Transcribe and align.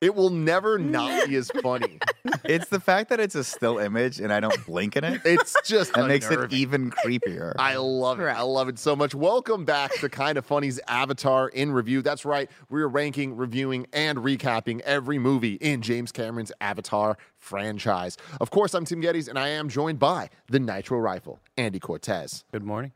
It 0.00 0.14
will 0.14 0.28
never 0.30 0.78
not 0.78 1.26
be 1.28 1.36
as 1.36 1.50
funny. 1.62 1.98
It's 2.44 2.68
the 2.68 2.80
fact 2.80 3.08
that 3.08 3.18
it's 3.18 3.34
a 3.34 3.42
still 3.42 3.78
image 3.78 4.20
and 4.20 4.30
I 4.32 4.40
don't 4.40 4.66
blink 4.66 4.96
in 4.96 5.04
it. 5.04 5.22
It's 5.24 5.56
just 5.64 5.94
That 5.94 6.06
makes 6.06 6.30
it 6.30 6.52
even 6.52 6.90
creepier. 6.90 7.54
I 7.58 7.76
love 7.76 8.20
it. 8.20 8.24
I 8.26 8.42
love 8.42 8.68
it 8.68 8.78
so 8.78 8.94
much. 8.94 9.14
Welcome 9.14 9.64
back 9.64 9.94
to 10.00 10.08
Kind 10.10 10.36
of 10.36 10.44
Funny's 10.44 10.78
Avatar 10.86 11.48
in 11.48 11.72
review. 11.72 12.02
That's 12.02 12.24
right. 12.26 12.50
We're 12.68 12.88
ranking, 12.88 13.36
reviewing, 13.36 13.86
and 13.92 14.18
recapping 14.18 14.80
every 14.80 15.18
movie 15.18 15.54
in 15.54 15.80
James 15.80 16.12
Cameron's 16.12 16.52
Avatar 16.60 17.16
franchise. 17.38 18.18
Of 18.40 18.50
course, 18.50 18.74
I'm 18.74 18.84
Tim 18.84 19.00
Gettys, 19.00 19.28
and 19.28 19.38
I 19.38 19.48
am 19.48 19.68
joined 19.70 19.98
by 19.98 20.28
the 20.48 20.58
Nitro 20.60 20.98
Rifle, 20.98 21.40
Andy 21.56 21.78
Cortez. 21.80 22.44
Good 22.52 22.64
morning. 22.64 22.92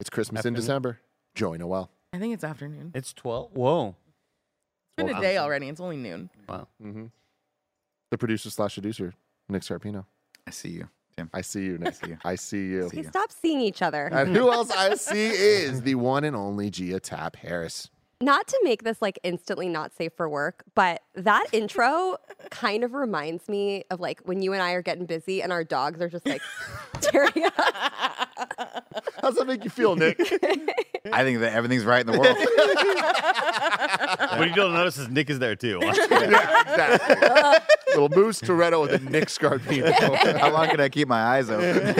It's 0.00 0.08
Christmas 0.08 0.38
in 0.46 0.54
Afternoon. 0.54 0.60
December. 0.60 1.00
Joey 1.34 1.58
Noelle. 1.58 1.90
I 2.12 2.18
think 2.18 2.32
it's 2.32 2.44
afternoon. 2.44 2.92
It's 2.94 3.12
12. 3.12 3.52
Whoa. 3.52 3.96
It's 4.98 5.04
been 5.04 5.12
Well, 5.14 5.22
a 5.22 5.26
day 5.26 5.36
already. 5.36 5.68
It's 5.68 5.78
only 5.80 5.98
noon. 5.98 6.30
Wow. 6.48 6.68
Mm-hmm. 6.82 7.04
The 8.10 8.16
producer 8.18 8.48
slash 8.48 8.76
seducer, 8.76 9.12
Nick 9.46 9.60
Scarpino. 9.60 10.06
I 10.46 10.50
see 10.52 10.70
you, 10.70 10.88
Tim. 11.14 11.28
I 11.34 11.42
see 11.42 11.64
you, 11.66 11.76
Nick. 11.76 11.94
see 11.96 12.08
you. 12.08 12.18
I 12.24 12.34
see 12.36 12.66
you. 12.68 12.88
See 12.88 12.96
Hey, 12.96 13.02
you. 13.02 13.08
stop 13.10 13.30
seeing 13.30 13.60
each 13.60 13.82
other. 13.82 14.06
And 14.06 14.34
who 14.34 14.50
else 14.50 14.70
I 14.70 14.94
see 14.94 15.26
is 15.26 15.82
the 15.82 15.96
one 15.96 16.24
and 16.24 16.34
only 16.34 16.70
Gia 16.70 16.98
Tap 16.98 17.36
Harris. 17.36 17.90
Not 18.20 18.46
to 18.48 18.58
make 18.62 18.82
this 18.82 19.02
like 19.02 19.18
instantly 19.22 19.68
not 19.68 19.92
safe 19.94 20.12
for 20.16 20.26
work, 20.26 20.64
but 20.74 21.02
that 21.14 21.44
intro 21.52 22.16
kind 22.50 22.82
of 22.82 22.94
reminds 22.94 23.46
me 23.46 23.84
of 23.90 24.00
like 24.00 24.20
when 24.24 24.40
you 24.40 24.54
and 24.54 24.62
I 24.62 24.72
are 24.72 24.80
getting 24.80 25.04
busy 25.04 25.42
and 25.42 25.52
our 25.52 25.64
dogs 25.64 26.00
are 26.00 26.08
just 26.08 26.26
like 26.26 26.40
staring 27.00 27.44
at 27.44 27.58
us. 27.58 28.82
How's 29.20 29.34
that 29.34 29.46
make 29.46 29.64
you 29.64 29.70
feel, 29.70 29.96
Nick? 29.96 30.18
I 31.12 31.24
think 31.24 31.40
that 31.40 31.52
everything's 31.52 31.84
right 31.84 32.00
in 32.00 32.10
the 32.10 32.18
world. 32.18 32.36
what 34.38 34.48
you 34.48 34.54
don't 34.54 34.72
notice 34.72 34.96
is 34.96 35.08
Nick 35.08 35.28
is 35.28 35.38
there 35.38 35.54
too. 35.54 35.78
yeah, 35.82 36.62
exactly. 36.62 37.16
Little 37.88 38.08
Moose 38.08 38.40
Toretto 38.40 38.80
with 38.82 38.92
a 38.92 39.10
Nick 39.10 39.28
Scarpino. 39.28 39.92
How 40.38 40.50
long 40.50 40.68
can 40.68 40.80
I 40.80 40.88
keep 40.88 41.06
my 41.06 41.22
eyes 41.22 41.48
open? 41.50 41.94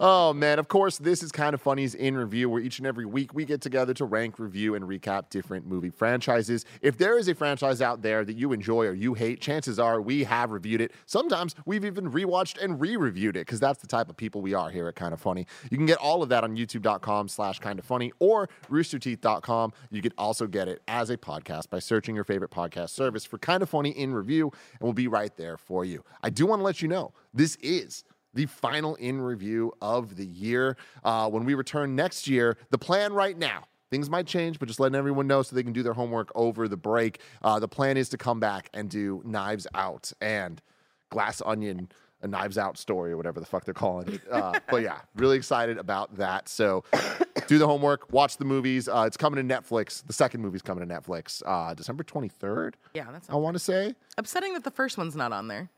oh 0.00 0.32
man, 0.34 0.58
of 0.58 0.68
course, 0.68 0.98
this 0.98 1.22
is 1.22 1.30
kind 1.30 1.54
of 1.54 1.62
funny's 1.62 1.94
in 1.94 2.16
review, 2.16 2.48
where 2.50 2.60
each 2.60 2.78
and 2.78 2.86
every 2.86 3.06
week 3.06 3.32
we 3.32 3.44
get 3.44 3.60
together 3.60 3.89
to 3.94 4.04
rank, 4.04 4.38
review, 4.38 4.74
and 4.74 4.84
recap 4.84 5.30
different 5.30 5.66
movie 5.66 5.90
franchises. 5.90 6.64
If 6.82 6.98
there 6.98 7.18
is 7.18 7.28
a 7.28 7.34
franchise 7.34 7.80
out 7.80 8.02
there 8.02 8.24
that 8.24 8.36
you 8.36 8.52
enjoy 8.52 8.86
or 8.86 8.94
you 8.94 9.14
hate, 9.14 9.40
chances 9.40 9.78
are 9.78 10.00
we 10.00 10.24
have 10.24 10.52
reviewed 10.52 10.80
it. 10.80 10.92
Sometimes 11.06 11.54
we've 11.66 11.84
even 11.84 12.10
rewatched 12.10 12.62
and 12.62 12.80
re-reviewed 12.80 13.36
it 13.36 13.46
because 13.46 13.60
that's 13.60 13.80
the 13.80 13.86
type 13.86 14.08
of 14.08 14.16
people 14.16 14.40
we 14.40 14.54
are 14.54 14.70
here 14.70 14.88
at 14.88 14.96
Kind 14.96 15.12
of 15.12 15.20
Funny. 15.20 15.46
You 15.70 15.76
can 15.76 15.86
get 15.86 15.98
all 15.98 16.22
of 16.22 16.28
that 16.30 16.44
on 16.44 16.56
youtube.com 16.56 17.28
slash 17.28 17.58
kind 17.58 17.78
of 17.78 17.84
funny 17.84 18.12
or 18.18 18.48
roosterteeth.com. 18.70 19.72
You 19.90 20.02
can 20.02 20.12
also 20.18 20.46
get 20.46 20.68
it 20.68 20.82
as 20.88 21.10
a 21.10 21.16
podcast 21.16 21.70
by 21.70 21.78
searching 21.78 22.14
your 22.14 22.24
favorite 22.24 22.50
podcast 22.50 22.90
service 22.90 23.24
for 23.24 23.38
Kind 23.38 23.62
of 23.62 23.70
Funny 23.70 23.90
in 23.90 24.12
review, 24.14 24.50
and 24.72 24.80
we'll 24.80 24.92
be 24.92 25.08
right 25.08 25.36
there 25.36 25.56
for 25.56 25.84
you. 25.84 26.04
I 26.22 26.30
do 26.30 26.46
want 26.46 26.60
to 26.60 26.64
let 26.64 26.82
you 26.82 26.88
know 26.88 27.12
this 27.32 27.56
is 27.56 28.04
the 28.34 28.46
final 28.46 28.94
in 28.96 29.20
review 29.20 29.72
of 29.80 30.16
the 30.16 30.26
year. 30.26 30.76
Uh, 31.04 31.28
when 31.28 31.44
we 31.44 31.54
return 31.54 31.96
next 31.96 32.28
year, 32.28 32.56
the 32.70 32.78
plan 32.78 33.12
right 33.12 33.36
now. 33.36 33.64
Things 33.90 34.08
might 34.08 34.26
change, 34.26 34.58
but 34.58 34.68
just 34.68 34.78
letting 34.78 34.94
everyone 34.94 35.26
know 35.26 35.42
so 35.42 35.56
they 35.56 35.62
can 35.64 35.72
do 35.72 35.82
their 35.82 35.92
homework 35.94 36.30
over 36.36 36.68
the 36.68 36.76
break. 36.76 37.20
Uh, 37.42 37.58
the 37.58 37.66
plan 37.68 37.96
is 37.96 38.08
to 38.10 38.16
come 38.18 38.38
back 38.38 38.70
and 38.72 38.88
do 38.88 39.20
Knives 39.24 39.66
Out 39.74 40.12
and 40.20 40.62
Glass 41.10 41.42
Onion, 41.44 41.90
a 42.22 42.28
Knives 42.28 42.56
Out 42.56 42.78
story 42.78 43.10
or 43.10 43.16
whatever 43.16 43.40
the 43.40 43.46
fuck 43.46 43.64
they're 43.64 43.74
calling 43.74 44.08
it. 44.14 44.20
Uh, 44.30 44.60
but 44.70 44.82
yeah, 44.82 44.98
really 45.16 45.36
excited 45.36 45.76
about 45.76 46.16
that. 46.18 46.48
So 46.48 46.84
do 47.48 47.58
the 47.58 47.66
homework, 47.66 48.12
watch 48.12 48.36
the 48.36 48.44
movies. 48.44 48.88
Uh, 48.88 49.04
it's 49.08 49.16
coming 49.16 49.46
to 49.46 49.54
Netflix. 49.54 50.06
The 50.06 50.12
second 50.12 50.40
movie's 50.40 50.62
coming 50.62 50.86
to 50.88 50.94
Netflix 50.94 51.42
uh, 51.44 51.74
December 51.74 52.04
23rd, 52.04 52.74
Yeah, 52.94 53.08
that's 53.10 53.28
I 53.28 53.34
want 53.34 53.54
to 53.56 53.58
say. 53.60 53.96
upsetting 54.18 54.52
that 54.54 54.62
the 54.62 54.70
first 54.70 54.98
one's 54.98 55.16
not 55.16 55.32
on 55.32 55.48
there. 55.48 55.68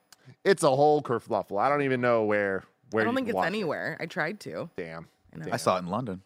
It's 0.45 0.63
a 0.63 0.71
whole 0.71 1.01
kerfluffle. 1.03 1.59
I 1.59 1.71
don't 1.71 1.83
even 1.83 2.03
know 2.03 2.25
where. 2.25 2.63
where 2.91 3.01
I 3.01 3.05
don't 3.05 3.15
you 3.15 3.17
think 3.17 3.29
it's 3.29 3.35
watch 3.37 3.45
it. 3.45 3.47
anywhere. 3.47 3.97
I 4.01 4.05
tried 4.07 4.39
to. 4.41 4.69
Damn. 4.77 5.09
I. 5.35 5.39
Damn. 5.45 5.55
I 5.55 5.57
saw 5.57 5.77
it 5.77 5.81
in 5.81 5.87
London. 5.87 6.21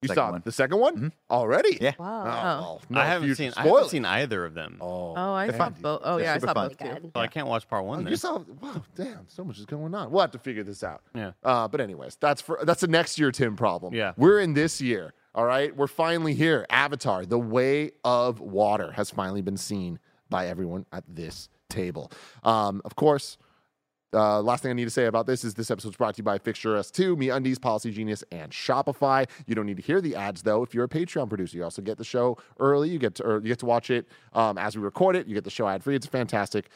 You 0.00 0.08
saw 0.14 0.30
one. 0.30 0.42
the 0.44 0.52
second 0.52 0.78
one 0.78 1.12
already? 1.28 1.76
Yeah. 1.80 1.92
Oh, 1.98 2.02
Wow. 2.04 2.60
well, 2.60 2.82
no 2.88 3.00
I 3.00 3.04
haven't 3.06 3.34
seen 3.34 3.52
I 3.56 3.66
haven't 3.66 3.88
seen 3.88 4.04
either 4.04 4.44
of 4.44 4.54
them. 4.54 4.78
Oh, 4.80 5.14
Oh, 5.16 5.32
I 5.34 5.50
saw 5.50 5.70
both. 5.70 6.02
Oh 6.04 6.18
yeah, 6.18 6.34
I 6.34 6.38
saw 6.38 6.52
fun. 6.54 6.68
both 6.68 6.78
too. 6.78 6.84
Good. 6.88 7.10
So 7.14 7.20
I 7.20 7.26
can't 7.26 7.48
watch 7.48 7.68
part 7.68 7.84
one 7.84 7.98
Oh, 7.98 8.02
then. 8.02 8.10
you 8.12 8.16
saw? 8.16 8.38
Wow, 8.60 8.82
damn! 8.94 9.26
So 9.28 9.42
much 9.42 9.58
is 9.58 9.66
going 9.66 9.92
on. 9.94 10.10
We'll 10.12 10.20
have 10.20 10.30
to 10.32 10.38
figure 10.38 10.62
this 10.62 10.84
out. 10.84 11.02
Yeah. 11.14 11.32
Uh, 11.42 11.66
but 11.66 11.80
anyways, 11.80 12.16
that's 12.20 12.40
for 12.40 12.60
that's 12.62 12.82
a 12.84 12.86
next 12.86 13.18
year 13.18 13.32
Tim 13.32 13.56
problem. 13.56 13.92
Yeah. 13.94 14.12
We're 14.16 14.38
in 14.40 14.54
this 14.54 14.80
year. 14.80 15.14
All 15.34 15.44
right. 15.44 15.74
We're 15.76 15.86
finally 15.88 16.34
here. 16.34 16.64
Avatar: 16.70 17.26
The 17.26 17.38
Way 17.38 17.90
of 18.04 18.38
Water 18.40 18.92
has 18.92 19.10
finally 19.10 19.42
been 19.42 19.56
seen 19.56 19.98
by 20.30 20.46
everyone 20.46 20.86
at 20.92 21.02
this 21.08 21.48
table. 21.68 22.12
Um, 22.44 22.82
of 22.84 22.94
course. 22.94 23.36
Uh, 24.14 24.40
last 24.40 24.62
thing 24.62 24.70
I 24.70 24.74
need 24.74 24.84
to 24.84 24.90
say 24.90 25.06
about 25.06 25.26
this 25.26 25.44
is 25.44 25.54
this 25.54 25.70
episode 25.70 25.88
episode's 25.88 25.96
brought 25.96 26.14
to 26.16 26.18
you 26.18 26.24
by 26.24 26.38
Fixture 26.38 26.74
S2, 26.74 27.16
Me 27.16 27.30
Undies, 27.30 27.58
Policy 27.58 27.90
Genius, 27.92 28.24
and 28.32 28.50
Shopify. 28.50 29.28
You 29.46 29.54
don't 29.54 29.66
need 29.66 29.76
to 29.76 29.82
hear 29.82 30.00
the 30.00 30.16
ads 30.16 30.42
though. 30.42 30.62
If 30.62 30.74
you're 30.74 30.84
a 30.84 30.88
Patreon 30.88 31.28
producer, 31.28 31.56
you 31.56 31.64
also 31.64 31.82
get 31.82 31.98
the 31.98 32.04
show 32.04 32.36
early. 32.58 32.88
You 32.90 32.98
get 32.98 33.14
to 33.16 33.40
you 33.42 33.48
get 33.48 33.60
to 33.60 33.66
watch 33.66 33.90
it 33.90 34.08
um, 34.32 34.58
as 34.58 34.76
we 34.76 34.82
record 34.82 35.16
it. 35.16 35.26
You 35.26 35.34
get 35.34 35.44
the 35.44 35.50
show 35.50 35.68
ad 35.68 35.82
free. 35.82 35.94
It's 35.94 36.06
fantastic. 36.06 36.68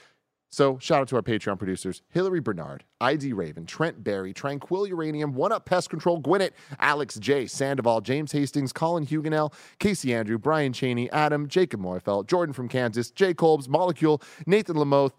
So 0.51 0.79
shout 0.79 1.01
out 1.01 1.09
to 1.09 1.17
our 1.17 1.23
Patreon 1.23 1.59
producers: 1.59 2.03
Hillary 2.11 2.41
Bernard, 2.41 2.85
ID 3.01 3.33
Raven, 3.33 3.67
Trent 3.67 4.05
Barry, 4.05 4.33
Tranquil 4.33 4.87
Uranium, 4.87 5.35
One 5.35 5.51
Up 5.51 5.65
Pest 5.65 5.91
Control, 5.91 6.19
Gwinnett, 6.19 6.55
Alex 6.79 7.19
J, 7.19 7.47
Sandoval, 7.47 8.03
James 8.03 8.31
Hastings, 8.33 8.73
Colin 8.73 9.05
Huguenel, 9.05 9.53
Casey 9.79 10.15
Andrew, 10.15 10.39
Brian 10.39 10.73
Cheney, 10.73 11.11
Adam, 11.11 11.49
Jacob 11.49 11.81
Morfeld, 11.81 12.27
Jordan 12.27 12.53
from 12.53 12.69
Kansas, 12.69 13.11
Jay 13.11 13.35
Kolbs, 13.35 13.69
Molecule, 13.69 14.23
Nathan 14.47 14.77
Lamoth. 14.77 15.13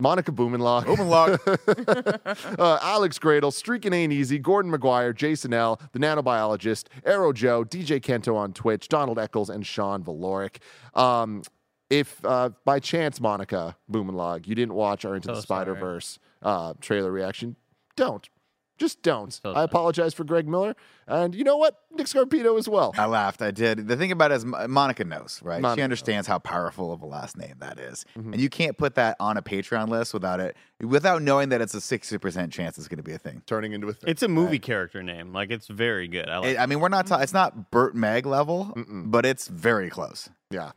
Monica 0.00 0.30
Boomenlock. 0.30 0.84
Boomenlock. 0.84 2.56
uh, 2.58 2.78
Alex 2.82 3.18
Gradle, 3.18 3.52
Streaking 3.52 3.92
Ain't 3.92 4.12
Easy, 4.12 4.38
Gordon 4.38 4.70
McGuire, 4.70 5.12
Jason 5.12 5.52
L., 5.52 5.80
The 5.90 5.98
Nanobiologist, 5.98 6.84
Arrow 7.04 7.32
Joe, 7.32 7.64
DJ 7.64 8.00
Kento 8.00 8.36
on 8.36 8.52
Twitch, 8.52 8.88
Donald 8.88 9.18
Eccles, 9.18 9.50
and 9.50 9.66
Sean 9.66 10.04
Valoric. 10.04 10.58
Um, 10.94 11.42
if 11.90 12.24
uh, 12.24 12.50
by 12.64 12.78
chance, 12.78 13.20
Monica 13.20 13.76
Boomenlog, 13.90 14.46
you 14.46 14.54
didn't 14.54 14.74
watch 14.74 15.04
our 15.04 15.16
Into 15.16 15.28
the 15.28 15.34
So 15.34 15.40
sorry. 15.40 15.62
Spider 15.64 15.74
Verse 15.74 16.20
uh, 16.42 16.74
trailer 16.80 17.10
reaction, 17.10 17.56
don't. 17.96 18.28
Just 18.78 19.02
don't. 19.02 19.32
So 19.32 19.52
I 19.52 19.64
apologize 19.64 20.14
for 20.14 20.24
Greg 20.24 20.46
Miller. 20.48 20.74
And 21.06 21.34
you 21.34 21.42
know 21.42 21.56
what? 21.56 21.80
Nick 21.92 22.06
Scarpino 22.06 22.58
as 22.58 22.68
well. 22.68 22.94
I 22.96 23.06
laughed. 23.06 23.42
I 23.42 23.50
did. 23.50 23.88
The 23.88 23.96
thing 23.96 24.12
about 24.12 24.30
it 24.30 24.36
is 24.36 24.44
Monica 24.44 25.04
knows, 25.04 25.40
right? 25.42 25.60
Monica 25.60 25.80
she 25.80 25.82
understands 25.82 26.28
how 26.28 26.38
powerful 26.38 26.92
of 26.92 27.02
a 27.02 27.06
last 27.06 27.36
name 27.36 27.54
that 27.58 27.78
is. 27.78 28.04
Mm-hmm. 28.16 28.32
And 28.34 28.40
you 28.42 28.48
can't 28.48 28.78
put 28.78 28.94
that 28.94 29.16
on 29.18 29.36
a 29.36 29.42
Patreon 29.42 29.88
list 29.88 30.14
without 30.14 30.38
it, 30.38 30.56
without 30.80 31.22
knowing 31.22 31.48
that 31.48 31.60
it's 31.60 31.74
a 31.74 31.78
60% 31.78 32.52
chance 32.52 32.78
it's 32.78 32.88
going 32.88 32.98
to 32.98 33.02
be 33.02 33.12
a 33.12 33.18
thing. 33.18 33.42
Turning 33.46 33.72
into 33.72 33.88
a 33.88 33.92
thing. 33.92 34.10
It's 34.10 34.22
a 34.22 34.28
movie 34.28 34.58
character 34.60 35.02
name. 35.02 35.32
Like 35.32 35.50
it's 35.50 35.66
very 35.66 36.06
good. 36.08 36.28
I 36.28 36.38
like. 36.38 36.48
It- 36.50 36.58
I 36.58 36.66
mean, 36.66 36.80
we're 36.80 36.88
not, 36.88 37.06
ta- 37.06 37.18
it's 37.18 37.32
not 37.34 37.70
Burt 37.70 37.94
Meg 37.96 38.26
level, 38.26 38.72
but 38.86 39.26
it's 39.26 39.48
very 39.48 39.90
close. 39.90 40.28
Yeah, 40.50 40.72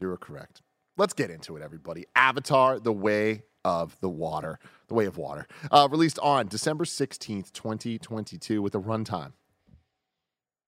you 0.00 0.08
were 0.08 0.16
correct. 0.16 0.62
Let's 0.96 1.12
get 1.12 1.30
into 1.30 1.56
it, 1.56 1.62
everybody. 1.62 2.06
Avatar: 2.16 2.78
The 2.80 2.92
Way 2.92 3.42
of 3.66 3.96
the 4.00 4.08
Water, 4.08 4.58
The 4.86 4.94
Way 4.94 5.06
of 5.06 5.18
Water, 5.18 5.46
uh, 5.72 5.88
released 5.90 6.18
on 6.20 6.46
December 6.46 6.84
sixteenth, 6.84 7.52
twenty 7.52 7.98
twenty-two, 7.98 8.62
with 8.62 8.74
a 8.74 8.80
runtime 8.80 9.32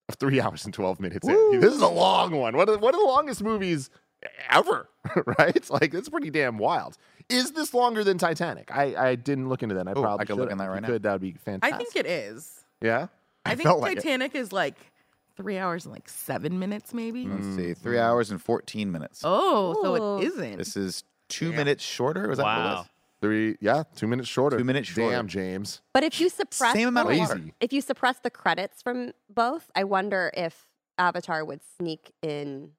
of 0.09 0.17
three 0.17 0.41
hours 0.43 0.65
and 0.65 0.75
twelve 0.75 0.99
minutes. 1.01 1.27
Andy. 1.29 1.59
This 1.59 1.73
is 1.75 1.81
a 1.81 1.89
long 1.89 2.33
one. 2.35 2.57
One 2.57 2.69
of, 2.69 2.75
the, 2.75 2.79
one 2.79 2.95
of 2.95 3.01
the 3.01 3.07
longest 3.07 3.43
movies 3.43 3.89
ever, 4.51 4.89
right? 5.39 5.71
Like 5.71 5.95
it's 5.95 6.09
pretty 6.09 6.31
damn 6.31 6.59
wild. 6.59 6.99
Is 7.29 7.53
this 7.53 7.73
longer 7.75 8.03
than 8.05 8.19
Titanic? 8.19 8.75
I, 8.75 9.11
I 9.11 9.15
didn't 9.15 9.49
look 9.49 9.63
into 9.63 9.75
that. 9.77 9.87
I 9.87 9.93
Oh, 9.93 10.01
I 10.01 10.03
probably 10.03 10.27
could 10.27 10.37
look 10.37 10.47
should. 10.47 10.53
in 10.53 10.59
that 10.59 10.67
right 10.69 10.75
you 10.77 10.81
now. 10.81 10.89
Could 10.89 11.03
that 11.05 11.13
would 11.13 11.21
be 11.21 11.33
fantastic. 11.33 11.75
I 11.75 11.79
think 11.79 11.95
it 11.97 12.07
is. 12.07 12.65
Yeah. 12.83 13.09
I 13.45 13.55
think 13.55 13.67
felt 13.69 13.81
like 13.81 13.93
it. 13.93 14.03
Titanic 14.03 14.35
is 14.35 14.53
like 14.53 14.75
three 15.37 15.57
hours 15.57 15.85
and 15.85 15.95
like 15.95 16.09
seven 16.09 16.59
minutes, 16.59 16.93
maybe. 16.93 17.27
Let's 17.27 17.55
see, 17.57 17.73
three 17.75 17.99
hours 17.99 18.31
and 18.31 18.43
14 18.43 18.91
minutes. 18.91 19.21
Oh, 19.25 19.75
so 19.83 20.19
it 20.19 20.25
isn't. 20.27 20.57
This 20.59 20.77
is 20.77 21.05
two 21.29 21.53
minutes 21.53 21.85
shorter. 21.85 22.29
Was 22.29 22.39
that 22.39 22.45
what 22.45 22.53
it 22.57 22.59
Wow. 22.61 22.77
was? 22.79 22.87
Three, 23.21 23.57
yeah, 23.61 23.83
two 23.97 24.07
minutes 24.07 24.29
shorter. 24.29 24.59
Two 24.59 24.65
minutes 24.65 24.89
shorter. 24.89 25.17
Damn, 25.17 25.27
James. 25.27 25.81
But 25.93 26.05
if 26.05 26.21
you 26.21 26.29
suppress 26.29 26.73
Same 26.75 26.89
amount 26.89 27.09
of 27.09 27.15
the- 27.15 27.21
water. 27.21 27.35
Crazy. 27.35 27.55
if 27.61 27.73
you 27.73 27.81
suppress 27.81 28.19
the 28.21 28.31
credits 28.31 28.81
from 28.81 29.13
both, 29.29 29.71
I 29.75 29.83
wonder 29.85 30.31
if 30.35 30.67
Avatar 30.99 31.45
would 31.45 31.61
sneak 31.79 32.13
in 32.23 32.71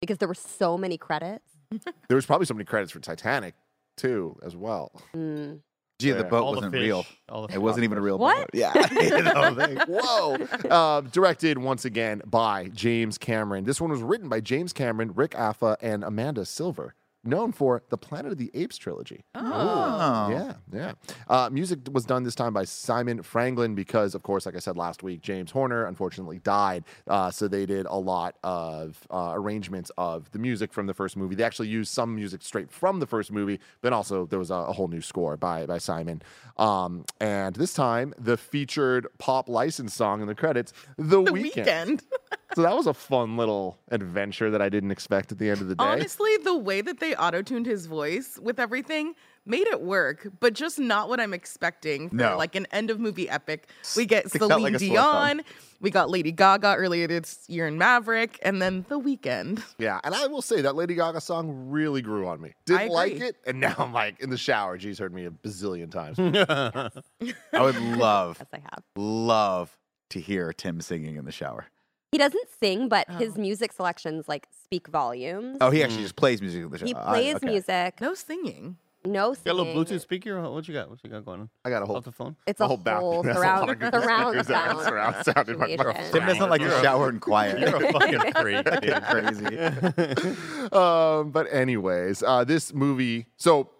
because 0.00 0.18
there 0.18 0.28
were 0.28 0.34
so 0.34 0.78
many 0.78 0.96
credits. 0.98 1.44
There 2.08 2.16
was 2.16 2.26
probably 2.26 2.46
so 2.46 2.54
many 2.54 2.64
credits 2.64 2.90
for 2.92 3.00
Titanic 3.00 3.54
too, 3.96 4.38
as 4.42 4.56
well. 4.56 4.92
Mm. 5.14 5.60
Gee, 5.98 6.10
the 6.10 6.24
boat 6.24 6.42
All 6.42 6.54
wasn't 6.54 6.72
fish, 6.72 6.80
real. 6.82 7.06
It 7.52 7.58
wasn't 7.62 7.84
even 7.84 7.96
a 7.96 8.00
real 8.00 8.18
What? 8.18 8.38
boat. 8.38 8.50
Yeah. 8.54 8.72
You 9.00 9.22
know, 9.22 9.54
they- 9.54 9.74
Whoa! 9.76 10.34
Uh, 10.68 11.00
directed 11.02 11.58
once 11.58 11.84
again 11.84 12.22
by 12.26 12.68
James 12.68 13.18
Cameron. 13.18 13.64
This 13.64 13.80
one 13.80 13.90
was 13.90 14.02
written 14.02 14.28
by 14.28 14.40
James 14.40 14.72
Cameron, 14.72 15.12
Rick 15.14 15.32
Jaffa, 15.32 15.76
and 15.80 16.02
Amanda 16.02 16.44
Silver, 16.44 16.94
known 17.24 17.52
for 17.52 17.82
the 17.88 17.96
Planet 17.98 18.32
of 18.32 18.38
the 18.38 18.50
Apes 18.54 18.76
trilogy. 18.76 19.24
Oh. 19.34 20.28
Yeah, 20.30 20.54
yeah. 20.72 20.92
Uh, 21.28 21.48
music 21.50 21.80
was 21.90 22.04
done 22.04 22.22
this 22.22 22.34
time 22.34 22.52
by 22.52 22.64
Simon 22.64 23.22
Franglen 23.22 23.74
because, 23.74 24.14
of 24.14 24.22
course, 24.22 24.46
like 24.46 24.56
I 24.56 24.58
said 24.58 24.76
last 24.76 25.02
week, 25.02 25.22
James 25.22 25.50
Horner 25.50 25.86
unfortunately 25.86 26.38
died. 26.38 26.84
Uh, 27.06 27.30
so 27.30 27.48
they 27.48 27.66
did 27.66 27.86
a 27.86 27.96
lot 27.96 28.36
of 28.42 28.98
uh, 29.10 29.32
arrangements 29.34 29.90
of 29.98 30.30
the 30.32 30.38
music 30.38 30.72
from 30.72 30.86
the 30.86 30.94
first 30.94 31.16
movie. 31.16 31.34
They 31.34 31.44
actually 31.44 31.68
used 31.68 31.92
some 31.92 32.14
music 32.14 32.42
straight 32.42 32.70
from 32.70 33.00
the 33.00 33.06
first 33.06 33.30
movie, 33.30 33.60
but 33.80 33.92
also 33.92 34.26
there 34.26 34.38
was 34.38 34.50
a, 34.50 34.54
a 34.54 34.72
whole 34.72 34.88
new 34.88 35.00
score 35.00 35.36
by 35.36 35.66
by 35.66 35.78
Simon. 35.78 36.22
Um, 36.56 37.04
and 37.20 37.54
this 37.54 37.74
time, 37.74 38.14
the 38.18 38.36
featured 38.36 39.06
pop 39.18 39.48
license 39.48 39.94
song 39.94 40.20
in 40.20 40.26
the 40.26 40.34
credits, 40.34 40.72
"The, 40.96 41.22
the 41.22 41.32
Weeknd. 41.32 42.02
Weeknd. 42.32 42.54
So 42.54 42.62
that 42.62 42.76
was 42.76 42.86
a 42.86 42.94
fun 42.94 43.36
little 43.36 43.78
adventure 43.90 44.50
that 44.50 44.60
I 44.60 44.68
didn't 44.68 44.90
expect 44.90 45.32
at 45.32 45.38
the 45.38 45.48
end 45.50 45.60
of 45.60 45.68
the 45.68 45.74
day. 45.74 45.84
Honestly, 45.84 46.36
the 46.44 46.56
way 46.56 46.80
that 46.82 47.00
they 47.00 47.14
auto 47.14 47.42
tuned 47.42 47.66
his 47.66 47.86
voice 47.86 48.38
with 48.42 48.60
everything 48.60 49.14
made 49.46 49.66
it 49.66 49.80
work, 49.80 50.28
but 50.38 50.52
just 50.52 50.78
not 50.78 51.08
what 51.08 51.18
I'm 51.18 51.34
expecting 51.34 52.10
for 52.10 52.14
No. 52.16 52.36
like 52.36 52.54
an 52.54 52.66
end 52.70 52.90
of 52.90 53.00
movie 53.00 53.28
epic. 53.28 53.68
We 53.96 54.06
get 54.06 54.28
Sticks 54.28 54.44
out 54.44 54.50
Celine 54.50 54.62
like 54.74 54.74
a 54.74 54.78
sore 54.78 54.96
thumb. 54.96 55.36
Dion, 55.38 55.42
we 55.80 55.90
got 55.90 56.10
Lady 56.10 56.30
Gaga 56.30 56.74
earlier 56.76 57.08
this 57.08 57.44
year 57.48 57.66
in 57.66 57.76
Maverick, 57.76 58.38
and 58.42 58.62
then 58.62 58.84
The 58.88 59.00
Weeknd. 59.00 59.60
Yeah, 59.78 59.98
and 60.04 60.14
I 60.14 60.26
will 60.28 60.42
say 60.42 60.60
that 60.60 60.76
Lady 60.76 60.94
Gaga 60.94 61.20
song 61.20 61.70
really 61.70 62.02
grew 62.02 62.28
on 62.28 62.40
me. 62.40 62.52
Didn't 62.66 62.82
I 62.82 62.86
like 62.88 63.14
it, 63.14 63.36
and 63.46 63.58
now 63.60 63.74
I'm 63.78 63.92
like 63.92 64.20
in 64.20 64.30
the 64.30 64.36
shower. 64.38 64.76
G's 64.78 64.98
heard 65.00 65.12
me 65.12 65.24
a 65.24 65.30
bazillion 65.30 65.90
times. 65.90 66.18
I 67.52 67.60
would 67.60 67.80
love, 67.80 68.36
Yes, 68.40 68.48
I 68.52 68.58
have. 68.58 68.82
love 68.94 69.76
to 70.10 70.20
hear 70.20 70.52
Tim 70.52 70.80
singing 70.80 71.16
in 71.16 71.24
the 71.24 71.32
shower. 71.32 71.66
He 72.12 72.18
doesn't 72.18 72.46
sing, 72.60 72.88
but 72.90 73.08
his 73.12 73.38
Oh. 73.38 73.40
music 73.40 73.72
selections 73.72 74.28
like 74.28 74.46
speak 74.64 74.86
volumes. 74.88 75.56
Oh, 75.62 75.70
he 75.70 75.82
actually 75.82 76.02
just 76.02 76.14
plays 76.14 76.42
music 76.42 76.70
the 76.70 76.76
shower. 76.78 76.86
he 76.86 76.94
I- 76.94 77.04
plays 77.08 77.34
okay. 77.36 77.46
music, 77.46 78.00
No 78.02 78.12
singing. 78.12 78.76
no 79.06 79.34
Got 79.34 79.46
a 79.46 79.54
little 79.54 79.74
Bluetooth 79.74 80.00
speaker? 80.02 80.38
What 80.50 80.68
you 80.68 80.74
got? 80.74 80.90
What 80.90 80.98
you 81.02 81.08
got 81.08 81.24
going 81.24 81.40
on? 81.40 81.50
I 81.64 81.70
got 81.70 81.82
a 81.82 81.86
whole, 81.86 81.96
Off 81.96 82.04
the 82.04 82.12
phone? 82.12 82.36
It's 82.46 82.60
a 82.60 82.64
a 82.64 82.68
whole 82.68 82.76
bathroom. 82.76 83.02
whole 83.12 83.22
That's 83.22 83.38
a 83.38 83.40
lot 83.40 83.66
surround, 83.66 83.82
of 83.82 83.92
surround 84.04 84.28
speakers 84.28 84.46
that 84.48 84.56
have 84.56 84.72
sound. 84.76 84.84
surround 84.84 85.24
sound 85.24 85.48
in 85.48 85.58
my 85.58 85.66
situation. 85.68 85.86
microphone. 85.86 86.12
Tim 86.12 86.26
doesn't 86.28 86.50
like 86.50 86.60
to 86.68 86.78
a- 86.78 86.82
shower 86.82 87.08
in 87.08 87.18
quiet. 87.18 87.58
You're 87.58 87.76
a 87.86 87.92
fucking 87.92 88.32
freak. 88.42 88.80
dude. 88.82 89.02
crazy. 89.04 90.68
um, 90.72 91.30
but 91.30 91.46
anyways, 91.50 92.22
uh, 92.22 92.44
this 92.44 92.74
movie. 92.74 93.24
So, 93.38 93.70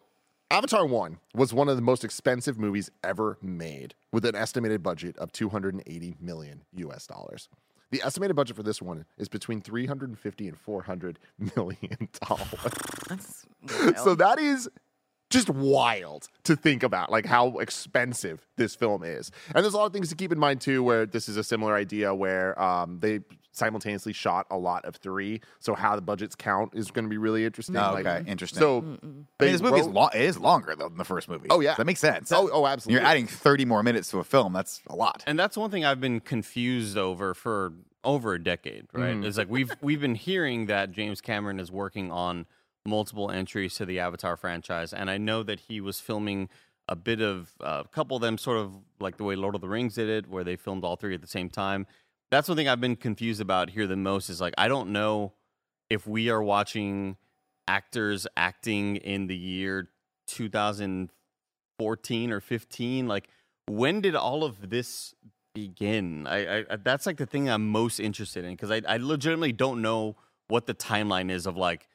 Avatar 0.51 0.87
One 0.87 1.19
was 1.35 1.53
one 1.53 1.69
of 1.69 1.77
the 1.77 1.83
most 1.83 2.03
expensive 2.03 2.59
movies 2.59 2.91
ever 3.05 3.37
made, 3.43 3.95
with 4.11 4.25
an 4.25 4.35
estimated 4.35 4.83
budget 4.83 5.19
of 5.19 5.33
280 5.33 6.17
million 6.19 6.63
U.S. 6.77 7.07
dollars. 7.07 7.49
The 7.93 8.03
estimated 8.03 8.35
budget 8.35 8.57
for 8.57 8.63
this 8.63 8.81
one 8.81 9.05
is 9.19 9.29
between 9.29 9.61
350 9.61 10.49
and 10.49 10.59
400 10.59 11.19
million 11.57 12.09
dollars. 12.27 13.47
So 14.03 14.15
that 14.15 14.39
is 14.41 14.69
just 15.33 15.51
wild 15.51 16.29
to 16.45 16.55
think 16.55 16.83
about 16.83 17.11
like 17.11 17.27
how 17.27 17.59
expensive 17.59 18.47
this 18.57 18.75
film 18.75 19.03
is 19.03 19.31
and 19.55 19.65
there's 19.65 19.75
a 19.75 19.77
lot 19.77 19.87
of 19.87 19.93
things 19.93 20.09
to 20.09 20.15
keep 20.15 20.31
in 20.33 20.39
mind 20.39 20.61
too 20.61 20.83
where 20.83 21.07
this 21.07 21.29
is 21.29 21.37
a 21.37 21.43
similar 21.45 21.75
idea 21.75 22.15
where 22.15 22.61
um, 22.63 22.99
they 23.01 23.21
simultaneously 23.55 24.13
shot 24.13 24.47
a 24.51 24.57
lot 24.57 24.85
of 24.85 24.97
three 24.97 25.41
so 25.59 25.75
how 25.75 25.95
the 25.95 26.01
budgets 26.03 26.35
count 26.35 26.71
is 26.75 26.91
going 26.91 27.05
to 27.05 27.09
be 27.11 27.19
really 27.19 27.45
interesting 27.45 27.77
Oh, 27.77 27.93
Like, 27.93 28.07
okay, 28.07 28.31
interesting. 28.31 28.59
so 28.61 28.79
I 28.79 28.81
mean, 28.83 29.27
this 29.39 29.61
movie 29.61 29.81
is 29.81 29.87
wrote- 29.87 29.95
lo- 29.95 30.09
it 30.15 30.23
is 30.23 30.39
longer 30.39 30.75
though 30.77 30.89
than 30.89 30.97
the 30.99 31.05
first 31.05 31.29
movie. 31.29 31.49
Oh, 31.51 31.61
yeah. 31.61 31.75
that 31.75 31.85
makes 31.85 32.01
sense. 32.01 32.33
Oh, 32.33 32.49
oh, 32.53 32.67
absolutely. 32.67 33.01
You're 33.01 33.09
adding 33.09 33.27
30 33.27 33.65
more 33.67 33.83
minutes 33.83 34.11
to 34.11 34.19
a 34.21 34.25
film. 34.25 34.53
That's 34.53 34.81
a 34.89 34.97
lot. 34.97 35.23
And 35.27 35.39
that's 35.39 35.57
one 35.57 35.71
thing 35.71 35.85
I've 35.85 36.01
been 36.01 36.21
confused 36.21 36.97
over 36.97 37.35
for 37.35 37.73
over 38.05 38.35
a 38.35 38.43
decade, 38.43 38.87
right? 38.93 39.15
Mhm. 39.15 39.25
It's 39.27 39.37
like 39.39 39.49
we've 39.51 39.71
we've 39.81 40.01
been 40.01 40.15
hearing 40.17 40.67
that 40.67 40.91
James 40.93 41.21
Cameron 41.21 41.61
is 41.61 41.71
working 41.71 42.11
on 42.11 42.47
multiple 42.87 43.31
entries 43.31 43.75
to 43.77 43.87
the 43.87 44.01
Avatar 44.01 44.37
franchise, 44.37 44.93
and 44.93 45.11
I 45.11 45.19
know 45.19 45.43
that 45.43 45.61
he 45.61 45.81
was 45.81 46.01
filming 46.01 46.49
a 46.89 46.97
bit 46.97 47.21
of 47.21 47.53
uh, 47.61 47.83
a 47.85 47.89
couple 47.89 48.17
of 48.17 48.23
them, 48.23 48.39
sort 48.39 48.59
of 48.59 48.75
like 49.01 49.17
the 49.17 49.25
way 49.25 49.37
Lord 49.37 49.55
of 49.55 49.61
the 49.61 49.69
Rings 49.69 49.95
did 49.95 50.09
it, 50.09 50.29
where 50.29 50.45
they 50.45 50.57
filmed 50.57 50.85
all 50.85 50.97
three 50.97 51.15
at 51.15 51.21
the 51.21 51.29
same 51.29 51.49
time. 51.49 51.87
That's 52.31 52.49
one 52.49 52.57
thing 52.57 52.69
I've 52.69 52.81
been 52.81 52.97
confused 52.97 53.41
about 53.41 53.71
here 53.71 53.87
the 53.87 53.97
most 53.97 54.31
is 54.31 54.41
like 54.41 54.55
I 54.59 54.69
don't 54.69 54.91
know 54.91 55.35
if 55.91 56.07
we 56.07 56.31
are 56.31 56.43
watching 56.43 57.17
actors 57.69 58.27
acting 58.37 58.97
in 58.97 59.27
the 59.27 59.37
year 59.37 59.89
2014 60.27 62.33
or 62.33 62.41
15 62.41 63.07
like 63.07 63.29
when 63.67 64.01
did 64.01 64.17
all 64.17 64.45
of 64.45 64.71
this 64.71 65.15
begin 65.55 66.27
i, 66.27 66.65
I 66.71 66.77
that's 66.83 67.07
like 67.07 67.19
the 67.19 67.27
thing 67.27 67.49
i'm 67.49 67.69
most 67.69 68.01
interested 68.01 68.45
in 68.45 68.53
because 68.53 68.71
I, 68.71 68.83
I 68.89 68.97
legitimately 68.97 69.53
don't 69.53 69.83
know 69.83 70.17
what 70.49 70.67
the 70.67 70.75
timeline 70.75 71.31
is 71.31 71.47
of 71.47 71.57
like 71.57 71.87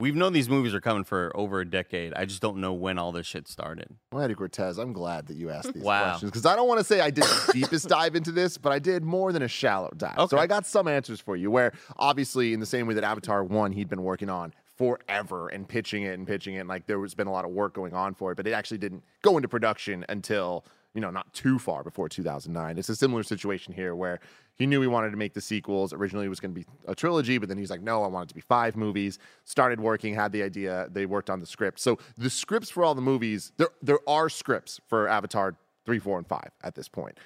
we've 0.00 0.16
known 0.16 0.32
these 0.32 0.48
movies 0.48 0.74
are 0.74 0.80
coming 0.80 1.04
for 1.04 1.30
over 1.34 1.60
a 1.60 1.64
decade 1.68 2.12
i 2.14 2.24
just 2.24 2.42
don't 2.42 2.56
know 2.58 2.72
when 2.72 2.98
all 2.98 3.12
this 3.12 3.26
shit 3.26 3.46
started 3.48 3.88
well, 4.12 4.22
Andy 4.22 4.34
Cortez, 4.34 4.78
I'm 4.78 4.92
glad 4.92 5.26
that 5.26 5.36
you 5.36 5.50
asked 5.50 5.72
these 5.72 5.82
Wow. 5.82 6.04
questions 6.10 6.30
because 6.30 6.46
I 6.46 6.54
don't 6.54 6.68
want 6.68 6.78
to 6.78 6.84
say 6.84 7.00
I 7.00 7.10
did 7.10 7.24
the 7.24 7.50
deepest 7.54 7.88
dive 7.88 8.14
into 8.14 8.30
this, 8.30 8.58
but 8.58 8.72
I 8.72 8.78
did 8.78 9.02
more 9.02 9.32
than 9.32 9.42
a 9.42 9.48
shallow 9.48 9.90
dive. 9.96 10.28
So 10.30 10.38
I 10.38 10.46
got 10.46 10.66
some 10.66 10.86
answers 10.86 11.18
for 11.20 11.34
you. 11.34 11.50
Where 11.50 11.72
obviously, 11.96 12.52
in 12.52 12.60
the 12.60 12.66
same 12.66 12.86
way 12.86 12.94
that 12.94 13.02
Avatar 13.02 13.42
one, 13.42 13.72
he'd 13.72 13.88
been 13.88 14.04
working 14.04 14.30
on 14.30 14.54
forever 14.76 15.48
and 15.48 15.68
pitching 15.68 16.04
it 16.04 16.14
and 16.16 16.26
pitching 16.28 16.54
it, 16.54 16.58
and 16.60 16.68
like 16.68 16.86
there 16.86 17.00
was 17.00 17.14
been 17.14 17.26
a 17.26 17.32
lot 17.32 17.44
of 17.44 17.50
work 17.50 17.74
going 17.74 17.92
on 17.92 18.14
for 18.14 18.30
it, 18.30 18.36
but 18.36 18.46
it 18.46 18.52
actually 18.52 18.78
didn't 18.78 19.02
go 19.22 19.36
into 19.36 19.48
production 19.48 20.04
until 20.08 20.64
you 20.94 21.00
know 21.00 21.10
not 21.10 21.32
too 21.32 21.58
far 21.58 21.82
before 21.82 22.08
2009. 22.08 22.78
It's 22.78 22.88
a 22.88 22.96
similar 22.96 23.22
situation 23.22 23.74
here 23.74 23.94
where 23.94 24.20
he 24.56 24.66
knew 24.66 24.80
he 24.80 24.86
wanted 24.86 25.10
to 25.10 25.16
make 25.16 25.34
the 25.34 25.40
sequels. 25.40 25.92
Originally, 25.92 26.26
it 26.26 26.28
was 26.28 26.40
going 26.40 26.54
to 26.54 26.60
be 26.60 26.66
a 26.86 26.94
trilogy, 26.94 27.38
but 27.38 27.48
then 27.48 27.58
he's 27.58 27.70
like, 27.70 27.82
no, 27.82 28.04
I 28.04 28.06
want 28.06 28.26
it 28.26 28.28
to 28.28 28.34
be 28.34 28.40
five 28.40 28.76
movies. 28.76 29.18
Started 29.44 29.80
working, 29.80 30.14
had 30.14 30.30
the 30.32 30.42
idea. 30.42 30.88
They 30.90 31.06
worked 31.06 31.30
on 31.30 31.40
the 31.40 31.46
script. 31.46 31.80
So 31.80 31.98
the 32.16 32.30
scripts 32.30 32.70
for 32.70 32.84
all 32.84 32.94
the 32.94 33.02
movies, 33.02 33.52
there 33.56 33.70
there 33.82 33.98
are 34.08 34.28
scripts 34.28 34.80
for 34.88 35.08
Avatar 35.08 35.56
three, 35.84 35.98
four, 35.98 36.18
and 36.18 36.26
five 36.26 36.50
at 36.62 36.74
this 36.74 36.88
point 36.88 37.18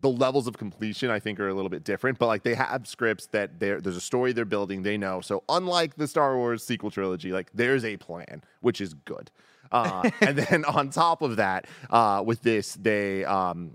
the 0.00 0.08
levels 0.10 0.46
of 0.46 0.58
completion 0.58 1.10
I 1.10 1.18
think 1.18 1.40
are 1.40 1.48
a 1.48 1.54
little 1.54 1.70
bit 1.70 1.84
different, 1.84 2.18
but 2.18 2.26
like 2.26 2.42
they 2.42 2.54
have 2.54 2.86
scripts 2.86 3.26
that 3.28 3.58
there 3.60 3.80
there's 3.80 3.96
a 3.96 4.00
story 4.00 4.32
they're 4.32 4.44
building, 4.44 4.82
they 4.82 4.98
know. 4.98 5.20
So 5.20 5.42
unlike 5.48 5.96
the 5.96 6.06
Star 6.06 6.36
Wars 6.36 6.62
sequel 6.62 6.90
trilogy, 6.90 7.32
like 7.32 7.50
there's 7.54 7.84
a 7.84 7.96
plan, 7.96 8.42
which 8.60 8.80
is 8.80 8.94
good. 8.94 9.30
Uh, 9.72 10.10
and 10.20 10.36
then 10.50 10.64
on 10.64 10.90
top 10.90 11.22
of 11.22 11.36
that, 11.36 11.66
uh, 11.90 12.22
with 12.24 12.42
this, 12.42 12.74
they 12.74 13.24
um, 13.24 13.72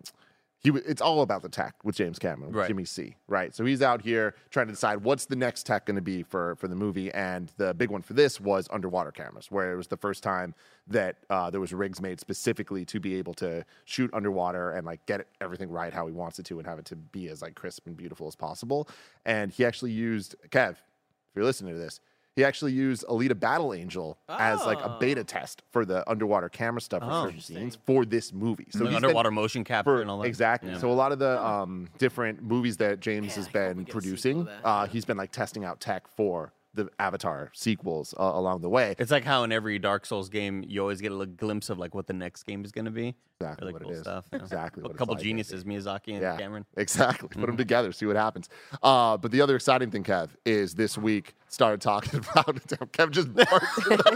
he, 0.63 0.69
it's 0.69 1.01
all 1.01 1.23
about 1.23 1.41
the 1.41 1.49
tech 1.49 1.73
with 1.83 1.95
James 1.95 2.19
Cameron, 2.19 2.49
with 2.49 2.55
Right. 2.55 2.67
Jimmy 2.67 2.85
C. 2.85 3.15
Right, 3.27 3.55
so 3.55 3.65
he's 3.65 3.81
out 3.81 3.99
here 4.03 4.35
trying 4.51 4.67
to 4.67 4.73
decide 4.73 4.97
what's 5.03 5.25
the 5.25 5.35
next 5.35 5.65
tech 5.65 5.87
going 5.87 5.95
to 5.95 6.03
be 6.03 6.21
for 6.21 6.55
for 6.57 6.67
the 6.67 6.75
movie, 6.75 7.11
and 7.13 7.51
the 7.57 7.73
big 7.73 7.89
one 7.89 8.03
for 8.03 8.13
this 8.13 8.39
was 8.39 8.67
underwater 8.71 9.11
cameras, 9.11 9.49
where 9.49 9.73
it 9.73 9.75
was 9.75 9.87
the 9.87 9.97
first 9.97 10.21
time 10.21 10.53
that 10.87 11.17
uh, 11.31 11.49
there 11.49 11.59
was 11.59 11.73
rigs 11.73 11.99
made 11.99 12.19
specifically 12.19 12.85
to 12.85 12.99
be 12.99 13.15
able 13.15 13.33
to 13.35 13.65
shoot 13.85 14.11
underwater 14.13 14.71
and 14.71 14.85
like 14.85 15.03
get 15.07 15.25
everything 15.39 15.69
right 15.69 15.93
how 15.93 16.05
he 16.05 16.13
wants 16.13 16.37
it 16.37 16.45
to, 16.45 16.59
and 16.59 16.67
have 16.67 16.77
it 16.77 16.85
to 16.85 16.95
be 16.95 17.27
as 17.29 17.41
like 17.41 17.55
crisp 17.55 17.87
and 17.87 17.97
beautiful 17.97 18.27
as 18.27 18.35
possible. 18.35 18.87
And 19.25 19.51
he 19.51 19.65
actually 19.65 19.91
used 19.91 20.35
Kev. 20.49 20.71
If 20.73 21.35
you're 21.37 21.45
listening 21.45 21.73
to 21.73 21.79
this, 21.79 22.01
he 22.35 22.43
actually 22.45 22.71
used 22.73 23.05
Alita 23.07 23.37
Battle 23.37 23.73
Angel 23.73 24.17
as 24.29 24.65
like 24.65 24.79
a 24.79 24.97
beta 24.99 25.23
test 25.23 25.61
for 25.71 25.83
the 25.85 26.09
underwater 26.09 26.49
camera 26.49 26.79
stuff 26.81 27.01
for 27.01 27.09
Oh. 27.11 27.25
certain 27.25 27.39
scenes 27.41 27.77
for 27.85 28.05
this 28.05 28.31
movie. 28.31 28.67
So 28.71 28.79
Like 28.79 28.89
he's 28.89 28.95
been- 28.97 29.05
underwater 29.05 29.31
motion 29.31 29.63
capture 29.63 29.97
for 29.97 30.01
and 30.01 30.09
all 30.09 30.19
that 30.19 30.27
exactly. 30.27 30.71
Yeah. 30.71 30.77
So 30.77 30.91
a 30.91 30.93
lot 30.93 31.11
of 31.11 31.19
the 31.19 31.43
um, 31.43 31.87
different 31.97 32.41
movies 32.41 32.77
that 32.77 32.99
James 32.99 33.35
has 33.35 33.47
I 33.53 33.59
hope 33.67 33.67
we 33.77 33.83
been 33.83 33.85
producing, 33.85 34.39
sequel 34.41 34.45
to 34.61 34.65
uh, 34.67 34.87
he's 34.87 35.05
been 35.05 35.17
like 35.17 35.31
testing 35.31 35.65
out 35.65 35.79
tech 35.81 36.07
for 36.15 36.53
the 36.73 36.89
Avatar 36.99 37.51
sequels 37.53 38.13
uh, 38.19 38.23
along 38.23 38.61
the 38.61 38.69
way. 38.69 38.95
it's 38.97 39.11
like 39.11 39.25
how 39.25 39.43
in 39.43 39.51
every 39.51 39.77
dark 39.79 40.05
souls 40.05 40.29
game 40.29 40.63
you 40.67 40.79
always 40.81 41.01
get 41.01 41.11
a 41.11 41.15
little 41.15 41.33
glimpse 41.33 41.69
of 41.69 41.77
like 41.77 41.93
what 41.93 42.07
the 42.07 42.13
next 42.13 42.43
game 42.43 42.63
is 42.63 42.71
going 42.71 42.85
to 42.85 42.91
be 42.91 43.15
Exactly 43.41 43.65
really 43.65 43.73
what 43.73 43.81
cool 43.83 43.91
it 43.91 43.95
is. 43.95 44.01
stuff 44.01 44.25
you 44.31 44.37
know? 44.37 44.43
Exactly 44.45 44.81
a 44.81 44.83
what 44.83 44.91
it's 44.91 44.97
couple 44.99 45.15
like. 45.15 45.23
geniuses 45.23 45.63
miyazaki 45.63 46.13
and 46.13 46.21
Yeah, 46.21 46.37
cameron 46.37 46.65
exactly. 46.77 47.27
Put 47.27 47.37
Mm-hmm. 47.37 47.45
them 47.47 47.57
together, 47.57 47.91
see 47.91 48.05
what 48.05 48.15
happens. 48.15 48.47
Uh, 48.83 49.17
but 49.17 49.31
the 49.31 49.41
other 49.41 49.55
exciting 49.55 49.89
thing, 49.91 50.03
Kev, 50.03 50.29
is 50.45 50.75
this 50.75 50.97
week 50.97 51.33
started 51.49 51.81
talking 51.81 52.19
about 52.31 52.45
Kev 52.93 53.11
just 53.11 53.33
barked. 53.33 53.49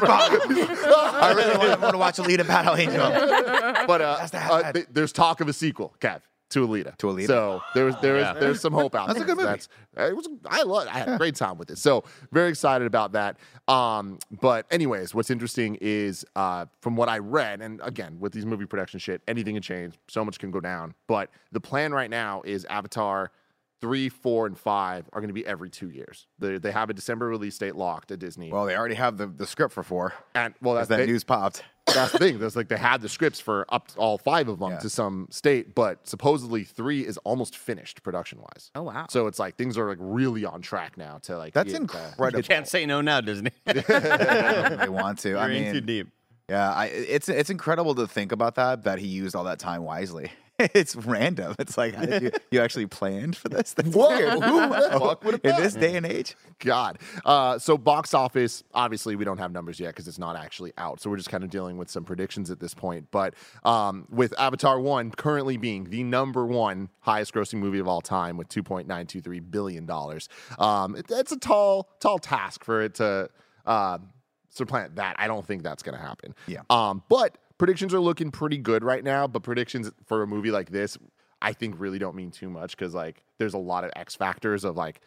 I 0.09 1.33
really 1.35 1.57
want, 1.57 1.81
want 1.81 1.93
to 1.93 1.97
watch 1.97 2.17
Alita 2.17 2.47
Battle 2.47 2.75
Angel. 2.75 3.09
but 3.87 4.01
uh, 4.01 4.27
uh, 4.33 4.71
th- 4.71 4.87
there's 4.91 5.11
talk 5.11 5.41
of 5.41 5.47
a 5.47 5.53
sequel, 5.53 5.93
Kev. 5.99 6.21
To 6.51 6.67
Alita. 6.67 6.95
To 6.97 7.07
Alita. 7.07 7.27
So 7.27 7.61
there's 7.73 7.95
there's 8.01 8.21
Yeah. 8.23 8.33
there's 8.33 8.61
some 8.61 8.73
hope 8.73 8.95
out 8.95 9.07
there. 9.07 9.15
That's 9.15 9.23
a 9.23 9.27
good 9.27 9.37
movie. 9.37 9.47
That's 9.49 9.67
it 9.97 10.15
was 10.15 10.27
I 10.45 10.63
love 10.63 10.87
I 10.87 10.99
had 10.99 11.09
a 11.09 11.17
great 11.17 11.35
time 11.35 11.57
with 11.57 11.71
it. 11.71 11.77
So 11.77 12.03
very 12.31 12.49
excited 12.49 12.85
about 12.85 13.13
that. 13.13 13.37
Um, 13.67 14.19
but 14.41 14.65
anyways, 14.71 15.15
what's 15.15 15.29
interesting 15.31 15.77
is 15.81 16.25
uh, 16.35 16.65
from 16.81 16.95
what 16.95 17.09
I 17.09 17.17
read, 17.17 17.61
and 17.61 17.81
again 17.83 18.19
with 18.19 18.31
these 18.33 18.45
movie 18.45 18.65
production 18.65 18.99
shit, 18.99 19.21
anything 19.27 19.55
can 19.55 19.63
change. 19.63 19.95
So 20.07 20.23
much 20.23 20.39
can 20.39 20.51
go 20.51 20.59
down. 20.59 20.93
But 21.07 21.29
the 21.51 21.59
plan 21.59 21.93
right 21.93 22.09
now 22.09 22.41
is 22.45 22.65
Avatar 22.65 23.31
three, 23.81 24.07
four, 24.09 24.45
and 24.47 24.57
five 24.57 25.05
are 25.13 25.19
going 25.21 25.27
to 25.27 25.33
be 25.33 25.45
every 25.45 25.69
two 25.69 25.89
years. 25.89 26.27
They 26.39 26.57
they 26.57 26.71
have 26.71 26.89
a 26.89 26.93
December 26.93 27.27
release 27.27 27.57
date 27.57 27.75
locked 27.75 28.11
at 28.11 28.19
Disney. 28.19 28.51
Well, 28.51 28.65
they 28.65 28.75
already 28.75 28.95
have 28.95 29.17
the, 29.17 29.27
the 29.27 29.45
script 29.47 29.73
for 29.73 29.83
four. 29.83 30.13
and 30.33 30.53
well, 30.61 30.75
that's 30.75 30.87
that 30.89 30.97
they- 30.97 31.05
news 31.07 31.23
popped. 31.23 31.63
That's 31.95 32.11
the 32.11 32.19
thing. 32.19 32.37
There's 32.39 32.55
like 32.55 32.67
they 32.67 32.77
had 32.77 33.01
the 33.01 33.09
scripts 33.09 33.39
for 33.39 33.65
up 33.69 33.87
to 33.89 33.97
all 33.97 34.17
five 34.17 34.47
of 34.47 34.59
them 34.59 34.71
Yeah. 34.71 34.79
to 34.79 34.89
some 34.89 35.27
state, 35.31 35.73
but 35.73 36.07
supposedly 36.07 36.63
three 36.63 37.05
is 37.05 37.17
almost 37.23 37.57
finished 37.57 38.03
production 38.03 38.39
wise. 38.39 38.69
Oh 38.75 38.83
wow. 38.83 39.07
So 39.09 39.27
it's 39.27 39.39
like 39.39 39.55
things 39.55 39.77
are 39.77 39.87
like 39.87 39.97
really 39.99 40.45
on 40.45 40.61
track 40.61 40.97
now 40.97 41.17
to 41.23 41.37
like 41.37 41.53
That's 41.53 41.71
get, 41.71 41.79
uh, 41.79 41.81
incredible. 41.81 42.37
You 42.39 42.43
can't 42.43 42.67
say 42.67 42.85
no 42.85 43.01
now, 43.01 43.21
Disney. 43.21 43.51
I 43.67 43.73
don't 44.85 44.93
want 44.93 45.19
to. 45.19 45.29
You're 45.29 45.39
I 45.39 45.49
in 45.49 45.63
mean, 45.63 45.73
too 45.73 45.81
deep. 45.81 46.07
Yeah, 46.49 46.71
I, 46.71 46.85
it's 46.87 47.27
it's 47.27 47.49
incredible 47.49 47.95
to 47.95 48.05
think 48.07 48.31
about 48.31 48.55
that 48.55 48.83
that 48.83 48.99
he 48.99 49.07
used 49.07 49.35
all 49.35 49.45
that 49.45 49.57
time 49.59 49.83
wisely. 49.83 50.31
it's 50.59 50.95
random. 50.95 51.55
It's 51.59 51.77
like 51.77 51.95
you 52.21 52.31
you 52.49 52.61
actually 52.61 52.85
planned 52.85 53.35
for 53.35 53.49
this? 53.49 53.73
That's 53.73 53.93
Whoa, 53.93 54.07
weird. 54.09 54.33
who 54.33 54.39
the 54.39 54.89
fuck 54.99 55.23
would 55.23 55.33
have 55.33 55.57
in 55.57 55.63
this 55.63 55.73
day 55.73 55.97
and 55.97 56.05
age? 56.05 56.35
God. 56.59 56.99
Uh, 57.25 57.59
so 57.59 57.77
box 57.77 58.13
office, 58.13 58.63
obviously 58.73 59.15
we 59.17 59.25
don't 59.25 59.37
have 59.37 59.51
numbers 59.51 59.79
yet 59.79 59.89
because 59.89 60.07
it's 60.07 60.19
not 60.19 60.37
actually 60.37 60.71
out. 60.77 61.01
So 61.01 61.09
we're 61.09 61.17
just 61.17 61.29
kind 61.29 61.43
of 61.43 61.49
dealing 61.49 61.77
with 61.77 61.89
some 61.89 62.05
predictions 62.05 62.49
at 62.49 62.59
this 62.61 62.73
point. 62.73 63.07
But 63.11 63.33
um, 63.63 64.07
with 64.09 64.33
Avatar 64.39 64.79
One 64.79 65.11
currently 65.11 65.57
being 65.57 65.85
the 65.85 66.03
number 66.03 66.45
one 66.45 66.89
highest 67.01 67.33
grossing 67.33 67.59
movie 67.59 67.79
of 67.79 67.87
all 67.87 68.01
time 68.01 68.37
with 68.37 68.47
two 68.47 68.63
point 68.63 68.87
nine 68.87 69.07
two 69.07 69.19
three 69.19 69.41
billion 69.41 69.85
dollars, 69.85 70.29
um, 70.57 70.95
it, 70.95 71.07
it's 71.09 71.33
a 71.33 71.39
tall, 71.39 71.89
tall 71.99 72.17
task 72.17 72.63
for 72.63 72.81
it 72.81 72.95
to 72.95 73.29
uh, 73.65 73.97
supplant 74.49 74.95
that. 74.95 75.15
I 75.19 75.27
don't 75.27 75.45
think 75.45 75.63
that's 75.63 75.83
going 75.83 75.97
to 75.97 76.01
happen. 76.01 76.33
Yeah. 76.47 76.61
Um, 76.69 77.03
but 77.09 77.37
predictions 77.57 77.93
are 77.93 77.99
looking 77.99 78.31
pretty 78.31 78.57
good 78.57 78.83
right 78.83 79.03
now. 79.03 79.27
But 79.27 79.43
predictions 79.43 79.91
for 80.05 80.23
a 80.23 80.27
movie 80.27 80.51
like 80.51 80.69
this, 80.69 80.97
I 81.41 81.53
think 81.53 81.75
really 81.77 81.99
don't 81.99 82.15
mean 82.15 82.31
too 82.31 82.49
much 82.49 82.77
because 82.77 82.93
like 82.93 83.23
there's 83.37 83.53
a 83.53 83.59
lot 83.59 83.83
of 83.83 83.91
X 83.95 84.15
factors 84.15 84.63
of 84.63 84.75
like, 84.75 85.01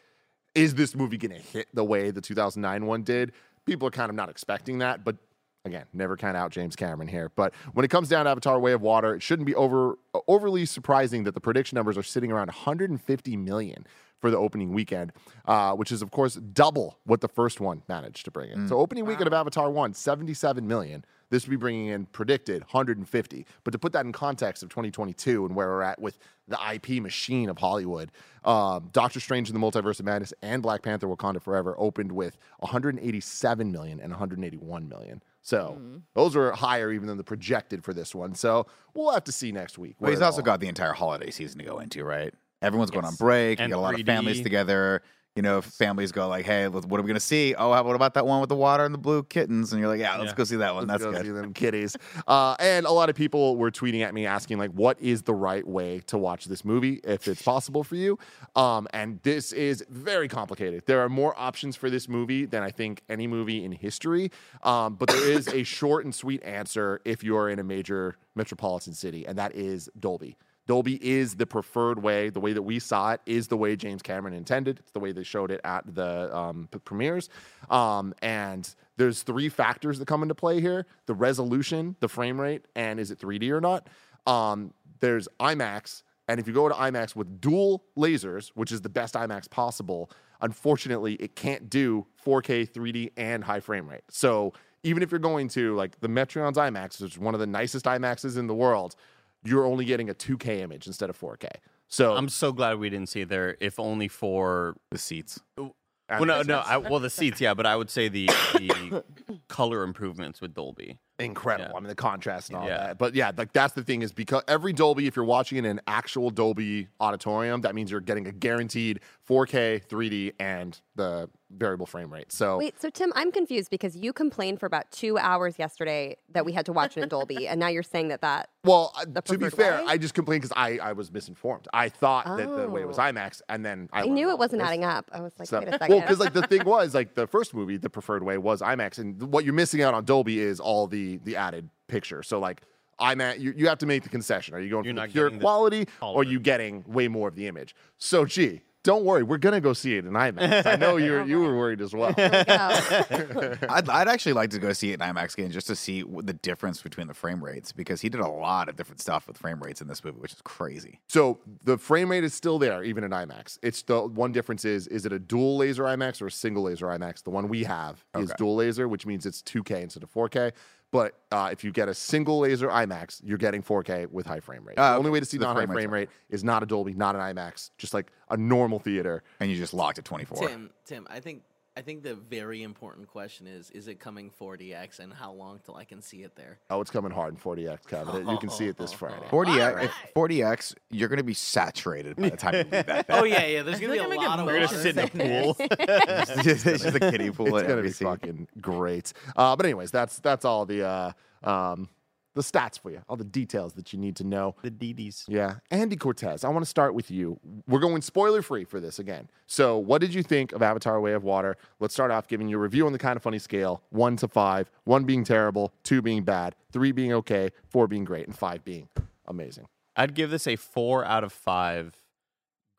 is 0.54 0.74
this 0.74 0.94
movie 0.94 1.18
going 1.18 1.32
to 1.32 1.38
hit 1.38 1.68
the 1.74 1.84
way 1.84 2.10
the 2.10 2.20
2009 2.20 2.86
one 2.86 3.02
did? 3.02 3.32
People 3.66 3.88
are 3.88 3.92
kind 3.92 4.10
of 4.10 4.16
not 4.16 4.28
expecting 4.28 4.78
that, 4.78 5.04
but 5.04 5.16
again, 5.64 5.84
never 5.92 6.16
count 6.16 6.36
out 6.36 6.50
James 6.50 6.74
Cameron 6.74 7.08
here. 7.08 7.30
But 7.34 7.52
when 7.74 7.84
it 7.84 7.88
comes 7.88 8.08
down 8.08 8.24
to 8.24 8.30
Avatar: 8.30 8.58
Way 8.58 8.72
of 8.72 8.80
Water, 8.80 9.14
it 9.14 9.22
shouldn't 9.22 9.46
be 9.46 9.54
over 9.54 9.98
overly 10.26 10.64
surprising 10.64 11.24
that 11.24 11.34
the 11.34 11.40
prediction 11.40 11.76
numbers 11.76 11.98
are 11.98 12.02
sitting 12.02 12.32
around 12.32 12.46
150 12.46 13.36
million 13.36 13.86
for 14.20 14.30
the 14.30 14.36
opening 14.36 14.72
weekend, 14.72 15.12
uh, 15.44 15.74
which 15.74 15.92
is 15.92 16.02
of 16.02 16.10
course 16.10 16.34
double 16.34 16.98
what 17.04 17.20
the 17.20 17.28
first 17.28 17.60
one 17.60 17.82
managed 17.88 18.24
to 18.24 18.30
bring 18.30 18.50
in. 18.50 18.66
So 18.68 18.78
opening 18.78 19.04
weekend 19.04 19.26
of 19.26 19.32
Avatar 19.32 19.70
one, 19.70 19.94
77 19.94 20.66
million. 20.66 21.04
This 21.30 21.44
would 21.44 21.50
be 21.50 21.56
bringing 21.56 21.86
in 21.88 22.06
predicted 22.06 22.62
150. 22.62 23.46
But 23.64 23.70
to 23.72 23.78
put 23.78 23.92
that 23.92 24.06
in 24.06 24.12
context 24.12 24.62
of 24.62 24.70
2022 24.70 25.44
and 25.46 25.54
where 25.54 25.68
we're 25.68 25.82
at 25.82 26.00
with 26.00 26.18
the 26.46 26.58
IP 26.72 27.02
machine 27.02 27.48
of 27.48 27.58
Hollywood, 27.58 28.10
um, 28.44 28.88
Doctor 28.92 29.20
Strange 29.20 29.50
in 29.50 29.58
the 29.58 29.60
Multiverse 29.60 30.00
of 30.00 30.06
Madness 30.06 30.32
and 30.42 30.62
Black 30.62 30.82
Panther: 30.82 31.06
Wakanda 31.06 31.42
Forever 31.42 31.74
opened 31.78 32.12
with 32.12 32.38
187 32.60 33.70
million 33.70 34.00
and 34.00 34.10
181 34.10 34.88
million. 34.88 35.22
So 35.42 35.80
those 36.14 36.36
are 36.36 36.52
higher 36.52 36.92
even 36.92 37.06
than 37.06 37.16
the 37.16 37.24
projected 37.24 37.82
for 37.84 37.94
this 37.94 38.14
one. 38.14 38.34
So 38.34 38.66
we'll 38.94 39.12
have 39.12 39.24
to 39.24 39.32
see 39.32 39.52
next 39.52 39.78
week. 39.78 39.96
But 40.00 40.10
he's 40.10 40.20
also 40.20 40.38
all- 40.38 40.44
got 40.44 40.60
the 40.60 40.68
entire 40.68 40.92
holiday 40.92 41.30
season 41.30 41.58
to 41.58 41.64
go 41.64 41.78
into, 41.78 42.04
right? 42.04 42.34
Everyone's 42.60 42.90
going 42.90 43.04
on 43.04 43.14
break. 43.14 43.60
And 43.60 43.68
you 43.70 43.74
got 43.76 43.80
a 43.80 43.82
lot 43.82 43.94
of 43.94 44.00
3D. 44.00 44.06
families 44.06 44.40
together. 44.42 45.02
You 45.38 45.42
know, 45.42 45.58
if 45.58 45.66
families 45.66 46.10
go 46.10 46.26
like, 46.26 46.46
"Hey, 46.46 46.66
what 46.66 46.98
are 46.98 47.02
we 47.04 47.06
gonna 47.06 47.20
see? 47.20 47.54
Oh, 47.54 47.68
what 47.68 47.94
about 47.94 48.14
that 48.14 48.26
one 48.26 48.40
with 48.40 48.48
the 48.48 48.56
water 48.56 48.84
and 48.84 48.92
the 48.92 48.98
blue 48.98 49.22
kittens?" 49.22 49.72
And 49.72 49.78
you're 49.78 49.88
like, 49.88 50.00
"Yeah, 50.00 50.16
let's 50.16 50.32
Yeah. 50.32 50.34
go 50.34 50.42
see 50.42 50.56
that 50.56 50.74
one. 50.74 50.88
Let's 50.88 51.04
That's 51.04 51.12
go 51.12 51.16
good." 51.16 51.26
see 51.26 51.30
them 51.30 51.54
kitties. 51.54 51.96
Uh, 52.26 52.56
and 52.58 52.84
a 52.86 52.90
lot 52.90 53.08
of 53.08 53.14
people 53.14 53.56
were 53.56 53.70
tweeting 53.70 54.02
at 54.02 54.12
me 54.12 54.26
asking, 54.26 54.58
like, 54.58 54.72
what 54.72 55.00
is 55.00 55.22
the 55.22 55.32
right 55.32 55.66
way 55.66 56.00
to 56.06 56.18
watch 56.18 56.46
this 56.46 56.64
movie 56.64 57.00
if 57.04 57.28
it's 57.28 57.40
possible 57.40 57.84
for 57.84 57.94
you? 57.94 58.18
Um, 58.56 58.88
and 58.92 59.20
this 59.22 59.52
is 59.52 59.84
very 59.88 60.26
complicated. 60.26 60.82
There 60.86 61.00
are 61.00 61.08
more 61.08 61.38
options 61.38 61.76
for 61.76 61.88
this 61.88 62.08
movie 62.08 62.44
than 62.44 62.62
I 62.64 62.70
think 62.72 63.02
any 63.08 63.28
movie 63.28 63.64
in 63.64 63.70
history. 63.72 64.30
Um, 64.64 64.96
but 64.96 65.08
there 65.08 65.30
is 65.30 65.46
a 65.48 65.62
short 65.62 66.04
and 66.04 66.12
sweet 66.14 66.42
answer 66.42 67.00
if 67.04 67.22
you're 67.22 67.48
in 67.48 67.60
a 67.60 67.64
major 67.64 68.16
metropolitan 68.34 68.92
city, 68.92 69.24
and 69.26 69.38
that 69.38 69.54
is 69.54 69.88
Dolby. 69.98 70.36
Dolby 70.68 70.98
is 71.02 71.34
the 71.34 71.46
preferred 71.46 72.00
way. 72.00 72.28
The 72.28 72.40
way 72.40 72.52
that 72.52 72.62
we 72.62 72.78
saw 72.78 73.12
it 73.12 73.22
is 73.24 73.48
the 73.48 73.56
way 73.56 73.74
James 73.74 74.02
Cameron 74.02 74.34
intended. 74.34 74.78
It's 74.78 74.92
the 74.92 75.00
way 75.00 75.12
they 75.12 75.22
showed 75.22 75.50
it 75.50 75.62
at 75.64 75.82
the 75.94 76.34
um, 76.36 76.68
premieres. 76.84 77.30
Um, 77.70 78.14
and 78.20 78.72
there's 78.98 79.22
three 79.22 79.48
factors 79.48 79.98
that 79.98 80.06
come 80.06 80.22
into 80.22 80.34
play 80.34 80.60
here: 80.60 80.86
the 81.06 81.14
resolution, 81.14 81.96
the 82.00 82.08
frame 82.08 82.38
rate, 82.38 82.66
and 82.76 83.00
is 83.00 83.10
it 83.10 83.18
3D 83.18 83.50
or 83.50 83.62
not. 83.62 83.88
Um, 84.26 84.74
there's 85.00 85.26
IMAX, 85.40 86.02
and 86.28 86.38
if 86.38 86.46
you 86.46 86.52
go 86.52 86.68
to 86.68 86.74
IMAX 86.74 87.16
with 87.16 87.40
dual 87.40 87.84
lasers, 87.96 88.48
which 88.48 88.70
is 88.70 88.82
the 88.82 88.90
best 88.90 89.14
IMAX 89.14 89.48
possible, 89.48 90.10
unfortunately, 90.42 91.14
it 91.14 91.34
can't 91.34 91.70
do 91.70 92.06
4K, 92.26 92.70
3D, 92.70 93.12
and 93.16 93.42
high 93.42 93.60
frame 93.60 93.88
rate. 93.88 94.02
So 94.10 94.52
even 94.82 95.02
if 95.02 95.10
you're 95.10 95.18
going 95.18 95.48
to 95.48 95.74
like 95.76 95.98
the 96.00 96.08
Metreon's 96.08 96.58
IMAX, 96.58 97.00
which 97.00 97.12
is 97.12 97.18
one 97.18 97.32
of 97.32 97.40
the 97.40 97.46
nicest 97.46 97.86
IMAXs 97.86 98.36
in 98.36 98.48
the 98.48 98.54
world, 98.54 98.96
you're 99.44 99.64
only 99.64 99.84
getting 99.84 100.10
a 100.10 100.14
2K 100.14 100.60
image 100.60 100.86
instead 100.86 101.10
of 101.10 101.18
4K. 101.18 101.48
So 101.88 102.14
I'm 102.14 102.28
so 102.28 102.52
glad 102.52 102.78
we 102.78 102.90
didn't 102.90 103.08
see 103.08 103.22
it 103.22 103.28
there, 103.28 103.56
if 103.60 103.80
only 103.80 104.08
for. 104.08 104.76
The 104.90 104.98
seats. 104.98 105.40
Well, 105.56 106.24
no, 106.24 106.42
no. 106.42 106.58
I, 106.58 106.78
well, 106.78 107.00
the 107.00 107.10
seats, 107.10 107.40
yeah, 107.40 107.54
but 107.54 107.66
I 107.66 107.76
would 107.76 107.90
say 107.90 108.08
the 108.08 108.26
the 108.54 109.04
color 109.48 109.82
improvements 109.82 110.40
with 110.40 110.54
Dolby. 110.54 110.98
Incredible. 111.18 111.70
Yeah. 111.72 111.76
I 111.76 111.80
mean, 111.80 111.88
the 111.88 111.94
contrast 111.94 112.48
and 112.50 112.58
all 112.58 112.66
Yeah. 112.66 112.78
that. 112.88 112.98
But 112.98 113.14
yeah, 113.14 113.32
like 113.36 113.52
that's 113.52 113.74
the 113.74 113.82
thing 113.84 114.02
is 114.02 114.12
because 114.12 114.42
every 114.48 114.72
Dolby, 114.72 115.06
if 115.06 115.16
you're 115.16 115.24
watching 115.24 115.58
in 115.58 115.64
an 115.64 115.80
actual 115.86 116.30
Dolby 116.30 116.88
auditorium, 117.00 117.62
that 117.62 117.74
means 117.74 117.90
you're 117.90 118.00
getting 118.00 118.26
a 118.26 118.32
guaranteed 118.32 119.00
4K, 119.28 119.82
3D, 119.86 120.32
and 120.38 120.80
the 120.96 121.28
variable 121.50 121.86
frame 121.86 122.12
rate. 122.12 122.30
So 122.30 122.58
Wait, 122.58 122.80
so 122.80 122.90
Tim, 122.90 123.10
I'm 123.16 123.32
confused 123.32 123.70
because 123.70 123.96
you 123.96 124.12
complained 124.12 124.60
for 124.60 124.66
about 124.66 124.90
two 124.90 125.16
hours 125.16 125.58
yesterday 125.58 126.16
that 126.32 126.44
we 126.44 126.52
had 126.52 126.66
to 126.66 126.72
watch 126.74 126.96
it 126.98 127.02
in 127.02 127.08
Dolby, 127.08 127.48
and 127.48 127.58
now 127.58 127.68
you're 127.68 127.82
saying 127.82 128.08
that 128.08 128.20
that 128.20 128.50
Well, 128.64 128.92
uh, 128.96 129.20
to 129.22 129.38
be 129.38 129.48
fair, 129.48 129.78
way? 129.78 129.84
I 129.86 129.96
just 129.96 130.12
complained 130.14 130.42
because 130.42 130.54
I, 130.56 130.78
I 130.78 130.92
was 130.92 131.10
misinformed. 131.10 131.66
I 131.72 131.88
thought 131.88 132.26
that 132.36 132.50
the 132.54 132.68
way 132.68 132.82
it 132.82 132.88
was 132.88 132.98
Oh. 132.98 133.02
IMAX, 133.02 133.40
and 133.48 133.64
then 133.64 133.88
I, 133.92 134.02
I 134.02 134.06
knew 134.06 134.28
it 134.30 134.38
wasn't 134.38 134.60
adding 134.62 134.84
up. 134.84 135.10
I 135.12 135.20
was 135.20 135.32
like, 135.38 135.48
stuff. 135.48 135.64
wait 135.64 135.68
a 135.74 135.78
second. 135.78 135.88
Well, 135.90 136.00
because 136.02 136.20
like 136.20 136.32
the 136.34 136.46
thing 136.46 136.64
was 136.66 136.94
like 136.94 137.14
the 137.14 137.26
first 137.26 137.54
movie, 137.54 137.76
the 137.78 137.90
preferred 137.90 138.22
way 138.22 138.36
was 138.36 138.60
IMAX, 138.60 138.98
and 138.98 139.22
what 139.32 139.44
you're 139.46 139.54
missing 139.54 139.80
out 139.82 139.94
on 139.94 140.04
Dolby 140.04 140.40
is 140.40 140.60
all 140.60 140.86
the 140.86 141.07
the 141.16 141.36
added 141.36 141.68
picture. 141.88 142.22
So 142.22 142.38
like. 142.38 142.60
IMAX, 143.00 143.38
you, 143.38 143.54
you 143.56 143.68
have 143.68 143.78
to 143.78 143.86
make 143.86 144.02
the 144.02 144.08
concession. 144.08 144.54
Are 144.56 144.60
you 144.60 144.70
going 144.70 144.84
You're 144.84 144.92
for 144.96 145.06
the 145.06 145.12
pure 145.12 145.24
getting 145.26 145.38
the 145.38 145.42
quality, 145.44 145.82
or 145.82 145.86
color. 146.00 146.16
are 146.18 146.24
you 146.24 146.40
getting 146.40 146.82
way 146.88 147.06
more 147.06 147.28
of 147.28 147.36
the 147.36 147.46
image? 147.46 147.76
So, 147.96 148.24
gee, 148.24 148.62
don't 148.82 149.04
worry, 149.04 149.22
we're 149.22 149.38
gonna 149.38 149.60
go 149.60 149.72
see 149.72 149.96
it 149.96 150.04
in 150.04 150.14
IMAX. 150.14 150.66
I 150.66 150.74
know 150.74 150.96
you 151.06 151.22
you 151.24 151.38
were 151.40 151.56
worried 151.56 151.80
as 151.80 151.94
well. 151.94 152.12
I'd, 152.18 153.88
I'd 153.88 154.08
actually 154.08 154.32
like 154.32 154.50
to 154.50 154.58
go 154.58 154.72
see 154.72 154.90
it 154.90 154.94
in 154.94 155.00
IMAX 155.00 155.34
again 155.34 155.50
just 155.50 155.66
to 155.68 155.76
see 155.76 156.02
what 156.02 156.26
the 156.26 156.32
difference 156.32 156.82
between 156.82 157.06
the 157.06 157.14
frame 157.14 157.42
rates 157.42 157.70
because 157.70 158.00
he 158.00 158.08
did 158.08 158.20
a 158.20 158.28
lot 158.28 158.68
of 158.68 158.76
different 158.76 159.00
stuff 159.00 159.28
with 159.28 159.38
frame 159.38 159.60
rates 159.62 159.80
in 159.80 159.88
this 159.88 160.02
movie, 160.04 160.18
which 160.18 160.32
is 160.32 160.40
crazy. 160.42 161.00
So 161.08 161.38
the 161.64 161.78
frame 161.78 162.10
rate 162.10 162.24
is 162.24 162.34
still 162.34 162.58
there, 162.58 162.82
even 162.82 163.04
in 163.04 163.10
IMAX. 163.12 163.58
It's 163.62 163.82
the 163.82 164.02
one 164.06 164.32
difference 164.32 164.64
is 164.64 164.86
is 164.88 165.06
it 165.06 165.12
a 165.12 165.18
dual 165.18 165.56
laser 165.58 165.84
IMAX 165.84 166.20
or 166.20 166.26
a 166.26 166.30
single 166.32 166.64
laser 166.64 166.86
IMAX? 166.86 167.22
The 167.22 167.30
one 167.30 167.48
we 167.48 167.64
have 167.64 168.04
is 168.16 168.30
Okay. 168.30 168.34
dual 168.38 168.56
laser, 168.56 168.88
which 168.88 169.06
means 169.06 169.24
it's 169.26 169.42
2K 169.42 169.82
instead 169.82 170.02
of 170.02 170.12
4K. 170.12 170.52
But 170.90 171.14
uh, 171.30 171.50
if 171.52 171.64
you 171.64 171.70
get 171.70 171.88
a 171.88 171.94
single 171.94 172.40
laser 172.40 172.68
IMAX, 172.68 173.20
you're 173.22 173.36
getting 173.38 173.62
4K 173.62 174.10
with 174.10 174.26
high 174.26 174.40
frame 174.40 174.64
rate. 174.64 174.78
Ah, 174.78 174.92
the 174.92 174.98
only 174.98 175.10
way 175.10 175.20
to 175.20 175.26
see 175.26 175.36
The 175.36 175.44
non-high 175.44 175.66
frame 175.66 175.70
rate's 175.70 175.84
frame 175.84 175.90
rate 175.92 176.08
is 176.30 176.42
not 176.42 176.62
a 176.62 176.66
Dolby, 176.66 176.94
not 176.94 177.14
an 177.14 177.20
IMAX, 177.20 177.70
just 177.76 177.92
like 177.92 178.10
a 178.30 178.36
normal 178.36 178.78
theater. 178.78 179.22
And 179.40 179.50
you 179.50 179.56
just 179.56 179.74
locked 179.74 179.98
at 179.98 180.06
24. 180.06 180.48
Tim, 180.48 180.70
Tim, 180.86 181.06
I 181.10 181.20
think 181.20 181.42
I 181.78 181.80
think 181.80 182.02
the 182.02 182.16
very 182.16 182.64
important 182.64 183.06
question 183.06 183.46
is: 183.46 183.70
Is 183.70 183.86
it 183.86 184.00
coming 184.00 184.32
4DX, 184.40 184.98
and 184.98 185.12
how 185.12 185.30
long 185.30 185.60
till 185.64 185.76
I 185.76 185.84
can 185.84 186.02
see 186.02 186.24
it 186.24 186.34
there? 186.34 186.58
Oh, 186.70 186.80
it's 186.80 186.90
coming 186.90 187.12
hard 187.12 187.34
in 187.34 187.40
4DX, 187.40 187.86
Kevin. 187.86 188.26
You 188.28 188.36
can 188.38 188.50
see 188.50 188.66
it 188.66 188.76
this 188.76 188.92
Friday. 188.92 189.24
4DX, 189.30 189.84
if 189.84 189.92
4DX, 190.16 190.74
you're 190.90 191.08
going 191.08 191.18
to 191.18 191.22
be 191.22 191.34
saturated 191.34 192.16
by 192.16 192.30
the 192.30 192.36
time 192.36 192.54
you 192.54 192.60
leave 192.62 192.86
that. 192.86 193.06
Oh 193.10 193.22
yeah, 193.22 193.46
yeah. 193.46 193.62
There's 193.62 193.78
gonna 193.78 193.92
be 193.92 193.98
feel 194.00 194.08
a 194.08 194.10
like 194.12 194.26
lot 194.26 194.40
of 194.40 194.46
We're 194.46 194.60
water. 194.60 194.66
gonna 194.66 194.82
sit 194.82 194.96
in 194.96 195.04
a 195.04 195.08
pool. 195.08 195.56
it's 195.70 196.64
just 196.64 196.96
a 196.96 196.98
kiddie 196.98 197.30
pool. 197.30 197.56
It's 197.56 197.68
gonna 197.68 197.82
be 197.82 197.90
fucking 197.90 198.48
great. 198.60 199.12
Uh, 199.36 199.54
but 199.54 199.64
anyways, 199.64 199.92
that's 199.92 200.18
that's 200.18 200.44
all 200.44 200.66
the 200.66 200.84
uh, 200.84 201.12
um, 201.44 201.88
the 202.34 202.42
stats 202.42 202.78
for 202.78 202.90
you, 202.90 203.02
all 203.08 203.16
the 203.16 203.24
details 203.24 203.74
that 203.74 203.92
you 203.92 203.98
need 203.98 204.16
to 204.16 204.24
know. 204.24 204.54
the 204.62 204.70
DDs. 204.70 205.24
Yeah. 205.26 205.56
Andy 205.70 205.96
Cortez, 205.96 206.44
I 206.44 206.48
want 206.48 206.64
to 206.64 206.68
start 206.68 206.94
with 206.94 207.10
you. 207.10 207.38
We're 207.66 207.80
going 207.80 208.02
spoiler 208.02 208.42
free 208.42 208.64
for 208.64 208.80
this 208.80 208.98
again. 208.98 209.28
So, 209.46 209.76
what 209.78 210.00
did 210.00 210.14
you 210.14 210.22
think 210.22 210.52
of 210.52 210.62
Avatar 210.62 211.00
Way 211.00 211.12
of 211.12 211.24
Water? 211.24 211.56
Let's 211.80 211.94
start 211.94 212.10
off 212.10 212.28
giving 212.28 212.48
you 212.48 212.56
a 212.56 212.60
review 212.60 212.86
on 212.86 212.92
the 212.92 212.98
kind 212.98 213.16
of 213.16 213.22
funny 213.22 213.38
scale 213.38 213.82
one 213.90 214.16
to 214.16 214.28
five, 214.28 214.70
one 214.84 215.04
being 215.04 215.24
terrible, 215.24 215.72
two 215.82 216.02
being 216.02 216.22
bad, 216.22 216.54
three 216.72 216.92
being 216.92 217.12
okay, 217.12 217.50
four 217.68 217.86
being 217.86 218.04
great, 218.04 218.26
and 218.26 218.36
five 218.36 218.64
being 218.64 218.88
amazing. 219.26 219.66
I'd 219.96 220.14
give 220.14 220.30
this 220.30 220.46
a 220.46 220.56
four 220.56 221.04
out 221.04 221.24
of 221.24 221.32
five. 221.32 221.96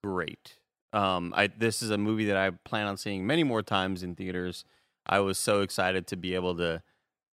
Great. 0.03 0.57
Um, 0.93 1.33
I 1.35 1.47
this 1.47 1.81
is 1.81 1.89
a 1.91 1.97
movie 1.97 2.25
that 2.25 2.37
I 2.37 2.51
plan 2.51 2.87
on 2.87 2.97
seeing 2.97 3.27
many 3.27 3.43
more 3.43 3.61
times 3.61 4.03
in 4.03 4.15
theaters. 4.15 4.63
I 5.05 5.19
was 5.19 5.37
so 5.37 5.61
excited 5.61 6.07
to 6.07 6.15
be 6.15 6.35
able 6.35 6.55
to 6.57 6.81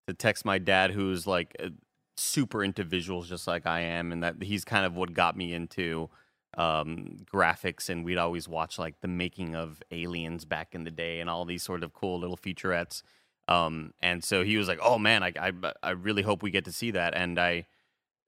to 0.06 0.14
text 0.14 0.44
my 0.44 0.58
dad, 0.58 0.90
who's 0.90 1.26
like 1.26 1.54
uh, 1.62 1.68
super 2.16 2.62
into 2.64 2.84
visuals, 2.84 3.26
just 3.26 3.46
like 3.46 3.66
I 3.66 3.80
am, 3.80 4.12
and 4.12 4.22
that 4.22 4.42
he's 4.42 4.64
kind 4.64 4.84
of 4.84 4.96
what 4.96 5.12
got 5.12 5.36
me 5.36 5.52
into 5.52 6.10
um, 6.56 7.18
graphics. 7.32 7.88
And 7.88 8.04
we'd 8.04 8.18
always 8.18 8.48
watch 8.48 8.78
like 8.78 9.00
the 9.00 9.08
making 9.08 9.54
of 9.54 9.82
Aliens 9.90 10.44
back 10.44 10.74
in 10.74 10.84
the 10.84 10.90
day, 10.90 11.20
and 11.20 11.28
all 11.28 11.44
these 11.44 11.62
sort 11.62 11.82
of 11.82 11.92
cool 11.92 12.18
little 12.18 12.36
featurettes. 12.36 13.02
Um, 13.46 13.92
and 14.00 14.24
so 14.24 14.44
he 14.44 14.56
was 14.56 14.68
like, 14.68 14.78
"Oh 14.82 14.98
man, 14.98 15.22
I, 15.22 15.32
I 15.38 15.52
I 15.82 15.90
really 15.90 16.22
hope 16.22 16.42
we 16.42 16.50
get 16.50 16.64
to 16.64 16.72
see 16.72 16.90
that." 16.92 17.14
And 17.14 17.38
I 17.38 17.66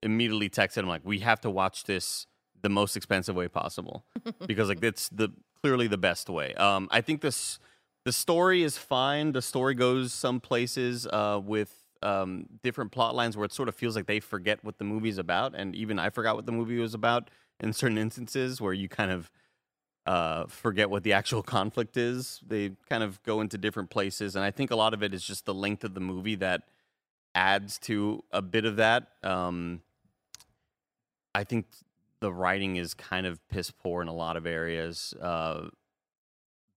immediately 0.02 0.50
texted 0.50 0.78
him 0.78 0.88
like, 0.88 1.02
"We 1.05 1.21
have 1.21 1.40
to 1.43 1.50
watch 1.50 1.85
this 1.85 2.26
the 2.62 2.69
most 2.69 2.97
expensive 2.97 3.37
way 3.37 3.49
possible 3.49 4.05
because 4.47 4.69
like 4.69 4.78
it's 4.83 5.09
the 5.09 5.31
clearly 5.62 5.87
the 5.87 5.99
best 5.99 6.28
way." 6.28 6.55
Um, 6.55 6.88
I 6.90 7.00
think 7.00 7.21
this 7.23 7.59
the 8.05 8.12
story 8.12 8.62
is 8.62 8.78
fine. 8.78 9.33
The 9.33 9.43
story 9.43 9.75
goes 9.75 10.12
some 10.12 10.38
places 10.38 11.07
uh, 11.07 11.40
with 11.43 11.86
um, 12.06 12.46
different 12.62 12.92
plot 12.92 13.16
lines 13.16 13.36
where 13.36 13.44
it 13.44 13.52
sort 13.52 13.68
of 13.68 13.75
feels 13.75 13.96
like 13.96 14.06
they 14.06 14.20
forget 14.20 14.62
what 14.62 14.78
the 14.78 14.84
movie's 14.84 15.18
about, 15.18 15.54
and 15.56 15.75
even 15.75 15.98
I 15.98 16.10
forgot 16.10 16.36
what 16.36 16.46
the 16.46 16.52
movie 16.52 16.78
was 16.78 16.94
about 16.94 17.30
in 17.58 17.72
certain 17.72 17.98
instances 17.98 18.60
where 18.60 18.72
you 18.72 18.88
kind 18.88 19.10
of 19.10 19.30
uh, 20.06 20.46
forget 20.46 20.88
what 20.88 21.02
the 21.02 21.12
actual 21.12 21.42
conflict 21.56 21.96
is. 21.96 22.40
They 22.46 22.72
kind 22.88 23.02
of 23.02 23.20
go 23.25 23.40
into 23.40 23.58
different 23.58 23.90
places, 23.90 24.36
and 24.36 24.44
I 24.44 24.52
think 24.52 24.70
a 24.70 24.76
lot 24.76 24.94
of 24.94 25.02
it 25.02 25.12
is 25.12 25.25
just 25.25 25.46
the 25.46 25.54
length 25.54 25.82
of 25.82 25.94
the 25.94 26.00
movie 26.00 26.36
that 26.36 26.62
adds 27.34 27.78
to 27.80 28.22
a 28.30 28.40
bit 28.40 28.64
of 28.64 28.76
that. 28.76 29.08
Um, 29.25 29.82
I 31.34 31.42
think 31.42 31.66
the 32.20 32.32
writing 32.32 32.76
is 32.76 32.94
kind 32.94 33.26
of 33.26 33.46
piss 33.48 33.72
poor 33.72 34.00
in 34.00 34.08
a 34.08 34.14
lot 34.14 34.36
of 34.36 34.46
areas. 34.46 35.12
Uh, 35.20 35.70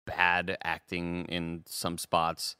bad 0.06 0.58
acting 0.64 1.26
in 1.26 1.64
some 1.68 2.00
spots. 2.00 2.56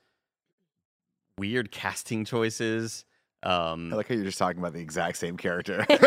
Weird 1.40 1.72
casting 1.72 2.26
choices. 2.26 3.06
Um, 3.42 3.94
I 3.94 3.96
like 3.96 4.10
how 4.10 4.16
you're 4.16 4.26
just 4.26 4.38
talking 4.38 4.60
about 4.60 4.74
the 4.74 4.82
exact 4.82 5.18
same 5.18 5.38
character. 5.38 5.86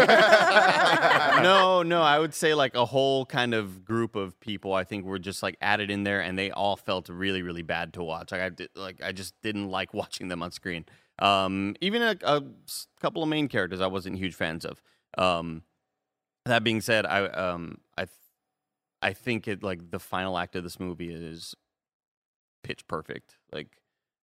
no, 1.43 1.83
no, 1.83 2.03
I 2.03 2.19
would 2.19 2.35
say 2.35 2.53
like 2.53 2.75
a 2.75 2.85
whole 2.85 3.25
kind 3.25 3.55
of 3.55 3.85
group 3.85 4.17
of 4.17 4.39
people. 4.41 4.75
I 4.75 4.85
think 4.85 5.07
were 5.07 5.19
just 5.19 5.43
like 5.43 5.57
added 5.63 5.91
in 5.91 6.05
there, 6.05 6.21
and 6.21 6.39
they 6.39 6.51
all 6.51 6.77
felt 6.77 7.09
really, 7.09 7.41
really 7.41 7.63
bad 7.63 7.95
to 7.95 8.03
watch. 8.03 8.33
Like 8.33 8.43
I 8.43 8.49
did, 8.51 8.69
like 8.77 9.03
I 9.03 9.13
just 9.13 9.35
didn't 9.43 9.69
like 9.69 9.95
watching 9.95 10.29
them 10.29 10.43
on 10.43 10.51
screen. 10.51 10.85
Um, 11.19 11.75
even 11.81 12.03
a 12.03 12.43
couple 13.01 13.23
of 13.23 13.29
main 13.29 13.49
characters 13.49 13.81
I 13.81 13.87
wasn't 13.87 14.19
huge 14.19 14.35
fans 14.35 14.67
of. 14.67 14.83
Um, 15.17 15.63
that 16.45 16.65
being 16.65 16.81
said, 16.81 17.07
I 17.07 17.27
um 17.27 17.79
I 17.97 18.05
th- 18.05 18.11
I 19.01 19.13
think 19.15 19.49
it 19.49 19.63
like 19.63 19.91
the 19.91 19.99
final 19.99 20.37
act 20.37 20.55
of 20.55 20.65
this 20.65 20.79
movie 20.79 21.13
is 21.13 21.55
pitch 22.63 22.87
perfect. 22.87 23.39
Like 23.53 23.81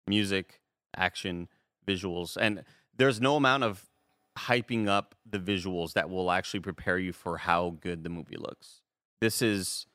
music, 0.07 0.61
action, 0.95 1.47
visuals, 1.87 2.37
and 2.37 2.63
there's 2.95 3.21
no 3.21 3.35
amount 3.35 3.63
of 3.63 3.89
hyping 4.37 4.87
up 4.87 5.15
the 5.29 5.39
visuals 5.39 5.93
that 5.93 6.09
will 6.09 6.31
actually 6.31 6.59
prepare 6.59 6.97
you 6.97 7.11
for 7.13 7.37
how 7.37 7.77
good 7.81 8.03
the 8.03 8.09
movie 8.09 8.37
looks. 8.37 8.81
This 9.19 9.41
is 9.41 9.85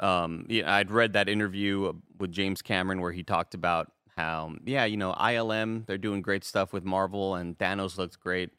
um 0.00 0.46
yeah, 0.48 0.74
I'd 0.74 0.90
read 0.90 1.14
that 1.14 1.28
interview 1.28 1.92
with 2.18 2.32
James 2.32 2.62
Cameron 2.62 3.00
where 3.00 3.12
he 3.12 3.22
talked 3.22 3.54
about 3.54 3.92
how 4.16 4.54
yeah, 4.64 4.84
you 4.84 4.96
know, 4.96 5.14
ILM, 5.18 5.86
they're 5.86 5.98
doing 5.98 6.22
great 6.22 6.44
stuff 6.44 6.72
with 6.72 6.84
Marvel 6.84 7.34
and 7.34 7.58
Thanos 7.58 7.96
looks 7.96 8.16
great, 8.16 8.50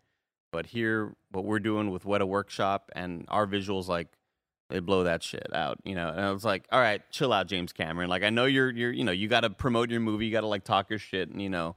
but 0.52 0.68
here 0.68 1.16
what 1.32 1.46
we're 1.46 1.60
doing 1.60 1.92
with 1.92 2.04
Weta 2.04 2.28
Workshop 2.28 2.90
and 2.96 3.26
our 3.28 3.46
visuals 3.48 3.88
like 3.88 4.08
they 4.72 4.80
blow 4.80 5.04
that 5.04 5.22
shit 5.24 5.48
out, 5.54 5.80
you 5.84 5.96
know. 5.96 6.10
And 6.10 6.20
I 6.22 6.32
was 6.32 6.44
like, 6.44 6.66
all 6.72 6.80
right, 6.80 7.02
chill 7.12 7.34
out, 7.34 7.48
James 7.48 7.74
Cameron. 7.74 8.10
Like 8.10 8.24
I 8.24 8.30
know 8.30 8.46
you're 8.46 8.72
you're 8.72 8.92
you 8.92 9.04
know, 9.04 9.12
you 9.12 9.28
got 9.28 9.42
to 9.42 9.50
promote 9.50 9.90
your 9.90 10.00
movie, 10.00 10.26
you 10.26 10.32
got 10.32 10.42
to 10.42 10.48
like 10.48 10.64
talk 10.64 10.90
your 10.90 11.00
shit, 11.00 11.30
and 11.30 11.42
you 11.42 11.50
know, 11.50 11.76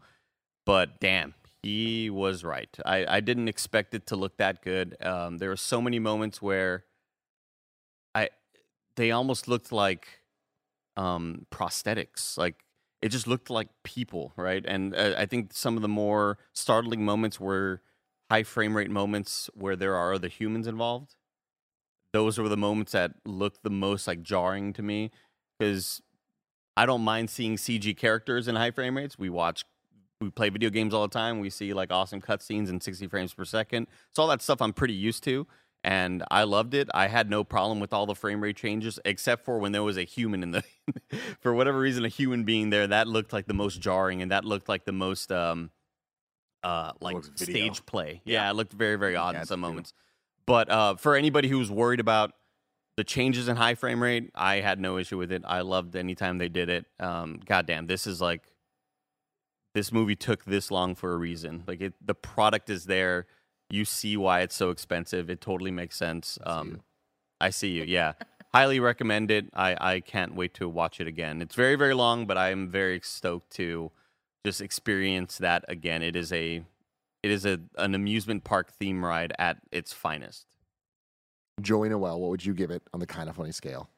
but 0.64 1.00
damn, 1.00 1.34
he 1.62 2.10
was 2.10 2.44
right. 2.44 2.68
I 2.86 3.16
I 3.16 3.20
didn't 3.20 3.48
expect 3.48 3.94
it 3.94 4.06
to 4.08 4.16
look 4.16 4.36
that 4.38 4.62
good. 4.62 4.96
Um, 5.02 5.38
there 5.38 5.48
were 5.48 5.56
so 5.56 5.82
many 5.82 5.98
moments 5.98 6.40
where 6.40 6.84
I 8.14 8.30
they 8.96 9.10
almost 9.10 9.48
looked 9.48 9.72
like 9.72 10.20
um 10.96 11.46
prosthetics, 11.50 12.38
like 12.38 12.64
it 13.02 13.08
just 13.10 13.26
looked 13.26 13.50
like 13.50 13.68
people, 13.82 14.32
right? 14.36 14.64
And 14.66 14.94
uh, 14.94 15.14
I 15.18 15.26
think 15.26 15.52
some 15.52 15.76
of 15.76 15.82
the 15.82 15.88
more 15.88 16.38
startling 16.52 17.04
moments 17.04 17.38
were 17.38 17.82
high 18.30 18.44
frame 18.44 18.76
rate 18.76 18.90
moments 18.90 19.50
where 19.54 19.76
there 19.76 19.94
are 19.94 20.14
other 20.14 20.28
humans 20.28 20.66
involved 20.66 21.14
those 22.14 22.38
were 22.38 22.48
the 22.48 22.56
moments 22.56 22.92
that 22.92 23.10
looked 23.26 23.64
the 23.64 23.70
most 23.70 24.06
like 24.06 24.22
jarring 24.22 24.72
to 24.72 24.82
me 24.82 25.10
because 25.58 26.00
I 26.76 26.86
don't 26.86 27.02
mind 27.02 27.28
seeing 27.28 27.56
CG 27.56 27.96
characters 27.96 28.46
in 28.46 28.54
high 28.54 28.70
frame 28.70 28.96
rates. 28.96 29.18
We 29.18 29.28
watch, 29.28 29.64
we 30.20 30.30
play 30.30 30.48
video 30.48 30.70
games 30.70 30.94
all 30.94 31.02
the 31.02 31.12
time. 31.12 31.40
We 31.40 31.50
see 31.50 31.74
like 31.74 31.92
awesome 31.92 32.20
cutscenes 32.20 32.68
in 32.68 32.80
60 32.80 33.08
frames 33.08 33.34
per 33.34 33.44
second. 33.44 33.88
So 34.12 34.22
all 34.22 34.28
that 34.28 34.42
stuff 34.42 34.62
I'm 34.62 34.72
pretty 34.72 34.94
used 34.94 35.24
to, 35.24 35.48
and 35.82 36.22
I 36.30 36.44
loved 36.44 36.74
it. 36.74 36.88
I 36.94 37.08
had 37.08 37.28
no 37.28 37.42
problem 37.42 37.80
with 37.80 37.92
all 37.92 38.06
the 38.06 38.14
frame 38.14 38.40
rate 38.40 38.56
changes, 38.56 39.00
except 39.04 39.44
for 39.44 39.58
when 39.58 39.72
there 39.72 39.82
was 39.82 39.96
a 39.96 40.04
human 40.04 40.44
in 40.44 40.52
the, 40.52 40.62
for 41.40 41.52
whatever 41.52 41.80
reason, 41.80 42.04
a 42.04 42.08
human 42.08 42.44
being 42.44 42.70
there. 42.70 42.86
That 42.86 43.08
looked 43.08 43.32
like 43.32 43.48
the 43.48 43.54
most 43.54 43.80
jarring, 43.80 44.22
and 44.22 44.30
that 44.30 44.44
looked 44.44 44.68
like 44.68 44.84
the 44.84 44.92
most 44.92 45.32
um, 45.32 45.72
uh, 46.62 46.92
like 47.00 47.16
stage 47.34 47.84
play. 47.86 48.22
Yeah, 48.24 48.48
it 48.48 48.54
looked 48.54 48.72
very 48.72 48.94
very 48.94 49.16
odd 49.16 49.34
Yeah, 49.34 49.40
in 49.40 49.46
some 49.46 49.58
moments. 49.58 49.92
But 50.46 50.70
uh, 50.70 50.96
for 50.96 51.16
anybody 51.16 51.48
who's 51.48 51.70
worried 51.70 52.00
about 52.00 52.32
the 52.96 53.04
changes 53.04 53.48
in 53.48 53.56
high 53.56 53.74
frame 53.74 54.02
rate, 54.02 54.30
I 54.34 54.56
had 54.56 54.78
no 54.78 54.98
issue 54.98 55.18
with 55.18 55.32
it. 55.32 55.42
I 55.44 55.62
loved 55.62 55.96
anytime 55.96 56.38
they 56.38 56.48
did 56.48 56.68
it. 56.68 56.86
Um, 57.00 57.40
goddamn, 57.44 57.86
this 57.86 58.06
is 58.06 58.20
like 58.20 58.42
this 59.74 59.90
movie 59.90 60.16
took 60.16 60.44
this 60.44 60.70
long 60.70 60.94
for 60.94 61.12
a 61.12 61.16
reason. 61.16 61.64
Like 61.66 61.80
it, 61.80 61.94
the 62.04 62.14
product 62.14 62.70
is 62.70 62.84
there. 62.84 63.26
You 63.70 63.84
see 63.84 64.16
why 64.16 64.40
it's 64.40 64.54
so 64.54 64.70
expensive. 64.70 65.28
It 65.28 65.40
totally 65.40 65.72
makes 65.72 65.96
sense. 65.96 66.38
Um, 66.44 66.82
I 67.40 67.50
see 67.50 67.70
you. 67.70 67.84
Yeah, 67.84 68.12
highly 68.52 68.78
recommend 68.78 69.30
it. 69.30 69.46
I 69.54 69.76
I 69.80 70.00
can't 70.00 70.34
wait 70.34 70.54
to 70.54 70.68
watch 70.68 71.00
it 71.00 71.08
again. 71.08 71.42
It's 71.42 71.54
very 71.54 71.74
very 71.74 71.94
long, 71.94 72.26
but 72.26 72.38
I 72.38 72.50
am 72.50 72.70
very 72.70 73.00
stoked 73.02 73.50
to 73.56 73.90
just 74.46 74.60
experience 74.60 75.38
that 75.38 75.64
again. 75.68 76.02
It 76.02 76.14
is 76.14 76.32
a 76.32 76.62
it 77.24 77.30
is 77.30 77.46
a 77.46 77.58
an 77.78 77.94
amusement 77.94 78.44
park 78.44 78.70
theme 78.70 79.02
ride 79.02 79.32
at 79.38 79.56
its 79.72 79.94
finest. 79.94 80.44
Joey 81.58 81.88
Noelle, 81.88 82.20
what 82.20 82.28
would 82.28 82.44
you 82.44 82.52
give 82.52 82.70
it 82.70 82.82
on 82.92 83.00
the 83.00 83.06
kind 83.06 83.30
of 83.30 83.36
funny 83.36 83.50
scale? 83.50 83.88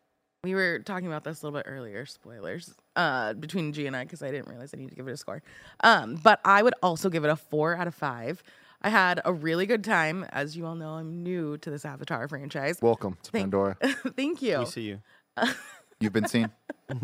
We 0.44 0.54
were 0.54 0.78
talking 0.78 1.08
about 1.08 1.24
this 1.24 1.42
a 1.42 1.46
little 1.46 1.58
bit 1.58 1.66
earlier. 1.68 2.06
Spoilers 2.06 2.72
uh, 2.94 3.34
between 3.34 3.72
G 3.72 3.88
and 3.88 3.96
I 3.96 4.04
because 4.04 4.22
I 4.22 4.30
didn't 4.30 4.46
realize 4.46 4.72
I 4.72 4.76
need 4.76 4.90
to 4.90 4.94
give 4.94 5.08
it 5.08 5.12
a 5.12 5.16
score. 5.16 5.42
Um, 5.82 6.20
but 6.22 6.38
I 6.44 6.62
would 6.62 6.74
also 6.84 7.10
give 7.10 7.24
it 7.24 7.30
a 7.30 7.34
four 7.34 7.76
out 7.76 7.88
of 7.88 7.96
five. 7.96 8.44
I 8.80 8.90
had 8.90 9.20
a 9.24 9.32
really 9.32 9.66
good 9.66 9.82
time. 9.82 10.24
As 10.30 10.56
you 10.56 10.64
all 10.64 10.76
know, 10.76 10.90
I'm 10.90 11.24
new 11.24 11.58
to 11.58 11.68
this 11.70 11.84
Avatar 11.84 12.28
franchise. 12.28 12.78
Welcome 12.80 13.18
to 13.24 13.30
Thank- 13.32 13.46
Pandora. 13.46 13.76
Thank 14.16 14.40
you. 14.40 14.60
We 14.60 14.66
see 14.66 14.82
you. 14.82 15.00
You've 16.00 16.12
been 16.12 16.28
seen. 16.28 16.48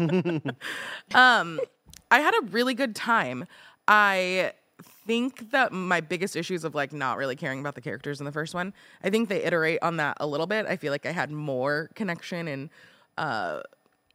um, 1.14 1.58
I 2.12 2.20
had 2.20 2.34
a 2.40 2.46
really 2.52 2.74
good 2.74 2.94
time. 2.94 3.46
I 3.88 4.52
think 4.82 5.50
that 5.50 5.72
my 5.72 6.00
biggest 6.00 6.36
issues 6.36 6.64
of 6.64 6.74
like 6.74 6.92
not 6.92 7.16
really 7.16 7.36
caring 7.36 7.60
about 7.60 7.74
the 7.74 7.80
characters 7.80 8.20
in 8.20 8.26
the 8.26 8.32
first 8.32 8.54
one, 8.54 8.74
I 9.02 9.10
think 9.10 9.28
they 9.28 9.42
iterate 9.42 9.78
on 9.82 9.96
that 9.96 10.16
a 10.20 10.26
little 10.26 10.46
bit. 10.46 10.66
I 10.66 10.76
feel 10.76 10.92
like 10.92 11.06
I 11.06 11.12
had 11.12 11.30
more 11.30 11.90
connection 11.94 12.48
and 12.48 12.70
uh, 13.18 13.60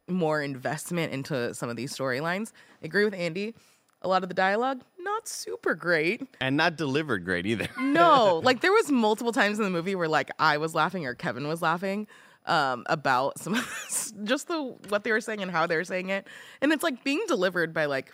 more 0.08 0.42
investment 0.42 1.12
into 1.12 1.54
some 1.54 1.68
of 1.68 1.76
these 1.76 1.96
storylines. 1.96 2.52
I 2.82 2.86
agree 2.86 3.04
with 3.04 3.14
Andy. 3.14 3.54
A 4.02 4.08
lot 4.08 4.22
of 4.22 4.28
the 4.28 4.34
dialogue 4.34 4.82
not 5.08 5.26
super 5.26 5.74
great. 5.74 6.22
And 6.40 6.56
not 6.56 6.76
delivered 6.76 7.24
great 7.24 7.46
either. 7.46 7.68
No, 7.78 8.40
like 8.44 8.60
there 8.60 8.72
was 8.72 8.90
multiple 8.90 9.32
times 9.32 9.58
in 9.58 9.64
the 9.64 9.70
movie 9.70 9.94
where 9.94 10.08
like 10.08 10.30
I 10.38 10.58
was 10.58 10.74
laughing 10.74 11.06
or 11.06 11.14
Kevin 11.14 11.48
was 11.48 11.62
laughing 11.62 12.06
um, 12.46 12.84
about 12.86 13.38
some 13.38 13.54
of 13.54 13.60
this, 13.60 14.12
just 14.24 14.48
the 14.48 14.76
what 14.88 15.04
they 15.04 15.12
were 15.12 15.20
saying 15.20 15.42
and 15.42 15.50
how 15.50 15.66
they 15.66 15.76
were 15.76 15.84
saying 15.84 16.10
it, 16.10 16.26
and 16.60 16.72
it's 16.72 16.82
like 16.82 17.02
being 17.04 17.22
delivered 17.26 17.72
by 17.72 17.86
like 17.86 18.12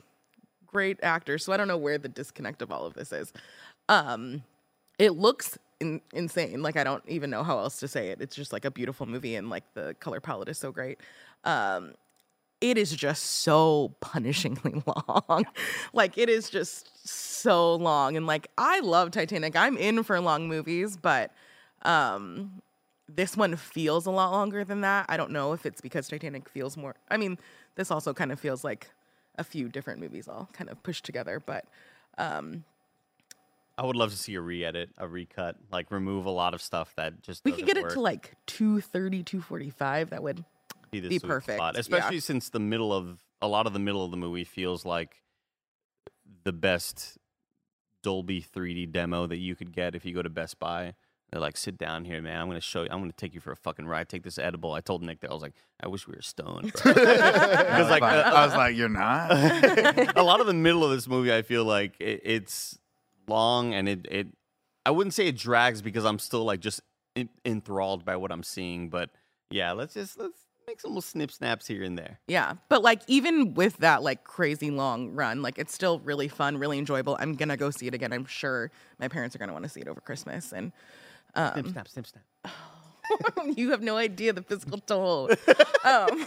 great 0.75 0.99
actor. 1.03 1.39
So 1.39 1.53
I 1.53 1.57
don't 1.57 1.69
know 1.69 1.77
where 1.77 1.99
the 1.99 2.09
disconnect 2.09 2.61
of 2.61 2.73
all 2.73 2.85
of 2.85 2.95
this 2.95 3.13
is. 3.13 3.33
Um, 3.89 4.43
it 4.99 5.11
looks 5.11 5.57
in, 5.81 6.01
insane. 6.13 6.63
Like 6.63 6.77
I 6.77 6.85
don't 6.85 7.05
even 7.07 7.31
know 7.31 7.45
how 7.45 7.59
else 7.59 7.79
to 7.81 7.89
say 7.89 8.09
it. 8.09 8.21
It's 8.21 8.35
just 8.35 8.53
like 8.53 8.65
a 8.65 8.71
beautiful 8.71 9.07
movie, 9.07 9.37
and 9.37 9.49
like 9.49 9.65
the 9.75 9.95
color 10.01 10.21
palette 10.21 10.49
is 10.49 10.59
so 10.59 10.73
great. 10.73 10.99
Um, 11.45 11.95
it 12.61 12.77
is 12.77 12.93
just 12.93 13.25
so 13.25 13.95
punishingly 14.03 14.83
long. 15.29 15.45
like 15.93 16.19
it 16.19 16.29
is 16.29 16.51
just 16.51 17.09
so 17.09 17.77
long. 17.77 18.17
And 18.17 18.27
like 18.27 18.49
I 18.59 18.81
love 18.81 19.13
Titanic. 19.13 19.55
I'm 19.55 19.77
in 19.77 20.03
for 20.03 20.21
long 20.21 20.49
movies, 20.49 20.97
but 20.97 21.31
um 21.83 22.63
this 23.07 23.37
one 23.37 23.55
feels 23.55 24.07
a 24.07 24.11
lot 24.11 24.33
longer 24.33 24.65
than 24.65 24.81
that. 24.81 25.07
I 25.11 25.19
don't 25.19 25.31
know 25.31 25.53
if 25.53 25.67
it's 25.67 25.83
because 25.83 26.09
Titanic 26.09 26.49
feels 26.49 26.77
more 26.77 26.97
I 27.11 27.17
mean, 27.17 27.39
this 27.77 27.91
also 27.91 28.15
kind 28.15 28.33
of 28.33 28.41
feels 28.41 28.65
like 28.65 28.89
a 29.37 29.45
few 29.45 29.69
different 29.69 30.01
movies 30.01 30.29
all 30.29 30.49
kind 30.53 30.71
of 30.71 30.83
pushed 30.83 31.05
together, 31.05 31.41
but 31.45 31.65
um 32.19 32.65
I 33.77 33.85
would 33.85 33.97
love 33.97 34.13
to 34.13 34.17
see 34.17 34.35
a 34.37 34.41
re-edit, 34.41 34.91
a 34.99 35.09
recut, 35.09 35.57
like 35.73 35.91
remove 35.91 36.27
a 36.27 36.31
lot 36.31 36.55
of 36.55 36.63
stuff 36.63 36.95
that 36.97 37.23
just 37.23 37.45
We 37.45 37.51
could 37.51 37.67
get 37.67 37.75
doesn't 37.75 37.91
it 37.91 37.95
to 37.95 37.99
work. 37.99 38.05
like 38.05 38.35
230, 38.47 39.25
245. 39.25 40.11
That 40.11 40.23
would 40.23 40.45
be, 40.93 41.01
be 41.01 41.19
perfect, 41.19 41.59
spot. 41.59 41.75
yeah. 41.75 41.81
especially 41.81 42.21
since 42.21 42.51
the 42.51 42.61
middle 42.61 42.93
of 42.93 43.19
a 43.43 43.49
lot 43.49 43.67
of 43.67 43.73
the 43.73 43.81
middle 43.81 44.05
of 44.05 44.13
the 44.13 44.17
movie 44.17 44.45
feels 44.45 44.85
like 44.85 45.23
the 46.45 46.53
best 46.53 47.19
Dolby 48.03 48.43
3D 48.43 48.93
demo 48.93 49.27
that 49.27 49.39
you 49.39 49.57
could 49.57 49.73
get 49.73 49.97
if 49.97 50.05
you 50.05 50.15
go 50.15 50.23
to 50.23 50.31
Best 50.31 50.59
Buy. 50.61 50.95
They're 51.35 51.41
like, 51.41 51.57
sit 51.57 51.77
down 51.79 52.05
here, 52.05 52.23
man. 52.23 52.41
I'm 52.41 52.47
gonna 52.47 52.61
show 52.61 52.83
you. 52.83 52.89
I'm 52.93 53.01
gonna 53.01 53.11
take 53.11 53.35
you 53.35 53.41
for 53.41 53.51
a 53.51 53.57
fucking 53.57 53.89
ride. 53.89 54.09
Take 54.09 54.23
this 54.23 54.39
edible. 54.39 54.73
I 54.73 54.81
told 54.81 55.03
Nick 55.03 55.19
that 55.23 55.33
I 55.33 55.35
was 55.35 55.43
like, 55.43 55.55
I 55.83 55.89
wish 55.89 56.07
we 56.07 56.15
were 56.15 56.23
stoned. 56.23 56.73
bro." 56.81 56.93
Because 56.95 57.91
like, 57.91 58.05
I 58.05 58.21
uh, 58.21 58.47
was 58.47 58.55
like, 58.55 58.77
you're 58.77 58.89
not. 58.89 59.33
a 60.17 60.23
lot 60.23 60.41
of 60.41 60.47
the 60.47 60.55
middle 60.55 60.85
of 60.85 60.93
this 60.93 61.09
movie, 61.09 61.35
I 61.35 61.43
feel 61.43 61.65
like 61.65 61.97
it, 61.99 62.21
it's 62.23 62.79
long 63.27 63.75
and 63.75 63.89
it, 63.89 64.07
it. 64.09 64.29
I 64.87 64.93
wouldn't 64.93 65.13
say 65.13 65.27
it 65.27 65.37
drags 65.37 65.83
because 65.83 66.05
I'm 66.05 66.21
still 66.21 66.45
like 66.45 66.61
just 66.61 66.81
en- 67.17 67.29
enthralled 67.45 68.05
by 68.05 68.15
what 68.15 68.31
I'm 68.31 68.45
seeing. 68.45 68.89
But 68.89 69.11
yeah, 69.51 69.73
let's 69.73 69.95
just 69.95 70.17
let's 70.17 70.39
make 70.69 70.81
some 70.81 70.93
little 70.93 71.03
snip 71.03 71.33
snaps 71.33 71.67
here 71.67 71.83
and 71.83 71.99
there. 71.99 72.21
Yeah, 72.29 72.53
but 72.69 72.85
like 72.85 73.03
even 73.09 73.55
with 73.55 73.79
that 73.79 74.05
like 74.05 74.23
crazy 74.23 74.71
long 74.71 75.11
run, 75.11 75.43
like 75.43 75.59
it's 75.59 75.75
still 75.75 75.99
really 75.99 76.29
fun, 76.29 76.59
really 76.59 76.79
enjoyable. 76.79 77.17
I'm 77.19 77.35
gonna 77.35 77.57
go 77.57 77.71
see 77.71 77.89
it 77.89 77.95
again. 77.95 78.13
I'm 78.13 78.25
sure 78.25 78.71
my 79.01 79.09
parents 79.09 79.35
are 79.35 79.41
gonna 79.41 79.53
want 79.53 79.65
to 79.65 79.69
see 79.69 79.81
it 79.81 79.89
over 79.89 80.01
Christmas, 80.01 80.53
and 80.53 80.71
Snip 81.37 81.69
snap, 81.69 81.89
snip 81.89 82.07
snap. 82.07 82.25
you 83.57 83.71
have 83.71 83.83
no 83.83 83.97
idea 83.97 84.33
the 84.33 84.43
physical 84.43 84.79
toll. 84.79 85.31
um, 85.85 86.27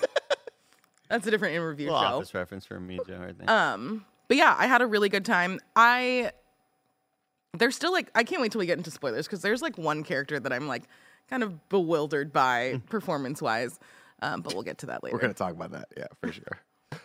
that's 1.10 1.26
a 1.26 1.32
different 1.32 1.56
interview 1.56 1.88
Little 1.88 2.02
show. 2.02 2.18
office 2.18 2.34
reference 2.34 2.66
for 2.66 2.80
me, 2.80 3.00
Joe. 3.08 3.18
Right 3.18 3.38
there. 3.38 3.50
Um, 3.50 4.06
but 4.28 4.38
yeah, 4.38 4.56
I 4.58 4.68
had 4.68 4.82
a 4.82 4.86
really 4.86 5.10
good 5.10 5.26
time. 5.26 5.60
I 5.76 6.32
there's 7.58 7.76
still 7.76 7.92
like 7.92 8.10
I 8.16 8.24
can't 8.24 8.42
wait 8.42 8.52
till 8.52 8.60
we 8.60 8.66
get 8.66 8.78
into 8.78 8.92
spoilers 8.92 9.26
because 9.26 9.42
there's 9.42 9.62
like 9.62 9.78
one 9.78 10.04
character 10.04 10.40
that 10.40 10.52
I'm 10.52 10.68
like 10.68 10.84
kind 11.30 11.44
of 11.44 11.70
bewildered 11.70 12.34
by 12.34 12.82
performance 12.90 13.42
wise. 13.42 13.80
Um, 14.22 14.42
but 14.42 14.54
we'll 14.54 14.64
get 14.64 14.80
to 14.80 14.88
that 14.88 15.04
later. 15.04 15.16
We're 15.16 15.22
gonna 15.22 15.34
talk 15.34 15.54
about 15.54 15.72
that. 15.72 15.88
Yeah, 15.96 16.08
for 16.20 16.32
sure. 16.32 16.60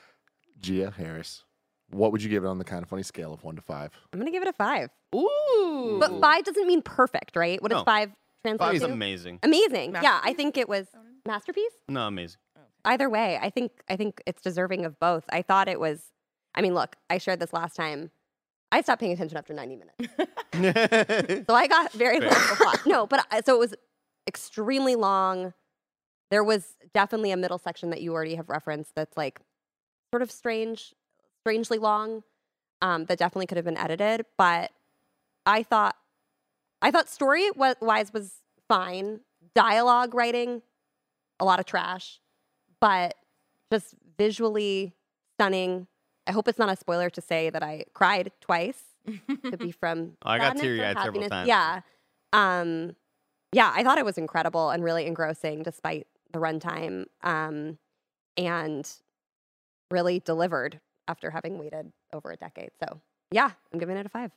Gia 0.61 0.91
Harris, 0.91 1.45
what 1.93 2.13
would 2.13 2.23
you 2.23 2.29
give 2.29 2.45
it 2.45 2.49
on 2.49 2.59
the 2.59 2.65
kind 2.65 2.83
of 2.83 2.89
funny 2.89 3.03
scale 3.03 3.33
of 3.33 3.43
one 3.45 3.57
to 3.57 3.63
five? 3.63 3.91
I'm 4.13 4.19
gonna 4.19 4.31
give 4.31 4.43
it 4.43 4.49
a 4.49 4.53
five. 4.53 4.91
Ooh, 5.15 5.99
But 6.01 6.21
five 6.21 6.45
doesn't 6.45 6.67
mean 6.67 6.83
perfect, 6.83 7.37
right? 7.37 7.61
What 7.63 7.71
does 7.71 7.81
No. 7.81 7.85
five 7.85 8.11
Five 8.11 8.59
translate 8.59 8.75
is 8.77 8.83
to? 8.83 8.93
amazing. 8.93 9.39
Amazing. 9.43 9.95
Yeah, 10.03 10.21
I 10.25 10.33
think 10.33 10.57
it 10.57 10.69
was 10.69 10.89
masterpiece. 11.27 11.71
No, 11.89 12.09
amazing. 12.09 12.39
Either 12.85 13.09
way, 13.09 13.39
I 13.41 13.51
think 13.51 13.71
I 13.89 13.95
think 13.97 14.21
it's 14.27 14.43
deserving 14.43 14.85
of 14.85 14.99
both. 14.99 15.25
I 15.31 15.43
thought 15.43 15.69
it 15.69 15.79
was. 15.79 16.03
I 16.55 16.63
mean, 16.63 16.75
look, 16.75 16.97
I 17.09 17.19
shared 17.19 17.39
this 17.41 17.53
last 17.53 17.77
time. 17.77 18.11
I 18.73 18.81
stopped 18.81 19.01
paying 19.01 19.13
attention 19.13 19.37
after 19.39 19.53
90 19.55 19.77
minutes, 19.77 20.15
so 21.47 21.55
I 21.55 21.67
got 21.69 21.93
very 21.93 22.19
little 22.19 22.37
of 22.37 22.49
the 22.49 22.57
plot. 22.57 22.81
No, 22.87 23.07
but 23.07 23.25
I, 23.31 23.43
so 23.43 23.55
it 23.55 23.59
was 23.61 23.75
extremely 24.27 24.95
long. 24.97 25.53
There 26.31 26.43
was 26.43 26.75
definitely 26.95 27.31
a 27.33 27.37
middle 27.37 27.59
section 27.59 27.91
that 27.91 28.01
you 28.01 28.13
already 28.15 28.35
have 28.37 28.49
referenced 28.49 28.95
that's 28.97 29.17
like 29.17 29.41
sort 30.13 30.23
of 30.23 30.31
strange, 30.31 30.95
strangely 31.43 31.79
long. 31.79 32.23
Um, 32.81 33.05
that 33.05 33.19
definitely 33.19 33.47
could 33.47 33.59
have 33.59 33.65
been 33.65 33.79
edited, 33.79 34.27
but 34.37 34.73
I 35.47 35.63
thought, 35.63 35.95
I 36.81 36.91
thought 36.91 37.09
story 37.09 37.49
wise 37.55 38.13
was 38.13 38.33
fine. 38.69 39.21
Dialogue 39.55 40.15
writing, 40.15 40.63
a 41.39 41.45
lot 41.45 41.61
of 41.61 41.65
trash, 41.65 42.19
but 42.81 43.15
just 43.73 43.95
visually 44.19 44.95
stunning. 45.37 45.87
I 46.27 46.33
hope 46.33 46.49
it's 46.49 46.59
not 46.59 46.71
a 46.71 46.77
spoiler 46.77 47.09
to 47.11 47.21
say 47.21 47.51
that 47.51 47.63
I 47.63 47.85
cried 47.95 48.33
twice. 48.41 48.83
Could 49.29 49.61
be 49.61 49.71
from 49.81 50.17
I 50.23 50.39
got 50.39 50.59
sadness 50.59 50.63
or 50.63 50.67
teary-eyed 50.67 50.97
several 50.97 51.05
happiness. 51.05 51.29
times. 51.31 51.49
Yeah, 51.49 51.81
um, 52.33 52.97
yeah. 53.53 53.73
I 53.75 53.85
thought 53.85 53.99
it 53.99 54.05
was 54.05 54.19
incredible 54.19 54.71
and 54.71 54.83
really 54.83 55.07
engrossing, 55.07 55.63
despite 55.63 56.09
the 56.33 56.41
runtime, 56.41 57.05
um, 57.23 57.79
and 58.37 58.91
really 59.91 60.19
delivered 60.21 60.81
after 61.09 61.31
having 61.31 61.59
waited 61.59 61.93
over 62.12 62.31
a 62.31 62.37
decade. 62.37 62.71
So 62.83 63.01
yeah, 63.31 63.51
I'm 63.73 63.79
giving 63.79 63.97
it 63.97 64.07
a 64.07 64.09
five. 64.09 64.31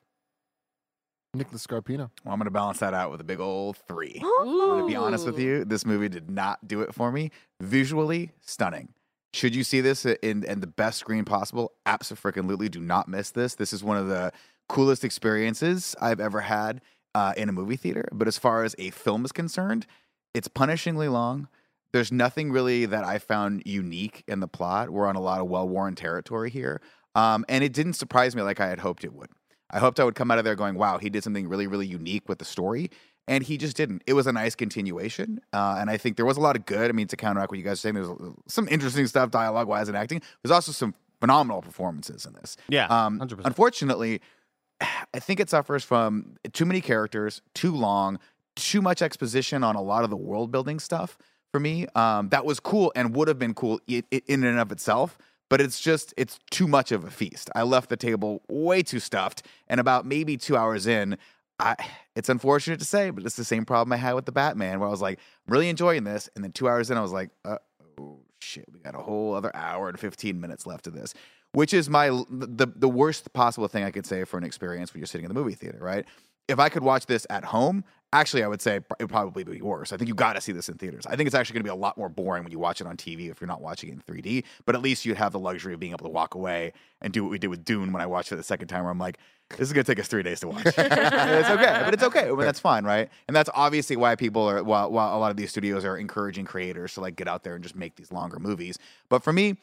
Nicholas 1.33 1.65
Scarpino. 1.65 2.09
Well, 2.23 2.33
I'm 2.33 2.39
gonna 2.39 2.51
balance 2.51 2.79
that 2.79 2.93
out 2.93 3.11
with 3.11 3.21
a 3.21 3.25
big 3.25 3.39
old 3.39 3.77
three. 3.87 4.21
I'm 4.39 4.57
gonna 4.57 4.87
be 4.87 4.95
honest 4.95 5.25
with 5.25 5.39
you. 5.39 5.65
This 5.65 5.85
movie 5.85 6.09
did 6.09 6.29
not 6.29 6.67
do 6.67 6.81
it 6.81 6.93
for 6.93 7.11
me. 7.11 7.31
Visually 7.61 8.31
stunning. 8.41 8.93
Should 9.33 9.53
you 9.53 9.65
see 9.65 9.81
this 9.81 10.05
in 10.05 10.43
in 10.43 10.61
the 10.61 10.67
best 10.67 10.97
screen 10.97 11.25
possible? 11.25 11.73
Absolutely, 11.85 12.69
do 12.69 12.79
not 12.79 13.07
miss 13.07 13.31
this. 13.31 13.55
This 13.55 13.73
is 13.73 13.83
one 13.83 13.97
of 13.97 14.07
the 14.07 14.31
coolest 14.69 15.03
experiences 15.03 15.95
I've 16.01 16.19
ever 16.19 16.41
had 16.41 16.81
uh, 17.13 17.33
in 17.37 17.49
a 17.49 17.51
movie 17.51 17.75
theater. 17.75 18.07
But 18.11 18.27
as 18.27 18.37
far 18.37 18.63
as 18.63 18.75
a 18.79 18.89
film 18.91 19.25
is 19.25 19.31
concerned, 19.31 19.85
it's 20.33 20.47
punishingly 20.47 21.11
long. 21.11 21.47
There's 21.93 22.11
nothing 22.11 22.51
really 22.51 22.85
that 22.85 23.03
I 23.05 23.19
found 23.19 23.63
unique 23.65 24.23
in 24.27 24.39
the 24.41 24.47
plot. 24.47 24.89
We're 24.89 25.07
on 25.07 25.15
a 25.15 25.21
lot 25.21 25.39
of 25.39 25.47
well 25.47 25.67
worn 25.67 25.95
territory 25.95 26.49
here, 26.49 26.81
um, 27.15 27.45
and 27.47 27.63
it 27.63 27.73
didn't 27.73 27.93
surprise 27.93 28.35
me 28.35 28.41
like 28.41 28.59
I 28.59 28.67
had 28.67 28.79
hoped 28.79 29.03
it 29.03 29.13
would. 29.13 29.29
I 29.71 29.79
hoped 29.79 29.99
I 29.99 30.03
would 30.03 30.15
come 30.15 30.29
out 30.31 30.37
of 30.37 30.45
there 30.45 30.55
going, 30.55 30.75
wow, 30.75 30.97
he 30.97 31.09
did 31.09 31.23
something 31.23 31.47
really, 31.47 31.67
really 31.67 31.87
unique 31.87 32.29
with 32.29 32.39
the 32.39 32.45
story. 32.45 32.91
And 33.27 33.43
he 33.43 33.57
just 33.57 33.75
didn't. 33.75 34.03
It 34.05 34.13
was 34.13 34.27
a 34.27 34.31
nice 34.31 34.53
continuation. 34.53 35.41
Uh, 35.51 35.77
and 35.79 35.89
I 35.89 35.97
think 35.97 36.15
there 36.15 36.25
was 36.27 36.37
a 36.37 36.39
lot 36.39 36.55
of 36.55 36.67
good. 36.67 36.87
I 36.89 36.93
mean, 36.93 37.07
to 37.07 37.17
counteract 37.17 37.49
what 37.49 37.57
you 37.57 37.63
guys 37.63 37.73
are 37.73 37.77
saying, 37.77 37.95
there's 37.95 38.09
some 38.47 38.67
interesting 38.69 39.07
stuff 39.07 39.31
dialogue 39.31 39.67
wise 39.67 39.87
and 39.87 39.97
acting. 39.97 40.21
There's 40.43 40.51
also 40.51 40.71
some 40.71 40.93
phenomenal 41.19 41.63
performances 41.63 42.27
in 42.27 42.33
this. 42.33 42.55
Yeah, 42.69 42.85
Um, 42.85 43.19
100%. 43.19 43.41
unfortunately, 43.45 44.21
I 44.81 45.19
think 45.19 45.39
it 45.39 45.49
suffers 45.49 45.83
from 45.83 46.35
too 46.53 46.65
many 46.65 46.81
characters, 46.81 47.41
too 47.55 47.73
long, 47.73 48.19
too 48.55 48.81
much 48.83 49.01
exposition 49.01 49.63
on 49.63 49.75
a 49.75 49.81
lot 49.81 50.03
of 50.03 50.11
the 50.11 50.17
world 50.17 50.51
building 50.51 50.79
stuff 50.79 51.17
for 51.55 51.59
me. 51.61 51.87
Um, 51.95 52.27
that 52.29 52.43
was 52.43 52.59
cool 52.59 52.91
and 52.97 53.15
would 53.15 53.29
have 53.29 53.39
been 53.39 53.53
cool 53.53 53.79
in 53.87 54.43
and 54.43 54.59
of 54.59 54.73
itself, 54.73 55.17
but 55.49 55.61
it's 55.61 55.79
just 55.79 56.13
it's 56.17 56.37
too 56.51 56.67
much 56.67 56.91
of 56.91 57.05
a 57.05 57.09
feast. 57.09 57.49
I 57.55 57.63
left 57.63 57.87
the 57.87 57.95
table 57.95 58.41
way 58.49 58.83
too 58.83 58.99
stuffed, 58.99 59.45
and 59.69 59.79
about 59.79 60.05
maybe 60.05 60.35
two 60.35 60.57
hours 60.57 60.85
in. 60.85 61.17
I, 61.57 61.77
it's 62.13 62.27
unfortunate 62.27 62.79
to 62.79 62.85
say, 62.85 63.09
but 63.09 63.25
it's 63.25 63.37
the 63.37 63.45
same 63.45 63.63
problem 63.63 63.93
I 63.93 63.95
had 63.95 64.15
with 64.15 64.25
the 64.25 64.33
Batman, 64.33 64.81
where 64.81 64.89
I 64.89 64.91
was 64.91 65.01
like, 65.01 65.17
I'm 65.47 65.53
really 65.53 65.69
enjoying 65.69 66.03
this, 66.03 66.29
and 66.35 66.43
then 66.43 66.51
two 66.51 66.67
hours 66.67 66.91
in, 66.91 66.97
I 66.97 67.01
was 67.01 67.13
like, 67.13 67.29
uh, 67.45 67.59
oh 67.97 68.19
shit, 68.41 68.65
we 68.73 68.81
got 68.81 68.93
a 68.93 68.97
whole 68.97 69.33
other 69.33 69.55
hour 69.55 69.87
and 69.87 69.97
15 69.97 70.41
minutes 70.41 70.67
left 70.67 70.87
of 70.87 70.93
this, 70.93 71.13
which 71.53 71.73
is 71.73 71.89
my 71.89 72.09
the 72.29 72.67
the 72.75 72.89
worst 72.89 73.31
possible 73.31 73.69
thing 73.69 73.85
I 73.85 73.91
could 73.91 74.05
say 74.05 74.25
for 74.25 74.37
an 74.37 74.43
experience 74.43 74.93
when 74.93 74.99
you're 74.99 75.07
sitting 75.07 75.23
in 75.23 75.29
the 75.29 75.39
movie 75.39 75.55
theater, 75.55 75.79
right? 75.79 76.05
If 76.47 76.59
I 76.59 76.69
could 76.69 76.83
watch 76.83 77.05
this 77.05 77.25
at 77.29 77.43
home, 77.43 77.83
actually, 78.13 78.43
I 78.43 78.47
would 78.47 78.61
say 78.61 78.77
it 78.77 78.85
would 78.99 79.09
probably 79.09 79.43
be 79.43 79.61
worse. 79.61 79.91
I 79.91 79.97
think 79.97 80.07
you 80.07 80.15
got 80.15 80.33
to 80.33 80.41
see 80.41 80.51
this 80.51 80.69
in 80.69 80.77
theaters. 80.77 81.05
I 81.05 81.15
think 81.15 81.27
it's 81.27 81.35
actually 81.35 81.55
going 81.55 81.63
to 81.63 81.71
be 81.71 81.73
a 81.73 81.75
lot 81.75 81.97
more 81.97 82.09
boring 82.09 82.43
when 82.43 82.51
you 82.51 82.59
watch 82.59 82.81
it 82.81 82.87
on 82.87 82.97
TV 82.97 83.29
if 83.29 83.41
you're 83.41 83.47
not 83.47 83.61
watching 83.61 83.89
it 83.89 83.93
in 83.93 84.01
3D. 84.01 84.43
But 84.65 84.75
at 84.75 84.81
least 84.81 85.05
you'd 85.05 85.17
have 85.17 85.31
the 85.31 85.39
luxury 85.39 85.73
of 85.73 85.79
being 85.79 85.91
able 85.91 86.05
to 86.05 86.11
walk 86.11 86.35
away 86.35 86.73
and 87.01 87.11
do 87.11 87.23
what 87.23 87.31
we 87.31 87.39
did 87.39 87.47
with 87.47 87.65
Dune 87.65 87.91
when 87.91 88.01
I 88.01 88.05
watched 88.05 88.31
it 88.31 88.37
the 88.37 88.43
second 88.43 88.67
time, 88.67 88.83
where 88.83 88.91
I'm 88.91 88.99
like, 88.99 89.17
this 89.49 89.61
is 89.61 89.73
going 89.73 89.85
to 89.85 89.91
take 89.91 89.99
us 89.99 90.07
three 90.07 90.23
days 90.23 90.39
to 90.39 90.47
watch. 90.47 90.65
it's 90.65 90.77
okay, 90.77 91.81
but 91.85 91.93
it's 91.93 92.03
okay. 92.03 92.25
I 92.25 92.29
mean, 92.29 92.39
that's 92.39 92.59
fine, 92.59 92.83
right? 92.83 93.09
And 93.27 93.35
that's 93.35 93.49
obviously 93.53 93.95
why 93.95 94.15
people 94.15 94.43
are, 94.49 94.63
while, 94.63 94.91
while 94.91 95.15
a 95.15 95.19
lot 95.19 95.31
of 95.31 95.37
these 95.37 95.51
studios 95.51 95.85
are 95.85 95.97
encouraging 95.97 96.45
creators 96.45 96.93
to 96.95 97.01
like 97.01 97.15
get 97.15 97.27
out 97.27 97.43
there 97.43 97.55
and 97.55 97.63
just 97.63 97.75
make 97.75 97.95
these 97.95 98.11
longer 98.11 98.39
movies. 98.39 98.79
But 99.09 99.23
for 99.23 99.33
me, 99.33 99.57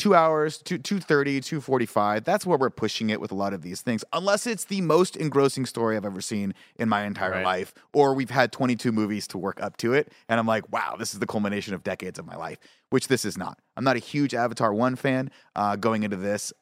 two 0.00 0.14
hours, 0.14 0.58
two, 0.58 0.78
230, 0.78 1.40
245, 1.40 2.24
that's 2.24 2.44
where 2.46 2.58
we're 2.58 2.70
pushing 2.70 3.10
it 3.10 3.20
with 3.20 3.30
a 3.30 3.34
lot 3.34 3.52
of 3.52 3.62
these 3.62 3.82
things. 3.82 4.02
Unless 4.12 4.46
it's 4.46 4.64
the 4.64 4.80
most 4.80 5.16
engrossing 5.16 5.66
story 5.66 5.96
I've 5.96 6.04
ever 6.04 6.20
seen 6.20 6.54
in 6.76 6.88
my 6.88 7.04
entire 7.04 7.30
Right. 7.30 7.44
life, 7.44 7.74
or 7.92 8.14
we've 8.14 8.30
had 8.30 8.50
22 8.50 8.90
movies 8.92 9.28
to 9.28 9.38
work 9.38 9.62
up 9.62 9.76
to 9.78 9.92
it. 9.92 10.12
And 10.28 10.40
I'm 10.40 10.46
like, 10.46 10.70
wow, 10.72 10.96
this 10.98 11.12
is 11.14 11.20
the 11.20 11.26
culmination 11.26 11.74
of 11.74 11.82
decades 11.84 12.18
of 12.18 12.26
my 12.26 12.36
life, 12.36 12.58
which 12.88 13.08
this 13.08 13.24
is 13.24 13.36
not. 13.38 13.58
I'm 13.76 13.84
not 13.84 13.96
a 13.96 14.00
huge 14.00 14.34
Avatar 14.34 14.72
1 14.74 14.96
fan 14.96 15.30
uh, 15.54 15.76
going 15.76 16.02
into 16.02 16.16
this. 16.16 16.52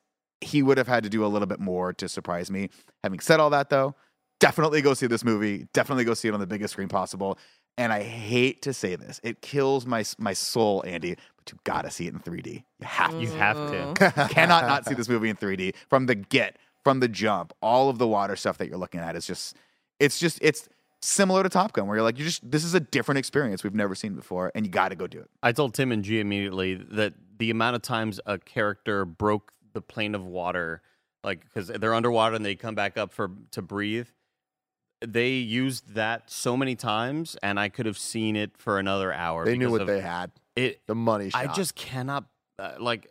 He 0.40 0.62
would 0.62 0.78
have 0.78 0.88
had 0.88 1.04
to 1.04 1.08
do 1.10 1.24
a 1.24 1.28
little 1.28 1.46
bit 1.46 1.60
more 1.60 1.92
to 1.94 2.08
surprise 2.08 2.50
me. 2.50 2.70
Having 3.02 3.20
said 3.20 3.40
all 3.40 3.50
that, 3.50 3.70
though, 3.70 3.94
definitely 4.40 4.82
go 4.82 4.94
see 4.94 5.06
this 5.06 5.24
movie. 5.24 5.66
Definitely 5.74 6.04
go 6.04 6.14
see 6.14 6.28
it 6.28 6.34
on 6.34 6.40
the 6.40 6.46
biggest 6.46 6.72
screen 6.72 6.88
possible. 6.88 7.38
And 7.78 7.92
I 7.92 8.02
hate 8.02 8.60
to 8.62 8.74
say 8.74 8.96
this, 8.96 9.20
it 9.22 9.40
kills 9.40 9.86
my 9.86 10.04
my 10.18 10.32
soul, 10.32 10.84
Andy, 10.84 11.14
but 11.36 11.52
you 11.52 11.58
gotta 11.62 11.90
see 11.90 12.08
it 12.08 12.12
in 12.12 12.18
3D. 12.18 12.64
You 12.80 12.86
have 12.86 13.12
to. 13.12 13.20
You 13.20 13.30
have 13.30 13.56
to. 13.70 13.94
Mm. 13.94 14.30
Cannot 14.30 14.66
not 14.66 14.84
see 14.84 14.94
this 14.94 15.08
movie 15.08 15.30
in 15.30 15.36
3D 15.36 15.74
from 15.88 16.06
the 16.06 16.16
get, 16.16 16.58
from 16.82 16.98
the 16.98 17.08
jump. 17.08 17.52
All 17.62 17.88
of 17.88 17.98
the 17.98 18.06
water 18.08 18.34
stuff 18.34 18.58
that 18.58 18.68
you're 18.68 18.78
looking 18.78 19.00
at 19.00 19.14
is 19.14 19.26
just, 19.26 19.56
it's 20.00 20.18
just, 20.18 20.40
it's 20.42 20.68
similar 21.00 21.44
to 21.44 21.48
Top 21.48 21.72
Gun, 21.72 21.86
where 21.86 21.96
you're 21.96 22.04
like, 22.04 22.18
you 22.18 22.24
just, 22.24 22.50
this 22.50 22.64
is 22.64 22.74
a 22.74 22.80
different 22.80 23.18
experience 23.18 23.62
we've 23.62 23.74
never 23.74 23.94
seen 23.94 24.14
before, 24.14 24.50
and 24.54 24.66
you 24.66 24.72
got 24.72 24.88
to 24.88 24.96
go 24.96 25.06
do 25.06 25.20
it. 25.20 25.30
I 25.42 25.52
told 25.52 25.74
Tim 25.74 25.92
and 25.92 26.02
G 26.02 26.18
immediately 26.18 26.74
that 26.74 27.14
the 27.38 27.50
amount 27.50 27.76
of 27.76 27.82
times 27.82 28.20
a 28.26 28.38
character 28.38 29.04
broke 29.04 29.52
the 29.72 29.80
plane 29.80 30.16
of 30.16 30.24
water, 30.24 30.82
like 31.22 31.44
because 31.44 31.68
they're 31.68 31.94
underwater 31.94 32.34
and 32.34 32.44
they 32.44 32.56
come 32.56 32.74
back 32.74 32.96
up 32.96 33.12
for 33.12 33.30
to 33.52 33.62
breathe, 33.62 34.08
they 35.00 35.30
used 35.30 35.94
that 35.94 36.30
so 36.30 36.56
many 36.56 36.74
times, 36.74 37.36
and 37.42 37.58
I 37.58 37.68
could 37.68 37.86
have 37.86 37.98
seen 37.98 38.36
it 38.36 38.52
for 38.56 38.78
another 38.78 39.12
hour. 39.12 39.44
They 39.44 39.56
knew 39.56 39.70
what 39.70 39.86
they 39.86 40.00
had. 40.00 40.32
It. 40.56 40.80
The 40.86 40.94
money 40.94 41.30
shot. 41.30 41.44
I 41.48 41.52
just 41.52 41.74
cannot 41.74 42.24
uh, 42.58 42.74
like. 42.78 43.08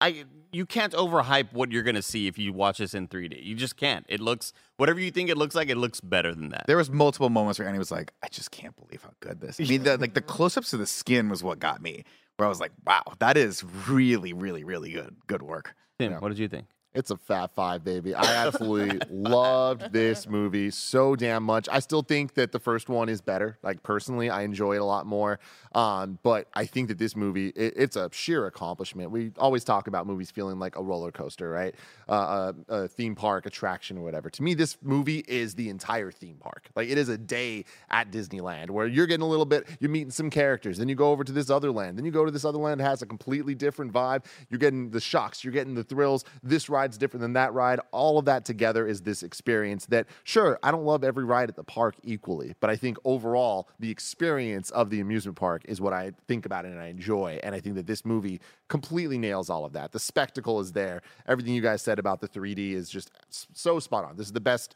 I 0.00 0.24
you 0.52 0.66
can't 0.66 0.92
overhype 0.92 1.52
what 1.52 1.72
you're 1.72 1.82
gonna 1.82 2.02
see 2.02 2.26
if 2.26 2.36
you 2.36 2.52
watch 2.52 2.78
this 2.78 2.94
in 2.94 3.08
3D. 3.08 3.42
You 3.42 3.54
just 3.54 3.76
can't. 3.76 4.04
It 4.08 4.20
looks 4.20 4.52
whatever 4.76 5.00
you 5.00 5.10
think 5.10 5.30
it 5.30 5.38
looks 5.38 5.54
like. 5.54 5.68
It 5.70 5.76
looks 5.76 6.00
better 6.00 6.34
than 6.34 6.50
that. 6.50 6.64
There 6.66 6.76
was 6.76 6.90
multiple 6.90 7.30
moments 7.30 7.58
where 7.58 7.66
Annie 7.68 7.78
was 7.78 7.90
like, 7.90 8.12
"I 8.22 8.28
just 8.28 8.50
can't 8.50 8.76
believe 8.76 9.02
how 9.02 9.12
good 9.20 9.40
this." 9.40 9.60
I 9.60 9.64
mean, 9.64 9.84
the, 9.84 9.96
like 9.96 10.14
the 10.14 10.20
close-ups 10.34 10.72
of 10.72 10.80
the 10.80 10.86
skin 10.86 11.28
was 11.28 11.42
what 11.42 11.58
got 11.58 11.80
me. 11.80 12.04
Where 12.36 12.46
I 12.46 12.48
was 12.48 12.60
like, 12.60 12.72
"Wow, 12.86 13.02
that 13.20 13.36
is 13.36 13.64
really, 13.88 14.32
really, 14.32 14.62
really 14.64 14.92
good. 14.92 15.16
Good 15.26 15.42
work." 15.42 15.74
Tim, 15.98 16.12
Yeah. 16.12 16.18
what 16.18 16.28
did 16.28 16.38
you 16.38 16.48
think? 16.48 16.66
It's 16.94 17.10
a 17.10 17.16
fat 17.16 17.54
five, 17.54 17.84
baby. 17.84 18.14
I 18.14 18.22
absolutely 18.46 19.00
loved 19.10 19.92
this 19.92 20.28
movie 20.28 20.70
so 20.70 21.16
damn 21.16 21.42
much. 21.42 21.68
I 21.70 21.80
still 21.80 22.02
think 22.02 22.34
that 22.34 22.52
the 22.52 22.60
first 22.60 22.88
one 22.88 23.08
is 23.08 23.20
better. 23.20 23.58
Like 23.62 23.82
personally, 23.82 24.30
I 24.30 24.42
enjoy 24.42 24.74
it 24.76 24.80
a 24.80 24.84
lot 24.84 25.06
more. 25.06 25.40
Um, 25.74 26.18
but 26.22 26.48
I 26.54 26.66
think 26.66 26.88
that 26.88 26.98
this 26.98 27.16
movie, 27.16 27.48
it, 27.48 27.74
it's 27.76 27.96
a 27.96 28.08
sheer 28.12 28.46
accomplishment. 28.46 29.10
We 29.10 29.32
always 29.38 29.64
talk 29.64 29.88
about 29.88 30.06
movies 30.06 30.30
feeling 30.30 30.58
like 30.60 30.76
a 30.76 30.82
roller 30.82 31.10
coaster, 31.10 31.50
right? 31.50 31.74
Uh, 32.08 32.52
a, 32.68 32.74
a 32.74 32.88
theme 32.88 33.16
park 33.16 33.46
attraction 33.46 33.98
or 33.98 34.02
whatever. 34.02 34.30
To 34.30 34.42
me, 34.42 34.54
this 34.54 34.76
movie 34.80 35.24
is 35.26 35.54
the 35.56 35.68
entire 35.68 36.12
theme 36.12 36.36
park. 36.36 36.70
Like 36.76 36.88
it 36.88 36.96
is 36.98 37.08
a 37.08 37.18
day 37.18 37.64
at 37.90 38.12
Disneyland 38.12 38.70
where 38.70 38.86
you're 38.86 39.06
getting 39.06 39.24
a 39.24 39.28
little 39.28 39.46
bit, 39.46 39.66
you're 39.80 39.90
meeting 39.90 40.12
some 40.12 40.30
characters, 40.30 40.78
then 40.78 40.88
you 40.88 40.94
go 40.94 41.10
over 41.10 41.24
to 41.24 41.32
this 41.32 41.50
other 41.50 41.72
land, 41.72 41.98
then 41.98 42.04
you 42.04 42.12
go 42.12 42.24
to 42.24 42.30
this 42.30 42.44
other 42.44 42.58
land 42.58 42.78
that 42.78 42.84
has 42.84 43.02
a 43.02 43.06
completely 43.06 43.56
different 43.56 43.92
vibe. 43.92 44.24
You're 44.48 44.60
getting 44.60 44.90
the 44.90 45.00
shocks, 45.00 45.42
you're 45.42 45.52
getting 45.52 45.74
the 45.74 45.84
thrills. 45.84 46.24
This 46.42 46.68
ride's 46.84 46.98
different 46.98 47.22
than 47.22 47.32
that 47.32 47.54
ride. 47.54 47.80
All 47.92 48.18
of 48.18 48.26
that 48.26 48.44
together 48.44 48.86
is 48.86 49.00
this 49.00 49.22
experience 49.22 49.86
that, 49.86 50.06
sure, 50.22 50.58
I 50.62 50.70
don't 50.70 50.84
love 50.84 51.02
every 51.02 51.24
ride 51.24 51.48
at 51.48 51.56
the 51.56 51.64
park 51.64 51.94
equally, 52.02 52.54
but 52.60 52.68
I 52.68 52.76
think 52.76 52.98
overall, 53.04 53.68
the 53.80 53.90
experience 53.90 54.68
of 54.70 54.90
the 54.90 55.00
amusement 55.00 55.38
park 55.38 55.62
is 55.64 55.80
what 55.80 55.94
I 55.94 56.12
think 56.28 56.44
about 56.44 56.66
and 56.66 56.78
I 56.78 56.88
enjoy. 56.88 57.40
And 57.42 57.54
I 57.54 57.60
think 57.60 57.76
that 57.76 57.86
this 57.86 58.04
movie 58.04 58.40
completely 58.68 59.16
nails 59.16 59.48
all 59.48 59.64
of 59.64 59.72
that. 59.72 59.92
The 59.92 59.98
spectacle 59.98 60.60
is 60.60 60.72
there. 60.72 61.00
Everything 61.26 61.54
you 61.54 61.62
guys 61.62 61.80
said 61.80 61.98
about 61.98 62.20
the 62.20 62.28
3D 62.28 62.72
is 62.72 62.90
just 62.90 63.10
so 63.30 63.80
spot 63.80 64.04
on. 64.04 64.16
This 64.16 64.26
is 64.26 64.32
the 64.32 64.40
best 64.40 64.74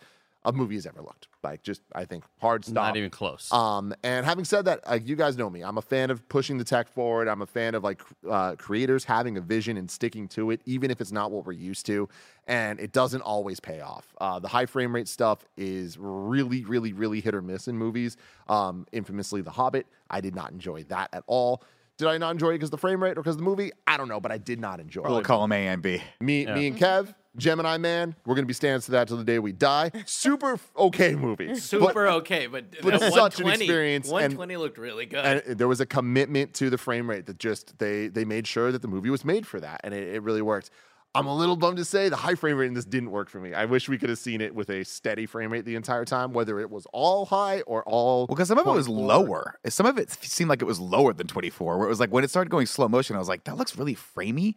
a 0.49 0.53
movie 0.53 0.75
has 0.77 0.87
ever 0.87 1.03
looked. 1.03 1.29
Like, 1.45 1.63
just, 1.63 1.83
I 1.95 2.05
think, 2.05 2.25
hard 2.41 2.65
stop. 2.65 2.75
Not 2.75 2.97
even 2.97 3.11
close. 3.11 3.53
Um, 3.53 3.95
and 4.03 4.27
having 4.27 4.45
said 4.45 4.65
that, 4.65 4.87
like 4.89 5.07
you 5.07 5.15
guys 5.15 5.37
know 5.37 5.49
me, 5.49 5.63
I'm 5.63 5.79
a 5.79 5.83
fan 5.83 6.11
of 6.11 6.29
pushing 6.29 6.59
the 6.59 6.65
tech 6.65 6.89
forward. 6.89 7.29
I'm 7.29 7.43
a 7.43 7.47
fan 7.47 7.75
of 7.75 7.85
like 7.85 8.01
uh, 8.29 8.57
creators 8.57 9.05
having 9.05 9.37
a 9.37 9.41
vision 9.41 9.77
and 9.77 9.91
sticking 9.91 10.27
to 10.29 10.51
it, 10.51 10.61
even 10.67 10.91
if 10.91 11.01
it's 11.01 11.13
not 11.13 11.31
what 11.31 11.47
we're 11.47 11.53
used 11.53 11.87
to. 11.87 12.09
And 12.47 12.81
it 12.81 12.93
doesn't 12.93 13.21
always 13.21 13.61
pay 13.61 13.81
off. 13.81 14.15
Uh, 14.21 14.39
the 14.39 14.49
high 14.49 14.67
frame 14.67 14.95
rate 14.95 15.07
stuff 15.07 15.45
is 15.57 15.97
really, 15.99 16.65
really, 16.65 16.93
really 16.93 17.21
hit 17.21 17.35
or 17.35 17.43
miss 17.43 17.69
in 17.69 17.77
movies. 17.77 18.17
Um, 18.49 18.87
infamously, 18.91 19.43
The 19.43 19.51
Hobbit, 19.51 19.87
I 20.11 20.21
did 20.21 20.35
not 20.35 20.51
enjoy 20.51 20.85
that 20.85 21.11
at 21.13 21.25
all. 21.27 21.63
Did 21.99 22.07
I 22.07 22.17
not 22.17 22.31
enjoy 22.31 22.51
it 22.51 22.55
because 22.55 22.71
the 22.71 22.79
frame 22.79 23.03
rate 23.03 23.19
or 23.19 23.23
because 23.23 23.37
the 23.37 23.43
movie? 23.43 23.73
I 23.87 23.97
don't 23.97 24.09
know, 24.09 24.21
but 24.21 24.31
I 24.31 24.39
did 24.39 24.61
not 24.61 24.79
enjoy 24.79 25.03
it. 25.03 25.09
We'll 25.09 25.19
it. 25.19 25.25
call 25.25 25.43
him 25.45 25.51
A 25.53 25.67
and 25.67 25.83
B. 25.83 26.01
Me, 26.21 26.47
me 26.47 26.69
and 26.69 26.79
Kev, 26.79 27.13
Gemini 27.37 27.77
Man, 27.77 28.15
we're 28.25 28.37
gonna 28.37 28.47
be 28.47 28.53
standing 28.55 28.81
to 28.83 28.93
that 28.93 29.09
till 29.09 29.17
the 29.17 29.25
day 29.25 29.41
we 29.41 29.51
die. 29.53 29.91
Super 30.07 30.55
f- 30.55 30.71
okay 30.77 31.17
movie. 31.17 31.49
But- 31.49 31.59
Super 31.59 32.07
okay, 32.09 32.47
but, 32.47 32.67
but 32.83 33.01
that 33.01 33.13
such 33.13 33.41
an 33.41 33.47
120 33.47 33.65
experience, 33.65 34.07
and- 34.07 34.13
120 34.13 34.57
looked 34.59 34.79
really 34.79 35.07
good. 35.07 35.25
and 35.25 35.59
there 35.59 35.67
was 35.69 35.81
a 35.81 35.87
commitment 35.87 36.55
to 36.55 36.71
the 36.71 36.79
frame 36.79 37.11
rate 37.11 37.27
that 37.27 37.39
just 37.41 37.79
they 37.79 38.07
they 38.07 38.25
made 38.25 38.47
sure 38.47 38.71
that 38.71 38.83
the 38.83 38.89
movie 38.89 39.11
was 39.11 39.25
made 39.25 39.45
for 39.47 39.59
that 39.59 39.81
and 39.83 39.93
it, 39.93 40.15
it 40.15 40.23
really 40.23 40.43
worked 40.43 40.71
i'm 41.19 41.27
a 41.27 41.37
little 41.37 41.57
bummed 41.57 41.77
to 41.77 41.85
say 41.85 42.09
the 42.09 42.17
high 42.17 42.35
frame 42.35 42.57
rate 42.57 42.69
in 42.69 42.75
this 42.75 42.85
didn't 42.85 43.11
work 43.11 43.29
for 43.29 43.41
me 43.41 43.53
i 43.55 43.65
wish 43.65 43.89
we 43.89 43.99
could 43.99 44.09
have 44.09 44.19
seen 44.19 44.41
it 44.41 44.55
with 44.55 44.71
a 44.71 44.85
steady 44.85 45.27
frame 45.27 45.53
rate 45.53 45.65
the 45.65 45.75
entire 45.75 46.05
time 46.05 46.33
whether 46.33 46.59
it 46.61 46.71
was 46.71 46.87
all 46.93 47.27
high 47.27 47.61
or 47.63 47.83
all 47.85 48.27
Well, 48.29 48.37
because 48.37 48.49
some 48.49 48.59
of 48.59 48.67
it 48.67 48.71
was 48.71 48.89
lower. 48.89 49.59
Some 49.69 49.87
of 49.87 49.99
it 49.99 50.11
seemed 50.11 50.49
like 50.49 50.63
it 50.63 50.67
was 50.67 50.81
lower 50.81 51.13
than 51.13 51.27
24. 51.27 51.79
Where 51.79 51.87
it 51.87 51.91
was 51.91 52.01
like 52.01 52.11
when 52.11 52.25
it 52.25 52.31
started 52.31 52.51
going 52.51 52.67
slow 52.67 52.89
motion, 52.89 53.17
I 53.17 53.19
was 53.19 53.29
like, 53.29 53.45
that 53.45 53.57
looks 53.57 53.77
really 53.77 53.95
framey. 53.95 54.55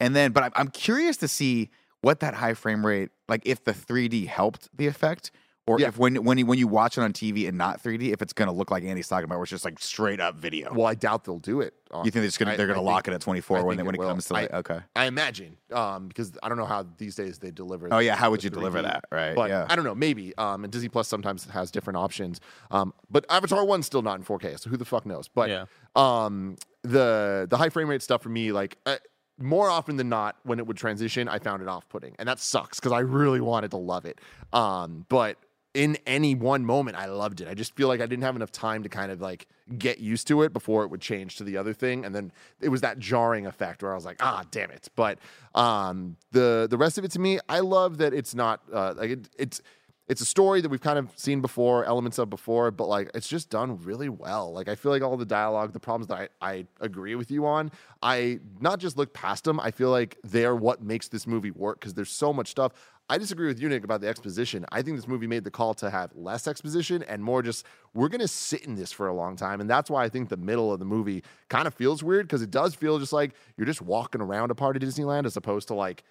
And 0.00 0.14
then, 0.14 0.32
but 0.32 0.44
I'm, 0.44 0.52
I'm 0.54 0.68
curious 0.68 1.16
to 1.18 1.28
see 1.28 1.70
what 2.02 2.20
that 2.20 2.34
high 2.34 2.54
frame 2.54 2.84
rate, 2.84 3.10
like 3.28 3.42
if 3.44 3.64
the 3.64 3.72
3D 3.72 4.26
helped 4.26 4.68
the 4.76 4.86
effect, 4.86 5.30
or 5.66 5.80
Yeah. 5.80 5.88
if 5.88 5.98
when 5.98 6.22
when 6.24 6.38
you, 6.38 6.46
when 6.46 6.58
you 6.58 6.68
watch 6.68 6.96
it 6.96 7.02
on 7.02 7.12
TV 7.12 7.48
and 7.48 7.58
not 7.58 7.82
3D, 7.82 8.12
if 8.12 8.22
it's 8.22 8.32
gonna 8.32 8.52
look 8.52 8.70
like 8.70 8.84
Andy's 8.84 9.08
talking 9.08 9.24
about, 9.24 9.36
where 9.38 9.42
it's 9.44 9.50
just 9.50 9.64
like 9.64 9.78
straight 9.78 10.20
up 10.20 10.36
video. 10.36 10.72
well 10.72 10.86
i 10.86 10.94
doubt 10.94 11.24
they'll 11.24 11.38
do 11.38 11.60
it 11.60 11.74
you 12.04 12.10
think 12.10 12.14
they're 12.14 12.30
gonna 12.38 12.52
I- 12.52 12.56
they're 12.56 12.66
gonna 12.66 12.80
lock 12.82 13.04
think- 13.06 13.12
it 13.12 13.16
at 13.16 13.20
24 13.22 13.64
when 13.64 13.76
think 13.76 13.80
it, 13.80 13.86
when 13.86 13.94
it 13.94 13.98
will. 13.98 14.08
comes 14.08 14.26
to 14.26 14.32
like 14.34 14.52
I- 14.52 14.58
okay. 14.58 14.80
I 14.94 15.06
imagine 15.06 15.56
um, 15.72 16.08
because 16.08 16.32
I 16.42 16.48
don't 16.48 16.58
know 16.58 16.66
how 16.66 16.84
these 16.98 17.14
days 17.14 17.38
they 17.38 17.50
deliver. 17.50 17.88
Oh 17.92 17.98
yeah, 17.98 18.14
how 18.16 18.30
would 18.30 18.42
you 18.44 18.50
deliver 18.50 18.78
3D. 18.80 18.82
that? 18.84 19.04
Right? 19.10 19.34
But 19.34 19.50
yeah. 19.50 19.66
I 19.68 19.76
don't 19.76 19.84
know, 19.84 19.94
maybe. 19.94 20.36
Um, 20.38 20.64
and 20.64 20.72
Disney 20.72 20.88
Plus 20.88 21.08
sometimes 21.08 21.44
has 21.46 21.70
different 21.70 21.96
options. 21.96 22.40
Um, 22.70 22.92
but 23.10 23.24
Avatar 23.30 23.64
One's 23.64 23.86
still 23.86 24.02
not 24.02 24.18
in 24.18 24.24
4K, 24.24 24.58
so 24.60 24.68
who 24.70 24.76
the 24.76 24.84
fuck 24.84 25.06
knows? 25.06 25.28
But 25.28 25.48
Yeah. 25.48 25.64
um, 25.94 26.56
the 26.82 27.46
the 27.50 27.56
high 27.56 27.68
frame 27.70 27.88
rate 27.88 28.02
stuff 28.02 28.22
for 28.22 28.28
me, 28.28 28.52
like 28.52 28.78
uh, 28.86 28.96
more 29.38 29.68
often 29.70 29.96
than 29.96 30.08
not, 30.08 30.36
when 30.44 30.58
it 30.58 30.66
would 30.66 30.76
transition, 30.76 31.28
I 31.28 31.38
found 31.38 31.62
it 31.62 31.68
off 31.68 31.88
putting, 31.88 32.14
and 32.18 32.28
that 32.28 32.38
sucks 32.38 32.78
because 32.80 32.92
I 32.92 33.00
really 33.00 33.40
wanted 33.40 33.70
to 33.72 33.76
love 33.76 34.04
it. 34.06 34.20
Um, 34.52 35.06
but 35.08 35.36
in 35.76 35.98
any 36.06 36.34
one 36.34 36.64
moment, 36.64 36.96
I 36.96 37.04
loved 37.04 37.42
it. 37.42 37.48
I 37.48 37.52
just 37.52 37.76
feel 37.76 37.86
like 37.86 38.00
I 38.00 38.06
didn't 38.06 38.22
have 38.22 38.34
enough 38.34 38.50
time 38.50 38.82
to 38.84 38.88
kind 38.88 39.12
of 39.12 39.20
like 39.20 39.46
get 39.76 39.98
used 39.98 40.26
to 40.28 40.40
it 40.40 40.54
before 40.54 40.84
it 40.84 40.90
would 40.90 41.02
change 41.02 41.36
to 41.36 41.44
the 41.44 41.58
other 41.58 41.74
thing, 41.74 42.06
and 42.06 42.14
then 42.14 42.32
it 42.62 42.70
was 42.70 42.80
that 42.80 42.98
jarring 42.98 43.46
effect 43.46 43.82
where 43.82 43.92
I 43.92 43.94
was 43.94 44.06
like, 44.06 44.16
ah, 44.20 44.42
damn 44.50 44.70
it. 44.70 44.88
But 44.96 45.18
um, 45.54 46.16
the 46.32 46.66
the 46.70 46.78
rest 46.78 46.96
of 46.96 47.04
it 47.04 47.10
to 47.10 47.18
me, 47.18 47.40
I 47.46 47.60
love 47.60 47.98
that 47.98 48.14
it's 48.14 48.34
not 48.34 48.62
uh, 48.72 48.94
like 48.96 49.10
it, 49.10 49.28
it's 49.38 49.60
it's 50.08 50.20
a 50.20 50.24
story 50.24 50.60
that 50.60 50.68
we've 50.68 50.80
kind 50.80 50.98
of 50.98 51.10
seen 51.16 51.40
before, 51.40 51.84
elements 51.84 52.18
of 52.18 52.30
before, 52.30 52.70
but 52.70 52.86
like 52.86 53.10
it's 53.14 53.28
just 53.28 53.50
done 53.50 53.82
really 53.82 54.08
well. 54.08 54.52
Like 54.52 54.68
I 54.68 54.76
feel 54.76 54.92
like 54.92 55.02
all 55.02 55.16
the 55.16 55.26
dialogue, 55.26 55.72
the 55.72 55.80
problems 55.80 56.06
that 56.08 56.30
I, 56.40 56.48
I 56.48 56.66
agree 56.80 57.16
with 57.16 57.30
you 57.30 57.46
on, 57.46 57.72
I 58.02 58.38
not 58.60 58.78
just 58.78 58.96
look 58.96 59.12
past 59.12 59.44
them. 59.44 59.58
I 59.58 59.72
feel 59.72 59.90
like 59.90 60.16
they're 60.22 60.54
what 60.54 60.82
makes 60.82 61.08
this 61.08 61.26
movie 61.26 61.50
work 61.50 61.80
because 61.80 61.94
there's 61.94 62.10
so 62.10 62.32
much 62.32 62.48
stuff. 62.48 62.72
I 63.08 63.18
disagree 63.18 63.46
with 63.46 63.60
you, 63.60 63.68
Nick, 63.68 63.84
about 63.84 64.00
the 64.00 64.08
exposition. 64.08 64.66
I 64.72 64.82
think 64.82 64.96
this 64.96 65.06
movie 65.06 65.28
made 65.28 65.44
the 65.44 65.50
call 65.50 65.74
to 65.74 65.90
have 65.90 66.10
less 66.16 66.48
exposition 66.48 67.04
and 67.04 67.22
more 67.22 67.40
just 67.40 67.64
we're 67.94 68.08
gonna 68.08 68.26
sit 68.26 68.62
in 68.62 68.74
this 68.74 68.90
for 68.90 69.08
a 69.08 69.14
long 69.14 69.36
time, 69.36 69.60
and 69.60 69.70
that's 69.70 69.90
why 69.90 70.04
I 70.04 70.08
think 70.08 70.28
the 70.28 70.36
middle 70.36 70.72
of 70.72 70.78
the 70.78 70.84
movie 70.84 71.22
kind 71.48 71.66
of 71.66 71.74
feels 71.74 72.02
weird 72.02 72.26
because 72.26 72.42
it 72.42 72.50
does 72.50 72.74
feel 72.74 72.98
just 72.98 73.12
like 73.12 73.34
you're 73.56 73.66
just 73.66 73.82
walking 73.82 74.20
around 74.20 74.50
a 74.50 74.54
part 74.54 74.76
of 74.76 74.82
Disneyland 74.82 75.24
as 75.24 75.36
opposed 75.36 75.68
to 75.68 75.74
like 75.74 76.02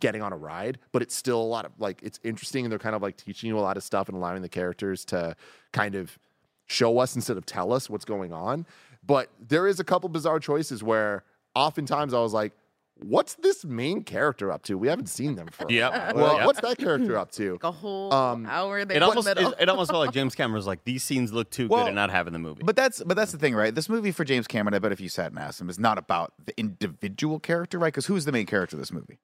getting 0.00 0.22
on 0.22 0.32
a 0.32 0.36
ride, 0.36 0.78
but 0.92 1.02
it's 1.02 1.14
still 1.14 1.40
a 1.40 1.44
lot 1.44 1.64
of 1.64 1.72
like 1.78 2.00
it's 2.02 2.18
interesting 2.24 2.64
and 2.64 2.72
they're 2.72 2.78
kind 2.78 2.96
of 2.96 3.02
like 3.02 3.16
teaching 3.16 3.48
you 3.48 3.58
a 3.58 3.60
lot 3.60 3.76
of 3.76 3.82
stuff 3.82 4.08
and 4.08 4.16
allowing 4.16 4.42
the 4.42 4.48
characters 4.48 5.04
to 5.06 5.36
kind 5.72 5.94
of 5.94 6.18
show 6.66 6.98
us 6.98 7.14
instead 7.16 7.36
of 7.36 7.46
tell 7.46 7.72
us 7.72 7.88
what's 7.88 8.04
going 8.04 8.32
on. 8.32 8.66
But 9.06 9.30
there 9.40 9.66
is 9.66 9.80
a 9.80 9.84
couple 9.84 10.08
bizarre 10.08 10.40
choices 10.40 10.82
where 10.82 11.24
oftentimes 11.54 12.12
I 12.12 12.18
was 12.20 12.32
like, 12.34 12.52
what's 13.00 13.34
this 13.36 13.64
main 13.64 14.02
character 14.02 14.50
up 14.50 14.64
to? 14.64 14.76
We 14.76 14.88
haven't 14.88 15.06
seen 15.08 15.36
them 15.36 15.46
for. 15.46 15.66
a 15.68 15.72
Yep. 15.72 15.92
while. 15.92 16.00
Well, 16.00 16.14
Well, 16.24 16.36
yep. 16.38 16.46
what's 16.46 16.60
that 16.60 16.78
character 16.78 17.16
up 17.16 17.30
to? 17.32 17.52
Like 17.52 17.64
a 17.64 17.70
whole 17.70 18.12
Um, 18.12 18.44
hour 18.46 18.84
there 18.84 18.96
It 18.96 19.02
almost 19.04 19.28
it, 19.28 19.38
it 19.38 19.68
almost 19.68 19.90
felt 19.92 20.04
like 20.04 20.12
James 20.18 20.34
Cameron 20.34 20.56
was 20.56 20.66
like 20.66 20.84
these 20.84 21.04
scenes 21.04 21.32
look 21.32 21.48
too 21.50 21.68
Well, 21.68 21.82
good 21.84 21.86
and 21.88 21.94
not 21.94 22.10
having 22.10 22.32
the 22.32 22.38
movie. 22.40 22.62
But 22.64 22.74
that's 22.76 23.00
but 23.04 23.16
that's 23.16 23.30
the 23.32 23.38
thing, 23.38 23.54
right? 23.54 23.72
This 23.74 23.88
movie 23.88 24.10
for 24.10 24.24
James 24.24 24.48
Cameron, 24.48 24.74
I 24.74 24.80
bet 24.80 24.90
if 24.92 25.00
you 25.00 25.08
sat 25.08 25.30
and 25.30 25.38
asked 25.38 25.60
him, 25.60 25.70
is 25.70 25.78
not 25.78 25.96
about 25.96 26.32
the 26.44 26.58
individual 26.58 27.38
character, 27.38 27.78
right? 27.78 27.92
Because 27.92 28.06
who's 28.06 28.24
the 28.24 28.32
main 28.32 28.46
character 28.46 28.74
of 28.76 28.80
this 28.80 28.92
movie? 28.92 29.20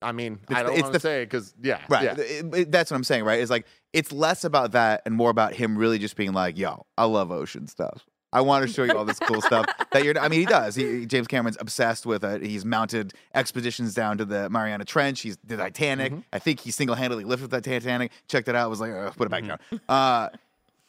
I 0.00 0.12
mean, 0.12 0.38
It's 0.48 0.52
I 0.58 0.62
the- 0.62 0.70
don't 0.70 0.80
want 0.82 0.94
to 0.94 1.00
say 1.00 1.24
because 1.24 1.54
yeah, 1.62 1.80
Right. 1.88 2.04
yeah. 2.04 2.14
It- 2.18 2.54
it- 2.54 2.72
that's 2.72 2.90
what 2.90 2.96
I'm 2.96 3.04
saying, 3.04 3.24
right? 3.24 3.40
It's 3.40 3.50
like 3.50 3.66
it's 3.92 4.12
less 4.12 4.44
about 4.44 4.72
that 4.72 5.02
and 5.06 5.14
more 5.14 5.30
about 5.30 5.54
him 5.54 5.76
really 5.76 5.98
just 5.98 6.16
being 6.16 6.32
like, 6.32 6.56
"Yo, 6.58 6.86
I 6.96 7.04
love 7.04 7.30
ocean 7.32 7.66
stuff. 7.66 8.04
I 8.30 8.42
want 8.42 8.66
to 8.66 8.72
show 8.72 8.84
you 8.84 8.92
all 8.92 9.06
this 9.06 9.18
cool 9.18 9.40
stuff 9.40 9.66
that 9.92 10.04
you're." 10.04 10.16
I 10.18 10.28
mean, 10.28 10.40
he 10.40 10.46
does. 10.46 10.74
He, 10.74 11.06
James 11.06 11.26
Cameron's 11.26 11.56
obsessed 11.60 12.04
with 12.06 12.22
it. 12.22 12.42
He's 12.42 12.64
mounted 12.64 13.14
expeditions 13.34 13.94
down 13.94 14.18
to 14.18 14.24
the 14.24 14.48
Mariana 14.50 14.84
Trench. 14.84 15.20
He's 15.22 15.36
the 15.44 15.56
Titanic. 15.56 16.12
I 16.32 16.38
think 16.38 16.60
he 16.60 16.70
single 16.70 16.94
handedly 16.94 17.24
lifted 17.24 17.50
that 17.50 17.64
Titanic. 17.64 18.12
Checked 18.28 18.46
it 18.48 18.54
out. 18.54 18.68
Was 18.70 18.80
like, 18.80 18.92
"Ugh, 18.92 19.12
put 19.16 19.26
it 19.26 19.30
back 19.30 19.46
down. 19.46 19.58
Uh, 19.88 20.28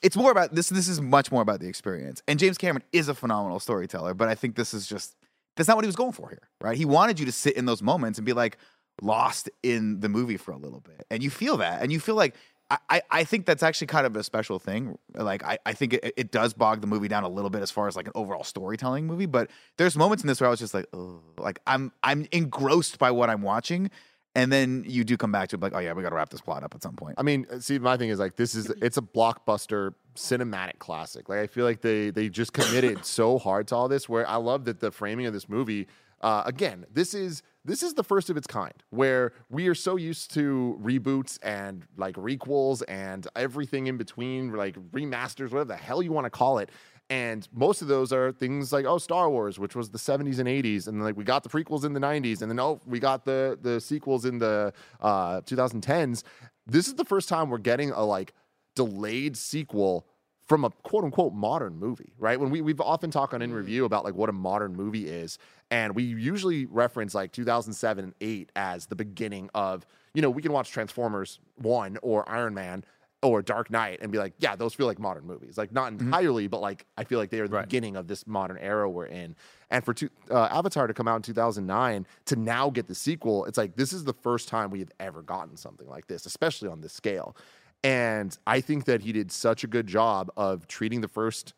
it's 0.02 0.16
more 0.18 0.32
about 0.32 0.54
this. 0.54 0.70
This 0.70 0.88
is 0.88 1.02
much 1.02 1.32
more 1.32 1.42
about 1.42 1.62
the 1.62 1.68
experience. 1.68 2.22
And 2.28 2.38
James 2.40 2.58
Cameron 2.58 2.84
is 2.92 3.08
a 3.10 3.16
phenomenal 3.16 3.60
storyteller, 3.60 4.14
but 4.14 4.28
I 4.30 4.36
think 4.36 4.56
this 4.56 4.74
is 4.74 4.86
just 4.86 5.16
that's 5.56 5.68
not 5.68 5.76
what 5.78 5.84
he 5.84 5.88
was 5.88 5.96
going 5.98 6.12
for 6.14 6.30
here, 6.30 6.48
right? 6.62 6.78
He 6.78 6.86
wanted 6.86 7.20
you 7.20 7.26
to 7.26 7.32
sit 7.34 7.56
in 7.58 7.66
those 7.66 7.82
moments 7.82 8.20
and 8.20 8.26
be 8.26 8.34
like 8.34 8.58
lost 9.02 9.50
in 9.64 10.00
the 10.00 10.10
movie 10.10 10.38
for 10.38 10.52
a 10.52 10.58
little 10.58 10.82
bit, 10.82 11.06
and 11.10 11.22
you 11.24 11.30
feel 11.30 11.58
that, 11.58 11.82
and 11.82 11.92
you 11.92 12.00
feel 12.00 12.16
like. 12.16 12.36
I, 12.72 12.78
I- 12.88 13.02
I 13.10 13.24
think 13.24 13.48
that's 13.48 13.64
actually 13.64 13.88
kind 13.88 14.06
of 14.06 14.16
a 14.16 14.22
special 14.24 14.60
thing. 14.60 14.96
Like 15.16 15.44
I, 15.44 15.58
I 15.66 15.74
think 15.74 15.94
it, 15.96 16.14
it 16.16 16.32
does 16.32 16.54
bog 16.54 16.82
the 16.82 16.86
movie 16.88 17.08
down 17.08 17.24
a 17.24 17.28
little 17.28 17.50
bit 17.50 17.64
as 17.64 17.72
far 17.72 17.88
as 17.88 17.96
like 17.96 18.06
an 18.06 18.12
overall 18.14 18.44
storytelling 18.44 19.08
movie. 19.08 19.26
But 19.26 19.50
there's 19.78 19.98
moments 19.98 20.24
in 20.24 20.28
this 20.28 20.40
where 20.40 20.48
I 20.48 20.52
was 20.52 20.60
just 20.60 20.76
like, 20.76 20.86
oh, 20.94 21.20
like 21.40 21.58
I'm 21.66 21.92
I'm 22.04 22.28
engrossed 22.32 23.00
by 23.00 23.10
what 23.10 23.28
I'm 23.28 23.42
watching, 23.42 23.90
and 24.36 24.52
then 24.54 24.84
you 24.86 25.04
do 25.04 25.18
come 25.18 25.32
back 25.32 25.50
to 25.50 25.56
it, 25.56 25.62
like, 25.64 25.74
oh 25.74 25.80
yeah, 25.80 25.94
we 25.94 26.04
got 26.04 26.10
to 26.10 26.16
wrap 26.16 26.30
this 26.30 26.42
plot 26.42 26.64
up 26.64 26.76
at 26.76 26.84
some 26.84 26.96
point. 26.96 27.16
I 27.18 27.24
mean, 27.24 27.48
uh, 27.52 27.60
see, 27.60 27.80
my 27.80 27.98
thing 27.98 28.10
is 28.10 28.20
like 28.20 28.36
this 28.36 28.54
is 28.54 28.70
it's 28.84 28.98
a 28.98 29.02
blockbuster 29.02 29.96
cinematic 30.16 30.78
classic. 30.78 31.28
Like 31.28 31.40
I 31.40 31.48
feel 31.48 31.66
like 31.66 31.82
they 31.82 32.12
they 32.12 32.30
just 32.30 32.54
committed 32.54 33.04
so 33.04 33.40
hard 33.40 33.68
to 33.70 33.76
all 33.76 33.88
this. 33.88 34.08
Where 34.08 34.30
I 34.30 34.36
love 34.36 34.66
that 34.66 34.80
the 34.80 34.92
framing 34.92 35.26
of 35.26 35.34
this 35.34 35.50
movie. 35.50 35.88
Uh, 36.22 36.44
again, 36.46 36.86
this 36.92 37.14
is 37.14 37.42
this 37.66 37.84
is 37.84 37.94
the 37.94 38.04
first 38.04 38.30
of 38.30 38.38
its 38.38 38.48
kind 38.48 38.74
where 38.90 39.34
we 39.50 39.68
are 39.68 39.76
so 39.76 39.96
used 39.96 40.34
to 40.34 40.80
reboots 40.82 41.38
and 41.44 41.86
like 41.98 42.16
requels 42.16 42.82
and 42.88 43.28
everything 43.36 43.88
in 43.88 43.98
between, 43.98 44.52
like 44.54 44.76
remasters, 44.92 45.52
whatever 45.52 45.66
the 45.66 45.76
hell 45.76 46.02
you 46.02 46.12
want 46.12 46.26
to 46.26 46.30
call 46.30 46.58
it. 46.58 46.70
And 47.12 47.48
most 47.54 47.82
of 47.82 47.88
those 47.88 48.14
are 48.14 48.32
things 48.32 48.72
like, 48.72 48.86
oh, 48.86 49.00
Star 49.00 49.30
Wars, 49.30 49.58
which 49.58 49.76
was 49.76 49.90
the 49.90 49.98
70s 49.98 50.40
and 50.40 50.48
80s. 50.48 50.88
And 50.88 51.04
like 51.04 51.18
we 51.18 51.24
got 51.24 51.44
the 51.44 51.50
prequels 51.50 51.84
in 51.84 51.94
the 51.94 52.00
90s. 52.00 52.42
And 52.42 52.52
then, 52.52 52.60
oh, 52.60 52.80
we 52.86 53.00
got 53.00 53.26
the, 53.26 53.58
the 53.62 53.82
sequels 53.82 54.26
in 54.26 54.38
the 54.38 54.74
uh, 55.02 55.42
2010s. 55.42 56.24
This 56.68 56.88
is 56.88 56.96
the 56.96 57.06
first 57.06 57.28
time 57.28 57.50
we're 57.50 57.58
getting 57.58 57.92
a 57.92 58.04
like 58.04 58.34
delayed 58.76 59.36
sequel 59.36 60.06
from 60.50 60.66
a 60.66 60.70
quote 60.84 61.04
unquote 61.04 61.34
modern 61.34 61.78
movie, 61.78 62.14
right? 62.18 62.40
When 62.40 62.50
we, 62.50 62.62
we've 62.62 62.82
often 62.82 63.12
talked 63.12 63.34
on 63.34 63.42
in 63.42 63.54
review 63.54 63.86
about 63.86 64.04
like 64.04 64.16
what 64.16 64.30
a 64.30 64.34
modern 64.34 64.76
movie 64.76 65.08
is. 65.08 65.38
And 65.72 65.96
we 65.96 66.04
usually 66.04 66.66
reference 66.66 67.14
like 67.14 67.32
2007 67.32 68.04
and 68.04 68.14
8 68.22 68.52
as 68.56 68.88
the 68.88 68.96
beginning 68.96 69.50
of, 69.54 69.86
you 70.14 70.22
know, 70.22 70.30
we 70.30 70.42
can 70.42 70.52
watch 70.52 70.72
Transformers 70.72 71.40
1 71.58 71.98
or 72.02 72.28
Iron 72.28 72.54
Man 72.54 72.84
or 73.22 73.42
Dark 73.42 73.70
Knight 73.70 74.00
and 74.02 74.12
be 74.12 74.18
like, 74.18 74.34
yeah, 74.40 74.56
those 74.56 74.74
feel 74.74 74.88
like 74.88 74.98
modern 74.98 75.26
movies. 75.28 75.58
Like 75.58 75.72
not 75.72 75.92
entirely, 75.92 76.48
but 76.48 76.62
like 76.62 76.86
I 76.98 77.04
feel 77.04 77.20
like 77.20 77.30
they 77.30 77.40
are 77.42 77.48
the 77.48 77.58
Right. 77.58 77.66
beginning 77.66 77.98
of 77.98 78.08
this 78.08 78.26
modern 78.26 78.58
era 78.58 78.90
we're 78.90 79.06
in. 79.08 79.36
And 79.70 79.84
for 79.84 79.94
two, 79.94 80.10
uh, 80.32 80.46
Avatar 80.52 80.88
to 80.88 80.94
come 80.94 81.08
out 81.08 81.18
in 81.18 81.22
2009 81.22 82.08
to 82.26 82.36
now 82.36 82.70
get 82.70 82.88
the 82.88 82.96
sequel, 82.96 83.46
it's 83.46 83.58
like 83.58 83.76
this 83.76 83.94
is 83.94 84.06
the 84.06 84.14
first 84.14 84.48
time 84.48 84.72
we 84.72 84.80
have 84.80 84.92
ever 85.00 85.22
gotten 85.22 85.58
something 85.58 85.88
like 85.88 86.08
this, 86.08 86.26
especially 86.26 86.70
on 86.70 86.82
this 86.82 86.94
scale. 86.94 87.36
And 87.84 88.36
I 88.48 88.62
think 88.62 88.86
that 88.86 89.02
he 89.02 89.12
did 89.12 89.32
such 89.32 89.64
a 89.64 89.68
good 89.68 89.86
job 89.88 90.32
of 90.36 90.68
treating 90.68 91.02
the 91.02 91.08
first, 91.08 91.54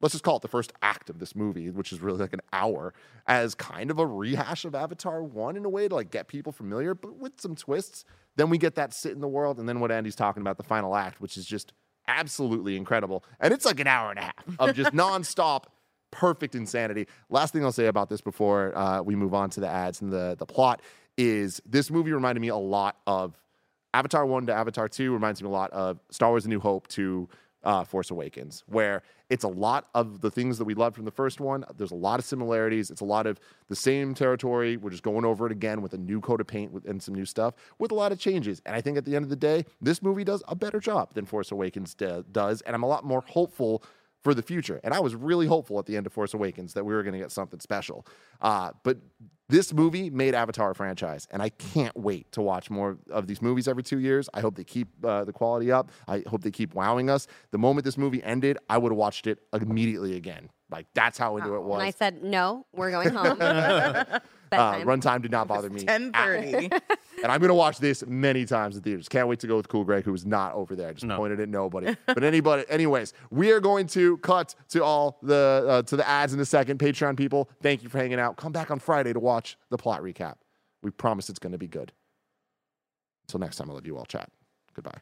let's 0.00 0.12
just 0.12 0.24
call 0.24 0.36
it 0.36 0.42
the 0.42 0.48
first 0.48 0.72
act 0.82 1.10
of 1.10 1.18
this 1.18 1.34
movie, 1.34 1.70
which 1.70 1.92
is 1.92 2.00
really 2.00 2.18
like 2.18 2.32
an 2.32 2.40
hour, 2.52 2.94
as 3.26 3.54
kind 3.54 3.90
of 3.90 3.98
a 3.98 4.06
rehash 4.06 4.64
of 4.64 4.74
Avatar 4.74 5.22
1 5.22 5.56
in 5.56 5.64
a 5.64 5.68
way 5.68 5.88
to 5.88 5.94
like 5.94 6.10
get 6.10 6.28
people 6.28 6.52
familiar, 6.52 6.94
but 6.94 7.16
with 7.16 7.40
some 7.40 7.54
twists. 7.54 8.04
Then 8.36 8.48
we 8.48 8.58
get 8.58 8.76
that 8.76 8.94
sit 8.94 9.12
in 9.12 9.20
the 9.20 9.28
world, 9.28 9.58
and 9.58 9.68
then 9.68 9.80
what 9.80 9.90
Andy's 9.90 10.14
talking 10.14 10.40
about, 10.40 10.56
the 10.56 10.62
final 10.62 10.96
act, 10.96 11.20
which 11.20 11.36
is 11.36 11.44
just 11.44 11.72
absolutely 12.06 12.76
incredible. 12.76 13.24
And 13.40 13.52
it's 13.52 13.64
like 13.64 13.80
an 13.80 13.86
hour 13.86 14.10
and 14.10 14.18
a 14.18 14.22
half 14.22 14.44
of 14.58 14.74
just 14.74 14.92
nonstop 14.94 15.64
perfect 16.10 16.54
insanity. 16.54 17.06
Last 17.28 17.52
thing 17.52 17.64
I'll 17.64 17.72
say 17.72 17.86
about 17.86 18.08
this 18.08 18.20
before 18.20 18.76
uh, 18.76 19.02
we 19.02 19.14
move 19.14 19.34
on 19.34 19.50
to 19.50 19.60
the 19.60 19.68
ads 19.68 20.00
and 20.00 20.12
the 20.12 20.36
the 20.38 20.46
plot 20.46 20.82
is 21.16 21.60
this 21.66 21.90
movie 21.90 22.12
reminded 22.12 22.40
me 22.40 22.48
a 22.48 22.56
lot 22.56 22.96
of 23.06 23.38
Avatar 23.92 24.24
1 24.24 24.46
to 24.46 24.54
Avatar 24.54 24.88
2 24.88 25.12
reminds 25.12 25.42
me 25.42 25.48
a 25.48 25.50
lot 25.50 25.70
of 25.72 25.98
Star 26.10 26.30
Wars 26.30 26.46
A 26.46 26.48
New 26.48 26.60
Hope 26.60 26.88
to 26.88 27.28
uh, 27.64 27.84
Force 27.84 28.10
Awakens, 28.10 28.64
where 28.66 29.02
it's 29.28 29.44
a 29.44 29.48
lot 29.48 29.88
of 29.94 30.20
the 30.20 30.30
things 30.30 30.58
that 30.58 30.64
we 30.64 30.74
loved 30.74 30.96
from 30.96 31.04
the 31.04 31.10
first 31.10 31.40
one. 31.40 31.64
There's 31.76 31.92
a 31.92 31.96
lot 31.96 32.18
of 32.18 32.24
similarities. 32.24 32.90
It's 32.90 33.00
a 33.00 33.04
lot 33.04 33.26
of 33.26 33.38
the 33.68 33.76
same 33.76 34.14
territory. 34.14 34.76
We're 34.76 34.90
just 34.90 35.02
going 35.02 35.24
over 35.24 35.46
it 35.46 35.52
again 35.52 35.82
with 35.82 35.94
a 35.94 35.98
new 35.98 36.20
coat 36.20 36.40
of 36.40 36.46
paint 36.46 36.72
and 36.86 37.02
some 37.02 37.14
new 37.14 37.24
stuff 37.24 37.54
with 37.78 37.92
a 37.92 37.94
lot 37.94 38.12
of 38.12 38.18
changes. 38.18 38.60
And 38.66 38.74
I 38.74 38.80
think 38.80 38.98
at 38.98 39.04
the 39.04 39.14
end 39.14 39.24
of 39.24 39.30
the 39.30 39.36
day, 39.36 39.64
this 39.80 40.02
movie 40.02 40.24
does 40.24 40.42
a 40.48 40.54
better 40.54 40.80
job 40.80 41.14
than 41.14 41.26
Force 41.26 41.52
Awakens 41.52 41.94
d- 41.94 42.24
does. 42.32 42.60
And 42.62 42.74
I'm 42.74 42.82
a 42.82 42.88
lot 42.88 43.04
more 43.04 43.22
hopeful 43.26 43.82
for 44.22 44.34
the 44.34 44.42
future. 44.42 44.80
And 44.84 44.92
I 44.92 45.00
was 45.00 45.14
really 45.14 45.46
hopeful 45.46 45.78
at 45.78 45.86
the 45.86 45.96
end 45.96 46.06
of 46.06 46.12
Force 46.12 46.34
Awakens 46.34 46.74
that 46.74 46.84
we 46.84 46.94
were 46.94 47.02
going 47.02 47.14
to 47.14 47.18
get 47.18 47.32
something 47.32 47.60
special. 47.60 48.06
Uh, 48.40 48.72
but 48.82 48.98
this 49.48 49.72
movie 49.72 50.10
made 50.10 50.34
Avatar 50.34 50.70
a 50.70 50.74
franchise, 50.74 51.26
and 51.30 51.42
I 51.42 51.48
can't 51.48 51.96
wait 51.96 52.30
to 52.32 52.42
watch 52.42 52.70
more 52.70 52.98
of 53.10 53.26
these 53.26 53.42
movies 53.42 53.66
every 53.66 53.82
two 53.82 53.98
years. 53.98 54.28
I 54.32 54.40
hope 54.40 54.54
they 54.54 54.64
keep 54.64 54.88
uh, 55.04 55.24
the 55.24 55.32
quality 55.32 55.72
up. 55.72 55.90
I 56.06 56.22
hope 56.28 56.42
they 56.42 56.50
keep 56.52 56.74
wowing 56.74 57.10
us. 57.10 57.26
The 57.50 57.58
moment 57.58 57.84
this 57.84 57.98
movie 57.98 58.22
ended, 58.22 58.58
I 58.68 58.78
would 58.78 58.92
have 58.92 58.98
watched 58.98 59.26
it 59.26 59.40
immediately 59.52 60.16
again. 60.16 60.50
Like 60.70 60.86
that's 60.94 61.18
how 61.18 61.36
into 61.36 61.54
it 61.54 61.62
was. 61.62 61.80
And 61.80 61.86
I 61.86 61.90
said, 61.90 62.22
no, 62.22 62.66
we're 62.72 62.90
going 62.90 63.10
home. 63.10 63.38
Uh, 64.52 64.80
runtime 64.80 65.22
did 65.22 65.30
not 65.30 65.46
bother 65.46 65.70
me. 65.70 65.82
10:30. 65.84 66.80
And 67.22 67.30
I'm 67.30 67.38
going 67.38 67.50
to 67.50 67.54
watch 67.54 67.78
this 67.78 68.02
many 68.06 68.46
times 68.46 68.76
in 68.76 68.82
theaters. 68.82 69.06
Can't 69.06 69.28
wait 69.28 69.40
to 69.40 69.46
go 69.46 69.54
with 69.56 69.68
Cool 69.68 69.84
Greg, 69.84 70.04
who 70.04 70.10
was 70.12 70.24
not 70.24 70.54
over 70.54 70.74
there. 70.74 70.88
I 70.88 70.92
just 70.94 71.04
No. 71.04 71.18
pointed 71.18 71.38
at 71.38 71.50
nobody. 71.50 71.94
but 72.06 72.24
anybody, 72.24 72.64
anyways, 72.70 73.12
we 73.30 73.52
are 73.52 73.60
going 73.60 73.86
to 73.88 74.16
cut 74.18 74.54
to 74.70 74.82
all 74.82 75.18
the 75.22 75.66
uh, 75.68 75.82
to 75.82 75.96
the 75.96 76.08
ads 76.08 76.32
in 76.32 76.40
a 76.40 76.46
second. 76.46 76.78
Patreon 76.78 77.18
people, 77.18 77.50
thank 77.62 77.82
you 77.82 77.90
for 77.90 77.98
hanging 77.98 78.18
out. 78.18 78.38
Come 78.38 78.52
back 78.52 78.70
on 78.70 78.78
Friday 78.78 79.12
to 79.12 79.20
watch 79.20 79.58
the 79.68 79.76
plot 79.76 80.00
recap. 80.00 80.36
We 80.82 80.90
promise 80.90 81.28
it's 81.28 81.38
going 81.38 81.52
to 81.52 81.58
be 81.58 81.68
good. 81.68 81.92
Until 83.28 83.40
next 83.40 83.56
time, 83.56 83.70
I 83.70 83.74
love 83.74 83.86
you 83.86 83.98
all. 83.98 84.06
Chat. 84.06 84.30
Goodbye. 84.74 85.00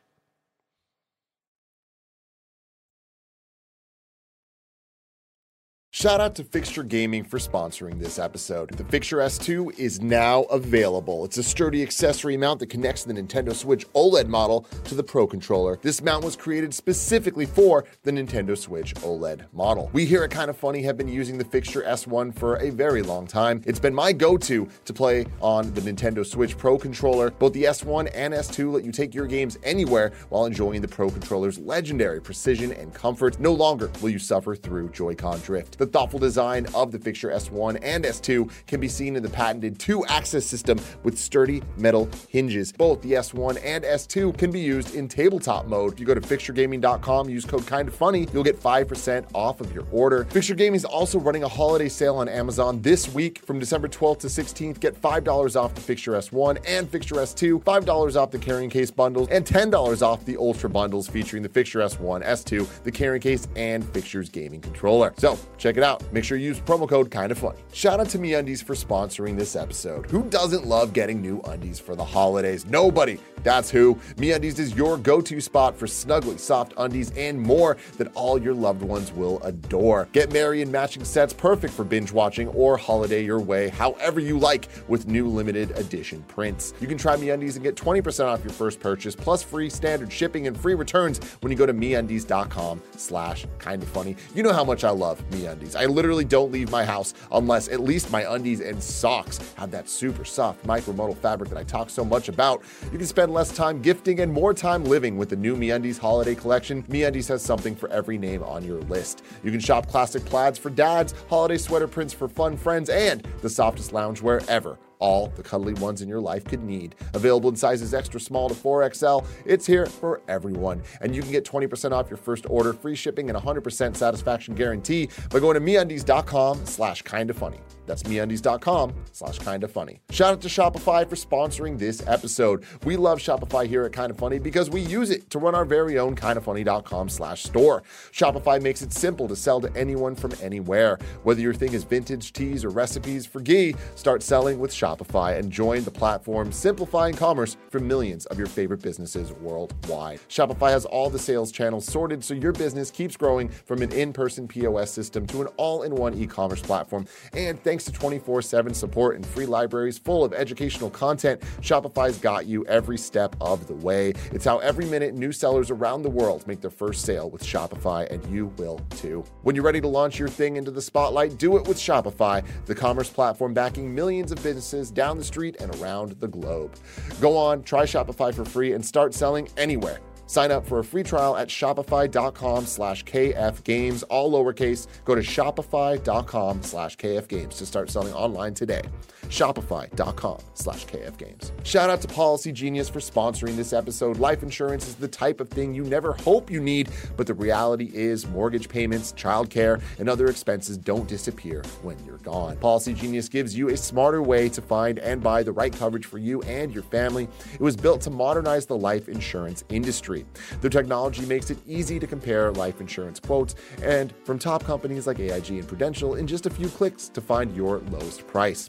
Shout 6.00 6.20
out 6.20 6.36
to 6.36 6.44
Fixture 6.44 6.84
Gaming 6.84 7.24
for 7.24 7.38
sponsoring 7.38 7.98
this 7.98 8.20
episode. 8.20 8.70
The 8.70 8.84
Fixture 8.84 9.16
S2 9.16 9.76
is 9.80 10.00
now 10.00 10.42
available. 10.44 11.24
It's 11.24 11.38
a 11.38 11.42
sturdy 11.42 11.82
accessory 11.82 12.36
mount 12.36 12.60
that 12.60 12.68
connects 12.68 13.02
the 13.02 13.12
Nintendo 13.12 13.52
Switch 13.52 13.84
OLED 13.94 14.28
model 14.28 14.60
to 14.84 14.94
the 14.94 15.02
Pro 15.02 15.26
Controller. 15.26 15.76
This 15.82 16.00
mount 16.00 16.24
was 16.24 16.36
created 16.36 16.72
specifically 16.72 17.46
for 17.46 17.84
the 18.04 18.12
Nintendo 18.12 18.56
Switch 18.56 18.94
OLED 18.94 19.52
model. 19.52 19.90
We 19.92 20.06
here 20.06 20.22
at 20.22 20.30
Kind 20.30 20.50
of 20.50 20.56
Funny 20.56 20.82
have 20.82 20.96
been 20.96 21.08
using 21.08 21.36
the 21.36 21.44
Fixture 21.44 21.82
S1 21.82 22.32
for 22.32 22.58
a 22.58 22.70
very 22.70 23.02
long 23.02 23.26
time. 23.26 23.60
It's 23.66 23.80
been 23.80 23.92
my 23.92 24.12
go 24.12 24.36
to 24.36 24.68
to 24.84 24.92
play 24.92 25.26
on 25.40 25.74
the 25.74 25.80
Nintendo 25.80 26.24
Switch 26.24 26.56
Pro 26.56 26.78
Controller. 26.78 27.32
Both 27.32 27.54
the 27.54 27.64
S1 27.64 28.08
and 28.14 28.32
S2 28.34 28.72
let 28.72 28.84
you 28.84 28.92
take 28.92 29.16
your 29.16 29.26
games 29.26 29.58
anywhere 29.64 30.12
while 30.28 30.46
enjoying 30.46 30.80
the 30.80 30.86
Pro 30.86 31.10
Controller's 31.10 31.58
legendary 31.58 32.20
precision 32.20 32.70
and 32.74 32.94
comfort. 32.94 33.40
No 33.40 33.52
longer 33.52 33.90
will 34.00 34.10
you 34.10 34.20
suffer 34.20 34.54
through 34.54 34.90
Joy-Con 34.90 35.40
drift. 35.40 35.76
The 35.76 35.87
thoughtful 35.88 36.18
design 36.18 36.66
of 36.74 36.92
the 36.92 36.98
Fixture 36.98 37.30
S1 37.30 37.78
and 37.82 38.04
S2 38.04 38.50
can 38.66 38.80
be 38.80 38.88
seen 38.88 39.16
in 39.16 39.22
the 39.22 39.28
patented 39.28 39.78
two-axis 39.78 40.46
system 40.46 40.78
with 41.02 41.18
sturdy 41.18 41.62
metal 41.76 42.08
hinges. 42.28 42.72
Both 42.72 43.02
the 43.02 43.12
S1 43.12 43.60
and 43.64 43.84
S2 43.84 44.36
can 44.36 44.50
be 44.50 44.60
used 44.60 44.94
in 44.94 45.08
tabletop 45.08 45.66
mode. 45.66 45.94
If 45.94 46.00
you 46.00 46.06
go 46.06 46.14
to 46.14 46.20
fixturegaming.com, 46.20 47.28
use 47.28 47.44
code 47.44 47.66
kind 47.66 47.88
of 47.88 47.94
funny, 47.94 48.28
you'll 48.32 48.44
get 48.44 48.60
5% 48.60 49.26
off 49.34 49.60
of 49.60 49.72
your 49.72 49.84
order. 49.90 50.24
Fixture 50.26 50.54
Gaming 50.54 50.76
is 50.76 50.84
also 50.84 51.18
running 51.18 51.44
a 51.44 51.48
holiday 51.48 51.88
sale 51.88 52.16
on 52.16 52.28
Amazon 52.28 52.82
this 52.82 53.08
week 53.14 53.38
from 53.46 53.58
December 53.58 53.88
12th 53.88 54.18
to 54.20 54.26
16th. 54.26 54.80
Get 54.80 55.00
$5 55.00 55.56
off 55.60 55.74
the 55.74 55.80
Fixture 55.80 56.12
S1 56.12 56.58
and 56.66 56.88
Fixture 56.88 57.14
S2, 57.16 57.62
$5 57.62 58.16
off 58.16 58.30
the 58.30 58.38
carrying 58.38 58.68
case 58.68 58.90
bundles, 58.90 59.28
and 59.30 59.44
$10 59.44 60.02
off 60.02 60.24
the 60.24 60.36
Ultra 60.36 60.68
bundles 60.68 61.08
featuring 61.08 61.42
the 61.42 61.48
Fixture 61.48 61.78
S1, 61.80 62.24
S2, 62.24 62.82
the 62.82 62.92
carrying 62.92 63.22
case, 63.22 63.48
and 63.56 63.84
Fixture's 63.92 64.28
gaming 64.28 64.60
controller. 64.60 65.14
So 65.16 65.38
check 65.56 65.76
it 65.78 65.84
out. 65.84 66.02
Make 66.12 66.24
sure 66.24 66.36
you 66.36 66.48
use 66.48 66.60
promo 66.60 66.88
code 66.88 67.10
kind 67.10 67.32
of 67.32 67.38
funny. 67.38 67.58
Shout 67.72 68.00
out 68.00 68.08
to 68.10 68.18
MeUndies 68.18 68.62
for 68.62 68.74
sponsoring 68.74 69.38
this 69.38 69.56
episode. 69.56 70.10
Who 70.10 70.24
doesn't 70.24 70.66
love 70.66 70.92
getting 70.92 71.22
new 71.22 71.40
undies 71.46 71.78
for 71.78 71.96
the 71.96 72.04
holidays? 72.04 72.66
Nobody. 72.66 73.18
That's 73.42 73.70
who. 73.70 73.94
MeUndies 74.16 74.58
is 74.58 74.74
your 74.74 74.98
go-to 74.98 75.40
spot 75.40 75.76
for 75.76 75.86
snuggly, 75.86 76.38
soft 76.38 76.74
undies 76.76 77.12
and 77.16 77.40
more 77.40 77.76
that 77.96 78.10
all 78.14 78.40
your 78.40 78.54
loved 78.54 78.82
ones 78.82 79.12
will 79.12 79.40
adore. 79.42 80.08
Get 80.12 80.32
merry 80.32 80.60
in 80.60 80.70
matching 80.70 81.04
sets 81.04 81.32
perfect 81.32 81.72
for 81.72 81.84
binge 81.84 82.12
watching 82.12 82.48
or 82.48 82.76
holiday 82.76 83.24
your 83.24 83.40
way, 83.40 83.68
however 83.68 84.20
you 84.20 84.38
like, 84.38 84.68
with 84.88 85.06
new 85.06 85.28
limited 85.28 85.70
edition 85.78 86.22
prints. 86.28 86.74
You 86.80 86.88
can 86.88 86.98
try 86.98 87.16
MeUndies 87.16 87.54
and 87.54 87.62
get 87.62 87.76
20% 87.76 88.26
off 88.26 88.42
your 88.42 88.52
first 88.52 88.80
purchase, 88.80 89.14
plus 89.14 89.42
free 89.42 89.70
standard 89.70 90.12
shipping 90.12 90.46
and 90.46 90.58
free 90.58 90.74
returns 90.74 91.18
when 91.40 91.52
you 91.52 91.56
go 91.58 91.66
to 91.66 91.74
MeUndies.com 91.74 92.82
slash 92.96 93.46
kind 93.58 93.82
of 93.82 93.88
funny. 93.88 94.16
You 94.34 94.42
know 94.42 94.52
how 94.52 94.64
much 94.64 94.84
I 94.84 94.90
love 94.90 95.22
MeUndies. 95.30 95.67
I 95.76 95.86
literally 95.86 96.24
don't 96.24 96.52
leave 96.52 96.70
my 96.70 96.84
house 96.84 97.14
unless 97.32 97.68
at 97.68 97.80
least 97.80 98.10
my 98.10 98.22
undies 98.34 98.60
and 98.60 98.82
socks 98.82 99.38
have 99.56 99.70
that 99.70 99.88
super 99.88 100.24
soft 100.24 100.66
micromodal 100.66 101.16
fabric 101.16 101.50
that 101.50 101.58
I 101.58 101.64
talk 101.64 101.90
so 101.90 102.04
much 102.04 102.28
about. 102.28 102.62
You 102.92 102.98
can 102.98 103.06
spend 103.06 103.32
less 103.32 103.54
time 103.54 103.80
gifting 103.82 104.20
and 104.20 104.32
more 104.32 104.54
time 104.54 104.84
living 104.84 105.16
with 105.16 105.28
the 105.28 105.36
new 105.36 105.56
MeUndies 105.56 105.98
holiday 105.98 106.34
collection. 106.34 106.82
MeUndies 106.84 107.28
has 107.28 107.42
something 107.42 107.74
for 107.74 107.88
every 107.90 108.18
name 108.18 108.42
on 108.42 108.64
your 108.64 108.80
list. 108.82 109.24
You 109.42 109.50
can 109.50 109.60
shop 109.60 109.88
classic 109.88 110.24
plaids 110.24 110.58
for 110.58 110.70
dads, 110.70 111.14
holiday 111.28 111.58
sweater 111.58 111.88
prints 111.88 112.12
for 112.12 112.28
fun 112.28 112.56
friends, 112.56 112.90
and 112.90 113.26
the 113.42 113.50
softest 113.50 113.92
loungewear 113.92 114.46
ever 114.48 114.78
all 114.98 115.28
the 115.36 115.42
cuddly 115.42 115.74
ones 115.74 116.02
in 116.02 116.08
your 116.08 116.20
life 116.20 116.44
could 116.44 116.62
need. 116.62 116.94
Available 117.14 117.50
in 117.50 117.56
sizes 117.56 117.94
extra 117.94 118.20
small 118.20 118.48
to 118.48 118.54
4XL, 118.54 119.26
it's 119.44 119.66
here 119.66 119.86
for 119.86 120.20
everyone. 120.28 120.82
And 121.00 121.14
you 121.14 121.22
can 121.22 121.30
get 121.30 121.44
20% 121.44 121.92
off 121.92 122.10
your 122.10 122.16
first 122.16 122.46
order, 122.48 122.72
free 122.72 122.94
shipping, 122.94 123.30
and 123.30 123.38
100% 123.38 123.96
satisfaction 123.96 124.54
guarantee 124.54 125.08
by 125.30 125.40
going 125.40 125.54
to 125.54 125.60
MeUndies.com 125.60 126.66
slash 126.66 127.02
kinda 127.02 127.34
funny. 127.34 127.60
That's 127.88 128.04
MeUndies.com 128.04 128.94
slash 129.12 129.38
kinda 129.40 129.66
funny. 129.66 130.00
Shout 130.10 130.34
out 130.34 130.40
to 130.42 130.48
Shopify 130.48 131.08
for 131.08 131.16
sponsoring 131.16 131.78
this 131.78 132.06
episode. 132.06 132.64
We 132.84 132.96
love 132.96 133.18
Shopify 133.18 133.66
here 133.66 133.84
at 133.84 133.92
Kinda 133.92 134.14
Funny 134.14 134.38
because 134.38 134.70
we 134.70 134.82
use 134.82 135.10
it 135.10 135.30
to 135.30 135.38
run 135.38 135.54
our 135.54 135.64
very 135.64 135.98
own 135.98 136.14
kindafunny.com 136.14 137.08
slash 137.08 137.44
store. 137.44 137.82
Shopify 138.12 138.60
makes 138.62 138.82
it 138.82 138.92
simple 138.92 139.26
to 139.28 139.34
sell 139.34 139.60
to 139.60 139.74
anyone 139.74 140.14
from 140.14 140.32
anywhere. 140.40 140.98
Whether 141.22 141.40
your 141.40 141.54
thing 141.54 141.72
is 141.72 141.84
vintage 141.84 142.32
teas 142.32 142.64
or 142.64 142.68
recipes 142.68 143.26
for 143.26 143.40
ghee, 143.40 143.74
start 143.94 144.22
selling 144.22 144.58
with 144.58 144.70
Shopify. 144.70 145.38
And 145.38 145.50
join 145.50 145.84
the 145.84 145.90
platform 145.90 146.52
simplifying 146.52 147.14
commerce 147.14 147.56
for 147.70 147.80
millions 147.80 148.26
of 148.26 148.38
your 148.38 148.46
favorite 148.46 148.82
businesses 148.82 149.32
worldwide. 149.32 150.20
Shopify 150.28 150.70
has 150.70 150.84
all 150.84 151.08
the 151.08 151.18
sales 151.18 151.50
channels 151.50 151.86
sorted 151.86 152.22
so 152.22 152.34
your 152.34 152.52
business 152.52 152.90
keeps 152.90 153.16
growing 153.16 153.48
from 153.48 153.82
an 153.82 153.92
in 153.92 154.12
person 154.12 154.46
POS 154.46 154.90
system 154.90 155.26
to 155.28 155.40
an 155.40 155.48
all 155.56 155.82
in 155.82 155.94
one 155.94 156.14
e 156.14 156.26
commerce 156.26 156.60
platform. 156.60 157.06
And 157.32 157.62
thanks 157.62 157.77
to 157.84 157.92
24 157.92 158.42
7 158.42 158.74
support 158.74 159.16
and 159.16 159.26
free 159.26 159.46
libraries 159.46 159.98
full 159.98 160.24
of 160.24 160.32
educational 160.32 160.90
content, 160.90 161.40
Shopify's 161.60 162.18
got 162.18 162.46
you 162.46 162.64
every 162.66 162.98
step 162.98 163.36
of 163.40 163.66
the 163.66 163.74
way. 163.74 164.14
It's 164.32 164.44
how 164.44 164.58
every 164.58 164.86
minute 164.86 165.14
new 165.14 165.32
sellers 165.32 165.70
around 165.70 166.02
the 166.02 166.10
world 166.10 166.46
make 166.46 166.60
their 166.60 166.70
first 166.70 167.04
sale 167.04 167.30
with 167.30 167.42
Shopify, 167.42 168.10
and 168.10 168.24
you 168.26 168.46
will 168.58 168.80
too. 168.90 169.24
When 169.42 169.54
you're 169.54 169.64
ready 169.64 169.80
to 169.80 169.88
launch 169.88 170.18
your 170.18 170.28
thing 170.28 170.56
into 170.56 170.70
the 170.70 170.82
spotlight, 170.82 171.38
do 171.38 171.56
it 171.56 171.66
with 171.66 171.76
Shopify, 171.76 172.44
the 172.66 172.74
commerce 172.74 173.10
platform 173.10 173.54
backing 173.54 173.94
millions 173.94 174.32
of 174.32 174.42
businesses 174.42 174.90
down 174.90 175.18
the 175.18 175.24
street 175.24 175.56
and 175.60 175.74
around 175.76 176.12
the 176.20 176.28
globe. 176.28 176.74
Go 177.20 177.36
on, 177.36 177.62
try 177.62 177.84
Shopify 177.84 178.34
for 178.34 178.44
free 178.44 178.72
and 178.72 178.84
start 178.84 179.14
selling 179.14 179.48
anywhere. 179.56 180.00
Sign 180.28 180.52
up 180.52 180.66
for 180.66 180.78
a 180.78 180.84
free 180.84 181.02
trial 181.02 181.36
at 181.36 181.48
shopify.com 181.48 182.66
slash 182.66 183.02
kfgames, 183.04 184.04
all 184.10 184.30
lowercase. 184.30 184.86
Go 185.04 185.14
to 185.14 185.22
shopify.com 185.22 186.62
slash 186.62 186.96
kfgames 186.98 187.56
to 187.56 187.66
start 187.66 187.90
selling 187.90 188.12
online 188.12 188.52
today. 188.52 188.82
Shopify.com 189.28 190.38
slash 190.54 190.86
kfgames. 190.86 191.52
Shout 191.64 191.90
out 191.90 192.00
to 192.00 192.08
Policy 192.08 192.50
Genius 192.50 192.88
for 192.88 193.00
sponsoring 193.00 193.56
this 193.56 193.72
episode. 193.72 194.18
Life 194.18 194.42
insurance 194.42 194.88
is 194.88 194.94
the 194.94 195.08
type 195.08 195.40
of 195.40 195.48
thing 195.48 195.74
you 195.74 195.84
never 195.84 196.14
hope 196.14 196.50
you 196.50 196.60
need, 196.60 196.88
but 197.16 197.26
the 197.26 197.34
reality 197.34 197.90
is 197.92 198.26
mortgage 198.26 198.68
payments, 198.68 199.12
childcare, 199.12 199.82
and 199.98 200.08
other 200.08 200.28
expenses 200.28 200.78
don't 200.78 201.06
disappear 201.06 201.62
when 201.82 201.96
you're 202.06 202.18
gone. 202.18 202.56
Policy 202.56 202.94
Genius 202.94 203.28
gives 203.28 203.56
you 203.56 203.68
a 203.68 203.76
smarter 203.76 204.22
way 204.22 204.48
to 204.48 204.62
find 204.62 204.98
and 204.98 205.22
buy 205.22 205.42
the 205.42 205.52
right 205.52 205.72
coverage 205.72 206.06
for 206.06 206.18
you 206.18 206.40
and 206.42 206.72
your 206.72 206.82
family. 206.84 207.28
It 207.52 207.60
was 207.60 207.76
built 207.76 208.00
to 208.02 208.10
modernize 208.10 208.64
the 208.64 208.76
life 208.76 209.08
insurance 209.08 209.62
industry. 209.68 210.24
Their 210.62 210.70
technology 210.70 211.26
makes 211.26 211.50
it 211.50 211.58
easy 211.66 211.98
to 212.00 212.06
compare 212.06 212.50
life 212.52 212.80
insurance 212.80 213.20
quotes 213.20 213.54
and 213.82 214.14
from 214.24 214.38
top 214.38 214.64
companies 214.64 215.06
like 215.06 215.20
AIG 215.20 215.50
and 215.50 215.68
Prudential 215.68 216.14
in 216.14 216.26
just 216.26 216.46
a 216.46 216.50
few 216.50 216.68
clicks 216.68 217.08
to 217.10 217.20
find 217.20 217.54
your 217.54 217.78
lowest 217.90 218.26
price. 218.26 218.68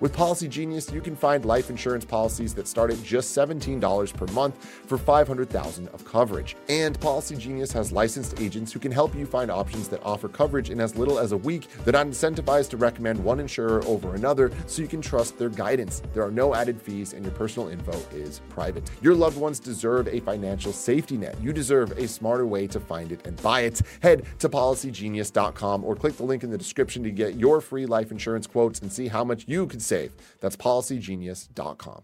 With 0.00 0.14
Policy 0.14 0.48
Genius, 0.48 0.90
you 0.90 1.02
can 1.02 1.14
find 1.14 1.44
life 1.44 1.68
insurance 1.68 2.06
policies 2.06 2.54
that 2.54 2.66
start 2.66 2.90
at 2.90 3.02
just 3.02 3.36
$17 3.36 4.16
per 4.16 4.26
month 4.32 4.64
for 4.64 4.96
500,000 4.96 5.88
of 5.88 6.06
coverage. 6.06 6.56
And 6.70 6.98
Policy 6.98 7.36
Genius 7.36 7.70
has 7.72 7.92
licensed 7.92 8.40
agents 8.40 8.72
who 8.72 8.80
can 8.80 8.92
help 8.92 9.14
you 9.14 9.26
find 9.26 9.50
options 9.50 9.88
that 9.88 10.02
offer 10.02 10.26
coverage 10.26 10.70
in 10.70 10.80
as 10.80 10.96
little 10.96 11.18
as 11.18 11.32
a 11.32 11.36
week. 11.36 11.68
They're 11.84 11.92
not 11.92 12.06
incentivized 12.06 12.70
to 12.70 12.78
recommend 12.78 13.22
one 13.22 13.40
insurer 13.40 13.84
over 13.84 14.14
another, 14.14 14.50
so 14.66 14.80
you 14.80 14.88
can 14.88 15.02
trust 15.02 15.36
their 15.36 15.50
guidance. 15.50 16.00
There 16.14 16.24
are 16.24 16.30
no 16.30 16.54
added 16.54 16.80
fees, 16.80 17.12
and 17.12 17.22
your 17.22 17.34
personal 17.34 17.68
info 17.68 17.92
is 18.14 18.40
private. 18.48 18.90
Your 19.02 19.14
loved 19.14 19.36
ones 19.36 19.60
deserve 19.60 20.08
a 20.08 20.20
financial 20.20 20.72
safety 20.72 21.18
net. 21.18 21.36
You 21.42 21.52
deserve 21.52 21.90
a 21.98 22.08
smarter 22.08 22.46
way 22.46 22.66
to 22.68 22.80
find 22.80 23.12
it 23.12 23.26
and 23.26 23.40
buy 23.42 23.62
it. 23.62 23.82
Head 24.02 24.24
to 24.38 24.48
policygenius.com 24.48 25.84
or 25.84 25.94
click 25.94 26.16
the 26.16 26.22
link 26.22 26.42
in 26.42 26.50
the 26.50 26.56
description 26.56 27.02
to 27.02 27.10
get 27.10 27.34
your 27.34 27.60
free 27.60 27.84
life 27.84 28.10
insurance 28.10 28.46
quotes 28.46 28.80
and 28.80 28.90
see 28.90 29.06
how 29.06 29.24
much 29.24 29.44
you 29.46 29.66
could 29.66 29.82
save. 29.90 30.12
That's 30.40 30.56
policygenius.com. 30.56 32.02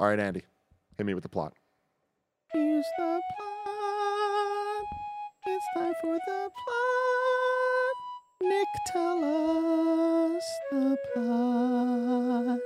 All 0.00 0.08
right, 0.08 0.18
Andy, 0.18 0.42
hit 0.96 1.06
me 1.06 1.14
with 1.14 1.22
the 1.22 1.28
plot. 1.28 1.52
Here's 2.52 2.84
the 2.98 3.20
plot. 3.36 4.84
It's 5.46 5.64
time 5.76 5.92
for 6.00 6.14
the 6.26 6.50
plot. 6.64 7.96
Nick, 8.42 8.66
tell 8.88 9.24
us 10.36 10.44
the 10.72 10.96
plot. 11.14 12.58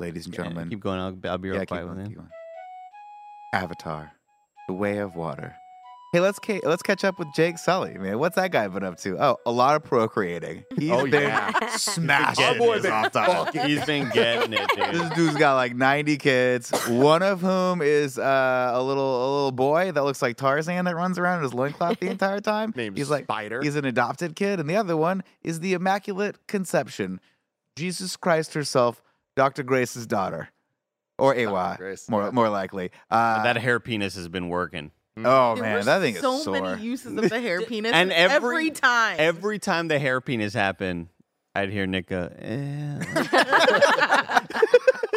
Ladies 0.00 0.26
and 0.26 0.34
Yeah, 0.34 0.42
gentlemen, 0.42 0.70
keep 0.70 0.80
going. 0.80 0.98
I'll, 0.98 1.16
I'll 1.30 1.38
be 1.38 1.48
Yeah, 1.50 1.58
right 1.58 1.68
keep 1.68 1.76
by 1.78 1.82
going, 1.82 1.98
with 1.98 2.08
keep 2.08 2.16
you. 2.16 2.24
Avatar, 3.52 4.10
The 4.66 4.74
Way 4.74 4.98
of 4.98 5.14
Water. 5.14 5.54
Hey, 6.14 6.20
let's 6.20 6.38
ca- 6.38 6.60
let's 6.62 6.84
catch 6.84 7.02
up 7.02 7.18
with 7.18 7.26
Jake 7.34 7.58
Sully, 7.58 7.98
man. 7.98 8.20
What's 8.20 8.36
that 8.36 8.52
guy 8.52 8.68
been 8.68 8.84
up 8.84 8.98
to? 8.98 9.18
Oh, 9.20 9.36
a 9.44 9.50
lot 9.50 9.74
of 9.74 9.82
procreating. 9.82 10.64
He's 10.78 10.92
Oh, 10.92 11.02
been 11.08 11.22
yeah. 11.22 11.74
smashing 11.76 12.44
Our 12.44 12.54
boy 12.56 12.74
his 12.74 12.82
been 12.84 12.92
off 12.92 13.10
time. 13.10 13.66
He's 13.68 13.84
been 13.84 14.08
getting 14.10 14.52
it, 14.52 14.70
This 14.76 15.00
dude. 15.08 15.14
dude's 15.14 15.36
got 15.36 15.56
like 15.56 15.74
90 15.74 16.16
kids, 16.18 16.70
one 16.86 17.24
of 17.24 17.40
whom 17.40 17.82
is 17.82 18.16
uh, 18.16 18.70
a 18.72 18.80
little 18.80 19.02
a 19.02 19.28
little 19.34 19.50
boy 19.50 19.90
that 19.90 20.04
looks 20.04 20.22
like 20.22 20.36
Tarzan 20.36 20.84
that 20.84 20.94
runs 20.94 21.18
around 21.18 21.38
in 21.38 21.42
his 21.42 21.52
loincloth 21.52 21.98
the 21.98 22.08
entire 22.08 22.38
time. 22.38 22.72
Named 22.76 22.96
he's 22.96 23.10
like 23.10 23.24
Spider. 23.24 23.60
He's 23.60 23.74
an 23.74 23.84
adopted 23.84 24.36
kid, 24.36 24.60
and 24.60 24.70
the 24.70 24.76
other 24.76 24.96
one 24.96 25.24
is 25.42 25.58
the 25.58 25.72
Immaculate 25.72 26.46
Conception, 26.46 27.20
Jesus 27.74 28.14
Christ 28.14 28.54
herself, 28.54 29.02
Dr. 29.34 29.64
Grace's 29.64 30.06
daughter, 30.06 30.50
or 31.18 31.34
AY, 31.34 31.74
Grace, 31.76 32.08
more 32.08 32.22
yeah. 32.26 32.30
more 32.30 32.48
likely. 32.50 32.92
Uh, 33.10 33.42
that 33.42 33.56
hair 33.56 33.80
penis 33.80 34.14
has 34.14 34.28
been 34.28 34.48
working. 34.48 34.92
Oh 35.18 35.54
There 35.54 35.62
man, 35.64 35.74
were 35.76 35.84
that 35.84 36.00
thing 36.00 36.14
is 36.16 36.20
so 36.20 36.38
sore. 36.38 36.60
many 36.60 36.82
uses 36.82 37.16
of 37.16 37.28
the 37.30 37.40
hair 37.40 37.62
penis, 37.66 37.92
And 37.92 38.10
every- 38.12 38.34
every 38.66 38.70
time, 38.70 39.16
Every 39.18 39.58
time 39.58 39.88
the 39.88 39.98
hair 39.98 40.20
penis 40.20 40.54
happened, 40.54 41.08
I'd 41.54 41.70
hear 41.70 41.86
Nick 41.86 42.08
go, 42.08 42.30
eh. 42.36 42.98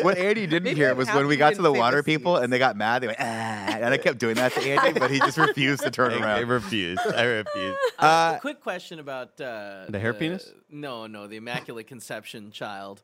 what 0.03 0.17
Andy 0.19 0.45
didn't 0.45 0.63
Maybe 0.65 0.75
hear 0.75 0.93
was 0.93 1.07
when 1.09 1.25
we 1.25 1.35
got 1.35 1.55
to 1.55 1.61
the 1.63 1.73
water 1.73 2.03
people 2.03 2.37
and 2.37 2.53
they 2.53 2.59
got 2.59 2.77
mad. 2.77 3.01
They 3.01 3.07
went, 3.07 3.19
ah, 3.19 3.23
and 3.23 3.91
I 3.93 3.97
kept 3.97 4.19
doing 4.19 4.35
that 4.35 4.51
to 4.53 4.61
Andy, 4.61 4.99
but 4.99 5.09
he 5.09 5.17
just 5.19 5.37
refused 5.39 5.81
to 5.83 5.89
turn 5.89 6.13
I, 6.13 6.17
I 6.17 6.19
around. 6.39 6.47
refused. 6.49 7.01
I 7.01 7.23
refused. 7.23 7.77
Uh, 7.99 8.05
Uh, 8.05 8.39
quick 8.39 8.61
question 8.61 8.99
about 8.99 9.41
uh, 9.41 9.85
The 9.89 9.97
hair 9.99 10.13
penis? 10.13 10.53
No, 10.69 11.07
no, 11.07 11.25
the 11.25 11.37
Immaculate 11.37 11.87
Conception 11.87 12.51
child. 12.51 13.01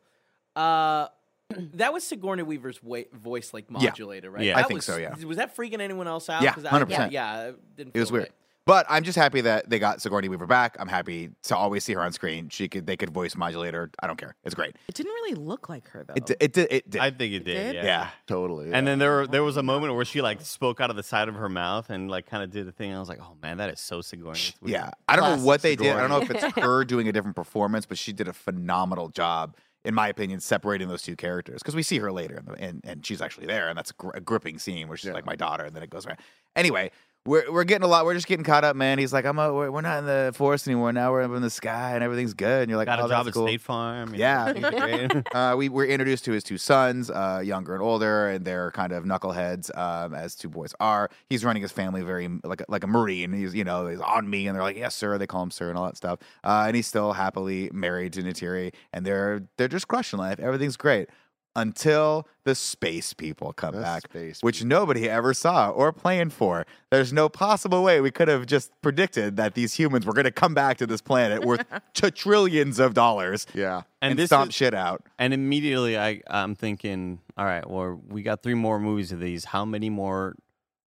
That 1.74 1.92
was 1.92 2.04
Sigourney 2.04 2.42
Weaver's 2.42 2.82
wa- 2.82 3.00
voice 3.12 3.52
like 3.54 3.70
modulator, 3.70 4.30
right? 4.30 4.44
Yeah. 4.44 4.52
I 4.56 4.62
That 4.62 4.68
think 4.68 4.78
was- 4.78 4.84
so, 4.86 4.96
yeah. 4.96 5.14
Was 5.24 5.36
that 5.36 5.56
freaking 5.56 5.80
anyone 5.80 6.06
else 6.08 6.28
out? 6.28 6.42
Yeah, 6.42 6.52
'Cause 6.54 6.64
I- 6.64 6.70
100%. 6.70 7.12
Yeah, 7.12 7.48
it 7.48 7.76
didn't. 7.76 7.96
It 7.96 8.00
was 8.00 8.08
feel 8.08 8.12
weird. 8.14 8.22
right. 8.24 8.32
But 8.66 8.86
I'm 8.88 9.02
just 9.02 9.18
happy 9.18 9.42
that 9.42 9.68
they 9.68 9.78
got 9.78 10.00
Sigourney 10.00 10.30
Weaver 10.30 10.46
back. 10.46 10.76
I'm 10.80 10.88
happy 10.88 11.28
to 11.42 11.54
always 11.54 11.84
see 11.84 11.92
her 11.92 12.00
on 12.00 12.12
screen. 12.12 12.48
She 12.48 12.66
could, 12.66 12.86
they 12.86 12.96
could 12.96 13.10
voice 13.10 13.36
modulate 13.36 13.74
her. 13.74 13.90
I 14.02 14.06
don't 14.06 14.16
care. 14.16 14.36
It's 14.42 14.54
great. 14.54 14.74
it 14.88 14.94
didn't 14.94 15.12
really 15.12 15.34
look 15.34 15.68
like 15.68 15.86
her 15.90 16.02
though. 16.02 16.14
It, 16.16 16.24
di- 16.24 16.36
it 16.40 16.52
did. 16.54 16.68
It 16.70 16.88
did. 16.88 17.00
I 17.02 17.10
think 17.10 17.34
it 17.34 17.44
did. 17.44 17.56
did? 17.56 17.74
Yeah. 17.74 17.84
yeah. 17.84 18.08
Totally. 18.26 18.72
And 18.72 18.86
then 18.86 18.98
there, 18.98 19.26
there 19.26 19.44
was 19.44 19.58
a 19.58 19.62
moment 19.62 19.94
where 19.94 20.06
she 20.06 20.22
like 20.22 20.40
spoke 20.40 20.80
out 20.80 20.88
of 20.88 20.96
the 20.96 21.02
side 21.02 21.28
of 21.28 21.34
her 21.34 21.50
mouth 21.50 21.90
and 21.90 22.10
like 22.10 22.24
kind 22.24 22.42
of 22.42 22.50
did 22.50 22.66
the 22.66 22.72
thing. 22.72 22.94
I 22.94 22.98
was 22.98 23.10
like, 23.10 23.20
oh 23.20 23.36
man, 23.42 23.58
that 23.58 23.68
is 23.68 23.80
so 23.80 24.00
Sigourney. 24.00 24.30
It's 24.30 24.54
weird. 24.62 24.72
Yeah. 24.72 24.90
I 25.06 25.16
don't 25.16 25.24
know 25.24 25.28
Classic 25.32 25.46
what 25.46 25.60
they 25.60 25.76
did. 25.76 25.94
I 25.94 26.00
don't 26.00 26.08
know 26.08 26.22
if 26.22 26.30
it's 26.30 26.56
her 26.58 26.84
doing 26.86 27.06
a 27.06 27.12
different 27.12 27.36
performance, 27.36 27.84
but 27.84 27.98
she 27.98 28.14
did 28.14 28.28
a 28.28 28.32
phenomenal 28.32 29.10
job, 29.10 29.56
in 29.84 29.94
my 29.94 30.08
opinion, 30.08 30.40
separating 30.40 30.88
those 30.88 31.02
two 31.02 31.16
characters. 31.16 31.62
Because 31.62 31.74
we 31.76 31.82
see 31.82 31.98
her 31.98 32.10
later, 32.12 32.36
and, 32.46 32.58
and, 32.58 32.80
and 32.84 33.06
she's 33.06 33.20
actually 33.20 33.46
there, 33.46 33.68
and 33.68 33.76
that's 33.76 33.90
a, 33.90 33.94
gr- 33.94 34.10
a 34.14 34.20
gripping 34.20 34.58
scene 34.58 34.88
where 34.88 34.96
she's 34.96 35.08
Yeah. 35.08 35.12
like 35.14 35.26
my 35.26 35.36
daughter, 35.36 35.64
and 35.64 35.74
then 35.76 35.82
it 35.82 35.90
goes 35.90 36.06
around. 36.06 36.18
Anyway, 36.56 36.90
we're, 37.26 37.50
we're 37.50 37.64
getting 37.64 37.84
a 37.84 37.88
lot. 37.88 38.04
We're 38.04 38.14
just 38.14 38.26
getting 38.26 38.44
caught 38.44 38.64
up, 38.64 38.76
man. 38.76 38.98
He's 38.98 39.12
like, 39.12 39.24
I'm 39.24 39.38
a, 39.38 39.52
we're, 39.52 39.70
we're 39.70 39.80
not 39.80 39.98
in 39.98 40.04
the 40.04 40.32
forest 40.34 40.68
anymore. 40.68 40.92
Now 40.92 41.10
we're 41.10 41.22
up 41.22 41.30
in 41.32 41.40
the 41.40 41.48
sky, 41.48 41.92
and 41.94 42.04
everything's 42.04 42.34
good. 42.34 42.62
And 42.62 42.68
you're 42.68 42.76
like, 42.76 42.86
Got 42.86 43.00
oh, 43.00 43.06
a 43.06 43.08
job 43.08 43.26
at 43.26 43.32
cool. 43.32 43.46
State 43.46 43.62
Farm. 43.62 44.14
Yeah. 44.14 45.22
uh, 45.34 45.54
we 45.56 45.70
were 45.70 45.86
introduced 45.86 46.26
to 46.26 46.32
his 46.32 46.44
two 46.44 46.58
sons, 46.58 47.10
uh, 47.10 47.40
younger 47.42 47.72
and 47.72 47.82
older, 47.82 48.28
and 48.28 48.44
they're 48.44 48.70
kind 48.72 48.92
of 48.92 49.04
knuckleheads, 49.04 49.76
um, 49.76 50.14
as 50.14 50.34
two 50.34 50.50
boys 50.50 50.74
are. 50.80 51.08
He's 51.30 51.44
running 51.44 51.62
his 51.62 51.72
family 51.72 52.02
very 52.02 52.28
like 52.44 52.60
a, 52.60 52.66
like 52.68 52.84
a 52.84 52.88
marine. 52.88 53.32
He's 53.32 53.54
you 53.54 53.64
know 53.64 53.86
he's 53.86 54.00
on 54.00 54.28
me, 54.28 54.46
and 54.46 54.54
they're 54.54 54.62
like, 54.62 54.76
yes, 54.76 54.94
sir. 54.94 55.16
They 55.16 55.26
call 55.26 55.42
him 55.42 55.50
sir 55.50 55.70
and 55.70 55.78
all 55.78 55.86
that 55.86 55.96
stuff. 55.96 56.18
Uh, 56.44 56.64
and 56.66 56.76
he's 56.76 56.86
still 56.86 57.14
happily 57.14 57.70
married 57.72 58.12
to 58.14 58.22
Neytiri, 58.22 58.74
and 58.92 59.06
they're 59.06 59.44
they're 59.56 59.68
just 59.68 59.88
crushing 59.88 60.18
life. 60.18 60.38
Everything's 60.40 60.76
great 60.76 61.08
until 61.56 62.26
the 62.44 62.54
space 62.54 63.12
people 63.14 63.52
come 63.52 63.74
The 63.74 63.80
back, 63.80 64.02
space 64.02 64.38
which 64.42 64.64
nobody 64.64 65.08
ever 65.08 65.32
saw 65.32 65.70
or 65.70 65.92
planned 65.92 66.32
for. 66.32 66.66
There's 66.90 67.12
no 67.12 67.28
possible 67.28 67.82
way 67.82 68.00
we 68.00 68.10
could 68.10 68.28
have 68.28 68.46
just 68.46 68.70
predicted 68.82 69.36
that 69.36 69.54
these 69.54 69.74
humans 69.74 70.04
were 70.04 70.12
going 70.12 70.24
to 70.24 70.30
come 70.32 70.52
back 70.54 70.76
to 70.78 70.86
this 70.86 71.00
planet 71.00 71.44
worth 71.44 71.64
t- 71.94 72.10
trillions 72.10 72.78
of 72.78 72.94
dollars 72.94 73.46
yeah. 73.54 73.82
and, 74.02 74.10
And 74.12 74.18
this 74.18 74.30
stomp 74.30 74.50
is- 74.50 74.54
shit 74.54 74.74
out. 74.74 75.04
And 75.18 75.32
immediately 75.32 75.98
I, 75.98 76.22
I'm 76.28 76.54
thinking, 76.54 77.20
all 77.38 77.44
right, 77.46 77.68
well, 77.68 78.00
we 78.08 78.22
got 78.22 78.42
three 78.42 78.54
more 78.54 78.78
movies 78.80 79.12
of 79.12 79.20
these. 79.20 79.44
How 79.46 79.64
many 79.64 79.90
more 79.90 80.34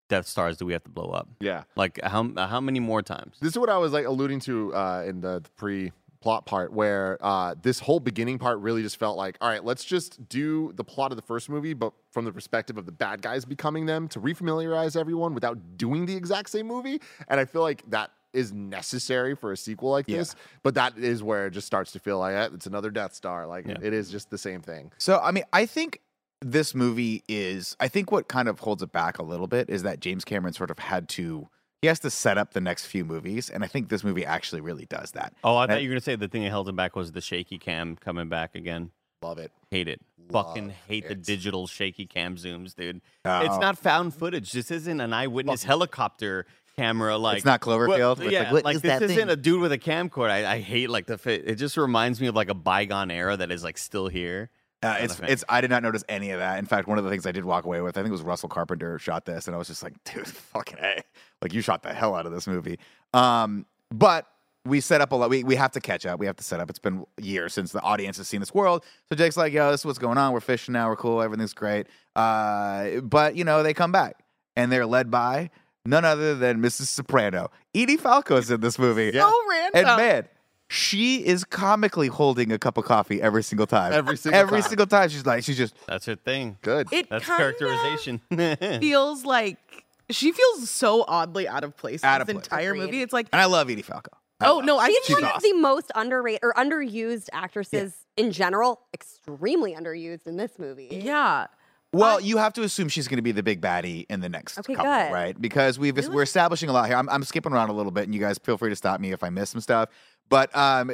Death 0.07 0.27
Stars 0.27 0.57
do 0.57 0.65
we 0.65 0.73
have 0.73 0.83
to 0.83 0.89
blow 0.91 1.09
up? 1.09 1.27
Yeah. 1.39 1.63
Like 1.75 1.99
how 2.03 2.31
how 2.37 2.61
many 2.61 2.79
more 2.79 3.01
times? 3.01 3.37
This 3.41 3.53
is 3.53 3.57
what 3.57 3.69
I 3.69 3.77
was 3.77 3.91
like 3.91 4.05
alluding 4.05 4.39
to 4.41 4.73
uh, 4.75 5.03
in 5.05 5.21
the, 5.21 5.39
the 5.41 5.49
pre 5.57 5.91
plot 6.25 6.47
part 6.47 6.73
where 6.73 7.19
uh, 7.21 7.53
this 7.61 7.79
whole 7.79 7.99
beginning 7.99 8.39
part 8.39 8.57
really 8.59 8.81
just 8.81 8.97
felt 8.97 9.15
like, 9.15 9.37
all 9.41 9.47
right, 9.47 9.63
let's 9.63 9.85
just 9.85 10.27
do 10.27 10.73
the 10.73 10.83
plot 10.83 11.11
of 11.11 11.17
the 11.17 11.21
first 11.21 11.49
movie, 11.49 11.75
but 11.75 11.93
from 12.09 12.25
the 12.25 12.31
perspective 12.31 12.79
of 12.79 12.87
the 12.87 12.91
bad 12.91 13.21
guys 13.21 13.45
becoming 13.45 13.85
them 13.85 14.07
to 14.07 14.19
refamiliarize 14.19 14.99
everyone 14.99 15.35
without 15.35 15.77
doing 15.77 16.07
the 16.07 16.15
exact 16.15 16.49
same 16.49 16.65
movie. 16.65 16.99
And 17.27 17.39
I 17.39 17.45
feel 17.45 17.61
like 17.61 17.87
that 17.91 18.09
is 18.33 18.51
necessary 18.51 19.35
for 19.35 19.51
a 19.51 19.57
sequel 19.57 19.91
like 19.91 20.05
Yeah. 20.07 20.17
this. 20.17 20.35
But 20.63 20.73
that 20.73 20.97
is 20.97 21.21
where 21.21 21.45
it 21.45 21.51
just 21.51 21.67
starts 21.67 21.91
to 21.91 21.99
feel 21.99 22.17
like 22.17 22.33
eh, 22.33 22.49
it's 22.55 22.65
another 22.65 22.89
Death 22.89 23.13
Star. 23.13 23.45
Like 23.45 23.67
Yeah. 23.67 23.77
it 23.83 23.93
is 23.93 24.09
just 24.09 24.31
the 24.31 24.39
same 24.39 24.61
thing. 24.61 24.91
So, 24.97 25.19
I 25.21 25.29
mean, 25.29 25.43
I 25.53 25.67
think 25.67 26.01
this 26.41 26.73
movie 26.73 27.23
is, 27.29 27.77
I 27.79 27.87
think 27.87 28.11
what 28.11 28.27
kind 28.29 28.47
of 28.47 28.59
holds 28.61 28.81
it 28.81 28.91
back 28.91 29.19
a 29.19 29.23
little 29.23 29.45
bit 29.47 29.69
is 29.69 29.83
that 29.83 29.99
James 29.99 30.25
Cameron 30.25 30.53
sort 30.55 30.71
of 30.71 30.79
had 30.79 31.07
to 31.09 31.49
he 31.81 31.87
has 31.87 31.99
to 31.99 32.09
set 32.09 32.37
up 32.37 32.53
the 32.53 32.61
next 32.61 32.85
few 32.85 33.05
movies, 33.05 33.49
and 33.49 33.63
I 33.63 33.67
think 33.67 33.89
this 33.89 34.03
movie 34.03 34.25
actually 34.25 34.61
really 34.61 34.85
does 34.85 35.11
that. 35.11 35.33
Oh, 35.43 35.55
I 35.55 35.63
And 35.63 35.71
thought 35.71 35.83
you 35.83 35.89
were 35.89 35.93
gonna 35.93 36.01
say 36.01 36.15
the 36.15 36.27
thing 36.27 36.43
that 36.43 36.49
held 36.49 36.67
him 36.69 36.75
back 36.75 36.95
was 36.95 37.11
the 37.11 37.21
shaky 37.21 37.57
cam 37.57 37.95
coming 37.95 38.29
back 38.29 38.55
again. 38.55 38.91
Love 39.21 39.39
it. 39.39 39.51
Hate 39.71 39.87
it. 39.87 40.01
Love 40.31 40.47
Fucking 40.47 40.73
hate 40.87 41.07
the 41.07 41.15
digital 41.15 41.67
shaky 41.67 42.05
cam 42.05 42.35
zooms, 42.35 42.75
dude. 42.75 43.01
Oh. 43.23 43.41
It's 43.41 43.57
not 43.57 43.77
found 43.77 44.13
footage. 44.13 44.51
This 44.51 44.71
isn't 44.71 44.99
an 44.99 45.13
eyewitness 45.13 45.63
helicopter 45.63 46.45
camera. 46.75 47.17
Like 47.17 47.37
it's 47.37 47.45
not 47.45 47.61
Cloverfield? 47.61 48.29
Yeah, 48.31 48.43
like, 48.43 48.51
what 48.51 48.65
like 48.65 48.75
is 48.77 48.81
this 48.81 49.01
isn't 49.01 49.15
thing? 49.15 49.29
a 49.29 49.35
dude 49.35 49.61
with 49.61 49.71
a 49.71 49.77
camcorder. 49.77 50.31
I, 50.31 50.53
I 50.53 50.59
hate 50.59 50.89
like 50.89 51.05
the 51.05 51.17
fit. 51.17 51.43
It 51.45 51.55
just 51.55 51.77
reminds 51.77 52.19
me 52.19 52.27
of 52.27 52.35
like 52.35 52.49
a 52.49 52.53
bygone 52.53 53.11
era 53.11 53.37
that 53.37 53.51
is 53.51 53.63
like 53.63 53.77
still 53.77 54.07
here. 54.07 54.49
Uh, 54.83 54.97
it's 54.99 55.19
it's. 55.21 55.43
I 55.49 55.61
did 55.61 55.69
not 55.69 55.81
notice 55.81 56.03
any 56.07 56.31
of 56.31 56.39
that. 56.39 56.59
In 56.59 56.65
fact, 56.65 56.87
one 56.87 56.97
of 56.97 57.03
the 57.03 57.09
things 57.09 57.25
I 57.25 57.31
did 57.31 57.45
walk 57.45 57.65
away 57.65 57.81
with, 57.81 57.97
I 57.97 58.01
think 58.01 58.09
it 58.09 58.11
was 58.11 58.21
Russell 58.21 58.49
Carpenter 58.49 58.99
shot 58.99 59.25
this, 59.25 59.47
and 59.47 59.55
I 59.55 59.57
was 59.57 59.67
just 59.67 59.81
like, 59.81 59.93
dude, 60.03 60.27
fucking 60.53 60.77
a, 60.79 61.01
like 61.41 61.53
you 61.53 61.61
shot 61.61 61.83
the 61.83 61.93
hell 61.93 62.15
out 62.15 62.25
of 62.25 62.31
this 62.31 62.47
movie. 62.47 62.79
Um, 63.13 63.65
but 63.91 64.27
we 64.65 64.81
set 64.81 64.99
up 64.99 65.11
a 65.11 65.15
lot. 65.15 65.29
We 65.29 65.43
we 65.43 65.55
have 65.55 65.71
to 65.73 65.79
catch 65.79 66.05
up. 66.05 66.19
We 66.19 66.25
have 66.25 66.35
to 66.37 66.43
set 66.43 66.59
up. 66.59 66.69
It's 66.69 66.79
been 66.79 67.05
years 67.21 67.53
since 67.53 67.71
the 67.71 67.81
audience 67.81 68.17
has 68.17 68.27
seen 68.27 68.39
this 68.39 68.53
world. 68.53 68.83
So 69.09 69.15
Jake's 69.15 69.37
like, 69.37 69.53
yo, 69.53 69.71
this 69.71 69.81
is 69.81 69.85
what's 69.85 69.99
going 69.99 70.17
on. 70.17 70.33
We're 70.33 70.39
fishing 70.39 70.73
now. 70.73 70.89
We're 70.89 70.95
cool. 70.95 71.21
Everything's 71.21 71.53
great. 71.53 71.87
Uh, 72.15 73.01
but 73.01 73.35
you 73.35 73.43
know, 73.43 73.63
they 73.63 73.73
come 73.73 73.91
back 73.91 74.23
and 74.55 74.71
they're 74.71 74.85
led 74.85 75.11
by 75.11 75.51
none 75.85 76.03
other 76.03 76.35
than 76.35 76.61
Mrs. 76.61 76.87
Soprano. 76.87 77.51
Edie 77.75 77.97
Falco's 77.97 78.49
in 78.49 78.61
this 78.61 78.79
movie. 78.79 79.11
So 79.11 79.31
random. 79.49 79.71
And 79.75 79.97
man, 79.97 80.27
she 80.67 81.25
is 81.25 81.43
comically 81.43 82.07
holding 82.07 82.51
a 82.51 82.57
cup 82.57 82.77
of 82.77 82.85
coffee 82.85 83.21
every 83.21 83.43
single 83.43 83.67
time. 83.67 83.93
Every 83.93 84.17
single 84.17 84.39
every 84.39 84.61
time. 84.61 84.69
single 84.69 84.87
time. 84.87 85.09
She's 85.09 85.25
like, 85.25 85.43
she's 85.43 85.57
just 85.57 85.75
That's 85.87 86.05
her 86.07 86.15
thing. 86.15 86.57
Good. 86.61 86.91
It 86.91 87.09
That's 87.09 87.25
kinda 87.25 87.37
characterization. 87.37 88.21
feels 88.79 89.25
like 89.25 89.84
she 90.09 90.31
feels 90.31 90.69
so 90.69 91.03
oddly 91.07 91.47
out 91.47 91.63
of 91.63 91.75
place 91.77 92.03
Out 92.03 92.15
in 92.17 92.21
of 92.21 92.27
this 92.27 92.33
place. 92.35 92.45
entire 92.45 92.71
Agreed. 92.71 92.85
movie. 92.85 93.01
It's 93.01 93.13
like, 93.13 93.27
and 93.33 93.41
I 93.41 93.45
love 93.45 93.69
Edie 93.69 93.81
Falco. 93.81 94.11
I 94.39 94.47
oh 94.47 94.55
love 94.57 94.65
no. 94.65 94.77
I 94.77 94.87
She's 94.87 95.05
think 95.07 95.21
one 95.21 95.29
she's 95.31 95.35
of 95.37 95.41
the 95.43 95.53
most 95.53 95.91
underrated 95.95 96.41
or 96.43 96.53
underused 96.53 97.29
actresses 97.33 97.95
in 98.17 98.31
general. 98.31 98.81
Extremely 98.93 99.73
underused 99.75 100.27
in 100.27 100.37
this 100.37 100.59
movie. 100.59 100.89
yeah. 100.91 101.47
Well, 101.93 102.19
you 102.19 102.35
have 102.37 102.51
to 102.53 102.63
assume 102.63 102.89
she's 102.89 103.07
going 103.07 103.19
to 103.19 103.21
be 103.21 103.31
the 103.31 103.43
big 103.43 103.61
baddie 103.61 104.05
in 104.09 104.19
the 104.19 104.27
next 104.27 104.59
Okay, 104.59 104.75
couple, 104.75 104.91
good. 104.91 105.13
right? 105.13 105.39
Because 105.41 105.79
we've 105.79 105.95
we're 106.09 106.23
establishing 106.23 106.67
a 106.67 106.73
lot 106.73 106.87
here. 106.87 106.97
I'm, 106.97 107.07
I'm 107.07 107.23
skipping 107.23 107.53
around 107.53 107.69
a 107.69 107.73
little 107.73 107.91
bit, 107.93 108.03
and 108.03 108.13
you 108.13 108.19
guys 108.19 108.37
feel 108.37 108.57
free 108.57 108.69
to 108.69 108.75
stop 108.75 108.99
me 108.99 109.13
if 109.13 109.23
I 109.23 109.29
miss 109.29 109.51
some 109.51 109.61
stuff. 109.61 109.87
But 110.27 110.53
um, 110.57 110.91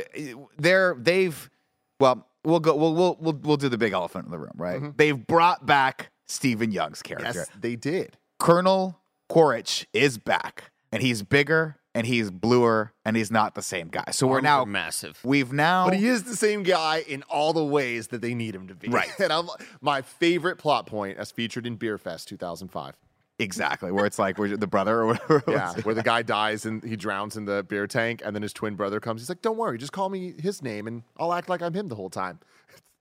they're 0.59 0.95
they've 0.99 1.49
well, 1.99 2.27
we'll 2.45 2.59
go 2.59 2.75
we'll 2.75 2.93
we'll 2.93 3.17
we'll, 3.19 3.33
we'll 3.41 3.57
do 3.57 3.67
the 3.67 3.79
big 3.79 3.93
elephant 3.93 4.25
in 4.25 4.31
the 4.31 4.37
room, 4.37 4.51
right? 4.55 4.95
They've 4.95 5.17
brought 5.25 5.65
back 5.65 6.11
Stephen 6.27 6.71
Young's 6.71 7.01
character. 7.01 7.31
yes, 7.39 7.49
they 7.59 7.75
did. 7.75 8.15
Colonel 8.37 8.99
Quaritch 9.31 9.87
is 9.93 10.17
back, 10.17 10.71
and 10.91 11.01
he's 11.01 11.23
bigger, 11.23 11.77
and 11.95 12.05
he's 12.05 12.29
bluer, 12.29 12.91
and 13.05 13.15
he's 13.15 13.31
not 13.31 13.55
the 13.55 13.61
same 13.61 13.87
guy. 13.87 14.03
So 14.11 14.27
we're 14.27 14.35
Arms 14.35 14.43
now 14.43 14.61
are 14.63 14.65
massive. 14.65 15.19
we've 15.23 15.53
now 15.53 15.85
But 15.87 15.97
he 15.97 16.07
is 16.07 16.23
the 16.23 16.35
same 16.35 16.63
guy 16.63 17.05
in 17.07 17.23
all 17.29 17.53
the 17.53 17.63
ways 17.63 18.07
that 18.07 18.21
they 18.21 18.33
need 18.33 18.53
him 18.53 18.67
to 18.67 18.75
be. 18.75 18.89
Right. 18.89 19.07
And 19.19 19.31
I'm, 19.31 19.47
my 19.79 20.01
favorite 20.01 20.57
plot 20.57 20.85
point, 20.85 21.17
as 21.17 21.31
featured 21.31 21.65
in 21.65 21.77
Beer 21.77 21.97
Fest 21.97 22.27
2005. 22.27 22.95
exactly 23.39 23.89
where 23.91 24.05
it's 24.05 24.19
like 24.19 24.37
we're 24.37 24.57
the 24.57 24.67
brother 24.67 24.99
or 24.99 25.05
whatever. 25.07 25.43
Yeah, 25.47 25.73
where 25.83 25.95
the 25.95 26.03
guy 26.03 26.21
dies 26.39 26.65
and 26.65 26.83
he 26.83 26.97
drowns 26.97 27.37
in 27.37 27.45
the 27.45 27.63
beer 27.63 27.87
tank, 27.87 28.21
and 28.25 28.35
then 28.35 28.41
his 28.43 28.51
twin 28.51 28.75
brother 28.75 28.99
comes. 28.99 29.21
He's 29.21 29.29
like, 29.29 29.41
"Don't 29.41 29.57
worry, 29.57 29.77
just 29.77 29.93
call 29.93 30.09
me 30.09 30.33
his 30.39 30.61
name, 30.61 30.87
and 30.87 31.03
I'll 31.17 31.31
act 31.31 31.47
like 31.47 31.61
I'm 31.61 31.73
him 31.73 31.87
the 31.87 31.95
whole 31.95 32.09
time." 32.09 32.39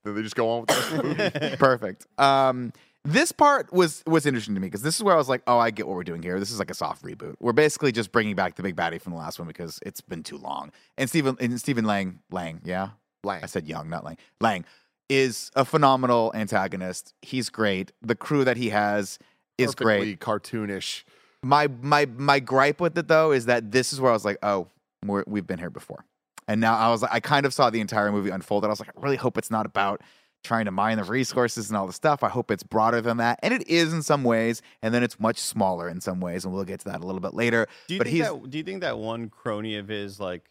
Then 0.04 0.14
they 0.14 0.22
just 0.22 0.36
go 0.36 0.48
on 0.48 0.60
with 0.60 0.68
the 0.68 0.74
rest 0.76 0.92
of 0.92 0.96
the 0.98 1.40
movie. 1.42 1.56
Perfect. 1.56 2.06
Um, 2.18 2.72
this 3.04 3.32
part 3.32 3.72
was 3.72 4.02
was 4.06 4.26
interesting 4.26 4.54
to 4.54 4.60
me 4.60 4.66
because 4.66 4.82
this 4.82 4.96
is 4.96 5.02
where 5.02 5.14
I 5.14 5.18
was 5.18 5.28
like, 5.28 5.42
oh, 5.46 5.58
I 5.58 5.70
get 5.70 5.86
what 5.86 5.96
we're 5.96 6.04
doing 6.04 6.22
here. 6.22 6.38
This 6.38 6.50
is 6.50 6.58
like 6.58 6.70
a 6.70 6.74
soft 6.74 7.02
reboot. 7.02 7.34
We're 7.40 7.52
basically 7.52 7.92
just 7.92 8.12
bringing 8.12 8.34
back 8.34 8.56
the 8.56 8.62
big 8.62 8.76
baddie 8.76 9.00
from 9.00 9.12
the 9.12 9.18
last 9.18 9.38
one 9.38 9.48
because 9.48 9.78
it's 9.84 10.00
been 10.00 10.22
too 10.22 10.36
long. 10.38 10.70
And 10.98 11.08
Stephen 11.08 11.36
and 11.40 11.58
Stephen 11.58 11.84
Lang 11.84 12.20
Lang, 12.30 12.60
yeah, 12.64 12.90
Lang. 13.24 13.42
I 13.42 13.46
said 13.46 13.66
Young, 13.66 13.88
not 13.88 14.04
Lang. 14.04 14.18
Lang 14.40 14.64
is 15.08 15.50
a 15.56 15.64
phenomenal 15.64 16.30
antagonist. 16.34 17.14
He's 17.22 17.48
great. 17.50 17.90
The 18.02 18.14
crew 18.14 18.44
that 18.44 18.56
he 18.56 18.68
has 18.70 19.18
is 19.58 19.74
Perfectly 19.74 20.14
great. 20.14 20.20
cartoonish. 20.20 21.04
My 21.42 21.68
my 21.80 22.06
my 22.06 22.38
gripe 22.38 22.80
with 22.80 22.96
it 22.98 23.08
though 23.08 23.32
is 23.32 23.46
that 23.46 23.72
this 23.72 23.92
is 23.92 24.00
where 24.00 24.10
I 24.10 24.14
was 24.14 24.24
like, 24.26 24.38
oh, 24.42 24.68
we've 25.04 25.46
been 25.46 25.58
here 25.58 25.70
before. 25.70 26.04
And 26.46 26.60
now 26.60 26.76
I 26.76 26.90
was 26.90 27.00
like, 27.02 27.12
I 27.12 27.20
kind 27.20 27.46
of 27.46 27.54
saw 27.54 27.70
the 27.70 27.80
entire 27.80 28.10
movie 28.12 28.30
unfold. 28.30 28.64
And 28.64 28.70
I 28.70 28.72
was 28.72 28.80
like, 28.80 28.88
I 28.88 29.00
really 29.00 29.16
hope 29.16 29.38
it's 29.38 29.50
not 29.50 29.66
about 29.66 30.00
trying 30.42 30.64
to 30.64 30.70
mine 30.70 30.98
the 30.98 31.04
resources 31.04 31.68
and 31.68 31.76
all 31.76 31.86
the 31.86 31.92
stuff. 31.92 32.22
I 32.22 32.28
hope 32.28 32.50
it's 32.50 32.62
broader 32.62 33.00
than 33.00 33.18
that. 33.18 33.38
And 33.42 33.54
it 33.54 33.66
is 33.68 33.92
in 33.92 34.02
some 34.02 34.24
ways. 34.24 34.62
And 34.82 34.92
then 34.94 35.02
it's 35.02 35.20
much 35.20 35.38
smaller 35.38 35.88
in 35.88 36.00
some 36.00 36.20
ways. 36.20 36.44
And 36.44 36.52
we'll 36.52 36.64
get 36.64 36.80
to 36.80 36.88
that 36.90 37.00
a 37.00 37.06
little 37.06 37.20
bit 37.20 37.34
later. 37.34 37.66
Do 37.88 37.94
you 37.94 38.00
but 38.00 38.06
think 38.06 38.16
he's 38.16 38.26
that? 38.26 38.50
Do 38.50 38.58
you 38.58 38.64
think 38.64 38.80
that 38.80 38.98
one 38.98 39.28
crony 39.28 39.76
of 39.76 39.88
his 39.88 40.18
like 40.18 40.49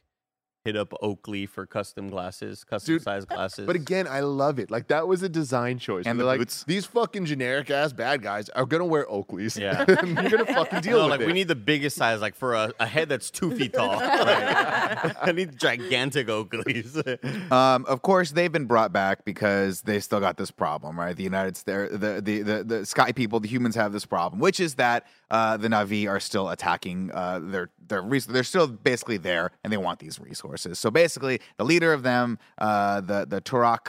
hit 0.70 0.78
up 0.78 0.94
Oakley 1.02 1.48
for 1.48 1.66
custom 1.66 2.10
glasses, 2.10 2.64
custom 2.64 2.96
Dude, 2.96 3.02
size 3.02 3.26
glasses? 3.26 3.66
But 3.66 3.76
again, 3.76 4.08
I 4.08 4.20
love 4.20 4.60
it. 4.60 4.70
Like 4.70 4.88
that 4.90 5.08
was 5.08 5.24
a 5.24 5.30
design 5.30 5.80
choice. 5.80 6.06
And 6.06 6.20
They're 6.20 6.26
the 6.26 6.28
like, 6.28 6.40
boots. 6.40 6.64
These 6.66 6.86
fucking 6.86 7.26
generic 7.26 7.72
ass 7.72 7.92
bad 7.92 8.22
guys 8.22 8.50
are 8.50 8.66
gonna 8.66 8.86
wear 8.86 9.06
Oakleys. 9.08 9.60
Yeah. 9.60 9.84
you're 9.88 10.30
gonna 10.30 10.46
fucking 10.46 10.82
deal 10.82 10.82
with 10.82 10.84
that. 10.84 10.90
no, 10.92 10.98
with 11.04 11.10
like 11.10 11.22
it. 11.22 11.28
we 11.28 11.34
need 11.34 11.48
the 11.48 11.56
biggest 11.56 11.98
size, 11.98 12.22
like 12.22 12.36
for 12.36 12.54
a, 12.54 12.72
a 12.80 12.86
head 12.86 13.10
that's 13.10 13.32
two 13.32 13.56
feet 13.56 13.74
tall. 13.74 14.00
Like, 14.20 15.16
I 15.22 15.32
need 15.32 15.58
gigantic 15.58 16.28
Oakleys. 16.28 17.52
Um, 17.52 17.86
of 17.86 18.02
course, 18.02 18.32
they've 18.32 18.52
been 18.52 18.66
brought 18.66 18.92
back 18.92 19.24
because 19.24 19.82
they 19.82 20.00
still 20.00 20.20
got 20.20 20.38
this 20.38 20.52
problem, 20.52 21.00
right? 21.00 21.16
The 21.16 21.24
United 21.24 21.58
States, 21.58 21.92
the, 21.92 22.22
the 22.22 22.42
the 22.42 22.64
the 22.64 22.86
Sky 22.86 23.12
people, 23.12 23.40
the 23.40 23.48
humans 23.48 23.76
have 23.76 23.94
this 23.94 24.06
problem, 24.06 24.40
which 24.40 24.60
is 24.60 24.76
that 24.76 25.06
uh, 25.32 25.58
the 25.58 25.68
Navi 25.68 26.08
are 26.10 26.20
still 26.20 26.50
attacking 26.50 27.12
uh, 27.14 27.40
their 27.40 27.70
their 27.90 28.02
res- 28.02 28.26
they're 28.26 28.44
still 28.44 28.68
basically 28.68 29.18
there, 29.18 29.52
and 29.64 29.74
they 29.74 29.78
want 29.78 30.00
these 30.00 30.20
resources. 30.20 30.80
So 30.80 30.90
basically, 30.90 31.42
the 31.58 31.66
leader 31.66 31.92
of 31.94 32.04
them, 32.04 32.40
uh, 32.58 33.02
the 33.02 33.26
the 33.28 33.42
Toruk 33.42 33.88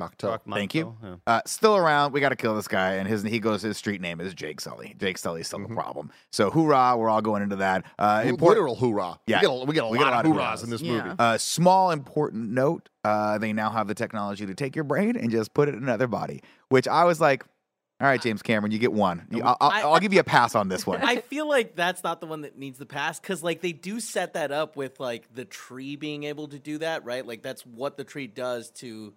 Makto. 0.00 0.40
thank 0.50 0.74
you, 0.74 0.96
Yeah. 1.04 1.14
uh, 1.24 1.40
still 1.46 1.76
around. 1.76 2.12
We 2.12 2.20
got 2.20 2.30
to 2.30 2.36
kill 2.36 2.56
this 2.56 2.66
guy, 2.66 2.94
and 2.94 3.06
his 3.06 3.22
he 3.22 3.38
goes. 3.38 3.62
His 3.62 3.76
street 3.76 4.00
name 4.00 4.20
is 4.20 4.34
Jake 4.34 4.60
Sully. 4.60 4.96
Jake 4.98 5.18
Sully's 5.18 5.46
still 5.46 5.60
Mhm. 5.60 5.68
the 5.68 5.74
problem. 5.74 6.10
So 6.32 6.50
hoorah, 6.50 6.96
we're 6.96 7.08
all 7.08 7.22
going 7.22 7.42
into 7.44 7.54
that. 7.56 7.84
Uh, 7.96 8.22
L- 8.24 8.30
important- 8.30 8.48
Literal 8.48 8.74
hoorah. 8.74 9.20
Yeah. 9.28 9.36
We 9.36 9.40
get 9.42 9.50
a, 9.50 9.64
we 9.66 9.74
get 9.74 9.84
a 9.84 9.86
We 9.86 9.98
lot, 9.98 10.04
get 10.04 10.08
a 10.12 10.16
lot 10.16 10.24
of 10.26 10.30
of 10.32 10.36
hoorahs 10.36 10.54
hoorahs. 10.60 10.64
in 10.64 10.70
this 10.70 10.80
Yeah. 10.82 10.92
movie. 11.04 11.14
Uh, 11.20 11.38
small 11.38 11.92
important 11.92 12.50
note: 12.50 12.88
uh, 13.04 13.38
they 13.38 13.52
now 13.52 13.70
have 13.70 13.86
the 13.86 13.94
technology 13.94 14.44
to 14.46 14.54
take 14.54 14.74
your 14.74 14.84
brain 14.84 15.16
and 15.16 15.30
just 15.30 15.54
put 15.54 15.68
it 15.68 15.76
in 15.76 15.82
another 15.84 16.08
body. 16.08 16.42
Which 16.70 16.88
I 16.88 17.04
was 17.04 17.20
like, 17.20 17.44
"All 18.00 18.06
right, 18.08 18.20
James 18.20 18.42
Cameron, 18.42 18.72
you 18.72 18.78
get 18.78 18.92
one. 18.92 19.26
You- 19.30 19.42
I'll, 19.42 19.56
I- 19.60 19.82
I'll, 19.82 19.94
I'll 19.94 20.00
give 20.00 20.12
you 20.12 20.20
a 20.20 20.24
pass 20.24 20.54
on 20.54 20.68
this 20.68 20.86
one." 20.86 21.00
I 21.02 21.16
feel 21.16 21.48
like 21.48 21.74
that's 21.76 22.02
not 22.02 22.20
the 22.20 22.26
one 22.26 22.42
that 22.42 22.58
needs 22.58 22.78
the 22.78 22.86
pass 22.86 23.20
because 23.20 23.42
like 23.42 23.60
they 23.60 23.72
do 23.72 24.00
set 24.00 24.34
that 24.34 24.50
up 24.52 24.76
with 24.76 25.00
like 25.00 25.32
the 25.34 25.44
tree 25.44 25.96
being 25.96 26.24
able 26.24 26.48
to 26.48 26.58
do 26.58 26.78
that, 26.78 27.04
right? 27.04 27.24
Like 27.26 27.42
that's 27.42 27.64
what 27.64 27.96
the 27.96 28.04
tree 28.04 28.26
does 28.26 28.70
to 28.72 29.14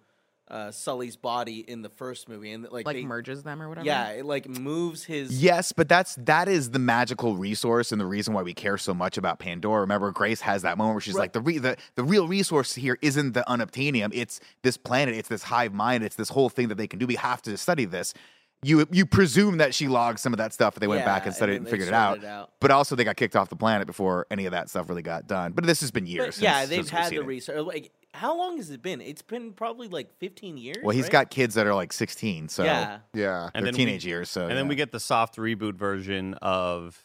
uh, 0.50 0.70
Sully's 0.70 1.14
body 1.14 1.58
in 1.58 1.82
the 1.82 1.90
first 1.90 2.26
movie, 2.26 2.52
and 2.52 2.62
like 2.70 2.86
Like 2.86 2.96
they, 2.96 3.04
merges 3.04 3.42
them 3.42 3.60
or 3.60 3.68
whatever. 3.68 3.84
yeah, 3.86 4.12
it 4.12 4.24
like 4.24 4.48
moves 4.48 5.04
his 5.04 5.42
Yes, 5.42 5.72
but 5.72 5.90
that's 5.90 6.14
that 6.20 6.48
is 6.48 6.70
the 6.70 6.78
magical 6.78 7.36
resource 7.36 7.92
and 7.92 8.00
the 8.00 8.06
reason 8.06 8.32
why 8.32 8.40
we 8.40 8.54
care 8.54 8.78
so 8.78 8.94
much 8.94 9.18
about 9.18 9.38
Pandora. 9.40 9.82
Remember, 9.82 10.10
Grace 10.10 10.40
has 10.40 10.62
that 10.62 10.78
moment 10.78 10.94
where 10.94 11.00
she's 11.02 11.12
Right. 11.16 11.24
like, 11.24 11.32
the, 11.34 11.42
re- 11.42 11.58
the 11.58 11.76
the 11.96 12.04
real 12.04 12.26
resource 12.26 12.74
here 12.74 12.96
isn't 13.02 13.32
the 13.34 13.44
unobtainium; 13.46 14.08
it's 14.14 14.40
this 14.62 14.78
planet, 14.78 15.14
it's 15.16 15.28
this 15.28 15.42
hive 15.42 15.74
mind, 15.74 16.02
it's 16.02 16.16
this 16.16 16.30
whole 16.30 16.48
thing 16.48 16.68
that 16.68 16.76
they 16.78 16.86
can 16.86 16.98
do. 16.98 17.06
We 17.06 17.16
have 17.16 17.42
to 17.42 17.54
study 17.58 17.84
this. 17.84 18.14
You 18.62 18.86
you 18.90 19.06
presume 19.06 19.58
that 19.58 19.72
she 19.72 19.86
logged 19.86 20.18
some 20.18 20.32
of 20.32 20.38
that 20.38 20.52
stuff, 20.52 20.74
but 20.74 20.80
they 20.80 20.88
went 20.88 21.04
back 21.04 21.26
and 21.26 21.34
studied 21.34 21.54
it 21.54 21.56
and 21.58 21.66
and 21.66 21.70
figured 21.70 21.88
it 21.88 21.94
out. 21.94 22.18
it 22.18 22.24
out. 22.24 22.50
But 22.60 22.72
also, 22.72 22.96
they 22.96 23.04
got 23.04 23.16
kicked 23.16 23.36
off 23.36 23.48
the 23.48 23.56
planet 23.56 23.86
before 23.86 24.26
any 24.30 24.46
of 24.46 24.52
that 24.52 24.68
stuff 24.68 24.88
really 24.88 25.02
got 25.02 25.28
done. 25.28 25.52
But 25.52 25.64
this 25.64 25.80
has 25.80 25.92
been 25.92 26.06
years. 26.06 26.36
Since- 26.36 26.42
yeah, 26.42 26.66
they've 26.66 26.78
since 26.78 26.92
we've 26.92 26.98
had 26.98 27.08
seen 27.08 27.18
the 27.18 27.24
it. 27.24 27.26
research. 27.26 27.64
Like, 27.64 27.92
how 28.14 28.36
long 28.36 28.56
has 28.56 28.70
it 28.70 28.82
been? 28.82 29.00
It's 29.00 29.22
been 29.22 29.52
probably 29.52 29.86
like 29.88 30.18
15 30.18 30.56
years. 30.56 30.78
Well, 30.82 30.94
he's 30.94 31.04
right? 31.04 31.12
got 31.12 31.30
kids 31.30 31.54
that 31.54 31.66
are 31.66 31.74
like 31.74 31.92
16, 31.92 32.48
so 32.48 32.64
yeah. 32.64 32.98
yeah. 33.14 33.50
And 33.54 33.64
they're 33.64 33.72
then 33.72 33.74
teenage 33.74 34.04
we, 34.04 34.10
years. 34.10 34.28
So 34.28 34.48
and 34.48 34.56
then 34.56 34.66
we 34.66 34.74
get 34.74 34.90
the 34.90 35.00
soft 35.00 35.36
reboot 35.36 35.76
version 35.76 36.34
of 36.34 37.00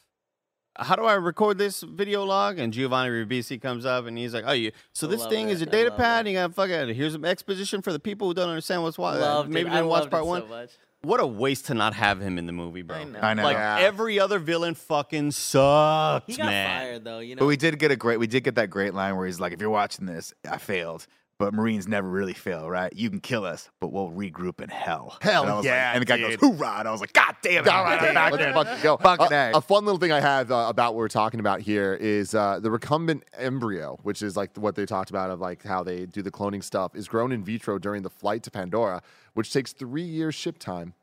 how 0.78 0.96
do 0.96 1.04
I 1.04 1.14
record 1.14 1.58
this 1.58 1.82
video 1.82 2.24
log? 2.24 2.60
And 2.60 2.74
Giovanni 2.74 3.10
Ribisi 3.10 3.62
comes 3.62 3.86
up 3.86 4.06
and 4.06 4.18
he's 4.18 4.34
like, 4.34 4.44
"Oh, 4.48 4.52
you 4.54 4.72
so 4.94 5.08
I 5.08 5.12
this 5.12 5.26
thing 5.28 5.50
is 5.50 5.62
a 5.62 5.66
your 5.66 5.72
data 5.72 5.92
pad. 5.92 6.26
it. 6.26 6.32
You 6.32 6.38
got 6.38 6.54
fucking 6.56 6.96
here's 6.96 7.16
an 7.16 7.26
exposition 7.26 7.82
for 7.82 7.92
the 7.92 8.00
people 8.00 8.28
who 8.28 8.34
don't 8.34 8.50
understand 8.50 8.84
what's 8.84 8.98
why. 8.98 9.18
Loved 9.18 9.50
maybe 9.50 9.70
it. 9.70 9.72
Didn't 9.74 9.88
watch 9.88 10.02
loved 10.02 10.12
part 10.12 10.24
it 10.24 10.28
one. 10.28 10.50
Much. 10.50 10.72
What 11.02 11.20
a 11.20 11.28
waste 11.28 11.66
to 11.66 11.74
not 11.74 11.94
have 11.96 12.22
him 12.22 12.38
in 12.38 12.46
the 12.46 12.54
movie, 12.54 12.82
bro. 12.82 12.96
I 12.96 13.04
know. 13.04 13.20
I 13.20 13.34
know. 13.34 13.44
Like 13.44 13.58
Yeah. 13.58 13.78
every 13.82 14.20
other 14.22 14.40
villain 14.40 14.74
fucking 14.74 15.32
sucked, 15.32 16.32
He 16.32 16.38
got 16.38 16.46
man. 16.46 16.80
fired 16.82 17.04
though. 17.04 17.20
You 17.20 17.36
know. 17.36 17.40
But 17.42 17.48
we 17.48 17.58
did 17.58 17.78
get 17.78 17.92
a 17.92 17.96
great, 17.96 18.20
we 18.20 18.28
did 18.28 18.44
get 18.44 18.56
that 18.56 18.70
great 18.70 18.94
line 18.94 19.18
where 19.18 19.26
he's 19.26 19.40
like, 19.40 19.52
"If 19.54 19.60
you're 19.62 19.70
watching 19.70 20.06
this, 20.06 20.34
I 20.50 20.58
failed, 20.58 21.06
but 21.40 21.54
Marines 21.54 21.88
never 21.88 22.08
really 22.08 22.34
fail, 22.34 22.70
right? 22.70 22.92
You 22.96 23.10
can 23.10 23.20
kill 23.20 23.44
us, 23.46 23.70
but 23.80 23.92
we'll 23.92 24.10
regroup 24.10 24.62
in 24.62 24.70
hell." 24.70 25.18
Hell 25.22 25.44
And 25.58 25.66
yeah, 25.66 25.88
like, 25.88 25.96
and 25.96 26.02
the 26.02 26.06
guy 26.06 26.18
dude. 26.18 26.40
goes, 26.40 26.50
"Hoorah!" 26.50 26.80
And 26.80 26.88
I 26.88 26.92
was 26.92 27.02
like, 27.02 27.14
"God 27.14 27.36
damn 27.42 27.66
it!" 27.66 27.70
All 27.70 27.84
right, 27.84 28.14
back 28.14 28.32
let's 28.32 28.44
there." 28.44 28.54
fucking 28.54 28.84
go. 28.84 28.98
Fucking 28.98 29.32
a, 29.32 29.52
A. 29.54 29.58
a 29.58 29.62
fun 29.62 29.86
little 29.86 30.00
thing 30.00 30.12
I 30.12 30.20
have 30.20 30.52
uh, 30.52 30.66
about 30.70 30.94
what 30.94 31.00
we're 31.00 31.08
talking 31.08 31.40
about 31.40 31.62
here 31.62 31.94
is 31.94 32.34
uh, 32.36 32.60
the 32.60 32.70
recombinant 32.70 33.24
embryo, 33.38 33.98
which 34.04 34.22
is 34.22 34.38
like 34.38 34.56
what 34.58 34.76
they 34.76 34.86
talked 34.86 35.10
about 35.10 35.30
of 35.32 35.40
like 35.40 35.64
how 35.64 35.84
they 35.84 36.06
do 36.06 36.22
the 36.22 36.32
cloning 36.32 36.64
stuff, 36.64 36.96
is 36.96 37.08
grown 37.08 37.32
in 37.32 37.44
vitro 37.44 37.78
during 37.80 38.04
the 38.04 38.10
flight 38.10 38.44
to 38.44 38.52
Pandora, 38.52 39.02
which 39.34 39.52
takes 39.52 39.74
three 39.74 40.04
years 40.04 40.36
ship 40.36 40.60
time, 40.60 40.94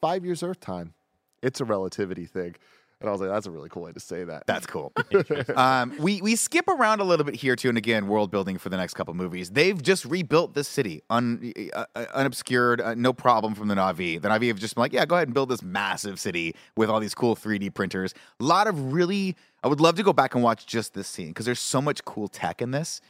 five 0.00 0.24
years 0.24 0.42
Earth 0.42 0.60
time. 0.60 0.94
It's 1.42 1.60
a 1.60 1.64
relativity 1.64 2.24
thing. 2.26 2.54
And 3.00 3.08
I 3.08 3.12
was 3.12 3.20
like, 3.20 3.30
that's 3.30 3.46
a 3.46 3.50
really 3.50 3.68
cool 3.68 3.82
way 3.82 3.92
to 3.92 4.00
say 4.00 4.24
that. 4.24 4.46
That's 4.46 4.66
cool. 4.66 4.92
um, 5.56 5.94
we 5.98 6.22
we 6.22 6.36
skip 6.36 6.68
around 6.68 7.00
a 7.00 7.04
little 7.04 7.24
bit 7.24 7.34
here 7.34 7.56
too, 7.56 7.68
and 7.68 7.76
again, 7.76 8.06
world 8.06 8.30
building 8.30 8.56
for 8.58 8.68
the 8.68 8.76
next 8.76 8.94
couple 8.94 9.12
movies. 9.14 9.50
They've 9.50 9.80
just 9.80 10.04
rebuilt 10.04 10.54
this 10.54 10.68
city, 10.68 11.02
un, 11.10 11.52
uh, 11.74 11.84
uh, 11.94 12.04
unobscured, 12.14 12.80
uh, 12.80 12.94
no 12.94 13.12
problem 13.12 13.54
from 13.54 13.68
the 13.68 13.74
Navi. 13.74 14.20
The 14.20 14.28
Navi 14.28 14.48
have 14.48 14.58
just 14.58 14.74
been 14.74 14.82
like, 14.82 14.92
yeah, 14.92 15.04
go 15.04 15.16
ahead 15.16 15.28
and 15.28 15.34
build 15.34 15.48
this 15.48 15.62
massive 15.62 16.18
city 16.18 16.54
with 16.76 16.88
all 16.88 17.00
these 17.00 17.14
cool 17.14 17.36
3D 17.36 17.74
printers. 17.74 18.14
A 18.40 18.44
lot 18.44 18.66
of 18.66 18.92
really, 18.92 19.36
I 19.62 19.68
would 19.68 19.80
love 19.80 19.96
to 19.96 20.02
go 20.02 20.12
back 20.12 20.34
and 20.34 20.42
watch 20.42 20.66
just 20.66 20.94
this 20.94 21.08
scene 21.08 21.28
because 21.28 21.46
there's 21.46 21.60
so 21.60 21.82
much 21.82 22.04
cool 22.04 22.28
tech 22.28 22.62
in 22.62 22.70
this. 22.70 23.00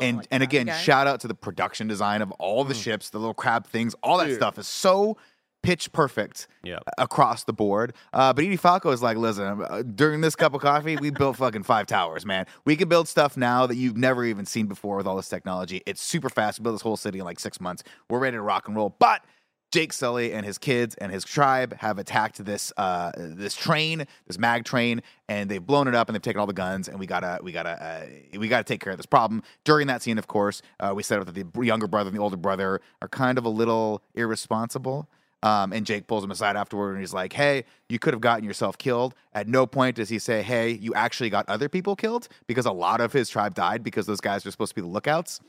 And 0.00 0.26
and 0.30 0.42
again, 0.42 0.66
guy. 0.66 0.76
shout 0.76 1.06
out 1.06 1.20
to 1.20 1.28
the 1.28 1.34
production 1.34 1.88
design 1.88 2.22
of 2.22 2.30
all 2.32 2.64
the 2.64 2.74
ships, 2.74 3.10
the 3.10 3.18
little 3.18 3.34
crab 3.34 3.66
things, 3.66 3.94
all 4.02 4.18
that 4.18 4.26
Dude. 4.26 4.36
stuff 4.36 4.58
is 4.58 4.68
so 4.68 5.16
pitch 5.62 5.90
perfect 5.92 6.46
Yeah. 6.62 6.78
across 6.98 7.44
the 7.44 7.52
board. 7.52 7.92
Uh, 8.12 8.32
but 8.32 8.44
Edie 8.44 8.56
Falco 8.56 8.90
is 8.90 9.02
like, 9.02 9.16
listen, 9.16 9.64
uh, 9.68 9.82
during 9.82 10.20
this 10.20 10.36
cup 10.36 10.54
of 10.54 10.60
coffee, 10.60 10.96
we 10.96 11.10
built 11.10 11.36
fucking 11.36 11.64
five 11.64 11.86
towers, 11.86 12.24
man. 12.24 12.46
We 12.64 12.76
can 12.76 12.88
build 12.88 13.08
stuff 13.08 13.36
now 13.36 13.66
that 13.66 13.76
you've 13.76 13.96
never 13.96 14.24
even 14.24 14.46
seen 14.46 14.66
before 14.66 14.96
with 14.96 15.06
all 15.06 15.16
this 15.16 15.28
technology. 15.28 15.82
It's 15.86 16.02
super 16.02 16.28
fast. 16.28 16.60
We 16.60 16.62
built 16.64 16.76
this 16.76 16.82
whole 16.82 16.96
city 16.96 17.18
in 17.18 17.24
like 17.24 17.40
six 17.40 17.60
months. 17.60 17.82
We're 18.08 18.20
ready 18.20 18.36
to 18.36 18.42
rock 18.42 18.68
and 18.68 18.76
roll. 18.76 18.94
But 18.98 19.22
Jake 19.70 19.92
Sully 19.92 20.32
and 20.32 20.46
his 20.46 20.56
kids 20.56 20.94
and 20.94 21.12
his 21.12 21.24
tribe 21.24 21.74
have 21.80 21.98
attacked 21.98 22.42
this 22.42 22.72
uh, 22.78 23.12
this 23.16 23.54
train, 23.54 24.06
this 24.26 24.38
mag 24.38 24.64
train, 24.64 25.02
and 25.28 25.50
they've 25.50 25.64
blown 25.66 25.86
it 25.88 25.94
up 25.94 26.08
and 26.08 26.14
they've 26.14 26.22
taken 26.22 26.40
all 26.40 26.46
the 26.46 26.54
guns. 26.54 26.88
And 26.88 26.98
we 26.98 27.04
gotta 27.04 27.38
we 27.42 27.52
gotta 27.52 27.70
uh, 27.70 28.06
we 28.38 28.48
gotta 28.48 28.64
take 28.64 28.80
care 28.80 28.92
of 28.92 28.96
this 28.96 29.04
problem. 29.04 29.42
During 29.64 29.86
that 29.88 30.00
scene, 30.00 30.16
of 30.16 30.26
course, 30.26 30.62
uh, 30.80 30.92
we 30.96 31.02
set 31.02 31.18
up 31.20 31.26
that 31.26 31.34
the 31.34 31.66
younger 31.66 31.86
brother 31.86 32.08
and 32.08 32.16
the 32.16 32.22
older 32.22 32.38
brother 32.38 32.80
are 33.02 33.08
kind 33.08 33.36
of 33.36 33.44
a 33.44 33.50
little 33.50 34.00
irresponsible. 34.14 35.06
Um, 35.42 35.72
and 35.72 35.86
Jake 35.86 36.06
pulls 36.08 36.24
him 36.24 36.30
aside 36.30 36.56
afterward 36.56 36.92
and 36.92 37.00
he's 37.00 37.14
like, 37.14 37.32
Hey, 37.32 37.64
you 37.88 37.98
could 37.98 38.12
have 38.12 38.20
gotten 38.20 38.44
yourself 38.44 38.76
killed. 38.76 39.14
At 39.32 39.46
no 39.46 39.66
point 39.66 39.96
does 39.96 40.08
he 40.08 40.18
say, 40.18 40.42
Hey, 40.42 40.70
you 40.70 40.94
actually 40.94 41.30
got 41.30 41.48
other 41.48 41.68
people 41.68 41.94
killed 41.94 42.28
because 42.46 42.66
a 42.66 42.72
lot 42.72 43.00
of 43.00 43.12
his 43.12 43.28
tribe 43.28 43.54
died 43.54 43.84
because 43.84 44.06
those 44.06 44.20
guys 44.20 44.44
were 44.44 44.50
supposed 44.50 44.70
to 44.70 44.74
be 44.74 44.80
the 44.80 44.88
lookouts. 44.88 45.40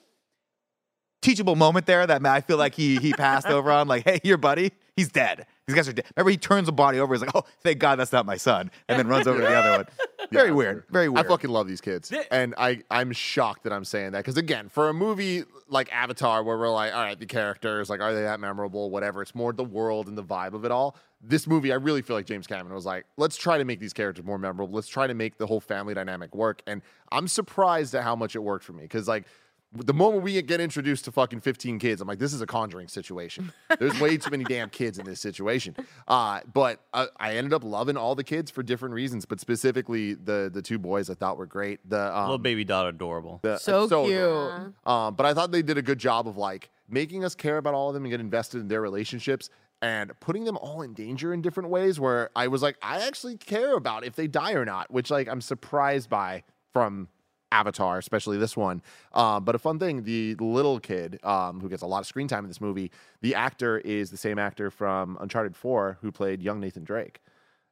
Teachable 1.22 1.56
moment 1.56 1.86
there 1.86 2.06
that 2.06 2.26
I 2.26 2.42
feel 2.42 2.58
like 2.58 2.76
he 2.76 2.98
he 2.98 3.14
passed 3.14 3.48
over 3.48 3.72
on, 3.72 3.88
like, 3.88 4.04
Hey, 4.04 4.20
your 4.24 4.38
buddy, 4.38 4.72
he's 4.96 5.10
dead. 5.10 5.48
These 5.70 5.76
guys 5.76 5.88
are 5.88 5.94
dead. 5.94 6.06
Remember, 6.16 6.32
he 6.32 6.38
turns 6.38 6.66
the 6.66 6.72
body 6.72 7.00
over. 7.00 7.14
He's 7.14 7.22
like, 7.22 7.36
Oh, 7.36 7.44
thank 7.62 7.80
God 7.80 7.98
that's 7.98 8.12
not 8.12 8.26
my 8.26 8.38
son. 8.38 8.72
And 8.88 8.98
then 8.98 9.08
runs 9.08 9.28
over 9.28 9.40
to 9.40 9.46
the 9.46 9.54
other 9.54 9.72
one. 9.72 9.86
Very 10.32 10.52
weird. 10.52 10.84
Very 10.90 11.10
weird. 11.10 11.26
I 11.26 11.30
fucking 11.30 11.50
love 11.50 11.68
these 11.68 11.82
kids, 11.82 12.12
and 12.30 12.54
I 12.58 12.84
I'm 12.92 13.12
shocked 13.12 13.64
that 13.64 13.74
I'm 13.74 13.86
saying 13.86 14.12
that 14.12 14.20
because 14.20 14.38
again, 14.38 14.70
for 14.70 14.90
a 14.90 14.94
movie 14.94 15.44
like 15.68 15.92
Avatar, 15.92 16.44
where 16.44 16.58
we're 16.58 16.70
like, 16.70 16.94
all 16.94 17.02
right, 17.02 17.20
the 17.20 17.26
characters, 17.26 17.90
like, 17.90 18.00
are 18.00 18.14
they 18.14 18.22
that 18.22 18.40
memorable? 18.40 18.90
Whatever. 18.90 19.22
It's 19.22 19.34
more 19.36 19.54
the 19.54 19.64
world 19.64 20.08
and 20.08 20.18
the 20.18 20.24
vibe 20.24 20.54
of 20.54 20.66
it 20.66 20.72
all. 20.72 20.96
This 21.22 21.48
movie, 21.48 21.72
I 21.72 21.76
really 21.76 22.02
feel 22.02 22.16
like 22.16 22.26
James 22.26 22.48
Cameron 22.48 22.74
was 22.74 22.86
like, 22.86 23.06
let's 23.18 23.38
try 23.38 23.58
to 23.58 23.66
make 23.66 23.80
these 23.80 23.94
characters 23.94 24.26
more 24.26 24.38
memorable. 24.38 24.74
Let's 24.74 24.88
try 24.88 25.08
to 25.08 25.14
make 25.14 25.38
the 25.38 25.48
whole 25.48 25.60
family 25.60 25.94
dynamic 25.94 26.36
work. 26.36 26.62
And 26.66 26.82
I'm 27.12 27.28
surprised 27.28 27.94
at 27.96 28.04
how 28.04 28.16
much 28.16 28.36
it 28.36 28.40
worked 28.40 28.66
for 28.66 28.74
me 28.74 28.84
because 28.84 29.08
like. 29.08 29.26
The 29.72 29.94
moment 29.94 30.24
we 30.24 30.42
get 30.42 30.60
introduced 30.60 31.06
to 31.06 31.12
fucking 31.12 31.42
15 31.42 31.78
kids, 31.78 32.02
I'm 32.02 32.08
like, 32.08 32.18
this 32.18 32.34
is 32.34 32.42
a 32.42 32.48
conjuring 32.48 32.88
situation. 32.88 33.54
There's 33.80 34.00
way 34.00 34.18
too 34.18 34.32
many 34.32 34.44
damn 34.44 34.72
kids 34.72 34.98
in 34.98 35.06
this 35.06 35.22
situation. 35.22 35.76
Uh, 36.08 36.40
but 36.52 36.80
uh, 36.92 37.06
I 37.20 37.36
ended 37.36 37.54
up 37.54 37.64
loving 37.64 37.96
all 37.96 38.16
the 38.16 38.24
kids 38.24 38.50
for 38.50 38.64
different 38.64 38.96
reasons, 38.96 39.26
but 39.26 39.40
specifically 39.40 40.16
the 40.16 40.50
the 40.52 40.64
two 40.64 40.80
boys 40.80 41.12
I 41.12 41.14
thought 41.14 41.38
were 41.38 41.46
great. 41.46 41.88
The 41.88 42.16
um, 42.18 42.24
Little 42.24 42.38
baby 42.40 42.64
doll 42.66 42.88
adorable. 42.88 43.42
the- 43.44 43.58
So 43.58 43.86
adorable. 43.86 44.08
cute. 44.08 44.74
Um, 44.88 45.14
but 45.14 45.28
I 45.28 45.36
thought 45.36 45.52
they 45.52 45.62
did 45.62 45.78
a 45.78 45.84
good 45.84 46.00
job 46.00 46.28
of 46.28 46.36
like 46.36 46.72
making 46.90 47.24
us 47.24 47.36
care 47.36 47.58
about 47.58 47.76
all 47.76 47.90
of 47.90 47.94
them 47.94 48.06
and 48.06 48.10
get 48.12 48.20
invested 48.20 48.62
in 48.62 48.70
their 48.70 48.82
relationships 48.82 49.52
and 49.84 50.12
putting 50.20 50.46
them 50.46 50.58
all 50.58 50.82
in 50.82 50.94
danger 50.96 51.32
in 51.32 51.44
different 51.44 51.70
ways. 51.70 52.00
Where 52.00 52.32
I 52.36 52.48
was 52.48 52.64
like, 52.64 52.78
I 52.82 53.06
actually 53.06 53.38
care 53.38 53.76
about 53.76 54.04
if 54.04 54.16
they 54.16 54.26
die 54.28 54.54
or 54.54 54.66
not, 54.66 54.90
which 54.90 55.12
like 55.12 55.28
I'm 55.30 55.42
surprised 55.42 56.10
by 56.10 56.44
from 56.74 57.08
Avatar, 57.52 57.98
especially 57.98 58.38
this 58.38 58.56
one. 58.56 58.82
Um, 59.14 59.44
but 59.44 59.56
a 59.56 59.60
fun 59.60 59.80
thing, 59.80 60.04
the 60.04 60.36
little 60.36 60.80
kid 60.80 61.20
um, 61.24 61.60
who 61.60 61.70
gets 61.70 61.82
a 61.82 61.88
lot 61.88 62.00
of 62.00 62.06
screen 62.08 62.28
time 62.28 62.44
in 62.46 62.50
this 62.50 62.62
movie, 62.62 62.92
the 63.22 63.36
actor 63.36 63.80
is 63.80 64.12
the 64.12 64.18
same 64.18 64.38
actor 64.40 64.70
from 64.70 65.18
Uncharted 65.20 65.56
4 65.56 65.98
who 66.02 66.12
played 66.12 66.42
young 66.42 66.60
Nathan 66.60 66.84
Drake. 66.84 67.20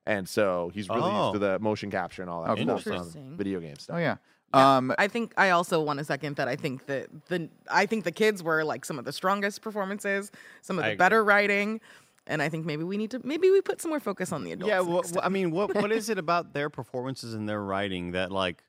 And 0.06 0.28
so 0.28 0.72
he's 0.74 0.90
really 0.90 1.12
Oh. 1.12 1.18
used 1.32 1.34
to 1.34 1.40
the 1.40 1.60
motion 1.60 1.92
capture 1.92 2.22
and 2.22 2.32
all 2.32 2.44
that 2.44 2.52
Oh, 2.52 2.56
stuff 2.56 2.84
from 2.84 2.94
Interesting. 2.94 3.38
video 3.38 3.60
games. 3.60 3.88
Oh, 3.92 3.98
yeah. 3.98 4.16
Um, 4.54 4.94
I 4.98 5.10
think 5.10 5.34
I 5.38 5.50
also 5.50 5.82
want 5.82 6.00
to 6.00 6.06
second 6.06 6.38
that 6.38 6.48
I 6.48 6.56
think 6.56 6.86
that 6.86 7.08
the 7.28 7.50
I 7.70 7.86
think 7.86 8.06
the 8.06 8.14
kids 8.14 8.42
were 8.42 8.64
like 8.64 8.86
some 8.86 8.98
of 8.98 9.04
the 9.04 9.12
strongest 9.12 9.62
performances, 9.62 10.32
some 10.62 10.80
of 10.80 10.86
I 10.86 10.88
the 10.88 10.94
agree. 10.94 10.98
better 11.00 11.24
writing, 11.24 11.82
and 12.28 12.42
I 12.42 12.48
think 12.48 12.66
maybe 12.66 12.84
we 12.86 12.96
need 12.96 13.12
to 13.12 13.20
maybe 13.28 13.52
we 13.52 13.60
put 13.60 13.82
some 13.82 13.90
more 13.90 14.00
focus 14.00 14.32
on 14.32 14.46
the 14.46 14.54
adults. 14.54 14.70
Yeah, 14.70 14.80
well, 14.80 15.04
I 15.22 15.28
mean, 15.28 15.52
what 15.52 15.76
what 15.76 15.92
is 15.92 16.10
it 16.10 16.18
about 16.18 16.54
their 16.54 16.70
performances 16.70 17.34
and 17.34 17.48
their 17.48 17.62
writing 17.62 18.12
that 18.12 18.32
like 18.32 18.64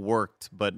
worked, 0.00 0.48
but 0.52 0.74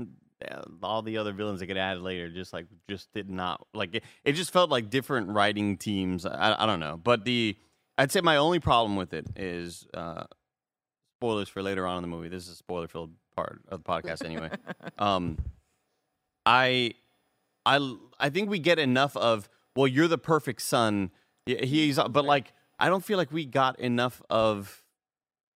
uh, 0.00 0.62
all 0.82 1.02
the 1.02 1.18
other 1.18 1.32
villains 1.32 1.60
that 1.60 1.66
get 1.66 1.76
added 1.76 2.02
later 2.02 2.28
just 2.28 2.52
like 2.52 2.66
just 2.88 3.12
did 3.12 3.30
not 3.30 3.66
like 3.74 3.94
it, 3.94 4.04
it 4.24 4.32
just 4.32 4.52
felt 4.52 4.70
like 4.70 4.90
different 4.90 5.28
writing 5.30 5.76
teams. 5.76 6.26
I, 6.26 6.56
I 6.58 6.66
don't 6.66 6.80
know, 6.80 6.98
but 7.02 7.24
the 7.24 7.56
I'd 7.98 8.10
say 8.10 8.20
my 8.20 8.36
only 8.36 8.58
problem 8.58 8.96
with 8.96 9.12
it 9.12 9.26
is 9.36 9.86
uh, 9.94 10.24
spoilers 11.18 11.48
for 11.48 11.62
later 11.62 11.86
on 11.86 11.96
in 11.98 12.02
the 12.02 12.08
movie. 12.08 12.28
This 12.28 12.44
is 12.44 12.50
a 12.50 12.56
spoiler 12.56 12.88
filled 12.88 13.12
part 13.36 13.60
of 13.68 13.82
the 13.82 13.88
podcast 13.88 14.24
anyway. 14.24 14.50
um, 14.98 15.38
I 16.44 16.94
I 17.64 17.96
I 18.18 18.30
think 18.30 18.50
we 18.50 18.58
get 18.58 18.78
enough 18.78 19.16
of 19.16 19.48
well, 19.76 19.86
you're 19.86 20.08
the 20.08 20.18
perfect 20.18 20.62
son. 20.62 21.10
He's 21.46 21.98
but 21.98 22.24
like 22.24 22.52
I 22.78 22.88
don't 22.88 23.04
feel 23.04 23.18
like 23.18 23.32
we 23.32 23.44
got 23.44 23.78
enough 23.78 24.22
of 24.30 24.81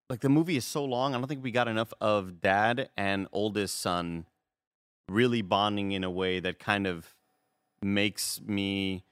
like 0.09 0.21
the 0.21 0.29
movie 0.29 0.57
is 0.57 0.65
so 0.65 0.85
long. 0.85 1.15
I 1.15 1.19
don't 1.19 1.27
think 1.27 1.43
we 1.43 1.51
got 1.51 1.69
enough 1.69 1.93
of 2.01 2.41
dad 2.41 2.91
and 2.97 3.27
oldest 3.33 3.81
son 3.81 4.27
really 5.09 5.43
bonding 5.43 5.93
in 5.93 6.05
a 6.05 6.11
way 6.11 6.41
that 6.41 6.59
kind 6.59 6.87
of 6.87 7.15
makes 7.83 8.41
me 8.45 9.05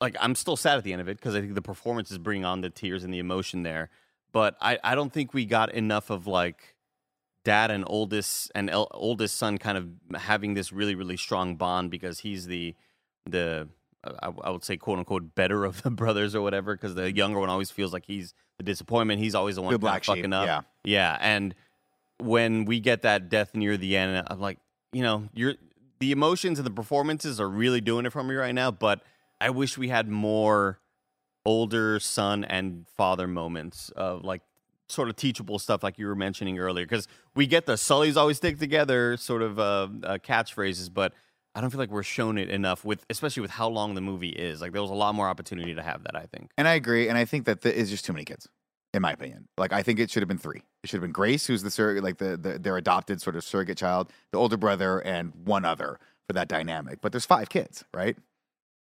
like 0.00 0.16
I'm 0.20 0.34
still 0.34 0.56
sad 0.56 0.78
at 0.78 0.84
the 0.84 0.92
end 0.92 1.00
of 1.00 1.08
it 1.08 1.16
because 1.16 1.34
I 1.34 1.40
think 1.40 1.54
the 1.54 1.62
performances 1.62 2.18
bring 2.18 2.44
on 2.44 2.60
the 2.60 2.70
tears 2.70 3.04
and 3.04 3.12
the 3.12 3.18
emotion 3.18 3.62
there. 3.62 3.90
But 4.32 4.56
I 4.60 4.78
I 4.82 4.94
don't 4.94 5.12
think 5.12 5.32
we 5.32 5.46
got 5.46 5.72
enough 5.72 6.10
of 6.10 6.26
like 6.26 6.76
dad 7.44 7.70
and 7.70 7.84
oldest 7.86 8.50
and 8.54 8.70
el- 8.70 8.90
oldest 8.92 9.36
son 9.36 9.58
kind 9.58 9.78
of 9.78 10.20
having 10.20 10.54
this 10.54 10.72
really 10.72 10.94
really 10.94 11.16
strong 11.16 11.56
bond 11.56 11.90
because 11.90 12.20
he's 12.20 12.46
the 12.46 12.74
the 13.26 13.68
I, 14.04 14.32
I 14.42 14.50
would 14.50 14.64
say 14.64 14.76
quote 14.76 14.98
unquote 14.98 15.34
better 15.34 15.64
of 15.64 15.82
the 15.82 15.90
brothers 16.02 16.34
or 16.34 16.42
whatever 16.42 16.74
because 16.74 16.94
the 16.94 17.12
younger 17.12 17.38
one 17.38 17.48
always 17.48 17.70
feels 17.70 17.92
like 17.92 18.06
he's 18.06 18.34
the 18.64 18.70
disappointment 18.70 19.20
he's 19.20 19.34
always 19.34 19.56
the 19.56 19.62
one 19.62 19.72
The 19.72 19.78
black 19.78 20.04
sheep, 20.04 20.16
fucking 20.16 20.32
up 20.32 20.46
yeah. 20.46 20.60
yeah 20.84 21.18
and 21.20 21.54
when 22.18 22.64
we 22.64 22.80
get 22.80 23.02
that 23.02 23.28
death 23.28 23.54
near 23.54 23.76
the 23.76 23.96
end 23.96 24.26
I'm 24.28 24.40
like 24.40 24.58
you 24.92 25.02
know 25.02 25.28
you're 25.34 25.54
the 25.98 26.12
emotions 26.12 26.58
and 26.58 26.66
the 26.66 26.72
performances 26.72 27.40
are 27.40 27.48
really 27.48 27.80
doing 27.80 28.06
it 28.06 28.10
for 28.10 28.22
me 28.22 28.34
right 28.34 28.54
now 28.54 28.70
but 28.70 29.02
I 29.40 29.50
wish 29.50 29.76
we 29.76 29.88
had 29.88 30.08
more 30.08 30.78
older 31.44 31.98
son 31.98 32.44
and 32.44 32.86
father 32.96 33.26
moments 33.26 33.90
of 33.90 34.24
like 34.24 34.42
sort 34.88 35.08
of 35.08 35.16
teachable 35.16 35.58
stuff 35.58 35.82
like 35.82 35.98
you 35.98 36.06
were 36.06 36.14
mentioning 36.14 36.58
earlier 36.58 36.84
because 36.84 37.08
we 37.34 37.46
get 37.46 37.66
the 37.66 37.76
sullies 37.76 38.16
always 38.16 38.36
stick 38.36 38.58
together 38.58 39.16
sort 39.16 39.42
of 39.42 39.58
uh, 39.58 39.88
uh, 40.04 40.18
catchphrases 40.18 40.92
but 40.92 41.12
i 41.54 41.60
don't 41.60 41.70
feel 41.70 41.78
like 41.78 41.90
we're 41.90 42.02
shown 42.02 42.38
it 42.38 42.48
enough 42.48 42.84
with 42.84 43.04
especially 43.10 43.40
with 43.40 43.50
how 43.50 43.68
long 43.68 43.94
the 43.94 44.00
movie 44.00 44.30
is 44.30 44.60
like 44.60 44.72
there 44.72 44.82
was 44.82 44.90
a 44.90 44.94
lot 44.94 45.14
more 45.14 45.28
opportunity 45.28 45.74
to 45.74 45.82
have 45.82 46.02
that 46.04 46.16
i 46.16 46.26
think 46.26 46.50
And 46.58 46.66
I 46.68 46.74
agree. 46.74 47.08
And 47.08 47.16
I 47.18 47.24
think 47.24 47.44
that 47.46 47.60
there 47.62 47.72
is 47.72 47.90
just 47.90 48.04
too 48.04 48.12
many 48.12 48.24
kids, 48.24 48.48
in 48.94 49.02
my 49.02 49.12
opinion. 49.12 49.48
Like 49.58 49.72
I 49.72 49.82
think 49.82 49.98
it 49.98 50.10
should 50.10 50.22
have 50.22 50.28
been 50.28 50.38
three. 50.38 50.62
It 50.82 50.88
should 50.90 50.96
have 50.98 51.02
been 51.02 51.12
Grace, 51.12 51.46
who's 51.46 51.62
the 51.62 51.70
surrogate, 51.70 52.02
like 52.04 52.18
the, 52.18 52.36
the 52.36 52.58
their 52.58 52.76
adopted 52.76 53.20
sort 53.20 53.36
of 53.36 53.44
surrogate 53.44 53.78
child, 53.78 54.10
the 54.32 54.38
older 54.38 54.56
brother, 54.56 54.98
and 55.00 55.32
one 55.44 55.64
other 55.64 55.98
for 56.26 56.32
that 56.34 56.48
dynamic. 56.48 57.00
But 57.00 57.12
there's 57.12 57.24
five 57.26 57.48
kids, 57.48 57.84
right? 57.94 58.16
Am 58.16 58.22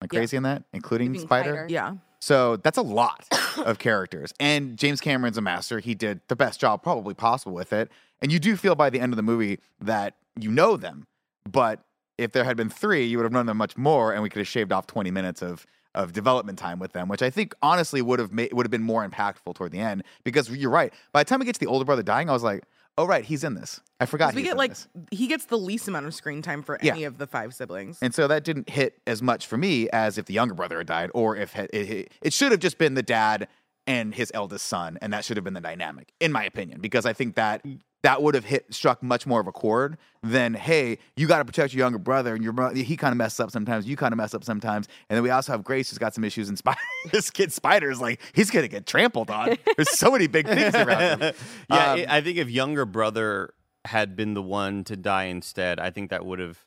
I 0.01 0.05
Yeah. 0.05 0.19
crazy 0.19 0.37
in 0.37 0.43
that, 0.43 0.63
including 0.73 1.07
Including 1.07 1.27
Spider? 1.27 1.53
Spider. 1.53 1.67
yeah. 1.69 1.93
So 2.19 2.57
that's 2.57 2.77
a 2.77 2.81
lot 2.81 3.27
of 3.65 3.77
characters. 3.79 4.33
And 4.39 4.77
James 4.77 4.99
Cameron's 4.99 5.37
a 5.37 5.41
master. 5.41 5.79
He 5.79 5.93
did 5.95 6.21
the 6.27 6.35
best 6.35 6.59
job 6.59 6.83
probably 6.83 7.13
possible 7.13 7.53
with 7.53 7.71
it. 7.71 7.89
And 8.21 8.31
you 8.31 8.39
do 8.39 8.55
feel 8.57 8.75
by 8.75 8.89
the 8.89 8.99
end 8.99 9.13
of 9.13 9.17
the 9.17 9.23
movie 9.23 9.59
that 9.79 10.15
you 10.39 10.49
know 10.51 10.75
them. 10.77 11.05
But 11.49 11.84
if 12.17 12.31
there 12.31 12.43
had 12.43 12.57
been 12.57 12.69
three, 12.69 13.05
you 13.05 13.17
would 13.17 13.23
have 13.23 13.31
known 13.33 13.45
them 13.45 13.57
much 13.57 13.77
more, 13.77 14.13
and 14.13 14.21
we 14.23 14.29
could 14.29 14.39
have 14.39 14.47
shaved 14.47 14.71
off 14.71 14.87
20 14.87 15.11
minutes 15.11 15.41
of 15.41 15.65
of 15.93 16.11
development 16.11 16.59
time 16.59 16.77
with 16.77 16.91
them, 16.91 17.07
which 17.07 17.21
I 17.21 17.29
think 17.29 17.55
honestly 17.61 18.01
would 18.01 18.19
have 18.19 18.33
made 18.33 18.51
would 18.51 18.65
have 18.65 18.71
been 18.71 18.83
more 18.83 19.07
impactful 19.07 19.55
toward 19.55 19.71
the 19.71 19.79
end. 19.79 20.03
Because 20.25 20.49
you're 20.49 20.69
right. 20.69 20.93
By 21.13 21.23
the 21.23 21.29
time 21.29 21.39
we 21.39 21.45
get 21.45 21.53
to 21.55 21.59
the 21.59 21.67
older 21.67 21.85
brother 21.85 22.03
dying, 22.03 22.29
I 22.29 22.33
was 22.33 22.43
like, 22.43 22.65
oh 22.97 23.05
right, 23.05 23.23
he's 23.23 23.45
in 23.45 23.53
this. 23.53 23.79
I 24.01 24.05
forgot. 24.05 24.33
we 24.35 24.41
he's 24.41 24.47
get 24.47 24.51
in 24.51 24.57
like 24.57 24.71
this. 24.71 24.87
he 25.11 25.27
gets 25.27 25.45
the 25.45 25.57
least 25.57 25.87
amount 25.87 26.05
of 26.05 26.13
screen 26.13 26.41
time 26.41 26.63
for 26.63 26.77
Yeah. 26.81 26.91
any 26.91 27.05
of 27.05 27.17
the 27.17 27.27
five 27.27 27.53
siblings. 27.53 27.97
And 28.01 28.13
so 28.13 28.27
that 28.27 28.43
didn't 28.43 28.69
hit 28.69 28.99
as 29.07 29.21
much 29.21 29.47
for 29.47 29.55
me 29.57 29.89
as 29.91 30.17
if 30.17 30.25
the 30.25 30.33
younger 30.33 30.53
brother 30.53 30.79
had 30.79 30.87
died, 30.87 31.11
or 31.13 31.37
if 31.37 31.55
it, 31.57 31.69
it, 31.73 32.11
it 32.21 32.33
should 32.33 32.51
have 32.51 32.59
just 32.59 32.77
been 32.77 32.95
the 32.95 33.03
dad 33.03 33.47
and 33.87 34.15
his 34.15 34.31
eldest 34.33 34.65
son, 34.65 34.97
and 35.01 35.13
that 35.13 35.23
should 35.23 35.37
have 35.37 35.43
been 35.45 35.53
the 35.53 35.61
dynamic, 35.61 36.11
in 36.19 36.31
my 36.33 36.43
opinion, 36.43 36.81
because 36.81 37.05
I 37.05 37.13
think 37.13 37.35
that 37.35 37.63
that 38.05 38.21
would 38.21 38.35
have 38.35 38.45
hit 38.45 38.71
struck 38.71 39.01
much 39.01 39.25
more 39.25 39.39
of 39.41 39.47
a 39.47 39.51
chord 39.51 39.97
than 40.21 40.53
hey, 40.53 40.99
you 41.15 41.27
got 41.27 41.39
to 41.39 41.45
protect 41.45 41.73
your 41.73 41.79
younger 41.85 41.97
brother, 41.99 42.35
and 42.35 42.43
your 42.43 42.53
brother 42.53 42.75
he 42.77 42.95
kind 42.95 43.11
of 43.11 43.17
messes 43.17 43.39
up 43.39 43.49
sometimes, 43.51 43.85
you 43.87 43.95
kind 43.97 44.13
of 44.13 44.17
mess 44.17 44.33
up 44.33 44.43
sometimes, 44.43 44.87
and 45.09 45.15
then 45.17 45.23
we 45.23 45.29
also 45.31 45.51
have 45.51 45.63
Grace 45.63 45.89
who's 45.89 45.97
got 45.97 46.13
some 46.13 46.23
issues, 46.23 46.47
and 46.49 46.57
Spider, 46.57 46.79
this 47.11 47.29
kid 47.31 47.51
Spider's 47.51 47.99
like 47.99 48.21
he's 48.33 48.51
gonna 48.51 48.67
get 48.67 48.85
trampled 48.85 49.29
on. 49.31 49.57
There's 49.75 49.89
so 49.97 50.11
many 50.11 50.27
big 50.27 50.45
things 50.47 50.75
around 50.75 51.21
him. 51.21 51.33
yeah, 51.69 51.91
Um, 51.93 51.99
it- 51.99 52.09
I 52.09 52.21
think 52.21 52.37
if 52.37 52.49
younger 52.49 52.85
brother 52.85 53.53
had 53.85 54.15
been 54.15 54.33
the 54.33 54.41
one 54.41 54.83
to 54.85 54.95
die 54.95 55.25
instead, 55.25 55.79
I 55.79 55.89
think 55.91 56.09
that 56.11 56.25
would 56.25 56.39
have 56.39 56.59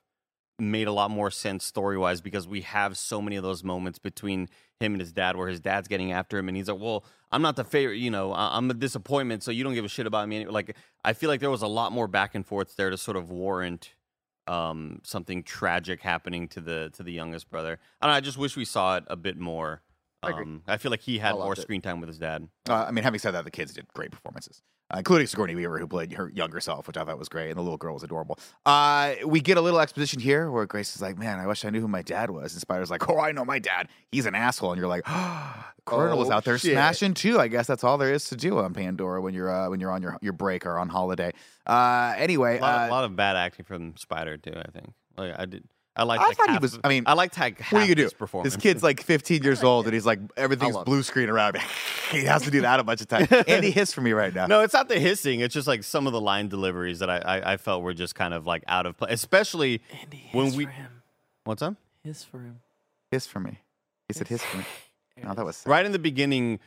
made 0.59 0.89
a 0.89 0.93
lot 0.93 1.11
more 1.11 1.31
sense 1.31 1.65
story 1.65 1.97
wise 1.97 2.21
because 2.21 2.49
we 2.49 2.63
have 2.63 2.97
so 2.99 3.23
many 3.23 3.37
of 3.37 3.43
those 3.43 3.63
moments 3.63 3.99
between 3.99 4.49
him 4.81 4.93
and 4.93 5.01
his 5.01 5.13
dad 5.13 5.37
where 5.37 5.49
his 5.49 5.61
dad's 5.61 5.89
getting 5.89 6.13
after 6.13 6.39
him 6.39 6.49
and 6.49 6.57
he's 6.57 6.69
like, 6.69 6.81
"Well, 6.81 7.05
I'm 7.31 7.43
not 7.43 7.57
the 7.57 7.65
favorite, 7.65 7.97
you 7.97 8.11
know, 8.11 8.33
I- 8.33 8.57
I'm 8.57 8.71
a 8.71 8.75
disappointment, 8.75 9.43
so 9.43 9.51
you 9.51 9.63
don't 9.65 9.75
give 9.75 9.85
a 9.85 9.89
shit 9.89 10.07
about 10.07 10.29
me." 10.29 10.47
Like, 10.47 10.77
I 11.05 11.13
feel 11.13 11.29
like 11.29 11.41
there 11.41 11.51
was 11.51 11.63
a 11.63 11.69
lot 11.69 11.93
more 11.93 12.09
back 12.09 12.35
and 12.35 12.45
forth 12.47 12.77
there 12.77 12.91
to 12.91 12.97
sort 12.99 13.17
of 13.17 13.31
warrant 13.31 13.95
um, 14.49 15.01
something 15.05 15.43
tragic 15.43 16.01
happening 16.01 16.49
to 16.49 16.61
the 16.61 16.91
to 16.95 17.03
the 17.03 17.13
youngest 17.13 17.51
brother. 17.51 17.79
I 18.01 18.07
don't 18.07 18.13
know, 18.15 18.17
I 18.17 18.21
just 18.21 18.39
wish 18.39 18.57
we 18.57 18.65
saw 18.65 18.97
it 18.97 19.05
a 19.09 19.17
bit 19.17 19.37
more. 19.39 19.83
Um, 20.23 20.63
I 20.67 20.79
feel 20.79 20.91
like 20.91 21.03
he 21.03 21.19
had 21.19 21.35
more 21.35 21.53
it. 21.53 21.59
screen 21.59 21.81
time 21.83 22.01
with 22.01 22.09
his 22.09 22.19
dad. 22.19 22.49
Uh, 22.69 22.87
I 22.89 22.91
mean, 22.91 23.05
having 23.05 23.21
said 23.21 23.33
that, 23.33 23.45
the 23.45 23.51
kids 23.53 23.75
did 23.75 23.87
great 23.95 24.11
performances, 24.11 24.63
uh, 24.93 24.99
including 24.99 25.27
Sigourney 25.27 25.55
Weaver, 25.55 25.79
who 25.79 25.87
played 25.87 26.13
her 26.15 26.31
younger 26.35 26.61
self, 26.61 26.87
which 26.87 26.97
I 26.97 27.05
thought 27.05 27.19
was 27.19 27.29
great, 27.29 27.49
and 27.51 27.57
the 27.59 27.63
little 27.63 27.77
girl 27.77 27.95
was 27.95 28.03
adorable. 28.03 28.39
Uh, 28.67 29.15
we 29.27 29.41
get 29.41 29.57
a 29.57 29.61
little 29.61 29.81
exposition 29.81 30.21
here 30.21 30.51
where 30.51 30.67
Grace 30.67 30.95
is 30.97 31.03
like, 31.03 31.19
"Man, 31.19 31.39
I 31.39 31.47
wish 31.47 31.65
I 31.65 31.71
knew 31.71 31.81
who 31.81 31.89
my 31.89 32.03
dad 32.03 32.31
was," 32.31 32.53
and 32.53 32.61
Spider's 32.61 32.91
like, 32.91 33.09
"Oh, 33.09 33.19
I 33.21 33.33
know 33.33 33.45
my 33.45 33.59
dad. 33.59 33.89
He's 34.13 34.27
an 34.27 34.35
asshole," 34.35 34.73
and 34.73 34.79
you're 34.79 34.89
like, 34.89 35.03
"Oh, 35.07 35.65
Colonel 35.85 36.19
was 36.19 36.29
Oh, 36.31 36.33
out 36.35 36.45
there 36.45 36.59
shit. 36.59 36.73
smashing 36.73 37.15
too." 37.15 37.39
I 37.41 37.49
guess 37.49 37.67
that's 37.67 37.85
all 37.85 37.99
there 37.99 38.13
is 38.13 38.25
to 38.31 38.37
do 38.37 38.59
on 38.59 38.75
Pandora 38.75 39.21
when 39.21 39.35
you're 39.35 39.51
uh, 39.51 39.69
when 39.71 39.81
you're 39.81 39.91
on 39.93 40.03
your 40.03 40.17
your 40.23 40.33
break 40.33 40.65
or 40.67 40.79
on 40.79 40.89
holiday. 40.89 41.33
Uh, 41.67 42.15
anyway, 42.17 42.59
A 42.59 42.61
lot, 42.63 42.83
uh, 42.83 42.89
a 42.89 42.91
lot 42.91 43.05
of 43.05 43.15
bad 43.17 43.37
acting 43.37 43.65
from 43.65 43.97
Spider 43.97 44.37
too. 44.37 44.55
I 44.57 44.71
think. 44.71 44.93
Like 45.17 45.35
I 45.39 45.45
did. 45.47 45.65
I 45.99 46.05
liked. 46.05 46.23
I 46.23 46.27
like, 46.29 46.37
thought 46.37 46.51
he 46.51 46.59
was- 46.59 46.79
I 46.85 46.89
mean, 46.89 47.03
I 47.07 47.15
liked 47.15 47.37
like 47.39 47.59
half 47.61 47.73
what 47.73 47.83
are 47.83 47.87
you 47.87 47.95
gonna 47.95 48.05
his 48.05 48.13
do? 48.13 48.19
performance. 48.19 48.55
This 48.55 48.63
kid's 48.63 48.83
like 48.83 49.03
15 49.03 49.43
years 49.43 49.63
old, 49.65 49.87
and 49.87 49.95
he's 49.95 50.07
like 50.07 50.21
everything's 50.37 50.77
blue 50.79 51.03
screen 51.03 51.29
around 51.29 51.57
him. 51.57 51.69
he 52.13 52.25
has 52.25 52.43
to 52.43 52.51
do 52.51 52.61
that 52.63 52.79
a 52.81 52.85
bunch 52.85 53.01
of 53.01 53.09
times. 53.09 53.31
Andy 53.49 53.71
hiss 53.71 53.93
for 53.93 54.01
me 54.01 54.13
right 54.13 54.35
now. 54.35 54.47
no, 54.47 54.61
it's 54.61 54.73
not 54.75 54.89
the 54.89 54.99
hissing. 54.99 55.41
It's 55.41 55.53
just 55.53 55.67
like 55.67 55.83
some 55.83 56.07
of 56.07 56.13
the 56.13 56.21
line 56.21 56.49
deliveries 56.49 57.01
that 57.01 57.11
I, 57.11 57.19
I, 57.19 57.53
I 57.53 57.57
felt 57.57 57.83
were 57.83 57.95
just 57.95 58.15
kind 58.15 58.33
of 58.33 58.47
like 58.47 58.63
out 58.69 58.87
of 58.87 58.97
place, 58.97 59.13
especially 59.13 59.83
Andy, 60.01 60.29
when 60.33 60.55
we. 60.55 60.65
for 60.65 60.71
him. 60.71 61.03
What's 61.45 61.63
up? 61.63 61.75
Hiss 62.05 62.23
for 62.25 62.39
him. 62.39 62.61
hiss 63.11 63.27
for 63.27 63.41
me. 63.41 63.59
He 64.07 64.15
said 64.15 64.29
hiss 64.29 64.43
for 64.43 64.59
me. 64.59 64.65
Oh, 65.27 65.35
that 65.35 65.45
was 65.45 65.57
sad. 65.57 65.69
Right 65.69 65.85
in 65.85 65.91
the 65.91 65.99
beginning, 65.99 66.61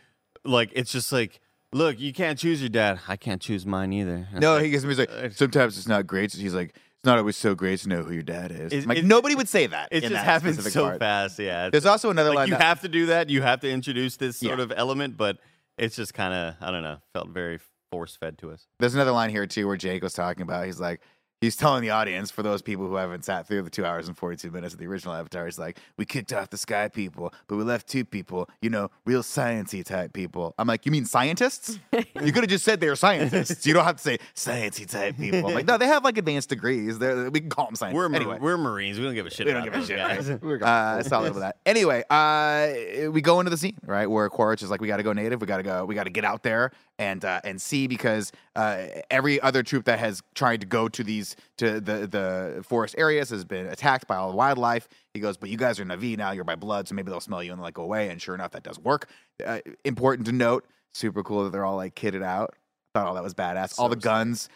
like 0.43 0.71
it's 0.73 0.91
just 0.91 1.13
like, 1.13 1.39
look, 1.71 1.97
you 2.01 2.11
can't 2.11 2.37
choose 2.37 2.59
your 2.61 2.67
dad. 2.67 2.99
I 3.07 3.15
can't 3.15 3.41
choose 3.41 3.65
mine 3.65 3.93
either. 3.93 4.27
And 4.33 4.41
No, 4.41 4.57
it's 4.57 4.65
he 4.65 4.71
gives 4.71 4.83
me 4.85 4.89
he's 4.93 4.99
uh, 5.07 5.19
like 5.21 5.31
sometimes 5.31 5.77
it's 5.77 5.87
not 5.87 6.05
great. 6.05 6.33
He's 6.33 6.53
like 6.53 6.75
it's 7.01 7.07
not 7.07 7.17
always 7.17 7.35
so 7.35 7.55
great 7.55 7.79
to 7.79 7.89
know 7.89 8.03
who 8.03 8.13
your 8.13 8.21
dad 8.21 8.51
is. 8.51 8.85
Like 8.85 9.03
nobody 9.03 9.33
would 9.33 9.49
say 9.49 9.65
that. 9.65 9.87
It 9.91 10.03
in 10.03 10.09
just 10.11 10.13
that 10.13 10.23
happens 10.23 10.71
so 10.71 10.83
part. 10.83 10.99
fast. 10.99 11.39
Yeah. 11.39 11.71
There's 11.71 11.87
also 11.87 12.11
another 12.11 12.29
like 12.29 12.35
line. 12.35 12.47
you 12.49 12.53
that- 12.53 12.61
have 12.61 12.81
to 12.81 12.87
do 12.89 13.07
that. 13.07 13.31
You 13.31 13.41
have 13.41 13.61
to 13.61 13.71
introduce 13.71 14.17
this 14.17 14.37
sort 14.37 14.59
Yeah. 14.59 14.63
of 14.65 14.71
element, 14.75 15.17
but 15.17 15.39
it's 15.79 15.95
just 15.95 16.13
kind 16.13 16.31
of 16.31 16.55
I 16.61 16.69
don't 16.69 16.83
know. 16.83 16.97
Felt 17.13 17.29
very 17.29 17.59
force 17.91 18.15
fed 18.15 18.37
to 18.37 18.51
us. 18.51 18.67
There's 18.79 18.93
another 18.93 19.11
line 19.11 19.31
here 19.31 19.47
too 19.47 19.65
where 19.65 19.77
Jake 19.77 20.03
was 20.03 20.13
talking 20.13 20.43
about. 20.43 20.67
He's 20.67 20.79
like, 20.79 21.01
he's 21.41 21.55
telling 21.55 21.81
the 21.81 21.89
audience 21.89 22.31
for 22.31 22.43
those 22.43 22.61
people 22.61 22.87
who 22.87 22.95
haven't 22.95 23.25
sat 23.25 23.47
through 23.47 23.63
the 23.63 23.69
two 23.69 23.83
hours 23.83 24.07
and 24.07 24.15
42 24.15 24.51
minutes 24.51 24.73
of 24.73 24.79
the 24.79 24.85
original 24.85 25.13
Avatar. 25.13 25.45
He's 25.45 25.59
like, 25.59 25.79
we 25.97 26.05
kicked 26.05 26.31
off 26.31 26.51
the 26.51 26.57
sky 26.57 26.87
people, 26.87 27.33
but 27.47 27.57
we 27.57 27.63
left 27.63 27.87
two 27.87 28.05
people, 28.05 28.47
you 28.61 28.69
know, 28.69 28.89
real 29.05 29.23
sciencey 29.23 29.83
type 29.83 30.13
people. 30.13 30.53
I'm 30.57 30.67
like, 30.67 30.85
you 30.85 30.91
mean 30.91 31.05
scientists? 31.05 31.79
you 31.91 32.31
could 32.31 32.43
have 32.43 32.47
just 32.47 32.63
said 32.63 32.79
they 32.79 32.89
were 32.89 32.95
scientists. 32.95 33.65
You 33.65 33.73
don't 33.73 33.83
have 33.83 33.97
to 33.97 34.03
say 34.03 34.19
sciencey 34.35 34.89
type 34.89 35.17
people. 35.17 35.47
I'm 35.47 35.55
like, 35.55 35.65
no, 35.65 35.77
they 35.77 35.87
have 35.87 36.03
like 36.03 36.17
advanced 36.17 36.49
degrees. 36.49 36.99
They're, 36.99 37.29
we 37.31 37.39
can 37.41 37.49
call 37.49 37.65
them 37.65 37.75
scientists. 37.75 37.95
We're 37.95 38.09
mar- 38.09 38.21
anyway. 38.21 38.37
we're 38.39 38.57
Marines. 38.57 38.99
We 38.99 39.05
don't 39.05 39.15
give 39.15 39.25
a 39.25 39.31
shit. 39.31 39.47
We 39.47 39.53
don't 39.53 39.67
about 39.67 39.73
give 39.73 39.83
a 39.83 39.87
shit, 39.87 39.97
guys. 39.97 40.61
uh, 40.61 41.03
solid 41.03 41.33
with 41.33 41.41
that. 41.41 41.57
Anyway, 41.65 42.03
uh, 42.09 43.09
we 43.11 43.21
go 43.21 43.39
into 43.39 43.49
the 43.49 43.57
scene 43.57 43.77
right 43.85 44.05
where 44.05 44.29
Quaritch 44.29 44.61
is 44.61 44.69
like, 44.69 44.79
we 44.79 44.87
got 44.87 44.97
to 44.97 45.03
go 45.03 45.13
native. 45.13 45.41
We 45.41 45.47
got 45.47 45.57
to 45.57 45.63
go. 45.63 45.85
We 45.85 45.95
got 45.95 46.03
to 46.03 46.11
get 46.11 46.23
out 46.23 46.43
there 46.43 46.71
and 47.01 47.25
uh, 47.25 47.41
and 47.43 47.59
see 47.59 47.87
because 47.87 48.31
uh, 48.55 48.85
every 49.09 49.41
other 49.41 49.63
troop 49.63 49.85
that 49.85 49.97
has 49.97 50.21
tried 50.35 50.61
to 50.61 50.67
go 50.67 50.87
to 50.87 51.03
these 51.03 51.30
to 51.57 51.79
the 51.79 52.07
the 52.07 52.63
forest 52.63 52.95
areas 52.97 53.29
has 53.29 53.45
been 53.45 53.67
attacked 53.67 54.07
by 54.07 54.15
all 54.15 54.29
the 54.29 54.37
wildlife. 54.37 54.87
He 55.13 55.19
goes, 55.19 55.37
but 55.37 55.49
you 55.49 55.57
guys 55.57 55.79
are 55.79 55.85
Navi 55.85 56.17
now. 56.17 56.31
You're 56.31 56.43
by 56.43 56.55
blood, 56.55 56.87
so 56.87 56.95
maybe 56.95 57.11
they'll 57.11 57.19
smell 57.19 57.43
you 57.43 57.51
and 57.51 57.61
like 57.61 57.73
go 57.73 57.83
away. 57.83 58.09
And 58.09 58.21
sure 58.21 58.35
enough, 58.35 58.51
that 58.51 58.63
does 58.63 58.79
work. 58.79 59.09
Uh, 59.45 59.59
important 59.83 60.25
to 60.27 60.31
note. 60.31 60.65
Super 60.93 61.23
cool 61.23 61.45
that 61.45 61.51
they're 61.51 61.65
all 61.65 61.77
like 61.77 61.95
kitted 61.95 62.23
out. 62.23 62.55
Thought 62.93 63.07
all 63.07 63.13
that 63.15 63.23
was 63.23 63.33
badass. 63.33 63.79
all 63.79 63.89
the 63.89 63.95
guns 63.95 64.49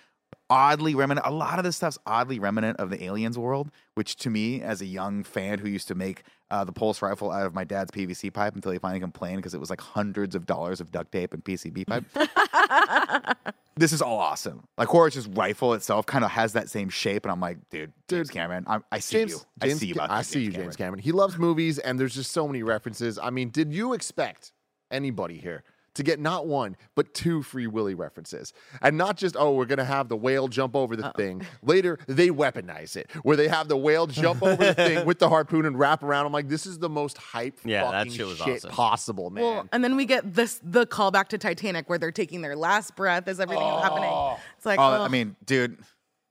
oddly 0.49 0.95
remnant. 0.95 1.25
A 1.25 1.31
lot 1.31 1.57
of 1.57 1.65
this 1.65 1.75
stuff's 1.75 1.97
oddly 2.05 2.39
remnant 2.39 2.79
of 2.79 2.89
the 2.89 3.03
aliens 3.03 3.37
world, 3.37 3.71
which 3.95 4.15
to 4.17 4.29
me, 4.29 4.61
as 4.61 4.81
a 4.81 4.85
young 4.85 5.23
fan 5.23 5.59
who 5.59 5.69
used 5.69 5.87
to 5.87 5.95
make 5.95 6.23
uh, 6.51 6.63
the 6.63 6.71
pulse 6.71 7.01
rifle 7.01 7.31
out 7.31 7.45
of 7.45 7.53
my 7.53 7.63
dad's 7.63 7.91
PVC 7.91 8.31
pipe 8.31 8.55
until 8.55 8.71
he 8.71 8.77
finally 8.77 8.99
complained 8.99 9.37
because 9.37 9.53
it 9.53 9.59
was 9.59 9.69
like 9.69 9.81
hundreds 9.81 10.35
of 10.35 10.45
dollars 10.45 10.79
of 10.79 10.91
duct 10.91 11.11
tape 11.11 11.33
and 11.33 11.43
PCB 11.43 11.87
pipe. 11.87 13.37
this 13.75 13.91
is 13.91 14.01
all 14.01 14.17
awesome. 14.17 14.63
Like 14.77 14.87
Horace's 14.87 15.27
rifle 15.27 15.73
itself 15.73 16.05
kind 16.05 16.23
of 16.23 16.31
has 16.31 16.53
that 16.53 16.69
same 16.69 16.89
shape, 16.89 17.25
and 17.25 17.31
I'm 17.31 17.39
like, 17.39 17.57
dude, 17.69 17.93
James 18.07 18.29
Cameron, 18.29 18.65
I, 18.67 18.79
I 18.91 18.99
see 18.99 19.19
James, 19.19 19.31
you. 19.31 19.37
James 19.61 19.75
I 19.75 19.77
see 19.77 19.87
you. 19.87 19.93
About 19.93 20.11
I 20.11 20.21
see 20.21 20.43
you, 20.43 20.51
James 20.51 20.75
Cameron. 20.75 20.99
He 20.99 21.11
loves 21.11 21.37
movies, 21.37 21.79
and 21.79 21.99
there's 21.99 22.15
just 22.15 22.31
so 22.31 22.47
many 22.47 22.63
references. 22.63 23.17
I 23.17 23.31
mean, 23.31 23.49
did 23.49 23.73
you 23.73 23.93
expect 23.93 24.51
anybody 24.91 25.37
here 25.37 25.63
to 25.95 26.03
get 26.03 26.19
not 26.19 26.45
one 26.47 26.77
but 26.95 27.13
two 27.13 27.41
Free 27.41 27.67
Willy 27.67 27.93
references, 27.95 28.53
and 28.81 28.97
not 28.97 29.17
just 29.17 29.35
oh, 29.37 29.53
we're 29.53 29.65
gonna 29.65 29.83
have 29.85 30.07
the 30.07 30.15
whale 30.15 30.47
jump 30.47 30.75
over 30.75 30.95
the 30.95 31.11
thing. 31.17 31.41
Later, 31.63 31.97
they 32.07 32.29
weaponize 32.29 32.95
it, 32.95 33.09
where 33.23 33.35
they 33.35 33.47
have 33.47 33.67
the 33.67 33.77
whale 33.77 34.07
jump 34.07 34.43
over 34.43 34.63
the 34.63 34.73
thing 34.73 35.05
with 35.07 35.19
the 35.19 35.29
harpoon 35.29 35.65
and 35.65 35.77
wrap 35.79 36.03
around. 36.03 36.25
I'm 36.25 36.31
like, 36.33 36.47
this 36.49 36.65
is 36.65 36.79
the 36.79 36.89
most 36.89 37.17
hype 37.17 37.59
Yeah, 37.65 37.83
that 37.85 37.91
fucking 37.91 38.11
shit 38.13 38.25
was 38.27 38.37
shit 38.37 38.57
awesome. 38.57 38.69
possible, 38.71 39.29
man. 39.29 39.43
Well, 39.43 39.69
and 39.71 39.83
then 39.83 39.95
we 39.95 40.05
get 40.05 40.33
this 40.33 40.59
the 40.63 40.85
callback 40.85 41.27
to 41.29 41.37
Titanic 41.37 41.89
where 41.89 41.97
they're 41.97 42.11
taking 42.11 42.41
their 42.41 42.55
last 42.55 42.95
breath 42.95 43.27
as 43.27 43.39
everything 43.39 43.67
is 43.67 43.81
happening. 43.83 44.13
It's 44.57 44.65
like, 44.65 44.79
Oh, 44.79 44.83
ugh. 44.83 45.01
I 45.01 45.07
mean, 45.07 45.35
dude. 45.45 45.77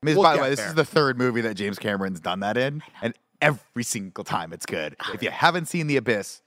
I 0.03 0.07
mean, 0.07 0.17
We'll 0.17 0.25
by 0.25 0.33
the 0.33 0.37
get 0.39 0.43
way, 0.43 0.51
this 0.51 0.59
there. 0.61 0.69
is 0.69 0.75
the 0.75 0.85
third 0.85 1.17
movie 1.19 1.41
that 1.41 1.55
James 1.55 1.79
Cameron's 1.79 2.21
done 2.21 2.41
that 2.41 2.59
in, 2.59 2.83
and 3.01 3.15
every 3.41 3.83
single 3.85 4.23
time 4.25 4.53
it's 4.53 4.67
good. 4.67 4.97
If 5.15 5.23
you 5.23 5.31
haven't 5.31 5.67
seen 5.67 5.87
The 5.87 5.97
Abyss, 5.97 6.43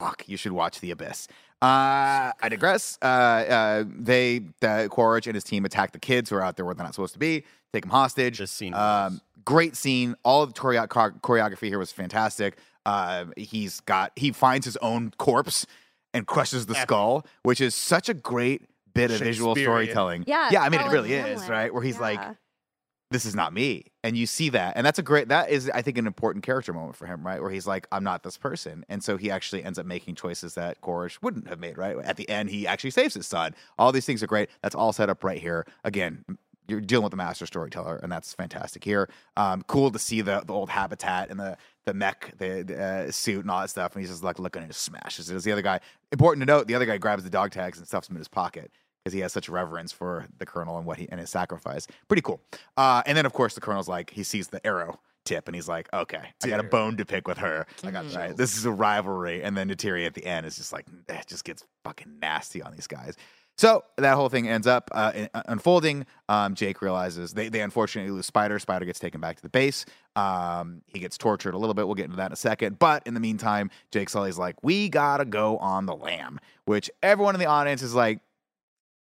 fuck, 0.00 0.26
you 0.26 0.36
should 0.38 0.52
watch 0.52 0.80
The 0.80 0.90
Abyss. 0.90 1.28
Uh, 1.64 2.32
I 2.42 2.48
digress. 2.48 2.98
Uh, 3.00 3.04
uh, 3.06 3.84
they, 3.86 4.40
the 4.60 4.88
Quaritch 4.90 5.26
and 5.26 5.34
his 5.34 5.44
team 5.44 5.64
attack 5.64 5.92
the 5.92 5.98
kids 5.98 6.30
who 6.30 6.36
are 6.36 6.42
out 6.42 6.56
there 6.56 6.64
where 6.64 6.74
they're 6.74 6.84
not 6.84 6.94
supposed 6.94 7.14
to 7.14 7.18
be, 7.18 7.44
take 7.72 7.82
them 7.84 7.90
hostage. 7.90 8.38
This 8.38 8.50
scene 8.50 8.74
Um, 8.74 8.80
was- 8.80 9.20
great 9.44 9.76
scene. 9.76 10.14
All 10.24 10.42
of 10.42 10.52
the 10.54 10.60
choreo- 10.60 10.88
chor- 10.88 11.12
choreography 11.22 11.68
here 11.68 11.78
was 11.78 11.92
fantastic. 11.92 12.58
Uh, 12.86 13.26
he's 13.36 13.80
got 13.80 14.12
he 14.16 14.30
finds 14.30 14.66
his 14.66 14.76
own 14.78 15.12
corpse 15.16 15.66
and 16.12 16.26
crushes 16.26 16.66
the 16.66 16.74
skull, 16.74 17.24
which 17.42 17.60
is 17.60 17.74
such 17.74 18.08
a 18.10 18.14
great 18.14 18.62
bit 18.92 19.10
of 19.10 19.18
visual 19.20 19.54
Shakespearean. 19.54 19.86
storytelling. 19.86 20.24
Yeah, 20.26 20.48
yeah. 20.52 20.62
I 20.62 20.68
mean, 20.68 20.80
it 20.80 20.84
Colin 20.84 20.94
really 20.94 21.08
Hamlet. 21.10 21.32
is 21.38 21.48
right. 21.48 21.72
Where 21.72 21.82
he's 21.82 21.98
like, 21.98 22.18
Yeah. 22.20 22.34
This 23.14 23.26
is 23.26 23.36
not 23.36 23.52
me. 23.52 23.84
And 24.02 24.16
you 24.16 24.26
see 24.26 24.48
that. 24.48 24.76
And 24.76 24.84
that's 24.84 24.98
a 24.98 25.02
great 25.02 25.28
that 25.28 25.48
is 25.48 25.70
i 25.72 25.82
think 25.82 25.98
an 25.98 26.06
important 26.08 26.44
character 26.44 26.72
moment 26.72 26.96
for 26.96 27.06
him 27.06 27.24
right? 27.24 27.40
Where 27.40 27.52
he's 27.52 27.64
like 27.64 27.86
i'm 27.92 28.02
not 28.02 28.24
this 28.24 28.36
person. 28.36 28.84
And 28.88 29.04
so 29.04 29.16
he 29.16 29.30
actually 29.30 29.62
ends 29.62 29.78
up 29.78 29.86
making 29.86 30.16
choices 30.16 30.54
that 30.54 30.80
Quaritch 30.80 31.22
wouldn't 31.22 31.46
have 31.46 31.60
made 31.60 31.78
right? 31.78 31.96
At 31.98 32.16
the 32.16 32.28
end 32.28 32.50
he 32.50 32.66
actually 32.66 32.90
saves 32.90 33.14
his 33.14 33.28
son. 33.28 33.54
All 33.78 33.92
these 33.92 34.04
things 34.04 34.20
are 34.24 34.26
great. 34.26 34.50
That's 34.62 34.74
all 34.74 34.92
set 34.92 35.10
up 35.10 35.22
right 35.22 35.40
here. 35.40 35.64
Again 35.84 36.24
you're 36.66 36.80
dealing 36.80 37.04
with 37.04 37.12
the 37.12 37.16
master 37.16 37.46
storyteller 37.46 38.00
and 38.02 38.10
that's 38.10 38.34
fantastic 38.34 38.82
here. 38.82 39.08
Um, 39.36 39.62
cool 39.68 39.92
to 39.92 39.98
see 40.00 40.20
the, 40.20 40.42
the 40.44 40.52
old 40.52 40.70
habitat 40.70 41.30
and 41.30 41.38
the 41.38 41.56
the 41.84 41.94
mech 41.94 42.34
the, 42.38 42.64
the 42.66 42.82
uh, 42.82 43.10
suit 43.12 43.42
and 43.42 43.50
all 43.50 43.60
that 43.60 43.70
stuff. 43.70 43.94
And 43.94 44.02
he's 44.02 44.10
just 44.10 44.24
like 44.24 44.40
looking 44.40 44.62
and 44.62 44.72
just 44.72 44.82
smashes 44.82 45.30
it. 45.30 45.36
As 45.36 45.44
the 45.44 45.52
other 45.52 45.62
guy 45.62 45.78
important 46.10 46.42
to 46.42 46.46
note 46.46 46.66
the 46.66 46.74
other 46.74 46.86
guy 46.86 46.98
grabs 46.98 47.22
the 47.22 47.30
dog 47.30 47.52
tags 47.52 47.78
and 47.78 47.86
stuffs 47.86 48.08
them 48.08 48.16
in 48.16 48.20
his 48.20 48.26
pocket 48.26 48.72
because 49.04 49.12
he 49.12 49.20
has 49.20 49.32
such 49.32 49.48
reverence 49.50 49.92
for 49.92 50.26
the 50.38 50.46
colonel 50.46 50.78
and 50.78 50.86
what 50.86 50.96
he 50.98 51.06
and 51.10 51.20
his 51.20 51.28
sacrifice. 51.30 51.86
Pretty 52.08 52.22
cool. 52.22 52.40
Uh, 52.76 53.02
and 53.06 53.16
then 53.18 53.26
of 53.26 53.32
course 53.34 53.54
the 53.54 53.60
colonel's 53.60 53.88
like 53.88 54.10
he 54.10 54.22
sees 54.22 54.48
the 54.48 54.64
arrow 54.66 54.98
tip 55.26 55.46
and 55.46 55.54
he's 55.54 55.68
like, 55.68 55.88
okay, 55.92 56.22
I 56.42 56.48
got 56.48 56.60
a 56.60 56.64
bone 56.64 56.96
to 56.96 57.04
pick 57.04 57.28
with 57.28 57.38
her. 57.38 57.66
I 57.82 57.90
got 57.90 58.04
Right, 58.14 58.26
chills. 58.28 58.36
this 58.36 58.56
is 58.56 58.64
a 58.64 58.70
rivalry. 58.70 59.42
And 59.42 59.56
then 59.56 59.68
Neytiri 59.68 60.06
at 60.06 60.14
the 60.14 60.24
end 60.24 60.46
is 60.46 60.56
just 60.56 60.72
like 60.72 60.86
it 61.08 61.26
just 61.26 61.44
gets 61.44 61.64
fucking 61.84 62.18
nasty 62.20 62.62
on 62.62 62.72
these 62.72 62.86
guys. 62.86 63.14
So 63.56 63.84
that 63.98 64.14
whole 64.16 64.28
thing 64.28 64.48
ends 64.48 64.66
up 64.66 64.90
uh, 64.92 65.12
in- 65.14 65.28
unfolding. 65.46 66.06
Um, 66.28 66.54
Jake 66.56 66.82
realizes 66.82 67.34
they, 67.34 67.48
they 67.48 67.60
unfortunately 67.60 68.10
lose 68.10 68.26
Spider. 68.26 68.58
Spider 68.58 68.84
gets 68.84 68.98
taken 68.98 69.20
back 69.20 69.36
to 69.36 69.42
the 69.42 69.48
base. 69.48 69.86
Um, 70.16 70.82
he 70.88 70.98
gets 70.98 71.16
tortured 71.16 71.54
a 71.54 71.58
little 71.58 71.72
bit. 71.74 71.86
We'll 71.86 71.94
get 71.94 72.06
into 72.06 72.16
that 72.16 72.26
in 72.26 72.32
a 72.32 72.36
second. 72.36 72.78
But 72.80 73.06
in 73.06 73.14
the 73.14 73.20
meantime, 73.20 73.70
Jake 73.92 74.08
Sully's 74.08 74.38
like, 74.38 74.56
we 74.64 74.88
gotta 74.88 75.24
go 75.24 75.56
on 75.58 75.86
the 75.86 75.94
lamb, 75.94 76.40
which 76.64 76.90
everyone 77.02 77.34
in 77.36 77.38
the 77.38 77.46
audience 77.46 77.80
is 77.82 77.94
like, 77.94 78.18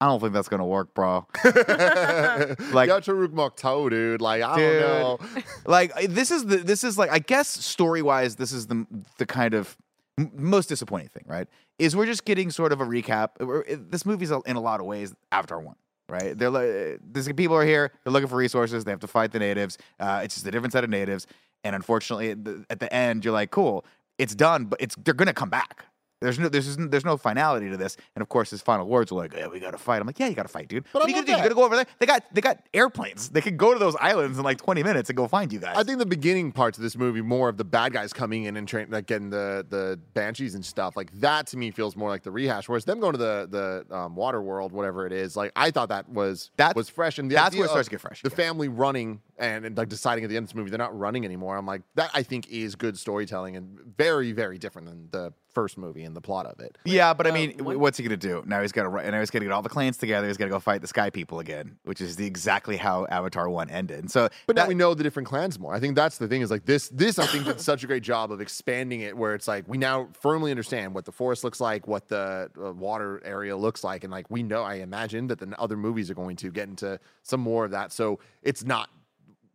I 0.03 0.07
don't 0.07 0.19
think 0.19 0.33
that's 0.33 0.49
gonna 0.49 0.65
work, 0.65 0.93
bro. 0.93 1.25
like 1.45 2.89
Toruk 2.89 3.29
Makto, 3.29 3.89
dude. 3.89 4.19
Like 4.21 4.41
I 4.41 4.55
Dude. 4.57 4.81
don't 4.81 5.21
know. 5.21 5.41
like 5.65 5.91
uh, 5.95 6.07
this 6.09 6.29
is 6.29 6.45
the 6.45 6.57
this 6.57 6.83
is 6.83 6.97
like 6.97 7.09
I 7.09 7.19
guess 7.19 7.47
story 7.47 8.01
wise 8.01 8.35
this 8.35 8.51
is 8.51 8.67
the 8.67 8.85
the 9.17 9.25
kind 9.25 9.53
of 9.53 9.77
m- 10.17 10.29
most 10.35 10.67
disappointing 10.67 11.07
thing, 11.07 11.23
right? 11.25 11.47
Is 11.79 11.95
we're 11.95 12.05
just 12.05 12.25
getting 12.25 12.51
sort 12.51 12.73
of 12.73 12.81
a 12.81 12.85
recap. 12.85 13.29
Uh, 13.39 13.59
it- 13.61 13.79
uh, 13.79 13.81
This 13.89 14.05
movie's 14.05 14.29
in 14.31 14.55
a 14.57 14.61
lot 14.61 14.81
of 14.81 14.85
ways 14.85 15.13
Avatar 15.31 15.61
one, 15.61 15.75
right? 16.09 16.37
They're 16.37 16.49
like, 16.49 16.99
these 17.13 17.31
people 17.31 17.55
are 17.55 17.65
here. 17.65 17.91
They're 18.03 18.11
looking 18.11 18.27
for 18.27 18.35
resources. 18.35 18.83
They 18.83 18.91
have 18.91 18.99
to 18.99 19.07
fight 19.07 19.31
the 19.31 19.39
natives. 19.39 19.77
Uh, 20.01 20.19
it's 20.23 20.35
just 20.35 20.45
a 20.45 20.51
different 20.51 20.73
set 20.73 20.83
of 20.83 20.89
natives. 20.89 21.27
And 21.63 21.75
unfortunately, 21.77 22.31
at 22.31 22.43
the, 22.43 22.65
at 22.69 22.79
the 22.81 22.93
end, 22.93 23.23
you're 23.23 23.33
like, 23.33 23.51
cool, 23.51 23.85
it's 24.17 24.35
done, 24.35 24.65
but 24.65 24.81
it's 24.81 24.95
they're 24.97 25.13
gonna 25.13 25.33
come 25.33 25.49
back. 25.49 25.85
There's 26.23 26.39
no 26.39 26.49
there's 26.49 26.77
there's 26.77 27.05
no 27.05 27.17
finality 27.17 27.69
to 27.69 27.77
this. 27.77 27.97
And 28.15 28.21
of 28.21 28.29
course, 28.29 28.49
his 28.49 28.61
final 28.61 28.87
words 28.87 29.11
were 29.11 29.19
like, 29.19 29.33
"Yeah, 29.33 29.47
we 29.47 29.59
got 29.59 29.71
to 29.71 29.77
fight." 29.77 29.99
I'm 29.99 30.07
like, 30.07 30.19
"Yeah, 30.19 30.27
you 30.27 30.35
got 30.35 30.43
to 30.43 30.47
fight, 30.47 30.67
dude. 30.69 30.85
But 30.93 31.01
what 31.01 31.05
are 31.05 31.09
you 31.09 31.15
gonna 31.15 31.25
do? 31.25 31.31
You 31.33 31.37
gotta 31.37 31.55
go 31.55 31.63
over 31.63 31.75
there. 31.75 31.85
They 31.99 32.05
got 32.05 32.23
they 32.33 32.41
got 32.41 32.59
airplanes. 32.73 33.29
They 33.29 33.41
could 33.41 33.57
go 33.57 33.73
to 33.73 33.79
those 33.79 33.95
islands 33.97 34.37
in 34.37 34.43
like 34.43 34.57
20 34.57 34.83
minutes 34.83 35.09
and 35.09 35.17
go 35.17 35.27
find 35.27 35.51
you 35.51 35.59
guys." 35.59 35.75
I 35.77 35.83
think 35.83 35.99
the 35.99 36.05
beginning 36.05 36.51
parts 36.51 36.77
of 36.77 36.81
this 36.83 36.97
movie, 36.97 37.21
more 37.21 37.49
of 37.49 37.57
the 37.57 37.65
bad 37.65 37.93
guys 37.93 38.13
coming 38.13 38.45
in 38.45 38.57
and 38.57 38.67
train, 38.67 38.87
like 38.89 39.05
getting 39.05 39.29
the 39.29 39.65
the 39.69 39.99
banshees 40.13 40.55
and 40.55 40.65
stuff, 40.65 40.95
like 40.95 41.11
that 41.19 41.47
to 41.47 41.57
me 41.57 41.71
feels 41.71 41.95
more 41.95 42.09
like 42.09 42.23
the 42.23 42.31
rehash. 42.31 42.69
Whereas 42.69 42.85
them 42.85 42.99
going 42.99 43.13
to 43.13 43.17
the 43.17 43.85
the 43.89 43.95
um, 43.95 44.15
water 44.15 44.41
world, 44.41 44.71
whatever 44.71 45.05
it 45.05 45.11
is, 45.11 45.35
like 45.35 45.51
I 45.55 45.71
thought 45.71 45.89
that 45.89 46.07
was 46.09 46.51
that 46.57 46.75
was 46.75 46.89
fresh. 46.89 47.19
And 47.19 47.29
the 47.29 47.35
that's 47.35 47.55
where 47.55 47.65
it 47.65 47.69
starts 47.69 47.87
to 47.87 47.91
get 47.91 48.01
fresh, 48.01 48.21
The 48.21 48.29
yeah. 48.29 48.35
family 48.35 48.67
running 48.67 49.21
and, 49.37 49.65
and 49.65 49.77
like 49.77 49.89
deciding 49.89 50.23
at 50.23 50.29
the 50.29 50.37
end 50.37 50.45
of 50.45 50.49
this 50.49 50.55
movie 50.55 50.69
they're 50.69 50.77
not 50.77 50.97
running 50.97 51.25
anymore. 51.25 51.57
I'm 51.57 51.65
like 51.65 51.81
that. 51.95 52.11
I 52.13 52.23
think 52.23 52.49
is 52.49 52.75
good 52.75 52.97
storytelling 52.97 53.55
and 53.55 53.79
very 53.97 54.31
very 54.31 54.57
different 54.57 54.87
than 54.87 55.09
the 55.11 55.33
first 55.53 55.77
movie 55.77 56.03
and 56.03 56.15
the 56.15 56.21
plot 56.21 56.45
of 56.45 56.59
it. 56.59 56.77
Yeah, 56.85 57.13
but 57.13 57.27
I 57.27 57.29
Uh, 57.29 57.33
mean, 57.33 57.63
what- 57.63 57.77
what's 57.79 57.97
he 57.97 58.03
gonna 58.03 58.17
do? 58.17 58.43
Now 58.45 58.61
he's 58.61 58.71
got 58.71 58.83
to. 58.83 59.11
Now 59.11 59.19
he's 59.19 59.29
got 59.29 59.39
to 59.39 59.45
get 59.45 59.51
all 59.51 59.61
the 59.61 59.69
clans 59.69 59.97
together. 59.97 60.27
He's 60.27 60.37
gonna 60.37 60.51
go 60.51 60.59
fight 60.59 60.81
the 60.81 60.87
Sky 60.87 61.09
People 61.09 61.39
again, 61.39 61.77
which 61.83 62.01
is 62.01 62.15
the, 62.15 62.25
exactly 62.25 62.77
how 62.77 63.05
Avatar 63.09 63.49
One 63.49 63.69
ended. 63.69 63.99
And 63.99 64.11
so, 64.11 64.29
But 64.47 64.55
now 64.55 64.63
that- 64.63 64.69
we 64.69 64.75
know 64.75 64.93
the 64.93 65.03
different 65.03 65.27
clans 65.27 65.59
more. 65.59 65.73
I 65.73 65.79
think 65.79 65.95
that's 65.95 66.17
the 66.17 66.27
thing 66.27 66.41
is 66.41 66.51
like 66.51 66.65
this. 66.65 66.89
This 66.89 67.19
I 67.19 67.25
think 67.27 67.45
did 67.45 67.61
such 67.61 67.83
a 67.83 67.87
great 67.87 68.03
job 68.03 68.31
of 68.31 68.41
expanding 68.41 69.01
it, 69.01 69.15
where 69.15 69.35
it's 69.35 69.47
like 69.47 69.65
we 69.67 69.77
now 69.77 70.09
firmly 70.19 70.51
understand 70.51 70.93
what 70.95 71.05
the 71.05 71.11
forest 71.11 71.43
looks 71.43 71.61
like, 71.61 71.87
what 71.87 72.07
the 72.07 72.49
uh, 72.61 72.71
water 72.73 73.21
area 73.23 73.55
looks 73.55 73.83
like, 73.83 74.03
and 74.03 74.11
like 74.11 74.25
we 74.29 74.43
know. 74.43 74.63
I 74.63 74.75
imagine 74.75 75.27
that 75.27 75.39
the 75.39 75.53
other 75.59 75.77
movies 75.77 76.09
are 76.09 76.15
going 76.15 76.35
to 76.37 76.49
get 76.51 76.67
into 76.67 76.99
some 77.21 77.39
more 77.39 77.65
of 77.65 77.71
that. 77.71 77.91
So 77.91 78.19
it's 78.41 78.63
not 78.63 78.89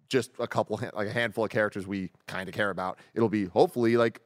just 0.08 0.30
a 0.38 0.46
couple, 0.46 0.80
like 0.94 1.08
a 1.08 1.12
handful 1.12 1.44
of 1.44 1.50
characters 1.50 1.86
we 1.86 2.10
kind 2.26 2.48
of 2.48 2.54
care 2.54 2.70
about. 2.70 2.98
It'll 3.14 3.28
be 3.28 3.44
hopefully 3.44 3.96
like 3.98 4.20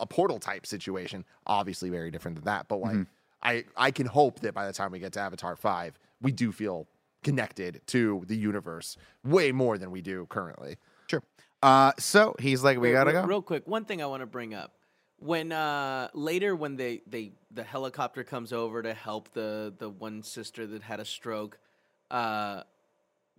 a 0.00 0.06
portal 0.06 0.38
type 0.38 0.66
situation. 0.66 1.24
Obviously, 1.46 1.90
very 1.90 2.10
different 2.10 2.36
than 2.36 2.44
that. 2.44 2.68
But 2.68 2.80
like, 2.80 2.94
Mm-hmm. 2.96 3.02
I 3.42 3.64
I 3.76 3.90
can 3.90 4.06
hope 4.06 4.40
that 4.40 4.52
by 4.54 4.66
the 4.66 4.72
time 4.72 4.90
we 4.92 4.98
get 4.98 5.12
to 5.14 5.20
Avatar 5.20 5.56
five, 5.56 5.98
we 6.20 6.32
do 6.32 6.52
feel 6.52 6.86
connected 7.22 7.80
to 7.86 8.22
the 8.26 8.36
universe 8.36 8.96
way 9.24 9.52
more 9.52 9.78
than 9.78 9.90
we 9.90 10.00
do 10.02 10.26
currently. 10.28 10.76
sure. 11.08 11.22
Uh, 11.62 11.92
so 11.98 12.34
he's 12.38 12.62
like, 12.64 12.78
we 12.78 12.88
Wait, 12.88 12.92
gotta 12.92 13.12
re- 13.12 13.20
go. 13.20 13.24
Real 13.24 13.42
quick, 13.42 13.66
one 13.66 13.84
thing 13.84 14.02
I 14.02 14.06
want 14.06 14.20
to 14.22 14.26
bring 14.26 14.54
up. 14.54 14.74
When 15.18 15.52
uh 15.52 16.08
later 16.14 16.56
when 16.56 16.76
they 16.76 17.02
they 17.06 17.32
the 17.50 17.62
helicopter 17.62 18.24
comes 18.24 18.52
over 18.52 18.82
to 18.82 18.94
help 18.94 19.32
the 19.32 19.74
the 19.78 19.88
one 19.90 20.22
sister 20.22 20.66
that 20.66 20.82
had 20.82 20.98
a 21.00 21.04
stroke, 21.04 21.58
uh, 22.10 22.62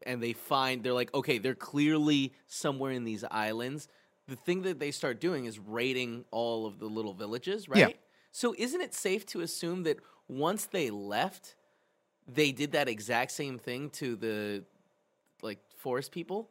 and 0.06 0.22
they 0.22 0.34
find 0.34 0.84
they're 0.84 0.94
like, 0.94 1.14
okay, 1.14 1.38
they're 1.40 1.56
clearly 1.56 2.34
somewhere 2.48 2.92
in 2.92 3.04
these 3.04 3.24
islands. 3.32 3.88
The 4.32 4.38
thing 4.38 4.62
that 4.62 4.80
they 4.80 4.92
start 4.92 5.20
doing 5.20 5.44
is 5.44 5.60
raiding 5.60 6.24
all 6.32 6.66
of 6.66 6.80
the 6.80 6.86
little 6.86 7.14
villages, 7.14 7.68
right? 7.68 7.80
Yeah. 7.80 7.88
So 8.32 8.56
isn't 8.58 8.80
it 8.80 8.94
safe 8.94 9.26
to 9.28 9.42
assume 9.42 9.84
that 9.84 9.98
once 10.30 10.68
they 10.68 10.90
left, 10.90 11.56
they 12.34 12.54
did 12.54 12.72
that 12.72 12.88
exact 12.88 13.32
same 13.32 13.60
thing 13.60 13.90
to 13.90 14.16
the 14.16 14.64
like 15.42 15.60
forest 15.76 16.14
people? 16.14 16.50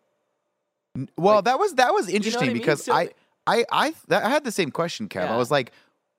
Well, 1.16 1.36
Like- 1.36 1.44
that 1.44 1.58
was 1.58 1.74
that 1.76 1.94
was 1.94 2.04
what 2.04 2.12
I 2.12 2.16
interesting 2.16 2.48
mean? 2.48 2.58
because 2.58 2.84
So 2.84 2.92
I, 2.92 3.08
I 3.46 3.64
I 3.72 3.94
that, 4.08 4.24
I 4.24 4.28
had 4.28 4.44
the 4.44 4.52
same 4.52 4.70
question, 4.70 5.08
Kev. 5.08 5.28
I 5.28 5.38
was 5.38 5.50
like, 5.50 5.72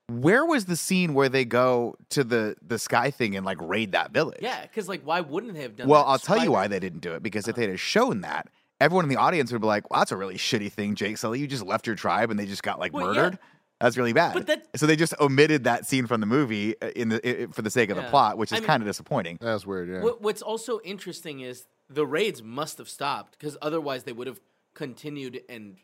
where 0.08 0.44
was 0.44 0.66
the 0.66 0.76
scene 0.76 1.14
where 1.14 1.30
they 1.30 1.46
go 1.46 1.96
to 2.10 2.24
the 2.24 2.56
the 2.66 2.80
sky 2.80 3.12
thing 3.12 3.36
and 3.36 3.46
like 3.46 3.62
raid 3.62 3.92
that 3.92 4.12
village? 4.12 4.40
Yeah, 4.42 4.64
because 4.64 4.90
like, 4.90 5.04
why 5.04 5.22
wouldn't 5.22 5.54
they 5.54 5.62
have 5.62 5.76
done? 5.76 5.88
Well? 5.88 6.06
I'll 6.08 6.18
tell 6.18 6.44
you 6.44 6.54
why 6.54 6.68
they 6.68 6.80
didn't 6.80 7.02
do 7.02 7.14
it 7.14 7.22
because 7.22 7.48
if 7.48 7.54
uh-huh. 7.54 7.62
they'd 7.62 7.70
have 7.70 7.80
shown 7.80 8.22
that, 8.22 8.50
everyone 8.82 9.06
in 9.06 9.10
the 9.10 9.16
audience 9.18 9.52
would 9.52 9.62
be 9.62 9.68
like, 9.68 9.90
"Well, 9.90 10.02
that's 10.02 10.12
a 10.12 10.18
really 10.18 10.36
shitty 10.36 10.72
thing, 10.72 10.96
Jake 10.96 11.18
Sully. 11.18 11.40
You 11.40 11.48
just 11.48 11.66
left 11.66 11.88
your 11.88 11.96
tribe 11.96 12.32
and 12.32 12.40
they 12.40 12.46
just 12.46 12.64
got 12.64 12.80
like 12.80 12.92
Well, 12.94 13.14
yeah. 13.14 13.22
murdered. 13.22 13.40
That's 13.80 13.96
really 13.98 14.14
bad." 14.14 14.34
But 14.34 14.48
that- 14.48 14.68
so 14.76 14.86
they 14.88 14.96
just 14.96 15.14
omitted 15.20 15.64
that 15.64 15.86
scene 15.86 16.08
from 16.08 16.20
the 16.20 16.28
movie 16.28 16.80
uh, 16.82 16.88
in 16.96 17.10
the 17.10 17.44
i- 17.44 17.46
for 17.48 17.62
the 17.62 17.70
sake 17.72 17.90
of 17.90 17.96
the 17.98 18.04
plot, 18.04 18.38
which 18.38 18.52
is 18.52 18.60
kind 18.62 18.84
of 18.84 18.88
disappointing. 18.88 19.38
That's 19.40 19.66
weird. 19.66 19.90
Yeah. 19.90 20.02
What, 20.02 20.22
what's 20.22 20.42
also 20.42 20.80
interesting 20.84 21.40
is 21.40 21.66
the 21.90 22.06
raids 22.06 22.42
must 22.44 22.78
have 22.80 22.90
stopped 22.90 23.38
because 23.40 23.58
otherwise 23.62 24.04
they 24.04 24.14
would 24.14 24.28
have 24.28 24.40
continued 24.74 25.42
and 25.50 25.78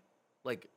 like 0.43 0.67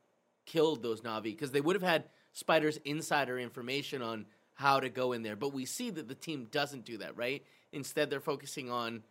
killed 0.45 0.83
those 0.83 1.01
Navi 1.01 1.23
because 1.23 1.51
they 1.51 1.61
would 1.61 1.75
have 1.75 1.83
had 1.83 2.05
Spider's 2.33 2.77
insider 2.85 3.37
information 3.39 4.01
on 4.01 4.25
how 4.55 4.79
to 4.79 4.89
go 4.89 5.11
in 5.13 5.23
there. 5.23 5.35
But 5.35 5.53
we 5.53 5.65
see 5.65 5.89
that 5.91 6.07
the 6.07 6.15
team 6.15 6.47
doesn't 6.51 6.85
do 6.85 6.97
that, 6.97 7.17
right? 7.17 7.43
Instead, 7.71 8.09
they're 8.09 8.19
focusing 8.19 8.69
on 8.69 9.03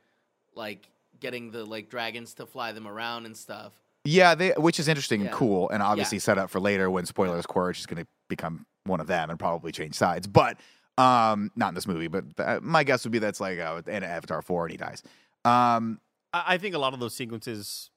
like 0.54 0.88
getting 1.20 1.50
the 1.50 1.64
like 1.64 1.88
dragons 1.88 2.34
to 2.34 2.46
fly 2.46 2.72
them 2.72 2.86
around 2.86 3.26
and 3.26 3.36
stuff. 3.36 3.72
Yeah, 4.04 4.34
they, 4.34 4.50
which 4.52 4.80
is 4.80 4.88
interesting 4.88 5.22
and 5.22 5.30
cool, 5.30 5.68
and 5.68 5.82
obviously 5.82 6.18
set 6.18 6.38
up 6.38 6.48
for 6.48 6.58
later 6.58 6.90
when 6.90 7.04
spoilers, 7.04 7.44
Quaritch 7.44 7.80
is 7.80 7.86
going 7.86 8.02
to 8.02 8.08
become 8.28 8.64
one 8.84 9.00
of 9.00 9.06
them 9.06 9.28
and 9.28 9.38
probably 9.38 9.72
change 9.72 9.94
sides. 9.94 10.26
But 10.26 10.58
um, 10.96 11.50
not 11.56 11.68
in 11.68 11.74
this 11.74 11.86
movie. 11.86 12.08
But 12.08 12.24
uh, 12.38 12.60
my 12.62 12.84
guess 12.84 13.04
would 13.04 13.12
be 13.12 13.18
that's 13.18 13.40
like 13.40 13.58
uh, 13.58 13.82
in 13.86 14.02
Avatar 14.02 14.42
four 14.42 14.64
and 14.64 14.72
he 14.72 14.76
dies. 14.76 15.02
Um, 15.44 16.00
I, 16.32 16.44
I 16.54 16.58
think 16.58 16.74
a 16.74 16.78
lot 16.78 16.94
of 16.94 17.00
those 17.00 17.14
sequences 17.14 17.90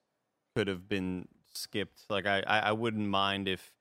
could 0.55 0.67
have 0.67 0.87
been 0.87 1.27
skipped. 1.53 2.01
Like 2.09 2.25
I, 2.25 2.43
I, 2.45 2.59
I 2.59 2.71
wouldn't 2.71 3.07
mind 3.07 3.47
if 3.47 3.71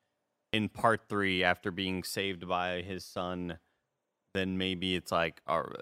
in 0.52 0.68
part 0.68 1.02
three, 1.08 1.42
after 1.42 1.70
being 1.70 2.02
saved 2.02 2.46
by 2.46 2.82
his 2.82 3.04
son, 3.04 3.58
then 4.34 4.58
maybe 4.58 4.94
it's 4.94 5.10
like, 5.10 5.40
or 5.48 5.74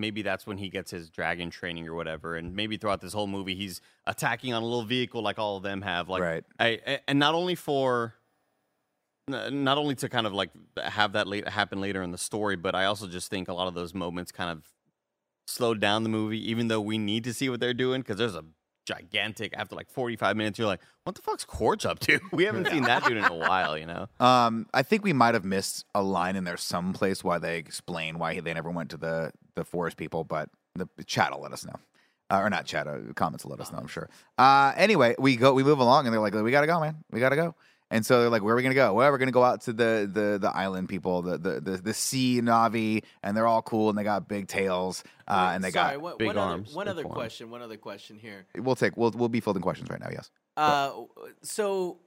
maybe 0.00 0.22
that's 0.22 0.46
when 0.46 0.58
he 0.58 0.68
gets 0.68 0.90
his 0.90 1.08
dragon 1.10 1.50
training 1.50 1.86
or 1.88 1.94
whatever, 1.94 2.36
and 2.36 2.54
maybe 2.54 2.76
throughout 2.76 3.00
this 3.00 3.12
whole 3.12 3.26
movie 3.26 3.54
he's 3.54 3.80
attacking 4.06 4.52
on 4.54 4.62
a 4.62 4.64
little 4.66 4.84
vehicle 4.84 5.22
like 5.22 5.38
all 5.38 5.56
of 5.56 5.62
them 5.62 5.82
have. 5.82 6.08
Like, 6.08 6.22
Right. 6.22 6.44
I, 6.58 6.80
I- 6.86 7.00
and 7.08 7.18
not 7.18 7.34
only 7.34 7.54
for. 7.54 8.14
Not 9.28 9.78
only 9.78 9.94
to 9.96 10.08
kind 10.08 10.26
of 10.26 10.32
like 10.34 10.50
have 10.82 11.12
that 11.12 11.28
late, 11.28 11.46
happen 11.46 11.80
later 11.80 12.02
in 12.02 12.10
the 12.10 12.18
story, 12.18 12.56
but 12.56 12.74
I 12.74 12.86
also 12.86 13.06
just 13.06 13.30
think 13.30 13.46
a 13.46 13.54
lot 13.54 13.68
of 13.68 13.74
those 13.74 13.94
moments 13.94 14.32
kind 14.32 14.50
of 14.50 14.64
slowed 15.46 15.78
down 15.80 16.02
the 16.02 16.08
movie, 16.08 16.50
even 16.50 16.66
though 16.66 16.80
we 16.80 16.98
need 16.98 17.22
to 17.24 17.32
see 17.32 17.48
what 17.48 17.60
they're 17.60 17.72
doing 17.72 18.00
because 18.00 18.16
there's 18.18 18.34
a 18.34 18.44
gigantic 18.84 19.54
after 19.56 19.76
like 19.76 19.88
45 19.88 20.36
minutes 20.36 20.58
you're 20.58 20.66
like 20.66 20.80
what 21.04 21.14
the 21.14 21.22
fuck's 21.22 21.44
Quaritch 21.44 21.86
up 21.86 22.00
to 22.00 22.18
we 22.32 22.42
haven't 22.46 22.66
seen 22.66 22.82
that 22.82 23.04
dude 23.04 23.16
in 23.16 23.22
a 23.22 23.32
while 23.32 23.78
you 23.78 23.86
know 23.86 24.08
Um, 24.20 24.66
I 24.74 24.82
think 24.82 25.04
we 25.04 25.12
might 25.12 25.34
have 25.34 25.44
missed 25.44 25.84
a 25.94 26.02
line 26.02 26.34
in 26.34 26.42
there 26.42 26.56
someplace 26.56 27.22
why 27.22 27.38
they 27.38 27.58
explain 27.58 28.18
why 28.18 28.40
they 28.40 28.52
never 28.52 28.72
went 28.72 28.90
to 28.90 28.96
the 28.96 29.30
the 29.54 29.64
forest 29.64 29.96
people, 29.96 30.24
but 30.24 30.48
the 30.74 30.88
chat 31.04 31.30
will 31.32 31.40
let 31.42 31.52
us 31.52 31.64
know. 31.64 31.74
Uh, 32.30 32.38
or 32.40 32.48
not 32.48 32.64
chat, 32.64 32.86
uh, 32.86 32.98
comments 33.14 33.44
will 33.44 33.50
let 33.50 33.60
us 33.60 33.70
know, 33.70 33.78
I'm 33.78 33.86
sure. 33.88 34.08
Uh, 34.38 34.72
anyway, 34.76 35.14
we 35.18 35.36
go, 35.36 35.52
we 35.52 35.62
move 35.62 35.80
along, 35.80 36.06
and 36.06 36.14
they're 36.14 36.20
like, 36.20 36.32
"We 36.34 36.50
gotta 36.50 36.66
go, 36.66 36.80
man. 36.80 37.04
We 37.10 37.20
gotta 37.20 37.36
go." 37.36 37.54
And 37.90 38.06
so 38.06 38.20
they're 38.22 38.30
like, 38.30 38.42
"Where 38.42 38.54
are 38.54 38.56
we 38.56 38.62
gonna 38.62 38.74
go?" 38.74 38.94
Well, 38.94 39.10
we're 39.12 39.18
gonna 39.18 39.32
go 39.32 39.44
out 39.44 39.60
to 39.62 39.74
the 39.74 40.08
the 40.10 40.38
the 40.40 40.50
island 40.56 40.88
people, 40.88 41.20
the 41.20 41.36
the 41.36 41.60
the, 41.60 41.76
the 41.76 41.92
sea 41.92 42.40
Navi, 42.40 43.04
and 43.22 43.36
they're 43.36 43.46
all 43.46 43.60
cool, 43.60 43.90
and 43.90 43.98
they 43.98 44.02
got 44.02 44.28
big 44.28 44.48
tails, 44.48 45.04
uh, 45.28 45.50
and 45.52 45.62
they 45.62 45.70
Sorry, 45.70 45.96
got. 45.96 46.00
one, 46.00 46.14
big 46.16 46.26
one 46.28 46.38
other- 46.38 46.50
arms, 46.52 46.72
one 46.72 46.86
big 46.86 46.90
other 46.92 47.02
forearms. 47.02 47.18
question. 47.18 47.50
One 47.50 47.60
other 47.60 47.76
question 47.76 48.18
here. 48.18 48.46
We'll 48.56 48.76
take, 48.76 48.96
we'll 48.96 49.10
we'll 49.10 49.28
be 49.28 49.40
fielding 49.40 49.62
questions 49.62 49.90
right 49.90 50.00
now. 50.00 50.08
Yes. 50.10 50.30
Uh, 50.56 50.92
so 51.42 51.98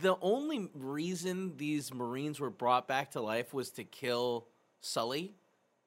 the 0.00 0.16
only 0.22 0.70
reason 0.72 1.54
these 1.58 1.92
Marines 1.92 2.40
were 2.40 2.48
brought 2.50 2.88
back 2.88 3.10
to 3.10 3.20
life 3.20 3.52
was 3.52 3.70
to 3.72 3.84
kill 3.84 4.46
Sully. 4.80 5.34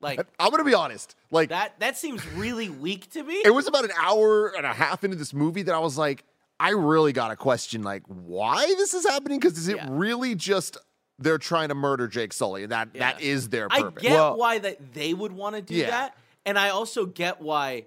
Like 0.02 0.20
I'm 0.40 0.52
gonna 0.52 0.64
be 0.64 0.74
honest. 0.74 1.16
Like 1.32 1.50
that. 1.50 1.80
That 1.80 1.98
seems 1.98 2.26
really 2.34 2.70
weak 2.70 3.10
to 3.12 3.24
me. 3.24 3.36
it 3.46 3.54
was 3.54 3.68
about 3.68 3.86
an 3.86 3.92
hour 4.00 4.48
and 4.56 4.66
a 4.66 4.74
half 4.74 5.04
into 5.04 5.16
this 5.18 5.34
movie 5.34 5.64
that 5.64 5.76
I 5.76 5.80
was 5.80 5.98
like, 5.98 6.24
I 6.60 6.72
really 6.72 7.14
got 7.14 7.32
a 7.32 7.36
question 7.36 7.84
like 7.84 8.04
why 8.08 8.66
this 8.78 8.94
is 8.94 9.06
happening 9.06 9.40
because 9.40 9.58
is 9.58 9.68
it 9.68 9.78
Yeah. 9.78 9.88
really 9.90 10.36
just 10.36 10.78
they're 11.20 11.38
trying 11.38 11.68
to 11.70 11.76
murder 11.76 12.08
Jake 12.08 12.32
Sully 12.34 12.64
and 12.64 12.72
that 12.72 12.94
that 12.94 13.22
Yeah. 13.22 13.28
is 13.28 13.50
their 13.50 13.68
I 13.72 13.82
purpose. 13.82 14.04
get 14.04 14.12
Well- 14.14 14.38
why 14.38 14.60
that 14.60 14.94
they 14.94 15.14
would 15.14 15.32
want 15.34 15.56
to 15.56 15.62
do 15.62 15.76
Yeah. 15.76 15.90
that, 15.90 16.18
and 16.46 16.58
I 16.58 16.70
also 16.70 17.06
get 17.06 17.42
why 17.42 17.86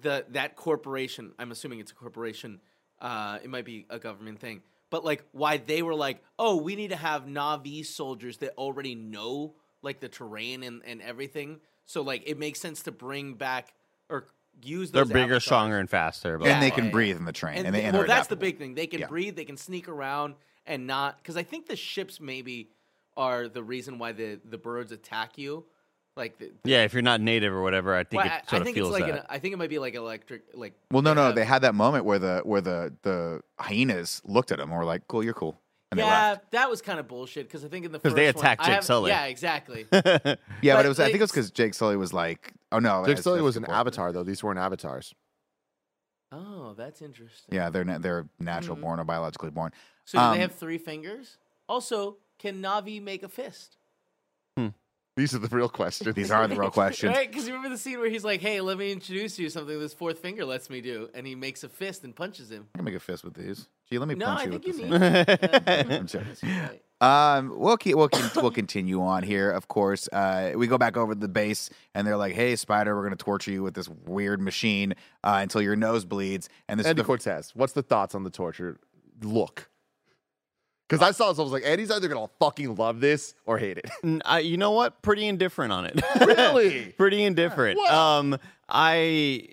the 0.00 0.24
that 0.30 0.56
corporation. 0.56 1.32
I'm 1.38 1.52
assuming 1.52 1.78
it's 1.78 1.92
a 1.92 1.94
corporation. 1.94 2.60
Uh, 3.00 3.38
it 3.42 3.50
might 3.50 3.64
be 3.64 3.86
a 3.90 3.98
government 3.98 4.40
thing, 4.40 4.62
but 4.90 5.04
like 5.04 5.22
why 5.32 5.56
they 5.58 5.82
were 5.82 5.94
like, 5.94 6.22
oh, 6.38 6.56
we 6.56 6.74
need 6.74 6.88
to 6.90 6.96
have 6.96 7.26
Navi 7.26 7.84
soldiers 7.86 8.38
that 8.38 8.54
already 8.58 8.94
know 8.94 9.54
like 9.84 10.00
the 10.00 10.08
terrain 10.08 10.62
and 10.64 10.82
and 10.84 11.00
everything. 11.02 11.60
So 11.86 12.02
like 12.02 12.22
it 12.26 12.38
makes 12.38 12.60
sense 12.60 12.82
to 12.84 12.92
bring 12.92 13.34
back 13.34 13.72
or 14.08 14.26
use. 14.62 14.90
The 14.90 14.96
They're 14.98 15.04
bigger 15.04 15.22
avatars. 15.24 15.44
stronger 15.44 15.78
and 15.78 15.88
faster 15.90 16.38
but 16.38 16.48
and 16.48 16.62
they 16.62 16.70
can 16.70 16.90
breathe 16.90 17.16
in 17.16 17.24
the 17.26 17.32
train, 17.32 17.58
And, 17.58 17.66
and, 17.66 17.74
they 17.74 17.80
they- 17.80 17.84
and 17.86 17.92
well, 17.94 18.02
they're 18.06 18.16
that's 18.16 18.28
the 18.28 18.36
big 18.36 18.58
thing. 18.58 18.74
They 18.74 18.86
can 18.86 19.00
Yeah. 19.00 19.06
breathe. 19.08 19.36
They 19.36 19.44
can 19.44 19.56
sneak 19.56 19.88
around 19.88 20.34
and 20.66 20.86
not 20.86 21.18
because 21.18 21.36
I 21.36 21.42
think 21.42 21.66
the 21.66 21.76
ships 21.76 22.20
maybe 22.20 22.70
are 23.16 23.48
the 23.48 23.62
reason 23.62 23.98
why 23.98 24.12
the 24.12 24.40
the 24.44 24.58
birds 24.58 24.90
attack 24.90 25.38
you. 25.38 25.64
Like 26.16 26.38
the, 26.38 26.52
yeah 26.64 26.84
if 26.84 26.92
you're 26.92 27.02
not 27.02 27.20
native 27.20 27.52
or 27.52 27.60
whatever 27.60 27.92
i 27.92 28.04
think 28.04 28.22
well, 28.22 28.32
it 28.32 28.48
sort 28.48 28.52
I, 28.52 28.56
of 28.58 28.62
think 28.64 28.76
feels 28.76 28.90
it's 28.90 29.00
like 29.00 29.12
that 29.12 29.20
An, 29.22 29.26
I 29.28 29.40
think 29.40 29.52
it 29.52 29.56
might 29.56 29.68
be 29.68 29.80
like 29.80 29.96
electric. 29.96 30.42
Like 30.54 30.74
Well, 30.92 31.02
no, 31.02 31.12
no, 31.12 31.24
have- 31.24 31.34
they 31.34 31.44
had 31.44 31.62
that 31.62 31.74
moment 31.74 32.04
where 32.04 32.20
the 32.20 32.40
where 32.44 32.60
the 32.60 32.94
the 33.02 33.40
hyenas 33.58 34.22
looked 34.24 34.52
at 34.52 34.60
him 34.60 34.70
and 34.70 34.78
were 34.78 34.84
like, 34.84 35.08
"Cool, 35.08 35.24
you're 35.24 35.34
cool," 35.34 35.60
And 35.94 36.00
they 36.00 36.04
yeah, 36.04 36.28
left. 36.30 36.50
that 36.50 36.68
was 36.68 36.82
kind 36.82 36.98
of 36.98 37.06
bullshit 37.08 37.46
because 37.46 37.64
I 37.64 37.68
think 37.68 37.84
in 37.86 37.92
the 37.92 37.98
'Cause 37.98 38.10
first 38.10 38.16
they 38.16 38.26
attacked 38.26 38.62
I 38.62 38.64
Jake 38.66 38.74
have- 38.74 38.84
Sully. 38.84 39.10
Yeah, 39.10 39.24
exactly. 39.26 39.86
Yeah, 39.92 40.04
but, 40.24 40.36
But 40.62 40.86
it 40.86 40.88
was. 40.88 41.00
I 41.00 41.04
think 41.06 41.16
it 41.16 41.20
was 41.22 41.30
because 41.30 41.50
Jake 41.50 41.74
Sully 41.74 41.96
was 41.96 42.12
like, 42.12 42.52
"Oh 42.72 42.78
no, 42.78 43.00
Jake 43.02 43.06
that's- 43.08 43.24
Sully 43.24 43.40
was 43.42 43.56
an 43.56 43.64
point. 43.64 43.78
avatar, 43.78 44.12
though. 44.12 44.22
These 44.24 44.42
weren't 44.42 44.58
avatars. 44.58 45.14
oh, 46.32 46.74
that's 46.76 47.00
interesting. 47.00 47.54
Yeah, 47.54 47.70
they're 47.70 47.84
na- 47.84 47.98
they're 47.98 48.28
natural 48.40 48.76
Mhm. 48.76 48.80
born 48.80 49.00
or 49.00 49.04
biologically 49.04 49.50
born. 49.50 49.72
So 50.04 50.18
do 50.18 50.24
Um, 50.24 50.34
they 50.34 50.40
have 50.40 50.54
three 50.54 50.78
fingers? 50.78 51.38
Also, 51.68 52.16
can 52.38 52.60
Navi 52.60 53.00
make 53.00 53.22
a 53.22 53.28
fist? 53.28 53.76
These 55.16 55.32
are 55.34 55.38
the 55.38 55.54
real 55.54 55.68
questions. 55.68 56.12
These 56.14 56.32
are 56.32 56.48
the 56.48 56.56
real 56.56 56.70
questions. 56.72 57.14
Right? 57.14 57.30
Because 57.30 57.46
you 57.46 57.54
remember 57.54 57.68
the 57.74 57.78
scene 57.80 58.00
where 58.00 58.10
he's 58.10 58.24
like, 58.24 58.40
"Hey, 58.40 58.60
let 58.60 58.76
me 58.78 58.90
introduce 58.90 59.38
you 59.38 59.46
to 59.46 59.50
something 59.50 59.78
this 59.78 59.94
fourth 59.94 60.18
finger 60.18 60.44
lets 60.44 60.68
me 60.68 60.80
do," 60.80 61.08
and 61.14 61.24
he 61.26 61.36
makes 61.36 61.62
a 61.62 61.68
fist 61.68 62.02
and 62.02 62.16
punches 62.16 62.50
him. 62.50 62.66
I 62.74 62.78
can 62.78 62.84
make 62.84 62.96
a 62.96 63.00
fist 63.00 63.22
with 63.22 63.34
these. 63.34 63.68
Gee, 63.88 63.98
let 63.98 64.08
me 64.08 64.16
No, 64.16 64.26
punch 64.26 64.40
I 64.40 64.44
you 64.44 64.50
think 64.50 64.66
with 64.66 64.78
you 64.80 64.98
this. 64.98 65.28
need. 65.28 65.90
I'm 65.92 66.06
joking. 66.08 66.36
Right. 66.42 66.80
Um, 67.00 67.52
we'll 67.58 67.76
keep, 67.76 67.96
we'll 67.96 68.08
keep, 68.08 68.34
we'll 68.36 68.50
continue 68.50 69.02
on 69.02 69.22
here. 69.24 69.50
Of 69.50 69.68
course, 69.68 70.08
uh, 70.08 70.52
we 70.56 70.66
go 70.66 70.78
back 70.78 70.96
over 70.96 71.12
to 71.14 71.20
the 71.20 71.28
base, 71.28 71.70
and 71.94 72.06
they're 72.06 72.16
like, 72.16 72.34
"Hey, 72.34 72.56
Spider, 72.56 72.96
we're 72.96 73.02
going 73.02 73.16
to 73.16 73.24
torture 73.24 73.52
you 73.52 73.62
with 73.62 73.74
this 73.74 73.88
weird 73.88 74.40
machine 74.40 74.94
uh, 75.22 75.38
until 75.42 75.62
your 75.62 75.76
nose 75.76 76.04
bleeds." 76.04 76.48
And 76.68 76.80
this 76.80 76.86
Andy 76.88 77.02
the, 77.02 77.06
Cortez, 77.06 77.52
what's 77.54 77.74
the 77.74 77.82
thoughts 77.82 78.14
on 78.16 78.24
the 78.24 78.30
torture 78.30 78.78
look? 79.22 79.68
Because 80.94 81.08
I 81.08 81.12
saw 81.12 81.30
this, 81.30 81.38
I 81.38 81.42
was 81.42 81.52
like, 81.52 81.64
Eddie's 81.64 81.90
either 81.90 82.08
gonna 82.08 82.28
fucking 82.38 82.74
love 82.76 83.00
this 83.00 83.34
or 83.46 83.58
hate 83.58 83.78
it. 83.78 83.90
N- 84.02 84.22
I- 84.24 84.40
you 84.40 84.56
know 84.56 84.70
what? 84.72 85.02
Pretty 85.02 85.26
indifferent 85.26 85.72
on 85.72 85.86
it. 85.86 86.00
Really? 86.20 86.92
Pretty 86.96 87.22
indifferent. 87.24 87.78
What? 87.78 87.92
Um, 87.92 88.38
I 88.68 89.48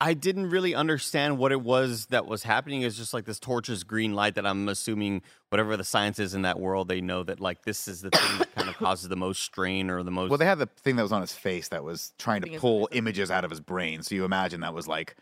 I 0.00 0.14
didn't 0.14 0.50
really 0.50 0.74
understand 0.74 1.38
what 1.38 1.52
it 1.52 1.60
was 1.60 2.06
that 2.06 2.26
was 2.26 2.42
happening. 2.42 2.82
It's 2.82 2.96
just 2.96 3.14
like 3.14 3.24
this 3.24 3.38
torches 3.38 3.84
green 3.84 4.14
light 4.14 4.34
that 4.34 4.44
I'm 4.44 4.68
assuming 4.68 5.22
whatever 5.50 5.76
the 5.76 5.84
science 5.84 6.18
is 6.18 6.34
in 6.34 6.42
that 6.42 6.58
world, 6.58 6.88
they 6.88 7.00
know 7.00 7.22
that 7.22 7.38
like 7.38 7.62
this 7.64 7.86
is 7.86 8.00
the 8.02 8.10
thing 8.10 8.38
that 8.38 8.52
kind 8.56 8.68
of 8.68 8.76
causes 8.78 9.08
the 9.08 9.16
most 9.16 9.42
strain 9.42 9.90
or 9.90 10.02
the 10.02 10.10
most. 10.10 10.30
well, 10.30 10.38
they 10.38 10.44
had 10.44 10.58
the 10.58 10.66
thing 10.66 10.96
that 10.96 11.02
was 11.04 11.12
on 11.12 11.20
his 11.20 11.32
face 11.32 11.68
that 11.68 11.84
was 11.84 12.12
trying 12.18 12.42
to 12.42 12.58
pull 12.58 12.88
images 12.90 13.30
out 13.30 13.44
of 13.44 13.50
his 13.50 13.60
brain. 13.60 14.02
So 14.02 14.16
you 14.16 14.24
imagine 14.24 14.60
that 14.62 14.74
was 14.74 14.88
like 14.88 15.14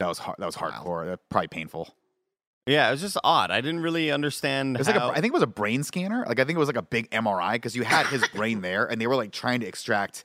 that 0.00 0.08
was 0.08 0.18
hard, 0.18 0.38
that 0.40 0.46
was 0.46 0.56
hardcore. 0.56 1.06
That 1.06 1.20
probably 1.30 1.46
painful. 1.48 1.94
Yeah, 2.66 2.88
it 2.88 2.90
was 2.90 3.00
just 3.00 3.16
odd. 3.24 3.50
I 3.50 3.60
didn't 3.60 3.80
really 3.80 4.10
understand. 4.10 4.76
It 4.76 4.78
was 4.80 4.86
like 4.88 4.96
a, 4.96 5.00
how- 5.00 5.10
I 5.10 5.14
think 5.20 5.26
it 5.26 5.32
was 5.32 5.42
a 5.42 5.46
brain 5.46 5.82
scanner. 5.84 6.24
Like 6.26 6.40
I 6.40 6.44
think 6.44 6.56
it 6.56 6.58
was 6.60 6.68
like 6.68 6.76
a 6.76 6.82
big 6.82 7.10
MRI 7.10 7.52
because 7.54 7.76
you 7.76 7.84
had 7.84 8.06
his 8.06 8.26
brain 8.28 8.60
there, 8.62 8.84
and 8.86 9.00
they 9.00 9.06
were 9.06 9.16
like 9.16 9.32
trying 9.32 9.60
to 9.60 9.66
extract 9.66 10.24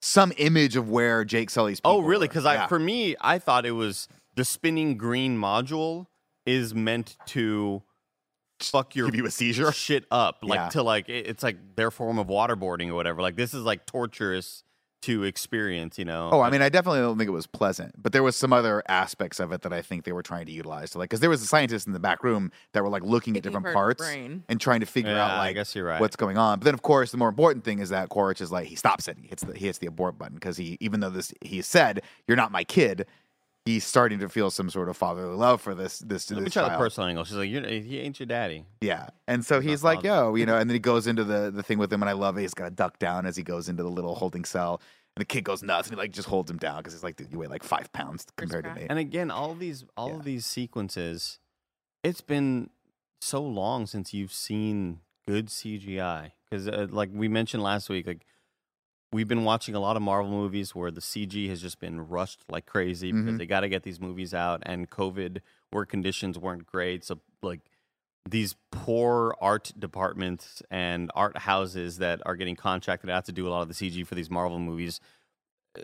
some 0.00 0.32
image 0.36 0.76
of 0.76 0.88
where 0.90 1.24
Jake 1.24 1.50
Sully's. 1.50 1.80
Oh, 1.84 2.00
really? 2.02 2.28
Because 2.28 2.46
I, 2.46 2.66
for 2.68 2.78
me, 2.78 3.16
I 3.20 3.38
thought 3.38 3.66
it 3.66 3.72
was 3.72 4.06
the 4.36 4.44
spinning 4.44 4.96
green 4.96 5.36
module 5.36 6.06
is 6.46 6.72
meant 6.74 7.16
to 7.26 7.82
fuck 8.60 8.94
your 8.96 9.06
give 9.06 9.14
you 9.16 9.26
a 9.26 9.30
seizure. 9.30 9.72
shit 9.72 10.04
up, 10.10 10.38
like 10.42 10.56
Yeah. 10.58 10.68
to 10.70 10.82
like 10.82 11.08
it- 11.08 11.26
it's 11.26 11.42
like 11.42 11.56
their 11.76 11.90
form 11.90 12.18
of 12.18 12.26
waterboarding 12.28 12.88
or 12.90 12.94
whatever. 12.94 13.22
Like 13.22 13.36
this 13.36 13.54
is 13.54 13.62
like 13.62 13.86
torturous 13.86 14.62
to 15.02 15.22
experience, 15.24 15.98
you 15.98 16.04
know. 16.04 16.28
Oh, 16.32 16.40
I 16.40 16.50
mean, 16.50 16.60
I 16.62 16.68
definitely 16.68 17.00
don't 17.00 17.16
think 17.18 17.28
it 17.28 17.32
was 17.32 17.46
pleasant, 17.46 17.94
but 18.02 18.12
there 18.12 18.22
was 18.22 18.34
some 18.36 18.52
other 18.52 18.82
aspects 18.88 19.38
of 19.40 19.52
it 19.52 19.62
that 19.62 19.72
I 19.72 19.80
think 19.82 20.04
they 20.04 20.12
were 20.12 20.22
trying 20.22 20.46
to 20.46 20.52
utilize. 20.52 20.90
So, 20.90 20.98
like, 20.98 21.08
because 21.10 21.20
there 21.20 21.30
was 21.30 21.42
a 21.42 21.46
scientist 21.46 21.86
in 21.86 21.92
the 21.92 22.00
back 22.00 22.24
room 22.24 22.50
that 22.72 22.82
were 22.82 22.88
like 22.88 23.02
looking 23.04 23.36
at 23.36 23.42
different 23.42 23.66
parts 23.72 24.02
brain. 24.04 24.42
and 24.48 24.60
trying 24.60 24.80
to 24.80 24.86
figure 24.86 25.12
Yeah, 25.12 25.24
out 25.24 25.30
I 25.32 25.38
like 25.38 25.54
guess 25.54 25.74
you're 25.74 25.84
right. 25.86 26.00
what's 26.00 26.16
going 26.16 26.36
on. 26.36 26.58
But 26.58 26.64
then, 26.64 26.74
of 26.74 26.82
course, 26.82 27.10
the 27.12 27.16
more 27.16 27.28
important 27.28 27.64
thing 27.64 27.78
is 27.78 27.90
that 27.90 28.08
Quaritch 28.08 28.40
is 28.40 28.50
like 28.50 28.66
he 28.66 28.74
stops 28.76 29.06
it. 29.08 29.16
He 29.20 29.28
hits 29.28 29.42
the 29.44 29.56
he 29.56 29.66
hits 29.66 29.78
the 29.78 29.86
abort 29.86 30.18
button 30.18 30.34
because 30.34 30.56
he 30.56 30.76
even 30.80 31.00
though 31.00 31.10
this 31.10 31.32
he 31.42 31.62
said 31.62 32.02
you're 32.26 32.36
not 32.36 32.50
my 32.50 32.64
kid, 32.64 33.06
he's 33.68 33.84
starting 33.84 34.18
to 34.20 34.28
feel 34.28 34.50
some 34.50 34.70
sort 34.70 34.88
of 34.88 34.96
fatherly 34.96 35.34
love 35.36 35.60
for 35.60 35.74
this 35.74 35.98
this 35.98 36.30
Let 36.30 36.38
me 36.38 36.44
this 36.44 36.54
try 36.54 36.68
the 36.70 36.76
personal 36.78 37.08
angle. 37.08 37.24
She's 37.24 37.36
like, 37.36 37.50
You're, 37.50 37.66
he 37.66 37.98
ain't 38.00 38.18
your 38.18 38.26
daddy. 38.26 38.64
Yeah. 38.80 39.08
And 39.26 39.44
so 39.44 39.60
he's 39.60 39.82
not 39.82 39.96
like, 39.96 40.04
yo, 40.04 40.34
you 40.34 40.46
know, 40.46 40.56
and 40.56 40.68
then 40.70 40.74
he 40.74 40.78
goes 40.80 41.06
into 41.06 41.24
the 41.24 41.50
the 41.50 41.62
thing 41.62 41.78
with 41.78 41.92
him, 41.92 42.02
and 42.02 42.08
I 42.08 42.12
love 42.14 42.38
it. 42.38 42.42
He's 42.42 42.54
got 42.54 42.64
to 42.64 42.70
duck 42.70 42.98
down 42.98 43.26
as 43.26 43.36
he 43.36 43.42
goes 43.42 43.68
into 43.68 43.82
the 43.82 43.90
little 43.90 44.14
holding 44.14 44.44
cell. 44.44 44.80
And 45.16 45.20
the 45.20 45.26
kid 45.26 45.42
goes 45.44 45.62
nuts, 45.62 45.88
and 45.88 45.96
he 45.96 46.00
like 46.00 46.12
just 46.12 46.28
holds 46.28 46.50
him 46.50 46.58
down 46.58 46.78
because 46.78 46.92
he's 46.94 47.02
like, 47.02 47.16
dude, 47.16 47.30
you 47.32 47.38
weigh 47.38 47.48
like 47.48 47.62
five 47.64 47.92
pounds 47.92 48.24
compared 48.36 48.64
to 48.64 48.74
me. 48.74 48.86
And 48.88 48.98
again, 48.98 49.30
all 49.30 49.54
these 49.54 49.84
all 49.96 50.08
Yeah. 50.10 50.16
of 50.16 50.24
these 50.24 50.46
sequences, 50.46 51.38
it's 52.04 52.20
been 52.20 52.70
so 53.20 53.42
long 53.42 53.86
since 53.86 54.14
you've 54.14 54.32
seen 54.32 55.00
good 55.26 55.48
CGI. 55.48 56.32
Because 56.48 56.68
uh, 56.68 56.86
like 56.90 57.10
we 57.12 57.28
mentioned 57.28 57.62
last 57.62 57.88
week, 57.90 58.06
like 58.06 58.24
we've 59.12 59.28
been 59.28 59.44
watching 59.44 59.74
a 59.74 59.80
lot 59.80 59.96
of 59.96 60.02
Marvel 60.02 60.30
movies 60.30 60.74
where 60.74 60.90
the 60.90 61.00
CG 61.00 61.48
has 61.48 61.62
just 61.62 61.80
been 61.80 62.00
rushed 62.08 62.44
like 62.50 62.66
crazy 62.66 63.10
because 63.12 63.34
Mhm. 63.34 63.38
they 63.38 63.46
got 63.46 63.60
to 63.60 63.68
get 63.68 63.82
these 63.82 64.00
movies 64.00 64.34
out, 64.34 64.62
and 64.66 64.90
COVID 64.90 65.40
work 65.72 65.88
conditions 65.88 66.38
weren't 66.38 66.66
great. 66.66 67.04
So 67.04 67.20
like 67.42 67.60
these 68.28 68.56
poor 68.70 69.34
art 69.40 69.72
departments 69.78 70.62
and 70.70 71.10
art 71.14 71.38
houses 71.38 71.98
that 71.98 72.20
are 72.26 72.36
getting 72.36 72.56
contracted 72.56 73.08
out 73.08 73.24
to 73.24 73.32
do 73.32 73.48
a 73.48 73.50
lot 73.50 73.62
of 73.62 73.68
the 73.68 73.74
CG 73.74 74.04
for 74.06 74.14
these 74.14 74.28
Marvel 74.30 74.58
movies, 74.58 75.00
uh, 75.78 75.82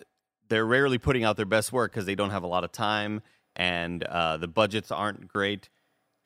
they're 0.48 0.66
rarely 0.66 0.98
putting 0.98 1.24
out 1.24 1.36
their 1.36 1.46
best 1.46 1.72
work 1.72 1.92
because 1.92 2.04
they 2.04 2.14
don't 2.14 2.30
have 2.30 2.42
a 2.42 2.46
lot 2.46 2.64
of 2.64 2.72
time 2.72 3.22
and 3.56 4.02
uh, 4.04 4.36
the 4.36 4.48
budgets 4.48 4.90
aren't 4.90 5.28
great. 5.28 5.70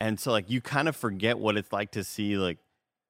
And 0.01 0.19
so, 0.19 0.31
like, 0.31 0.49
you 0.49 0.59
kind 0.61 0.87
of 0.89 0.95
forget 0.95 1.39
what 1.39 1.55
it's 1.57 1.71
like 1.71 1.91
to 1.91 2.03
see 2.03 2.37
like 2.37 2.57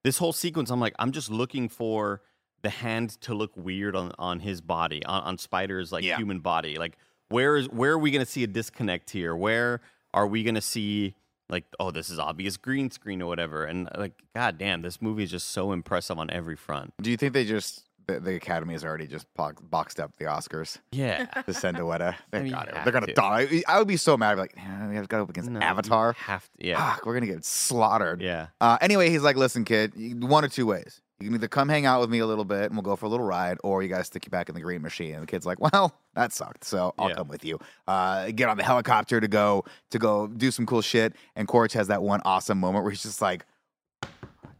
this 0.04 0.18
whole 0.18 0.32
sequence. 0.32 0.70
I'm 0.70 0.80
like, 0.80 0.94
I'm 0.98 1.10
just 1.12 1.30
looking 1.30 1.68
for 1.68 2.22
the 2.62 2.70
hand 2.70 3.20
to 3.22 3.34
look 3.34 3.52
weird 3.56 3.96
on 3.96 4.12
on 4.18 4.40
his 4.40 4.60
body, 4.60 5.04
on, 5.04 5.22
on 5.22 5.38
Spider's 5.38 5.92
like 5.92 6.04
Yeah. 6.04 6.16
human 6.16 6.40
body. 6.40 6.76
Like, 6.78 6.96
where 7.28 7.56
is 7.56 7.68
where 7.68 7.92
are 7.92 7.98
we 7.98 8.10
gonna 8.10 8.26
see 8.26 8.44
a 8.44 8.46
disconnect 8.48 9.10
here? 9.10 9.34
Where 9.36 9.80
are 10.12 10.26
we 10.26 10.42
gonna 10.42 10.60
see 10.60 11.14
like, 11.48 11.64
oh, 11.80 11.90
this 11.90 12.10
is 12.10 12.18
obvious 12.18 12.56
green 12.56 12.90
screen 12.90 13.22
or 13.22 13.26
whatever? 13.26 13.64
And 13.64 13.88
like, 13.96 14.12
god 14.36 14.58
damn, 14.58 14.82
this 14.82 15.00
movie 15.02 15.24
is 15.24 15.30
just 15.30 15.48
so 15.50 15.72
impressive 15.72 16.18
on 16.18 16.30
every 16.30 16.56
front. 16.56 16.92
Do 17.00 17.10
you 17.10 17.16
think 17.16 17.32
they 17.32 17.44
just 17.44 17.84
the, 18.06 18.18
the 18.18 18.34
Academy 18.34 18.72
has 18.72 18.84
already 18.84 19.06
just 19.06 19.26
boxed 19.36 20.00
up 20.00 20.10
the 20.18 20.24
Oscars 20.24 20.78
Yeah. 20.90 21.26
to 21.46 21.54
send 21.54 21.76
to 21.76 21.84
Weta? 21.84 22.16
They 22.32 22.38
I 22.38 22.42
mean, 22.42 22.52
got 22.52 22.68
it. 22.68 22.74
They're 22.82 22.92
gonna 22.92 23.06
to. 23.06 23.12
die. 23.14 23.62
I 23.68 23.78
would 23.78 23.86
be 23.88 23.96
so 23.96 24.16
mad. 24.16 24.30
I'd 24.32 24.34
be 24.34 24.40
like, 24.40 24.54
yeah, 24.56 24.88
we 24.88 24.94
have 24.96 25.04
to 25.04 25.08
go 25.08 25.22
up 25.22 25.30
against 25.30 25.50
No, 25.50 25.60
Avatar. 25.60 26.12
Have 26.14 26.42
to, 26.58 26.66
yeah. 26.66 26.94
Fuck, 26.94 27.06
we're 27.06 27.14
gonna 27.14 27.26
get 27.26 27.44
slaughtered. 27.44 28.20
Yeah. 28.20 28.48
Uh, 28.60 28.78
anyway, 28.80 29.10
he's 29.10 29.22
like, 29.22 29.36
listen, 29.36 29.64
kid, 29.64 29.92
one 30.24 30.44
or 30.44 30.48
two 30.48 30.66
ways. 30.66 31.00
You 31.20 31.26
can 31.26 31.34
either 31.34 31.48
come 31.48 31.68
hang 31.68 31.84
out 31.84 32.00
with 32.00 32.08
me 32.08 32.20
a 32.20 32.26
little 32.26 32.46
bit 32.46 32.64
and 32.64 32.72
we'll 32.74 32.82
go 32.82 32.96
for 32.96 33.04
a 33.04 33.08
little 33.10 33.26
ride, 33.26 33.58
or 33.62 33.82
you 33.82 33.88
got 33.90 33.98
to 33.98 34.04
stick 34.04 34.24
you 34.24 34.30
back 34.30 34.48
in 34.48 34.54
the 34.54 34.60
green 34.62 34.80
machine. 34.80 35.12
And 35.14 35.22
the 35.22 35.26
kid's 35.26 35.44
like, 35.44 35.60
well, 35.60 35.94
that 36.14 36.32
sucked, 36.32 36.64
so 36.64 36.94
I'll 36.98 37.10
Yeah. 37.10 37.14
come 37.16 37.28
with 37.28 37.44
you. 37.44 37.58
Uh, 37.86 38.30
get 38.30 38.48
on 38.48 38.56
the 38.56 38.62
helicopter 38.64 39.20
to 39.20 39.28
go 39.28 39.64
to 39.90 39.98
go 39.98 40.26
do 40.28 40.50
some 40.50 40.64
cool 40.66 40.80
shit. 40.80 41.14
And 41.36 41.46
Quaritch 41.46 41.74
has 41.74 41.88
that 41.88 42.02
one 42.02 42.20
awesome 42.24 42.58
moment 42.58 42.84
where 42.84 42.90
he's 42.90 43.02
just 43.02 43.20
like 43.20 43.44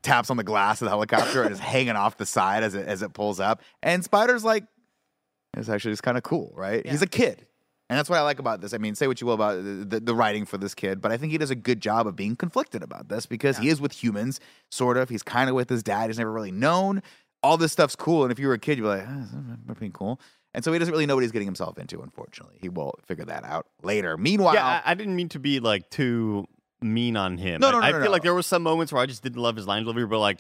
taps 0.03 0.31
on 0.31 0.37
the 0.37 0.45
glass 0.45 0.81
of 0.81 0.87
the 0.87 0.91
helicopter 0.91 1.43
and 1.43 1.53
is 1.53 1.59
hanging 1.59 1.97
off 1.97 2.17
the 2.19 2.27
side 2.27 2.63
as 2.63 2.75
it 2.75 2.87
as 2.87 3.03
it 3.03 3.13
pulls 3.15 3.41
up. 3.41 3.63
And 3.83 4.05
Spider's 4.05 4.45
like, 4.45 4.65
it's 5.57 5.69
actually 5.69 5.93
just 5.93 6.03
kind 6.03 6.17
of 6.19 6.23
cool, 6.23 6.53
right? 6.55 6.87
He's 6.87 7.03
a 7.03 7.07
kid. 7.07 7.47
And 7.91 7.99
that's 7.99 8.09
what 8.09 8.19
I 8.19 8.23
like 8.23 8.39
about 8.39 8.61
this. 8.61 8.73
I 8.73 8.79
mean, 8.79 8.95
say 8.95 9.09
what 9.09 9.21
you 9.21 9.27
will 9.27 9.35
about 9.35 9.57
the, 9.57 9.85
the, 9.85 10.01
the 10.01 10.15
writing 10.15 10.47
for 10.47 10.57
this 10.57 10.77
kid, 10.77 11.01
but 11.01 11.11
I 11.11 11.17
think 11.17 11.33
he 11.33 11.39
does 11.39 11.51
a 11.51 11.57
good 11.57 11.81
job 11.81 12.07
of 12.07 12.15
being 12.15 12.37
conflicted 12.37 12.85
about 12.85 13.09
this 13.09 13.27
because 13.27 13.59
he 13.59 13.69
is 13.69 13.81
with 13.81 13.91
humans, 13.93 14.39
sort 14.71 14.97
of. 14.97 15.09
He's 15.09 15.25
kind 15.25 15.51
of 15.51 15.57
with 15.57 15.69
his 15.69 15.83
dad. 15.83 16.09
He's 16.09 16.19
never 16.19 16.31
really 16.31 16.53
known. 16.53 17.03
All 17.43 17.57
this 17.57 17.73
stuff's 17.73 17.97
cool. 17.97 18.23
And 18.23 18.31
if 18.31 18.39
you 18.39 18.47
were 18.47 18.55
a 18.55 18.61
kid, 18.61 18.79
you'd 18.79 18.85
be 18.85 18.89
like, 18.89 19.07
oh, 19.09 19.75
pretty 19.75 19.91
cool. 19.93 20.21
And 20.55 20.65
so 20.65 20.73
he 20.73 20.79
doesn't 20.79 20.93
really 20.93 21.07
know 21.07 21.17
what 21.17 21.23
he's 21.23 21.33
getting 21.33 21.49
himself 21.49 21.79
into, 21.79 22.01
unfortunately. 22.01 22.59
He 22.61 22.69
will 22.69 22.95
figure 23.07 23.25
that 23.25 23.43
out 23.45 23.67
later. 23.83 24.17
Meanwhile, 24.17 24.55
Yeah, 24.55 24.83
I, 24.85 24.93
I 24.93 24.95
didn't 24.95 25.17
mean 25.17 25.29
to 25.31 25.41
be 25.41 25.59
like 25.59 25.91
too 25.91 26.47
mean 26.81 27.17
on 27.17 27.39
him. 27.39 27.61
No, 27.61 27.73
no, 27.73 27.79
I, 27.79 27.81
no, 27.81 27.87
I 27.87 27.91
no, 27.91 27.99
feel 27.99 28.05
no. 28.07 28.11
like 28.13 28.23
there 28.23 28.35
were 28.35 28.43
some 28.43 28.63
moments 28.63 28.93
where 28.93 29.03
I 29.03 29.07
just 29.07 29.25
didn't 29.25 29.43
love 29.43 29.57
his 29.57 29.67
line 29.67 29.83
delivery, 29.83 30.07
but 30.07 30.21
like 30.21 30.39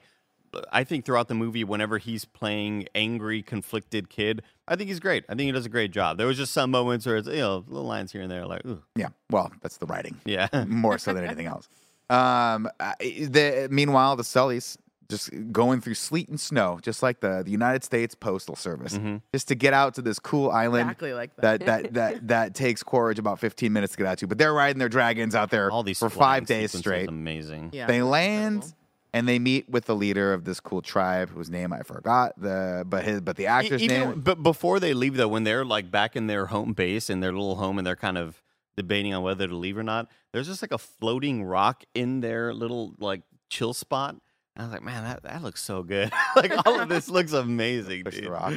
I 0.73 0.85
think 0.85 1.05
throughout 1.05 1.29
the 1.29 1.35
movie, 1.35 1.63
whenever 1.65 1.99
he's 1.99 2.25
playing 2.25 2.87
angry, 2.95 3.43
conflicted 3.43 4.09
kid, 4.11 4.43
I 4.67 4.77
think 4.77 4.89
he's 4.89 5.01
great. 5.01 5.25
I 5.29 5.35
think 5.35 5.47
he 5.47 5.53
does 5.53 5.67
a 5.67 5.71
great 5.71 5.91
job. 5.93 6.19
There 6.19 6.27
was 6.27 6.37
just 6.37 6.53
some 6.53 6.71
moments 6.71 7.07
where 7.07 7.17
it's 7.17 7.29
you 7.29 7.37
know 7.37 7.65
little 7.69 7.87
lines 7.87 8.13
here 8.13 8.23
and 8.23 8.31
there, 8.31 8.47
like 8.47 8.65
ooh, 8.67 8.83
yeah, 8.97 9.09
well, 9.31 9.53
that's 9.63 9.77
the 9.77 9.87
writing. 9.87 10.21
yeah, 10.25 10.49
more 10.67 10.99
so 10.99 11.13
than 11.15 11.25
anything 11.25 11.47
else. 11.47 11.69
Um, 12.09 12.69
the, 12.99 13.69
meanwhile, 13.71 14.17
the 14.17 14.25
Sullys 14.25 14.77
just 15.09 15.31
going 15.53 15.81
through 15.81 15.95
sleet 15.95 16.29
and 16.29 16.39
snow, 16.39 16.79
just 16.83 17.03
like 17.03 17.19
the, 17.21 17.43
the 17.45 17.51
United 17.51 17.83
States 17.83 18.15
Postal 18.15 18.55
Service, 18.55 18.95
Mm-hmm. 18.97 19.17
just 19.35 19.49
to 19.49 19.55
get 19.57 19.73
out 19.75 19.95
to 19.95 20.03
this 20.03 20.19
cool 20.21 20.51
island. 20.51 20.83
Exactly 20.89 21.13
like 21.15 21.35
that. 21.37 21.61
That 21.61 21.67
that 21.67 21.95
that 21.95 22.29
that 22.29 22.55
takes 22.55 22.83
Quaritch 22.83 23.19
about 23.19 23.39
15 23.41 23.73
minutes 23.73 23.93
to 23.93 23.99
get 23.99 24.07
out 24.07 24.19
to, 24.19 24.27
but 24.27 24.39
they're 24.39 24.53
riding 24.55 24.79
their 24.79 24.89
dragons 24.89 25.35
out 25.35 25.51
there 25.51 25.71
all 25.71 25.83
these 25.83 25.99
for 25.99 26.11
five 26.11 26.47
days 26.47 26.77
straight. 26.77 27.09
amazing. 27.09 27.71
yeah, 27.73 27.87
they 27.87 28.03
land 28.03 28.55
incredible. 28.57 28.77
And 29.13 29.27
they 29.29 29.39
meet 29.39 29.69
with 29.69 29.87
the 29.87 29.95
leader 29.97 30.33
of 30.33 30.45
this 30.45 30.61
cool 30.61 30.83
tribe, 30.83 31.31
whose 31.31 31.51
name 31.51 31.73
I 31.73 31.83
forgot. 31.83 32.33
The 32.41 32.85
but 32.87 33.05
his 33.05 33.21
but 33.21 33.37
the 33.37 33.47
actor's 33.47 33.83
even- 33.83 34.01
name. 34.11 34.21
But 34.21 34.43
before 34.43 34.81
they 34.81 34.95
leave, 34.95 35.17
though, 35.17 35.29
when 35.29 35.45
they're 35.45 35.65
like 35.65 35.91
back 35.91 36.17
in 36.17 36.27
their 36.27 36.47
home 36.47 36.73
base 36.73 37.11
in 37.11 37.21
their 37.21 37.33
little 37.33 37.57
home, 37.57 37.79
and 37.79 37.87
they're 37.87 37.97
kind 37.97 38.19
of 38.19 38.43
debating 38.77 39.13
on 39.13 39.23
whether 39.23 39.47
to 39.47 39.55
leave 39.57 39.77
or 39.77 39.83
not, 39.83 40.09
there's 40.33 40.47
just 40.47 40.63
like 40.63 40.73
a 40.73 40.79
floating 40.79 41.43
rock 41.45 41.85
in 41.95 42.21
their 42.21 42.55
little 42.55 42.95
like 42.99 43.23
chill 43.49 43.75
spot. 43.75 44.13
And 44.57 44.63
I 44.63 44.63
was 44.65 44.73
like, 44.73 44.83
man, 44.83 45.05
that, 45.05 45.23
that 45.25 45.43
looks 45.43 45.63
so 45.63 45.83
good. 45.83 46.11
like 46.37 46.53
all 46.67 46.81
of 46.81 46.89
this 46.89 47.09
looks 47.09 47.33
amazing, 47.33 48.05
Push 48.05 48.15
the 48.17 48.21
dude. 48.23 48.31
rock. 48.31 48.53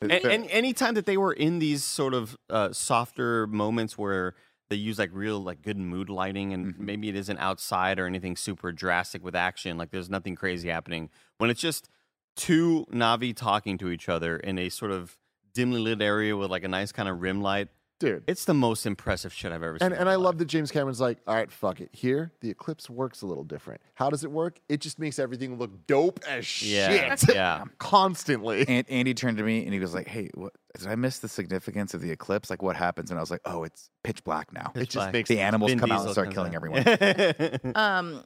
And, 0.00 0.12
and 0.12 0.46
anytime 0.50 0.94
that 0.94 1.06
they 1.06 1.16
were 1.16 1.32
in 1.32 1.60
these 1.60 1.82
sort 1.82 2.12
of 2.14 2.36
uh, 2.50 2.72
softer 2.72 3.46
moments 3.46 3.96
where 3.96 4.34
they 4.70 4.76
use 4.76 4.98
like 4.98 5.10
real 5.12 5.40
like 5.40 5.62
good 5.62 5.76
mood 5.76 6.08
lighting, 6.08 6.52
and 6.52 6.66
Mm-hmm. 6.74 6.84
maybe 6.86 7.08
it 7.08 7.16
isn't 7.16 7.38
outside 7.38 7.98
or 7.98 8.06
anything 8.06 8.36
super 8.36 8.72
drastic 8.72 9.22
with 9.22 9.34
action. 9.36 9.76
Like 9.76 9.90
there's 9.90 10.10
nothing 10.10 10.34
crazy 10.34 10.68
happening 10.68 11.10
when 11.38 11.50
it's 11.50 11.60
just 11.60 11.88
two 12.36 12.86
Navi 12.92 13.34
talking 13.36 13.78
to 13.78 13.90
each 13.90 14.08
other 14.08 14.36
in 14.36 14.58
a 14.58 14.68
sort 14.68 14.90
of 14.90 15.16
dimly 15.52 15.80
lit 15.80 16.02
area 16.02 16.36
with 16.36 16.50
like 16.50 16.64
a 16.64 16.68
nice 16.68 16.92
kind 16.92 17.08
of 17.08 17.20
rim 17.20 17.42
light. 17.42 17.68
Dude. 18.00 18.24
It's 18.26 18.44
the 18.44 18.54
most 18.54 18.86
impressive 18.86 19.32
shit 19.32 19.52
I've 19.52 19.62
ever 19.62 19.78
seen. 19.78 19.86
And, 19.86 19.94
and 19.94 20.08
I 20.08 20.16
love 20.16 20.38
that 20.38 20.46
James 20.46 20.70
Cameron's 20.70 21.00
like, 21.00 21.18
all 21.26 21.34
right, 21.34 21.50
fuck 21.50 21.80
it. 21.80 21.90
Here, 21.92 22.32
the 22.40 22.50
eclipse 22.50 22.90
works 22.90 23.22
a 23.22 23.26
little 23.26 23.44
different. 23.44 23.80
How 23.94 24.10
does 24.10 24.24
it 24.24 24.30
work? 24.32 24.58
It 24.68 24.80
just 24.80 24.98
makes 24.98 25.18
everything 25.18 25.58
look 25.58 25.86
dope 25.86 26.20
as 26.28 26.62
Yeah, 26.62 27.14
shit. 27.14 27.34
yeah. 27.34 27.64
Constantly. 27.78 28.66
And 28.68 28.84
Andy 28.90 29.14
turned 29.14 29.38
to 29.38 29.44
me 29.44 29.64
and 29.64 29.72
he 29.72 29.78
was 29.80 29.94
like, 29.94 30.08
"Hey, 30.08 30.28
what, 30.34 30.52
did 30.76 30.88
I 30.88 30.96
miss 30.96 31.20
the 31.20 31.28
significance 31.28 31.94
of 31.94 32.00
the 32.00 32.10
eclipse? 32.10 32.50
Like, 32.50 32.62
what 32.62 32.74
happens?" 32.76 33.10
And 33.10 33.18
I 33.18 33.22
was 33.22 33.30
like, 33.30 33.40
"Oh, 33.44 33.62
it's 33.62 33.90
pitch 34.02 34.24
black 34.24 34.52
now. 34.52 34.72
it 34.74 34.80
just 34.80 34.94
black. 34.94 35.12
makes 35.12 35.28
the 35.28 35.40
animals 35.40 35.70
Vin 35.70 35.78
come 35.78 35.92
out 35.92 36.06
and 36.06 36.08
Diesel 36.08 36.12
start 36.14 36.34
comes 36.34 36.50
killing 36.50 36.76
out. 36.76 37.00
everyone." 37.00 37.74
Um, 37.76 38.24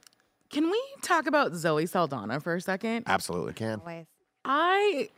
can 0.50 0.70
we 0.70 0.82
talk 1.02 1.26
about 1.26 1.52
Zoe 1.54 1.84
Saldana 1.86 2.40
for 2.40 2.54
a 2.54 2.60
second? 2.60 3.04
Absolutely. 3.06 3.52
can. 3.52 3.80
Always. 3.80 4.06
I 4.44 5.10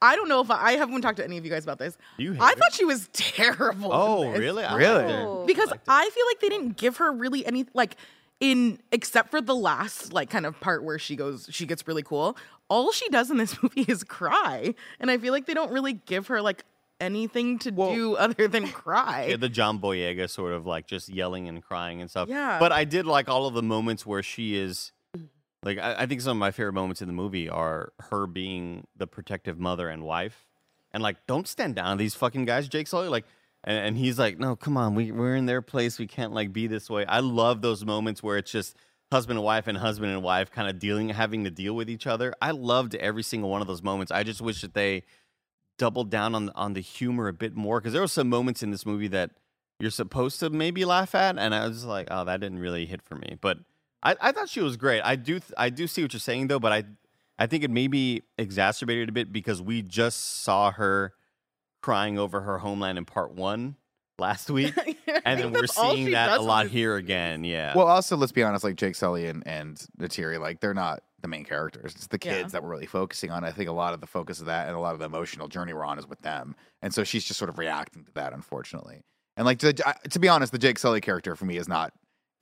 I 0.00 0.16
don't 0.16 0.28
know 0.28 0.40
if 0.40 0.50
I, 0.50 0.70
I 0.70 0.72
haven't 0.72 1.02
talked 1.02 1.18
to 1.18 1.24
any 1.24 1.38
of 1.38 1.44
you 1.44 1.50
guys 1.50 1.62
about 1.64 1.78
this. 1.78 1.96
You 2.16 2.32
hate 2.32 2.40
I 2.42 2.50
her? 2.50 2.56
thought 2.56 2.72
she 2.72 2.84
was 2.84 3.08
terrible. 3.12 3.92
oh, 3.92 4.30
really? 4.30 4.64
I 4.64 4.76
Really? 4.76 5.04
liked 5.04 5.10
her. 5.10 5.24
Oh. 5.26 5.44
Because 5.46 5.70
liked. 5.70 5.84
I 5.88 6.08
feel 6.10 6.26
like 6.26 6.40
they 6.40 6.48
didn't 6.48 6.76
give 6.76 6.96
her 6.98 7.12
really 7.12 7.44
any 7.46 7.66
like 7.74 7.96
in 8.40 8.80
except 8.90 9.30
for 9.30 9.40
the 9.40 9.54
last 9.54 10.12
like 10.12 10.28
kind 10.30 10.46
of 10.46 10.58
part 10.60 10.82
where 10.82 10.98
she 10.98 11.14
goes 11.14 11.46
she 11.50 11.66
gets 11.66 11.86
really 11.86 12.02
cool. 12.02 12.36
All 12.68 12.90
she 12.90 13.08
does 13.10 13.30
in 13.30 13.36
this 13.36 13.62
movie 13.62 13.82
is 13.82 14.02
cry, 14.04 14.74
and 14.98 15.10
I 15.10 15.18
feel 15.18 15.32
like 15.32 15.46
they 15.46 15.54
don't 15.54 15.70
really 15.72 15.92
give 15.92 16.28
her 16.28 16.40
like 16.42 16.64
anything 17.00 17.58
to 17.60 17.70
do 17.70 18.16
other 18.16 18.48
than 18.48 18.68
cry. 18.68 19.26
Yeah, 19.30 19.36
the 19.36 19.48
John 19.48 19.78
Boyega 19.78 20.28
sort 20.30 20.52
of 20.52 20.66
like 20.66 20.86
just 20.86 21.08
yelling 21.08 21.48
and 21.48 21.62
crying 21.62 22.00
and 22.00 22.10
stuff. 22.10 22.28
Yeah. 22.28 22.58
But 22.58 22.72
I 22.72 22.84
did 22.84 23.06
like 23.06 23.28
all 23.28 23.46
of 23.46 23.54
the 23.54 23.62
moments 23.62 24.06
where 24.06 24.22
she 24.22 24.56
is 24.56 24.92
like 25.62 25.78
I, 25.78 25.94
I 25.98 26.06
think 26.06 26.20
some 26.20 26.36
of 26.36 26.40
my 26.40 26.50
favorite 26.50 26.72
moments 26.74 27.02
in 27.02 27.08
the 27.08 27.14
movie 27.14 27.48
are 27.48 27.92
her 28.10 28.26
being 28.26 28.86
the 28.96 29.06
protective 29.06 29.58
mother 29.58 29.88
and 29.88 30.04
wife. 30.04 30.46
And 30.92 31.02
like, 31.02 31.26
don't 31.26 31.48
stand 31.48 31.74
down 31.74 31.96
to 31.96 32.02
these 32.02 32.14
fucking 32.14 32.44
guys, 32.44 32.68
Jake 32.68 32.86
Sully. 32.86 33.08
Like 33.08 33.24
and, 33.64 33.78
and 33.78 33.96
he's 33.96 34.18
like, 34.18 34.38
No, 34.38 34.56
come 34.56 34.76
on, 34.76 34.94
we 34.94 35.12
we're 35.12 35.36
in 35.36 35.46
their 35.46 35.62
place. 35.62 35.98
We 35.98 36.06
can't 36.06 36.32
like 36.32 36.52
be 36.52 36.66
this 36.66 36.90
way. 36.90 37.04
I 37.06 37.20
love 37.20 37.62
those 37.62 37.84
moments 37.84 38.22
where 38.22 38.36
it's 38.36 38.50
just 38.50 38.76
husband 39.10 39.38
and 39.38 39.44
wife 39.44 39.66
and 39.66 39.76
husband 39.78 40.12
and 40.12 40.22
wife 40.22 40.50
kind 40.50 40.68
of 40.68 40.78
dealing 40.78 41.10
having 41.10 41.44
to 41.44 41.50
deal 41.50 41.74
with 41.74 41.88
each 41.88 42.06
other. 42.06 42.34
I 42.40 42.52
loved 42.52 42.94
every 42.94 43.22
single 43.22 43.50
one 43.50 43.60
of 43.60 43.68
those 43.68 43.82
moments. 43.82 44.10
I 44.10 44.22
just 44.22 44.40
wish 44.40 44.62
that 44.62 44.74
they 44.74 45.04
doubled 45.78 46.10
down 46.10 46.34
on 46.34 46.50
on 46.50 46.72
the 46.74 46.80
humor 46.80 47.28
a 47.28 47.32
bit 47.32 47.54
more 47.54 47.80
because 47.80 47.92
there 47.92 48.02
were 48.02 48.08
some 48.08 48.28
moments 48.28 48.62
in 48.62 48.70
this 48.70 48.84
movie 48.84 49.08
that 49.08 49.30
you're 49.78 49.90
supposed 49.90 50.40
to 50.40 50.50
maybe 50.50 50.84
laugh 50.84 51.14
at, 51.14 51.38
and 51.38 51.54
I 51.54 51.66
was 51.66 51.84
like, 51.84 52.08
oh, 52.10 52.24
that 52.24 52.40
didn't 52.40 52.60
really 52.60 52.86
hit 52.86 53.02
for 53.02 53.16
me. 53.16 53.36
But 53.40 53.58
I, 54.02 54.16
I 54.20 54.32
thought 54.32 54.48
she 54.48 54.60
was 54.60 54.76
great. 54.76 55.00
I 55.02 55.16
do 55.16 55.34
th- 55.40 55.52
I 55.56 55.70
do 55.70 55.86
see 55.86 56.02
what 56.02 56.12
you're 56.12 56.20
saying 56.20 56.48
though, 56.48 56.58
but 56.60 56.72
I 56.72 56.84
I 57.38 57.46
think 57.46 57.64
it 57.64 57.70
maybe 57.70 58.22
exacerbated 58.38 59.08
a 59.08 59.12
bit 59.12 59.32
because 59.32 59.60
we 59.62 59.82
just 59.82 60.42
saw 60.42 60.70
her 60.72 61.12
crying 61.82 62.18
over 62.18 62.40
her 62.42 62.58
homeland 62.58 62.98
in 62.98 63.04
part 63.04 63.32
one 63.34 63.76
last 64.18 64.50
week, 64.58 64.74
and 65.24 65.40
then 65.40 65.52
we're 65.52 65.66
seeing 65.66 66.10
that 66.12 66.38
a 66.38 66.42
lot 66.42 66.64
this 66.64 66.72
here 66.72 66.96
again. 66.96 67.44
Yeah. 67.44 67.74
Well, 67.76 67.86
also 67.88 68.16
let's 68.16 68.32
be 68.32 68.42
honest, 68.42 68.64
like 68.64 68.76
Jake 68.76 68.94
Sully 68.94 69.26
and 69.26 69.42
and 69.46 69.84
Neytiri, 69.98 70.38
like 70.40 70.60
they're 70.60 70.74
not 70.74 71.02
the 71.20 71.28
main 71.28 71.44
characters. 71.44 71.94
It's 71.94 72.08
the 72.08 72.18
Yeah. 72.22 72.38
kids 72.38 72.52
that 72.52 72.62
we're 72.64 72.70
really 72.70 72.86
focusing 72.86 73.30
on. 73.30 73.44
I 73.44 73.52
think 73.52 73.68
a 73.68 73.72
lot 73.72 73.94
of 73.94 74.00
the 74.00 74.06
focus 74.08 74.40
of 74.40 74.46
that 74.46 74.66
and 74.66 74.76
a 74.76 74.80
lot 74.80 74.94
of 74.94 74.98
the 74.98 75.06
emotional 75.06 75.46
journey 75.48 75.72
we're 75.72 75.84
on 75.84 75.98
is 75.98 76.06
with 76.08 76.20
them, 76.22 76.54
and 76.82 76.92
so 76.92 77.04
she's 77.04 77.24
just 77.24 77.38
sort 77.38 77.48
of 77.48 77.58
reacting 77.58 78.04
to 78.04 78.12
that, 78.14 78.32
unfortunately. 78.32 79.02
And 79.36 79.46
like 79.46 79.58
to, 79.60 79.72
to 79.72 80.18
be 80.18 80.28
honest, 80.28 80.52
the 80.52 80.58
Jake 80.58 80.78
Sully 80.78 81.00
character 81.00 81.34
for 81.36 81.46
me 81.46 81.56
is 81.56 81.66
not 81.68 81.92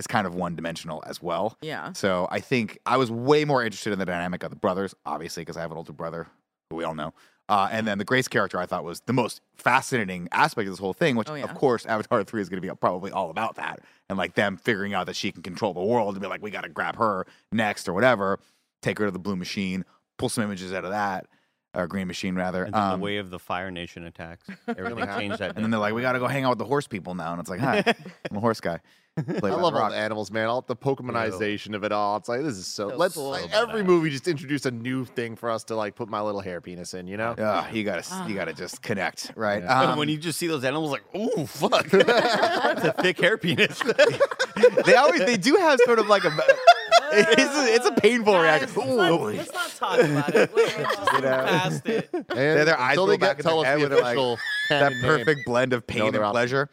is 0.01 0.07
kind 0.09 0.26
of 0.26 0.34
one 0.34 0.57
dimensional 0.57 1.03
as 1.07 1.22
well. 1.22 1.57
Yeah. 1.62 1.92
So 1.92 2.26
I 2.32 2.40
think 2.40 2.78
I 2.86 2.96
was 2.96 3.11
way 3.11 3.44
more 3.44 3.62
interested 3.64 3.92
in 3.92 3.98
the 4.01 4.05
dynamic 4.07 4.42
of 4.42 4.51
the 4.51 4.57
brothers, 4.57 4.94
obviously, 5.07 5.42
because 5.42 5.57
I 5.57 5.61
have 5.61 5.70
an 5.70 5.76
older 5.76 5.92
brother 5.92 6.26
who 6.70 6.76
we 6.76 6.84
all 6.84 6.94
know. 6.96 7.12
Uh, 7.48 7.68
and 7.72 7.86
then 7.86 7.98
the 7.98 8.05
Grace 8.05 8.28
character 8.28 8.59
I 8.59 8.66
thought 8.66 8.84
was 8.84 9.01
the 9.07 9.12
most 9.12 9.40
fascinating 9.57 10.28
aspect 10.30 10.66
of 10.68 10.72
this 10.72 10.78
whole 10.80 10.92
thing, 10.92 11.16
which 11.16 11.28
Oh, 11.28 11.34
yeah. 11.34 11.44
of 11.44 11.55
course 11.55 11.84
Avatar 11.86 12.22
3 12.24 12.40
is 12.40 12.48
going 12.48 12.62
to 12.62 12.66
be 12.68 12.72
probably 12.76 13.11
all 13.11 13.30
about 13.30 13.57
that. 13.57 13.80
And 14.09 14.16
like 14.16 14.34
them 14.34 14.57
figuring 14.57 14.94
out 14.94 15.07
that 15.07 15.16
she 15.16 15.32
can 15.32 15.42
control 15.42 15.74
the 15.74 15.80
world 15.82 16.14
and 16.14 16.22
be 16.22 16.28
like, 16.28 16.42
we 16.42 16.51
got 16.51 16.62
to 16.62 16.68
grab 16.68 16.96
her 16.96 17.26
next 17.53 17.88
or 17.88 17.92
whatever, 17.92 18.38
take 18.82 18.98
her 18.98 19.05
to 19.07 19.11
the 19.11 19.18
blue 19.18 19.36
machine, 19.36 19.84
pull 20.16 20.28
some 20.28 20.44
images 20.44 20.72
out 20.72 20.84
of 20.84 20.90
that, 20.90 21.26
or 21.74 21.86
green 21.88 22.07
machine 22.07 22.36
rather. 22.36 22.62
and 22.64 22.74
Um, 22.74 23.01
the 23.01 23.05
way 23.05 23.16
of 23.16 23.30
the 23.30 23.38
Fire 23.40 23.70
Nation 23.72 24.05
attacks, 24.05 24.46
everything 24.68 25.07
changed 25.18 25.38
that. 25.40 25.55
and 25.57 25.64
then 25.64 25.70
they're 25.72 25.80
like, 25.80 25.92
we 25.94 26.03
got 26.03 26.12
to 26.12 26.18
go 26.20 26.28
hang 26.28 26.44
out 26.44 26.51
with 26.51 26.59
the 26.59 26.64
horse 26.64 26.86
people 26.86 27.14
now. 27.16 27.32
And 27.32 27.40
it's 27.40 27.51
like, 27.51 27.61
hi, 27.61 27.82
I'm 28.30 28.36
a 28.36 28.40
horse 28.40 28.61
guy. 28.61 28.78
Played 29.16 29.38
I 29.38 29.40
by 29.40 29.50
love 29.50 29.74
all 29.74 29.90
the 29.90 29.96
animals, 29.96 30.30
man. 30.30 30.46
All 30.46 30.62
the 30.62 30.76
Pokemonization 30.76 31.74
of 31.74 31.84
it 31.84 31.92
all. 31.92 32.16
It's 32.16 32.28
like 32.28 32.42
this 32.42 32.56
is 32.56 32.66
so. 32.66 32.90
So 32.90 32.96
let's 32.96 33.14
cool. 33.14 33.30
like, 33.30 33.52
every 33.52 33.82
movie 33.82 34.08
just 34.08 34.28
introduce 34.28 34.66
a 34.66 34.70
new 34.70 35.04
thing 35.04 35.36
for 35.36 35.50
us 35.50 35.64
to 35.64 35.76
like 35.76 35.94
put 35.96 36.08
my 36.08 36.20
little 36.20 36.40
hair 36.40 36.61
penis 36.61 36.94
in. 36.94 37.06
You 37.06 37.16
know? 37.16 37.34
Yeah, 37.36 37.70
you 37.70 37.84
gotta 37.84 38.04
you 38.28 38.34
gotta 38.34 38.52
just 38.52 38.82
connect, 38.82 39.32
right? 39.36 39.62
Yeah. 39.62 39.92
Um, 39.92 39.98
when 39.98 40.08
you 40.08 40.16
just 40.16 40.38
see 40.38 40.46
those 40.46 40.64
animals, 40.64 40.92
like, 40.92 41.04
oh 41.12 41.44
fuck, 41.46 41.86
that's 41.90 42.84
a 42.84 42.92
thick 42.92 43.20
hair 43.20 43.36
penis. 43.36 43.82
they 44.86 44.94
always 44.94 45.24
they 45.24 45.36
do 45.36 45.56
have 45.56 45.80
sort 45.84 45.98
of 45.98 46.06
like 46.06 46.24
a 46.24 46.30
it's 47.12 47.56
a, 47.56 47.74
it's 47.74 47.86
a 47.86 47.92
painful 48.00 48.34
Guys, 48.34 48.42
reaction. 48.42 48.68
let's, 48.76 48.96
not, 48.96 49.22
let's 49.22 49.52
not 49.52 49.70
talk 49.70 50.00
about 50.00 50.34
it. 50.34 50.54
Let's, 50.54 50.76
let's 50.78 50.96
just 50.96 51.12
move 51.12 51.22
know? 51.22 51.30
past 51.30 51.86
it. 51.86 52.11
And 52.12 52.68
their 52.68 52.78
eyes 52.78 52.90
until 52.90 53.06
go 53.06 53.18
back 53.18 53.36
get 53.38 53.46
in 53.46 53.50
their 53.50 53.58
us 53.58 53.66
head 53.66 53.80
the 53.80 53.88
where 53.88 54.02
like, 54.02 54.38
that 54.68 54.78
canon 54.80 54.92
name. 54.92 55.02
perfect 55.02 55.40
blend 55.44 55.72
of 55.72 55.86
pain 55.86 56.12
they're 56.12 56.22
and 56.22 56.36
out. 56.36 56.68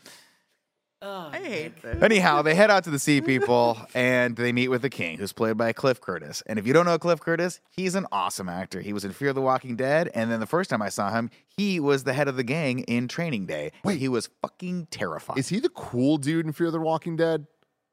Pleasure. 0.99 1.13
Oh, 1.13 1.29
I 1.31 1.39
hate 1.39 1.81
this. 1.81 2.01
Anyhow, 2.01 2.41
they 2.41 2.55
head 2.55 2.69
out 2.71 2.83
to 2.85 2.89
the 2.89 2.99
sea 2.99 3.21
people 3.21 3.77
and 3.93 4.35
they 4.35 4.51
meet 4.51 4.69
with 4.69 4.81
the 4.81 4.89
king, 4.89 5.17
who's 5.17 5.33
played 5.33 5.57
by 5.57 5.73
Cliff 5.73 6.01
Curtis. 6.01 6.43
And 6.45 6.57
if 6.59 6.65
you 6.67 6.73
don't 6.73 6.85
know 6.85 6.97
Cliff 6.97 7.19
Curtis, 7.19 7.59
he's 7.69 7.95
an 7.95 8.05
awesome 8.11 8.49
actor. 8.49 8.81
He 8.81 8.93
was 8.93 9.05
in 9.05 9.11
Fear 9.11 9.33
the 9.33 9.41
Walking 9.41 9.75
Dead, 9.75 10.09
and 10.13 10.31
then 10.31 10.39
the 10.39 10.45
first 10.45 10.69
time 10.69 10.81
I 10.81 10.89
saw 10.89 11.11
him, 11.11 11.29
he 11.57 11.79
was 11.79 12.03
the 12.03 12.13
head 12.13 12.27
of 12.27 12.35
the 12.35 12.43
gang 12.43 12.79
in 12.79 13.07
Training 13.07 13.45
Day. 13.45 13.71
Wait. 13.83 13.99
he 13.99 14.07
was 14.09 14.29
fucking 14.41 14.87
terrifying. 14.91 15.39
Is 15.39 15.49
he 15.49 15.59
the 15.59 15.69
cool 15.69 16.17
dude 16.17 16.45
in 16.45 16.51
Fear 16.51 16.71
the 16.71 16.79
Walking 16.79 17.15
Dead? 17.15 17.47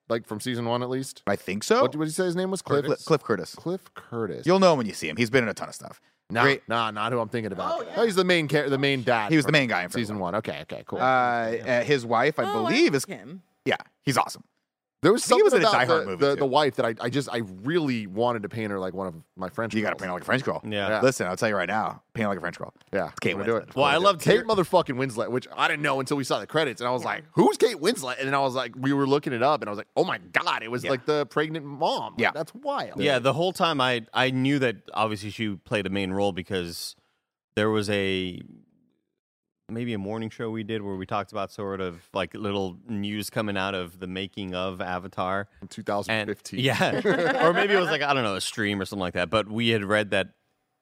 Like 0.09 0.26
from 0.26 0.38
season 0.38 0.66
one 0.66 0.82
at 0.82 0.90
least? 0.90 1.22
I 1.26 1.36
think 1.36 1.64
so. 1.64 1.80
What 1.80 1.92
did 1.92 2.00
you 2.00 2.07
say 2.11 2.26
his 2.26 2.36
name 2.36 2.50
was? 2.50 2.61
Cliff? 2.61 2.84
Cliff, 2.84 3.05
Cliff 3.07 3.22
Curtis. 3.24 3.55
Cliff 3.55 3.92
Curtis. 3.94 4.46
You'll 4.46 4.59
know 4.59 4.72
him 4.72 4.78
when 4.78 4.86
you 4.86 4.92
see 4.92 5.09
him. 5.09 5.16
He's 5.16 5.30
been 5.30 5.42
in 5.42 5.48
a 5.48 5.55
ton 5.55 5.68
of 5.68 5.74
stuff. 5.74 5.98
Nah, 6.31 6.43
Great. 6.43 6.62
nah, 6.68 6.91
not 6.91 7.12
who 7.12 7.18
I'm 7.20 7.29
thinking 7.29 7.53
about. 7.53 7.81
Oh, 7.81 7.83
yeah. 7.83 7.95
Oh, 7.97 8.05
he's 8.05 8.14
the 8.14 8.25
main 8.25 8.49
char- 8.49 8.68
the 8.68 8.79
main 8.79 9.03
dad. 9.03 9.31
He 9.31 9.37
was 9.37 9.47
the 9.47 9.53
main 9.53 9.68
guy 9.68 9.83
in 9.85 9.91
season 9.91 10.18
one. 10.18 10.35
Okay, 10.37 10.61
okay, 10.62 10.83
cool. 10.87 10.99
Uh, 10.99 11.03
uh, 11.03 11.83
his 11.85 12.05
wife, 12.07 12.39
I 12.39 12.45
Oh, 12.45 12.62
believe, 12.64 12.95
is 12.95 13.09
like 13.09 13.18
him. 13.18 13.43
yeah, 13.64 13.77
he's 14.03 14.16
awesome. 14.18 14.45
There 15.05 15.12
was 15.12 15.22
I 15.24 15.28
think 15.28 15.42
he 15.44 15.50
something 15.50 15.62
was 15.62 15.74
in 15.74 15.80
a 15.80 15.84
about 15.84 16.00
the, 16.00 16.07
movie, 16.07 16.26
the, 16.26 16.34
the 16.36 16.46
wife 16.46 16.74
that 16.76 16.86
I, 16.86 16.94
I 17.00 17.09
just 17.11 17.28
I 17.30 17.42
really 17.62 18.07
wanted 18.09 18.42
to 18.42 18.48
paint 18.48 18.70
her 18.72 18.80
like 18.80 18.94
one 18.94 19.07
of 19.07 19.14
my 19.36 19.48
French. 19.50 19.74
You 19.74 19.82
got 19.82 19.90
to 19.90 19.96
paint 19.96 20.07
her 20.09 20.12
like 20.14 20.22
a 20.22 20.24
French 20.24 20.42
girl. 20.42 20.61
Yeah. 20.64 20.88
Yeah. 20.88 21.00
Listen, 21.02 21.26
I'll 21.26 21.36
tell 21.36 21.48
you 21.48 21.55
right 21.57 21.68
now, 21.68 22.02
paint 22.14 22.24
her 22.24 22.28
like 22.30 22.38
a 22.38 22.40
French 22.40 22.59
girl. 22.59 22.74
Yeah, 22.92 23.11
Kate 23.20 23.32
I'm 23.32 23.38
gonna 23.38 23.52
do 23.52 23.59
Winslet. 23.59 23.68
it. 23.68 23.76
well, 23.76 23.84
I 23.84 23.96
love 23.98 24.20
Kate 24.20 24.44
motherfucking 24.44 24.96
Winslet, 24.96 25.30
which 25.30 25.46
I 25.57 25.68
didn't 25.68 25.82
know 25.82 26.00
until 26.00 26.16
we 26.16 26.24
saw 26.24 26.40
the 26.40 26.46
credits, 26.46 26.80
and 26.80 26.88
I 26.88 26.90
was 26.90 27.05
like, 27.05 27.24
"Who's 27.34 27.57
Kate 27.57 27.76
Winslet?" 27.76 28.18
And 28.18 28.26
then 28.26 28.34
I 28.34 28.40
was 28.40 28.55
like, 28.55 28.72
we 28.76 28.92
were 28.92 29.07
looking 29.07 29.32
it 29.32 29.42
up, 29.42 29.61
and 29.62 29.68
I 29.68 29.70
was 29.70 29.78
like, 29.78 29.88
"Oh 29.96 30.05
my 30.05 30.18
god, 30.18 30.62
it 30.62 30.70
was 30.70 30.82
Yeah. 30.84 30.90
like 30.90 31.07
the 31.07 31.26
pregnant 31.26 31.64
mom." 31.66 32.14
Like, 32.14 32.20
Yeah. 32.22 32.30
that's 32.34 32.55
wild. 32.55 33.00
Yeah, 33.00 33.18
the 33.18 33.32
whole 33.34 33.52
time 33.52 33.80
I 33.80 34.07
I 34.14 34.30
knew 34.30 34.59
that 34.59 34.76
obviously 34.94 35.30
she 35.30 35.55
played 35.57 35.86
a 35.86 35.90
main 35.90 36.11
role 36.12 36.32
because 36.32 36.96
there 37.57 37.70
was 37.70 37.88
a 37.90 38.40
maybe 39.69 39.95
a 39.95 39.99
morning 39.99 40.31
show 40.31 40.51
we 40.51 40.62
did 40.62 40.83
where 40.83 40.95
we 40.97 41.07
talked 41.07 41.33
about 41.33 41.51
sort 41.51 41.81
of 41.81 42.03
like 42.12 42.35
little 42.35 42.77
news 42.89 43.31
coming 43.31 43.57
out 43.57 43.75
of 43.75 43.99
the 43.99 44.07
making 44.07 44.55
of 44.55 44.81
Avatar. 44.81 45.49
in 45.61 45.62
And 45.62 45.71
2015. 45.71 46.61
yeah, 46.61 47.01
or 47.47 47.53
maybe 47.53 47.75
it 47.75 47.79
was 47.81 47.89
like 47.91 48.03
I 48.03 48.12
don't 48.15 48.25
know 48.25 48.35
a 48.37 48.41
stream 48.41 48.81
or 48.81 48.85
something 48.85 49.01
like 49.01 49.15
that. 49.15 49.31
But 49.31 49.49
we 49.49 49.69
had 49.71 49.85
read 49.85 50.11
that 50.11 50.29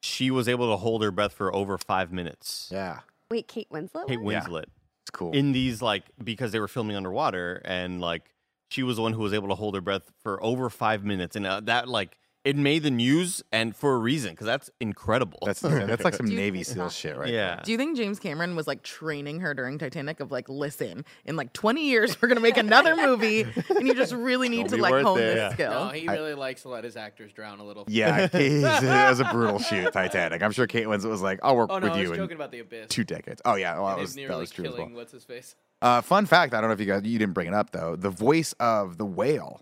she 0.03 0.31
was 0.31 0.49
able 0.49 0.71
to 0.73 0.77
hold 0.77 1.03
her 1.03 1.11
breath 1.13 1.33
for 1.33 1.55
over 1.55 1.79
five 1.79 2.13
minutes. 2.13 2.69
yeah. 2.73 3.01
Wait, 3.31 3.49
Kate 3.49 3.69
Winslet? 3.71 4.09
Kate 4.09 4.21
was? 4.21 4.35
Winslet 4.35 4.65
It's 5.05 5.11
cool. 5.13 5.33
in 5.33 5.53
these 5.53 5.81
like 5.81 6.05
because 6.23 6.53
they 6.53 6.61
were 6.61 6.69
filming 6.69 6.97
underwater 6.97 7.63
and 7.65 7.99
like 8.01 8.25
she 8.71 8.83
was 8.83 8.97
the 8.97 9.03
one 9.03 9.13
who 9.15 9.21
was 9.23 9.33
able 9.33 9.49
to 9.49 9.55
hold 9.55 9.75
her 9.75 9.81
breath 9.81 10.13
for 10.23 10.43
over 10.43 10.69
five 10.69 11.03
minutes 11.05 11.35
and 11.37 11.47
uh, 11.47 11.61
that 11.61 11.89
like 11.89 12.19
it 12.45 12.57
made 12.57 12.83
the 12.83 12.91
news 12.91 13.41
and 13.53 13.75
for 13.77 13.95
a 13.95 13.99
reason 13.99 14.31
because 14.31 14.47
that's 14.47 14.69
incredible. 14.81 15.39
that's 15.47 15.61
that's 15.61 16.03
like 16.05 16.15
some 16.17 16.27
Do 16.27 16.33
you- 16.33 16.39
Navy 16.39 16.65
SEAL 16.65 16.89
shit, 16.91 17.17
right? 17.17 17.29
yeah. 17.29 17.61
Do 17.63 17.71
you 17.71 17.79
think 17.79 17.97
James 17.97 18.19
Cameron 18.19 18.57
was 18.57 18.67
like 18.67 18.83
training 18.83 19.41
her 19.41 19.55
during 19.55 19.79
Titanic 19.79 20.19
of 20.19 20.33
like, 20.33 20.49
listen, 20.49 21.05
in 21.25 21.37
like 21.37 21.53
20 21.53 21.85
years 21.87 22.21
we're 22.21 22.27
gonna 22.29 22.41
make 22.41 22.57
another 22.57 22.97
movie, 22.97 23.43
and 23.43 23.87
you 23.87 23.95
just 23.95 24.13
really 24.13 24.49
need 24.49 24.57
Gonna 24.59 24.69
to 24.71 24.77
be 24.77 24.83
like 24.83 24.93
worth 24.93 25.05
hone 25.05 25.19
it. 25.19 25.21
this 25.21 25.37
Yeah. 25.37 25.53
skill? 25.53 25.71
No, 25.85 25.89
he 25.91 26.09
really 26.09 26.35
likes 26.35 26.63
to 26.63 26.69
let 26.69 26.83
his 26.83 26.97
actors 26.97 27.33
drown 27.33 27.61
a 27.61 27.65
little. 27.65 27.85
Yeah, 27.89 28.29
it 28.33 28.63
was 29.11 29.21
a 29.21 29.25
brutal 29.25 29.59
shoot, 29.61 29.93
Titanic. 29.93 30.43
I'm 30.43 30.51
sure 30.53 30.67
Kate 30.67 30.87
Winslet 30.87 31.11
was 31.11 31.23
like, 31.23 31.39
"I'll 31.43 31.57
work 31.57 31.71
Oh 31.73 31.79
no, 31.79 31.87
with 31.87 31.93
I 31.93 31.99
was 32.01 32.07
you 32.09 32.13
in 32.15 32.19
joking 32.19 32.37
about 32.37 32.51
the 32.51 32.59
abyss. 32.61 32.89
two 32.89 33.05
decades." 33.05 33.41
Oh 33.45 33.55
yeah, 33.55 33.75
well, 33.79 33.87
that 33.89 33.99
was 33.99 34.09
his 34.11 34.15
that 34.17 34.21
nearly 34.23 34.41
was 34.41 34.51
true 34.51 34.65
as 34.65 34.71
killing 34.75 34.91
well. 34.95 35.01
what's 35.01 35.13
his 35.13 35.25
face. 35.25 35.55
Uh, 35.81 36.01
fun 36.01 36.27
fact: 36.27 36.55
I 36.55 36.61
don't 36.61 36.71
know 36.71 36.75
if 36.75 36.81
you 36.81 36.87
guys 36.87 37.03
you 37.05 37.19
didn't 37.19 37.35
bring 37.35 37.47
it 37.49 37.55
up 37.55 37.71
though. 37.71 37.95
The 37.97 38.11
voice 38.11 38.53
of 38.61 38.99
the 38.99 39.05
whale, 39.07 39.61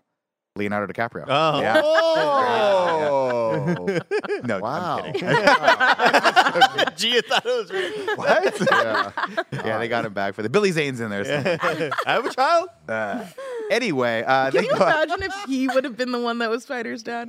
Leonardo 0.61 0.93
DiCaprio. 0.93 1.25
Oh. 1.27 1.61
Yeah. 1.61 1.81
Oh. 1.83 3.99
No, 4.45 4.59
Wow. 4.61 5.01
I'm 5.05 5.13
kidding. 5.13 5.29
Gee, 6.97 7.19
I 7.19 7.21
thought 7.27 7.47
it 7.47 7.59
was 7.59 7.71
real. 7.71 8.17
what? 8.17 8.61
yeah. 8.71 9.11
yeah, 9.53 9.79
they 9.79 9.89
got 9.89 10.05
him 10.05 10.13
back 10.13 10.35
for 10.35 10.43
the 10.43 10.49
Billy 10.49 10.71
Zane's 10.71 11.01
in 11.01 11.11
there. 11.11 11.25
somewhere. 11.25 11.91
I 12.07 12.13
have 12.13 12.25
a 12.27 12.33
child. 12.33 12.69
Uh, 12.89 13.25
anyway, 13.71 14.23
uh, 14.27 14.51
Can 14.51 14.63
they 14.63 14.69
you 14.69 14.77
go, 14.77 14.85
out, 14.85 15.05
imagine 15.07 15.23
if 15.25 15.35
he 15.49 15.69
would 15.69 15.85
have 15.85 15.97
been 15.97 16.13
the 16.13 16.21
one 16.21 16.39
that 16.39 16.51
was 16.51 16.63
Spider's 16.65 17.03
dad? 17.03 17.29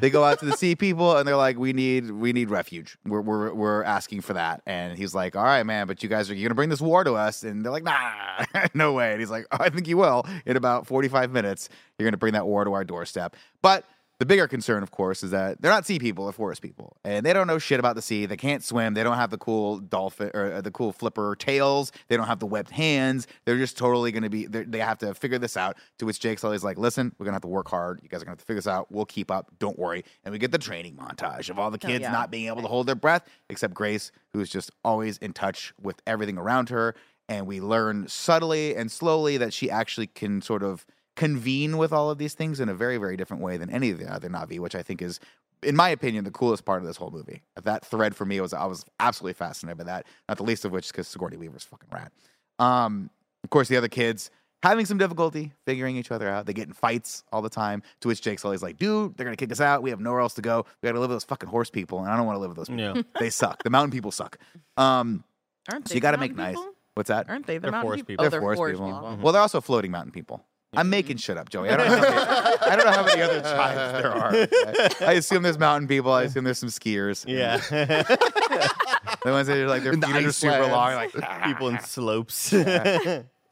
they 0.00 0.10
go 0.10 0.24
out 0.24 0.38
to 0.40 0.46
the 0.46 0.56
sea 0.56 0.74
people, 0.74 1.16
and 1.16 1.26
they're 1.28 1.36
like, 1.36 1.58
"We 1.58 1.72
need, 1.72 2.10
we 2.10 2.32
need 2.32 2.50
refuge. 2.50 2.98
We're, 3.04 3.20
we're, 3.20 3.52
we're 3.52 3.82
asking 3.84 4.22
for 4.22 4.32
that." 4.34 4.62
And 4.66 4.96
he's 4.98 5.14
like, 5.14 5.36
"All 5.36 5.44
right, 5.44 5.64
man, 5.64 5.86
but 5.86 6.02
you 6.02 6.08
guys 6.08 6.30
are 6.30 6.34
you 6.34 6.44
gonna 6.46 6.54
bring 6.54 6.70
this 6.70 6.80
war 6.80 7.04
to 7.04 7.14
us?" 7.14 7.42
And 7.44 7.64
they're 7.64 7.72
like, 7.72 7.84
"Nah, 7.84 8.44
no 8.74 8.92
way." 8.92 9.12
And 9.12 9.20
he's 9.20 9.30
like, 9.30 9.46
oh, 9.52 9.58
"I 9.60 9.70
think 9.70 9.86
you 9.88 9.96
will. 9.96 10.26
In 10.46 10.56
about 10.56 10.86
forty-five 10.86 11.30
minutes, 11.30 11.68
you're 12.02 12.10
gonna 12.10 12.18
bring 12.18 12.34
that 12.34 12.46
war 12.46 12.64
to 12.64 12.72
our 12.72 12.84
doorstep." 12.84 13.36
But 13.62 13.84
the 14.18 14.26
bigger 14.26 14.46
concern, 14.46 14.84
of 14.84 14.92
course, 14.92 15.24
is 15.24 15.32
that 15.32 15.60
they're 15.60 15.72
not 15.72 15.84
sea 15.84 15.98
people; 15.98 16.26
they're 16.26 16.32
forest 16.32 16.62
people, 16.62 16.96
and 17.04 17.26
they 17.26 17.32
don't 17.32 17.48
know 17.48 17.58
shit 17.58 17.80
about 17.80 17.96
the 17.96 18.02
sea. 18.02 18.24
They 18.24 18.36
can't 18.36 18.62
swim. 18.62 18.94
They 18.94 19.02
don't 19.02 19.16
have 19.16 19.30
the 19.30 19.38
cool 19.38 19.78
dolphin 19.80 20.30
or 20.32 20.52
uh, 20.52 20.60
the 20.60 20.70
cool 20.70 20.92
flipper 20.92 21.34
tails. 21.34 21.90
They 22.06 22.16
don't 22.16 22.28
have 22.28 22.38
the 22.38 22.46
webbed 22.46 22.70
hands. 22.70 23.26
They're 23.46 23.58
just 23.58 23.76
totally 23.76 24.12
going 24.12 24.22
to 24.22 24.30
be. 24.30 24.46
they're- 24.46 24.64
They 24.64 24.78
have 24.78 24.98
to 24.98 25.12
figure 25.14 25.38
this 25.38 25.56
out. 25.56 25.76
To 25.98 26.06
which 26.06 26.20
Jake 26.20 26.38
Sully's 26.38 26.62
like, 26.62 26.78
"Listen, 26.78 27.12
we're 27.18 27.24
gonna 27.24 27.34
have 27.34 27.42
to 27.42 27.48
work 27.48 27.68
hard. 27.68 27.98
You 28.00 28.08
guys 28.08 28.22
are 28.22 28.24
gonna 28.24 28.32
have 28.32 28.38
to 28.38 28.44
figure 28.44 28.58
this 28.60 28.68
out. 28.68 28.92
We'll 28.92 29.06
keep 29.06 29.28
up. 29.28 29.50
Don't 29.58 29.78
worry." 29.78 30.04
And 30.24 30.30
we 30.30 30.38
get 30.38 30.52
the 30.52 30.58
training 30.58 30.94
montage 30.94 31.50
of 31.50 31.58
all 31.58 31.72
the 31.72 31.78
kids 31.78 32.02
yeah. 32.02 32.12
not 32.12 32.30
being 32.30 32.46
able 32.46 32.62
to 32.62 32.68
hold 32.68 32.86
their 32.86 32.94
breath, 32.94 33.24
except 33.50 33.74
Grace, 33.74 34.12
who's 34.32 34.50
just 34.50 34.70
always 34.84 35.18
in 35.18 35.32
touch 35.32 35.74
with 35.80 36.00
everything 36.06 36.38
around 36.38 36.68
her. 36.68 36.94
And 37.28 37.46
we 37.46 37.60
learn 37.60 38.06
subtly 38.06 38.76
and 38.76 38.92
slowly 38.92 39.36
that 39.38 39.52
she 39.52 39.68
actually 39.68 40.06
can 40.06 40.42
sort 40.42 40.62
of 40.62 40.84
convene 41.16 41.76
with 41.78 41.92
all 41.92 42.10
of 42.10 42.18
these 42.18 42.34
things 42.34 42.60
in 42.60 42.68
a 42.68 42.74
very, 42.74 42.96
very 42.96 43.16
different 43.16 43.42
way 43.42 43.56
than 43.56 43.70
any 43.70 43.90
of 43.90 43.98
the 43.98 44.12
other 44.12 44.28
Navi, 44.28 44.58
which 44.58 44.74
I 44.74 44.82
think 44.82 45.02
is, 45.02 45.20
in 45.62 45.76
my 45.76 45.88
opinion, 45.90 46.24
the 46.24 46.30
coolest 46.30 46.64
part 46.64 46.80
of 46.80 46.86
this 46.86 46.96
whole 46.96 47.10
movie. 47.10 47.42
That 47.62 47.84
thread 47.84 48.16
for 48.16 48.24
me 48.24 48.40
was 48.40 48.52
I 48.54 48.64
was 48.66 48.84
absolutely 49.00 49.34
fascinated 49.34 49.78
by 49.78 49.84
that. 49.84 50.06
Not 50.28 50.38
the 50.38 50.44
least 50.44 50.64
of 50.64 50.72
which 50.72 50.88
because 50.88 51.08
Sigourney 51.08 51.36
Weaver's 51.36 51.64
fucking 51.64 51.88
rad. 51.92 52.10
Um, 52.58 53.10
of 53.44 53.50
course, 53.50 53.68
the 53.68 53.76
other 53.76 53.88
kids 53.88 54.30
having 54.62 54.86
some 54.86 54.96
difficulty 54.96 55.52
figuring 55.66 55.96
each 55.96 56.12
other 56.12 56.28
out. 56.28 56.46
They 56.46 56.52
get 56.52 56.68
in 56.68 56.72
fights 56.72 57.24
all 57.32 57.42
the 57.42 57.50
time. 57.50 57.82
To 58.00 58.08
which 58.08 58.22
Jake's 58.22 58.44
always 58.44 58.62
like, 58.62 58.78
"Dude, 58.78 59.16
they're 59.16 59.24
gonna 59.24 59.36
kick 59.36 59.50
us 59.52 59.60
out. 59.60 59.82
We 59.82 59.90
have 59.90 60.00
nowhere 60.00 60.20
else 60.20 60.34
to 60.34 60.42
go. 60.42 60.64
We 60.80 60.86
got 60.86 60.92
to 60.92 61.00
live 61.00 61.10
with 61.10 61.16
those 61.16 61.24
fucking 61.24 61.48
horse 61.48 61.68
people, 61.70 61.98
and 62.00 62.08
I 62.08 62.16
don't 62.16 62.26
want 62.26 62.36
to 62.36 62.40
live 62.40 62.50
with 62.50 62.56
those 62.58 62.68
people. 62.68 62.96
Yeah. 62.96 63.02
They 63.20 63.30
suck. 63.30 63.62
The 63.64 63.70
mountain 63.70 63.90
people 63.90 64.12
suck. 64.12 64.38
Um, 64.76 65.24
Aren't 65.70 65.88
so 65.88 65.92
they 65.92 65.96
you 65.96 66.00
got 66.00 66.12
to 66.12 66.16
the 66.16 66.20
make 66.20 66.36
mountain 66.36 66.54
nice. 66.54 66.60
people? 66.62 66.72
What's 66.94 67.08
that? 67.08 67.28
Aren't 67.28 67.46
they 67.46 67.56
the 67.56 67.62
They're 67.62 67.70
mountain 67.72 67.88
forest 67.88 68.06
people? 68.06 68.12
people. 68.12 68.26
Oh, 68.26 68.28
They're 68.28 68.30
they're 68.30 68.40
forest 68.40 68.58
forest 68.58 68.80
people. 68.80 69.00
people. 69.10 69.18
Well, 69.24 69.32
they're 69.32 69.42
also 69.42 69.60
floating 69.60 69.90
mountain 69.90 70.12
people. 70.12 70.44
I'm 70.74 70.88
making 70.88 71.18
shit 71.18 71.36
up, 71.36 71.50
Joey. 71.50 71.68
I 71.68 71.76
don't, 71.76 71.86
know 71.86 71.96
how 71.96 72.00
many, 72.02 72.16
I 72.16 72.76
don't 72.76 72.86
know 72.86 72.92
how 72.92 73.04
many 73.04 73.20
other 73.20 73.40
tribes 73.54 74.02
there 74.02 74.10
are. 74.10 75.08
I 75.08 75.12
assume 75.14 75.42
there's 75.42 75.58
mountain 75.58 75.86
people. 75.86 76.12
I 76.12 76.24
assume 76.24 76.44
there's 76.44 76.58
some 76.58 76.70
skiers. 76.70 77.24
Yeah. 77.26 77.60
The 79.24 79.30
ones 79.30 79.46
that 79.46 79.56
are 79.56 79.68
like 79.68 79.84
their 79.84 79.92
In 79.92 80.00
the 80.00 80.08
feet 80.08 80.26
are 80.26 80.32
super 80.32 80.52
Icelands. 80.54 80.72
long. 80.72 80.94
Like 80.94 81.12
ah, 81.22 81.42
People 81.46 81.68
in 81.68 81.76
ah, 81.76 81.80
ah. 81.80 81.86
slopes. 81.86 82.52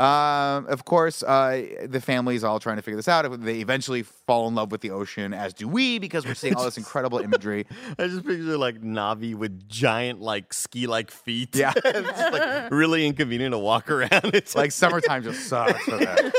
Um, 0.01 0.67
of 0.69 0.87
course, 0.87 1.23
uh, 1.23 1.67
the 1.87 2.01
family's 2.01 2.43
all 2.43 2.59
trying 2.59 2.77
to 2.77 2.83
figure 2.83 2.97
this 2.97 3.07
out. 3.07 3.31
They 3.43 3.61
eventually 3.61 4.03
fall 4.03 4.49
in 4.49 4.55
love 4.55 4.73
with 4.73 4.81
the 4.81 4.93
ocean, 4.93 5.35
as 5.35 5.53
do 5.53 5.69
we, 5.69 5.99
because 5.99 6.25
we're 6.25 6.33
seeing 6.33 6.55
all 6.55 6.65
this 6.65 6.79
incredible 6.79 7.19
imagery. 7.19 7.67
I 7.99 8.07
just 8.07 8.25
picture 8.25 8.57
like 8.57 8.81
Navi 8.81 9.35
with 9.35 9.69
giant 9.69 10.23
like 10.23 10.55
ski 10.55 10.87
like 10.87 11.11
feet. 11.11 11.55
Yeah. 11.55 11.75
it's 11.85 12.09
just, 12.09 12.33
like 12.33 12.71
really 12.71 13.07
inconvenient 13.07 13.53
to 13.53 13.59
walk 13.59 13.91
around. 13.91 14.11
It's 14.41 14.57
Like 14.57 14.73
summertime 14.73 15.23
just 15.23 15.49
sucks 15.49 15.85
for 15.85 15.99
them. 15.99 16.33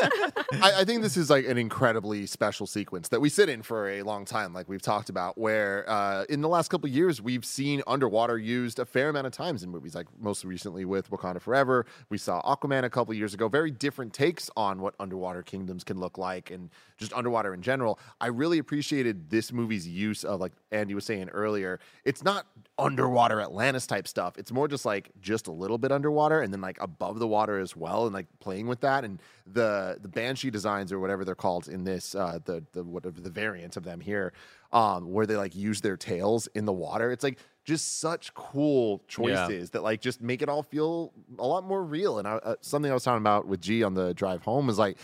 I, 0.54 0.80
I 0.80 0.86
think 0.86 1.04
this 1.04 1.18
is 1.18 1.30
like 1.30 1.46
an 1.46 1.58
incredibly 1.58 2.26
special 2.26 2.66
sequence 2.66 3.10
that 3.10 3.22
we 3.22 3.30
sit 3.30 3.48
in 3.48 3.62
for 3.62 3.90
a 3.90 4.02
long 4.02 4.26
time, 4.26 4.54
like 4.54 4.68
we've 4.68 4.82
talked 4.82 5.10
about, 5.10 5.38
where 5.38 5.88
uh, 5.88 6.24
in 6.30 6.42
the 6.42 6.48
last 6.48 6.70
couple 6.70 6.88
of 6.90 6.96
years, 6.96 7.22
we've 7.22 7.46
seen 7.46 7.84
underwater 7.86 8.40
used 8.40 8.80
a 8.80 8.86
fair 8.86 9.10
amount 9.10 9.28
of 9.28 9.34
times 9.34 9.62
in 9.62 9.70
movies, 9.70 9.94
like 9.94 10.08
most 10.20 10.44
recently 10.46 10.84
with 10.84 11.12
Wakanda 11.12 11.40
Forever. 11.40 11.86
We 12.10 12.18
saw 12.18 12.42
Aquaman 12.42 12.84
a 12.86 12.90
couple 12.90 13.14
years 13.14 13.36
ago. 13.36 13.51
Very 13.52 13.72
different 13.72 14.14
takes 14.14 14.50
on 14.56 14.82
what 14.82 14.96
underwater 15.00 15.44
kingdoms 15.44 15.84
can 15.84 16.00
look 16.00 16.18
like 16.18 16.52
and 16.52 16.70
just 16.98 17.14
underwater 17.14 17.54
in 17.54 17.62
general. 17.62 18.00
I 18.20 18.28
really 18.28 18.58
appreciated 18.58 19.30
this 19.30 19.52
movie's 19.52 19.88
use 19.88 20.24
of, 20.24 20.40
like 20.40 20.54
Andy 20.72 20.94
was 20.96 21.06
saying 21.06 21.30
earlier, 21.30 21.80
it's 22.06 22.24
not 22.24 22.48
underwater 22.78 23.42
Atlantis 23.42 23.86
type 23.86 24.08
stuff. 24.08 24.38
It's 24.38 24.52
more 24.52 24.68
just 24.68 24.86
like 24.86 25.12
just 25.22 25.48
a 25.48 25.52
little 25.52 25.78
bit 25.78 25.92
underwater 25.92 26.42
and 26.42 26.54
then 26.54 26.62
like 26.62 26.82
above 26.82 27.20
the 27.20 27.28
water 27.28 27.60
as 27.60 27.76
well 27.76 28.06
and 28.06 28.14
like 28.14 28.28
playing 28.40 28.68
with 28.68 28.82
that. 28.82 29.04
And 29.04 29.20
the 29.54 29.98
the 30.02 30.08
banshee 30.08 30.50
designs 30.52 30.92
or 30.92 31.00
whatever 31.00 31.26
they're 31.26 31.36
called 31.36 31.68
in 31.68 31.84
this 31.84 32.16
uh 32.16 32.40
the 32.46 32.64
the 32.74 32.84
whatever 32.84 33.20
the 33.20 33.30
variant 33.30 33.78
of 33.78 33.84
them 33.84 34.00
here 34.00 34.34
um 34.72 35.12
where 35.12 35.26
they 35.26 35.36
like 35.36 35.56
use 35.56 35.82
their 35.82 35.98
tails 35.98 36.48
in 36.56 36.66
the 36.66 36.74
water 36.74 37.12
it's 37.12 37.24
like 37.24 37.40
just 37.64 38.00
such 38.00 38.34
cool 38.34 39.04
choices 39.08 39.70
that 39.72 39.84
like 39.84 40.02
just 40.02 40.22
make 40.22 40.42
it 40.42 40.50
all 40.50 40.64
feel 40.64 41.14
a 41.38 41.46
lot 41.46 41.64
more 41.64 41.84
real. 41.84 42.18
And 42.20 42.28
I, 42.28 42.34
uh, 42.36 42.56
something 42.62 42.90
i 42.92 42.94
was 42.94 43.04
talking 43.04 43.22
about 43.22 43.48
with 43.48 43.62
g 43.62 43.84
on 43.84 43.94
the 43.94 44.14
drive 44.14 44.42
home 44.44 44.70
is 44.70 44.80
like 44.80 44.98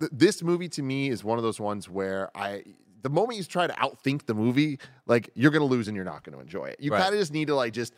th- 0.00 0.12
this 0.14 0.42
movie 0.42 0.68
to 0.70 0.82
me 0.82 1.08
is 1.08 1.24
one 1.24 1.38
of 1.38 1.44
those 1.44 1.58
ones 1.60 1.88
where 1.88 2.30
i 2.36 2.62
the 3.02 3.10
moment 3.10 3.38
you 3.38 3.44
try 3.44 3.66
to 3.66 3.72
outthink 3.74 4.26
the 4.26 4.34
movie 4.34 4.78
like 5.06 5.30
you're 5.34 5.50
gonna 5.50 5.64
lose 5.64 5.88
and 5.88 5.94
you're 5.96 6.04
not 6.06 6.24
gonna 6.24 6.38
enjoy 6.40 6.64
it. 6.66 6.76
You 6.80 6.90
Right. 6.90 7.02
kind 7.02 7.14
of 7.14 7.20
just 7.20 7.32
need 7.32 7.48
to 7.48 7.54
like 7.54 7.72
just 7.74 7.94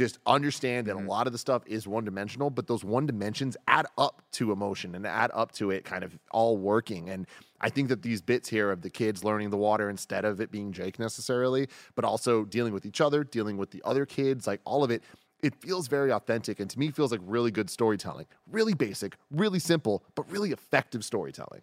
just 0.00 0.18
understand 0.24 0.86
that 0.86 0.96
a 0.96 0.98
lot 0.98 1.26
of 1.26 1.34
the 1.34 1.38
stuff 1.38 1.62
is 1.66 1.86
one 1.86 2.06
dimensional, 2.06 2.48
but 2.48 2.66
those 2.66 2.82
one 2.82 3.04
dimensions 3.04 3.54
add 3.68 3.84
up 3.98 4.22
to 4.32 4.50
emotion 4.50 4.94
and 4.94 5.06
add 5.06 5.30
up 5.34 5.52
to 5.52 5.70
it 5.70 5.84
kind 5.84 6.02
of 6.02 6.18
all 6.30 6.56
working. 6.56 7.10
And 7.10 7.26
I 7.60 7.68
think 7.68 7.90
that 7.90 8.00
these 8.00 8.22
bits 8.22 8.48
here 8.48 8.70
of 8.70 8.80
the 8.80 8.88
kids 8.88 9.24
learning 9.24 9.50
the 9.50 9.58
water 9.58 9.90
instead 9.90 10.24
of 10.24 10.40
it 10.40 10.50
being 10.50 10.72
Jake 10.72 10.98
necessarily, 10.98 11.68
but 11.96 12.06
also 12.06 12.46
dealing 12.46 12.72
with 12.72 12.86
each 12.86 13.02
other, 13.02 13.24
dealing 13.24 13.58
with 13.58 13.72
the 13.72 13.82
other 13.84 14.06
kids, 14.06 14.46
like 14.46 14.62
all 14.64 14.82
of 14.82 14.90
it, 14.90 15.02
it 15.42 15.54
feels 15.60 15.86
very 15.86 16.10
authentic 16.10 16.60
and 16.60 16.70
to 16.70 16.78
me 16.78 16.90
feels 16.90 17.12
like 17.12 17.20
really 17.24 17.50
good 17.50 17.68
storytelling. 17.68 18.24
Really 18.50 18.72
basic, 18.72 19.18
really 19.30 19.58
simple, 19.58 20.02
but 20.14 20.30
really 20.32 20.50
effective 20.50 21.04
storytelling. 21.04 21.60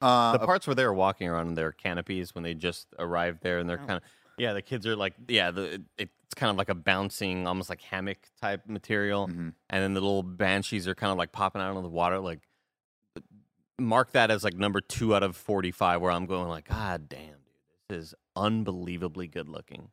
Uh, 0.00 0.32
the 0.32 0.46
parts 0.46 0.66
where 0.66 0.74
they 0.74 0.84
were 0.86 0.94
walking 0.94 1.28
around 1.28 1.48
in 1.48 1.54
their 1.54 1.72
canopies 1.72 2.34
when 2.34 2.42
they 2.42 2.54
just 2.54 2.86
arrived 2.98 3.42
there 3.42 3.58
and 3.58 3.68
they're 3.68 3.78
kind 3.78 3.92
of 3.92 4.02
yeah 4.38 4.52
the 4.52 4.60
kids 4.60 4.86
are 4.86 4.94
like 4.94 5.14
yeah 5.28 5.50
the 5.50 5.82
it, 5.96 6.10
it's 6.28 6.34
kind 6.34 6.50
of 6.50 6.56
like 6.56 6.68
a 6.68 6.74
bouncing 6.74 7.46
almost 7.46 7.68
like 7.70 7.80
hammock 7.82 8.18
type 8.40 8.62
material 8.66 9.28
Mhm. 9.28 9.52
and 9.70 9.82
then 9.82 9.94
the 9.94 10.00
little 10.00 10.22
banshees 10.22 10.86
are 10.88 10.94
kind 10.94 11.12
of 11.12 11.18
like 11.18 11.32
popping 11.32 11.62
out 11.62 11.76
of 11.76 11.82
the 11.82 11.88
water 11.88 12.18
like 12.18 12.40
mark 13.78 14.12
that 14.12 14.30
as 14.30 14.42
like 14.42 14.54
number 14.54 14.80
two 14.80 15.14
out 15.14 15.22
of 15.22 15.36
45 15.36 16.00
where 16.00 16.10
i'm 16.10 16.26
going 16.26 16.48
like 16.48 16.68
god 16.68 17.08
damn 17.08 17.20
dude 17.20 17.36
this 17.88 18.04
is 18.06 18.14
unbelievably 18.34 19.28
good 19.28 19.48
looking 19.48 19.88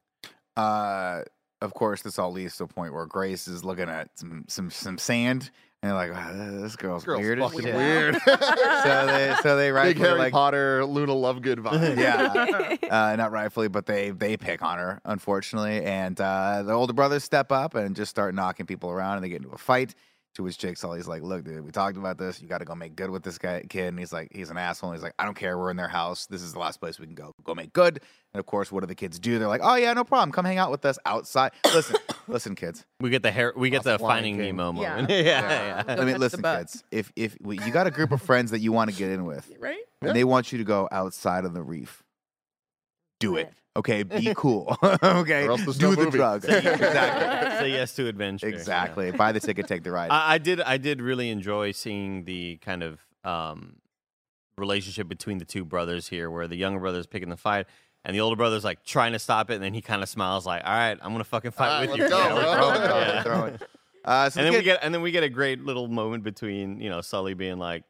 uh, 0.55 1.23
of 1.63 1.73
course, 1.73 2.03
this 2.03 2.19
all 2.19 2.31
leads 2.31 2.57
to 2.57 2.65
a 2.65 2.67
point 2.67 2.93
where 2.93 3.07
Grace 3.07 3.47
is 3.47 3.63
looking 3.63 3.89
at 3.89 4.09
some 4.19 4.45
some 4.47 4.69
some 4.69 4.99
sand, 4.99 5.43
and 5.43 5.51
they're 5.83 5.93
like, 5.93 6.11
"Ah, 6.13 6.31
"This 6.33 6.75
girl's, 6.75 7.03
Girl's 7.03 7.21
weird 7.21 7.39
fucking 7.39 7.61
shit." 7.61 7.75
weird. 7.75 8.15
so 8.25 9.05
they 9.07 9.35
so 9.41 9.55
they 9.57 9.67
Big 9.67 9.73
rightfully 9.73 10.07
Harry 10.07 10.19
like 10.19 10.33
Potter, 10.33 10.85
Luna 10.85 11.13
Lovegood 11.13 11.57
vibe. 11.57 11.97
yeah, 11.97 12.77
uh, 13.11 13.15
not 13.15 13.31
rightfully, 13.31 13.67
but 13.67 13.85
they 13.85 14.11
they 14.11 14.37
pick 14.37 14.61
on 14.61 14.77
her, 14.77 15.01
unfortunately. 15.05 15.83
And 15.83 16.19
uh, 16.19 16.63
the 16.63 16.73
older 16.73 16.93
brothers 16.93 17.23
step 17.23 17.51
up 17.51 17.75
and 17.75 17.95
just 17.95 18.09
start 18.09 18.33
knocking 18.33 18.65
people 18.65 18.89
around, 18.89 19.15
and 19.15 19.23
they 19.25 19.29
get 19.29 19.41
into 19.41 19.53
a 19.53 19.57
fight. 19.57 19.93
To 20.35 20.41
which 20.43 20.57
Jake 20.57 20.77
Sully's 20.77 21.07
like, 21.07 21.21
"Look, 21.21 21.43
dude, 21.43 21.63
we 21.63 21.71
talked 21.71 21.95
about 21.95 22.17
this. 22.17 22.41
You 22.41 22.47
got 22.47 22.57
to 22.57 22.65
go 22.65 22.73
make 22.73 22.95
good 22.95 23.11
with 23.11 23.21
this 23.21 23.37
guy, 23.37 23.61
kid." 23.69 23.89
And 23.89 23.99
he's 23.99 24.11
like, 24.11 24.29
"He's 24.31 24.49
an 24.49 24.57
asshole." 24.57 24.89
And 24.89 24.97
he's 24.97 25.03
like, 25.03 25.13
"I 25.19 25.25
don't 25.25 25.35
care. 25.35 25.57
We're 25.59 25.69
in 25.69 25.77
their 25.77 25.87
house. 25.87 26.25
This 26.25 26.41
is 26.41 26.53
the 26.53 26.59
last 26.59 26.79
place 26.79 26.99
we 26.99 27.05
can 27.05 27.13
go. 27.13 27.33
Go 27.43 27.53
make 27.53 27.71
good." 27.71 27.99
And 28.33 28.39
of 28.39 28.47
course, 28.47 28.71
what 28.71 28.79
do 28.79 28.87
the 28.87 28.95
kids 28.95 29.19
do? 29.19 29.37
They're 29.37 29.47
like, 29.47 29.61
"Oh 29.63 29.75
yeah, 29.75 29.93
no 29.93 30.03
problem. 30.03 30.31
Come 30.31 30.45
hang 30.45 30.57
out 30.57 30.71
with 30.71 30.83
us 30.85 30.97
outside." 31.05 31.51
Listen, 31.71 31.97
listen, 32.27 32.55
kids. 32.55 32.83
we 32.99 33.11
get 33.11 33.21
the 33.21 33.29
hair 33.31 33.53
we 33.55 33.69
get 33.69 33.83
the 33.83 33.91
Lion 33.91 33.99
finding 33.99 34.37
King. 34.37 34.55
nemo 34.57 34.81
Yeah. 34.81 34.89
moment 34.95 35.09
yeah 35.11 35.23
yeah, 35.25 35.83
Go 35.95 36.01
I 36.01 36.05
mean, 36.05 36.19
listen, 36.19 36.41
kids. 36.41 36.83
If 36.89 37.11
if 37.15 37.37
you 37.43 37.71
got 37.71 37.85
a 37.85 37.91
group 37.91 38.11
of 38.11 38.19
friends 38.21 38.49
that 38.51 38.59
you 38.59 38.71
want 38.71 38.89
to 38.89 38.95
get 38.95 39.11
in 39.11 39.25
with, 39.25 39.51
right? 39.59 39.77
and 40.01 40.15
they 40.15 40.23
want 40.23 40.51
you 40.51 40.57
to 40.57 40.63
go 40.63 40.89
outside 40.91 41.45
of 41.45 41.53
the 41.53 41.61
reef. 41.61 42.01
Do 43.19 43.37
it. 43.37 43.53
Right. 43.75 43.79
Okay, 43.79 44.03
be 44.03 44.33
cool. 44.37 44.77
okay, 45.03 45.45
Or 45.47 45.51
else 45.51 45.65
do 45.77 45.87
no 45.89 45.95
the 45.95 46.05
movie. 46.05 46.17
drugs. 46.17 46.45
exactly. 46.49 47.59
say 47.59 47.71
yes 47.71 47.95
to 47.95 48.07
adventure 48.07 48.47
yeah. 48.49 48.55
Exactly. 48.55 49.11
Buy 49.11 49.31
the 49.31 49.39
ticket, 49.39 49.67
take 49.67 49.83
the 49.83 49.91
ride. 49.91 50.11
I, 50.11 50.33
I 50.33 50.37
did. 50.37 50.61
I 50.61 50.77
did 50.77 51.01
really 51.01 51.29
enjoy 51.29 51.71
seeing 51.71 52.25
the 52.25 52.57
kind 52.57 52.83
of 52.83 52.99
um, 53.23 53.77
relationship 54.57 55.07
between 55.07 55.37
the 55.39 55.45
two 55.45 55.65
brothers 55.65 56.07
here, 56.07 56.29
where 56.29 56.47
the 56.47 56.55
younger 56.55 56.79
brother 56.79 56.99
is 56.99 57.07
picking 57.07 57.29
the 57.29 57.37
fight, 57.37 57.65
and 58.05 58.15
the 58.15 58.21
older 58.21 58.35
brother's 58.35 58.63
like 58.63 58.83
trying 58.83 59.13
to 59.13 59.19
stop 59.19 59.49
it, 59.49 59.55
and 59.55 59.63
then 59.63 59.73
he 59.73 59.81
kind 59.81 60.03
of 60.03 60.09
smiles, 60.09 60.45
like, 60.45 60.61
"All 60.65 60.71
right, 60.73 60.97
I'm 61.01 61.11
gonna 61.11 61.23
fucking 61.23 61.51
fight 61.51 61.69
All 61.69 61.79
right, 61.81 61.89
with 61.89 61.97
you." 61.99 62.09
go, 62.09 62.21
kid." 62.21 62.29
bro. 62.33 62.53
Throw 62.53 62.99
it, 62.99 63.23
throw 63.23 63.43
it, 63.45 63.61
Yeah. 63.61 63.67
Uh, 64.05 64.29
so 64.29 64.39
And 64.39 64.45
then 64.47 64.53
the 64.53 64.59
we 64.59 64.63
get, 64.65 64.79
and 64.83 64.93
then 64.93 65.01
we 65.01 65.11
get 65.11 65.23
a 65.23 65.29
great 65.29 65.61
little 65.63 65.87
moment 65.87 66.23
between 66.23 66.79
you 66.81 66.89
know 66.89 67.01
Sully 67.01 67.33
being 67.33 67.57
like, 67.57 67.83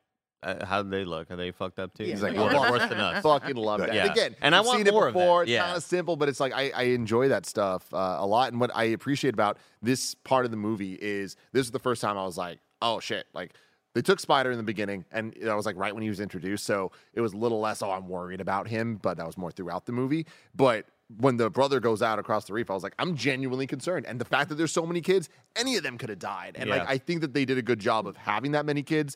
uh, 0.43 0.65
"How 0.65 0.83
do 0.83 0.89
they 0.89 1.05
look? 1.05 1.31
Are 1.31 1.35
they 1.35 1.51
fucked 1.51 1.79
up 1.79 1.93
too?" 1.93 2.03
Yeah. 2.03 2.11
He's 2.11 2.21
like, 2.23 2.35
like, 2.35 2.51
"Well, 2.51 2.61
"Well, 2.61 2.71
worse 2.71 2.89
than 2.89 2.99
us." 2.99 3.23
fucking 3.23 3.55
love 3.55 3.79
that. 3.79 3.93
Yeah. 3.93 4.03
And 4.03 4.11
again, 4.11 4.35
And 4.41 4.53
I 4.55 4.59
I've 4.59 4.65
want 4.65 4.85
seen 4.85 4.93
more 4.93 5.05
it 5.05 5.07
of 5.09 5.13
that. 5.13 5.19
before. 5.19 5.43
It's 5.43 5.55
kind 5.57 5.77
of 5.77 5.83
simple, 5.83 6.15
but 6.15 6.29
it's 6.29 6.39
like 6.39 6.53
I, 6.53 6.71
I 6.75 6.83
enjoy 6.83 7.29
that 7.29 7.45
stuff 7.45 7.91
uh, 7.93 8.17
a 8.19 8.25
lot. 8.25 8.51
And 8.51 8.59
what 8.61 8.71
I 8.75 8.85
appreciate 8.85 9.33
about 9.33 9.57
this 9.81 10.15
part 10.15 10.45
of 10.45 10.51
the 10.51 10.57
movie 10.57 10.93
is 11.01 11.35
this 11.51 11.65
is 11.65 11.71
the 11.71 11.79
first 11.79 12.01
time 12.01 12.17
I 12.17 12.23
was 12.25 12.37
like, 12.37 12.59
oh 12.81 12.99
shit, 12.99 13.25
like 13.33 13.53
They 13.95 14.01
took 14.01 14.19
Spider 14.19 14.51
in 14.51 14.57
the 14.57 14.63
beginning, 14.63 15.05
and 15.11 15.33
that 15.41 15.55
was 15.55 15.65
like 15.65 15.75
right 15.77 15.93
when 15.93 16.03
he 16.03 16.09
was 16.09 16.19
introduced. 16.19 16.65
So 16.65 16.91
it 17.13 17.21
was 17.21 17.33
a 17.33 17.37
little 17.37 17.59
less, 17.59 17.81
oh, 17.81 17.91
I'm 17.91 18.07
worried 18.07 18.41
about 18.41 18.67
him, 18.67 18.97
but 19.01 19.17
that 19.17 19.25
was 19.25 19.37
more 19.37 19.51
throughout 19.51 19.85
the 19.85 19.91
movie. 19.91 20.25
But 20.55 20.85
when 21.19 21.37
the 21.37 21.49
brother 21.49 21.79
goes 21.79 22.01
out 22.01 22.17
across 22.17 22.45
the 22.45 22.53
reef, 22.53 22.71
I 22.71 22.73
was 22.73 22.81
like, 22.81 22.95
I'm 22.97 23.15
genuinely 23.15 23.67
concerned. 23.67 24.07
And 24.07 24.19
the 24.19 24.25
fact 24.25 24.49
that 24.49 24.55
there's 24.55 24.71
so 24.71 24.85
many 24.85 24.99
kids, 25.01 25.29
any 25.55 25.75
of 25.75 25.83
them 25.83 25.99
could 25.99 26.09
have 26.09 26.17
died. 26.17 26.55
And 26.57 26.69
like, 26.71 26.89
I 26.89 26.97
think 26.97 27.21
that 27.21 27.33
they 27.33 27.45
did 27.45 27.59
a 27.59 27.61
good 27.61 27.77
job 27.79 28.07
of 28.07 28.17
having 28.17 28.53
that 28.53 28.65
many 28.65 28.81
kids, 28.81 29.15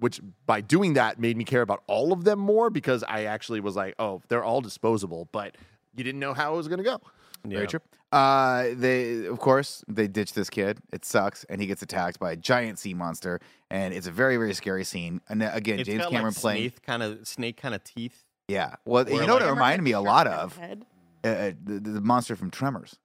which 0.00 0.20
by 0.46 0.60
doing 0.60 0.94
that 0.94 1.18
made 1.18 1.36
me 1.36 1.44
care 1.44 1.62
about 1.62 1.82
all 1.86 2.12
of 2.12 2.24
them 2.24 2.38
more 2.38 2.70
because 2.70 3.02
I 3.04 3.24
actually 3.24 3.60
was 3.60 3.76
like, 3.76 3.94
oh, 3.98 4.22
they're 4.28 4.44
all 4.44 4.60
disposable, 4.60 5.28
but 5.32 5.56
you 5.94 6.04
didn't 6.04 6.20
know 6.20 6.34
how 6.34 6.54
it 6.54 6.56
was 6.56 6.68
going 6.68 6.78
to 6.78 6.84
go. 6.84 7.00
Yeah. 7.48 7.56
Very 7.58 7.66
true. 7.68 7.80
Uh, 8.12 8.68
they 8.74 9.26
of 9.26 9.38
course 9.38 9.84
they 9.88 10.08
ditch 10.08 10.32
this 10.32 10.48
kid. 10.50 10.80
It 10.92 11.04
sucks, 11.04 11.44
and 11.44 11.60
he 11.60 11.66
gets 11.66 11.82
attacked 11.82 12.18
by 12.18 12.32
a 12.32 12.36
giant 12.36 12.78
sea 12.78 12.94
monster, 12.94 13.40
and 13.70 13.92
it's 13.94 14.06
a 14.06 14.10
very 14.10 14.36
very 14.36 14.54
scary 14.54 14.84
scene. 14.84 15.20
And 15.28 15.42
uh, 15.42 15.50
again, 15.52 15.78
It's 15.80 15.88
James 15.88 16.04
Cameron 16.06 16.24
like, 16.26 16.34
playing. 16.36 16.60
snake 16.70 16.82
kind 16.82 17.02
of 17.02 17.26
snake 17.26 17.56
kind 17.56 17.74
of 17.74 17.84
teeth. 17.84 18.24
Yeah. 18.48 18.76
Well, 18.84 19.04
Where, 19.04 19.20
you 19.20 19.26
know 19.26 19.34
what 19.34 19.42
it 19.42 19.50
reminded 19.50 19.82
me 19.82 19.92
a 19.92 20.00
lot 20.00 20.26
of 20.26 20.58
uh, 20.58 21.28
uh, 21.28 21.52
the, 21.64 21.80
the 21.80 22.00
monster 22.00 22.36
from 22.36 22.50
Tremors, 22.50 22.96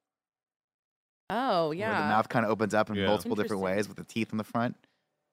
Oh 1.29 1.69
where 1.69 1.77
yeah. 1.77 2.01
the 2.01 2.07
mouth 2.09 2.29
kind 2.29 2.45
of 2.45 2.51
opens 2.51 2.73
up 2.73 2.89
in 2.89 2.95
Yeah. 2.95 3.07
multiple 3.07 3.35
different 3.35 3.61
ways 3.61 3.87
with 3.87 3.97
the 3.97 4.03
teeth 4.03 4.31
in 4.31 4.37
the 4.37 4.43
front. 4.43 4.75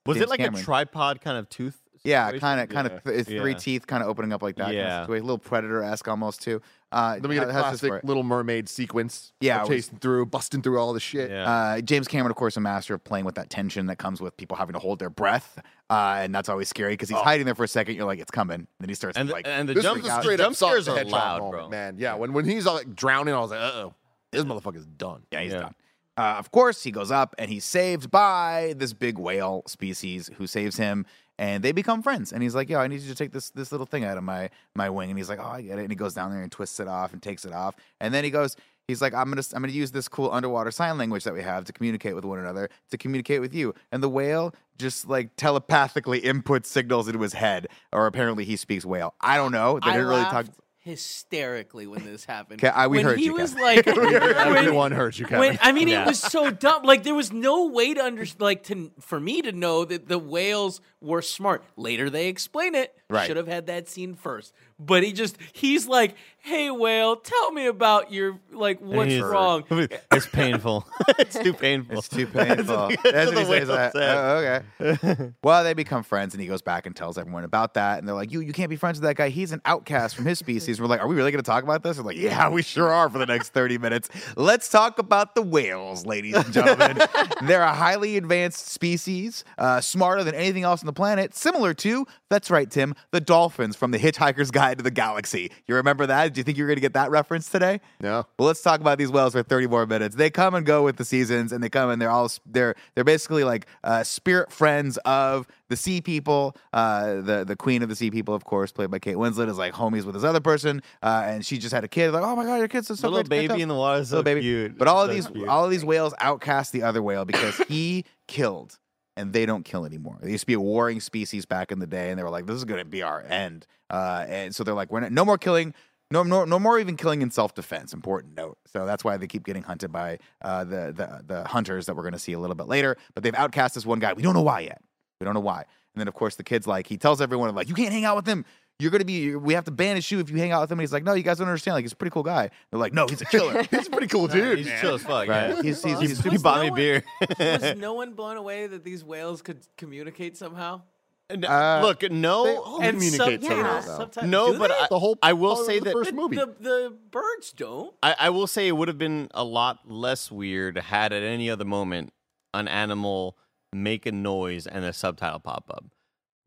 Was 0.09 0.17
James 0.17 0.25
it 0.27 0.31
like 0.31 0.41
Cameron. 0.41 0.61
a 0.63 0.65
tripod 0.65 1.21
kind 1.21 1.37
of 1.39 1.49
tooth? 1.49 1.81
Yeah, 2.05 2.31
kind 2.39 2.61
of, 2.61 2.69
kind 2.69 2.87
of, 2.87 2.93
Yeah. 3.05 3.23
three 3.25 3.51
Yeah. 3.53 3.57
teeth, 3.59 3.87
kind 3.87 4.03
of 4.03 4.09
opening 4.09 4.33
up 4.33 4.41
like 4.43 4.55
that. 4.57 4.67
kind 4.67 4.79
of 4.79 4.83
Yeah. 4.85 5.07
a 5.07 5.09
little 5.21 5.37
predator 5.37 5.83
esque 5.83 6.07
almost 6.09 6.41
too. 6.43 6.63
Uh, 6.93 7.19
Then 7.19 7.29
we 7.29 7.35
get 7.35 7.49
a 7.49 7.53
how- 7.53 7.65
how's 7.65 7.81
this 7.81 7.89
classic? 7.91 8.05
Little 8.05 8.23
Mermaid 8.23 8.69
sequence. 8.69 9.33
Yeah, 9.41 9.57
of 9.57 9.71
it 9.71 9.75
was- 9.75 9.85
chasing 9.87 9.99
through, 9.99 10.27
busting 10.27 10.63
through 10.63 10.79
all 10.79 10.93
the 10.95 11.01
shit. 11.01 11.31
Yeah. 11.31 11.51
Uh, 11.51 11.81
James 11.83 12.09
Cameron, 12.09 12.31
of 12.31 12.37
course, 12.37 12.57
a 12.57 12.61
master 12.61 12.95
of 12.95 13.05
playing 13.05 13.27
with 13.27 13.35
that 13.35 13.51
tension 13.51 13.87
that 13.87 13.99
comes 13.99 14.21
with 14.23 14.37
people 14.39 14.57
having 14.57 14.73
to 14.75 14.79
hold 14.79 15.01
their 15.01 15.11
breath, 15.11 15.59
uh, 15.91 16.21
and 16.23 16.35
that's 16.35 16.49
always 16.49 16.69
scary 16.69 16.93
because 16.95 17.11
he's 17.11 17.19
hiding 17.19 17.45
there 17.45 17.55
for 17.57 17.65
a 17.65 17.69
second. 17.69 17.97
You're 17.97 18.07
like, 18.07 18.21
it's 18.21 18.31
coming, 18.31 18.55
And 18.61 18.67
then 18.79 18.89
he 18.89 18.95
starts 18.95 19.19
and 19.19 19.29
the, 19.29 19.33
like, 19.35 19.47
and 19.47 19.69
the 19.69 19.75
jump, 19.75 20.03
was 20.03 20.11
a 20.11 20.23
straight 20.23 20.39
jump 20.39 20.53
up 20.53 20.57
Sonic 20.57 20.85
scares 20.85 20.87
the 20.87 20.93
are 20.93 21.05
loud, 21.05 21.39
moment, 21.41 21.53
bro. 21.63 21.69
man. 21.69 21.97
Yeah, 21.99 22.15
when 22.15 22.33
when 22.33 22.47
he's 22.47 22.67
all 22.67 22.77
like 22.77 22.95
drowning, 22.95 23.35
I 23.35 23.41
was 23.41 23.51
like, 23.51 23.61
uh 23.61 23.73
oh, 23.75 23.95
this 24.31 24.45
motherfucker's 24.45 24.87
done. 24.87 25.25
yeah, 25.33 25.41
he's 25.41 25.53
Yeah. 25.53 25.61
done. 25.63 25.75
Uh, 26.19 26.35
of 26.37 26.51
course, 26.51 26.83
he 26.83 26.91
goes 26.91 27.13
up 27.13 27.37
and 27.39 27.49
he's 27.49 27.65
saved 27.65 28.11
by 28.11 28.75
this 28.77 28.93
big 28.93 29.19
whale 29.19 29.63
species 29.69 30.29
who 30.37 30.49
saves 30.49 30.77
him, 30.77 31.07
and 31.39 31.63
they 31.63 31.71
become 31.71 32.03
friends. 32.03 32.33
And 32.33 32.43
he's 32.43 32.57
like, 32.57 32.69
"Yo, 32.69 32.81
I 32.81 32.89
need 32.89 33.01
you 33.01 33.09
to 33.09 33.15
take 33.15 33.31
this 33.31 33.51
this 33.51 33.71
little 33.71 33.87
thing 33.87 34.05
out 34.05 34.19
of 34.19 34.25
my 34.25 34.51
my 34.75 34.91
wing." 34.91 35.11
And 35.11 35.17
he's 35.17 35.29
like, 35.29 35.39
"Oh, 35.39 35.47
I 35.47 35.63
get 35.63 35.79
it." 35.79 35.83
And 35.83 35.91
he 35.91 35.97
goes 35.97 36.15
down 36.15 36.33
there 36.33 36.43
and 36.43 36.51
twists 36.51 36.81
it 36.81 36.89
off 36.89 37.13
and 37.13 37.23
takes 37.23 37.45
it 37.45 37.53
off. 37.53 37.77
And 38.01 38.13
then 38.13 38.25
he 38.25 38.31
goes, 38.31 38.57
he's 38.89 39.01
like, 39.01 39.15
"I'm 39.15 39.29
gonna 39.31 39.45
I'm 39.55 39.63
gonna 39.63 39.73
use 39.73 39.93
this 39.93 40.09
cool 40.09 40.33
underwater 40.33 40.73
sign 40.73 40.99
language 40.99 41.23
that 41.23 41.35
we 41.35 41.43
have 41.43 41.65
to 41.67 41.73
communicate 41.73 42.17
with 42.17 42.25
one 42.25 42.41
another 42.41 42.69
to 42.91 42.99
communicate 42.99 43.41
with 43.41 43.55
you." 43.55 43.73
And 43.93 44.03
the 44.03 44.09
whale 44.09 44.53
just 44.77 45.09
like 45.09 45.37
telepathically 45.37 46.21
inputs 46.23 46.67
signals 46.67 47.07
into 47.07 47.21
his 47.21 47.35
head, 47.35 47.69
or 47.93 48.07
apparently 48.07 48.45
he 48.45 48.57
speaks 48.57 48.85
whale. 48.85 49.15
I 49.21 49.37
don't 49.37 49.53
know. 49.53 49.79
They 49.79 49.91
I 49.91 49.93
didn't 49.93 50.09
really 50.09 50.23
talk. 50.25 50.47
Laughed 50.89 50.99
hysterically 50.99 51.87
when 51.87 52.05
this 52.05 52.25
happened. 52.25 52.61
'Kay, 52.61 52.69
I- 52.69 52.87
we 52.87 52.99
when 52.99 53.07
heard 53.07 53.19
he 53.19 53.27
you, 53.27 53.35
was 53.35 53.55
Kevin. 53.55 53.63
like, 53.65 53.87
when, 53.97 54.15
Everyone 54.15 54.93
heard 54.93 55.19
you, 55.19 55.25
Kevin. 55.27 55.41
when 55.41 55.59
I 55.63 55.73
mean, 55.73 55.89
Yeah. 55.89 56.03
it 56.03 56.07
was 56.07 56.19
so 56.21 56.51
dumb. 56.51 56.83
Like 56.85 57.03
there 57.03 57.15
was 57.15 57.33
no 57.33 57.67
way 57.67 57.95
to 57.95 58.05
under 58.05 58.25
like 58.39 58.65
to 58.65 58.91
for 59.01 59.21
me 59.21 59.43
to 59.43 59.53
know 59.53 59.85
that 59.85 60.09
the 60.09 60.19
whales 60.19 60.81
were 61.01 61.23
smart. 61.23 61.63
Later 61.77 62.11
they 62.11 62.29
explain 62.29 62.75
it. 62.75 62.95
Right. 63.11 63.27
Should 63.27 63.37
have 63.37 63.49
had 63.49 63.67
that 63.67 63.89
scene 63.89 64.15
first. 64.15 64.53
But 64.81 65.03
he 65.03 65.13
just 65.13 65.37
he's 65.53 65.87
like, 65.89 66.15
"Hey 66.39 66.71
whale, 66.71 67.17
tell 67.17 67.51
me 67.53 67.67
about 67.67 68.13
your 68.13 68.39
like 68.53 68.79
what's 68.81 69.11
he's- 69.11 69.23
wrong." 69.25 69.65
It's 70.13 70.27
painful. 70.27 70.87
it's 71.19 71.39
too 71.39 71.53
painful. 71.53 71.99
It's 71.99 72.09
too 72.09 72.27
painful. 72.27 72.89
That's 73.03 73.03
That's 73.03 73.35
what 73.35 73.49
what 73.49 73.59
he 73.61 73.67
says. 73.67 73.69
whale 73.69 73.91
that. 73.95 74.63
Oh, 74.81 74.93
okay. 75.17 75.33
well, 75.43 75.63
they 75.65 75.75
become 75.75 76.03
friends, 76.03 76.35
and 76.35 76.41
he 76.41 76.47
goes 76.49 76.63
back 76.63 76.87
and 76.87 76.95
tells 76.97 77.19
everyone 77.19 77.45
about 77.45 77.75
that. 77.75 77.99
And 77.99 78.07
they're 78.09 78.15
like, 78.15 78.33
"You, 78.33 78.41
you 78.41 78.53
can't 78.53 78.71
be 78.71 78.77
friends 78.77 78.99
with 78.99 79.05
that 79.09 79.17
guy. 79.17 79.29
He's 79.31 79.53
an 79.53 79.61
outcast 79.65 80.15
from 80.17 80.25
his 80.27 80.39
species." 80.39 80.81
We're 80.81 80.87
like, 80.87 81.01
"Are 81.01 81.09
we 81.09 81.15
really 81.17 81.31
going 81.33 81.43
to 81.43 81.49
talk 81.49 81.65
about 81.65 81.83
this?" 81.83 81.99
We're 81.99 82.05
like, 82.05 82.17
"Yeah, 82.17 82.49
we 82.49 82.63
sure 82.63 82.89
are." 82.89 83.09
For 83.09 83.19
the 83.19 83.27
next 83.27 83.51
thirty 83.51 83.79
minutes, 83.79 84.09
let's 84.37 84.69
talk 84.69 84.99
about 84.99 85.35
the 85.35 85.43
whales, 85.43 86.05
ladies 86.07 86.35
and 86.37 86.53
gentlemen. 86.53 86.99
they're 87.43 87.63
a 87.63 87.73
highly 87.75 88.17
advanced 88.17 88.69
species, 88.69 89.45
uh, 89.59 89.81
smarter 89.81 90.23
than 90.25 90.35
anything 90.35 90.63
else 90.65 90.83
on 90.83 90.87
the 90.87 90.93
planet. 90.93 91.35
Similar 91.35 91.75
to, 91.75 92.07
that's 92.29 92.51
right, 92.51 92.71
Tim, 92.71 92.95
the 93.13 93.21
dolphins 93.21 93.77
from 93.77 93.93
the 93.93 93.99
Hitchhiker's 93.99 94.51
Guide 94.51 94.68
to 94.77 94.83
the 94.83 94.91
Galaxy. 94.91 95.51
You 95.67 95.75
remember 95.77 96.07
that? 96.07 96.35
Do 96.35 96.39
you 96.41 96.45
think 96.45 96.59
you're 96.59 96.67
going 96.67 96.77
to 96.77 96.81
get 96.83 96.93
that 96.95 97.11
reference 97.11 97.49
today? 97.49 97.81
no. 98.01 98.27
Well, 98.39 98.47
let's 98.49 98.63
talk 98.63 98.81
about 98.81 98.99
these 98.99 99.11
whales 99.11 99.33
for 99.33 99.43
30 99.43 99.67
more 99.69 99.87
minutes. 99.87 100.15
They 100.17 100.31
come 100.31 100.55
and 100.55 100.67
go 100.67 100.83
with 100.85 100.97
the 100.97 101.05
seasons, 101.05 101.53
and 101.53 101.63
they 101.65 101.69
come 101.69 101.91
and 101.91 102.01
they're 102.01 102.11
all 102.11 102.31
they're 102.47 102.75
they're 102.95 103.05
basically 103.05 103.45
like 103.45 103.67
uh, 103.85 104.03
spirit 104.03 104.53
friends 104.53 104.97
of 105.05 105.47
the 105.69 105.77
sea 105.77 106.01
people. 106.01 106.57
Uh, 106.73 107.21
the 107.21 107.45
the 107.47 107.57
queen 107.57 107.83
of 107.83 107.89
the 107.89 107.97
sea 107.97 108.11
people, 108.11 108.35
of 108.35 108.45
course, 108.45 108.73
played 108.73 108.91
by 108.91 108.99
Kate 108.99 109.17
Winslet, 109.17 109.49
is 109.49 109.59
like 109.59 109.73
homies 109.75 110.05
with 110.05 110.15
this 110.15 110.25
other 110.25 110.41
person, 110.41 110.83
uh, 111.03 111.23
and 111.27 111.45
she 111.47 111.59
just 111.59 111.75
had 111.75 111.85
a 111.85 111.89
kid. 111.89 112.13
Like, 112.13 112.23
oh 112.23 112.37
my 112.37 112.45
god, 112.45 112.57
your 112.57 112.69
kid's 112.69 112.91
are 112.91 112.97
so 112.97 113.09
The 113.11 113.23
great 113.25 113.43
little 113.43 113.49
baby 113.57 113.63
in 113.63 113.69
the 113.69 113.75
water 113.75 114.01
is 114.03 114.09
so 114.11 114.17
Little 114.17 114.25
baby. 114.25 114.41
cute. 114.43 114.79
But 114.79 114.89
all 114.89 115.03
of 115.05 115.11
these 115.11 115.27
cute. 115.27 115.49
all 115.49 115.65
of 115.65 115.71
these 115.71 115.85
whales 115.85 116.15
outcast 116.21 116.73
the 116.73 116.83
other 116.83 117.03
whale 117.03 117.25
because 117.25 117.57
he 117.69 118.05
killed. 118.27 118.79
And 119.19 119.33
they 119.33 119.47
don't 119.47 119.65
kill 119.65 119.85
anymore. 119.85 120.19
They 120.23 120.31
used 120.31 120.43
to 120.43 120.47
be 120.47 120.55
a 120.55 120.61
warring 120.61 121.01
species 121.01 121.45
back 121.45 121.73
in 121.73 121.81
the 121.81 121.87
day, 121.87 122.11
and 122.11 122.19
they 122.19 122.23
were 122.23 122.31
like, 122.31 122.47
"This 122.47 122.57
is 122.57 122.65
going 122.65 122.79
to 122.79 122.85
be 122.85 123.03
our 123.03 123.23
end." 123.23 123.67
Uh, 123.91 124.25
and 124.29 124.55
so 124.55 124.63
they're 124.65 124.75
like, 124.75 124.93
"We're 124.93 125.01
not, 125.01 125.13
no 125.13 125.25
more 125.25 125.39
killing, 125.39 125.75
no, 126.11 126.23
no, 126.23 126.45
no 126.45 126.59
more 126.59 126.79
even 126.79 126.97
killing 126.97 127.21
in 127.21 127.31
self 127.31 127.55
defense. 127.55 127.93
Important 127.93 128.35
note. 128.37 128.59
So 128.67 128.87
that's 128.87 129.05
why 129.05 129.17
they 129.17 129.27
keep 129.27 129.45
getting 129.45 129.63
hunted 129.63 129.93
by 129.93 130.19
uh, 130.43 130.65
the, 130.65 130.93
the 130.97 131.23
the 131.27 131.49
hunters 131.49 131.87
that 131.87 131.97
we're 131.97 132.03
going 132.03 132.15
to 132.15 132.19
see 132.19 132.33
a 132.33 132.39
little 132.39 132.57
bit 132.57 132.67
later. 132.67 132.97
But 133.15 133.25
they've 133.25 133.35
outcast 133.35 133.75
this 133.75 133.85
one 133.85 133.99
guy. 133.99 134.15
We 134.15 134.23
don't 134.23 134.35
know 134.35 134.43
why 134.43 134.61
yet. 134.61 134.81
We 135.21 135.25
don't 135.25 135.35
know 135.35 135.41
why. 135.41 135.59
And 135.95 136.01
then 136.01 136.09
of 136.09 136.15
course 136.15 136.37
the 136.37 136.45
kid's 136.45 136.67
like 136.67 136.87
he 136.87 136.97
tells 136.97 137.21
everyone 137.21 137.55
like 137.55 137.69
you 137.69 137.75
can't 137.75 137.93
hang 137.93 138.05
out 138.05 138.17
with 138.17 138.27
him. 138.27 138.45
You're 138.81 138.93
gonna 138.93 139.05
be. 139.05 139.35
We 139.35 139.55
have 139.55 139.65
to 139.65 139.71
ban 139.73 139.97
his 139.97 140.05
shoe 140.05 140.21
if 140.21 140.31
you 140.31 140.37
hang 140.39 140.53
out 140.53 140.61
with 140.61 140.71
him. 140.71 140.79
And 140.79 140.83
he's 140.83 140.93
like, 140.93 141.03
no, 141.03 141.15
you 141.15 141.25
guys 141.25 141.39
don't 141.39 141.49
understand. 141.49 141.75
Like 141.75 141.85
he's 141.85 141.93
a 141.93 141.97
pretty 141.97 142.13
cool 142.13 142.23
guy. 142.23 142.51
They're 142.71 142.79
like, 142.79 142.95
no, 142.95 143.07
he's 143.09 143.21
a 143.21 143.25
killer. 143.25 143.63
He's 143.71 143.89
a 143.89 143.91
pretty 143.91 144.07
cool 144.07 144.29
dude. 144.29 144.59
He's 144.59 144.67
man. 144.69 144.81
chill 144.81 144.95
as 144.95 145.03
fuck. 145.03 145.27
right? 145.29 145.49
Yeah. 145.57 145.63
He's, 145.63 145.83
he's, 145.83 145.99
He- 145.99 146.07
he's 146.07 146.21
He 146.23 146.39
bought 146.39 146.59
no 146.59 146.63
me 146.63 146.71
one- 146.71 146.77
beer. 146.77 147.05
Was 147.41 147.77
no 147.77 147.95
one 147.95 148.13
blown 148.13 148.37
away 148.37 148.69
that 148.69 148.85
these 148.85 149.03
whales 149.03 149.43
could 149.43 149.59
communicate 149.77 150.37
somehow? 150.37 150.83
Uh, 151.31 151.81
Look, 151.83 152.11
no, 152.11 152.79
And 152.81 152.97
communicate 152.97 153.43
subtitles, 153.43 153.85
somehow, 153.85 153.99
Yeah. 154.01 154.07
though. 154.23 154.27
no, 154.27 154.53
do 154.53 154.59
but? 154.61 154.71
I, 154.71 154.87
The 154.89 154.99
whole 154.99 155.19
I 155.23 155.33
will 155.35 155.57
part 155.57 155.61
of 155.61 155.67
say 155.67 155.79
the 155.81 155.85
that 155.87 155.93
first 155.93 156.11
the, 156.11 156.17
movie. 156.17 156.37
The, 156.37 156.47
the 156.61 156.97
birds 157.11 157.53
don't. 157.53 157.93
I, 158.03 158.15
I 158.19 158.31
will 158.31 158.47
say 158.47 158.67
it 158.69 158.73
would 158.77 158.89
have 158.89 158.97
been 158.97 159.29
a 159.35 159.45
lot 159.45 159.81
less 159.91 160.31
weird 160.31 160.79
had 160.79 161.13
at 161.13 161.23
any 161.23 161.51
other 161.51 161.67
moment 161.67 162.13
an 162.55 162.67
animal 162.69 163.37
make 163.75 164.07
a 164.07 164.13
noise 164.13 164.67
and 164.67 164.85
a 164.87 164.93
subtitle 164.95 165.41
pop 165.41 165.65
up. 165.69 165.85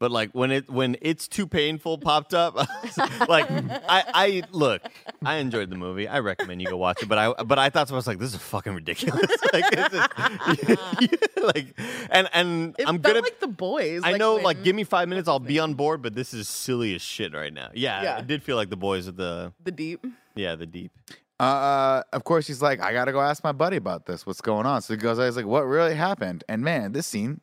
But 0.02 0.10
like 0.10 0.32
when 0.32 0.50
it 0.52 0.68
when 0.68 0.98
it's 1.00 1.28
too 1.28 1.46
painful 1.46 2.00
popped 2.00 2.34
up, 2.34 2.56
like 3.30 3.46
I 3.52 4.04
I 4.14 4.44
look, 4.52 4.82
I 5.24 5.36
enjoyed 5.36 5.70
the 5.70 5.76
movie. 5.76 6.08
I 6.08 6.18
recommend 6.20 6.60
you 6.60 6.68
go 6.68 6.76
watch 6.78 7.04
it. 7.04 7.08
But 7.08 7.20
I 7.20 7.44
but 7.44 7.60
I 7.60 7.70
thought 7.70 7.86
to 7.90 7.94
myself 7.94 8.08
like 8.08 8.18
this 8.18 8.34
is 8.34 8.42
fucking 8.42 8.74
ridiculous. 8.74 9.30
like 9.54 9.70
this 9.70 9.94
is, 9.94 11.18
like 11.44 11.68
and 12.10 12.28
and 12.34 12.76
It 12.80 12.88
I'm 12.88 12.96
felt 13.00 13.14
gonna 13.14 13.20
like 13.22 13.40
the 13.40 13.48
boys. 13.48 14.02
I 14.04 14.18
know, 14.18 14.36
when- 14.36 14.44
like, 14.44 14.64
give 14.64 14.76
me 14.76 14.84
five 14.86 15.08
minutes, 15.08 15.28
I'll 15.30 15.38
be 15.40 15.60
on 15.60 15.76
board. 15.76 16.02
But 16.02 16.16
this 16.16 16.34
is 16.34 16.48
silly 16.50 16.96
as 16.96 17.04
shit 17.04 17.36
right 17.36 17.54
now. 17.54 17.70
Yeah, 17.76 18.02
Yeah. 18.02 18.18
it 18.18 18.26
did 18.26 18.42
feel 18.42 18.56
like 18.56 18.72
the 18.72 18.78
boys 18.78 19.08
at 19.08 19.18
the 19.18 19.54
the 19.64 19.72
deep. 19.72 20.04
yeah 20.34 20.56
the 20.56 20.66
deep. 20.66 20.92
Uh, 21.40 22.02
of 22.12 22.24
course, 22.24 22.48
he's 22.48 22.62
like, 22.64 22.80
I 22.82 22.92
gotta 22.92 23.12
go 23.12 23.22
ask 23.22 23.44
my 23.44 23.52
buddy 23.52 23.78
about 23.78 24.08
this. 24.08 24.26
What's 24.26 24.42
going 24.42 24.66
on? 24.66 24.82
So 24.82 24.94
he 24.96 24.98
goes, 24.98 25.20
I 25.20 25.26
was 25.28 25.36
like, 25.36 25.46
what 25.46 25.62
really 25.62 25.94
happened? 25.96 26.44
And 26.50 26.64
man, 26.64 26.92
this 26.92 27.06
scene 27.06 27.40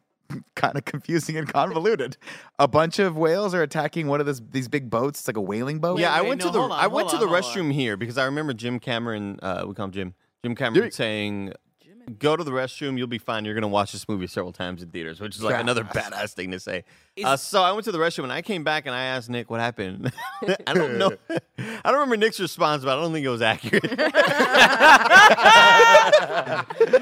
kind 0.54 0.76
of 0.76 0.84
confusing 0.86 1.36
and 1.36 1.48
convoluted. 1.48 2.16
a 2.58 2.68
bunch 2.68 2.98
of 2.98 3.16
whales 3.16 3.54
are 3.54 3.62
attacking 3.62 4.06
one 4.08 4.20
of 4.20 4.26
this, 4.26 4.40
these 4.50 4.68
big 4.68 4.90
boats. 4.90 5.20
It's 5.20 5.28
like 5.28 5.36
a 5.36 5.40
whaling 5.40 5.78
boat. 5.78 5.98
yeah, 5.98 6.12
I 6.12 6.20
wait, 6.22 6.28
went 6.28 6.40
no, 6.40 6.46
to 6.46 6.52
the 6.52 6.60
hold 6.60 6.72
on, 6.72 6.78
I 6.80 6.86
went 6.86 7.08
to 7.10 7.16
the 7.16 7.22
on, 7.26 7.28
hold 7.28 7.44
on. 7.44 7.50
restroom 7.50 7.72
here 7.72 7.96
because 7.96 8.18
I 8.18 8.24
remember 8.24 8.52
Jim 8.54 8.78
Cameron. 8.78 9.38
Uh, 9.42 9.64
we 9.66 9.74
call 9.74 9.86
him 9.86 9.92
Jim. 9.92 10.14
Jim 10.44 10.54
Cameron 10.54 10.74
Jimmy. 10.82 10.90
saying, 10.90 11.52
"Go 12.08 12.36
to 12.36 12.44
the 12.44 12.50
restroom. 12.50 12.96
You'll 12.98 13.06
be 13.06 13.18
fine. 13.18 13.44
You're 13.44 13.54
gonna 13.54 13.68
watch 13.68 13.92
this 13.92 14.08
movie 14.08 14.26
several 14.26 14.52
times 14.52 14.82
in 14.82 14.90
theaters," 14.90 15.20
which 15.20 15.36
is 15.36 15.42
like 15.42 15.52
Yeah. 15.52 15.60
another 15.60 15.84
badass 15.98 16.32
thing 16.34 16.50
to 16.52 16.60
say. 16.60 16.84
Uh, 17.22 17.36
so 17.36 17.62
I 17.62 17.72
went 17.72 17.84
to 17.84 17.92
the 17.92 17.98
restroom 17.98 18.24
and 18.24 18.32
I 18.32 18.42
came 18.42 18.64
back 18.64 18.86
and 18.86 18.94
I 18.94 19.04
asked 19.04 19.28
Nick 19.30 19.50
what 19.50 19.60
happened. 19.60 20.12
I 20.66 20.72
don't 20.74 20.98
know. 20.98 21.12
I 21.58 21.80
don't 21.84 21.94
remember 21.94 22.16
Nick's 22.16 22.38
response, 22.40 22.84
but 22.84 22.96
I 22.96 23.00
don't 23.00 23.12
think 23.12 23.26
it 23.26 23.28
was 23.28 23.42
accurate. 23.42 23.84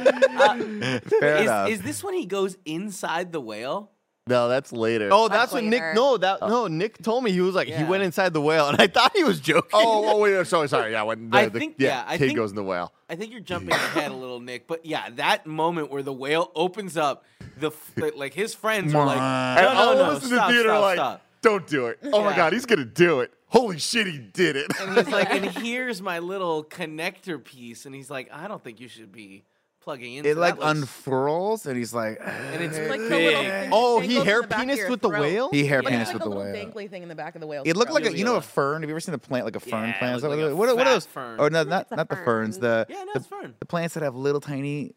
Fair 0.06 1.36
Is, 1.36 1.42
enough. 1.42 1.68
is 1.70 1.82
this 1.82 2.02
when 2.04 2.14
he 2.14 2.26
goes 2.26 2.56
inside 2.64 3.32
the 3.32 3.40
whale? 3.40 3.90
No, 4.28 4.48
that's 4.48 4.72
later. 4.72 5.08
oh, 5.12 5.28
That's 5.28 5.42
that's 5.42 5.52
what 5.52 5.62
Nick. 5.62 5.94
No, 5.94 6.16
that 6.16 6.38
oh. 6.42 6.48
no. 6.48 6.66
Nick 6.66 7.00
told 7.00 7.22
me 7.22 7.30
he 7.30 7.40
was 7.40 7.54
like 7.54 7.68
he 7.68 7.84
went 7.84 8.02
inside 8.02 8.32
the 8.32 8.40
whale, 8.40 8.66
and 8.68 8.80
I 8.80 8.88
thought 8.88 9.16
he 9.16 9.22
was 9.22 9.38
joking. 9.38 9.70
Oh, 9.72 10.14
oh, 10.14 10.18
wait, 10.18 10.32
no, 10.32 10.42
sorry, 10.42 10.68
sorry. 10.68 10.90
Yeah, 10.90 11.02
when 11.04 11.30
the, 11.30 11.36
I 11.36 11.48
the- 11.48 11.58
think- 11.60 11.76
yeah, 11.78 11.88
yeah, 11.88 12.04
I 12.08 12.18
kid 12.18 12.26
think- 12.26 12.36
goes 12.36 12.50
in 12.50 12.56
the 12.56 12.64
whale. 12.64 12.92
I 13.08 13.14
think 13.14 13.30
you're 13.30 13.38
jumping 13.40 13.70
ahead 13.72 14.10
a 14.10 14.14
little, 14.14 14.40
Nick. 14.40 14.66
But 14.66 14.84
yeah, 14.84 15.10
that 15.14 15.46
moment 15.46 15.92
where 15.92 16.02
the 16.02 16.12
whale 16.12 16.50
opens 16.56 16.96
up, 16.96 17.24
the, 17.60 17.70
like 18.16 18.34
his 18.34 18.52
friends 18.52 18.92
are 18.96 19.06
like, 19.06 19.16
And 19.20 19.62
no, 19.62 19.68
all 19.80 19.94
no, 19.94 20.00
of 20.00 20.06
no, 20.08 20.12
us 20.14 20.22
in 20.24 20.28
stop, 20.30 20.48
the 20.48 20.54
theater 20.54 20.68
stop, 20.70 20.82
like, 20.82 20.96
stop. 20.96 21.22
don't 21.42 21.66
do 21.68 21.86
it. 21.86 21.98
Oh 22.12 22.24
my 22.24 22.34
god, 22.34 22.52
he's 22.52 22.66
gonna 22.66 22.84
do 22.84 23.20
it. 23.20 23.32
Holy 23.46 23.78
shit, 23.78 24.08
he 24.08 24.18
did 24.18 24.56
it. 24.56 24.66
And 24.80 24.96
he's 24.96 25.06
like, 25.08 25.30
and 25.32 25.44
here's 25.44 26.02
my 26.02 26.18
little 26.18 26.64
connector 26.64 27.42
piece, 27.42 27.86
and 27.86 27.94
he's 27.94 28.10
like, 28.10 28.28
I 28.32 28.48
don't 28.48 28.62
think 28.64 28.80
you 28.80 28.88
should 28.88 29.12
be 29.12 29.44
plugging 29.86 30.14
into. 30.14 30.28
it 30.28 30.36
like 30.36 30.56
that 30.58 30.66
looks- 30.66 30.78
unfurls, 30.80 31.64
and 31.66 31.76
he's 31.78 31.94
like, 31.94 32.18
and 32.20 32.62
it's 32.62 32.76
Like 32.76 33.00
the 33.00 33.08
big. 33.08 33.36
little 33.36 33.68
Oh, 33.72 34.00
he 34.00 34.16
hair 34.16 34.42
the 34.42 34.48
penis 34.48 34.86
with 34.88 35.00
the 35.00 35.08
throat. 35.08 35.20
whale? 35.20 35.50
he 35.50 35.64
hair 35.64 35.80
Like, 35.80 35.92
penis 35.92 36.08
it's 36.08 36.12
with 36.14 36.22
like 36.22 36.30
the 36.30 36.36
a 36.36 36.38
little 36.38 36.52
whale. 36.52 36.70
dangly 36.72 36.90
thing 36.90 37.02
in 37.04 37.08
the 37.08 37.14
back 37.14 37.34
of 37.36 37.40
the 37.40 37.46
whale. 37.46 37.62
It 37.64 37.76
looked 37.76 37.92
like 37.92 38.04
a, 38.04 38.14
you 38.18 38.24
know 38.24 38.36
a 38.36 38.40
fern. 38.42 38.82
Have 38.82 38.90
you 38.90 38.94
ever 38.94 39.00
seen 39.00 39.14
a 39.14 39.18
plant 39.18 39.44
like 39.46 39.56
a 39.56 39.60
fern 39.60 39.88
Yeah, 39.88 39.98
plant? 39.98 40.22
it 40.22 40.28
What, 40.28 40.36
like 40.38 40.50
a 40.50 40.56
what, 40.56 40.76
what 40.76 40.86
are 40.86 40.92
those? 40.94 41.06
fern. 41.06 41.36
Oh 41.40 41.48
no, 41.48 41.62
not 41.62 41.90
not 41.90 42.08
the 42.08 42.16
ferns. 42.16 42.58
The 42.58 42.84
Yeah, 42.90 43.04
no, 43.04 43.12
the, 43.14 43.18
it's 43.20 43.26
fern. 43.28 43.54
the 43.58 43.66
plants 43.66 43.94
that 43.94 44.02
have 44.02 44.14
little 44.16 44.40
tiny 44.40 44.92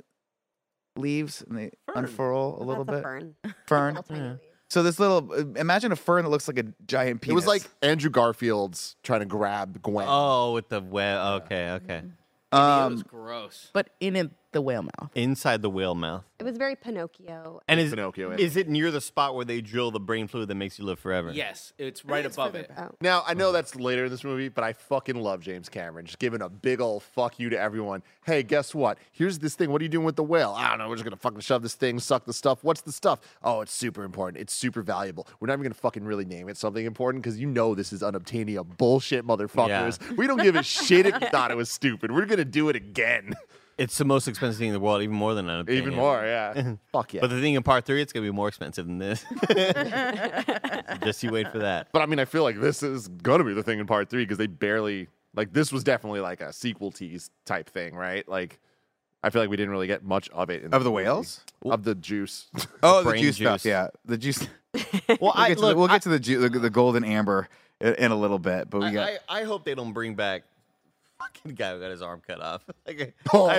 leaves 0.95 1.43
and 1.47 1.57
they 1.57 1.71
Fern. 1.85 2.05
unfurl 2.05 2.57
a 2.59 2.63
little 2.63 2.83
bit. 2.85 3.03
fern. 3.03 3.35
Fern. 3.67 3.93
Little 3.95 4.03
tiny 4.03 4.29
leaves. 4.29 4.41
So 4.71 4.83
this 4.83 4.99
little, 4.99 5.31
uh, 5.31 5.59
imagine 5.59 5.91
a 5.91 5.95
fern 5.95 6.23
that 6.25 6.29
looks 6.29 6.47
like 6.47 6.59
a 6.59 6.65
giant 6.85 7.21
penis. 7.21 7.31
It 7.31 7.35
was 7.35 7.47
like 7.47 7.63
Andrew 7.81 8.09
Garfield's 8.11 8.97
trying 9.01 9.21
to 9.21 9.25
grab 9.25 9.81
Gwen. 9.81 10.05
Oh, 10.09 10.53
with 10.53 10.69
the 10.69 10.79
whale. 10.81 11.41
Okay, 11.43 11.71
okay. 11.71 11.97
it 11.97 12.05
was 12.51 12.91
um, 12.93 13.03
gross. 13.07 13.69
but 13.73 13.89
in 13.99 14.15
it, 14.15 14.29
the 14.51 14.61
whale 14.61 14.83
mouth. 14.83 15.09
Inside 15.15 15.61
the 15.61 15.69
whale 15.69 15.95
mouth. 15.95 16.23
It 16.39 16.43
was 16.43 16.57
very 16.57 16.75
Pinocchio. 16.75 17.61
And 17.67 17.79
is 17.79 17.89
Pinocchio, 17.89 18.31
is 18.31 18.55
it 18.55 18.69
near 18.69 18.91
the 18.91 19.01
spot 19.01 19.35
where 19.35 19.43
they 19.43 19.59
drill 19.59 19.91
the 19.91 19.99
brain 19.99 20.27
fluid 20.27 20.47
that 20.47 20.55
makes 20.55 20.79
you 20.79 20.85
live 20.85 20.97
forever? 20.97 21.31
Yes, 21.31 21.73
it's 21.77 22.05
right 22.05 22.25
above 22.25 22.53
further 22.53 22.59
it. 22.59 22.75
back. 22.75 22.91
Now 23.01 23.23
I 23.27 23.33
know 23.33 23.51
that's 23.51 23.75
later 23.75 24.05
in 24.05 24.11
this 24.11 24.23
movie, 24.23 24.47
but 24.49 24.63
I 24.63 24.73
fucking 24.73 25.17
love 25.17 25.41
James 25.41 25.67
Cameron 25.67 26.05
just 26.05 26.19
giving 26.19 26.41
a 26.41 26.47
big 26.49 26.79
old 26.79 27.03
fuck 27.03 27.39
you 27.39 27.49
to 27.49 27.59
everyone. 27.59 28.03
Hey, 28.25 28.43
guess 28.43 28.73
what? 28.73 28.97
Here's 29.11 29.39
this 29.39 29.55
thing. 29.55 29.69
What 29.71 29.81
are 29.81 29.83
you 29.83 29.89
doing 29.89 30.05
with 30.05 30.15
the 30.15 30.23
whale? 30.23 30.53
I 30.57 30.69
don't 30.69 30.77
know. 30.77 30.87
We're 30.87 30.95
just 30.95 31.03
gonna 31.03 31.17
fucking 31.17 31.41
shove 31.41 31.61
this 31.61 31.75
thing, 31.75 31.99
suck 31.99 32.25
the 32.25 32.33
stuff. 32.33 32.63
What's 32.63 32.81
the 32.81 32.91
stuff? 32.93 33.19
Oh, 33.43 33.59
it's 33.61 33.73
super 33.73 34.03
important. 34.03 34.41
It's 34.41 34.53
super 34.53 34.81
valuable. 34.81 35.27
We're 35.39 35.47
not 35.47 35.53
even 35.53 35.63
gonna 35.63 35.75
fucking 35.75 36.05
really 36.05 36.25
name 36.25 36.47
it 36.47 36.55
something 36.57 36.85
important 36.85 37.23
because 37.23 37.37
you 37.37 37.47
know 37.47 37.75
this 37.75 37.91
is 37.91 38.01
unobtainium 38.01 38.77
bullshit, 38.77 39.27
motherfuckers. 39.27 39.99
We 40.17 40.25
don't 40.25 40.41
give 40.41 40.55
a 40.55 40.63
shit 40.63 41.05
if 41.05 41.21
you 41.21 41.27
thought 41.27 41.51
it 41.51 41.57
was 41.57 41.69
stupid. 41.69 42.11
We're 42.11 42.25
gonna 42.25 42.45
do 42.45 42.69
it 42.69 42.75
again, 42.77 43.33
It's 43.79 43.97
the 43.97 44.05
most 44.05 44.27
expensive 44.27 44.59
thing 44.59 44.67
in 44.67 44.73
the 44.73 44.79
world, 44.79 45.01
even 45.01 45.15
more 45.15 45.33
than 45.33 45.49
an 45.49 45.69
even 45.69 45.95
more. 45.95 46.23
Yeah. 46.23 46.73
Fuck 46.91 47.13
yeah. 47.13 47.21
But 47.21 47.29
the 47.29 47.39
thing 47.41 47.53
in 47.55 47.63
part 47.63 47.85
three, 47.85 48.01
it's 48.01 48.13
gonna 48.13 48.25
be 48.27 48.31
more 48.31 48.47
expensive 48.47 48.85
than 48.85 48.97
this. 48.99 49.25
Just 51.03 51.23
you 51.23 51.31
wait 51.31 51.51
for 51.51 51.59
that. 51.59 51.87
But 51.91 52.01
I 52.01 52.05
mean, 52.05 52.19
I 52.19 52.25
feel 52.25 52.43
like 52.43 52.59
this 52.59 52.83
is 52.83 53.07
gonna 53.07 53.43
be 53.43 53.53
the 53.53 53.63
thing 53.63 53.79
in 53.79 53.87
part 53.87 54.09
three 54.09 54.23
because 54.23 54.37
they 54.37 54.47
barely 54.47 55.07
like 55.35 55.53
this 55.53 55.71
was 55.71 55.83
definitely 55.83 56.19
like 56.19 56.41
a 56.41 56.51
sequel 56.53 56.91
tease 56.91 57.29
type 57.45 57.69
thing, 57.69 57.95
right? 57.95 58.27
Like, 58.27 58.59
I 59.23 59.29
feel 59.29 59.41
like 59.41 59.49
we 59.49 59.57
didn't 59.57 59.71
really 59.71 59.87
get 59.87 60.03
much 60.03 60.29
of 60.29 60.49
it 60.49 60.63
in 60.63 60.73
Of 60.73 60.83
the 60.83 60.89
movie. 60.89 61.03
whales? 61.03 61.41
of 61.65 61.83
the 61.83 61.95
juice. 61.95 62.47
oh, 62.83 63.03
the 63.03 63.09
brain 63.11 63.23
juice, 63.23 63.35
stuff. 63.37 63.59
juice. 63.61 63.65
Yeah, 63.65 63.87
the 64.05 64.17
juice. 64.17 64.47
Well, 65.07 65.17
We'll 65.21 65.31
I 65.35 65.49
get 65.49 65.57
to, 65.57 65.61
look. 65.61 65.71
the, 65.71 65.75
we'll 65.77 65.89
I- 65.89 65.93
get 65.95 66.01
to 66.03 66.09
the, 66.09 66.19
ju- 66.19 66.39
the 66.47 66.59
the 66.59 66.69
golden 66.69 67.03
amber 67.03 67.47
in, 67.81 67.93
in 67.95 68.11
a 68.11 68.15
little 68.15 68.39
bit, 68.39 68.69
but 68.69 68.81
we 68.81 68.87
I, 68.87 68.93
got. 68.93 69.09
I, 69.29 69.39
I 69.39 69.43
hope 69.43 69.65
they 69.65 69.75
don't 69.75 69.93
bring 69.93 70.15
back 70.15 70.43
fucking 71.19 71.55
guy 71.55 71.73
who 71.73 71.79
got 71.79 71.91
his 71.91 72.01
arm 72.01 72.21
cut 72.25 72.41
off. 72.41 72.63
Like, 72.87 73.13
oh, 73.33 73.49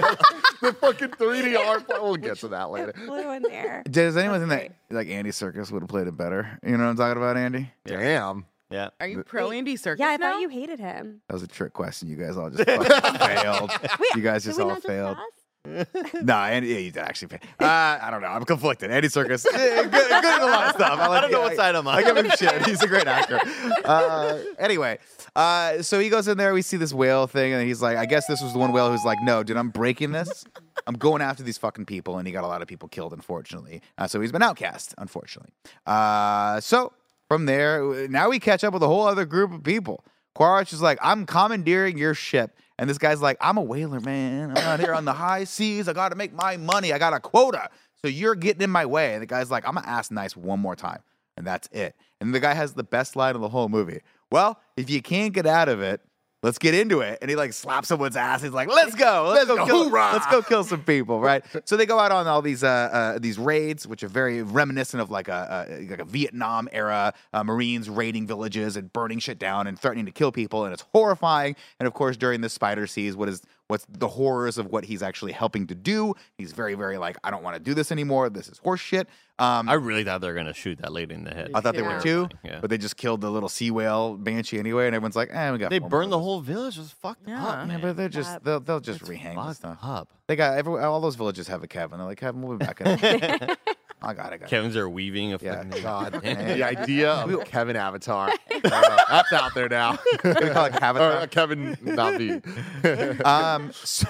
the 0.61 0.73
fucking 0.73 1.09
3D 1.11 1.57
art. 1.67 1.85
We'll 1.89 2.17
get 2.17 2.39
to 2.39 2.49
that 2.49 2.71
later. 2.71 2.93
Flew 3.07 3.31
in 3.31 3.43
there. 3.43 3.83
Does 3.89 4.17
anyone 4.17 4.41
think 4.49 4.73
that 4.89 4.95
like 4.95 5.09
Andy 5.09 5.31
Serkis 5.31 5.71
would 5.71 5.83
have 5.83 5.89
played 5.89 6.09
it 6.09 6.17
better? 6.17 6.59
You 6.65 6.77
know 6.77 6.85
what 6.85 6.91
I'm 6.91 6.97
talking 6.97 7.17
about, 7.23 7.37
Andy? 7.37 7.71
Damn. 7.85 8.45
yeah. 8.71 8.89
Are 8.99 9.07
you 9.07 9.23
pro 9.23 9.51
Andy 9.53 9.77
Serkis? 9.77 9.99
Yeah, 10.01 10.09
I 10.09 10.17
now? 10.17 10.33
thought 10.33 10.41
you 10.41 10.49
hated 10.49 10.81
him. 10.81 11.21
That 11.29 11.35
was 11.35 11.43
a 11.45 11.47
trick 11.47 11.73
question. 11.73 12.09
You 12.09 12.17
guys 12.17 12.37
all 12.37 12.51
just 12.51 12.65
fucking 12.69 13.19
failed. 13.19 13.71
You 14.17 14.23
guys 14.23 14.43
Did 14.43 14.49
just 14.49 14.59
we 14.59 14.63
all 14.65 14.71
not 14.71 14.77
just 14.79 14.87
failed. 14.89 15.17
pass? 15.17 15.27
No, 16.23 16.35
Andy, 16.35 16.69
yeah, 16.69 16.79
you 16.79 16.91
did 16.91 17.03
actually 17.03 17.29
fail. 17.29 17.41
Uh, 17.59 17.99
I 18.01 18.11
don't 18.11 18.21
know. 18.23 18.29
I'm 18.29 18.45
conflicted. 18.45 18.91
Andy 18.91 19.09
Serkis, 19.09 19.47
eh, 19.53 19.83
good, 19.83 19.91
good 19.91 20.13
at 20.13 20.43
a 20.43 20.47
lot 20.47 20.69
of 20.69 20.75
stuff. 20.75 20.99
I, 20.99 21.07
like, 21.07 21.19
I 21.19 21.21
don't 21.23 21.33
know 21.33 21.41
what 21.43 21.57
side 21.57 21.75
I'm 21.75 21.87
on. 21.87 21.95
I 21.95 22.03
give 22.03 22.17
him 22.17 22.31
shit. 22.31 22.67
He's 22.67 22.83
a 22.83 22.87
great 22.87 23.07
actor. 23.07 23.39
Uh, 23.85 24.39
anyway, 24.59 24.99
uh, 25.37 25.83
so 25.83 25.99
he 26.01 26.09
goes 26.09 26.29
in 26.29 26.37
there. 26.39 26.53
We 26.53 26.63
see 26.63 26.77
this 26.77 26.93
whale 26.93 27.27
thing, 27.27 27.53
and 27.53 27.67
he's 27.67 27.83
like, 27.83 27.97
I 27.97 28.07
guess 28.07 28.27
this 28.27 28.43
was 28.43 28.53
the 28.53 28.59
one 28.59 28.73
whale 28.73 28.91
who's 28.91 29.05
like, 29.05 29.19
no, 29.23 29.43
dude, 29.43 29.57
I'm 29.57 29.71
breaking 29.71 30.13
this. 30.13 30.45
I'm 30.87 30.95
going 30.95 31.23
after 31.23 31.43
these 31.43 31.59
fucking 31.59 31.87
people, 31.87 32.19
and 32.19 32.27
he 32.27 32.33
got 32.33 32.45
a 32.45 32.49
lot 32.49 32.63
of 32.63 32.69
people 32.69 32.89
killed, 32.89 33.13
unfortunately. 33.13 33.83
Uh, 33.99 34.07
so 34.07 34.21
he's 34.21 34.33
been 34.33 34.43
outcast, 34.43 34.95
unfortunately. 34.99 35.53
Uh, 35.87 36.61
so 36.61 36.93
from 37.29 37.47
there, 37.47 38.09
now 38.09 38.29
we 38.31 38.39
catch 38.39 38.65
up 38.65 38.73
with 38.73 38.83
a 38.83 38.89
whole 38.89 39.07
other 39.07 39.25
group 39.25 39.53
of 39.53 39.63
people. 39.63 40.05
Quaritch 40.35 40.73
is 40.73 40.81
like, 40.81 40.99
I'm 41.03 41.27
commandeering 41.27 41.99
your 41.99 42.15
ship. 42.15 42.57
And 42.81 42.89
this 42.89 42.97
guy's 42.97 43.21
like, 43.21 43.37
I'm 43.43 43.59
a 43.59 43.63
whaler, 43.63 44.01
man. 44.01 44.53
I'm 44.53 44.57
out 44.57 44.81
here 44.81 44.95
on 44.95 45.05
the 45.05 45.13
high 45.13 45.45
seas. 45.45 45.87
I 45.87 45.93
got 45.93 46.09
to 46.09 46.17
make 46.17 46.33
my 46.33 46.57
money. 46.57 46.95
I 46.95 46.99
got 46.99 47.13
a 47.13 47.21
quota. 47.21 47.69
So 48.01 48.09
you're 48.09 48.35
getting 48.35 48.63
in 48.63 48.71
my 48.71 48.87
way. 48.87 49.13
And 49.13 49.21
the 49.21 49.27
guy's 49.27 49.51
like, 49.51 49.69
I'm 49.69 49.75
going 49.75 49.85
to 49.85 49.91
ask 49.91 50.11
nice 50.11 50.35
one 50.35 50.61
more 50.61 50.75
time. 50.75 51.01
And 51.37 51.47
that's 51.47 51.69
it. 51.73 51.95
And 52.23 52.35
the 52.35 52.41
guy 52.41 52.55
has 52.55 52.73
the 52.73 52.83
best 52.83 53.17
line 53.17 53.35
of 53.35 53.43
the 53.43 53.51
whole 53.51 53.69
movie. 53.69 54.01
Well, 54.33 54.59
if 54.79 54.89
you 54.89 55.03
can't 55.03 55.35
get 55.35 55.47
out 55.47 55.69
of 55.69 55.83
it, 55.83 56.01
let's 56.43 56.59
get 56.59 56.75
into 56.75 57.01
it. 57.01 57.19
And 57.21 57.31
he 57.31 57.37
like 57.37 57.53
slaps 57.53 57.89
someone's 57.89 58.17
ass. 58.17 58.43
He's 58.43 58.53
like, 58.53 58.69
let's 58.69 58.95
go. 58.95 59.31
Let's, 59.33 59.47
go, 59.47 59.67
kill, 59.67 59.89
hoorah." 59.89 60.11
let's 60.13 60.27
go 60.27 60.43
kill 60.43 60.65
some 60.65 60.83
people, 60.83 61.21
right? 61.21 61.45
so 61.65 61.77
they 61.77 61.87
go 61.87 61.99
out 61.99 62.13
on 62.13 62.27
all 62.27 62.43
these 62.43 62.65
uh, 62.65 62.69
uh, 62.69 63.19
these 63.19 63.39
raids, 63.39 63.87
which 63.87 64.03
are 64.03 64.09
very 64.09 64.43
reminiscent 64.43 65.01
of 65.01 65.11
like 65.11 65.29
a, 65.29 65.67
a 65.69 65.91
like 65.91 66.01
a 66.01 66.05
Vietnam 66.05 66.69
era 66.73 67.13
uh, 67.33 67.45
Marines 67.45 67.89
raiding 67.91 68.27
villages 68.27 68.77
and 68.77 68.93
burning 68.93 69.19
shit 69.19 69.39
down 69.39 69.67
and 69.67 69.79
threatening 69.79 70.07
to 70.07 70.13
kill 70.13 70.33
people, 70.33 70.65
and 70.65 70.73
it's 70.73 70.85
horrifying. 70.93 71.57
And 71.79 71.87
of 71.87 71.95
course, 71.95 72.17
during 72.17 72.41
the 72.41 72.49
Spider 72.49 72.87
sees 72.87 73.17
what 73.17 73.29
is 73.29 73.43
what's 73.71 73.87
the 73.89 74.09
horrors 74.09 74.59
of 74.59 74.67
what 74.67 74.85
he's 74.85 75.03
actually 75.03 75.33
helping 75.33 75.67
to 75.69 75.75
do. 75.75 76.15
He's 76.37 76.53
very 76.53 76.75
very 76.75 76.99
like, 76.99 77.17
I 77.25 77.31
don't 77.31 77.43
want 77.43 77.57
to 77.57 77.63
do 77.63 77.73
this 77.73 77.91
anymore. 77.91 78.29
This 78.29 78.49
is 78.49 78.59
horse 78.59 78.81
shit. 78.81 79.09
Um, 79.39 79.71
I 79.71 79.75
really 79.75 80.05
thought 80.05 80.21
they 80.21 80.27
were 80.29 80.35
gonna 80.35 80.53
shoot 80.53 80.79
that 80.83 80.93
lady 80.93 81.15
in 81.15 81.25
the 81.25 81.31
head. 81.31 81.53
I 81.55 81.61
thought 81.63 81.75
they 81.75 81.81
were 81.81 81.99
too, 82.01 82.29
Yeah. 82.45 82.59
but 82.61 82.69
they 82.69 82.77
just 82.77 82.99
killed 82.99 83.23
the 83.23 83.31
little 83.31 83.49
sea 83.49 83.71
whale 83.71 84.17
banshee 84.19 84.59
anyway, 84.59 84.85
and 84.87 84.95
everyone's 84.95 85.17
like, 85.17 85.31
"Eh, 85.33 85.51
we 85.53 85.57
got." 85.57 85.71
They 85.71 85.79
four 85.79 85.89
more 85.89 86.01
burned 86.01 86.13
the 86.13 86.19
whole 86.19 86.41
village. 86.43 86.77
It 86.77 86.81
was 86.81 86.91
fucked 86.91 87.27
Yeah. 87.27 87.43
up, 87.47 87.59
Yeah, 87.61 87.65
man. 87.65 87.81
but 87.81 87.97
they're 87.97 88.11
just 88.11 88.45
they'll 88.45 88.61
they'll 88.61 88.81
just 88.81 89.01
It's 89.01 89.09
rehang 89.09 89.37
the 89.37 89.43
fucked 89.43 89.57
stuff. 89.57 89.79
up. 89.83 90.09
They 90.27 90.37
got 90.37 90.59
every 90.59 90.79
all 90.83 91.01
those 91.01 91.15
villages 91.17 91.49
have 91.49 91.63
a 91.63 91.67
cabin. 91.67 91.99
They're 91.99 92.07
like 92.07 92.19
Kevin, 92.21 92.43
we'll 92.43 92.59
be 92.59 92.67
back. 92.67 92.81
In 94.03 94.09
I 94.09 94.15
got 94.15 94.33
it. 94.33 94.39
Got 94.39 94.47
it. 94.47 94.51
Kevin's 94.51 94.77
are 94.77 94.89
weaving 94.89 95.33
a 95.33 95.39
Yeah, 95.41 95.63
fucking 95.63 95.83
God, 95.83 96.23
Man. 96.25 96.59
the 96.59 96.63
idea 96.65 97.13
of 97.13 97.45
Kevin 97.45 97.77
Avatar. 97.77 98.31
I. 98.65 98.99
That's 99.09 99.33
out 99.33 99.55
there 99.55 99.69
now. 99.69 99.99
We 100.25 100.33
call 100.33 100.65
it 100.67 100.73
or 100.73 100.85
Avatar? 100.85 101.13
uh, 101.13 101.27
Kevin 101.27 101.77
Navi. 101.77 103.25
Um, 103.27 103.73
so 103.73 104.07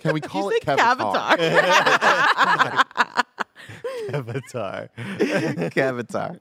Can 0.00 0.12
we 0.14 0.20
call 0.20 0.50
You 0.50 0.56
it 0.56 0.62
Kevin? 0.62 0.84
Cavatar. 0.84 1.38
avatar. 4.12 4.90
Avatar. 5.76 6.36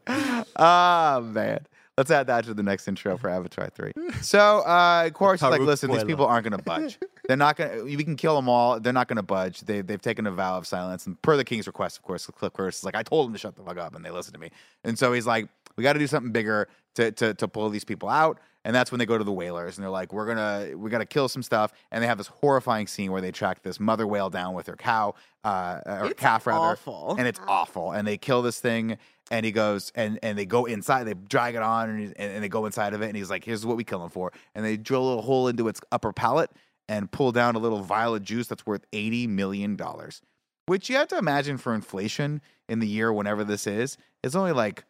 Oh 0.55 1.21
man. 1.21 1.65
Let's 1.97 2.09
add 2.09 2.25
that 2.27 2.45
to 2.45 2.53
the 2.55 2.63
next 2.63 2.87
intro 2.87 3.17
for 3.17 3.29
Avatar 3.29 3.69
3. 3.69 3.91
So, 4.21 4.59
uh, 4.59 5.09
Quaritch's 5.11 5.43
like, 5.43 5.61
listen, 5.61 5.91
these 5.91 6.03
people 6.03 6.25
aren't 6.25 6.43
going 6.49 6.57
to 6.57 6.63
budge. 6.63 6.97
They're 7.27 7.37
not 7.37 7.55
going 7.55 7.77
to, 7.77 7.83
we 7.83 8.03
can 8.03 8.15
kill 8.15 8.35
them 8.35 8.49
all. 8.49 8.79
They're 8.79 8.93
not 8.93 9.07
going 9.07 9.17
to 9.17 9.23
budge. 9.23 9.61
They, 9.61 9.81
they've 9.81 10.01
taken 10.01 10.25
a 10.25 10.31
vow 10.31 10.57
of 10.57 10.65
silence. 10.65 11.05
And 11.05 11.21
per 11.21 11.37
the 11.37 11.43
king's 11.43 11.67
request, 11.67 11.97
of 11.97 12.03
course, 12.03 12.25
Cliff 12.25 12.53
Curtis 12.53 12.79
is 12.79 12.83
like, 12.83 12.95
I 12.95 13.03
told 13.03 13.27
them 13.27 13.33
to 13.33 13.39
shut 13.39 13.55
the 13.55 13.63
fuck 13.63 13.77
up, 13.77 13.95
and 13.95 14.03
they 14.03 14.09
listened 14.11 14.33
to 14.33 14.39
me. 14.39 14.49
And 14.83 14.97
so 14.97 15.13
he's 15.13 15.27
like, 15.27 15.49
we 15.75 15.83
got 15.83 15.93
to 15.93 15.99
do 15.99 16.07
something 16.07 16.31
bigger 16.31 16.67
to, 16.95 17.11
to, 17.11 17.33
to 17.35 17.47
pull 17.47 17.69
these 17.69 17.83
people 17.83 18.09
out. 18.09 18.39
And 18.65 18.73
that's 18.73 18.91
when 18.91 18.99
they 18.99 19.05
go 19.05 19.17
to 19.17 19.25
the 19.25 19.31
whalers 19.31 19.77
and 19.77 19.83
they're 19.83 19.91
like, 19.91 20.13
we're 20.13 20.25
going 20.25 20.37
to, 20.37 20.75
we 20.75 20.89
got 20.89 20.99
to 20.99 21.05
kill 21.05 21.27
some 21.27 21.43
stuff. 21.43 21.73
And 21.91 22.01
they 22.01 22.07
have 22.07 22.17
this 22.17 22.27
horrifying 22.27 22.87
scene 22.87 23.11
where 23.11 23.19
they 23.19 23.31
track 23.31 23.61
this 23.61 23.77
mother 23.77 24.07
whale 24.07 24.29
down 24.29 24.53
with 24.53 24.67
her 24.67 24.77
cow, 24.77 25.15
uh, 25.43 25.81
or 25.85 26.05
It's 26.05 26.19
calf 26.19 26.47
rather. 26.47 26.59
awful. 26.59 27.15
And 27.19 27.27
it's 27.27 27.41
awful. 27.45 27.91
And 27.91 28.07
they 28.07 28.17
kill 28.17 28.41
this 28.41 28.61
thing 28.61 28.97
and 29.31 29.45
he 29.45 29.51
goes 29.51 29.91
and 29.95 30.19
and 30.21 30.37
they 30.37 30.45
go 30.45 30.65
inside 30.65 31.05
they 31.05 31.13
drag 31.13 31.55
it 31.55 31.61
on 31.61 31.89
and, 31.89 32.13
and, 32.17 32.43
they 32.43 32.49
go 32.49 32.65
inside 32.65 32.93
of 32.93 33.01
it 33.01 33.07
and 33.07 33.15
he's 33.17 33.29
like 33.29 33.43
here's 33.43 33.65
what 33.65 33.77
we 33.77 33.83
kill 33.83 34.03
him 34.03 34.09
for 34.09 34.31
and 34.55 34.65
they 34.65 34.77
drill 34.77 35.03
a 35.03 35.07
little 35.07 35.21
hole 35.21 35.47
into 35.47 35.67
its 35.67 35.79
upper 35.91 36.11
palate 36.11 36.51
and 36.89 37.11
pull 37.11 37.31
down 37.31 37.55
a 37.55 37.59
little 37.59 37.81
vial 37.81 38.15
of 38.15 38.23
juice 38.23 38.47
that's 38.47 38.65
worth 38.65 38.85
80 38.91 39.27
million 39.27 39.75
dollars 39.75 40.21
which 40.65 40.89
you 40.89 40.95
have 40.97 41.07
to 41.09 41.17
imagine 41.17 41.57
for 41.57 41.73
inflation 41.73 42.41
in 42.67 42.79
the 42.79 42.87
year 42.87 43.11
whenever 43.13 43.43
this 43.43 43.65
is 43.67 43.97
it's 44.23 44.35
only 44.35 44.51
like 44.51 44.83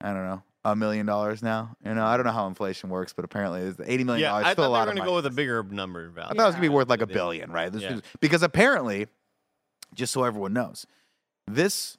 i 0.00 0.12
don't 0.12 0.24
know 0.24 0.42
a 0.64 0.76
million 0.76 1.06
dollars 1.06 1.42
now 1.42 1.74
you 1.84 1.94
know 1.94 2.04
i 2.04 2.16
don't 2.16 2.26
know 2.26 2.32
how 2.32 2.46
inflation 2.46 2.90
works 2.90 3.12
but 3.12 3.24
apparently 3.24 3.60
it's 3.62 3.80
80 3.80 4.04
million 4.04 4.22
Yeah, 4.24 4.30
dollars 4.30 4.46
I 4.46 4.52
still 4.52 4.64
thought 4.64 4.72
they 4.72 4.86
were 4.86 4.90
of 4.90 4.96
gonna 4.98 5.08
go 5.08 5.14
with 5.16 5.26
a 5.26 5.30
bigger 5.30 5.62
number 5.62 6.08
value. 6.10 6.30
I 6.30 6.34
thought 6.34 6.42
it 6.42 6.46
was 6.46 6.54
gonna 6.56 6.62
be 6.62 6.68
worth 6.68 6.88
like 6.90 7.00
a 7.00 7.06
billion, 7.06 7.50
right? 7.50 7.72
This 7.72 7.82
Yeah. 7.82 7.92
was- 7.94 8.02
because 8.20 8.42
apparently, 8.42 9.06
just 9.94 10.12
so 10.12 10.24
everyone 10.24 10.52
knows, 10.52 10.86
this 11.46 11.96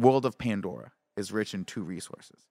world 0.00 0.24
of 0.24 0.38
Pandora 0.38 0.92
is 1.16 1.30
rich 1.32 1.54
in 1.54 1.64
two 1.64 1.82
resources: 1.82 2.46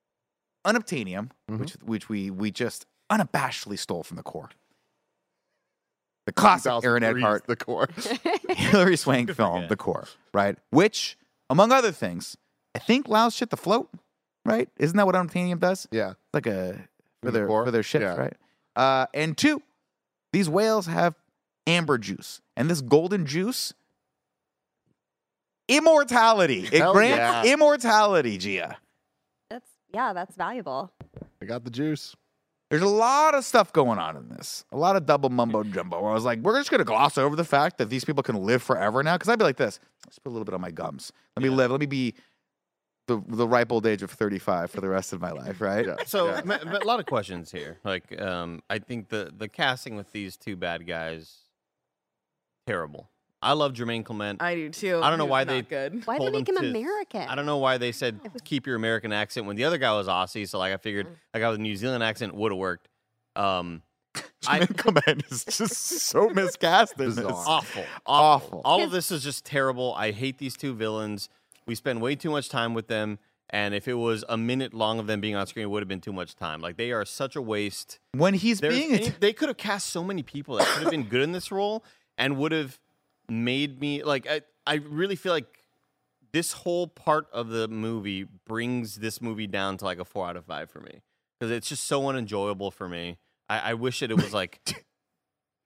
unobtainium, 0.65 1.31
Mhm. 1.49 1.59
which 1.59 1.73
which 1.81 2.09
we 2.09 2.30
we 2.30 2.51
just 2.51 2.85
unabashedly 3.11 3.77
stole 3.80 4.03
from 4.03 4.17
the 4.17 4.23
core. 4.23 4.49
The 6.26 6.34
classic 6.34 6.71
Aaron 6.84 7.01
2003 7.01 7.21
is 7.21 7.23
Eckhart, 7.23 7.47
The 7.47 7.55
core. 7.55 7.89
Hilary 8.55 8.97
Swank 8.97 9.31
film, 9.34 9.53
forget. 9.55 9.69
The 9.69 9.76
Core, 9.76 10.07
right? 10.34 10.57
Which, 10.69 11.17
among 11.49 11.71
other 11.71 11.91
things, 11.91 12.38
I 12.76 12.80
think 12.80 13.07
allows 13.07 13.35
shit 13.35 13.49
to 13.49 13.57
float, 13.57 13.89
right? 14.45 14.69
Isn't 14.77 14.95
that 14.97 15.07
what 15.07 15.15
unobtainium 15.15 15.59
does? 15.59 15.88
Yeah. 15.91 16.13
like 16.34 16.45
a 16.45 16.73
for 17.23 17.30
In 17.30 17.31
the 17.34 17.39
their 17.39 17.47
for 17.47 17.71
their 17.71 17.81
ships, 17.84 18.03
Yeah. 18.03 18.15
right? 18.15 18.38
Uh, 18.76 19.07
and 19.15 19.35
two, 19.35 19.63
these 20.31 20.47
whales 20.47 20.85
have 20.85 21.15
amber 21.65 21.97
juice, 21.97 22.41
and 22.55 22.69
this 22.69 22.81
golden 22.81 23.26
juice, 23.26 23.73
immortality. 25.70 26.68
It 26.72 26.80
Hell 26.82 26.94
grants 26.94 27.18
yeah. 27.48 27.54
immortality, 27.54 28.38
Gia. 28.38 28.78
That's 29.50 29.70
yeah, 29.94 30.14
that's 30.14 30.36
valuable. 30.36 30.91
I 31.41 31.46
got 31.46 31.64
the 31.64 31.72
juice. 31.72 32.16
There's 32.70 32.84
a 32.84 32.88
lot 32.88 33.34
of 33.34 33.44
stuff 33.46 33.74
going 33.74 33.98
on 33.98 34.16
in 34.16 34.30
this, 34.30 34.64
a 34.72 34.78
lot 34.78 34.96
of 34.96 35.06
double 35.08 35.30
mumbo 35.30 35.64
jumbo. 35.64 36.02
Where 36.02 36.12
I 36.12 36.14
was 36.14 36.26
like, 36.26 36.40
we're 36.40 36.60
just 36.60 36.70
gonna 36.70 36.84
gloss 36.84 37.18
over 37.18 37.36
the 37.36 37.44
fact 37.46 37.78
that 37.80 37.90
these 37.90 38.06
people 38.06 38.22
can 38.22 38.36
live 38.44 38.62
forever 38.62 39.02
now. 39.02 39.16
Because 39.16 39.30
I'd 39.30 39.40
be 39.40 39.46
like 39.46 39.58
this, 39.58 39.80
let's 40.06 40.20
put 40.20 40.30
a 40.30 40.34
little 40.34 40.46
bit 40.46 40.54
on 40.54 40.62
my 40.62 40.72
gums. 40.72 41.12
Let 41.36 41.44
me 41.44 41.50
live. 41.50 41.72
Let 41.72 41.80
me 41.80 41.88
be 41.88 42.14
the 43.08 43.24
the 43.28 43.48
ripe 43.48 43.72
old 43.72 43.88
age 43.88 44.04
of 44.04 44.12
35 44.12 44.70
for 44.70 44.82
the 44.82 44.88
rest 44.90 45.14
of 45.14 45.20
my 45.22 45.32
life, 45.32 45.62
right? 45.62 45.88
So 46.08 46.40
ma- 46.46 46.60
ma- 46.64 46.78
a 46.78 46.86
lot 46.86 47.00
of 47.00 47.08
questions 47.08 47.52
here. 47.52 47.80
Like, 47.84 48.22
um, 48.22 48.62
I 48.70 48.78
think 48.78 49.10
the 49.10 49.34
the 49.36 49.48
casting 49.50 49.96
with 49.96 50.12
these 50.12 50.38
two 50.38 50.56
bad 50.56 50.86
guys, 50.86 51.36
terrible. 52.68 53.10
I 53.41 53.53
love 53.53 53.74
Jermaine 53.74 54.03
Clement. 54.03 54.41
I 54.41 54.56
do 54.56 54.70
too. 54.70 54.99
I 55.02 55.10
don't 55.10 55.18
know 55.18 55.26
He 55.26 55.32
why 55.32 55.40
was 55.44 55.48
they 55.48 55.61
good. 55.61 56.06
Why 56.06 56.18
told 56.18 56.34
they 56.34 56.38
make 56.40 56.49
him 56.49 56.57
to- 56.57 56.70
American? 56.70 57.22
I 57.22 57.36
don't 57.36 57.45
know 57.45 57.57
why 57.57 57.78
they 57.78 57.91
said 57.94 58.20
keep 58.44 58.68
your 58.68 58.76
American 58.76 59.14
accent 59.14 59.45
when 59.48 59.56
the 59.56 59.64
other 59.64 59.78
guy 59.78 59.94
was 59.95 60.07
Aussie. 60.07 60.48
So 60.48 60.60
like 60.60 60.74
I 60.74 60.78
figured 60.78 61.07
a 61.34 61.40
guy 61.40 61.49
with 61.49 61.60
a 61.60 61.61
New 61.61 61.76
Zealand 61.76 62.03
accent 62.03 62.36
would 62.36 62.52
have 62.52 62.60
worked. 62.60 62.90
Um, 63.36 63.82
I 64.48 64.66
Command 64.66 65.24
is 65.30 65.45
just 65.45 65.76
so 65.76 66.30
miscast 66.34 66.94
in 66.99 67.06
this. 67.06 67.16
Bizarre. 67.16 67.32
awful, 67.48 67.86
Awful. 68.06 68.61
All 68.66 68.84
of 68.84 68.91
this 68.91 69.11
is 69.11 69.24
just 69.24 69.45
terrible. 69.45 69.94
I 69.95 70.11
hate 70.11 70.38
these 70.38 70.57
two 70.57 70.74
villains. 70.74 71.30
We 71.66 71.76
spend 71.76 72.02
way 72.02 72.16
too 72.16 72.32
much 72.32 72.49
time 72.49 72.74
with 72.74 72.88
them. 72.88 73.20
And 73.52 73.74
if 73.74 73.88
it 73.88 73.95
was 73.95 74.24
a 74.30 74.38
minute 74.38 74.74
long 74.76 74.99
of 74.99 75.07
them 75.07 75.22
being 75.22 75.36
on 75.36 75.48
screen, 75.48 75.64
it 75.64 75.70
would 75.70 75.82
have 75.82 75.88
been 75.88 76.02
too 76.02 76.14
much 76.14 76.36
time. 76.36 76.61
Like 76.61 76.78
they 76.78 76.91
are 76.91 77.06
such 77.06 77.36
a 77.36 77.41
waste. 77.41 77.99
When 78.14 78.34
he's 78.34 78.60
There's 78.60 78.76
being, 78.76 78.94
any- 78.94 79.10
they 79.20 79.34
could 79.34 79.48
have 79.49 79.57
cast 79.57 79.88
so 79.88 80.03
many 80.03 80.24
people 80.24 80.56
that 80.57 80.68
could 80.68 80.84
have 80.84 80.91
been 80.91 81.03
good 81.06 81.22
in 81.22 81.32
this 81.32 81.52
role 81.52 81.84
and 82.18 82.38
would 82.38 82.52
have 82.52 82.80
made 83.30 83.80
me 83.80 84.03
like 84.03 84.27
I, 84.30 84.41
I 84.65 84.76
really 84.76 85.15
feel 85.15 85.34
like 85.34 85.64
this 86.31 86.51
whole 86.53 86.88
part 86.88 87.27
of 87.34 87.49
the 87.49 87.68
movie 87.68 88.26
brings 88.45 88.97
this 88.97 89.22
movie 89.22 89.47
down 89.47 89.77
to 89.77 89.85
like 89.85 89.99
a 89.99 90.06
four 90.06 90.27
out 90.27 90.35
of 90.38 90.45
five 90.45 90.69
for 90.69 90.80
me 90.80 91.01
because 91.39 91.51
it's 91.51 91.68
just 91.69 91.85
so 91.88 92.07
unenjoyable 92.07 92.72
for 92.72 92.88
me. 92.88 93.18
I, 93.49 93.72
I 93.72 93.73
wish 93.73 94.01
that 94.01 94.11
it 94.11 94.18
was 94.18 94.34
like 94.34 94.60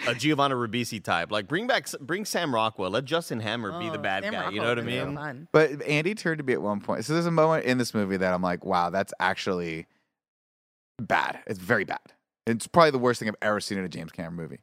a 0.07 0.15
Giovanni 0.15 0.55
Ribisi 0.55 1.03
type. 1.03 1.31
Like 1.31 1.47
bring 1.47 1.67
back 1.67 1.89
bring 1.99 2.23
Sam 2.23 2.53
Rockwell. 2.53 2.91
Let 2.91 3.05
Justin 3.05 3.39
Hammer 3.41 3.77
be 3.79 3.89
the 3.89 3.99
Oh, 3.99 4.01
bad 4.01 4.23
Sam 4.23 4.33
guy. 4.33 4.49
You 4.51 4.61
know 4.61 4.69
what 4.69 4.79
I 4.79 4.83
mean? 4.83 5.15
fun. 5.15 5.47
But 5.51 5.81
Andy 5.83 6.15
turned 6.15 6.37
to 6.37 6.43
me 6.43 6.53
at 6.53 6.61
one 6.61 6.79
point. 6.79 7.03
So 7.05 7.13
there's 7.13 7.25
a 7.25 7.31
moment 7.31 7.65
in 7.65 7.77
this 7.77 7.93
movie 7.93 8.17
that 8.17 8.33
I'm 8.33 8.41
like, 8.41 8.63
wow, 8.63 8.89
that's 8.89 9.13
actually 9.19 9.87
bad. 11.01 11.39
It's 11.47 11.59
very 11.59 11.83
bad. 11.83 11.99
It's 12.45 12.67
probably 12.67 12.91
the 12.91 12.99
worst 12.99 13.19
thing 13.19 13.29
I've 13.29 13.35
ever 13.41 13.59
seen 13.59 13.77
in 13.77 13.85
a 13.85 13.89
James 13.89 14.11
Cameron 14.11 14.35
movie. 14.35 14.59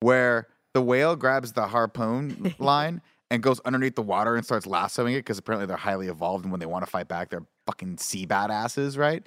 Where 0.00 0.48
the 0.76 0.82
whale 0.82 1.16
grabs 1.16 1.52
the 1.52 1.66
harpoon 1.66 2.54
line 2.58 3.00
and 3.30 3.42
goes 3.42 3.60
underneath 3.60 3.94
the 3.94 4.02
water 4.02 4.36
and 4.36 4.44
starts 4.44 4.66
lassoing 4.66 5.14
it 5.14 5.20
because 5.20 5.38
apparently 5.38 5.64
they're 5.66 5.76
highly 5.78 6.08
evolved 6.08 6.44
and 6.44 6.52
when 6.52 6.60
they 6.60 6.66
want 6.66 6.84
to 6.84 6.90
fight 6.90 7.08
back, 7.08 7.30
they're 7.30 7.46
fucking 7.64 7.96
sea 7.96 8.26
badasses, 8.26 8.98
right? 8.98 9.24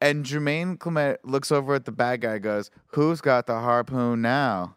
And 0.00 0.24
Jermaine 0.24 0.78
Clement 0.78 1.18
looks 1.24 1.50
over 1.50 1.74
at 1.74 1.86
the 1.86 1.92
bad 1.92 2.20
guy 2.20 2.34
and 2.34 2.42
goes, 2.42 2.70
Who's 2.92 3.20
got 3.20 3.48
the 3.48 3.58
harpoon 3.58 4.22
now? 4.22 4.76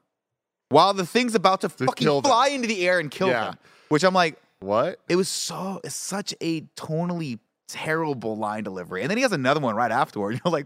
While 0.70 0.96
the 0.96 1.06
thing's 1.06 1.36
about 1.36 1.62
to 1.62 1.70
To 1.70 1.86
fucking 1.86 2.04
kill 2.04 2.22
them. 2.22 2.30
fly 2.32 2.48
into 2.48 2.68
the 2.68 2.88
air 2.88 2.98
and 3.00 3.12
kill 3.12 3.28
Yeah. 3.28 3.46
them. 3.52 3.58
Which 3.90 4.04
I'm 4.04 4.16
like, 4.16 4.42
What? 4.62 5.00
it 5.08 5.16
was 5.16 5.30
so 5.30 5.80
it's 5.84 5.94
such 5.96 6.34
a 6.42 6.62
tonally 6.76 7.38
terrible 7.68 8.36
line 8.36 8.64
delivery. 8.64 9.02
And 9.04 9.12
then 9.12 9.18
he 9.18 9.22
has 9.22 9.32
another 9.32 9.60
one 9.60 9.76
right 9.76 9.92
afterward. 9.92 10.32
You're 10.44 10.52
like, 10.52 10.66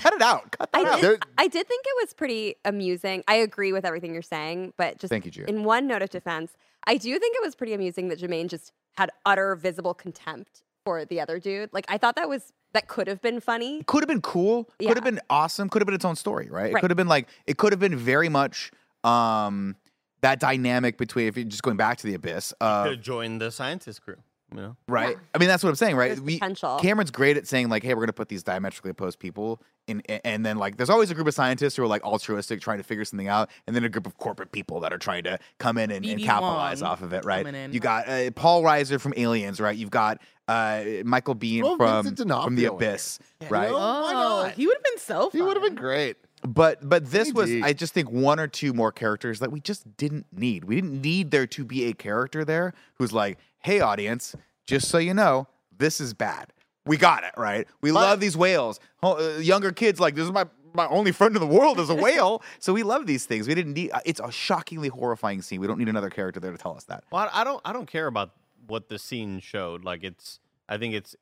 cut 0.00 0.14
it 0.14 0.22
out. 0.22 0.52
Cut 0.52 0.72
that 0.72 0.86
I 0.86 0.90
out. 0.90 1.00
Did, 1.00 1.22
I 1.38 1.46
did 1.46 1.66
think 1.66 1.84
it 1.86 2.02
was 2.02 2.12
pretty 2.14 2.56
amusing. 2.64 3.22
I 3.28 3.36
agree 3.36 3.72
with 3.72 3.84
everything 3.84 4.12
you're 4.12 4.22
saying, 4.22 4.74
but 4.76 4.98
just 4.98 5.10
Thank 5.10 5.24
you, 5.24 5.30
Gia. 5.30 5.48
in 5.48 5.64
one 5.64 5.86
note 5.86 6.02
of 6.02 6.10
defense, 6.10 6.52
I 6.86 6.96
do 6.96 7.18
think 7.18 7.36
it 7.36 7.42
was 7.42 7.54
pretty 7.54 7.74
amusing 7.74 8.08
that 8.08 8.20
Jermaine 8.20 8.48
just 8.48 8.72
had 8.96 9.10
utter 9.24 9.54
visible 9.54 9.94
contempt 9.94 10.62
for 10.84 11.04
the 11.04 11.20
other 11.20 11.38
dude. 11.38 11.70
Like 11.72 11.86
I 11.88 11.98
thought 11.98 12.16
that 12.16 12.28
was 12.28 12.52
that 12.72 12.88
could 12.88 13.08
have 13.08 13.20
been 13.20 13.40
funny. 13.40 13.82
Could 13.84 14.02
have 14.02 14.08
been 14.08 14.22
cool. 14.22 14.68
Yeah. 14.78 14.88
Could 14.88 14.96
have 14.96 15.04
been 15.04 15.20
awesome. 15.28 15.68
Could 15.68 15.82
have 15.82 15.86
been 15.86 15.94
its 15.94 16.04
own 16.04 16.16
story, 16.16 16.48
right? 16.50 16.72
right. 16.72 16.76
It 16.76 16.80
could 16.80 16.90
have 16.90 16.96
been 16.96 17.08
like 17.08 17.28
it 17.46 17.58
could 17.58 17.72
have 17.72 17.80
been 17.80 17.96
very 17.96 18.28
much 18.28 18.70
um 19.04 19.76
that 20.22 20.38
dynamic 20.38 20.98
between 20.98 21.26
if 21.28 21.36
you're 21.36 21.46
just 21.46 21.62
going 21.62 21.76
back 21.76 21.96
to 21.98 22.06
the 22.06 22.14
abyss 22.14 22.52
Could 22.60 22.66
of 22.66 22.86
have 22.92 23.00
joined 23.00 23.40
the 23.40 23.50
scientist 23.50 24.02
crew. 24.02 24.16
You 24.52 24.60
know? 24.60 24.76
right? 24.88 25.16
I 25.34 25.38
mean, 25.38 25.48
that's 25.48 25.62
what 25.62 25.68
I'm 25.70 25.76
saying, 25.76 25.96
right? 25.96 26.08
There's 26.16 26.20
potential. 26.20 26.78
Cameron's 26.78 27.10
great 27.10 27.36
at 27.36 27.46
saying 27.46 27.68
like, 27.68 27.82
"Hey, 27.82 27.90
we're 27.94 28.00
going 28.00 28.06
to 28.08 28.12
put 28.12 28.28
these 28.28 28.42
diametrically 28.42 28.90
opposed 28.90 29.18
people 29.18 29.62
in," 29.86 30.00
and 30.00 30.44
then 30.44 30.56
like, 30.58 30.76
there's 30.76 30.90
always 30.90 31.10
a 31.10 31.14
group 31.14 31.26
of 31.28 31.34
scientists 31.34 31.76
who 31.76 31.82
are 31.84 31.86
like 31.86 32.02
altruistic, 32.04 32.60
trying 32.60 32.78
to 32.78 32.84
figure 32.84 33.04
something 33.04 33.28
out, 33.28 33.48
and 33.66 33.76
then 33.76 33.84
a 33.84 33.88
group 33.88 34.06
of 34.06 34.18
corporate 34.18 34.50
people 34.52 34.80
that 34.80 34.92
are 34.92 34.98
trying 34.98 35.24
to 35.24 35.38
come 35.58 35.78
in 35.78 35.90
and, 35.90 36.04
and 36.04 36.20
capitalize 36.22 36.82
Wong 36.82 36.90
off 36.90 37.02
of 37.02 37.12
it, 37.12 37.24
right? 37.24 37.46
You 37.72 37.80
got 37.80 38.08
uh, 38.08 38.30
Paul 38.32 38.62
Reiser 38.62 39.00
from 39.00 39.14
Aliens, 39.16 39.60
right? 39.60 39.76
You've 39.76 39.90
got 39.90 40.20
uh, 40.48 40.82
Michael 41.04 41.36
Biehn 41.36 41.60
Throw 41.60 41.76
from 41.76 42.16
from 42.16 42.16
The 42.16 42.46
in 42.46 42.56
there. 42.56 42.70
Abyss, 42.70 43.18
right? 43.48 43.70
know? 43.70 43.76
Why 43.78 44.12
Oh, 44.14 44.42
not? 44.44 44.52
he 44.52 44.66
would 44.66 44.76
have 44.76 44.84
been 44.84 44.98
so 44.98 45.30
fun. 45.30 45.40
He 45.40 45.42
would 45.42 45.56
have 45.56 45.62
been 45.64 45.74
great. 45.76 46.16
But 46.42 46.88
but 46.88 47.10
this 47.10 47.32
was 47.34 47.50
I 47.62 47.72
just 47.74 47.92
think 47.92 48.10
one 48.10 48.40
or 48.40 48.46
two 48.48 48.72
more 48.72 48.92
characters 48.92 49.40
that 49.40 49.52
we 49.52 49.60
just 49.60 49.96
didn't 49.98 50.26
need. 50.32 50.64
We 50.64 50.74
didn't 50.74 51.02
need 51.02 51.30
there 51.30 51.46
to 51.46 51.64
be 51.64 51.84
a 51.84 51.92
character 51.92 52.44
there 52.46 52.72
who's 52.94 53.12
like, 53.12 53.38
"Hey 53.60 53.80
audience, 53.80 54.34
just 54.66 54.88
so 54.88 54.98
you 54.98 55.14
know, 55.14 55.48
this 55.76 56.00
is 56.00 56.14
bad. 56.14 56.52
We 56.86 56.96
got 56.96 57.24
it, 57.24 57.32
right? 57.36 57.68
We 57.82 57.92
love 57.92 58.20
these 58.20 58.36
whales. 58.36 58.80
Uh, 59.02 59.38
younger 59.40 59.70
kids 59.72 60.00
like 60.00 60.14
this 60.14 60.24
is 60.24 60.32
my 60.32 60.46
my 60.74 60.86
only 60.88 61.12
friend 61.12 61.34
in 61.34 61.40
the 61.40 61.46
world 61.46 61.80
is 61.80 61.90
a 61.90 61.94
whale. 62.06 62.42
so 62.58 62.72
we 62.72 62.82
love 62.82 63.06
these 63.06 63.26
things. 63.26 63.48
We 63.48 63.54
didn't 63.54 63.74
need 63.74 63.90
uh, 63.90 64.00
it's 64.04 64.20
a 64.20 64.30
shockingly 64.30 64.88
horrifying 64.88 65.42
scene. 65.42 65.60
We 65.60 65.66
don't 65.66 65.78
need 65.78 65.88
another 65.88 66.10
character 66.10 66.40
there 66.40 66.52
to 66.52 66.58
tell 66.58 66.76
us 66.76 66.84
that. 66.84 67.04
Well, 67.10 67.28
I 67.32 67.44
don't. 67.44 67.60
I 67.64 67.72
don't 67.72 67.86
care 67.86 68.06
about 68.06 68.30
what 68.66 68.88
the 68.88 68.98
scene 68.98 69.40
showed. 69.40 69.84
Like 69.84 70.04
it's. 70.04 70.40
I 70.68 70.78
think 70.78 70.94
it's. 70.94 71.16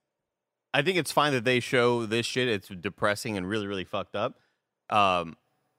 I 0.74 0.82
think 0.82 0.98
it's 0.98 1.10
fine 1.10 1.32
that 1.32 1.44
they 1.44 1.60
show 1.60 2.06
this 2.06 2.26
shit. 2.26 2.48
It's 2.48 2.68
depressing 2.68 3.36
and 3.36 3.48
really, 3.48 3.66
really 3.66 3.84
fucked 3.84 4.14
up. 4.14 4.38
Um, 4.90 5.36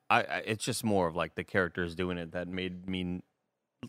I, 0.10 0.22
I 0.22 0.38
it's 0.46 0.66
just 0.66 0.84
more 0.84 1.08
of 1.08 1.16
like 1.16 1.36
the 1.36 1.44
characters 1.44 1.96
doing 1.96 2.18
it 2.18 2.32
that 2.32 2.48
made 2.48 2.90
me 2.90 3.22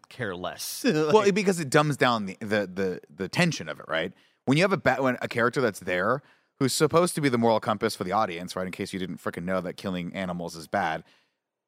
care 0.08 0.34
less. 0.36 0.82
well, 0.84 1.12
Like, 1.12 1.28
it- 1.28 1.34
because 1.34 1.60
it 1.60 1.70
dumbs 1.70 1.96
down 1.96 2.26
the, 2.26 2.36
the 2.40 2.66
the 2.72 3.00
the 3.14 3.28
tension 3.28 3.68
of 3.68 3.80
it, 3.80 3.86
right? 3.88 4.12
When 4.46 4.56
you 4.56 4.64
have 4.64 4.72
a 4.72 4.76
ba- 4.76 4.98
when 5.00 5.16
a 5.20 5.28
character 5.28 5.60
that's 5.60 5.80
there 5.80 6.22
who's 6.58 6.72
supposed 6.72 7.14
to 7.14 7.20
be 7.20 7.28
the 7.28 7.38
moral 7.38 7.58
compass 7.60 7.96
for 7.96 8.04
the 8.04 8.12
audience, 8.12 8.54
right? 8.54 8.66
In 8.66 8.72
case 8.72 8.92
you 8.92 8.98
didn't 8.98 9.16
freaking 9.18 9.44
know 9.44 9.60
that 9.60 9.76
killing 9.76 10.14
animals 10.14 10.56
is 10.56 10.66
bad, 10.68 11.04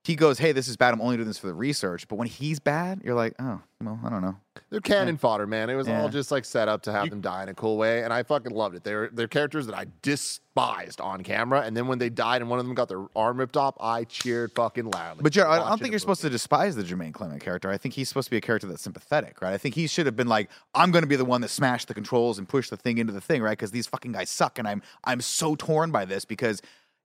he 0.04 0.16
goes, 0.16 0.38
"Hey, 0.38 0.52
this 0.52 0.68
is 0.68 0.76
bad. 0.76 0.92
I'm 0.94 1.00
only 1.00 1.16
doing 1.16 1.28
this 1.28 1.38
for 1.38 1.46
the 1.46 1.54
research." 1.54 2.08
But 2.08 2.16
when 2.16 2.28
he's 2.28 2.58
bad, 2.58 3.00
you're 3.04 3.14
like, 3.14 3.34
"Oh, 3.38 3.60
well, 3.82 4.00
I 4.04 4.08
don't 4.10 4.22
know." 4.22 4.36
They're 4.70 4.80
cannon 4.80 5.16
fodder, 5.16 5.46
man. 5.46 5.70
It 5.70 5.74
was 5.74 5.86
Yeah. 5.88 6.00
all 6.02 6.08
just 6.08 6.30
like 6.30 6.44
set 6.44 6.68
up 6.68 6.82
to 6.82 6.92
have 6.92 7.08
them 7.10 7.20
die 7.20 7.42
in 7.42 7.48
a 7.48 7.54
cool 7.54 7.76
way, 7.76 8.02
and 8.04 8.12
I 8.12 8.22
fucking 8.22 8.52
loved 8.52 8.76
it. 8.76 8.84
They're 8.84 9.08
they're 9.12 9.28
characters 9.28 9.66
that 9.66 9.74
I 9.76 9.86
despised 10.02 11.00
on 11.00 11.22
camera, 11.22 11.60
and 11.62 11.76
then 11.76 11.86
when 11.86 11.98
they 11.98 12.10
died 12.10 12.42
and 12.42 12.50
one 12.50 12.58
of 12.58 12.66
them 12.66 12.74
got 12.74 12.88
their 12.88 13.04
arm 13.16 13.38
ripped 13.38 13.56
off, 13.56 13.74
I 13.80 14.04
cheered 14.04 14.52
fucking 14.52 14.90
loudly. 14.90 15.22
But 15.22 15.32
Jared, 15.32 15.50
I 15.50 15.68
don't 15.68 15.78
think 15.78 15.92
you're 15.92 15.98
supposed 15.98 16.20
to 16.22 16.30
despise 16.30 16.76
the 16.76 16.82
Jermaine 16.82 17.14
Clement 17.14 17.40
character. 17.42 17.70
I 17.70 17.78
think 17.78 17.94
he's 17.94 18.08
supposed 18.08 18.26
to 18.26 18.30
be 18.30 18.36
a 18.36 18.40
character 18.42 18.66
that's 18.66 18.82
sympathetic, 18.82 19.40
right? 19.40 19.52
I 19.52 19.58
think 19.58 19.74
he 19.74 19.86
should 19.86 20.06
have 20.06 20.16
been 20.16 20.28
like, 20.28 20.50
"I'm 20.74 20.90
going 20.90 21.02
to 21.02 21.08
be 21.08 21.16
the 21.16 21.24
one 21.24 21.40
that 21.42 21.48
smashed 21.48 21.88
the 21.88 21.94
controls 21.94 22.38
and 22.38 22.48
pushed 22.48 22.70
the 22.70 22.76
thing 22.76 22.98
into 22.98 23.12
the 23.12 23.20
thing," 23.20 23.42
right? 23.42 23.52
Because 23.52 23.70
these 23.70 23.86
fucking 23.86 24.12
guys 24.12 24.30
suck, 24.30 24.58
and 24.58 24.66
I'm 24.68 24.82
I'm 25.04 25.20
so 25.20 25.54
torn 25.54 25.90
by 25.90 26.04
this 26.04 26.24
because 26.24 26.60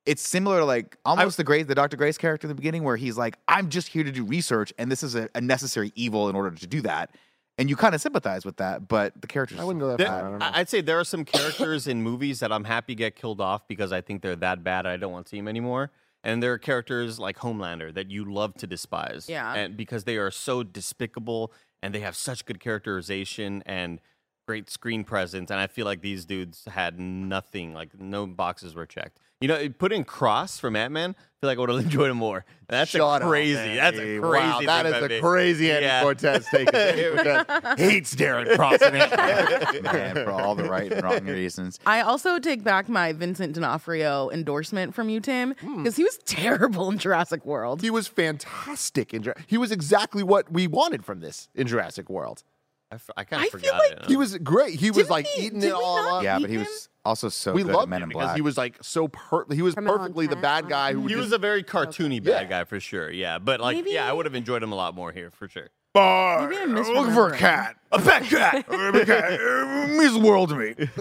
it's 0.08 0.28
similar 0.28 0.60
to 0.60 0.66
like 0.66 0.98
almost 1.06 1.38
the 1.38 1.44
Grace, 1.44 1.66
the 1.66 1.76
Dr. 1.76 1.98
Grace 1.98 2.18
character 2.18 2.48
in 2.48 2.50
the 2.50 2.56
beginning, 2.56 2.84
where 2.84 2.98
he's 2.98 3.18
like, 3.18 3.38
"I'm 3.48 3.70
just 3.70 3.90
here 3.90 4.04
to 4.04 4.12
do 4.12 4.24
research, 4.24 4.74
and 4.80 4.92
this 4.92 5.04
is 5.04 5.16
a, 5.16 5.30
a 5.36 5.42
necessary 5.42 5.92
evil 5.96 6.30
in 6.30 6.36
order 6.36 6.52
to 6.52 6.68
do 6.68 6.82
that." 6.82 7.12
And 7.60 7.70
you 7.70 7.76
kind 7.76 7.96
of 7.96 8.02
sympathize 8.02 8.46
with 8.46 8.58
that, 8.58 8.88
but 8.88 9.20
the 9.20 9.28
characters. 9.28 9.60
I 9.60 9.64
wouldn't 9.64 9.82
go 9.82 9.90
that 9.90 9.98
there- 9.98 10.08
far. 10.08 10.20
I 10.20 10.22
don't 10.22 10.40
know. 10.40 10.50
I'd 10.54 10.70
say 10.70 10.82
there 10.82 11.00
are 11.00 11.04
some 11.04 11.26
characters 11.26 11.88
in 11.88 12.02
movies 12.02 12.40
that 12.40 12.52
I'm 12.52 12.64
happy 12.64 12.96
get 12.96 13.16
killed 13.16 13.42
off 13.42 13.68
because 13.68 13.92
I 13.92 14.02
think 14.02 14.22
they're 14.22 14.36
that 14.38 14.64
bad. 14.64 14.86
I 14.86 14.98
don't 14.98 15.12
want 15.12 15.26
to 15.26 15.30
see 15.30 15.38
them 15.38 15.48
anymore. 15.48 15.92
And 16.24 16.42
there 16.42 16.52
are 16.54 16.58
characters 16.58 17.20
like 17.20 17.38
Homelander 17.38 17.94
that 17.94 18.10
you 18.12 18.26
love 18.32 18.54
to 18.56 18.68
despise. 18.68 19.28
Yeah. 19.30 19.54
And 19.54 19.78
because 19.78 20.04
they 20.04 20.18
are 20.18 20.32
so 20.32 20.62
despicable 20.62 21.52
and 21.82 21.94
they 21.96 22.00
have 22.02 22.16
such 22.16 22.46
good 22.46 22.60
characterization 22.60 23.64
and 23.66 24.02
great 24.48 24.70
screen 24.70 25.04
presence. 25.04 25.52
And 25.52 25.60
I 25.60 25.68
feel 25.68 25.86
like 25.86 26.02
these 26.02 26.26
dudes 26.26 26.64
had 26.72 27.00
nothing, 27.00 27.74
like 27.74 28.00
no 28.00 28.26
boxes 28.26 28.74
were 28.74 28.86
checked. 28.86 29.20
You 29.42 29.48
know, 29.48 29.70
put 29.70 29.92
in 29.94 30.04
Cross 30.04 30.58
from 30.58 30.76
Ant 30.76 30.92
Man, 30.94 31.12
I 31.12 31.22
feel 31.40 31.48
like 31.50 31.58
I 31.58 31.62
would 31.62 31.70
have 31.70 31.80
enjoyed 31.84 32.10
him 32.10 32.18
more. 32.18 32.44
That's 32.70 32.90
Shut 32.90 33.02
a 33.02 33.06
up, 33.06 33.22
crazy. 33.22 33.76
that's 33.76 33.96
a 33.98 34.18
crazy. 34.20 34.20
Wow, 34.20 34.62
that 34.66 34.84
thing 34.86 34.92
is 34.94 34.98
about 34.98 35.12
a 35.12 35.14
me. 35.16 35.20
crazy 35.20 35.72
Andy 35.72 35.86
Yeah. 35.86 36.02
Cortez 36.02 36.48
take. 36.50 36.66
Because 36.72 37.46
hates 37.78 38.16
Darren 38.16 38.56
Cross 38.56 38.82
and 38.82 38.96
Ant-Man. 38.96 39.84
man, 39.84 40.16
for 40.26 40.32
all 40.32 40.56
the 40.56 40.64
right 40.64 40.92
and 40.92 41.04
wrong 41.04 41.26
reasons. 41.26 41.80
I 41.86 42.02
also 42.02 42.40
take 42.40 42.64
back 42.64 42.90
my 42.90 43.14
Vincent 43.14 43.54
D'Onofrio 43.54 44.32
endorsement 44.32 44.96
from 44.96 45.10
you, 45.10 45.20
Tim, 45.20 45.54
Hmm. 45.60 45.84
because 45.84 45.98
he 45.98 46.04
was 46.04 46.18
terrible 46.26 46.90
in 46.90 46.98
Jurassic 46.98 47.46
World. 47.46 47.82
He 47.82 47.92
was 47.92 48.08
fantastic 48.08 49.14
in. 49.14 49.22
Jura- 49.24 49.36
He 49.46 49.58
was 49.58 49.72
exactly 49.72 50.24
what 50.24 50.52
we 50.52 50.66
wanted 50.68 51.06
from 51.06 51.20
this 51.20 51.48
in 51.54 51.68
Jurassic 51.68 52.10
World. 52.10 52.44
I, 52.92 52.96
f- 52.96 53.10
I 53.18 53.24
kind 53.26 53.42
I 53.42 53.46
of 53.46 53.52
feel 53.52 53.60
forgot 53.60 53.78
like 53.80 53.92
it. 54.04 54.06
He 54.08 54.16
was 54.16 54.38
great. 54.38 54.80
He 54.80 54.92
was 54.92 55.10
like 55.10 55.26
he- 55.28 55.48
eating 55.48 55.62
it 55.62 55.74
all 55.74 55.98
not 56.04 56.14
up. 56.20 56.24
Yeah, 56.24 56.40
but 56.40 56.50
he 56.50 56.56
can- 56.56 56.66
was 56.66 56.90
also 57.04 57.28
so 57.30 57.54
we 57.54 57.64
good 57.64 57.72
at 57.72 57.76
loved 57.78 57.90
Men 57.90 57.98
him 58.02 58.04
in 58.04 58.10
because 58.10 58.26
Black. 58.28 58.36
he 58.36 58.42
was 58.42 58.58
like 58.58 58.78
so 58.82 59.08
per. 59.10 59.46
He 59.54 59.62
was 59.62 59.74
Criminal 59.74 59.98
perfectly 59.98 60.26
the 60.28 60.32
intent, 60.38 60.42
bad 60.42 60.70
guy 60.70 60.94
who 60.94 61.02
He 61.04 61.10
just 61.10 61.20
was 61.20 61.32
a 61.34 61.38
very 61.38 61.64
cartoony 61.64 62.24
Yeah. 62.24 62.32
bad 62.40 62.50
guy 62.50 62.64
for 62.64 62.80
sure. 62.80 63.10
Yeah, 63.12 63.40
but 63.40 63.60
like, 63.60 63.76
Maybe- 63.76 63.92
yeah, 63.92 64.10
I 64.10 64.14
would 64.14 64.26
have 64.26 64.36
enjoyed 64.36 64.64
him 64.64 64.72
a 64.72 64.76
lot 64.76 64.96
more 64.96 65.12
here 65.12 65.32
for 65.32 65.48
sure. 65.50 65.68
Bar. 65.94 66.48
Maybe 66.48 66.62
I'm 66.62 66.76
looking 66.76 66.94
for 67.14 67.30
a 67.30 67.32
misremembering. 67.32 67.38
cat. 67.38 67.76
A 67.92 68.00
pet 68.02 68.24
cat. 68.24 68.56
a 68.70 69.06
cat. 69.06 69.90
Means 69.90 70.14
the 70.14 70.20
world 70.22 70.50
to 70.50 70.56
me. 70.56 70.76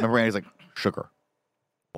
Remember, 0.00 0.18
Andy's 0.18 0.34
like 0.34 0.44
sugar 0.74 1.10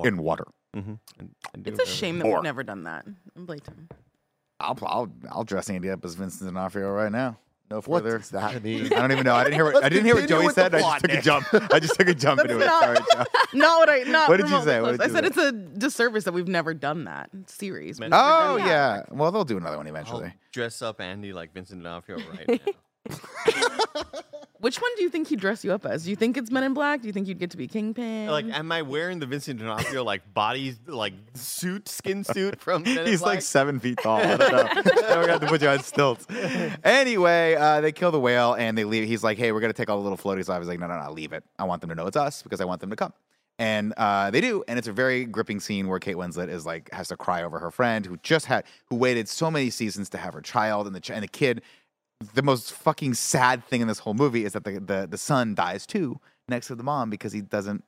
in 0.03 0.17
water. 0.17 0.45
Mhm. 0.75 0.99
I- 1.19 1.23
I 1.23 1.25
do 1.25 1.27
It's 1.27 1.67
a 1.67 1.71
remember. 1.71 1.85
shame 1.85 2.17
that 2.19 2.25
More. 2.25 2.35
we've 2.37 2.43
never 2.43 2.63
done 2.63 2.83
that. 2.85 3.05
I'm 3.35 3.45
blatant. 3.45 3.93
I'll, 4.59 4.77
I'll 4.85 5.11
I'll 5.29 5.43
dress 5.43 5.69
Andy 5.69 5.89
up 5.89 6.03
as 6.05 6.15
Vincent 6.15 6.47
D'Onofrio 6.49 6.89
right 6.91 7.11
now. 7.11 7.37
No 7.71 7.77
What 7.81 8.03
further. 8.03 8.17
does 8.17 8.29
that 8.31 8.61
mean? 8.63 8.87
I 8.87 8.99
don't 8.99 9.11
even 9.13 9.23
know. 9.23 9.33
I 9.33 9.43
didn't 9.45 9.55
hear 9.55 9.63
what 9.63 9.75
Let's 9.75 9.85
I 9.85 9.89
didn't 9.89 10.05
hear 10.05 10.15
what 10.15 10.27
Joey 10.27 10.49
said. 10.49 10.75
I 10.75 10.81
just 10.81 10.99
took 11.01 11.11
a 11.13 11.21
jump. 11.21 11.47
I 11.73 11.79
just 11.79 11.95
took 11.95 12.07
a 12.09 12.13
jump 12.13 12.41
into 12.41 12.59
it. 12.59 12.65
not- 12.65 12.83
Sorry, 12.83 12.97
Joe. 13.13 13.23
Not 13.53 13.79
what 13.79 13.89
I 13.89 13.97
not. 14.03 14.29
What 14.29 14.37
did 14.37 14.49
you 14.49 14.61
say? 14.61 14.81
What 14.81 14.95
close. 14.95 14.97
did 14.97 15.01
I 15.09 15.13
said 15.13 15.23
say? 15.23 15.27
it's 15.27 15.37
a 15.37 15.51
disservice 15.51 16.23
that 16.25 16.33
we've 16.33 16.47
never 16.47 16.73
done 16.73 17.05
that 17.05 17.29
series. 17.47 17.99
Oh 17.99 18.09
done 18.09 18.59
that. 18.59 18.67
yeah. 18.67 19.01
Well, 19.09 19.31
they'll 19.31 19.43
do 19.45 19.57
another 19.57 19.77
one 19.77 19.87
I'll 19.87 19.93
eventually. 19.93 20.33
dress 20.51 20.81
up 20.81 20.99
Andy 21.01 21.33
like 21.33 21.53
Vincent 21.53 21.81
D'Onofrio 21.83 22.17
right 22.17 22.47
now. 22.65 22.73
Which 24.61 24.79
one 24.79 24.91
do 24.95 25.01
you 25.01 25.09
think 25.09 25.27
he'd 25.27 25.39
dress 25.39 25.65
you 25.65 25.73
up 25.73 25.87
as? 25.87 26.03
Do 26.03 26.11
you 26.11 26.15
think 26.15 26.37
it's 26.37 26.51
Men 26.51 26.63
in 26.63 26.75
Black? 26.75 27.01
Do 27.01 27.07
you 27.07 27.13
think 27.13 27.27
you'd 27.27 27.39
get 27.39 27.49
to 27.49 27.57
be 27.57 27.67
Kingpin? 27.67 28.27
like, 28.27 28.45
am 28.45 28.71
I 28.71 28.83
wearing 28.83 29.17
the 29.17 29.25
Vincent 29.25 29.59
D'Onofrio 29.59 30.03
like 30.03 30.35
body 30.35 30.75
like 30.85 31.13
suit, 31.33 31.89
skin 31.89 32.23
suit 32.23 32.61
from? 32.61 32.83
Men 32.83 32.99
in 32.99 33.07
He's 33.07 33.23
like 33.23 33.41
seven 33.41 33.79
feet 33.79 33.97
tall. 34.03 34.19
I 34.19 34.37
don't 34.37 34.51
know. 34.51 34.63
now 34.73 34.81
we're 34.83 35.21
gonna 35.21 35.31
have 35.31 35.41
to 35.41 35.47
put 35.47 35.63
you 35.63 35.67
on 35.67 35.79
stilts. 35.81 36.27
Anyway, 36.83 37.55
uh, 37.55 37.81
they 37.81 37.91
kill 37.91 38.11
the 38.11 38.19
whale 38.19 38.53
and 38.53 38.77
they 38.77 38.83
leave. 38.83 39.07
He's 39.07 39.23
like, 39.23 39.39
"Hey, 39.39 39.51
we're 39.51 39.61
gonna 39.61 39.73
take 39.73 39.89
all 39.89 39.97
the 39.97 40.03
little 40.07 40.17
floaties 40.17 40.47
off." 40.47 40.59
He's 40.59 40.67
like, 40.67 40.79
"No, 40.79 40.85
no, 40.85 41.01
no, 41.01 41.11
leave 41.11 41.33
it. 41.33 41.43
I 41.57 41.63
want 41.63 41.81
them 41.81 41.89
to 41.89 41.95
know 41.95 42.05
it's 42.05 42.17
us 42.17 42.43
because 42.43 42.61
I 42.61 42.65
want 42.65 42.81
them 42.81 42.91
to 42.91 42.95
come." 42.95 43.13
And 43.57 43.93
uh, 43.97 44.31
they 44.31 44.41
do, 44.41 44.63
and 44.67 44.77
it's 44.79 44.87
a 44.87 44.93
very 44.93 45.25
gripping 45.25 45.59
scene 45.59 45.87
where 45.87 45.99
Kate 45.99 46.15
Winslet 46.15 46.49
is 46.49 46.67
like 46.67 46.91
has 46.93 47.07
to 47.07 47.17
cry 47.17 47.41
over 47.43 47.57
her 47.57 47.71
friend 47.71 48.05
who 48.05 48.17
just 48.17 48.45
had 48.45 48.65
who 48.85 48.95
waited 48.95 49.27
so 49.27 49.49
many 49.49 49.71
seasons 49.71 50.09
to 50.09 50.17
have 50.19 50.35
her 50.35 50.41
child, 50.41 50.85
and 50.85 50.95
the 50.95 50.99
ch- 50.99 51.11
and 51.11 51.23
the 51.23 51.27
kid. 51.27 51.63
The 52.33 52.41
most 52.41 52.71
fucking 52.73 53.13
sad 53.15 53.65
thing 53.65 53.81
in 53.81 53.87
this 53.87 53.99
whole 53.99 54.13
movie 54.13 54.45
is 54.45 54.53
that 54.53 54.63
the, 54.63 54.79
the 54.79 55.07
the 55.09 55.17
son 55.17 55.55
dies 55.55 55.85
too 55.85 56.19
next 56.47 56.67
to 56.67 56.75
the 56.75 56.83
mom 56.83 57.09
because 57.09 57.33
he 57.33 57.41
doesn't 57.41 57.83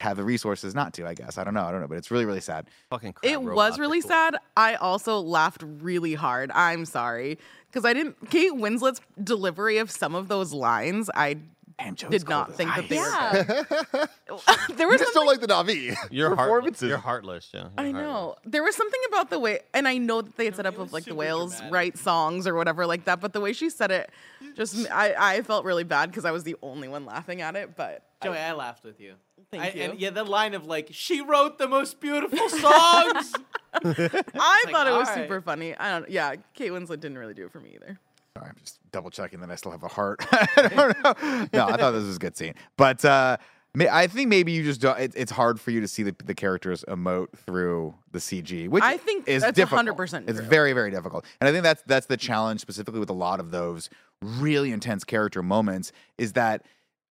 have 0.00 0.16
the 0.16 0.24
resources 0.24 0.74
not 0.74 0.94
to. 0.94 1.06
I 1.06 1.14
guess 1.14 1.36
I 1.38 1.44
don't 1.44 1.54
know. 1.54 1.64
I 1.64 1.70
don't 1.70 1.80
know, 1.80 1.88
but 1.88 1.98
it's 1.98 2.10
really 2.10 2.24
really 2.24 2.40
sad. 2.40 2.68
Fucking 2.90 3.12
crab 3.14 3.32
it 3.32 3.42
was 3.42 3.78
really 3.78 4.00
cool. 4.00 4.10
sad. 4.10 4.36
I 4.56 4.74
also 4.76 5.20
laughed 5.20 5.62
really 5.64 6.14
hard. 6.14 6.50
I'm 6.52 6.84
sorry 6.84 7.38
because 7.68 7.84
I 7.84 7.92
didn't. 7.92 8.30
Kate 8.30 8.54
Winslet's 8.54 9.00
delivery 9.22 9.78
of 9.78 9.90
some 9.90 10.14
of 10.14 10.28
those 10.28 10.52
lines, 10.52 11.10
I 11.14 11.38
Damn, 11.82 11.94
Joey's 11.94 12.10
did 12.10 12.28
not 12.28 12.54
think 12.54 12.74
that 12.74 12.88
they 12.88 12.98
ice. 12.98 13.48
were. 13.48 14.06
Yeah. 14.28 14.66
there 14.76 14.90
You 14.90 14.98
just 14.98 15.14
don't 15.14 15.26
like 15.26 15.40
the 15.40 15.46
Navi 15.46 15.96
You're 16.10 16.28
heartless. 16.28 16.44
performances. 16.46 16.88
You're 16.88 16.98
heartless, 16.98 17.50
yeah. 17.54 17.60
You're 17.60 17.70
I 17.78 17.82
heartless. 17.90 18.02
know. 18.02 18.36
There 18.44 18.62
was 18.62 18.76
something 18.76 19.00
about 19.08 19.30
the 19.30 19.38
way, 19.38 19.60
and 19.72 19.88
I 19.88 19.96
know 19.96 20.20
that 20.20 20.36
they 20.36 20.44
had 20.44 20.56
set 20.56 20.66
up 20.66 20.74
it 20.74 20.80
of 20.80 20.92
like 20.92 21.04
the 21.04 21.14
whales 21.14 21.52
dramatic. 21.52 21.72
write 21.74 21.98
songs 21.98 22.46
or 22.46 22.54
whatever 22.54 22.84
like 22.86 23.04
that, 23.06 23.20
but 23.20 23.32
the 23.32 23.40
way 23.40 23.52
she 23.52 23.70
said 23.70 23.90
it, 23.90 24.10
just 24.56 24.90
I, 24.90 25.14
I 25.16 25.42
felt 25.42 25.64
really 25.64 25.84
bad 25.84 26.10
because 26.10 26.24
I 26.24 26.32
was 26.32 26.44
the 26.44 26.56
only 26.62 26.88
one 26.88 27.06
laughing 27.06 27.40
at 27.40 27.56
it. 27.56 27.76
But 27.76 28.02
Joey, 28.22 28.36
I 28.38 28.52
laughed 28.52 28.84
with 28.84 29.00
you. 29.00 29.14
Thank 29.50 29.62
I, 29.62 29.68
you. 29.70 29.82
And 29.82 29.98
yeah, 29.98 30.10
the 30.10 30.24
line 30.24 30.54
of 30.54 30.66
like, 30.66 30.88
she 30.92 31.22
wrote 31.22 31.58
the 31.58 31.66
most 31.66 32.00
beautiful 32.00 32.48
songs. 32.50 33.32
I 33.72 33.82
like, 33.84 34.72
thought 34.72 34.86
it 34.86 34.90
was 34.90 35.08
all 35.08 35.14
right. 35.14 35.14
super 35.14 35.40
funny. 35.40 35.74
I 35.76 35.98
don't. 35.98 36.10
Yeah, 36.10 36.34
Kate 36.54 36.70
Winslet 36.72 37.00
didn't 37.00 37.18
really 37.18 37.34
do 37.34 37.46
it 37.46 37.52
for 37.52 37.60
me 37.60 37.70
either. 37.74 37.98
Sorry, 38.36 38.48
I'm 38.48 38.56
just 38.62 38.78
double 38.92 39.10
checking 39.10 39.40
that 39.40 39.50
I 39.50 39.56
still 39.56 39.72
have 39.72 39.82
a 39.82 39.88
heart. 39.88 40.24
I. 40.32 41.48
No, 41.52 41.66
I 41.66 41.76
thought 41.76 41.92
this 41.92 42.04
was 42.04 42.16
a 42.16 42.20
good 42.20 42.36
scene, 42.36 42.54
but 42.76 43.04
uh, 43.04 43.36
I 43.78 44.06
think 44.06 44.28
maybe 44.28 44.52
you 44.52 44.62
just 44.62 44.80
don't. 44.80 44.98
It, 44.98 45.12
it's 45.16 45.32
hard 45.32 45.60
for 45.60 45.72
you 45.72 45.80
to 45.80 45.88
see 45.88 46.04
the, 46.04 46.14
the 46.24 46.34
characters 46.34 46.84
emote 46.86 47.32
through 47.36 47.94
the 48.12 48.20
CG, 48.20 48.68
which 48.68 48.84
I 48.84 48.96
think 48.96 49.26
is 49.28 49.42
that's 49.42 49.56
difficult. 49.56 49.86
100% 49.86 50.28
It's 50.28 50.40
very 50.40 50.72
very 50.72 50.90
difficult, 50.90 51.24
and 51.40 51.48
I 51.48 51.52
think 51.52 51.64
that's 51.64 51.82
that's 51.86 52.06
the 52.06 52.16
challenge 52.16 52.60
specifically 52.60 53.00
with 53.00 53.10
a 53.10 53.14
lot 53.14 53.40
of 53.40 53.50
those 53.50 53.90
really 54.22 54.70
intense 54.70 55.04
character 55.04 55.42
moments 55.42 55.92
is 56.18 56.34
that. 56.34 56.64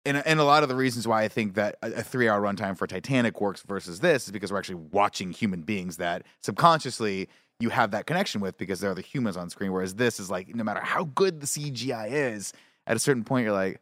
And, 0.05 0.25
and 0.25 0.41
a 0.41 0.45
lot 0.45 0.63
of 0.63 0.71
the 0.71 0.77
reasons 0.77 1.07
why 1.07 1.25
I 1.25 1.29
think 1.29 1.55
that 1.55 1.77
a, 1.83 1.95
a 1.95 2.03
three 2.03 2.29
hour 2.29 2.41
runtime 2.41 2.79
for 2.79 2.87
Titanic 2.87 3.43
works 3.43 3.63
versus 3.67 4.01
this 4.01 4.25
is 4.25 4.31
because 4.31 4.51
we're 4.51 4.59
actually 4.59 4.77
watching 4.91 5.33
human 5.33 5.63
beings 5.63 5.99
that 5.99 6.23
subconsciously 6.41 7.29
you 7.61 7.71
have 7.71 7.91
that 7.91 8.07
connection 8.07 8.41
with 8.41 8.57
because 8.57 8.81
they're 8.81 8.95
the 8.95 9.03
humans 9.03 9.37
on 9.37 9.51
screen. 9.51 9.73
Whereas 9.73 9.95
this 9.95 10.21
is 10.21 10.31
like, 10.31 10.55
no 10.55 10.65
matter 10.65 10.81
how 10.81 11.05
good 11.05 11.41
the 11.41 11.47
CGI 11.47 12.11
is, 12.11 12.53
at 12.87 12.97
a 12.97 13.01
certain 13.01 13.25
point, 13.25 13.45
you're 13.45 13.53
like, 13.53 13.81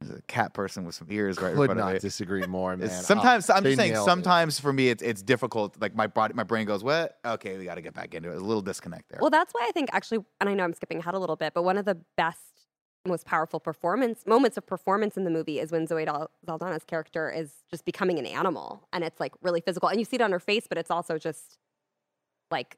there's 0.00 0.18
a 0.18 0.22
cat 0.22 0.52
person 0.52 0.84
with 0.84 0.94
some 0.94 1.08
ears 1.10 1.40
right 1.40 1.52
in 1.52 1.56
Could 1.56 1.66
front 1.66 1.80
of 1.80 1.92
not 1.92 2.00
disagree 2.00 2.46
more, 2.46 2.76
man. 2.76 2.86
It's- 2.86 3.06
sometimes 3.06 3.48
ah, 3.48 3.54
I'm 3.56 3.64
just 3.64 3.76
saying. 3.76 3.92
nailed 3.92 4.06
it. 4.06 4.10
Sometimes 4.10 4.60
for 4.60 4.72
me, 4.72 4.90
it's 4.90 5.02
it's 5.02 5.22
difficult. 5.22 5.80
Like 5.80 5.94
my 5.94 6.06
body, 6.06 6.34
my 6.34 6.42
brain 6.42 6.66
goes, 6.66 6.84
"What? 6.84 7.18
Okay, 7.24 7.56
we 7.56 7.64
got 7.64 7.76
to 7.76 7.80
get 7.80 7.94
back 7.94 8.14
into 8.14 8.28
it." 8.28 8.32
There's 8.32 8.42
a 8.42 8.46
little 8.46 8.62
disconnect 8.62 9.08
there. 9.08 9.18
Well, 9.22 9.30
that's 9.30 9.54
why 9.54 9.64
I 9.66 9.72
think 9.72 9.88
actually, 9.94 10.18
and 10.40 10.50
I 10.50 10.54
know 10.54 10.64
I'm 10.64 10.74
skipping 10.74 10.98
ahead 10.98 11.14
a 11.14 11.18
little 11.18 11.36
bit, 11.36 11.54
but 11.54 11.62
one 11.62 11.78
of 11.78 11.86
the 11.86 11.96
best, 12.14 12.66
most 13.06 13.24
powerful 13.24 13.58
performance 13.58 14.26
moments 14.26 14.58
of 14.58 14.66
performance 14.66 15.16
in 15.16 15.24
the 15.24 15.30
movie 15.30 15.60
is 15.60 15.72
when 15.72 15.86
Zoe 15.86 16.04
Dal- 16.04 16.30
Saldana's 16.46 16.84
character 16.84 17.30
is 17.30 17.52
just 17.70 17.86
becoming 17.86 18.18
an 18.18 18.26
animal, 18.26 18.86
and 18.92 19.02
it's 19.02 19.18
like 19.18 19.32
really 19.40 19.62
physical, 19.62 19.88
and 19.88 19.98
you 19.98 20.04
see 20.04 20.16
it 20.16 20.22
on 20.22 20.30
her 20.30 20.40
face, 20.40 20.66
but 20.68 20.76
it's 20.76 20.90
also 20.90 21.16
just 21.16 21.56
like 22.50 22.76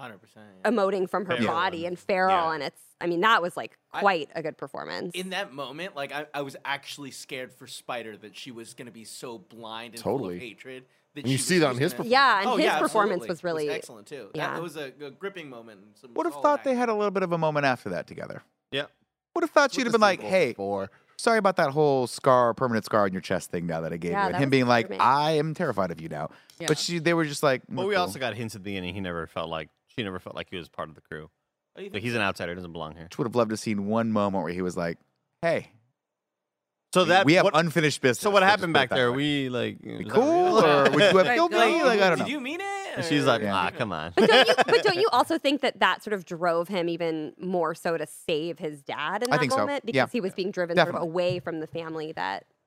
100%. 0.00 0.18
Yeah. 0.64 0.70
emoting 0.70 1.08
from 1.08 1.26
her 1.26 1.36
Feral 1.36 1.52
body 1.52 1.78
and- 1.84 1.88
and 1.92 1.98
feral, 1.98 2.30
yeah. 2.48 2.54
and 2.54 2.62
it's. 2.62 2.80
I 3.00 3.06
mean, 3.06 3.20
that 3.20 3.42
was 3.42 3.56
like 3.56 3.76
I- 3.92 4.00
quite 4.00 4.28
a 4.34 4.42
good 4.42 4.56
performance. 4.56 5.12
In 5.14 5.30
that 5.30 5.52
moment, 5.52 5.94
like 5.96 6.12
I, 6.12 6.26
I 6.34 6.42
was 6.42 6.56
actually 6.64 7.10
scared 7.10 7.52
for 7.52 7.66
Spider 7.66 8.16
that 8.18 8.36
she 8.36 8.50
was 8.50 8.74
gonna 8.74 8.90
be 8.90 9.04
so 9.04 9.38
blind 9.38 9.94
and 9.94 10.02
Totally. 10.02 10.20
full 10.30 10.36
of 10.36 10.40
hatred 10.42 10.84
that 11.14 11.22
And 11.22 11.30
you 11.30 11.36
she 11.38 11.42
see 11.42 11.54
was 11.56 11.60
that 11.62 11.66
on 11.68 11.72
just 11.74 11.80
his 11.82 11.92
gonna- 11.92 11.96
performance. 12.04 12.12
yeah, 12.12 12.38
and 12.40 12.48
Oh, 12.48 12.56
his 12.56 12.64
yeah, 12.66 12.78
performance 12.78 13.12
absolutely. 13.22 13.28
was 13.32 13.44
really. 13.44 13.70
excellent 13.70 14.06
too. 14.08 14.30
yeah. 14.34 14.50
That, 14.50 14.58
it 14.58 14.62
was 14.62 14.76
a, 14.76 14.92
a 15.04 15.10
gripping 15.10 15.48
moment. 15.48 15.80
and 15.82 15.96
Some 15.96 16.14
would 16.14 16.26
have 16.26 16.32
solid 16.34 16.42
thought 16.42 16.64
they 16.64 16.70
acting. 16.70 16.78
had 16.80 16.88
a 16.88 16.94
little 16.94 17.10
bit 17.10 17.22
of 17.22 17.32
a 17.32 17.38
moment 17.38 17.66
after 17.66 17.88
that 17.90 18.06
together. 18.06 18.42
Yeah. 18.72 18.86
Would 19.34 19.42
have 19.44 19.50
thought 19.50 19.70
With 19.70 19.74
she'd 19.74 19.82
have 19.86 19.92
the 19.92 19.98
been 19.98 20.02
like, 20.02 20.18
sequel 20.20 20.30
"Hey, 20.30 20.48
before. 20.52 20.90
sorry 21.16 21.38
about 21.38 21.56
that 21.56 21.70
whole 21.70 22.06
scar, 22.08 22.52
permanent 22.54 22.84
scar 22.84 23.04
on 23.04 23.12
your 23.12 23.20
chest 23.22 23.50
thing 23.52 23.66
now 23.66 23.80
that 23.82 23.92
I 23.92 23.96
gave 23.96 24.10
Yeah, 24.12 24.22
you," 24.22 24.26
and 24.26 24.34
that 24.34 24.38
him 24.42 24.48
was 24.48 24.50
being 24.50 24.66
like, 24.66 24.86
disturbing. 24.88 25.00
"I 25.00 25.30
am 25.32 25.54
terrified 25.54 25.90
of 25.92 26.00
you 26.00 26.08
now." 26.08 26.30
Yeah. 26.58 26.66
But 26.66 26.78
she, 26.78 26.98
they 26.98 27.14
were 27.14 27.24
just 27.24 27.42
like, 27.44 27.62
But 27.68 27.76
"We're 27.82 27.88
we 27.88 27.94
cool." 27.94 28.02
also 28.02 28.18
got 28.18 28.34
hints 28.34 28.56
at 28.56 28.62
the 28.62 28.70
beginning. 28.70 28.94
He 28.94 29.00
never 29.00 29.26
felt 29.28 29.48
like 29.48 29.68
she 29.98 30.04
never 30.04 30.18
felt 30.18 30.36
like 30.36 30.48
he 30.50 30.56
was 30.56 30.68
part 30.68 30.88
of 30.88 30.94
the 30.94 31.00
crew. 31.00 31.28
Oh, 31.76 31.82
Like 31.82 32.02
he's 32.02 32.14
an 32.14 32.20
outsider. 32.22 32.54
Doesn't 32.54 32.72
belong 32.72 32.94
here. 32.94 33.08
would 33.18 33.26
have 33.26 33.34
loved 33.36 33.50
to 33.50 33.54
have 33.54 33.60
seen 33.60 33.86
one 33.86 34.12
moment 34.12 34.44
where 34.44 34.52
he 34.52 34.62
was 34.62 34.76
like, 34.76 34.98
"Hey, 35.42 35.70
So 36.94 37.04
that 37.04 37.26
we 37.26 37.34
have 37.34 37.44
what, 37.44 37.54
unfinished 37.56 38.00
business." 38.00 38.20
So 38.20 38.30
what 38.30 38.40
We'll 38.42 38.48
happened 38.50 38.72
back 38.72 38.88
there? 38.90 39.10
way." 39.12 39.16
We 39.16 39.48
like 39.48 39.80
Be 39.82 39.90
was 39.96 40.06
that 40.06 40.12
cool, 40.14 40.64
or 40.64 40.82
would 40.84 40.92
you 40.94 41.00
have 41.00 41.14
Like, 41.14 41.34
killed 41.34 41.52
me? 41.52 41.58
Like, 41.58 41.82
Like 41.84 42.00
I 42.00 42.08
don't 42.10 42.18
did 42.18 42.28
you 42.28 42.40
mean 42.40 42.60
it? 42.60 42.66
And 42.96 43.04
she's 43.04 43.26
like, 43.26 43.42
Yeah. 43.42 43.54
ah, 43.54 43.70
come 43.76 43.92
on. 43.92 44.12
But 44.16 44.28
don't, 44.28 44.48
you, 44.48 44.54
but 44.56 44.82
don't 44.82 44.96
you 44.98 45.08
also 45.12 45.38
think 45.38 45.60
that 45.60 45.78
that 45.80 46.02
sort 46.02 46.14
of 46.14 46.24
drove 46.24 46.66
him 46.68 46.88
even 46.88 47.34
more 47.38 47.74
so 47.74 47.96
to 47.96 48.06
save 48.06 48.58
his 48.58 48.82
dad 48.82 49.22
in 49.22 49.28
I 49.30 49.36
that 49.36 49.40
think 49.40 49.52
so. 49.52 49.58
moment 49.58 49.84
because 49.86 49.96
Yeah. 49.96 50.06
he 50.10 50.20
was 50.20 50.32
being 50.34 50.50
driven 50.50 50.76
sort 50.76 50.88
of 50.88 51.00
away 51.02 51.38
from 51.38 51.60
the 51.60 51.66
family 51.68 52.12
that 52.12 52.44
I- 52.44 52.57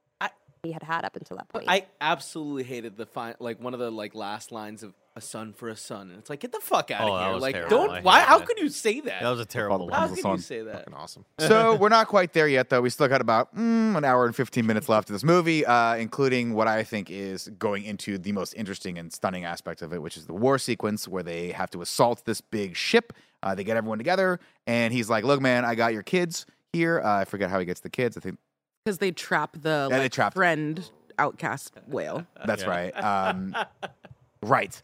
he 0.64 0.72
had 0.72 0.84
had 0.84 1.06
up 1.06 1.16
until 1.16 1.38
that 1.38 1.50
point. 1.50 1.66
I 1.68 1.86
absolutely 2.00 2.64
hated 2.64 2.98
the 2.98 3.06
fine, 3.06 3.36
like 3.40 3.60
one 3.60 3.74
of 3.74 3.80
the 3.80 3.92
like 3.92 4.14
last 4.14 4.52
lines 4.52 4.84
of 4.84 4.94
"a 5.16 5.22
son 5.22 5.54
for 5.54 5.70
a 5.70 5.76
son," 5.76 6.10
and 6.12 6.20
it's 6.20 6.30
like, 6.30 6.40
get 6.42 6.52
the 6.52 6.60
fuck 6.60 6.92
out 6.92 7.02
Oh, 7.02 7.14
of 7.14 7.20
that 7.20 7.26
here! 7.26 7.34
was 7.34 7.42
like, 7.42 7.56
terrible. 7.56 7.80
I 7.80 7.88
don't. 7.88 8.04
Why? 8.04 8.20
How 8.22 8.38
that. 8.38 8.48
could 8.48 8.60
you 8.60 8.70
say 8.70 9.00
that? 9.02 9.22
That 9.24 9.30
was 9.30 9.40
a 9.40 9.46
terrible 9.46 9.90
Father 9.90 9.92
how 9.94 10.02
line. 10.02 10.22
Brown's 10.22 10.22
could 10.22 10.32
you 10.56 10.60
say 10.60 10.62
that? 10.64 10.78
Fucking 10.86 10.94
awesome. 10.94 11.26
so 11.40 11.76
we're 11.76 11.90
not 11.90 12.08
quite 12.08 12.34
there 12.34 12.48
yet, 12.48 12.70
though. 12.70 12.82
We 12.82 12.92
still 12.92 13.08
got 13.08 13.22
about 13.22 13.56
mm, 13.56 13.98
an 13.98 14.06
hour 14.06 14.26
and 14.28 14.36
15 14.36 14.66
minutes 14.66 14.88
left 14.88 15.10
of 15.10 15.14
this 15.14 15.24
movie, 15.24 15.66
uh, 15.66 15.96
including 15.96 16.54
what 16.54 16.68
I 16.68 16.84
think 16.84 17.10
is 17.10 17.50
going 17.58 17.84
into 17.84 18.20
the 18.20 18.32
most 18.32 18.54
interesting 18.54 19.00
and 19.00 19.12
stunning 19.12 19.46
aspect 19.46 19.82
of 19.82 19.94
it, 19.94 20.02
which 20.02 20.16
is 20.16 20.28
the 20.28 20.34
war 20.34 20.60
sequence 20.60 21.08
where 21.08 21.24
they 21.24 21.52
have 21.54 21.72
to 21.72 21.82
assault 21.82 22.26
this 22.26 22.40
big 22.40 22.76
ship. 22.76 23.14
Uh, 23.42 23.56
they 23.56 23.64
get 23.64 23.78
everyone 23.78 23.98
together, 23.98 24.40
and 24.68 24.94
he's 24.94 25.10
like, 25.10 25.24
"Look, 25.24 25.42
man, 25.42 25.66
I 25.66 25.74
got 25.74 25.94
your 25.94 26.04
kids 26.04 26.46
here." 26.72 27.02
Uh, 27.04 27.22
I 27.22 27.26
forget 27.26 27.50
how 27.50 27.58
he 27.58 27.66
gets 27.66 27.80
the 27.80 27.90
kids. 27.90 28.16
I 28.16 28.20
think 28.20 28.38
because 28.84 28.98
they 28.98 29.12
trap 29.12 29.56
the 29.60 29.88
Yeah, 29.90 29.98
they 29.98 30.04
like, 30.04 30.12
trapped- 30.12 30.36
friend 30.36 30.90
outcast 31.20 31.74
whale. 31.88 32.26
that's 32.46 32.64
Yeah. 32.64 32.70
right. 32.70 32.94
Um, 33.04 33.56
right. 34.44 34.82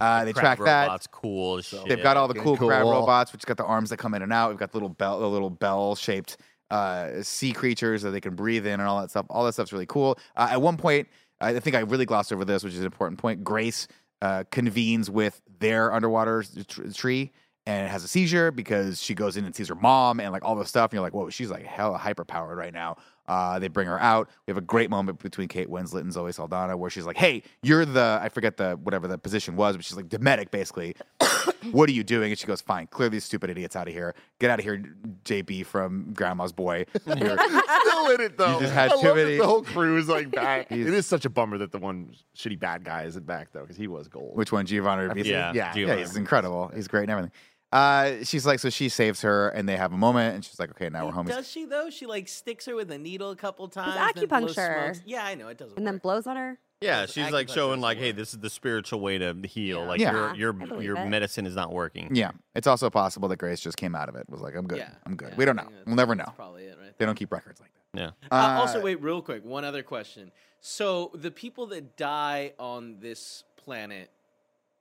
Uh, 0.00 0.24
they 0.24 0.32
Crab 0.32 0.56
track 0.58 0.58
that. 0.66 0.82
robots, 0.86 1.06
cool 1.08 1.58
as 1.58 1.64
shit. 1.66 1.88
They've 1.88 2.02
got 2.02 2.16
all 2.16 2.28
the 2.28 2.34
cool, 2.34 2.56
crab 2.56 2.84
robots, 2.84 3.32
which 3.32 3.44
got 3.44 3.56
the 3.56 3.64
arms 3.64 3.90
that 3.90 3.96
come 3.96 4.14
in 4.14 4.22
and 4.22 4.32
out. 4.32 4.50
We've 4.50 4.58
got 4.58 4.70
the 4.70 4.76
little 4.76 4.88
bell, 4.90 5.18
the 5.18 5.28
little 5.28 5.50
bell-shaped 5.50 6.36
uh, 6.70 7.22
sea 7.22 7.52
creatures 7.52 8.02
that 8.02 8.10
they 8.10 8.20
can 8.20 8.36
breathe 8.36 8.64
in, 8.64 8.74
and 8.74 8.82
all 8.82 9.00
that 9.00 9.10
stuff. 9.10 9.26
All 9.28 9.44
that 9.44 9.54
stuff's 9.54 9.72
really 9.72 9.86
cool. 9.86 10.16
Uh, 10.36 10.48
at 10.52 10.62
one 10.62 10.76
point, 10.76 11.08
I 11.40 11.58
think 11.58 11.74
I 11.74 11.80
really 11.80 12.04
glossed 12.06 12.32
over 12.32 12.44
this, 12.44 12.62
which 12.62 12.74
is 12.74 12.78
an 12.80 12.84
important 12.84 13.18
point. 13.18 13.42
Grace 13.42 13.88
uh, 14.22 14.44
convenes 14.52 15.10
with 15.10 15.40
their 15.58 15.92
underwater 15.92 16.40
s- 16.42 16.56
tr- 16.68 16.88
tree 16.94 17.32
and 17.68 17.86
has 17.86 18.02
a 18.02 18.08
seizure 18.08 18.50
because 18.50 19.00
she 19.00 19.14
goes 19.14 19.36
in 19.36 19.44
and 19.44 19.54
sees 19.54 19.68
her 19.68 19.74
mom 19.74 20.20
and 20.20 20.32
like 20.32 20.42
all 20.42 20.56
this 20.56 20.70
stuff. 20.70 20.90
And 20.90 20.94
you're 20.94 21.02
like, 21.02 21.12
whoa, 21.12 21.28
she's 21.28 21.50
like 21.50 21.66
hella 21.66 21.98
hyper 21.98 22.24
powered 22.24 22.56
right 22.56 22.72
now. 22.72 22.96
Uh, 23.26 23.58
they 23.58 23.68
bring 23.68 23.86
her 23.86 24.00
out. 24.00 24.30
We 24.46 24.50
have 24.52 24.56
a 24.56 24.62
great 24.62 24.88
moment 24.88 25.18
between 25.18 25.48
Kate 25.48 25.68
Winslet 25.68 26.00
and 26.00 26.10
Zoe 26.10 26.32
Saldana 26.32 26.78
where 26.78 26.88
she's 26.88 27.04
like, 27.04 27.18
hey, 27.18 27.42
you're 27.62 27.84
the, 27.84 28.18
I 28.22 28.30
forget 28.30 28.56
the, 28.56 28.78
whatever 28.82 29.06
the 29.06 29.18
position 29.18 29.54
was, 29.54 29.76
but 29.76 29.84
she's 29.84 29.98
like, 29.98 30.08
Dometic 30.08 30.50
basically. 30.50 30.96
what 31.72 31.90
are 31.90 31.92
you 31.92 32.02
doing? 32.02 32.30
And 32.30 32.38
she 32.38 32.46
goes, 32.46 32.62
fine, 32.62 32.86
clear 32.86 33.10
these 33.10 33.24
stupid 33.24 33.50
idiots 33.50 33.76
out 33.76 33.86
of 33.86 33.92
here. 33.92 34.14
Get 34.38 34.50
out 34.50 34.60
of 34.60 34.64
here, 34.64 34.82
JB 35.26 35.66
from 35.66 36.14
Grandma's 36.14 36.52
Boy. 36.54 36.86
You're- 37.06 37.36
Still 37.36 38.08
in 38.14 38.20
it 38.22 38.38
though. 38.38 38.60
just 38.60 38.72
had 38.72 38.92
I 38.92 38.96
too 38.96 39.08
love 39.08 39.16
many- 39.16 39.36
The 39.36 39.46
whole 39.46 39.62
crew 39.62 39.98
is 39.98 40.08
like 40.08 40.30
back. 40.30 40.68
It 40.72 40.78
is 40.86 41.06
such 41.06 41.26
a 41.26 41.30
bummer 41.30 41.58
that 41.58 41.70
the 41.72 41.78
one 41.78 42.14
shitty 42.34 42.58
bad 42.58 42.82
guy 42.82 43.02
isn't 43.02 43.26
back 43.26 43.52
though, 43.52 43.60
because 43.60 43.76
he 43.76 43.88
was 43.88 44.08
gold. 44.08 44.36
Which 44.38 44.52
one, 44.52 44.64
Giovanni 44.64 45.02
Ribisi? 45.06 45.26
Yeah, 45.26 45.52
yeah, 45.54 45.74
yeah, 45.74 45.96
he's 45.96 46.16
incredible. 46.16 46.72
He's 46.74 46.88
great 46.88 47.02
and 47.02 47.10
everything. 47.10 47.32
Uh, 47.70 48.24
she's 48.24 48.46
like, 48.46 48.58
so 48.60 48.70
she 48.70 48.88
saves 48.88 49.20
her, 49.22 49.48
and 49.50 49.68
they 49.68 49.76
have 49.76 49.92
a 49.92 49.96
moment, 49.96 50.34
and 50.34 50.44
she's 50.44 50.58
like, 50.58 50.70
okay, 50.70 50.88
now 50.88 51.06
we're 51.06 51.12
homies. 51.12 51.28
Does 51.28 51.48
she 51.50 51.64
though? 51.66 51.90
She 51.90 52.06
like 52.06 52.26
sticks 52.28 52.64
her 52.66 52.74
with 52.74 52.90
a 52.90 52.98
needle 52.98 53.30
a 53.30 53.36
couple 53.36 53.68
times. 53.68 53.94
then 54.14 54.26
blows 54.28 54.54
acupuncture. 54.56 54.84
smokes. 54.94 55.00
Yeah, 55.06 55.24
I 55.24 55.34
know 55.34 55.48
it 55.48 55.58
doesn't. 55.58 55.76
and 55.76 55.86
then 55.86 55.94
work. 55.96 56.02
blows 56.02 56.26
on 56.26 56.36
her. 56.36 56.58
Yeah, 56.80 57.00
Those 57.00 57.12
she's 57.12 57.30
like 57.32 57.48
acupuncturists 57.48 57.54
showing 57.54 57.80
like, 57.80 57.98
hey, 57.98 58.10
work. 58.10 58.16
this 58.16 58.32
is 58.32 58.38
the 58.38 58.48
spiritual 58.48 59.00
way 59.00 59.18
to 59.18 59.34
heal. 59.44 59.80
Yeah. 59.80 59.86
Like 59.88 60.00
Yeah. 60.00 60.12
your 60.12 60.30
I 60.30 60.34
your 60.34 60.52
believe 60.52 60.82
your 60.82 60.96
it. 60.96 61.08
medicine 61.08 61.44
is 61.44 61.56
not 61.56 61.72
working. 61.72 62.14
Yeah, 62.14 62.30
it's 62.54 62.66
also 62.68 62.88
possible 62.88 63.28
that 63.28 63.36
Grace 63.36 63.60
just 63.60 63.76
came 63.76 63.94
out 63.96 64.08
of 64.08 64.14
it. 64.14 64.28
Was 64.30 64.40
like, 64.40 64.54
I'm 64.54 64.66
good. 64.66 64.78
Yeah, 64.78 64.90
I'm 65.04 65.16
good. 65.16 65.30
yeah, 65.30 65.36
we 65.36 65.44
don't 65.44 65.58
I 65.58 65.62
know. 65.64 65.68
think 65.70 65.86
We'll 65.86 65.96
never 65.96 66.14
that's 66.14 66.28
know. 66.28 66.34
Probably 66.36 66.64
it, 66.64 66.78
right? 66.80 66.96
They 66.96 67.04
don't 67.04 67.16
keep 67.16 67.32
records 67.32 67.60
like 67.60 67.70
that. 67.92 68.00
Yeah. 68.00 68.10
Uh, 68.30 68.60
also, 68.60 68.78
Uh, 68.78 68.82
wait, 68.84 69.02
real 69.02 69.20
quick, 69.20 69.44
one 69.44 69.64
other 69.64 69.82
question. 69.82 70.30
So 70.60 71.10
the 71.14 71.30
people 71.32 71.66
that 71.68 71.96
die 71.96 72.52
on 72.58 72.98
this 73.00 73.42
planet 73.56 74.10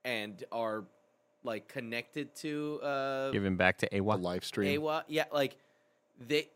and 0.05 0.43
are 0.51 0.85
like 1.47 1.67
connected 1.67 2.35
to 2.35 2.79
uh 2.83 3.31
Giving 3.31 3.55
back 3.57 3.79
to 3.79 3.89
The 3.91 3.99
Awa. 3.99 4.17
live 4.17 4.45
stream. 4.45 4.79
Awa, 4.81 5.05
yeah, 5.07 5.23
like 5.33 5.57
they 6.19 6.49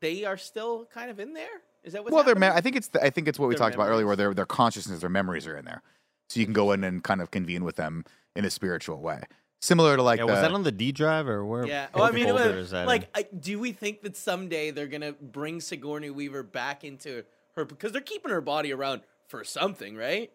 they 0.00 0.24
are 0.24 0.36
still 0.36 0.84
kind 0.92 1.10
of 1.10 1.18
in 1.18 1.32
there. 1.32 1.62
Is 1.84 1.94
that 1.94 2.04
what? 2.04 2.12
well, 2.12 2.24
they're. 2.24 2.34
Me- 2.34 2.48
I 2.48 2.60
think 2.60 2.76
it's. 2.76 2.88
The, 2.88 3.02
I 3.02 3.10
think 3.10 3.28
it's 3.28 3.38
what 3.38 3.48
we 3.48 3.54
Their 3.54 3.60
talked 3.60 3.74
about 3.76 3.88
earlier, 3.88 4.06
where 4.06 4.16
their 4.16 4.34
their 4.34 4.44
consciousness, 4.44 5.00
their 5.00 5.08
memories 5.08 5.46
are 5.46 5.56
in 5.56 5.64
there, 5.64 5.82
so 6.28 6.40
you 6.40 6.44
can 6.44 6.52
go 6.52 6.72
in 6.72 6.82
and 6.84 7.02
kind 7.02 7.22
of 7.22 7.30
convene 7.30 7.64
with 7.64 7.76
them 7.76 8.04
in 8.34 8.44
a 8.44 8.50
spiritual 8.50 9.00
way, 9.00 9.22
similar 9.60 9.96
to 9.96 10.02
like. 10.02 10.18
Yeah, 10.18 10.26
the, 10.26 10.32
was 10.32 10.40
that 10.42 10.50
on 10.52 10.64
the 10.64 10.72
D 10.72 10.90
drive 10.90 11.28
or 11.28 11.46
where? 11.46 11.64
Yeah. 11.64 11.86
what 11.92 12.02
Oh, 12.02 12.04
I 12.04 12.10
mean, 12.10 12.26
it 12.26 12.34
was- 12.34 12.46
is 12.46 12.70
that 12.72 12.86
like, 12.88 13.08
I, 13.14 13.22
do 13.22 13.58
we 13.60 13.70
think 13.70 14.02
that 14.02 14.16
someday 14.16 14.72
they're 14.72 14.88
gonna 14.88 15.12
bring 15.12 15.60
Sigourney 15.60 16.10
Weaver 16.10 16.42
back 16.42 16.82
into 16.82 17.22
her 17.54 17.64
because 17.64 17.92
they're 17.92 18.00
keeping 18.00 18.32
her 18.32 18.40
body 18.40 18.72
around 18.72 19.02
for 19.28 19.44
something, 19.44 19.96
right? 19.96 20.32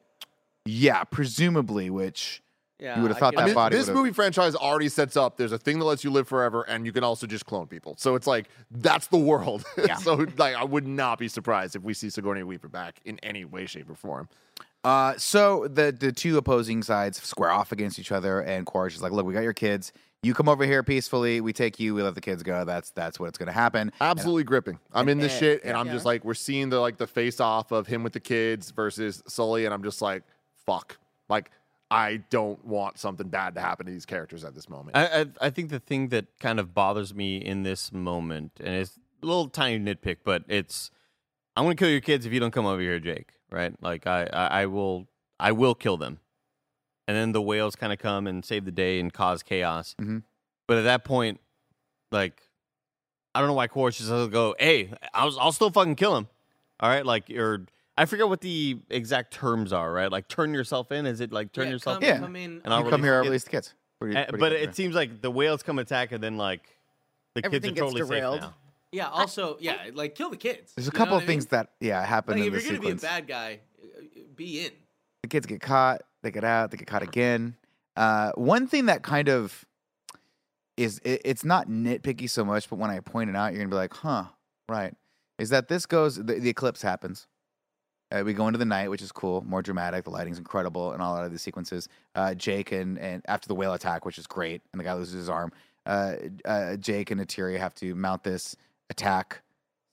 Yeah, 0.66 1.04
presumably, 1.04 1.90
which 1.90 2.42
Yeah. 2.82 2.96
You 2.98 3.04
would've 3.04 3.18
thought 3.20 3.34
could- 3.34 3.40
I 3.40 3.44
that 3.44 3.48
mean, 3.50 3.56
body 3.56 3.78
this 3.78 3.86
would've- 3.88 3.98
movie 3.98 4.12
franchise 4.12 4.56
already 4.56 4.90
sets 4.90 5.16
up. 5.16 5.38
There's 5.38 5.52
a 5.52 5.58
thing 5.60 5.78
that 5.80 5.86
lets 5.86 6.04
you 6.04 6.10
live 6.10 6.28
forever, 6.28 6.64
and 6.64 6.86
you 6.86 6.92
can 6.92 7.04
also 7.04 7.28
just 7.28 7.46
clone 7.46 7.68
people. 7.68 7.96
So 7.98 8.16
it's 8.16 8.26
like 8.28 8.50
that's 8.72 9.08
the 9.08 9.18
world. 9.18 9.64
Yeah. 9.78 9.96
so 9.96 10.26
like, 10.38 10.56
I 10.56 10.64
would 10.64 10.88
not 10.88 11.20
be 11.20 11.28
surprised 11.28 11.76
if 11.76 11.84
we 11.84 11.94
see 11.94 12.10
Sigourney 12.10 12.44
Weaver 12.44 12.68
back 12.68 13.00
in 13.06 13.20
any 13.20 13.46
way, 13.46 13.66
shape, 13.68 13.90
or 13.90 13.96
form. 13.96 14.28
Uh, 14.84 15.14
so 15.18 15.68
the 15.68 15.92
the 15.92 16.12
two 16.12 16.38
opposing 16.38 16.82
sides 16.82 17.22
square 17.22 17.52
off 17.52 17.72
against 17.72 18.00
each 18.00 18.12
other, 18.12 18.42
and 18.42 18.66
Quaritch 18.66 18.96
is 18.96 19.02
like, 19.04 19.12
"Look, 19.12 19.26
we 19.28 19.34
got 19.34 19.44
your 19.44 19.54
kids. 19.54 19.94
You 20.24 20.34
come 20.34 20.50
over 20.50 20.66
here 20.66 20.82
peacefully. 20.84 21.40
We 21.42 21.54
take 21.54 21.80
you. 21.80 21.94
We 21.96 22.02
let 22.02 22.16
the 22.16 22.22
kids 22.22 22.42
go. 22.42 22.66
That's 22.66 22.90
that's 22.92 23.20
what's 23.20 23.38
going 23.38 23.46
to 23.48 23.54
happen." 23.54 23.92
Absolutely 24.02 24.44
gripping. 24.44 24.80
I'm 24.92 25.08
in 25.08 25.20
this 25.20 25.34
and- 25.34 25.40
shit, 25.40 25.64
and 25.64 25.78
I'm 25.78 25.86
yeah. 25.86 25.94
just 25.94 26.06
like, 26.06 26.26
we're 26.26 26.34
seeing 26.34 26.70
the 26.70 26.80
like 26.80 26.98
the 26.98 27.06
face 27.06 27.40
off 27.40 27.72
of 27.72 27.86
him 27.86 28.02
with 28.02 28.14
the 28.14 28.20
kids 28.20 28.72
versus 28.72 29.22
Sully, 29.28 29.66
and 29.66 29.74
I'm 29.74 29.84
just 29.84 30.02
like, 30.02 30.24
fuck. 30.66 30.98
Like, 31.30 31.52
I 31.92 32.18
don't 32.30 32.64
want 32.66 32.98
something 32.98 33.28
bad 33.28 33.54
to 33.56 33.62
happen 33.62 33.86
to 33.86 33.92
these 33.92 34.06
characters 34.06 34.44
at 34.46 34.56
this 34.56 34.70
moment. 34.70 34.96
I, 34.96 35.22
I 35.22 35.26
I 35.42 35.50
think 35.50 35.70
the 35.70 35.80
thing 35.80 36.08
that 36.10 36.26
kind 36.40 36.60
of 36.60 36.74
bothers 36.74 37.14
me 37.14 37.38
in 37.38 37.64
this 37.64 37.92
moment, 37.92 38.54
and 38.60 38.70
it's 38.76 38.98
a 39.22 39.26
little 39.26 39.50
tiny 39.50 39.78
nitpick, 39.78 40.18
but 40.24 40.44
it's 40.48 40.90
I'm 41.56 41.66
gonna 41.66 41.76
kill 41.76 41.90
your 41.90 42.00
kids 42.02 42.26
if 42.26 42.32
you 42.32 42.40
don't 42.40 42.52
come 42.52 42.66
over 42.66 42.82
here, 42.82 43.00
Jake. 43.00 43.34
Right? 43.52 43.74
Like 43.82 44.08
I 44.08 44.24
I, 44.32 44.62
I 44.62 44.66
will 44.68 45.08
I 45.40 45.52
will 45.52 45.76
kill 45.76 45.98
them, 45.98 46.20
and 47.10 47.18
then 47.18 47.34
the 47.34 47.42
whales 47.42 47.76
kind 47.76 47.92
of 47.92 48.00
come 48.00 48.26
and 48.26 48.44
save 48.46 48.64
the 48.64 48.72
day 48.72 49.00
and 49.00 49.12
cause 49.12 49.44
chaos. 49.44 49.94
Mhm. 50.00 50.24
But 50.68 50.78
at 50.78 50.84
that 50.84 51.04
point, 51.04 51.42
like 52.12 52.42
I 53.36 53.40
don't 53.40 53.50
know 53.50 53.54
why 53.54 53.68
Quaritch 53.68 53.98
just 53.98 54.10
doesn't 54.10 54.32
go, 54.32 54.56
hey, 54.60 54.94
I'll 55.14 55.38
I'll 55.40 55.52
still 55.52 55.72
fucking 55.72 55.96
kill 55.96 56.16
him. 56.16 56.28
All 56.80 56.90
right, 56.90 57.06
like 57.06 57.30
or 57.32 57.66
I 57.98 58.06
forget 58.06 58.28
what 58.30 58.42
the 58.42 58.80
exact 58.90 59.34
terms 59.34 59.74
are. 59.74 59.92
Right? 59.92 60.12
Like 60.12 60.28
turn 60.28 60.54
yourself 60.54 60.92
in. 60.92 61.06
Is 61.06 61.22
it 61.22 61.32
like 61.32 61.52
turn 61.52 61.68
Yeah, 61.68 61.74
yourself? 61.74 61.96
come, 62.00 62.04
in? 62.04 62.10
Yeah. 62.16 62.20
come 62.20 62.36
in. 62.36 62.62
And 62.64 62.74
I'll 62.74 62.84
you 62.86 62.90
come 62.90 63.02
release 63.02 63.06
here, 63.06 63.12
the 63.14 63.18
I'll 63.18 63.24
release 63.26 63.44
the 63.44 63.50
kids. 63.50 63.74
What 64.00 64.08
do 64.08 64.14
you- 64.14 64.18
Uh, 64.20 64.22
what 64.22 64.30
do 64.32 64.36
you 64.36 64.40
but 64.40 64.52
think 64.54 64.64
it 64.64 64.66
there? 64.68 64.74
seems 64.74 64.96
like 64.96 65.22
the 65.22 65.32
whales 65.32 65.64
come 65.64 65.80
attack 65.80 66.12
and 66.12 66.24
then 66.24 66.38
like 66.38 66.62
the 67.36 67.42
kids 67.42 67.54
Everything 67.56 67.72
are 67.72 67.74
gets 67.74 67.82
totally 67.94 68.02
derailed. 68.02 68.36
safe 68.42 68.50
now. 68.50 68.56
Yeah. 68.94 69.08
Also, 69.10 69.58
yeah, 69.60 69.90
like 69.94 70.16
kill 70.16 70.30
the 70.30 70.38
kids. 70.38 70.74
there's 70.76 70.88
a 70.88 70.92
You 70.92 70.94
know 70.94 70.98
couple 70.98 71.14
what 71.16 71.24
of 71.24 71.30
I 71.30 71.32
things 71.32 71.44
mean? 71.46 71.50
that 71.52 71.70
yeah 71.80 72.04
happen 72.06 72.38
Like, 72.40 72.48
in 72.48 72.54
if 72.56 72.62
the 72.64 72.70
you're 72.74 72.78
gonna 72.82 72.90
be 72.96 72.98
a 72.98 73.02
bad 73.02 73.28
guy, 73.28 73.60
uh, 73.84 74.02
be 74.36 74.66
in. 74.66 74.72
the 75.24 75.30
kids 75.30 75.46
get 75.46 75.62
caught, 75.62 76.02
they 76.24 76.32
get 76.32 76.44
out, 76.44 76.72
they 76.72 76.78
get 76.78 76.88
caught 76.88 77.04
again. 77.04 77.56
Uh, 77.96 78.32
one 78.36 78.68
thing 78.68 78.88
that 78.88 79.02
kind 79.04 79.30
of 79.30 79.66
is 80.78 81.00
it, 81.04 81.22
it's 81.26 81.44
not 81.46 81.68
nitpicky 81.68 82.30
so 82.30 82.44
much, 82.44 82.70
but 82.70 82.80
when 82.80 82.90
I 82.90 83.00
point 83.02 83.30
it 83.30 83.36
out, 83.36 83.54
you're 83.54 83.60
gonna 83.62 83.70
be 83.70 83.76
like, 83.76 83.94
"Huh, 83.94 84.26
right." 84.70 84.94
Is 85.38 85.50
that 85.50 85.68
this 85.68 85.86
goes? 85.86 86.16
The, 86.16 86.24
the 86.40 86.50
eclipse 86.50 86.82
happens. 86.82 87.28
Uh, 88.12 88.24
we 88.26 88.34
go 88.34 88.48
into 88.48 88.58
the 88.60 88.66
night, 88.66 88.90
which 88.90 89.02
is 89.02 89.12
cool, 89.12 89.42
more 89.48 89.62
dramatic. 89.62 90.04
The 90.04 90.10
lighting's 90.10 90.38
incredible, 90.38 90.92
and 90.92 91.02
all 91.02 91.16
out 91.16 91.24
of 91.26 91.32
these 91.32 91.42
sequences. 91.42 91.88
Uh, 92.16 92.34
Jake 92.34 92.72
and 92.72 92.98
and 93.00 93.22
after 93.28 93.48
the 93.48 93.56
whale 93.56 93.74
attack, 93.74 94.06
which 94.06 94.18
is 94.18 94.28
great, 94.28 94.62
and 94.74 94.80
the 94.80 94.84
guy 94.84 94.94
loses 94.94 95.14
his 95.14 95.30
arm. 95.30 95.52
Uh, 95.86 96.14
uh, 96.46 96.76
Jake 96.76 97.10
and 97.12 97.20
Neytiri 97.22 97.58
have 97.58 97.74
to 97.76 97.96
mount 97.96 98.24
this 98.24 98.56
attack, 98.90 99.42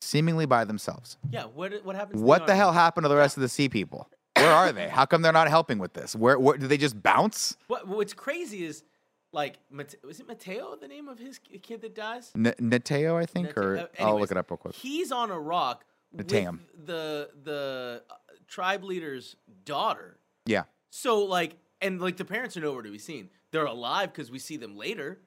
seemingly 0.00 0.46
by 0.46 0.64
themselves. 0.64 1.16
Yeah. 1.30 1.44
What 1.44 1.84
what 1.84 1.96
happens? 1.96 2.20
to 2.20 2.26
What 2.26 2.46
the 2.46 2.52
army? 2.52 2.58
hell 2.58 2.72
happened 2.72 3.04
to 3.04 3.08
the 3.08 3.16
rest 3.16 3.36
of 3.36 3.40
the 3.42 3.48
sea 3.48 3.68
people? 3.68 4.08
Where 4.36 4.52
are 4.52 4.72
they? 4.72 4.88
How 4.88 5.04
come 5.04 5.22
they're 5.22 5.32
not 5.32 5.48
helping 5.48 5.78
with 5.78 5.94
this? 5.94 6.14
Where, 6.14 6.38
where 6.38 6.56
do 6.56 6.66
they 6.68 6.76
just 6.76 7.02
bounce? 7.02 7.56
What 7.66 7.88
What's 7.88 8.12
crazy 8.14 8.64
is 8.64 8.84
like, 9.32 9.58
Mate- 9.70 9.96
was 10.04 10.20
it 10.20 10.28
Mateo 10.28 10.76
the 10.80 10.86
name 10.88 11.08
of 11.08 11.18
his 11.18 11.38
kid 11.38 11.80
that 11.82 11.94
dies? 11.94 12.30
N- 12.36 12.54
Nateo, 12.60 13.16
I 13.16 13.26
think, 13.26 13.48
Nate- 13.48 13.58
or 13.58 13.78
uh, 13.78 13.86
I'll 13.98 14.18
look 14.20 14.30
it 14.30 14.36
up 14.36 14.48
real 14.50 14.56
quick. 14.58 14.74
He's 14.74 15.10
on 15.10 15.30
a 15.32 15.38
rock 15.40 15.84
with 16.12 16.28
Neteyam. 16.28 16.58
the 16.84 17.30
the 17.42 18.02
uh, 18.10 18.14
tribe 18.46 18.84
leader's 18.84 19.36
daughter. 19.64 20.18
Yeah, 20.46 20.62
So 20.90 21.24
like, 21.24 21.56
and 21.82 22.00
like 22.00 22.16
the 22.16 22.24
parents 22.24 22.56
are 22.56 22.60
nowhere 22.60 22.82
to 22.82 22.90
be 22.90 22.98
seen. 22.98 23.28
They're 23.50 23.66
alive 23.66 24.12
because 24.12 24.30
we 24.30 24.38
see 24.38 24.56
them 24.56 24.76
later, 24.76 25.20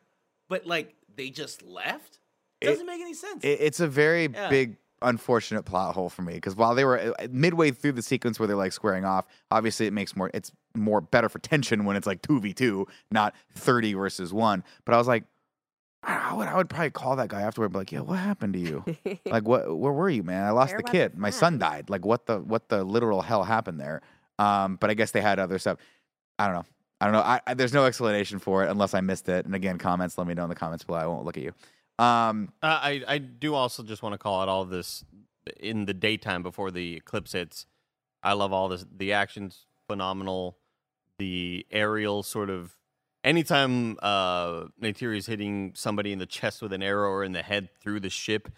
but 0.50 0.66
like 0.66 0.96
they 1.16 1.30
just 1.30 1.62
left. 1.62 2.20
It- 2.60 2.68
Doesn't 2.68 2.86
make 2.88 3.02
any 3.02 3.14
sense. 3.14 3.44
it, 3.44 3.60
it's 3.62 3.80
a 3.80 3.88
very 3.88 4.28
Yeah. 4.34 4.50
big, 4.50 4.78
unfortunate 5.04 5.64
plot 5.64 5.94
hole 5.96 6.10
for 6.10 6.22
me 6.24 6.34
because 6.34 6.56
while 6.56 6.74
they 6.76 6.86
were 6.86 7.14
uh, 7.20 7.28
midway 7.32 7.72
through 7.72 7.92
the 7.94 8.02
sequence 8.04 8.40
where 8.40 8.48
they're 8.48 8.56
like 8.56 8.72
squaring 8.74 9.04
off, 9.06 9.26
obviously 9.52 9.86
it 9.88 9.94
makes 9.94 10.16
more, 10.16 10.30
it's 10.34 10.52
more 10.76 11.02
better 11.02 11.28
for 11.30 11.40
tension 11.40 11.86
when 11.86 11.96
it's 11.96 12.06
like 12.08 12.22
two 12.22 12.40
v 12.40 12.54
two, 12.54 12.88
not 13.12 13.34
thirty 13.56 13.94
versus 13.94 14.32
one. 14.34 14.64
But 14.86 14.94
I 14.96 14.98
was 14.98 15.08
like, 15.08 15.24
I 16.04 16.34
would, 16.34 16.48
I 16.48 16.56
would 16.56 16.70
probably 16.70 16.90
call 16.90 17.16
that 17.18 17.30
guy 17.30 17.42
afterward, 17.42 17.68
and 17.68 17.74
be 17.74 17.80
like, 17.80 17.92
"Yo, 17.92 18.04
what 18.04 18.18
happened 18.18 18.54
to 18.54 18.60
you? 18.60 18.84
like, 19.26 19.48
what, 19.48 19.78
where 19.78 19.94
were 19.94 20.10
you, 20.10 20.24
man? 20.24 20.46
I 20.46 20.50
lost 20.52 20.72
Where 20.72 20.78
the 20.84 20.92
kid. 20.92 21.18
My 21.18 21.30
son 21.30 21.54
son?" 21.54 21.60
died. 21.60 21.90
Like, 21.90 22.06
what 22.06 22.26
the, 22.26 22.40
what 22.40 22.70
the 22.70 22.84
literal 22.84 23.22
hell 23.22 23.44
happened 23.44 23.80
there? 23.80 24.02
Um, 24.40 24.78
but 24.78 24.90
I 24.90 24.96
guess 24.96 25.12
they 25.12 25.22
had 25.22 25.38
other 25.38 25.60
stuff. 25.60 25.78
I 26.40 26.48
don't 26.48 26.56
know. 26.56 26.66
I 27.00 27.06
don't 27.06 27.14
know. 27.14 27.22
I, 27.22 27.42
I, 27.46 27.54
there's 27.54 27.74
no 27.74 27.86
explanation 27.86 28.40
for 28.40 28.64
it 28.64 28.70
unless 28.70 28.94
I 28.94 29.02
missed 29.02 29.30
it. 29.30 29.46
And 29.46 29.54
again, 29.54 29.78
comments. 29.78 30.18
Let 30.18 30.28
me 30.28 30.34
know 30.34 30.44
in 30.44 30.50
the 30.50 30.56
comments 30.56 30.84
below. 30.84 31.00
I 31.00 31.06
won't 31.06 31.26
look 31.26 31.38
at 31.38 31.44
you. 31.44 31.54
Um, 32.04 32.52
Uh, 32.64 32.80
I 32.82 33.04
I 33.08 33.18
do 33.20 33.54
also 33.54 33.84
just 33.84 34.02
want 34.02 34.14
to 34.14 34.18
call 34.18 34.42
out 34.42 34.50
all 34.50 34.62
of 34.64 34.70
this 34.70 35.04
in 35.60 35.86
the 35.86 35.94
daytime 35.94 36.42
before 36.42 36.72
the 36.72 36.96
eclipse 36.96 37.34
hits. 37.34 37.66
I 38.24 38.34
love 38.34 38.54
all 38.54 38.70
this. 38.70 38.86
The 38.96 39.14
action's 39.14 39.66
phenomenal. 39.88 40.58
The 41.18 41.66
aerial 41.72 42.24
sort 42.24 42.50
of 42.50 42.76
anytime 43.24 43.98
uh 44.02 44.66
Neytiri 44.82 45.18
is 45.18 45.26
hitting 45.28 45.74
somebody 45.76 46.12
in 46.12 46.20
the 46.20 46.26
chest 46.26 46.62
with 46.62 46.74
an 46.74 46.84
arrow 46.84 47.10
or 47.10 47.24
in 47.24 47.32
the 47.32 47.44
head 47.44 47.70
through 47.82 48.00
the 48.00 48.10
ship 48.10 48.50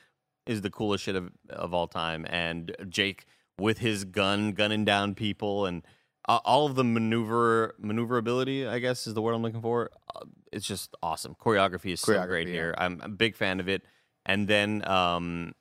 is 0.46 0.62
the 0.62 0.70
coolest 0.70 1.04
shit 1.04 1.16
of 1.16 1.32
of 1.50 1.74
all 1.74 1.88
time. 1.88 2.26
And 2.30 2.76
Jake 2.90 3.26
with 3.60 3.80
his 3.80 4.04
gun 4.04 4.52
gunning 4.54 4.86
down 4.86 5.16
people 5.16 5.66
and 5.66 5.84
uh, 6.28 6.40
all 6.46 6.66
of 6.66 6.76
the 6.76 6.84
maneuver 6.86 7.76
maneuverability, 7.78 8.66
I 8.66 8.80
guess 8.80 9.08
is 9.08 9.14
the 9.14 9.22
word 9.22 9.34
I'm 9.34 9.42
looking 9.42 9.62
for. 9.62 9.92
Uh, 10.16 10.22
it's 10.52 10.66
just 10.66 10.96
awesome. 11.04 11.36
Choreography 11.36 11.92
is 11.92 12.00
so 12.00 12.26
great 12.26 12.48
yeah. 12.48 12.54
here. 12.54 12.76
I'm 12.78 13.02
a 13.02 13.10
big 13.10 13.36
fan 13.36 13.60
of 13.60 13.68
it. 13.68 13.84
And 14.26 14.48
then 14.48 14.88
um 14.88 15.54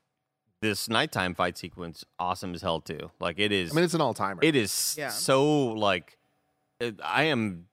this 0.61 0.89
nighttime 0.89 1.35
fight 1.35 1.59
sequence, 1.59 2.05
awesome 2.21 2.55
as 2.55 2.63
hell 2.63 2.81
too. 2.81 3.11
Like 3.19 3.41
it 3.41 3.51
is. 3.51 3.73
I 3.73 3.75
mean, 3.75 3.85
it's 3.85 3.95
an 3.95 4.01
all 4.01 4.15
timer. 4.15 4.41
It 4.43 4.55
is 4.55 4.95
Yeah. 4.97 5.09
so 5.09 5.73
like 5.73 6.17
it, 6.81 7.01
I 7.03 7.25
am. 7.25 7.67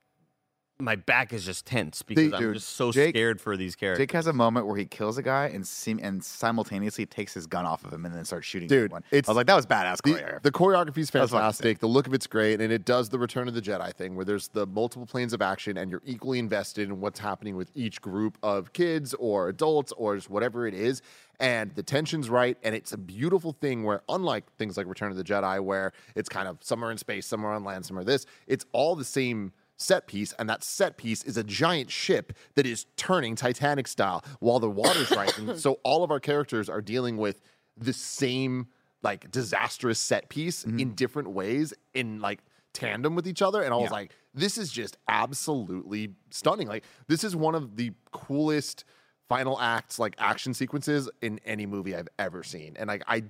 My 0.81 0.95
back 0.95 1.34
is 1.34 1.43
just 1.43 1.65
tense 1.65 2.01
because 2.03 2.31
I'm 2.31 2.39
dude, 2.39 2.53
just 2.53 2.69
so 2.69 2.93
Jake- 2.93 3.14
scared 3.14 3.41
for 3.41 3.57
these 3.57 3.76
characters. 3.76 4.01
Jake 4.01 4.14
has 4.14 4.27
a 4.27 4.34
moment 4.34 4.65
where 4.65 4.77
he 4.77 4.85
kills 4.85 5.18
a 5.18 5.22
guy 5.22 5.47
and 5.47 5.68
seem, 5.68 5.99
and 6.01 6.23
simultaneously 6.23 7.06
takes 7.06 7.34
his 7.34 7.47
gun 7.47 7.65
off 7.65 7.84
of 7.84 7.91
him 7.91 8.06
and 8.06 8.15
then 8.15 8.23
starts 8.23 8.47
shooting. 8.47 8.69
Dude, 8.69 8.89
one. 8.93 9.03
it's- 9.11 9.27
I 9.27 9.31
was 9.31 9.35
like, 9.35 9.47
that 9.47 9.56
was 9.56 9.65
badass. 9.65 9.97
The, 10.01 10.14
choreography. 10.14 10.41
the 10.41 10.51
choreography 10.51 10.97
is 10.99 11.10
fantastic. 11.10 11.80
The 11.80 11.88
look 11.88 12.07
of 12.07 12.14
it's 12.14 12.27
great, 12.27 12.61
and 12.61 12.72
it 12.72 12.85
does 12.85 13.10
the 13.10 13.19
Return 13.19 13.49
of 13.49 13.56
the 13.56 13.61
Jedi 13.61 13.93
thing, 13.93 14.15
where 14.15 14.23
there's 14.23 14.47
the 14.47 14.65
multiple 14.68 15.06
planes 15.06 15.34
of 15.34 15.41
action, 15.41 15.77
and 15.77 15.91
you're 15.91 16.01
equally 16.06 16.39
invested 16.39 16.88
in 16.88 17.01
what's 17.01 17.19
happening 17.19 17.57
with 17.57 17.72
each 17.76 18.01
group 18.01 18.38
of 18.41 18.72
kids 18.72 19.14
or 19.15 19.49
adults 19.49 19.91
or 19.97 20.15
just 20.15 20.30
whatever 20.30 20.65
it 20.65 20.73
is. 20.73 21.01
And 21.41 21.76
the 21.76 21.84
tension's 21.84 22.30
right, 22.30 22.57
and 22.64 22.73
it's 22.73 22.93
a 22.93 22.97
beautiful 22.97 23.51
thing 23.51 23.84
where, 23.84 24.01
unlike 24.07 24.45
things 24.57 24.77
like 24.77 24.88
Return 24.88 25.11
of 25.11 25.18
the 25.18 25.26
Jedi, 25.26 25.60
where 25.61 25.91
it's 26.15 26.30
kind 26.30 26.47
of 26.47 26.57
somewhere 26.61 26.89
in 26.91 26.97
space, 26.97 27.26
somewhere 27.26 27.51
on 27.51 27.65
land, 27.65 27.85
somewhere 27.85 28.06
this, 28.06 28.26
it's 28.47 28.65
all 28.72 28.95
the 28.95 29.06
same 29.06 29.51
set 29.80 30.07
piece, 30.07 30.34
and 30.38 30.49
that 30.49 30.64
set 30.64 30.97
piece 30.97 31.23
is 31.23 31.38
a 31.38 31.43
giant 31.43 31.89
ship 31.89 32.34
that 32.56 32.65
is 32.65 32.85
turning 32.97 33.35
Titanic 33.35 33.88
style 33.88 34.23
while 34.39 34.60
the 34.60 34.69
water's 34.69 35.10
rising. 35.11 35.56
So 35.57 35.80
all 35.84 36.03
of 36.03 36.11
our 36.11 36.19
characters 36.19 36.69
are 36.69 36.81
dealing 36.81 37.18
with 37.18 37.41
the 37.77 37.93
same 37.93 38.68
like 39.01 39.31
disastrous 39.31 39.97
set 39.97 40.27
piece 40.30 40.65
in 40.65 40.93
different 40.93 41.30
ways 41.30 41.73
in 41.93 42.19
like 42.19 42.39
tandem 42.73 43.15
with 43.15 43.26
each 43.27 43.41
other. 43.41 43.61
And 43.61 43.73
I 43.73 43.77
was 43.77 43.85
Yeah. 43.85 43.91
like, 43.93 44.11
this 44.34 44.57
is 44.57 44.69
just 44.72 44.97
absolutely 45.07 46.14
stunning. 46.31 46.68
Like, 46.68 46.84
this 47.07 47.23
is 47.23 47.34
one 47.35 47.56
of 47.56 47.77
the 47.77 47.93
coolest 48.11 48.84
final 49.30 49.60
acts, 49.61 49.99
like 49.99 50.15
action 50.18 50.53
sequences 50.53 51.10
in 51.22 51.39
any 51.45 51.65
movie 51.65 51.95
I've 51.95 52.10
ever 52.19 52.43
seen. 52.43 52.76
And 52.77 52.89
like, 52.89 53.03
I 53.07 53.23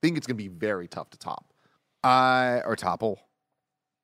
think 0.00 0.16
it's 0.16 0.26
gonna 0.28 0.36
be 0.36 0.48
very 0.48 0.86
tough 0.86 1.10
to 1.10 1.18
top. 1.18 1.52
uh, 2.04 2.60
or 2.64 2.76
topple. 2.76 3.18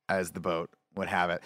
as 0.09 0.31
the 0.31 0.41
boat 0.41 0.69
would 0.95 1.07
have 1.07 1.29
it. 1.29 1.41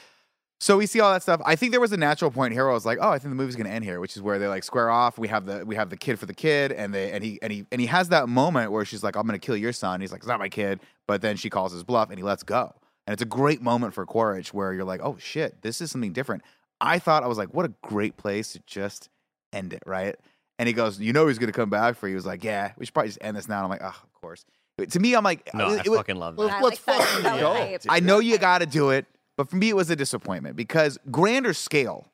So 0.59 0.75
we 0.77 0.87
see 0.87 0.99
all 0.99 1.13
that 1.13 1.21
stuff. 1.21 1.39
I 1.45 1.55
think 1.55 1.71
there 1.71 1.79
was 1.79 1.91
a 1.91 1.97
natural 1.97 2.31
point 2.31 2.51
here 2.51 2.63
where 2.63 2.71
I 2.71 2.73
was 2.73 2.85
like, 2.85 2.97
oh, 2.99 3.09
I 3.09 3.19
think 3.19 3.29
the 3.31 3.35
movie's 3.35 3.55
gonna 3.55 3.69
end 3.69 3.85
here, 3.85 3.99
which 3.99 4.15
is 4.15 4.23
where 4.23 4.39
they 4.39 4.47
like 4.47 4.63
square 4.63 4.89
off. 4.89 5.19
We 5.19 5.27
have 5.27 5.45
the 5.45 5.63
we 5.65 5.75
have 5.75 5.89
the 5.91 5.97
kid 5.97 6.17
for 6.19 6.25
the 6.25 6.33
kid, 6.33 6.71
and 6.71 6.93
they 6.93 7.11
and 7.11 7.23
he 7.23 7.37
and 7.43 7.53
he 7.53 7.65
and 7.71 7.79
he 7.79 7.85
has 7.87 8.09
that 8.09 8.27
moment 8.27 8.71
where 8.71 8.83
she's 8.83 9.03
like, 9.03 9.15
I'm 9.15 9.27
gonna 9.27 9.37
kill 9.37 9.55
your 9.55 9.71
son. 9.73 10.01
He's 10.01 10.11
like, 10.11 10.19
it's 10.19 10.27
not 10.27 10.39
my 10.39 10.49
kid, 10.49 10.79
but 11.07 11.21
then 11.21 11.37
she 11.37 11.49
calls 11.51 11.71
his 11.73 11.83
bluff 11.83 12.09
and 12.09 12.17
he 12.17 12.23
lets 12.23 12.41
go. 12.41 12.73
And 13.05 13.13
it's 13.13 13.21
a 13.21 13.25
great 13.27 13.61
moment 13.61 13.93
for 13.93 14.05
Quaritch 14.05 14.51
where 14.53 14.73
you're 14.73 14.83
like, 14.83 14.99
oh 15.03 15.15
shit, 15.19 15.61
this 15.61 15.79
is 15.79 15.91
something 15.91 16.11
different. 16.11 16.41
I 16.81 16.97
thought 16.99 17.23
I 17.23 17.27
was 17.27 17.37
like, 17.37 17.53
what 17.53 17.65
a 17.65 17.73
great 17.83 18.17
place 18.17 18.53
to 18.53 18.59
just 18.65 19.09
end 19.53 19.73
it, 19.73 19.83
right? 19.85 20.15
And 20.59 20.65
he 20.67 20.73
goes, 20.73 20.99
you 20.99 21.13
know 21.13 21.27
he's 21.27 21.37
gonna 21.37 21.51
come 21.51 21.69
back 21.69 21.97
for 21.97 22.07
you. 22.07 22.13
He 22.13 22.15
was 22.15 22.25
like, 22.25 22.43
yeah, 22.43 22.71
we 22.77 22.85
should 22.87 22.95
probably 22.95 23.09
just 23.09 23.19
end 23.21 23.37
this 23.37 23.47
now. 23.47 23.57
And 23.57 23.65
I'm 23.65 23.69
like, 23.69 23.83
oh, 23.83 23.87
of 24.03 24.13
course. 24.19 24.43
To 24.89 24.99
me, 24.99 25.15
I'm 25.15 25.23
like, 25.23 25.53
No, 25.53 25.69
it- 25.73 25.79
I 25.79 25.81
it 25.85 25.89
was- 25.89 25.97
fucking 25.99 26.15
love 26.17 26.35
Well, 26.37 26.47
that. 26.47 26.61
I 26.61 26.61
let's 26.63 26.87
like 26.87 26.97
that. 26.97 27.07
fucking 27.07 27.23
That 27.23 27.39
go. 27.83 27.89
I 27.93 27.99
know 27.99 28.17
you 28.19 28.37
got 28.39 28.59
to 28.59 28.65
do 28.65 28.89
it, 28.89 29.05
but 29.37 29.49
for 29.49 29.55
me, 29.55 29.69
it 29.69 29.75
was 29.75 29.89
a 29.89 29.95
disappointment 29.95 30.55
because 30.57 30.97
grander 31.09 31.53
scale, 31.53 32.07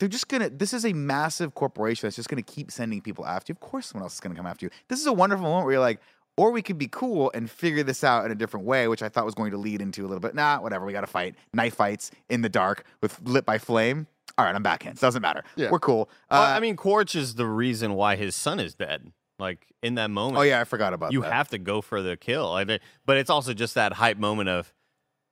they're 0.00 0.08
just 0.08 0.28
gonna. 0.28 0.50
This 0.50 0.72
is 0.72 0.84
a 0.84 0.92
massive 0.92 1.54
corporation 1.54 2.06
that's 2.06 2.16
just 2.16 2.28
gonna 2.28 2.42
keep 2.42 2.70
sending 2.72 3.00
people 3.00 3.24
after 3.26 3.52
you. 3.52 3.54
Of 3.54 3.60
course, 3.60 3.86
someone 3.86 4.04
else 4.04 4.14
is 4.14 4.20
gonna 4.20 4.34
come 4.34 4.46
after 4.46 4.66
you. 4.66 4.70
This 4.88 4.98
is 4.98 5.06
a 5.06 5.12
wonderful 5.12 5.44
moment 5.44 5.66
where 5.66 5.74
you're 5.74 5.80
like, 5.80 6.00
or 6.36 6.50
we 6.52 6.62
could 6.62 6.78
be 6.78 6.88
cool 6.88 7.30
and 7.34 7.50
figure 7.50 7.82
this 7.82 8.02
out 8.02 8.24
in 8.24 8.32
a 8.32 8.34
different 8.34 8.64
way, 8.64 8.88
which 8.88 9.02
I 9.02 9.08
thought 9.10 9.26
was 9.26 9.34
going 9.34 9.50
to 9.50 9.58
lead 9.58 9.82
into 9.82 10.02
a 10.02 10.08
little 10.08 10.20
bit. 10.20 10.34
Nah, 10.34 10.58
whatever. 10.60 10.86
We 10.86 10.92
got 10.92 11.02
to 11.02 11.06
fight 11.06 11.34
knife 11.52 11.74
fights 11.74 12.10
in 12.30 12.40
the 12.40 12.48
dark 12.48 12.84
with 13.02 13.20
lit 13.24 13.44
by 13.44 13.58
flame. 13.58 14.06
All 14.38 14.46
right, 14.46 14.54
I'm 14.54 14.62
back 14.62 14.86
in. 14.86 14.94
Doesn't 14.94 15.20
matter. 15.20 15.44
Yeah. 15.56 15.70
We're 15.70 15.80
cool. 15.80 16.08
Well, 16.30 16.40
Uh, 16.42 16.56
I 16.56 16.60
mean, 16.60 16.76
Quaritch 16.76 17.14
is 17.14 17.34
the 17.34 17.46
reason 17.46 17.92
why 17.94 18.16
his 18.16 18.34
son 18.34 18.58
is 18.58 18.74
dead. 18.74 19.12
Like 19.38 19.66
in 19.82 19.96
that 19.96 20.10
moment. 20.10 20.38
oh 20.38 20.42
yeah, 20.42 20.60
I 20.60 20.64
forgot 20.64 20.92
about 20.94 21.06
that. 21.06 21.12
you 21.14 21.22
that. 21.22 21.32
have 21.32 21.48
to 21.48 21.58
go 21.58 21.80
for 21.80 22.00
the 22.02 22.16
kill. 22.16 22.52
I 22.52 22.64
mean, 22.64 22.78
but 23.06 23.16
it's 23.16 23.30
also 23.30 23.52
just 23.54 23.74
that 23.74 23.94
hype 23.94 24.18
moment 24.18 24.48
of, 24.50 24.72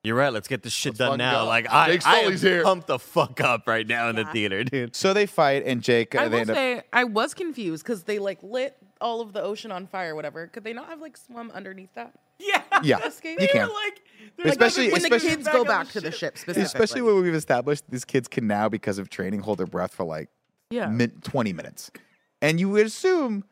you're 0.05 0.16
right. 0.16 0.33
Let's 0.33 0.49
get 0.49 0.62
this 0.62 0.73
shit 0.73 0.93
Let's 0.93 0.99
done 0.99 1.19
now. 1.19 1.43
go. 1.43 1.47
Like 1.49 1.69
I, 1.70 1.93
Jake 1.93 2.07
I 2.07 2.19
am 2.20 2.37
here. 2.37 2.62
pumped 2.62 2.87
the 2.87 2.99
fuck 2.99 3.41
up 3.41 3.66
right 3.66 3.87
now 3.87 4.09
in 4.09 4.16
the 4.16 4.25
theater, 4.27 4.65
dude. 4.65 4.95
so 4.97 5.12
they 5.12 5.27
fight, 5.27 5.65
and 5.66 5.83
Jake. 5.83 6.15
Uh, 6.15 6.20
I 6.23 6.29
they 6.29 6.31
will 6.31 6.41
end 6.41 6.51
up- 6.51 6.57
say 6.57 6.83
I 6.93 7.05
was 7.05 7.35
confused 7.35 7.85
because 7.85 8.05
they 8.05 8.19
like 8.19 8.43
lit 8.43 8.77
all 9.01 9.20
of 9.20 9.33
the 9.33 9.43
ocean 9.43 9.70
on 9.73 9.87
fire, 9.87 10.15
whatever. 10.15 10.47
Could 10.49 10.65
they 10.65 10.73
not 10.73 10.89
have 10.89 11.01
like 11.01 11.16
swum 11.16 11.51
underneath 11.53 11.93
that? 11.95 12.12
Yeah. 12.39 12.62
yeah, 12.83 13.05
Escape? 13.07 13.41
you 13.41 13.49
They 13.53 13.59
were 13.61 13.66
can. 13.66 13.75
like, 13.75 14.03
Especially- 14.51 14.85
like, 14.85 14.93
when 14.93 15.03
the 15.03 15.07
especially- 15.16 15.29
kids 15.37 15.49
go 15.49 15.61
on 15.61 15.66
back 15.66 15.89
to 15.91 16.01
the 16.01 16.11
ship. 16.12 16.37
ship 16.37 16.39
specifically. 16.39 16.62
Especially 16.62 17.03
when 17.03 17.23
we've 17.23 17.35
established 17.35 17.85
these 17.89 18.05
kids 18.05 18.29
can 18.29 18.47
now, 18.47 18.69
because 18.69 18.99
of 18.99 19.11
training, 19.11 19.41
hold 19.41 19.59
their 19.59 19.66
breath 19.66 19.95
for 19.95 20.05
like 20.05 20.29
yeah. 20.70 20.87
min- 20.89 21.20
20 21.23 21.53
minutes. 21.53 21.91
And 22.41 22.61
you 22.61 22.69
would 22.69 22.87
assume 22.87 23.45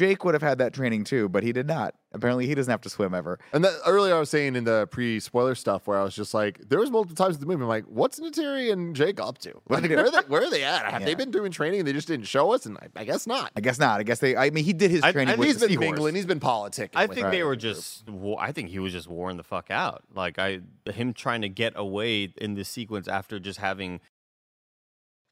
Jake 0.00 0.24
would 0.24 0.32
have 0.32 0.40
had 0.42 0.56
that 0.56 0.72
training 0.72 1.04
too, 1.04 1.28
but 1.28 1.42
he 1.42 1.52
did 1.52 1.66
not. 1.66 1.94
Apparently, 2.12 2.46
he 2.46 2.54
doesn't 2.54 2.70
have 2.70 2.80
to 2.80 2.88
swim 2.88 3.12
ever. 3.12 3.38
And 3.52 3.62
that 3.62 3.74
earlier, 3.86 4.16
I 4.16 4.18
was 4.18 4.30
saying 4.30 4.56
in 4.56 4.64
the 4.64 4.88
pre-spoiler 4.90 5.54
stuff 5.54 5.86
where 5.86 5.98
I 5.98 6.02
was 6.02 6.16
just 6.16 6.32
like, 6.32 6.58
there 6.70 6.78
was 6.78 6.90
multiple 6.90 7.14
times 7.14 7.34
in 7.36 7.40
the 7.40 7.46
movie. 7.46 7.62
I'm 7.62 7.68
like, 7.68 7.84
what's 7.84 8.18
Neytiri 8.18 8.72
and 8.72 8.96
Jake 8.96 9.20
up 9.20 9.36
to? 9.40 9.52
Like, 9.68 9.82
where, 9.90 10.06
are 10.06 10.10
they, 10.10 10.18
where 10.26 10.42
are 10.42 10.48
they 10.50 10.64
at? 10.64 10.86
Have 10.86 11.04
they 11.04 11.14
been 11.14 11.30
doing 11.30 11.52
training 11.52 11.80
and 11.80 11.86
they 11.86 11.92
just 11.92 12.08
didn't 12.08 12.26
show 12.26 12.52
us? 12.54 12.64
And 12.64 12.78
I, 12.78 12.88
I 12.96 13.04
guess 13.04 13.26
not. 13.26 13.52
I 13.54 13.60
guess 13.60 13.78
not. 13.78 14.00
I 14.00 14.02
guess 14.04 14.20
they. 14.20 14.34
I 14.36 14.48
mean, 14.48 14.64
he 14.64 14.72
did 14.72 14.90
his 14.90 15.02
I- 15.02 15.12
training 15.12 15.34
I 15.34 15.36
with 15.36 15.46
he's 15.48 15.56
the 15.58 15.66
been 15.66 15.68
seahorse. 15.78 15.84
mingling. 15.84 16.14
He's 16.14 16.24
been 16.26 16.40
politicking. 16.40 16.90
I 16.94 17.06
think 17.06 17.30
they 17.30 17.42
were 17.42 17.50
group. 17.50 17.60
just. 17.60 18.08
wa- 18.08 18.38
I 18.40 18.52
think 18.52 18.70
he 18.70 18.78
was 18.78 18.92
just 18.94 19.06
worn 19.06 19.36
the 19.36 19.42
fuck 19.44 19.70
out. 19.70 20.02
Like 20.14 20.38
I, 20.38 20.60
him 20.90 21.12
trying 21.12 21.42
to 21.42 21.50
get 21.50 21.74
away 21.76 22.32
in 22.38 22.54
this 22.54 22.70
sequence 22.70 23.06
after 23.06 23.38
just 23.38 23.58
having. 23.58 24.00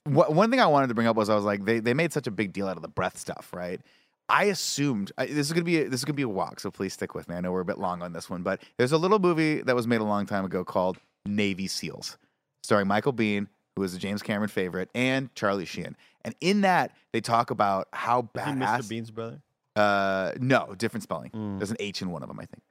One 0.05 0.51
thing 0.51 0.61
I 0.61 0.67
wanted 0.67 0.87
to 0.89 0.95
bring 0.95 1.07
up 1.07 1.17
was 1.17 1.29
I 1.29 1.35
was 1.35 1.45
like, 1.45 1.67
they, 1.67 1.81
they 1.81 1.93
made 1.93 2.15
such 2.15 2.27
a 2.27 2.31
big 2.31 2.55
deal 2.55 2.67
out 2.67 2.77
of 2.77 2.83
the 2.83 2.89
breath 2.89 3.19
stuff, 3.19 3.51
right? 3.53 3.79
I 4.29 4.45
assumed 4.45 5.13
I, 5.17 5.27
this 5.27 5.47
is 5.47 5.53
gonna 5.53 5.65
be 5.65 5.83
a, 5.83 5.89
this 5.89 6.01
is 6.01 6.05
gonna 6.05 6.15
be 6.15 6.23
a 6.23 6.29
walk, 6.29 6.61
so 6.61 6.71
please 6.71 6.93
stick 6.93 7.15
with 7.15 7.29
me. 7.29 7.37
I 7.37 7.41
know 7.41 7.53
we're 7.53 7.61
a 7.61 7.65
bit 7.65 7.79
long 7.79 8.03
on 8.03 8.13
this 8.13 8.29
one, 8.29 8.43
but 8.43 8.63
there's 8.77 8.93
a 8.93 8.99
little 8.99 9.19
movie 9.19 9.63
that 9.63 9.75
was 9.75 9.87
made 9.87 10.01
a 10.01 10.05
long 10.05 10.27
time 10.27 10.45
ago 10.45 10.65
called 10.65 10.99
Navy 11.27 11.67
SEALs, 11.67 12.19
starring 12.63 12.89
Michael 12.89 13.13
Biehn, 13.13 13.49
who 13.77 13.83
is 13.83 13.95
a 13.95 13.99
James 13.99 14.23
Cameron 14.23 14.49
favorite, 14.49 14.91
and 14.95 15.35
Charlie 15.35 15.65
Sheen. 15.65 15.97
And 16.25 16.35
in 16.41 16.63
that, 16.63 16.93
they 17.13 17.21
talk 17.21 17.51
about 17.51 17.89
how 17.93 18.29
badass. 18.35 18.81
Mr. 18.81 18.89
Bean's 18.89 19.11
brother? 19.11 19.41
Uh, 19.77 20.33
no, 20.41 20.75
different 20.77 21.05
spelling. 21.05 21.31
Mm. 21.31 21.59
There's 21.59 21.71
an 21.71 21.77
H 21.81 22.03
in 22.03 22.11
one 22.11 22.23
of 22.23 22.29
them, 22.29 22.39
I 22.41 22.45
think. 22.45 22.63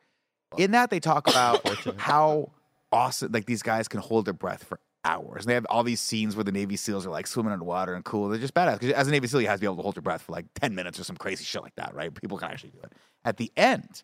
In 0.57 0.71
that, 0.71 0.89
they 0.89 0.99
talk 0.99 1.27
about 1.29 1.65
how 1.97 2.51
awesome, 2.91 3.31
like 3.31 3.45
these 3.45 3.63
guys 3.63 3.87
can 3.87 3.99
hold 3.99 4.25
their 4.25 4.33
breath 4.33 4.63
for 4.63 4.79
hours. 5.07 5.43
And 5.43 5.49
they 5.49 5.53
have 5.53 5.65
all 5.69 5.83
these 5.83 6.01
scenes 6.01 6.35
where 6.35 6.43
the 6.43 6.51
Navy 6.51 6.75
SEALs 6.75 7.05
are 7.05 7.09
like 7.09 7.27
swimming 7.27 7.53
underwater 7.53 7.93
and 7.93 8.03
cool. 8.03 8.29
They're 8.29 8.39
just 8.39 8.53
badass. 8.53 8.79
Because 8.79 8.93
as 8.93 9.07
a 9.07 9.11
Navy 9.11 9.27
SEAL, 9.27 9.41
you 9.41 9.47
have 9.47 9.57
to 9.57 9.61
be 9.61 9.67
able 9.67 9.77
to 9.77 9.81
hold 9.81 9.95
your 9.95 10.03
breath 10.03 10.21
for 10.23 10.33
like 10.33 10.45
10 10.55 10.75
minutes 10.75 10.99
or 10.99 11.03
some 11.03 11.17
crazy 11.17 11.43
shit 11.43 11.61
like 11.63 11.75
that, 11.75 11.95
right? 11.95 12.13
People 12.13 12.37
can 12.37 12.49
actually 12.49 12.71
do 12.71 12.79
it. 12.83 12.93
At 13.23 13.37
the 13.37 13.51
end, 13.55 14.03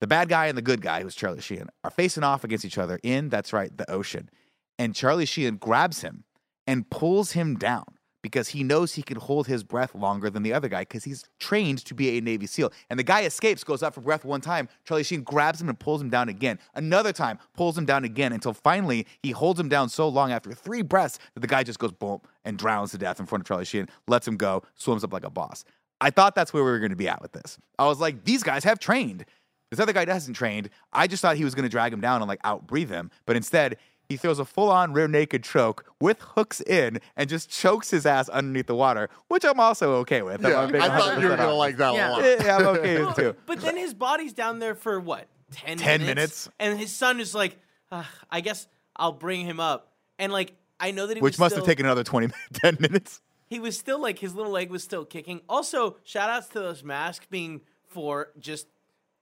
the 0.00 0.06
bad 0.06 0.28
guy 0.28 0.46
and 0.46 0.58
the 0.58 0.62
good 0.62 0.80
guy, 0.80 1.02
who's 1.02 1.14
Charlie 1.14 1.40
Sheen, 1.40 1.66
are 1.84 1.90
facing 1.90 2.24
off 2.24 2.44
against 2.44 2.64
each 2.64 2.78
other 2.78 2.98
in, 3.02 3.28
that's 3.28 3.52
right, 3.52 3.74
the 3.76 3.90
ocean. 3.90 4.30
And 4.78 4.94
Charlie 4.94 5.26
Sheen 5.26 5.56
grabs 5.56 6.00
him 6.00 6.24
and 6.66 6.88
pulls 6.90 7.32
him 7.32 7.56
down 7.56 7.84
because 8.22 8.48
he 8.48 8.62
knows 8.62 8.94
he 8.94 9.02
can 9.02 9.16
hold 9.16 9.46
his 9.46 9.62
breath 9.62 9.94
longer 9.94 10.30
than 10.30 10.42
the 10.42 10.52
other 10.52 10.68
guy 10.68 10.82
because 10.82 11.04
he's 11.04 11.24
trained 11.38 11.84
to 11.84 11.94
be 11.94 12.16
a 12.16 12.20
Navy 12.20 12.46
SEAL. 12.46 12.72
And 12.88 12.98
the 12.98 13.04
guy 13.04 13.22
escapes, 13.22 13.64
goes 13.64 13.82
up 13.82 13.94
for 13.94 14.00
breath 14.00 14.24
one 14.24 14.40
time. 14.40 14.68
Charlie 14.84 15.04
Sheen 15.04 15.22
grabs 15.22 15.60
him 15.60 15.68
and 15.68 15.78
pulls 15.78 16.00
him 16.00 16.10
down 16.10 16.28
again. 16.28 16.58
Another 16.74 17.12
time, 17.12 17.38
pulls 17.54 17.76
him 17.76 17.84
down 17.84 18.04
again 18.04 18.32
until 18.32 18.52
finally 18.52 19.06
he 19.22 19.30
holds 19.30 19.58
him 19.58 19.68
down 19.68 19.88
so 19.88 20.08
long 20.08 20.32
after 20.32 20.52
three 20.52 20.82
breaths 20.82 21.18
that 21.34 21.40
the 21.40 21.46
guy 21.46 21.62
just 21.62 21.78
goes 21.78 21.92
boom 21.92 22.20
and 22.44 22.58
drowns 22.58 22.90
to 22.92 22.98
death 22.98 23.20
in 23.20 23.26
front 23.26 23.42
of 23.42 23.46
Charlie 23.46 23.64
Sheen, 23.64 23.88
lets 24.06 24.26
him 24.26 24.36
go, 24.36 24.62
swims 24.74 25.04
up 25.04 25.12
like 25.12 25.24
a 25.24 25.30
boss. 25.30 25.64
I 26.00 26.10
thought 26.10 26.34
that's 26.34 26.52
where 26.52 26.64
we 26.64 26.70
were 26.70 26.78
going 26.78 26.90
to 26.90 26.96
be 26.96 27.08
at 27.08 27.20
with 27.20 27.32
this. 27.32 27.58
I 27.78 27.86
was 27.86 28.00
like, 28.00 28.24
these 28.24 28.42
guys 28.42 28.64
have 28.64 28.78
trained. 28.78 29.24
This 29.70 29.78
other 29.78 29.92
guy 29.92 30.04
hasn't 30.04 30.36
trained. 30.36 30.70
I 30.92 31.06
just 31.06 31.22
thought 31.22 31.36
he 31.36 31.44
was 31.44 31.54
going 31.54 31.64
to 31.64 31.68
drag 31.68 31.92
him 31.92 32.00
down 32.00 32.22
and 32.22 32.28
like 32.28 32.40
outbreathe 32.42 32.90
him, 32.90 33.10
but 33.26 33.36
instead 33.36 33.76
he 34.10 34.16
throws 34.16 34.40
a 34.40 34.44
full-on 34.44 34.92
rear 34.92 35.06
naked 35.06 35.44
choke 35.44 35.84
with 36.00 36.20
hooks 36.20 36.60
in 36.62 36.98
and 37.16 37.30
just 37.30 37.48
chokes 37.48 37.90
his 37.90 38.04
ass 38.04 38.28
underneath 38.28 38.66
the 38.66 38.74
water, 38.74 39.08
which 39.28 39.44
I'm 39.44 39.60
also 39.60 39.92
okay 39.98 40.20
with. 40.22 40.44
I'm 40.44 40.50
Yeah, 40.50 40.82
I 40.84 40.88
thought 40.98 41.22
you 41.22 41.28
were 41.28 41.36
gonna 41.36 41.54
like 41.54 41.76
that 41.76 41.94
Yeah. 41.94 42.10
one. 42.10 42.24
Yeah, 42.24 42.56
I'm 42.56 42.66
okay 42.66 43.04
with 43.04 43.14
too. 43.16 43.36
But 43.46 43.60
then 43.60 43.76
his 43.76 43.94
body's 43.94 44.32
down 44.32 44.58
there 44.58 44.74
for 44.74 44.98
what? 44.98 45.28
10, 45.52 45.78
10 45.78 46.00
minutes? 46.02 46.48
And 46.58 46.78
his 46.78 46.92
son 46.94 47.20
is 47.20 47.34
like, 47.36 47.56
"Ah, 47.92 48.10
I 48.30 48.40
guess 48.40 48.66
I'll 48.96 49.12
bring 49.12 49.46
him 49.46 49.60
up. 49.60 49.92
And 50.18 50.32
like, 50.32 50.54
I 50.80 50.90
know 50.90 51.06
that 51.06 51.16
he 51.16 51.22
Which 51.22 51.34
was 51.34 51.38
must 51.38 51.54
still, 51.54 51.64
have 51.64 51.70
taken 51.70 51.86
another 51.86 52.02
20 52.04 52.26
minutes, 52.26 52.42
10 52.60 52.76
minutes. 52.80 53.22
He 53.48 53.60
was 53.60 53.78
still 53.78 54.00
like, 54.00 54.18
his 54.18 54.34
little 54.34 54.52
leg 54.52 54.70
was 54.70 54.82
still 54.82 55.04
kicking. 55.04 55.40
Also, 55.48 55.96
shout 56.04 56.28
outs 56.30 56.48
to 56.48 56.60
those 56.60 56.82
masks 56.82 57.26
being 57.30 57.60
for 57.88 58.30
just 58.40 58.66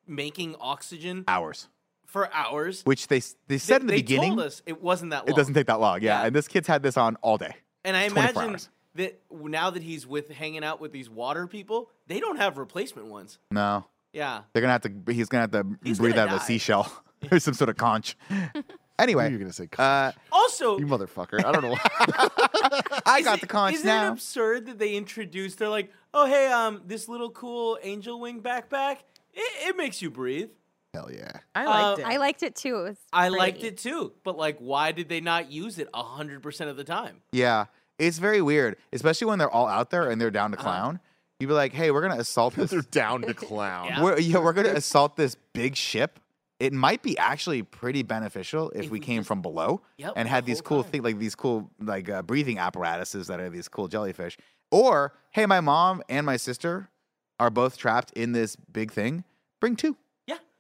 making 0.06 0.56
oxygen 0.60 1.24
Hours. 1.28 1.68
For 2.08 2.28
hours. 2.34 2.82
Which 2.82 3.06
they 3.06 3.22
they 3.46 3.56
said 3.58 3.78
they, 3.78 3.80
in 3.82 3.86
the 3.86 3.92
they 3.92 3.98
beginning 4.02 4.30
told 4.36 4.46
us 4.46 4.62
it 4.66 4.82
wasn't 4.82 5.12
that 5.12 5.26
long. 5.26 5.34
it 5.34 5.36
doesn't 5.36 5.54
take 5.54 5.66
that 5.68 5.78
long. 5.80 6.02
Yeah. 6.02 6.20
Yeah. 6.20 6.26
and 6.26 6.34
this 6.34 6.48
kid's 6.48 6.66
had 6.66 6.82
this 6.82 6.96
on 6.96 7.14
all 7.22 7.38
day. 7.38 7.54
And 7.84 7.96
I 7.96 8.02
imagine 8.02 8.50
hours. 8.50 8.68
that 8.96 9.20
now 9.30 9.70
that 9.70 9.82
he's 9.82 10.06
with 10.06 10.28
hanging 10.30 10.64
out 10.64 10.80
with 10.80 10.90
these 10.92 11.08
water 11.08 11.46
people, 11.46 11.90
they 12.08 12.18
don't 12.20 12.36
have 12.36 12.58
replacement 12.58 13.06
ones. 13.08 13.38
No. 13.52 13.86
Yeah. 14.12 14.42
They're 14.52 14.62
gonna 14.62 14.72
have 14.72 14.82
to. 14.82 15.12
He's 15.12 15.28
gonna 15.28 15.42
have 15.42 15.52
to 15.52 15.64
He's 15.84 15.98
breathe 15.98 16.16
gonna 16.16 16.30
out 16.32 16.36
of 16.36 16.42
a 16.42 16.44
seashell 16.44 16.90
or 17.30 17.38
some 17.38 17.54
sort 17.54 17.70
of 17.70 17.76
conch. 17.76 18.16
Anyway, 19.00 19.30
you're 19.30 19.38
gonna 19.38 19.52
say, 19.52 19.68
uh, 19.78 20.10
Also, 20.32 20.76
you 20.76 20.84
motherfucker. 20.84 21.44
I 21.44 21.52
don't 21.52 21.62
know. 21.62 21.70
why. 21.70 23.00
I 23.06 23.22
got 23.22 23.38
it- 23.38 23.42
the 23.42 23.46
conch 23.46 23.76
isn't 23.76 23.86
now. 23.86 24.08
it 24.08 24.12
absurd 24.14 24.66
that 24.66 24.80
they 24.80 24.96
introduced? 24.96 25.58
They're 25.60 25.68
like, 25.68 25.92
oh 26.12 26.26
hey, 26.26 26.48
um, 26.50 26.82
this 26.84 27.08
little 27.08 27.30
cool 27.30 27.78
angel 27.84 28.18
wing 28.18 28.42
backpack. 28.42 28.96
It, 29.32 29.68
it 29.68 29.76
makes 29.76 30.02
you 30.02 30.10
breathe. 30.10 30.48
Hell 30.98 31.10
yeah. 31.12 31.30
I 31.54 31.64
liked 31.66 32.00
Uh, 32.00 32.02
it. 32.02 32.06
I 32.06 32.16
liked 32.16 32.42
it 32.42 32.56
too. 32.56 32.78
It 32.80 32.82
was 32.82 32.96
I 33.12 33.28
liked 33.28 33.62
it 33.64 33.78
too, 33.78 34.12
but 34.24 34.36
like, 34.36 34.58
why 34.58 34.92
did 34.92 35.08
they 35.08 35.20
not 35.20 35.50
use 35.50 35.78
it 35.78 35.88
hundred 35.94 36.42
percent 36.42 36.70
of 36.70 36.76
the 36.76 36.84
time? 36.84 37.22
Yeah, 37.32 37.66
it's 37.98 38.18
very 38.18 38.42
weird, 38.42 38.76
especially 38.92 39.26
when 39.28 39.38
they're 39.38 39.50
all 39.50 39.66
out 39.68 39.90
there 39.90 40.10
and 40.10 40.20
they're 40.20 40.30
down 40.30 40.50
to 40.52 40.56
clown. 40.56 41.00
You'd 41.40 41.46
be 41.46 41.52
like, 41.54 41.72
"Hey, 41.72 41.90
we're 41.92 42.02
gonna 42.02 42.20
assault 42.20 42.54
this. 42.56 42.70
They're 42.70 42.82
down 42.82 43.22
to 43.22 43.34
clown. 43.48 43.86
Yeah. 43.86 44.02
We're, 44.02 44.18
yeah, 44.18 44.38
we're 44.38 44.52
gonna 44.52 44.70
assault 44.74 45.16
this 45.16 45.36
big 45.52 45.76
ship. 45.76 46.18
It 46.58 46.72
might 46.72 47.02
be 47.04 47.16
actually 47.16 47.62
pretty 47.62 48.02
beneficial 48.02 48.70
if, 48.70 48.86
If 48.86 48.90
we 48.90 48.98
we 48.98 49.00
came 49.06 49.18
just- 49.20 49.28
from 49.28 49.42
below 49.42 49.82
Yep, 49.98 50.14
and 50.16 50.26
the 50.26 50.30
had 50.30 50.44
these 50.46 50.60
cool 50.60 50.82
things, 50.82 51.04
like 51.04 51.18
these 51.20 51.36
cool 51.36 51.70
like 51.80 52.08
uh, 52.10 52.22
breathing 52.22 52.58
apparatuses 52.58 53.28
that 53.28 53.38
are 53.38 53.48
these 53.48 53.68
cool 53.68 53.86
jellyfish. 53.86 54.36
Or, 54.72 55.14
hey, 55.30 55.46
my 55.46 55.60
mom 55.60 56.02
and 56.08 56.26
my 56.26 56.36
sister 56.36 56.90
are 57.38 57.50
both 57.50 57.78
trapped 57.78 58.12
in 58.14 58.32
this 58.32 58.56
big 58.56 58.90
thing. 58.90 59.22
Bring 59.60 59.76
two. 59.76 59.96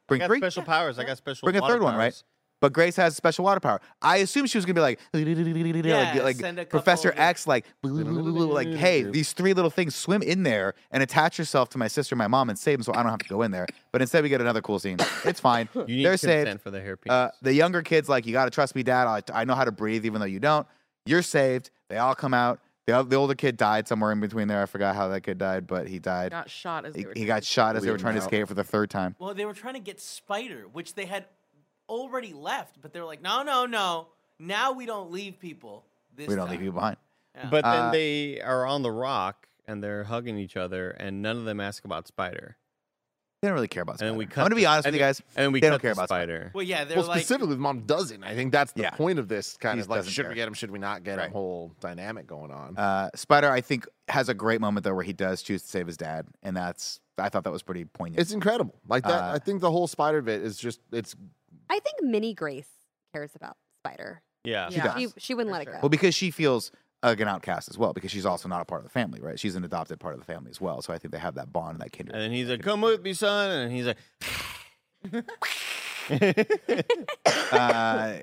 Yeah. 0.08 0.14
I 0.14 0.16
Bring 0.16 0.20
got 0.20 0.26
three. 0.28 0.38
special 0.38 0.62
powers. 0.62 0.98
I 0.98 1.04
got 1.04 1.16
special. 1.16 1.46
Bring 1.46 1.56
a 1.56 1.60
water 1.60 1.74
third 1.74 1.82
one, 1.82 1.96
right? 1.96 2.22
But 2.60 2.72
Grace 2.72 2.96
has 2.96 3.14
special 3.14 3.44
water 3.44 3.60
power. 3.60 3.80
I 4.02 4.16
assume 4.16 4.46
she 4.46 4.58
was 4.58 4.64
gonna 4.64 4.74
be 4.74 4.80
like, 4.80 4.98
Yeah, 5.14 6.22
like, 6.24 6.42
like 6.42 6.68
Professor 6.70 7.14
X, 7.16 7.46
like, 7.46 7.64
like, 7.84 8.68
hey, 8.74 9.04
these 9.04 9.32
three 9.32 9.52
little 9.52 9.70
things 9.70 9.94
swim 9.94 10.22
in 10.22 10.42
there 10.42 10.74
and 10.90 11.00
attach 11.00 11.38
yourself 11.38 11.68
to 11.70 11.78
my 11.78 11.86
sister, 11.86 12.14
and 12.14 12.18
my 12.18 12.26
mom, 12.26 12.50
and 12.50 12.58
save 12.58 12.78
them, 12.78 12.82
so 12.82 12.92
I 12.94 13.02
don't 13.04 13.10
have 13.10 13.20
to 13.20 13.28
go 13.28 13.42
in 13.42 13.52
there. 13.52 13.66
But 13.92 14.02
instead, 14.02 14.24
we 14.24 14.28
get 14.28 14.40
another 14.40 14.60
cool 14.60 14.80
scene. 14.80 14.96
It's 15.24 15.38
fine. 15.40 15.68
You 15.74 15.84
need 15.86 16.04
They're 16.04 16.12
consent 16.14 16.48
saved. 16.48 16.60
for 16.62 16.70
the 16.72 16.80
hairpiece. 16.80 17.10
Uh, 17.10 17.30
the 17.42 17.54
younger 17.54 17.82
kids, 17.82 18.08
like, 18.08 18.26
you 18.26 18.32
got 18.32 18.46
to 18.46 18.50
trust 18.50 18.74
me, 18.74 18.82
Dad. 18.82 19.06
I, 19.06 19.22
I 19.32 19.44
know 19.44 19.54
how 19.54 19.64
to 19.64 19.72
breathe, 19.72 20.04
even 20.04 20.20
though 20.20 20.26
you 20.26 20.40
don't. 20.40 20.66
You're 21.06 21.22
saved. 21.22 21.70
They 21.88 21.98
all 21.98 22.14
come 22.16 22.34
out. 22.34 22.58
The, 22.88 23.02
the 23.02 23.16
older 23.16 23.34
kid 23.34 23.58
died 23.58 23.86
somewhere 23.86 24.12
in 24.12 24.20
between 24.20 24.48
there. 24.48 24.62
I 24.62 24.66
forgot 24.66 24.96
how 24.96 25.08
that 25.08 25.20
kid 25.20 25.36
died, 25.36 25.66
but 25.66 25.86
he 25.88 25.98
died. 25.98 26.30
got 26.30 26.48
shot 26.48 26.86
as 26.86 26.94
they 26.94 27.00
He, 27.00 27.06
were 27.06 27.12
he 27.12 27.20
trying 27.20 27.26
got 27.26 27.42
to- 27.42 27.46
shot 27.46 27.76
as 27.76 27.82
they 27.82 27.90
were 27.90 27.96
Bleed 27.96 28.00
him 28.00 28.02
trying 28.04 28.14
to 28.14 28.20
escape 28.20 28.48
for 28.48 28.54
the 28.54 28.64
third 28.64 28.88
time. 28.88 29.14
Well, 29.18 29.34
they 29.34 29.44
were 29.44 29.52
trying 29.52 29.74
to 29.74 29.80
get 29.80 30.00
Spider, 30.00 30.64
which 30.72 30.94
they 30.94 31.04
had 31.04 31.26
already 31.86 32.32
left, 32.32 32.80
but 32.80 32.94
they're 32.94 33.04
like, 33.04 33.20
no, 33.20 33.42
no, 33.42 33.66
no. 33.66 34.08
Now 34.38 34.72
we 34.72 34.86
don't 34.86 35.10
leave 35.10 35.38
people. 35.38 35.84
This 36.16 36.28
We 36.28 36.34
don't 36.34 36.46
time. 36.46 36.52
leave 36.56 36.62
you 36.64 36.72
behind. 36.72 36.96
Yeah. 37.34 37.48
But 37.50 37.64
then 37.64 37.74
Uh, 37.74 37.90
they 37.92 38.40
are 38.40 38.64
on 38.66 38.80
the 38.82 38.90
rock 38.90 39.48
and 39.66 39.84
they're 39.84 40.04
hugging 40.04 40.38
each 40.38 40.56
other, 40.56 40.90
and 40.92 41.20
none 41.20 41.36
of 41.36 41.44
them 41.44 41.60
ask 41.60 41.84
about 41.84 42.08
Spider. 42.08 42.56
They 43.40 43.46
don't 43.48 43.54
really 43.54 43.68
care 43.68 43.84
about 43.84 43.92
And 43.92 43.98
Spider. 44.00 44.10
then 44.10 44.18
we 44.18 44.24
I'm 44.24 44.30
gonna 44.30 44.54
be 44.56 44.62
to- 44.62 44.66
honest 44.66 44.86
with 44.86 44.94
you 44.94 45.00
guys. 45.00 45.20
And 45.36 45.44
then 45.44 45.52
we 45.52 45.60
they 45.60 45.70
don't 45.70 45.80
care 45.80 45.90
to 45.94 45.98
about 46.00 46.08
Spider. 46.08 46.36
Spider. 46.38 46.50
well, 46.54 46.64
yeah, 46.64 46.82
they're 46.84 46.96
Well, 46.98 47.06
like, 47.06 47.20
specifically, 47.20 47.54
the 47.54 47.60
mom 47.60 47.82
doesn't. 47.82 48.24
I 48.24 48.34
think 48.34 48.50
that's 48.50 48.72
the 48.72 48.82
Yeah. 48.82 48.90
point 48.90 49.20
of 49.20 49.28
this 49.28 49.56
kind 49.56 49.78
He 49.78 49.82
of 49.82 49.88
like, 49.88 49.98
doesn't 49.98 50.12
should 50.12 50.22
care. 50.24 50.30
we 50.30 50.34
get 50.34 50.48
him? 50.48 50.54
Should 50.54 50.72
we 50.72 50.80
not 50.80 51.04
get 51.04 51.20
him? 51.20 51.30
Whole 51.30 51.72
dynamic 51.78 52.26
going 52.26 52.50
on. 52.50 52.76
Uh, 52.76 53.10
Spider, 53.14 53.48
I 53.48 53.60
think, 53.60 53.86
has 54.08 54.28
a 54.28 54.34
great 54.34 54.60
moment 54.60 54.82
though 54.82 54.94
where 54.94 55.04
he 55.04 55.12
does 55.12 55.40
choose 55.42 55.62
to 55.62 55.68
save 55.68 55.86
his 55.86 55.96
dad, 55.96 56.26
and 56.42 56.56
that's 56.56 56.98
I 57.16 57.28
thought 57.28 57.44
that 57.44 57.52
was 57.52 57.62
pretty 57.62 57.84
poignant. 57.84 58.20
it's 58.20 58.32
incredible. 58.32 58.74
Like 58.88 59.04
that. 59.04 59.22
Uh, 59.22 59.32
I 59.34 59.38
think 59.38 59.60
the 59.60 59.70
whole 59.70 59.86
spider 59.86 60.20
bit 60.20 60.42
is 60.42 60.56
just. 60.58 60.80
It's 60.90 61.14
I 61.70 61.78
think 61.78 62.02
Minnie 62.02 62.34
Grace 62.34 62.68
cares 63.12 63.36
about 63.36 63.56
Spider. 63.84 64.20
Yeah. 64.42 64.68
Yeah. 64.70 64.96
She, 64.96 65.08
she 65.16 65.34
wouldn't 65.34 65.52
for 65.54 65.58
let 65.58 65.64
sure. 65.64 65.72
it 65.74 65.76
go. 65.76 65.80
well 65.82 65.88
because 65.90 66.14
she 66.14 66.30
feels 66.32 66.72
like 67.02 67.20
an 67.20 67.28
outcast 67.28 67.68
as 67.68 67.78
well 67.78 67.92
because 67.92 68.10
she's 68.10 68.26
also 68.26 68.48
not 68.48 68.60
a 68.60 68.64
part 68.64 68.80
of 68.80 68.84
the 68.84 68.90
family, 68.90 69.20
right? 69.20 69.38
She's 69.38 69.54
an 69.56 69.64
adopted 69.64 70.00
part 70.00 70.14
of 70.14 70.20
the 70.20 70.26
family 70.26 70.50
as 70.50 70.60
well. 70.60 70.82
So 70.82 70.92
I 70.92 70.98
think 70.98 71.12
they 71.12 71.18
have 71.18 71.34
that 71.36 71.52
bond 71.52 71.72
and 71.72 71.80
that 71.80 71.92
kindred. 71.92 72.14
And 72.14 72.24
then 72.24 72.32
he's 72.32 72.48
like, 72.48 72.62
"Come 72.62 72.80
with 72.80 73.02
me, 73.02 73.12
son," 73.14 73.50
and 73.50 73.72
he's 73.72 73.86
like, 73.86 73.98
uh, 77.52 78.16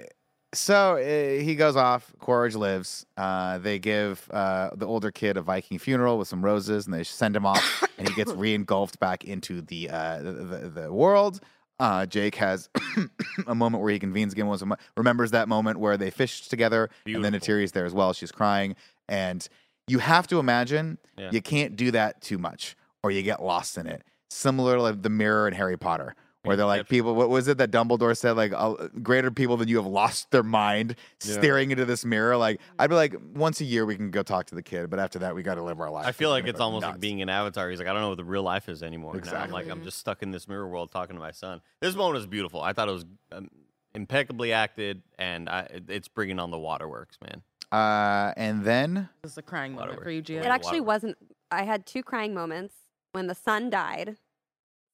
so 0.54 0.96
uh, 0.96 1.44
he 1.44 1.56
goes 1.56 1.76
off. 1.76 2.12
Quaritch 2.20 2.56
lives. 2.56 3.06
Uh, 3.18 3.58
they 3.60 3.80
give 3.80 4.28
uh, 4.32 4.72
the 4.76 4.86
older 4.86 5.12
kid 5.12 5.38
a 5.38 5.42
Viking 5.42 5.78
funeral 5.78 6.18
with 6.18 6.28
some 6.28 6.44
roses, 6.44 6.86
and 6.86 6.94
they 6.94 7.04
send 7.04 7.36
him 7.36 7.46
off, 7.46 7.84
and 7.98 8.08
he 8.08 8.16
gets 8.16 8.32
re-engulfed 8.34 9.00
back 9.00 9.24
into 9.24 9.62
the 9.62 9.90
uh, 9.90 10.20
the, 10.20 10.32
the, 10.32 10.70
the 10.82 10.94
world. 10.94 11.40
Uh, 11.80 12.06
Jake 12.06 12.36
has 12.36 12.70
a 13.48 13.54
moment 13.56 13.84
where 13.84 13.92
he 13.92 14.00
convenes 14.00 14.34
again. 14.34 14.48
Once 14.48 14.64
remembers 14.96 15.32
that 15.32 15.48
moment 15.50 15.80
where 15.80 15.98
they 15.98 16.10
fished 16.10 16.50
together, 16.50 16.90
and 17.06 17.16
then 17.24 17.32
Beautiful. 17.34 17.56
Neytiri's 17.56 17.72
there 17.74 17.86
as 17.86 17.94
well. 17.94 18.14
She's 18.14 18.32
crying, 18.32 18.76
and 19.10 19.48
you 19.88 20.00
have 20.00 20.28
to 20.28 20.40
imagine 20.40 20.98
Yeah. 21.18 21.30
you 21.32 21.42
can't 21.42 21.76
do 21.76 21.92
that 21.92 22.22
too 22.22 22.38
much, 22.38 22.76
or 23.04 23.12
you 23.12 23.22
get 23.24 23.44
lost 23.44 23.78
in 23.78 23.88
it. 23.88 24.04
Similar 24.30 24.76
to 24.76 24.82
like 24.82 25.02
the 25.02 25.10
mirror 25.10 25.48
in 25.48 25.54
Harry 25.54 25.78
Potter, 25.78 26.16
where 26.46 26.56
they're 26.56 26.66
like 26.66 26.80
Inception. 26.80 26.96
people. 26.98 27.16
What 27.16 27.30
was 27.30 27.48
it 27.48 27.58
that 27.58 27.72
Dumbledore 27.72 28.16
said? 28.18 28.34
Like 28.34 28.54
uh, 28.56 28.88
greater 29.02 29.32
people 29.32 29.58
than 29.58 29.68
you 29.68 29.78
have 29.78 29.86
lost 29.86 30.32
their 30.32 30.44
mind 30.44 30.96
Yeah. 31.24 31.34
staring 31.34 31.72
into 31.72 31.86
this 31.86 32.06
mirror. 32.06 32.38
Like 32.38 32.60
I'd 32.80 32.90
be 32.90 32.96
like, 32.96 33.16
once 33.34 33.62
a 33.62 33.66
year 33.66 33.86
we 33.86 33.96
can 33.96 34.12
go 34.12 34.24
talk 34.24 34.46
to 34.48 34.56
the 34.56 34.64
kid, 34.64 34.90
but 34.90 35.00
after 35.00 35.20
that 35.20 35.36
we 35.36 35.44
got 35.44 35.56
to 35.56 35.64
live 35.64 35.80
our 35.82 35.90
life. 35.90 36.06
I 36.06 36.12
feel 36.12 36.30
like 36.30 36.44
it's 36.46 36.58
gonna 36.58 36.60
go 36.60 36.64
almost 36.76 36.86
like 36.86 37.00
being 37.00 37.22
an 37.22 37.30
avatar. 37.30 37.70
He's 37.70 37.80
like, 37.80 37.88
I 37.88 37.94
don't 37.94 38.02
know 38.02 38.10
what 38.10 38.18
the 38.18 38.24
real 38.24 38.44
life 38.44 38.70
is 38.70 38.84
anymore. 38.84 39.14
Now 39.14 39.18
I'm 39.18 39.24
Exactly. 39.24 39.54
like, 39.54 39.70
I'm 39.70 39.84
just 39.84 39.98
stuck 39.98 40.24
in 40.24 40.32
this 40.32 40.48
mirror 40.48 40.68
world 40.68 40.92
talking 40.92 41.16
to 41.16 41.20
my 41.20 41.32
son. 41.32 41.62
This 41.82 41.96
moment 41.96 42.20
is 42.20 42.28
beautiful. 42.28 42.62
I 42.62 42.74
thought 42.74 42.88
it 42.90 42.94
was 42.94 43.06
um, 43.32 43.50
impeccably 43.94 44.54
acted, 44.54 45.02
and 45.18 45.50
I, 45.50 45.68
it's 45.88 46.08
bringing 46.08 46.40
on 46.40 46.52
the 46.52 46.60
waterworks, 46.60 47.18
man. 47.22 47.42
Uh, 47.72 48.34
and 48.38 48.64
then 48.64 49.10
This 49.24 49.34
is 49.34 49.38
a 49.38 49.42
crying 49.42 49.72
moment 49.74 49.90
Whatever. 49.90 50.04
for 50.06 50.12
you, 50.12 50.22
Gia. 50.22 50.40
It 50.40 50.46
actually 50.46 50.80
Waterworks. 50.82 51.04
wasn't. 51.04 51.18
I 51.52 51.64
had 51.64 51.86
two 51.86 52.04
crying 52.04 52.34
moments 52.34 52.74
when 53.14 53.28
the 53.28 53.36
son 53.36 53.70
died, 53.70 54.18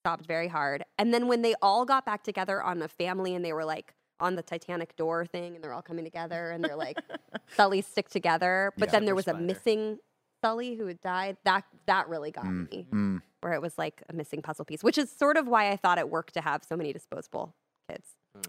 sobbed 0.06 0.26
very 0.26 0.48
hard, 0.48 0.84
and 0.98 1.14
then 1.14 1.28
when 1.28 1.42
they 1.42 1.56
all 1.62 1.86
got 1.86 2.06
back 2.06 2.24
together 2.24 2.62
on 2.62 2.80
the 2.80 2.88
family 2.88 3.36
and 3.36 3.44
they 3.46 3.54
were 3.54 3.66
like 3.66 3.94
on 4.20 4.36
the 4.36 4.44
Titanic 4.44 4.96
door 4.96 5.26
thing 5.26 5.56
and 5.56 5.64
they're 5.64 5.74
all 5.74 5.82
coming 5.82 6.04
together 6.06 6.52
and 6.52 6.64
they're 6.64 6.76
like 6.76 6.98
Sully 7.56 7.82
stick 7.82 8.08
together, 8.10 8.72
but 8.78 8.88
Yeah. 8.88 8.92
then 8.92 9.06
there 9.06 9.16
was 9.16 9.28
a 9.28 9.32
Spider. 9.32 9.44
missing 9.46 9.98
Sully 10.44 10.76
who 10.76 10.86
had 10.88 11.02
died. 11.02 11.38
That 11.44 11.66
that 11.88 12.08
really 12.08 12.32
got 12.32 12.46
Mm, 12.46 12.72
me, 12.72 12.88
mm, 12.94 13.22
where 13.42 13.54
it 13.54 13.62
was 13.62 13.78
like 13.78 14.04
a 14.10 14.14
missing 14.14 14.42
puzzle 14.42 14.66
piece, 14.66 14.84
which 14.84 14.98
is 14.98 15.12
sort 15.12 15.38
of 15.38 15.48
why 15.48 15.70
I 15.72 15.76
thought 15.76 15.98
it 15.98 16.10
worked 16.10 16.34
to 16.36 16.42
have 16.42 16.64
so 16.64 16.78
many 16.78 16.94
disposable 16.94 17.56
kids. 17.90 18.08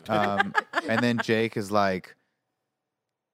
um, 0.08 0.54
and 0.88 1.02
then 1.02 1.18
Jake 1.20 1.56
is 1.56 1.70
like, 1.70 2.14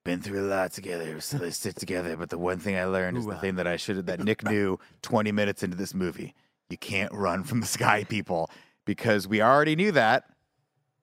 been 0.05 0.21
through 0.23 0.47
a 0.47 0.49
lot 0.49 0.73
together, 0.73 1.21
so 1.21 1.37
they 1.39 1.51
stick 1.51 1.75
together. 1.75 2.17
But 2.17 2.31
the 2.31 2.39
one 2.39 2.59
thing 2.59 2.77
I 2.77 2.85
learned 2.85 3.19
is 3.19 3.27
the 3.27 3.37
thing 3.37 3.57
that 3.57 3.67
I 3.67 3.77
should 3.77 3.97
have, 3.97 4.07
that 4.07 4.21
Nick 4.21 4.43
knew 4.43 4.79
20 5.03 5.33
minutes 5.33 5.63
into 5.63 5.77
this 5.77 5.93
movie. 5.93 6.35
You 6.71 6.77
can't 6.79 7.13
run 7.13 7.45
from 7.45 7.61
the 7.61 7.67
sky 7.79 8.05
people 8.05 8.51
because 8.85 9.27
we 9.29 9.41
already 9.43 9.77
knew 9.77 9.93
that 9.93 10.25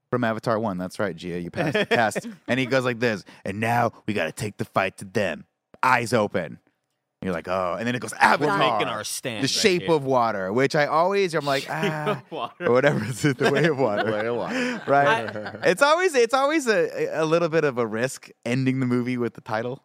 from 0.10 0.24
Avatar 0.24 0.60
1. 0.60 0.78
That's 0.78 1.00
right, 1.00 1.16
Gia. 1.16 1.40
You 1.40 1.52
passed 1.52 1.74
the 1.74 1.86
test. 1.86 2.28
And 2.48 2.60
he 2.60 2.66
goes 2.66 2.86
like 2.86 3.00
this, 3.00 3.24
and 3.44 3.60
now 3.60 3.92
we 4.08 4.14
got 4.14 4.26
to 4.26 4.32
take 4.32 4.58
the 4.58 4.66
fight 4.66 4.98
to 4.98 5.06
them. 5.06 5.46
Eyes 5.84 6.14
open. 6.14 6.60
You're 7.22 7.34
like, 7.34 7.48
oh. 7.48 7.76
And 7.78 7.88
then 7.88 7.96
it 7.96 8.00
goes, 8.02 8.14
Avatar. 8.14 8.58
making 8.60 8.88
our 8.88 9.04
stand 9.04 9.38
The 9.40 9.48
right 9.48 9.50
shape 9.50 9.82
here. 9.84 9.94
of 9.94 10.04
water, 10.04 10.54
which 10.54 10.76
I 10.76 10.86
always, 10.86 11.34
I'm 11.34 11.46
like, 11.46 11.66
ah, 11.70 12.22
or 12.32 12.72
whatever. 12.72 13.04
It's 13.04 13.22
the 13.24 13.50
way 13.52 13.66
of 13.66 13.80
water. 13.80 14.12
Way 14.12 14.28
of 14.28 14.36
water. 14.36 14.82
right? 14.86 15.56
it's 15.64 15.82
always 15.82 16.14
it's 16.14 16.36
always 16.36 16.68
a, 16.68 17.10
a 17.20 17.26
little 17.26 17.50
bit 17.50 17.64
of 17.64 17.80
a 17.80 17.88
risk 17.88 18.30
ending 18.46 18.80
the 18.80 18.86
movie 18.86 19.18
with 19.18 19.34
the 19.34 19.42
title. 19.42 19.82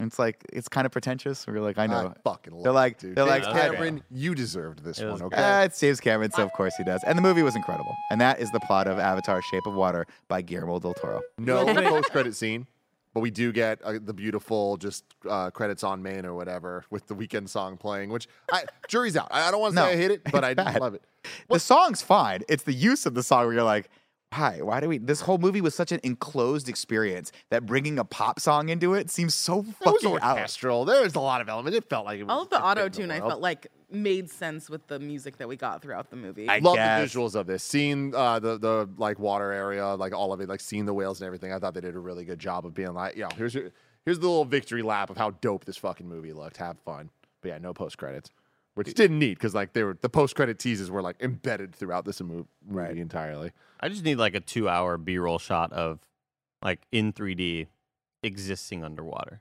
It's 0.00 0.18
like 0.18 0.44
it's 0.52 0.68
kind 0.68 0.86
of 0.86 0.92
pretentious. 0.92 1.46
We're 1.46 1.60
like, 1.60 1.78
I 1.78 1.86
know. 1.86 2.14
I 2.16 2.20
fucking 2.24 2.52
love 2.54 2.62
They're 2.64 2.72
like- 2.72 2.92
it, 2.94 2.98
dude. 3.00 3.14
they're 3.16 3.26
James 3.26 3.46
like, 3.46 3.54
okay. 3.56 3.70
Cameron, 3.70 4.02
you 4.10 4.34
deserved 4.34 4.82
this 4.82 4.98
It 4.98 5.08
one, 5.08 5.22
okay? 5.22 5.36
Ah, 5.38 5.62
it's 5.62 5.78
James 5.78 6.00
Cameron, 6.00 6.30
so 6.32 6.42
of 6.42 6.52
course 6.52 6.74
he 6.76 6.84
does. 6.84 7.02
And 7.04 7.16
the 7.18 7.22
movie 7.22 7.42
was 7.42 7.54
incredible. 7.56 7.94
And 8.10 8.20
that 8.20 8.40
is 8.40 8.50
the 8.50 8.60
plot 8.60 8.86
of 8.88 8.98
Avatar: 8.98 9.42
Shape 9.42 9.66
of 9.66 9.74
Water 9.74 10.06
by 10.28 10.42
Guillermo 10.42 10.78
del 10.78 10.94
Toro. 10.94 11.20
No 11.38 11.64
post 11.66 12.10
credit 12.10 12.34
scene, 12.34 12.66
but 13.14 13.20
we 13.20 13.30
do 13.30 13.52
get 13.52 13.82
uh, 13.82 13.98
the 14.02 14.14
beautiful 14.14 14.76
just 14.78 15.04
uh, 15.28 15.50
credits 15.50 15.84
on 15.84 16.02
main 16.02 16.24
or 16.24 16.34
whatever 16.34 16.84
with 16.90 17.06
the 17.06 17.14
Weeknd 17.14 17.48
song 17.48 17.76
playing. 17.76 18.10
Which 18.10 18.26
I 18.52 18.64
jury's 18.88 19.16
out. 19.16 19.28
I, 19.30 19.48
I 19.48 19.50
don't 19.50 19.60
want 19.60 19.74
to 19.74 19.80
No, 19.80 19.86
say 19.86 19.92
I 19.92 19.96
hate 19.96 20.10
it, 20.12 20.22
but 20.32 20.44
I 20.44 20.50
it's 20.50 20.56
bad. 20.56 20.80
love 20.80 20.94
it. 20.94 21.02
The 21.50 21.58
song's 21.60 22.00
fine. 22.00 22.40
It's 22.48 22.62
the 22.62 22.72
use 22.72 23.04
of 23.04 23.12
the 23.14 23.22
song 23.22 23.44
where 23.44 23.52
you're 23.54 23.62
like, 23.64 23.90
why? 24.32 24.60
Why 24.60 24.80
do 24.80 24.88
we? 24.88 24.98
This 24.98 25.20
whole 25.22 25.38
movie 25.38 25.60
was 25.60 25.74
such 25.74 25.90
an 25.92 26.00
enclosed 26.02 26.68
experience 26.68 27.32
that 27.50 27.66
bringing 27.66 27.98
a 27.98 28.04
pop 28.04 28.38
song 28.38 28.68
into 28.68 28.94
it 28.94 29.10
seems 29.10 29.34
so 29.34 29.60
It 29.60 29.66
was 29.66 30.02
fucking 30.02 30.18
out. 30.22 30.36
orchestral. 30.38 30.84
There's 30.84 31.14
a 31.16 31.20
lot 31.20 31.40
of 31.40 31.48
elements. 31.48 31.76
It 31.76 31.88
felt 31.90 32.04
like 32.06 32.20
it 32.20 32.24
was 32.24 32.30
All 32.32 32.42
of 32.42 32.50
the 32.50 32.62
auto 32.62 32.88
tune, 32.88 33.10
I 33.10 33.18
felt 33.18 33.40
like 33.40 33.66
made 33.90 34.30
sense 34.30 34.70
with 34.70 34.86
the 34.86 35.00
music 35.00 35.38
that 35.38 35.48
we 35.48 35.56
got 35.56 35.82
throughout 35.82 36.10
the 36.10 36.16
movie. 36.16 36.48
I 36.48 36.58
Love 36.58 36.76
guess. 36.76 37.12
the 37.12 37.18
visuals 37.18 37.34
of 37.34 37.46
this. 37.48 37.64
Seeing 37.64 38.14
uh, 38.14 38.38
the 38.38 38.56
the 38.58 38.88
like 38.98 39.18
water 39.18 39.50
area, 39.50 39.86
like 39.96 40.14
all 40.14 40.32
of 40.32 40.40
it, 40.40 40.48
like 40.48 40.60
seeing 40.60 40.86
the 40.86 40.94
whales 40.94 41.20
and 41.20 41.26
everything. 41.26 41.52
I 41.52 41.58
thought 41.58 41.74
they 41.74 41.80
did 41.80 41.96
a 41.96 41.98
really 41.98 42.24
good 42.24 42.38
job 42.38 42.64
of 42.64 42.72
being 42.72 42.94
like, 42.94 43.16
yeah, 43.16 43.28
here's 43.36 43.54
your, 43.54 43.70
here's 44.04 44.18
the 44.20 44.28
little 44.28 44.44
victory 44.44 44.82
lap 44.82 45.10
of 45.10 45.16
how 45.16 45.30
dope 45.30 45.64
this 45.64 45.76
fucking 45.76 46.08
movie 46.08 46.32
looked. 46.32 46.56
Have 46.58 46.78
fun. 46.84 47.10
But 47.42 47.48
yeah, 47.48 47.58
no 47.58 47.72
post 47.74 47.98
credits, 47.98 48.30
which 48.74 48.94
didn't 48.94 49.18
need 49.18 49.34
because 49.34 49.54
like 49.54 49.72
they 49.72 49.82
were 49.82 49.96
the 50.00 50.08
post 50.08 50.36
credit 50.36 50.58
teases 50.58 50.90
were 50.90 51.02
like 51.02 51.16
embedded 51.20 51.74
throughout 51.74 52.04
this 52.04 52.20
movie 52.20 52.48
Right. 52.66 52.96
entirely. 52.96 53.52
I 53.80 53.88
just 53.88 54.04
need 54.04 54.16
like 54.16 54.34
a 54.34 54.40
two-hour 54.40 54.98
B-roll 54.98 55.38
shot 55.38 55.72
of 55.72 56.00
like 56.62 56.80
in 56.92 57.12
3D 57.12 57.66
existing 58.22 58.84
underwater. 58.84 59.40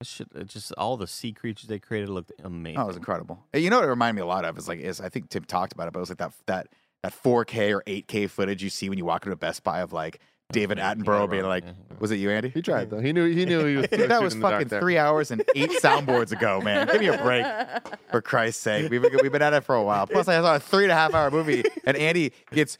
That 0.00 0.06
shit, 0.06 0.28
it 0.34 0.46
just 0.48 0.72
all 0.72 0.96
the 0.96 1.06
sea 1.06 1.32
creatures 1.32 1.68
they 1.68 1.78
created 1.78 2.08
looked 2.08 2.32
amazing. 2.42 2.78
Oh, 2.78 2.84
it 2.84 2.86
was 2.88 2.96
incredible. 2.96 3.44
You 3.54 3.70
know 3.70 3.76
what 3.76 3.84
it 3.84 3.88
reminded 3.88 4.20
me 4.20 4.22
a 4.22 4.26
lot 4.26 4.44
of 4.44 4.56
is 4.58 4.66
like 4.68 4.80
is 4.80 5.00
I 5.00 5.08
think 5.08 5.28
Tim 5.28 5.44
talked 5.44 5.72
about 5.72 5.88
it, 5.88 5.92
but 5.92 5.98
it 5.98 6.00
was 6.00 6.08
like 6.10 6.18
that 6.18 6.32
that 6.46 6.68
that 7.02 7.12
4K 7.22 7.74
or 7.74 7.82
8K 7.86 8.28
footage 8.28 8.62
you 8.62 8.68
see 8.70 8.88
when 8.88 8.98
you 8.98 9.04
walk 9.04 9.24
into 9.24 9.32
a 9.32 9.36
Best 9.36 9.62
Buy 9.62 9.80
of 9.80 9.92
like 9.92 10.20
David 10.52 10.78
Attenborough 10.78 11.22
yeah, 11.22 11.26
being 11.26 11.44
like, 11.44 11.64
yeah. 11.64 11.72
was 11.98 12.10
it 12.10 12.16
you, 12.16 12.30
Andy? 12.30 12.48
He 12.48 12.62
tried 12.62 12.90
though. 12.90 12.98
He 12.98 13.12
knew 13.12 13.26
he 13.26 13.44
knew 13.44 13.64
he 13.64 13.76
was. 13.76 13.86
that 13.90 14.22
was 14.22 14.34
fucking 14.34 14.68
three 14.68 14.98
hours 14.98 15.30
and 15.30 15.42
eight 15.54 15.70
soundboards 15.82 16.32
ago, 16.32 16.60
man. 16.60 16.86
Give 16.86 17.00
me 17.00 17.08
a 17.08 17.18
break, 17.18 17.46
for 18.10 18.20
Christ's 18.20 18.62
sake. 18.62 18.90
We've 18.90 19.02
been, 19.02 19.16
we've 19.22 19.32
been 19.32 19.42
at 19.42 19.52
it 19.52 19.64
for 19.64 19.74
a 19.74 19.82
while. 19.82 20.06
Plus, 20.06 20.28
I 20.28 20.40
saw 20.40 20.56
a 20.56 20.60
three 20.60 20.84
and 20.84 20.92
a 20.92 20.96
half 20.96 21.14
hour 21.14 21.30
movie, 21.30 21.64
and 21.84 21.96
Andy 21.96 22.32
gets 22.52 22.78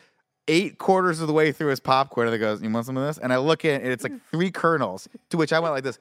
eight 0.49 0.79
quarters 0.79 1.21
of 1.21 1.27
the 1.27 1.33
way 1.33 1.53
through 1.53 1.71
his 1.71 1.81
popcorn, 1.81 2.27
and 2.27 2.35
he 2.35 2.39
goes, 2.39 2.63
"You 2.63 2.71
want 2.71 2.87
some 2.87 2.97
of 2.97 3.07
this?" 3.07 3.19
And 3.19 3.33
I 3.33 3.39
look 3.39 3.65
at 3.65 3.73
it, 3.73 3.83
and 3.83 3.93
it's 3.93 4.05
like 4.05 4.21
three 4.31 4.51
kernels. 4.51 5.09
To 5.31 5.37
which 5.37 5.53
I 5.53 5.61
went 5.61 5.75
like 5.75 5.85
this, 5.85 5.99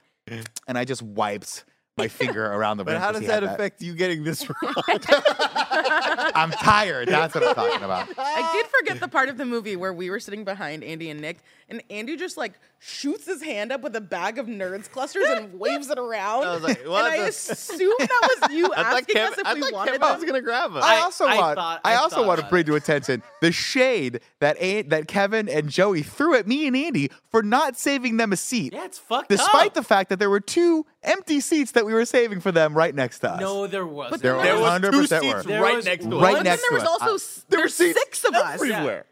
and 0.67 0.77
I 0.77 0.85
just 0.85 1.01
wiped 1.01 1.65
my 1.99 2.07
finger 2.07 2.45
around 2.45 2.77
the. 2.77 2.83
But 2.85 2.97
how 2.97 3.11
does 3.11 3.21
he 3.21 3.27
had 3.27 3.43
that 3.43 3.53
affect 3.53 3.81
you 3.81 3.93
getting 3.93 4.23
this 4.23 4.47
wrong? 4.63 4.73
I'm 6.35 6.51
tired. 6.51 7.07
That's 7.07 7.33
what 7.35 7.43
I'm 7.47 7.55
talking 7.55 7.83
about. 7.83 8.07
I 8.17 8.51
did 8.53 8.65
forget 8.67 8.99
the 8.99 9.07
part 9.07 9.29
of 9.29 9.37
the 9.37 9.45
movie 9.45 9.75
where 9.75 9.93
we 9.93 10.09
were 10.09 10.19
sitting 10.19 10.43
behind 10.43 10.83
Andy 10.83 11.09
and 11.09 11.19
Nick, 11.21 11.37
and 11.69 11.81
Andy 11.89 12.15
just 12.17 12.37
like 12.37 12.53
shoots 12.79 13.25
his 13.25 13.41
hand 13.43 13.71
up 13.71 13.81
with 13.81 13.95
a 13.95 14.01
bag 14.01 14.37
of 14.39 14.47
nerds 14.47 14.89
clusters 14.89 15.27
and 15.27 15.59
waves 15.59 15.89
it 15.89 15.99
around. 15.99 16.45
I 16.45 16.53
was 16.53 16.63
like, 16.63 16.79
and 16.81 16.89
what 16.89 17.05
I 17.05 17.17
the- 17.21 17.27
assumed 17.27 17.93
that 17.99 18.37
was 18.41 18.51
you 18.51 18.73
I 18.75 18.81
asking 18.81 19.15
Kevin, 19.15 19.33
us 19.33 19.37
if 19.39 19.45
I 19.45 19.53
we 19.53 19.61
thought 19.61 19.73
wanted 19.73 20.01
Kevin 20.01 20.15
was 20.15 20.23
gonna 20.25 20.41
grab 20.41 20.75
us. 20.75 20.83
I 20.83 20.95
I- 20.95 20.99
also 21.01 21.25
I 21.25 21.37
want. 21.37 21.55
thought- 21.55 21.81
I, 21.83 21.93
I 21.93 21.95
also 21.97 22.25
want 22.25 22.39
to 22.39 22.45
bring 22.47 22.65
to 22.65 22.75
attention 22.75 23.21
the 23.41 23.51
shade 23.51 24.21
that 24.39 24.57
An- 24.59 24.89
that 24.89 25.07
Kevin 25.07 25.49
and 25.49 25.69
Joey 25.69 26.01
threw 26.03 26.35
at 26.35 26.47
me 26.47 26.67
and 26.67 26.75
Andy 26.75 27.11
for 27.29 27.43
not 27.43 27.77
saving 27.77 28.17
them 28.17 28.31
a 28.33 28.37
seat, 28.37 28.73
Yeah, 28.73 28.85
it's 28.85 28.97
fucked 28.97 29.29
despite 29.29 29.67
up. 29.67 29.73
the 29.75 29.83
fact 29.83 30.09
that 30.09 30.19
there 30.19 30.29
were 30.29 30.39
two 30.39 30.85
empty 31.03 31.39
seats 31.39 31.71
that 31.73 31.85
we 31.89 31.93
were 31.95 32.05
saving 32.05 32.39
for 32.39 32.51
them 32.51 32.73
right 32.73 32.93
next 32.95 33.19
to 33.19 33.31
us. 33.31 33.41
No, 33.41 33.67
there 33.67 33.85
was. 33.85 34.11
But 34.11 34.21
there, 34.21 34.41
there 34.41 34.53
were 34.55 34.61
was 34.61 34.71
100 34.71 34.91
two 34.91 35.01
percent 35.01 35.23
seats 35.23 35.35
were. 35.35 35.43
There 35.43 35.61
right 35.61 35.75
was 35.75 35.85
next 35.85 36.03
to 36.05 36.09
one- 36.09 36.21
Right 36.23 36.35
But 36.37 36.43
next 36.43 36.61
then 36.61 36.71
there 36.71 36.79
to 36.79 36.91
was 36.91 37.01
us. 37.01 37.01
also 37.01 37.41
I- 37.41 37.45
there 37.49 37.57
were 37.59 37.61
there's 37.63 37.73
seats 37.75 37.99
six 37.99 38.23
of 38.25 38.33
us. 38.35 38.53
everywhere. 38.55 39.05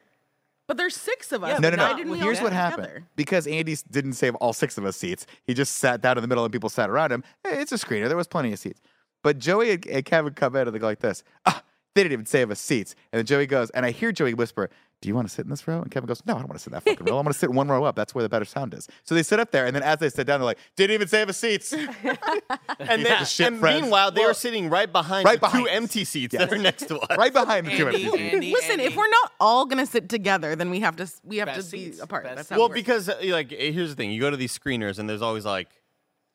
But 0.67 0.77
there's 0.77 0.95
six 0.97 1.31
of 1.31 1.43
us. 1.43 1.49
Yeah, 1.49 1.59
No, 1.59 1.69
no, 1.69 1.71
but 1.71 1.77
no. 1.77 1.83
Why 1.83 1.89
not 1.91 1.97
didn't 1.97 2.11
we 2.11 2.19
Here's 2.19 2.37
all 2.39 2.43
what 2.45 2.53
happened. 2.53 2.83
together? 2.87 3.03
Because 3.15 3.47
Andy 3.47 3.71
s- 3.71 3.83
didn't 3.83 4.13
save 4.13 4.35
all 4.35 4.51
six 4.53 4.77
of 4.77 4.85
us 4.85 4.97
seats. 4.97 5.25
He 5.45 5.53
just 5.53 5.77
sat 5.77 6.01
down 6.01 6.17
in 6.17 6.21
the 6.21 6.27
middle 6.27 6.43
and 6.43 6.51
people 6.51 6.69
sat 6.69 6.89
around 6.89 7.11
him. 7.11 7.23
Hey, 7.43 7.61
it's 7.61 7.71
a 7.71 7.75
screener. 7.75 8.07
There 8.09 8.17
was 8.17 8.27
plenty 8.27 8.51
of 8.51 8.59
seats. 8.59 8.81
But 9.23 9.37
Joey 9.39 9.71
and, 9.71 9.87
and 9.87 10.03
Kevin 10.05 10.33
come 10.33 10.55
in 10.57 10.67
and 10.67 10.75
they 10.75 10.79
go 10.79 10.85
like 10.87 10.99
this. 10.99 11.23
Ah, 11.45 11.63
they 11.95 12.03
didn't 12.03 12.13
even 12.13 12.25
save 12.25 12.51
us 12.51 12.59
seats. 12.59 12.95
And 13.13 13.17
then 13.19 13.25
Joey 13.25 13.47
goes, 13.47 13.69
and 13.71 13.85
I 13.85 13.91
hear 13.91 14.11
Joey 14.11 14.33
whisper, 14.33 14.69
do 15.01 15.07
you 15.09 15.13
want 15.15 15.27
to 15.27 15.33
sit 15.33 15.45
in 15.45 15.51
this 15.51 15.67
row? 15.67 15.79
And 15.81 15.91
Kevin 15.91 16.07
goes, 16.07 16.23
no, 16.25 16.33
I 16.33 16.39
don't 16.39 16.47
want 16.49 16.57
to 16.57 16.63
sit 16.63 16.67
in 16.67 16.73
that 16.73 16.83
fucking 16.83 17.05
row. 17.05 17.19
I'm 17.19 17.23
going 17.23 17.31
to 17.33 17.37
sit 17.37 17.51
one 17.51 17.67
row 17.67 17.83
up. 17.83 17.95
That's 17.95 18.15
where 18.15 18.23
the 18.23 18.29
better 18.29 18.45
sound 18.45 18.73
is. 18.73 18.87
So 19.03 19.13
they 19.13 19.21
sit 19.21 19.39
up 19.39 19.51
there, 19.51 19.67
and 19.67 19.75
then 19.75 19.83
as 19.83 19.99
they 19.99 20.09
sit 20.09 20.25
down, 20.25 20.39
they're 20.39 20.45
like, 20.45 20.57
didn't 20.75 20.95
even 20.95 21.07
save 21.07 21.29
us 21.29 21.37
seats. 21.37 21.71
And, 22.79 23.01
Yeah. 23.01 23.17
then, 23.17 23.25
Shit 23.25 23.47
and 23.47 23.59
friends. 23.59 23.81
meanwhile, 23.81 24.11
they 24.11 24.21
Well, 24.21 24.29
were 24.29 24.33
sitting 24.33 24.69
right 24.69 24.91
behind 24.91 25.25
right 25.25 25.39
the 25.41 25.47
two 25.47 25.63
us. 25.65 25.69
empty 25.71 26.03
seats 26.05 26.33
Yes. 26.33 26.49
that 26.49 26.53
are 26.57 26.61
next 26.61 26.87
to 26.87 26.97
us. 27.09 27.17
right 27.17 27.33
behind 27.33 27.65
the 27.67 27.71
two 27.75 27.87
empty 27.87 28.03
seats. 28.03 28.17
Andy, 28.33 28.51
Listen, 28.51 28.79
if 28.79 28.85
Andy. 28.87 28.97
we're 28.97 29.09
not 29.09 29.31
all 29.39 29.65
gonna 29.65 29.85
sit 29.85 30.09
together, 30.09 30.55
then 30.55 30.69
we 30.69 30.79
have 30.81 30.95
to 30.97 31.03
s- 31.03 31.19
we 31.23 31.37
have 31.37 31.47
Best 31.47 31.71
to 31.71 31.77
be 31.77 31.93
apart. 31.99 32.23
best 32.25 32.35
That's 32.35 32.49
how 32.49 32.57
Well, 32.57 32.67
it 32.67 32.69
works. 32.69 32.79
because 32.81 33.09
uh, 33.09 33.17
like 33.23 33.51
eh, 33.51 33.71
here's 33.71 33.89
the 33.89 33.95
thing: 33.95 34.11
you 34.11 34.19
go 34.21 34.29
to 34.29 34.37
these 34.37 34.57
screeners, 34.57 34.99
and 34.99 35.09
there's 35.09 35.21
always 35.23 35.43
like 35.45 35.69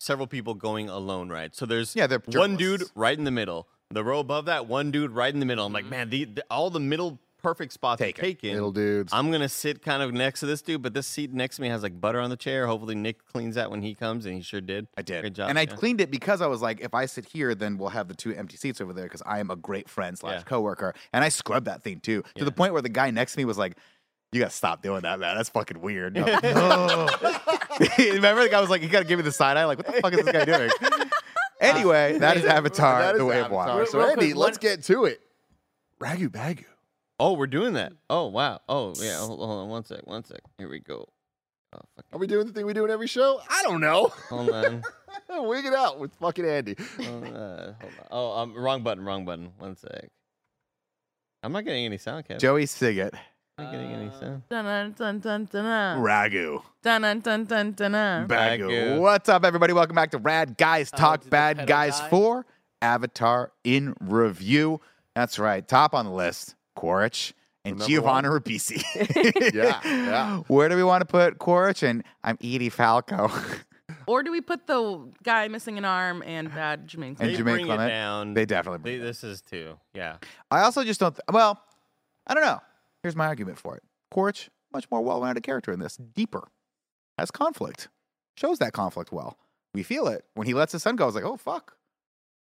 several 0.00 0.26
people 0.26 0.54
going 0.54 0.88
alone, 0.88 1.28
right? 1.28 1.54
So 1.54 1.64
there's 1.64 1.94
Yeah, 1.94 2.06
they're 2.08 2.22
one 2.26 2.56
dude 2.56 2.58
journalists. 2.80 2.92
right 2.96 3.16
in 3.16 3.24
the 3.24 3.30
middle, 3.30 3.68
the 3.90 4.02
row 4.04 4.18
above 4.18 4.46
that, 4.46 4.66
one 4.66 4.90
dude 4.90 5.12
right 5.12 5.32
in 5.32 5.38
the 5.40 5.46
middle. 5.46 5.64
I'm 5.64 5.72
like, 5.72 5.86
man, 5.86 6.10
the, 6.10 6.24
the, 6.24 6.44
all 6.50 6.70
the 6.70 6.80
middle 6.80 7.20
perfect 7.42 7.72
spots 7.72 8.00
are 8.00 8.04
Taken. 8.06 8.24
taken. 8.24 8.52
Middle 8.52 8.72
dudes. 8.72 9.12
I'm 9.12 9.30
gonna 9.30 9.48
sit 9.48 9.82
kind 9.82 10.02
of 10.02 10.12
next 10.14 10.40
to 10.40 10.46
this 10.46 10.62
dude, 10.62 10.82
but 10.82 10.94
this 10.94 11.06
seat 11.06 11.32
next 11.32 11.56
to 11.56 11.62
me 11.62 11.68
has 11.68 11.82
like 11.82 12.00
butter 12.00 12.20
on 12.20 12.30
the 12.30 12.36
chair. 12.36 12.66
Hopefully, 12.66 12.94
Nick 12.94 13.26
cleans 13.26 13.54
that 13.56 13.70
when 13.70 13.82
he 13.82 13.94
comes, 13.94 14.24
and 14.26 14.34
he 14.34 14.40
sure 14.42 14.60
did. 14.60 14.86
I 14.96 15.02
did. 15.02 15.20
Great 15.22 15.34
job. 15.34 15.50
and 15.50 15.58
I 15.58 15.62
yeah. 15.62 15.74
cleaned 15.74 16.00
it 16.00 16.10
because 16.10 16.40
I 16.40 16.46
was 16.46 16.62
like, 16.62 16.80
if 16.80 16.94
I 16.94 17.06
sit 17.06 17.24
here, 17.26 17.54
then 17.54 17.76
we'll 17.78 17.88
have 17.90 18.08
the 18.08 18.14
two 18.14 18.32
empty 18.34 18.56
seats 18.56 18.80
over 18.80 18.92
there 18.92 19.04
because 19.04 19.22
I 19.26 19.40
am 19.40 19.50
a 19.50 19.56
great 19.56 19.88
friend 19.88 20.16
slash 20.18 20.38
Yeah. 20.40 20.42
coworker. 20.42 20.94
And 21.12 21.24
I 21.24 21.28
scrubbed 21.28 21.66
that 21.66 21.82
thing 21.82 22.00
too, 22.00 22.22
to 22.22 22.28
Yeah. 22.36 22.44
the 22.44 22.52
point 22.52 22.72
where 22.72 22.82
the 22.82 22.88
guy 22.88 23.10
next 23.10 23.32
to 23.32 23.38
me 23.38 23.44
was 23.44 23.58
like, 23.58 23.76
you 24.32 24.40
gotta 24.40 24.50
stop 24.52 24.80
doing 24.82 25.02
that, 25.02 25.18
man. 25.20 25.36
That's 25.36 25.50
fucking 25.50 25.80
weird. 25.80 26.16
Like, 26.16 26.42
no. 26.42 27.06
Remember 27.98 28.42
the 28.42 28.48
guy 28.50 28.60
was 28.60 28.70
like, 28.70 28.80
you 28.82 28.88
gotta 28.88 29.04
give 29.04 29.18
me 29.18 29.24
the 29.24 29.32
side 29.32 29.56
eye. 29.58 29.64
Like, 29.64 29.78
what 29.78 29.86
the 29.94 30.00
fuck 30.00 30.12
is 30.14 30.24
this 30.24 30.32
guy 30.32 30.44
doing? 30.46 30.70
anyway, 31.60 32.18
that 32.18 32.36
is 32.36 32.44
Avatar, 32.46 33.02
That 33.02 33.14
is 33.16 33.18
the 33.18 33.24
way 33.26 33.40
of 33.40 33.50
water. 33.50 33.84
So 33.86 33.98
Real 33.98 34.08
Andy, 34.08 34.32
let's 34.34 34.58
get 34.58 34.82
to 34.84 35.04
it. 35.04 35.20
Ragu 36.00 36.28
bagu. 36.28 36.64
Oh, 37.20 37.34
we're 37.34 37.46
doing 37.46 37.74
that. 37.74 37.92
Oh 38.10 38.26
wow. 38.26 38.60
Oh 38.68 38.94
yeah. 38.98 39.18
Hold, 39.18 39.38
hold 39.38 39.50
on 39.62 39.68
one 39.68 39.84
sec. 39.84 40.06
One 40.06 40.24
sec. 40.24 40.40
Here 40.58 40.68
we 40.68 40.80
go. 40.80 41.06
Oh 41.74 41.80
fuck. 41.96 42.04
Are 42.12 42.18
we 42.18 42.26
doing 42.26 42.46
the 42.46 42.52
thing 42.52 42.66
we 42.66 42.72
do 42.72 42.84
in 42.84 42.90
every 42.90 43.06
show? 43.06 43.40
I 43.48 43.62
don't 43.62 43.80
know. 43.80 44.08
Hold 44.28 44.50
on. 44.50 44.82
Wig 45.48 45.64
it 45.64 45.74
out 45.74 45.98
with 46.00 46.12
fucking 46.16 46.44
Andy. 46.44 46.76
Hold 47.04 47.24
on. 47.24 47.32
Hold 47.34 47.34
on. 47.34 47.74
Oh, 48.10 48.38
um, 48.38 48.54
wrong 48.54 48.82
button. 48.82 49.04
Wrong 49.04 49.24
button. 49.24 49.52
One 49.58 49.76
sec. 49.76 50.08
I'm 51.42 51.52
not 51.52 51.64
getting 51.64 51.84
any 51.84 51.98
sound, 51.98 52.24
Kevin. 52.26 52.38
Joey 52.40 52.64
Siggett, 52.66 53.14
I'm 53.58 53.64
not 53.64 53.72
getting 53.72 53.90
any 53.92 54.10
sound. 54.10 54.42
dun 54.48 54.64
Ragu. 56.00 56.62
Bagu. 56.84 58.28
Bagu. 58.28 59.00
What's 59.00 59.28
up, 59.28 59.44
everybody? 59.44 59.72
Welcome 59.72 59.96
back 59.96 60.12
to 60.12 60.18
Rad 60.18 60.56
Guys 60.56 60.90
Oh, 60.94 60.96
Talk 60.96 61.20
did 61.20 61.26
the 61.26 61.30
Bad 61.30 61.58
pedo 61.58 61.66
Guys 61.66 61.98
die? 61.98 62.08
4 62.10 62.46
Avatar 62.80 63.52
in 63.64 63.94
Review. 64.00 64.80
That's 65.16 65.38
right. 65.40 65.66
Top 65.66 65.94
on 65.94 66.04
the 66.04 66.12
list, 66.12 66.54
Quaritch 66.74 67.34
and 67.64 67.78
Number 67.78 67.88
Giovanni 67.90 68.28
Ribisi. 68.28 68.82
Yeah, 69.54 69.80
yeah. 69.84 70.38
Where 70.48 70.68
do 70.68 70.76
we 70.76 70.82
want 70.84 71.02
to 71.02 71.06
put 71.06 71.38
Quaritch? 71.38 71.82
And 71.82 72.02
I'm 72.24 72.36
Edie 72.42 72.68
Falco. 72.70 73.30
Or 74.06 74.22
do 74.22 74.32
we 74.32 74.40
put 74.40 74.66
the 74.66 75.12
guy 75.22 75.46
missing 75.48 75.76
an 75.78 75.84
arm 75.84 76.22
and 76.26 76.52
bad 76.52 76.88
Jemaine 76.88 77.14
And 77.20 77.30
They 77.30 77.36
Jemaine 77.36 77.54
bring 77.56 77.66
Clement, 77.66 77.90
it 77.90 77.94
down. 77.94 78.34
they 78.34 78.46
definitely 78.46 78.78
They, 78.78 78.96
bring 78.98 79.02
it. 79.02 79.04
this 79.04 79.22
is 79.22 79.42
too. 79.42 79.78
Yeah. 79.94 80.16
I 80.50 80.62
also 80.62 80.82
just 80.82 80.98
don't. 80.98 81.14
Th- 81.14 81.20
well, 81.30 81.60
I 82.26 82.34
don't 82.34 82.42
know. 82.42 82.58
Here's 83.02 83.14
my 83.14 83.26
argument 83.26 83.58
for 83.58 83.76
it. 83.76 83.82
Quaritch, 84.10 84.50
much 84.72 84.90
more 84.90 85.02
well-rounded 85.02 85.42
character 85.42 85.72
in 85.72 85.78
this, 85.78 85.98
deeper, 85.98 86.48
has 87.18 87.30
conflict, 87.30 87.88
shows 88.36 88.58
that 88.58 88.72
conflict 88.72 89.12
well. 89.12 89.36
We 89.74 89.82
feel 89.82 90.08
it 90.08 90.24
when 90.34 90.46
he 90.46 90.54
lets 90.54 90.72
his 90.72 90.82
son 90.82 90.96
go. 90.96 91.04
I 91.04 91.06
was 91.06 91.14
like, 91.14 91.24
oh 91.24 91.36
fuck, 91.36 91.76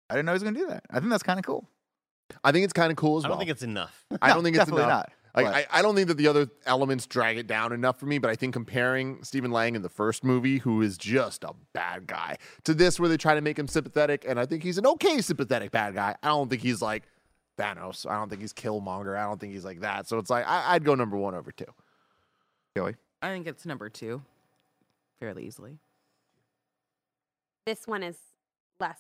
I 0.10 0.14
didn't 0.14 0.28
know 0.28 0.32
he 0.34 0.36
was 0.36 0.44
gonna 0.44 0.58
do 0.60 0.68
that. 0.68 0.84
I 0.92 1.00
think 1.00 1.10
that's 1.10 1.24
kind 1.24 1.40
of 1.40 1.46
cool. 1.46 1.68
I 2.44 2.52
think 2.52 2.64
it's 2.64 2.74
kind 2.74 2.92
of 2.92 2.98
cool 2.98 3.18
as 3.18 3.24
well. 3.24 3.34
I 3.34 3.36
well. 3.36 3.38
don't 3.38 3.46
think 3.48 3.52
it's 3.52 3.64
enough. 3.64 4.06
I 4.22 4.34
don't 4.34 4.44
think 4.44 4.56
it's 4.56 4.66
definitely 4.66 4.84
enough. 4.84 5.08
not. 5.08 5.12
Like, 5.34 5.46
but- 5.46 5.56
I, 5.74 5.80
I 5.80 5.82
don't 5.82 5.96
think 5.96 6.10
that 6.10 6.18
the 6.18 6.28
other 6.28 6.48
elements 6.66 7.06
drag 7.08 7.38
it 7.38 7.48
down 7.48 7.72
enough 7.72 8.00
for 8.00 8.06
me, 8.06 8.18
but 8.18 8.30
I 8.30 8.36
think 8.36 8.54
comparing 8.54 9.24
Stephen 9.24 9.52
Lang 9.52 9.76
in 9.76 9.82
the 9.82 9.90
first 9.90 10.24
movie, 10.24 10.58
who 10.58 10.82
is 10.82 10.98
just 10.98 11.44
a 11.44 11.54
bad 11.74 12.06
guy, 12.08 12.38
to 12.66 12.74
this 12.74 13.00
where 13.00 13.08
they 13.08 13.18
try 13.18 13.36
to 13.36 13.42
make 13.42 13.58
him 13.58 13.68
sympathetic, 13.68 14.26
and 14.28 14.40
I 14.40 14.46
think 14.46 14.64
he's 14.64 14.78
an 14.78 14.86
okay 14.86 15.22
sympathetic 15.22 15.72
bad 15.72 15.96
guy. 15.96 16.16
I 16.22 16.28
don't 16.28 16.50
think 16.50 16.62
he's 16.62 16.82
like 16.82 17.04
Thanos. 17.58 18.10
I 18.10 18.18
don't 18.18 18.30
think 18.30 18.42
he's 18.42 18.54
Killmonger. 18.54 19.18
I 19.18 19.24
don't 19.24 19.40
think 19.40 19.54
he's 19.54 19.64
like 19.66 19.82
that. 19.82 20.08
So 20.08 20.18
it's 20.18 20.30
like 20.30 20.46
I, 20.48 20.74
I'd 20.74 20.84
go 20.84 20.96
number 20.96 21.16
one 21.16 21.34
over 21.34 21.52
two. 21.52 21.66
Joey. 22.76 22.96
I 23.22 23.30
think 23.30 23.48
it's 23.48 23.66
number 23.66 23.88
two, 23.90 24.22
fairly 25.20 25.46
easily. 25.46 25.78
This 27.66 27.88
one 27.88 28.04
is 28.04 28.18
less 28.80 29.00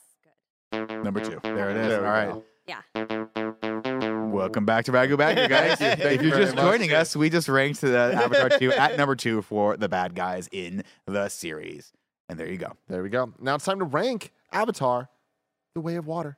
good. 0.72 1.04
Number 1.04 1.20
two. 1.22 1.40
There 1.44 1.72
it 1.72 1.78
is. 1.78 1.88
There 1.88 2.06
All 2.06 2.28
we 2.28 2.34
right. 2.34 2.44
Go. 2.74 3.00
Yeah. 3.00 4.22
Welcome 4.32 4.66
back 4.66 4.86
to 4.86 4.92
Bagu 4.92 5.18
Bagu, 5.18 5.48
guys. 5.50 5.78
Thank 5.78 6.00
you. 6.00 6.04
Thank 6.04 6.16
if 6.16 6.22
you 6.22 6.30
you're 6.30 6.40
just 6.40 6.56
much. 6.56 6.64
joining 6.64 6.94
us, 6.94 7.16
we 7.16 7.30
just 7.30 7.50
ranked 7.50 7.82
the 7.82 8.14
Avatar 8.16 8.50
2 8.58 8.72
at 8.74 8.98
number 8.98 9.16
two 9.16 9.42
for 9.42 9.78
the 9.78 9.90
bad 9.90 10.16
guys 10.16 10.50
in 10.52 10.84
the 11.06 11.30
series. 11.30 11.92
And 12.30 12.40
there 12.40 12.50
you 12.50 12.58
go. 12.58 12.74
There 12.88 13.04
we 13.04 13.10
go. 13.10 13.34
Now 13.40 13.56
it's 13.56 13.66
time 13.66 13.80
to 13.80 13.86
rank 13.86 14.32
Avatar, 14.52 15.10
The 15.76 15.82
Way 15.82 15.96
of 15.96 16.08
Water. 16.08 16.38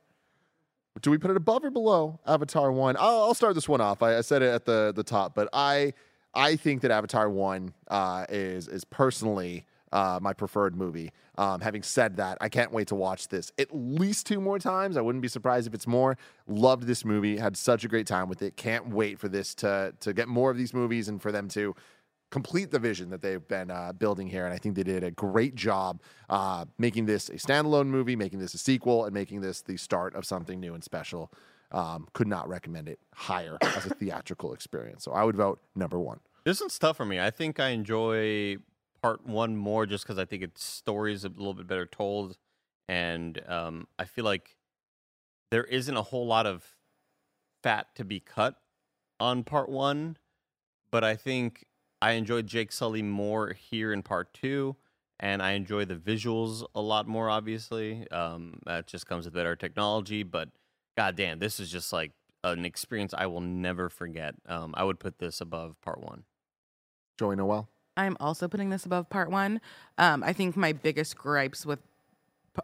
Do 1.00 1.10
we 1.10 1.18
put 1.18 1.30
it 1.30 1.36
above 1.36 1.64
or 1.64 1.70
below 1.70 2.20
Avatar 2.26 2.70
One? 2.70 2.96
I'll, 2.98 3.22
I'll 3.22 3.34
start 3.34 3.54
this 3.54 3.68
one 3.68 3.80
off. 3.80 4.02
I, 4.02 4.18
I 4.18 4.20
said 4.20 4.42
it 4.42 4.52
at 4.52 4.64
the 4.64 4.92
the 4.94 5.02
top, 5.02 5.34
but 5.34 5.48
I 5.52 5.92
I 6.34 6.54
think 6.56 6.82
that 6.82 6.90
Avatar 6.92 7.28
One 7.28 7.74
uh, 7.88 8.26
is 8.28 8.68
is 8.68 8.84
personally 8.84 9.66
uh, 9.94 10.18
my 10.20 10.32
preferred 10.32 10.76
movie. 10.76 11.12
Um, 11.38 11.60
having 11.60 11.82
said 11.82 12.16
that, 12.16 12.36
I 12.40 12.48
can't 12.48 12.72
wait 12.72 12.88
to 12.88 12.94
watch 12.94 13.28
this 13.28 13.52
at 13.58 13.68
least 13.72 14.26
two 14.26 14.40
more 14.40 14.58
times. 14.58 14.96
I 14.96 15.00
wouldn't 15.00 15.22
be 15.22 15.28
surprised 15.28 15.68
if 15.68 15.72
it's 15.72 15.86
more. 15.86 16.18
Loved 16.46 16.82
this 16.86 17.04
movie. 17.04 17.38
Had 17.38 17.56
such 17.56 17.84
a 17.84 17.88
great 17.88 18.06
time 18.06 18.28
with 18.28 18.42
it. 18.42 18.56
Can't 18.56 18.88
wait 18.88 19.18
for 19.18 19.28
this 19.28 19.54
to 19.56 19.94
to 20.00 20.12
get 20.12 20.28
more 20.28 20.50
of 20.50 20.58
these 20.58 20.74
movies 20.74 21.08
and 21.08 21.22
for 21.22 21.32
them 21.32 21.48
to 21.50 21.74
complete 22.30 22.72
the 22.72 22.80
vision 22.80 23.10
that 23.10 23.22
they've 23.22 23.46
been 23.46 23.70
uh, 23.70 23.92
building 23.92 24.26
here. 24.26 24.44
And 24.44 24.52
I 24.52 24.58
think 24.58 24.74
they 24.74 24.82
did 24.82 25.04
a 25.04 25.12
great 25.12 25.54
job 25.54 26.02
uh, 26.28 26.64
making 26.78 27.06
this 27.06 27.28
a 27.28 27.34
standalone 27.34 27.86
movie, 27.86 28.16
making 28.16 28.40
this 28.40 28.54
a 28.54 28.58
sequel, 28.58 29.04
and 29.04 29.14
making 29.14 29.40
this 29.40 29.62
the 29.62 29.76
start 29.76 30.16
of 30.16 30.26
something 30.26 30.58
new 30.58 30.74
and 30.74 30.82
special. 30.82 31.32
Um, 31.70 32.06
could 32.12 32.28
not 32.28 32.48
recommend 32.48 32.88
it 32.88 33.00
higher 33.14 33.58
as 33.60 33.86
a 33.86 33.90
theatrical 33.90 34.52
experience. 34.52 35.02
So 35.02 35.10
I 35.12 35.24
would 35.24 35.34
vote 35.34 35.60
number 35.74 35.98
one. 35.98 36.20
This 36.44 36.60
one's 36.60 36.78
tough 36.78 36.96
for 36.96 37.04
me. 37.04 37.18
I 37.18 37.30
think 37.30 37.58
I 37.58 37.70
enjoy 37.70 38.58
part 39.04 39.26
one 39.26 39.54
more 39.54 39.84
just 39.84 40.02
because 40.02 40.18
I 40.18 40.24
think 40.24 40.42
its 40.42 40.64
story 40.64 41.12
is 41.12 41.26
a 41.26 41.28
little 41.28 41.52
bit 41.52 41.66
better 41.66 41.84
told, 41.84 42.38
and 42.88 43.38
um, 43.46 43.86
I 43.98 44.04
feel 44.06 44.24
like 44.24 44.56
there 45.50 45.64
isn't 45.64 45.94
a 45.94 46.00
whole 46.00 46.26
lot 46.26 46.46
of 46.46 46.64
fat 47.62 47.94
to 47.96 48.04
be 48.06 48.18
cut 48.18 48.56
on 49.20 49.44
part 49.44 49.68
one, 49.68 50.16
but 50.90 51.04
I 51.04 51.16
think 51.16 51.66
I 52.00 52.12
enjoyed 52.12 52.46
Jake 52.46 52.72
Sully 52.72 53.02
more 53.02 53.52
here 53.52 53.92
in 53.92 54.00
part 54.00 54.32
two, 54.32 54.74
and 55.20 55.42
I 55.42 55.50
enjoy 55.50 55.84
the 55.84 55.96
visuals 55.96 56.64
a 56.74 56.80
lot 56.80 57.06
more. 57.06 57.28
Obviously, 57.28 58.10
um, 58.10 58.58
that 58.64 58.86
just 58.86 59.06
comes 59.06 59.26
with 59.26 59.34
better 59.34 59.54
technology, 59.54 60.22
but 60.22 60.48
goddamn, 60.96 61.40
this 61.40 61.60
is 61.60 61.70
just 61.70 61.92
like 61.92 62.12
an 62.42 62.64
experience 62.64 63.12
I 63.12 63.26
will 63.26 63.42
never 63.42 63.90
forget. 63.90 64.34
Um, 64.48 64.72
I 64.78 64.84
would 64.84 64.98
put 64.98 65.18
this 65.18 65.42
above 65.42 65.78
part 65.82 66.02
one. 66.02 66.24
Joey 67.18 67.36
Noelle. 67.36 67.68
I'm 67.96 68.16
also 68.20 68.48
putting 68.48 68.70
this 68.70 68.84
above 68.86 69.08
part 69.08 69.30
one. 69.30 69.60
Um, 69.98 70.22
I 70.22 70.32
think 70.32 70.56
my 70.56 70.72
biggest 70.72 71.16
gripes 71.16 71.64
with 71.64 71.78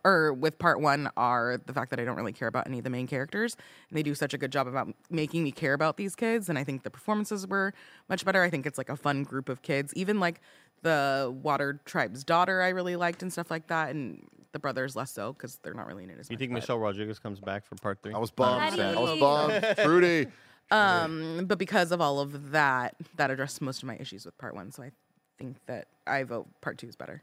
or 0.05 0.33
with 0.33 0.57
part 0.59 0.81
one 0.81 1.11
are 1.17 1.61
the 1.67 1.73
fact 1.73 1.91
that 1.91 1.99
I 1.99 2.05
don't 2.05 2.15
really 2.17 2.33
care 2.33 2.47
about 2.47 2.69
any 2.69 2.79
of 2.79 2.85
the 2.85 2.91
main 2.91 3.09
characters, 3.09 3.57
and 3.89 3.99
they 3.99 4.05
do 4.05 4.15
such 4.15 4.33
a 4.33 4.39
good 4.39 4.53
job 4.53 4.69
about 4.69 4.89
making 5.11 5.43
me 5.43 5.51
care 5.51 5.73
about 5.75 5.97
these 5.97 6.15
kids. 6.15 6.49
And 6.49 6.57
I 6.57 6.63
think 6.65 6.85
the 6.85 6.91
performances 6.91 7.45
were 7.47 7.75
much 8.09 8.25
better. 8.25 8.41
I 8.43 8.51
think 8.51 8.67
it's 8.67 8.79
like 8.79 8.89
a 8.89 8.97
fun 8.97 9.25
group 9.25 9.49
of 9.49 9.63
kids. 9.63 9.93
Even 9.97 10.21
like 10.21 10.41
the 10.83 11.35
Water 11.43 11.81
Tribe's 11.85 12.23
daughter, 12.23 12.63
I 12.63 12.69
really 12.69 12.95
liked 12.95 13.23
and 13.23 13.33
stuff 13.33 13.51
like 13.51 13.67
that, 13.67 13.91
and 13.91 14.25
the 14.53 14.61
brothers 14.61 14.95
less 14.95 15.11
so 15.11 15.33
because 15.33 15.57
they're 15.63 15.75
not 15.75 15.87
really 15.87 16.05
in 16.05 16.11
it 16.11 16.19
as 16.21 16.31
You 16.31 16.35
much. 16.35 16.39
think 16.39 16.53
but- 16.53 16.61
Michelle 16.61 16.79
Rodriguez 16.79 17.19
comes 17.19 17.41
back 17.41 17.67
for 17.67 17.75
part 17.77 17.99
three? 18.03 18.15
I 18.15 18.19
was 18.19 18.31
bummed. 18.31 18.61
Patty. 18.77 18.83
I 18.83 18.95
was 19.01 19.19
bummed. 19.19 19.77
Trudy. 19.79 20.27
Um, 20.71 21.47
but 21.47 21.59
because 21.59 21.91
of 21.91 22.01
all 22.01 22.21
of 22.21 22.53
that, 22.53 22.95
that 23.17 23.31
addressed 23.33 23.61
most 23.61 23.83
of 23.83 23.89
my 23.89 23.97
issues 23.97 24.25
with 24.25 24.39
part 24.39 24.55
one. 24.55 24.71
So 24.71 24.85
I 24.85 24.93
think 25.41 25.57
that 25.67 25.89
I 26.07 26.23
vote 26.25 26.49
part 26.61 26.79
two 26.79 26.87
is 26.87 26.97
better. 26.97 27.23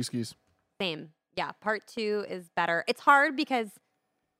Skis. 0.00 0.34
Same. 0.80 1.10
Yeah, 1.36 1.52
part 1.60 1.86
two 1.86 2.24
is 2.28 2.50
better. 2.54 2.84
It's 2.86 3.00
hard 3.00 3.36
because 3.36 3.68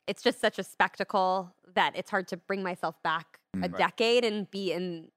it's 0.06 0.22
just 0.22 0.40
such 0.40 0.58
a 0.58 0.64
spectacle 0.64 1.54
that 1.74 1.96
it's 1.96 2.10
hard 2.10 2.28
to 2.28 2.36
bring 2.36 2.62
myself 2.62 3.02
back 3.02 3.38
a 3.62 3.68
decade 3.68 4.24
and 4.24 4.50
be 4.50 4.72
in, 4.72 5.08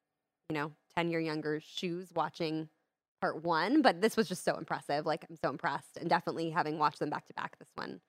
you 0.50 0.54
know, 0.54 0.72
10 0.96 1.10
year 1.10 1.20
younger 1.20 1.60
shoes 1.60 2.10
watching 2.16 2.70
part 3.20 3.44
one. 3.44 3.82
But 3.82 4.02
this 4.02 4.16
was 4.16 4.28
just 4.28 4.44
so 4.44 4.56
impressive. 4.56 5.06
Like, 5.06 5.26
I'm 5.30 5.36
so 5.36 5.50
impressed. 5.50 5.98
And 6.00 6.10
definitely 6.10 6.52
having 6.52 6.78
watched 6.78 7.00
them 7.00 7.10
back 7.10 7.26
to 7.28 7.34
back, 7.34 7.58
this 7.60 7.70
one, 7.76 8.00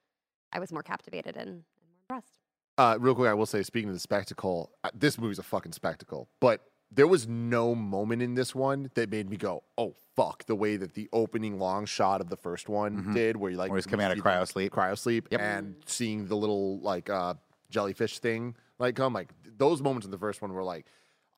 I 0.53 0.59
was 0.59 0.71
more 0.71 0.83
captivated 0.83 1.37
and, 1.37 1.49
and 1.49 1.89
more 1.89 1.97
impressed. 2.17 2.39
Uh, 2.77 2.97
real 3.01 3.15
quick, 3.15 3.29
I 3.29 3.35
will 3.35 3.47
say, 3.47 3.63
speaking 3.63 3.89
of 3.89 3.95
the 3.95 4.01
spectacle, 4.01 4.71
uh, 4.85 4.91
this 4.95 5.19
movie's 5.19 5.39
a 5.39 5.43
fucking 5.43 5.73
spectacle. 5.73 6.29
But 6.41 6.61
there 6.91 7.07
was 7.07 7.29
no 7.29 7.75
moment 7.75 8.23
in 8.23 8.35
this 8.35 8.55
one 8.55 8.91
that 8.95 9.11
made 9.11 9.29
me 9.29 9.37
go, 9.37 9.63
"Oh 9.77 9.95
fuck!" 10.17 10.45
The 10.47 10.55
way 10.57 10.77
that 10.77 10.95
the 10.95 11.09
opening 11.13 11.59
long 11.59 11.85
shot 11.87 12.21
of 12.21 12.29
the 12.31 12.37
first 12.37 12.69
one 12.69 13.13
did, 13.15 13.37
where 13.37 13.51
you 13.51 13.57
like 13.57 13.67
Mm-hmm. 13.67 13.73
Where 13.73 13.79
he's 13.79 13.87
coming 13.87 14.07
out 14.07 14.13
of 14.13 14.19
cryo 14.25 14.47
sleep. 14.49 14.73
cryo 14.73 14.97
sleep, 14.97 15.29
Yep. 15.31 15.41
and 15.41 15.75
seeing 15.87 16.27
the 16.27 16.37
little 16.37 16.81
like 16.81 17.11
uh, 17.11 17.35
jellyfish 17.71 18.19
thing 18.21 18.57
like 18.79 18.95
come, 18.97 19.13
like 19.13 19.31
those 19.59 19.83
moments 19.83 20.05
in 20.07 20.11
the 20.11 20.19
first 20.19 20.41
one 20.43 20.53
were 20.53 20.63
like. 20.63 20.87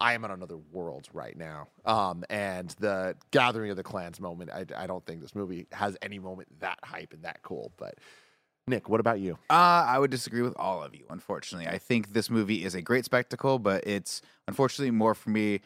I 0.03 0.15
am 0.15 0.25
in 0.25 0.31
another 0.31 0.57
world 0.57 1.11
right 1.13 1.37
now. 1.37 1.69
Um, 1.85 2.25
and 2.31 2.71
the 2.81 3.17
gathering 3.33 3.71
of 3.71 3.77
the 3.77 3.83
clans 3.83 4.19
moment, 4.19 4.49
I, 4.51 4.65
I 4.75 4.87
don't 4.87 5.05
think 5.05 5.21
this 5.21 5.35
movie 5.35 5.67
has 5.73 5.95
any 6.01 6.19
moment 6.19 6.49
that 6.61 6.79
hype 6.83 7.13
and 7.13 7.23
that 7.25 7.43
cool. 7.43 7.71
But 7.77 7.97
Nick, 8.71 8.89
what 8.89 9.01
about 9.01 9.21
you? 9.21 9.35
Uh, 9.51 9.85
I 9.87 9.99
would 9.99 10.11
disagree 10.11 10.43
with 10.43 10.55
all 10.57 10.83
of 10.83 10.95
you, 10.95 11.05
unfortunately. 11.11 11.69
I 11.69 11.79
think 11.79 12.13
this 12.13 12.31
movie 12.31 12.65
is 12.65 12.75
a 12.75 12.81
great 12.81 13.05
spectacle, 13.05 13.59
but 13.59 13.87
it's 13.87 14.23
unfortunately 14.49 14.93
more 14.93 15.15
for 15.15 15.31
me 15.31 15.61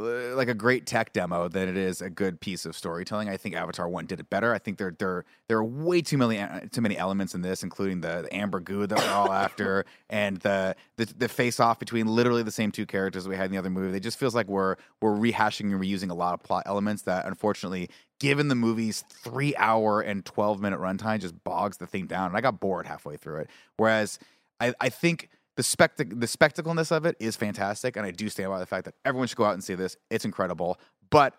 like 0.00 0.48
a 0.48 0.54
great 0.54 0.86
tech 0.86 1.12
demo 1.12 1.48
than 1.48 1.68
it 1.68 1.76
is 1.76 2.00
a 2.00 2.10
good 2.10 2.40
piece 2.40 2.66
of 2.66 2.76
storytelling. 2.76 3.28
I 3.28 3.36
think 3.36 3.54
Avatar 3.54 3.88
One 3.88 4.06
did 4.06 4.20
it 4.20 4.30
better. 4.30 4.54
I 4.54 4.58
think 4.58 4.78
there 4.78 4.94
there 4.98 5.24
there 5.48 5.58
are 5.58 5.64
way 5.64 6.02
too 6.02 6.18
many 6.18 6.38
uh, 6.38 6.60
too 6.70 6.80
many 6.80 6.96
elements 6.96 7.34
in 7.34 7.42
this, 7.42 7.62
including 7.62 8.00
the, 8.00 8.22
the 8.22 8.34
amber 8.34 8.60
goo 8.60 8.86
that 8.86 8.98
we're 8.98 9.12
all 9.12 9.32
after, 9.32 9.84
and 10.08 10.38
the, 10.38 10.74
the 10.96 11.06
the 11.06 11.28
face 11.28 11.60
off 11.60 11.78
between 11.78 12.06
literally 12.06 12.42
the 12.42 12.50
same 12.50 12.70
two 12.70 12.86
characters 12.86 13.28
we 13.28 13.36
had 13.36 13.46
in 13.46 13.52
the 13.52 13.58
other 13.58 13.70
movie. 13.70 13.96
It 13.96 14.00
just 14.00 14.18
feels 14.18 14.34
like 14.34 14.48
we're 14.48 14.76
we're 15.00 15.16
rehashing 15.16 15.72
and 15.72 15.80
reusing 15.80 16.10
a 16.10 16.14
lot 16.14 16.34
of 16.34 16.42
plot 16.42 16.64
elements 16.66 17.02
that, 17.02 17.26
unfortunately, 17.26 17.90
given 18.18 18.48
the 18.48 18.54
movie's 18.54 19.04
three 19.10 19.54
hour 19.56 20.00
and 20.00 20.24
twelve 20.24 20.60
minute 20.60 20.80
runtime, 20.80 21.20
just 21.20 21.42
bogs 21.44 21.76
the 21.76 21.86
thing 21.86 22.06
down. 22.06 22.28
And 22.28 22.36
I 22.36 22.40
got 22.40 22.60
bored 22.60 22.86
halfway 22.86 23.16
through 23.16 23.40
it. 23.40 23.50
Whereas 23.76 24.18
I 24.60 24.74
I 24.80 24.88
think 24.88 25.28
the 25.60 25.64
spectac- 25.64 26.18
the 26.18 26.26
spectacleness 26.26 26.90
of 26.90 27.04
it 27.04 27.16
is 27.20 27.36
fantastic, 27.36 27.94
and 27.96 28.06
I 28.06 28.12
do 28.12 28.30
stand 28.30 28.48
by 28.48 28.58
the 28.58 28.64
fact 28.64 28.86
that 28.86 28.94
everyone 29.04 29.28
should 29.28 29.36
go 29.36 29.44
out 29.44 29.52
and 29.52 29.62
see 29.62 29.74
this. 29.74 29.94
It's 30.08 30.24
incredible, 30.24 30.80
but 31.10 31.34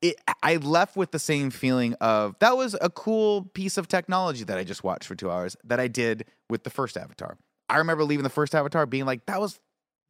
it, 0.00 0.16
I 0.42 0.56
left 0.56 0.96
with 0.96 1.10
the 1.10 1.18
same 1.18 1.50
feeling 1.50 1.92
of 2.00 2.34
that 2.38 2.56
was 2.56 2.74
a 2.80 2.88
cool 2.88 3.50
piece 3.52 3.76
of 3.76 3.88
technology 3.88 4.42
that 4.44 4.56
I 4.56 4.64
just 4.64 4.82
watched 4.84 5.04
for 5.04 5.14
two 5.14 5.30
hours 5.30 5.54
that 5.64 5.78
I 5.78 5.86
did 5.86 6.24
with 6.48 6.64
the 6.64 6.70
first 6.70 6.96
Avatar. 6.96 7.36
I 7.68 7.76
remember 7.76 8.04
leaving 8.04 8.22
the 8.22 8.30
first 8.30 8.54
Avatar 8.54 8.86
being 8.86 9.04
like, 9.04 9.26
that 9.26 9.38
was 9.38 9.60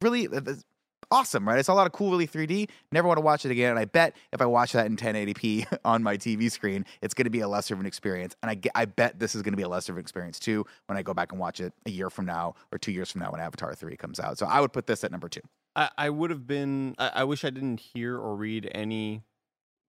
really 0.01 0.29
uh, 0.29 0.39
that's 0.39 0.63
awesome, 1.11 1.47
right? 1.47 1.57
I 1.57 1.61
saw 1.61 1.73
a 1.73 1.75
lot 1.75 1.87
of 1.87 1.93
cool, 1.93 2.11
really 2.11 2.27
3D. 2.27 2.69
Never 2.91 3.07
want 3.07 3.17
to 3.17 3.21
watch 3.21 3.45
it 3.45 3.51
again. 3.51 3.71
And 3.71 3.79
I 3.79 3.85
bet 3.85 4.15
if 4.33 4.41
I 4.41 4.45
watch 4.45 4.73
that 4.73 4.85
in 4.85 4.97
1080p 4.97 5.79
on 5.85 6.03
my 6.03 6.17
TV 6.17 6.51
screen, 6.51 6.85
it's 7.01 7.13
going 7.13 7.25
to 7.25 7.31
be 7.31 7.41
a 7.41 7.47
lesser 7.47 7.73
of 7.73 7.79
an 7.79 7.85
experience. 7.85 8.35
And 8.41 8.51
I, 8.51 8.81
I 8.81 8.85
bet 8.85 9.19
this 9.19 9.35
is 9.35 9.41
going 9.41 9.53
to 9.53 9.57
be 9.57 9.63
a 9.63 9.69
lesser 9.69 9.93
of 9.93 9.97
an 9.97 10.01
experience 10.01 10.39
too 10.39 10.65
when 10.87 10.97
I 10.97 11.01
go 11.01 11.13
back 11.13 11.31
and 11.31 11.39
watch 11.39 11.59
it 11.59 11.73
a 11.85 11.89
year 11.89 12.09
from 12.09 12.25
now 12.25 12.55
or 12.71 12.77
two 12.77 12.91
years 12.91 13.11
from 13.11 13.21
now 13.21 13.31
when 13.31 13.41
Avatar 13.41 13.73
3 13.73 13.95
comes 13.97 14.19
out. 14.19 14.37
So 14.37 14.45
I 14.45 14.61
would 14.61 14.73
put 14.73 14.87
this 14.87 15.03
at 15.03 15.11
number 15.11 15.29
two. 15.29 15.41
I, 15.75 15.89
I 15.97 16.09
would 16.09 16.29
have 16.31 16.47
been. 16.47 16.95
I, 16.97 17.11
I 17.15 17.23
wish 17.23 17.45
I 17.45 17.49
didn't 17.49 17.79
hear 17.79 18.17
or 18.17 18.35
read 18.35 18.69
any 18.73 19.23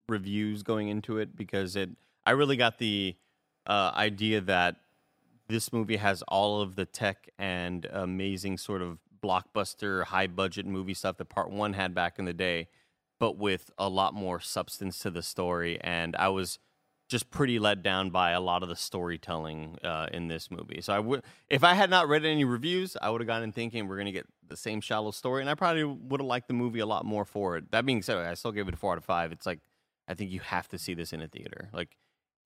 reviews 0.08 0.62
going 0.62 0.88
into 0.88 1.18
it 1.18 1.36
because 1.36 1.76
it. 1.76 1.90
I 2.24 2.30
really 2.32 2.56
got 2.56 2.78
the 2.78 3.16
uh, 3.66 3.90
idea 3.94 4.40
that 4.42 4.76
this 5.48 5.72
movie 5.72 5.96
has 5.96 6.22
all 6.28 6.60
of 6.60 6.76
the 6.76 6.86
tech 6.86 7.28
and 7.38 7.84
amazing 7.90 8.58
sort 8.58 8.80
of 8.80 8.98
blockbuster, 9.22 10.04
high 10.04 10.26
budget 10.26 10.66
movie 10.66 10.94
stuff 10.94 11.16
that 11.18 11.26
Part 11.26 11.50
One 11.50 11.72
had 11.74 11.94
back 11.94 12.18
in 12.18 12.24
the 12.24 12.32
day, 12.32 12.68
but 13.20 13.36
with 13.36 13.70
a 13.78 13.88
lot 13.88 14.14
more 14.14 14.40
substance 14.40 14.98
to 15.00 15.10
the 15.10 15.22
story. 15.22 15.80
And 15.80 16.16
I 16.16 16.28
was 16.28 16.58
just 17.08 17.30
pretty 17.30 17.58
let 17.58 17.82
down 17.82 18.08
by 18.10 18.30
a 18.30 18.40
lot 18.40 18.62
of 18.62 18.68
the 18.70 18.76
storytelling 18.76 19.76
uh, 19.84 20.08
in 20.12 20.28
this 20.28 20.50
movie. 20.50 20.80
So 20.80 20.94
I 20.94 20.98
would, 20.98 21.22
if 21.50 21.62
I 21.62 21.74
had 21.74 21.90
not 21.90 22.08
read 22.08 22.24
any 22.24 22.44
reviews, 22.44 22.96
I 23.02 23.10
would 23.10 23.20
have 23.20 23.28
gone 23.28 23.42
in 23.42 23.52
thinking 23.52 23.86
we're 23.86 23.98
gonna 23.98 24.12
get 24.12 24.26
the 24.48 24.56
same 24.56 24.80
shallow 24.80 25.10
story, 25.10 25.40
and 25.42 25.50
I 25.50 25.54
probably 25.54 25.84
would 25.84 26.20
have 26.20 26.26
liked 26.26 26.48
the 26.48 26.54
movie 26.54 26.80
a 26.80 26.86
lot 26.86 27.04
more 27.04 27.24
for 27.24 27.56
it. 27.56 27.70
That 27.70 27.84
being 27.86 28.02
said, 28.02 28.16
I 28.16 28.34
still 28.34 28.52
gave 28.52 28.66
it 28.68 28.74
a 28.74 28.76
four 28.76 28.92
out 28.92 28.98
of 28.98 29.04
five. 29.04 29.30
It's 29.32 29.46
like 29.46 29.60
I 30.08 30.14
think 30.14 30.30
you 30.30 30.40
have 30.40 30.68
to 30.68 30.78
see 30.78 30.94
this 30.94 31.12
in 31.12 31.20
a 31.22 31.28
theater. 31.28 31.68
Like 31.72 31.96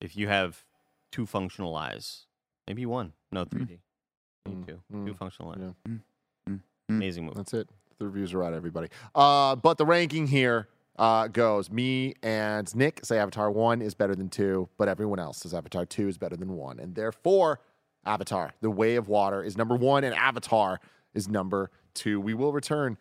if 0.01 0.15
you 0.17 0.27
have 0.27 0.65
two 1.11 1.25
functional 1.25 1.75
eyes, 1.75 2.25
maybe 2.67 2.85
one, 2.85 3.13
no 3.31 3.45
3D, 3.45 3.79
maybe 4.45 4.57
Mm, 4.57 4.65
two, 4.67 4.79
mm, 4.93 5.05
two 5.05 5.13
functional 5.13 5.51
eyes. 5.51 5.57
yeah. 5.87 5.93
Amazing 6.89 7.25
movie. 7.25 7.35
That's 7.37 7.53
it. 7.53 7.69
The 7.99 8.05
reviews 8.05 8.33
are 8.33 8.43
out, 8.43 8.53
everybody. 8.53 8.89
Uh, 9.15 9.55
but 9.55 9.77
the 9.77 9.85
ranking 9.85 10.27
here 10.27 10.67
uh, 10.97 11.27
goes 11.27 11.69
me 11.69 12.13
and 12.23 12.73
Nick 12.75 13.03
say 13.03 13.17
Avatar 13.17 13.51
1 13.51 13.81
is 13.81 13.93
better 13.93 14.15
than 14.15 14.29
2, 14.29 14.69
but 14.77 14.87
everyone 14.87 15.19
else 15.19 15.39
says 15.39 15.53
Avatar 15.53 15.85
2 15.85 16.07
is 16.07 16.17
better 16.17 16.35
than 16.35 16.53
1. 16.55 16.79
And 16.79 16.95
therefore, 16.95 17.59
Avatar, 18.05 18.53
The 18.61 18.69
Way 18.69 18.95
of 18.95 19.07
Water, 19.07 19.43
is 19.43 19.57
number 19.57 19.75
1, 19.75 20.03
and 20.03 20.15
Avatar 20.15 20.79
is 21.13 21.27
number 21.27 21.71
2. 21.95 22.21
We 22.21 22.33
will 22.33 22.53
return 22.53 22.97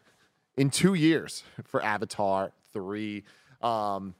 in 0.56 0.70
two 0.70 0.94
years 0.94 1.44
for 1.64 1.82
Avatar 1.82 2.52
3. 2.72 3.22
Um, 3.62 4.14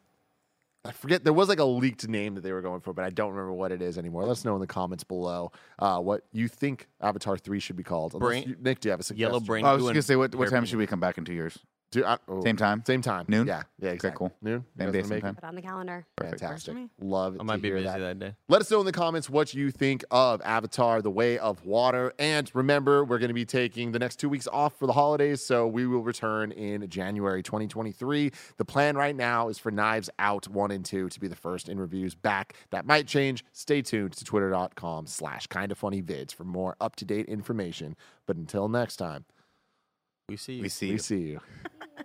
I 0.86 0.92
forget 0.92 1.24
there 1.24 1.32
was 1.32 1.48
like 1.48 1.58
a 1.58 1.64
leaked 1.64 2.06
name 2.08 2.34
that 2.36 2.42
they 2.42 2.52
were 2.52 2.62
going 2.62 2.80
for, 2.80 2.92
but 2.92 3.04
I 3.04 3.10
don't 3.10 3.30
remember 3.30 3.52
what 3.52 3.72
it 3.72 3.82
is 3.82 3.98
anymore. 3.98 4.22
Let 4.22 4.30
us 4.32 4.44
know 4.44 4.54
in 4.54 4.60
the 4.60 4.66
comments 4.66 5.04
below 5.04 5.52
uh, 5.78 5.98
what 6.00 6.22
you 6.32 6.48
think 6.48 6.86
Avatar 7.00 7.36
Three 7.36 7.60
should 7.60 7.76
be 7.76 7.82
called. 7.82 8.18
Brain- 8.18 8.48
you- 8.48 8.56
Nick, 8.60 8.80
do 8.80 8.88
you 8.88 8.90
have 8.92 9.00
a 9.00 9.02
suggestion? 9.02 9.28
Yellow 9.30 9.40
brain. 9.40 9.64
Oh, 9.64 9.68
I 9.68 9.72
was 9.74 9.82
going 9.82 9.94
to 9.94 10.02
say, 10.02 10.16
what, 10.16 10.34
what 10.34 10.48
time 10.50 10.64
should 10.64 10.78
we 10.78 10.86
come 10.86 11.00
back 11.00 11.18
in 11.18 11.24
two 11.24 11.34
years? 11.34 11.58
Do, 11.92 12.04
I- 12.04 12.18
oh, 12.28 12.42
Same 12.42 12.56
time? 12.56 12.82
Same 12.86 13.00
time. 13.00 13.26
Noon? 13.28 13.46
Yeah. 13.46 13.62
Yeah. 13.78 13.90
Exactly. 13.90 14.18
cool. 14.18 14.32
Noon. 14.42 14.64
You 14.76 14.84
Same 14.84 14.86
guys 14.92 14.92
day, 14.92 15.08
same 15.08 15.20
time. 15.20 15.30
it? 15.30 15.34
Put 15.36 15.44
on 15.44 15.54
the 15.54 15.62
calendar. 15.62 16.04
Perfect. 16.16 16.40
Fantastic. 16.40 16.74
me. 16.74 16.88
Love 17.00 17.36
I 17.38 17.44
might 17.44 17.56
to 17.56 17.62
be 17.62 17.68
hear 17.68 17.76
busy 17.76 17.86
that. 17.86 17.98
that 17.98 18.18
day. 18.18 18.34
Let 18.48 18.60
us 18.60 18.70
know 18.70 18.80
in 18.80 18.86
the 18.86 18.92
comments 18.92 19.30
what 19.30 19.54
you 19.54 19.70
think 19.70 20.04
of 20.10 20.42
Avatar: 20.44 21.00
The 21.00 21.10
Way 21.12 21.38
of 21.38 21.64
Water. 21.64 22.12
And 22.18 22.50
remember, 22.54 23.04
we're 23.04 23.18
going 23.18 23.28
to 23.28 23.34
be 23.34 23.44
taking 23.44 23.92
the 23.92 23.98
next 24.00 24.16
two 24.16 24.28
weeks 24.28 24.48
off 24.52 24.76
for 24.78 24.86
the 24.86 24.92
holidays, 24.94 25.44
so 25.44 25.66
we 25.68 25.86
will 25.86 26.02
return 26.02 26.50
in 26.52 26.88
January 26.88 27.42
2023. 27.42 28.32
The 28.56 28.64
plan 28.64 28.96
right 28.96 29.14
now 29.14 29.48
is 29.48 29.58
for 29.58 29.70
Knives 29.70 30.10
Out 30.18 30.48
1 30.48 30.70
and 30.72 30.84
2 30.84 31.08
to 31.08 31.20
be 31.20 31.28
the 31.28 31.36
first 31.36 31.68
in 31.68 31.78
reviews 31.78 32.14
back. 32.16 32.54
That 32.70 32.84
might 32.84 33.06
change. 33.06 33.44
Stay 33.52 33.80
tuned 33.82 34.12
to 34.14 34.24
twitter.com 34.24 35.06
slash 35.06 35.46
kind 35.46 35.70
of 35.70 35.78
funny 35.78 36.02
vids 36.02 36.34
for 36.34 36.44
more 36.44 36.76
up 36.80 36.96
to 36.96 37.04
date 37.04 37.26
information. 37.26 37.94
But 38.26 38.36
until 38.36 38.68
next 38.68 38.96
time, 38.96 39.24
we 40.28 40.36
see 40.36 40.55
you. 40.55 40.62
We 40.62 40.69
see 40.69 40.86
you. 40.89 40.98
See 40.98 41.19
you. 41.19 41.40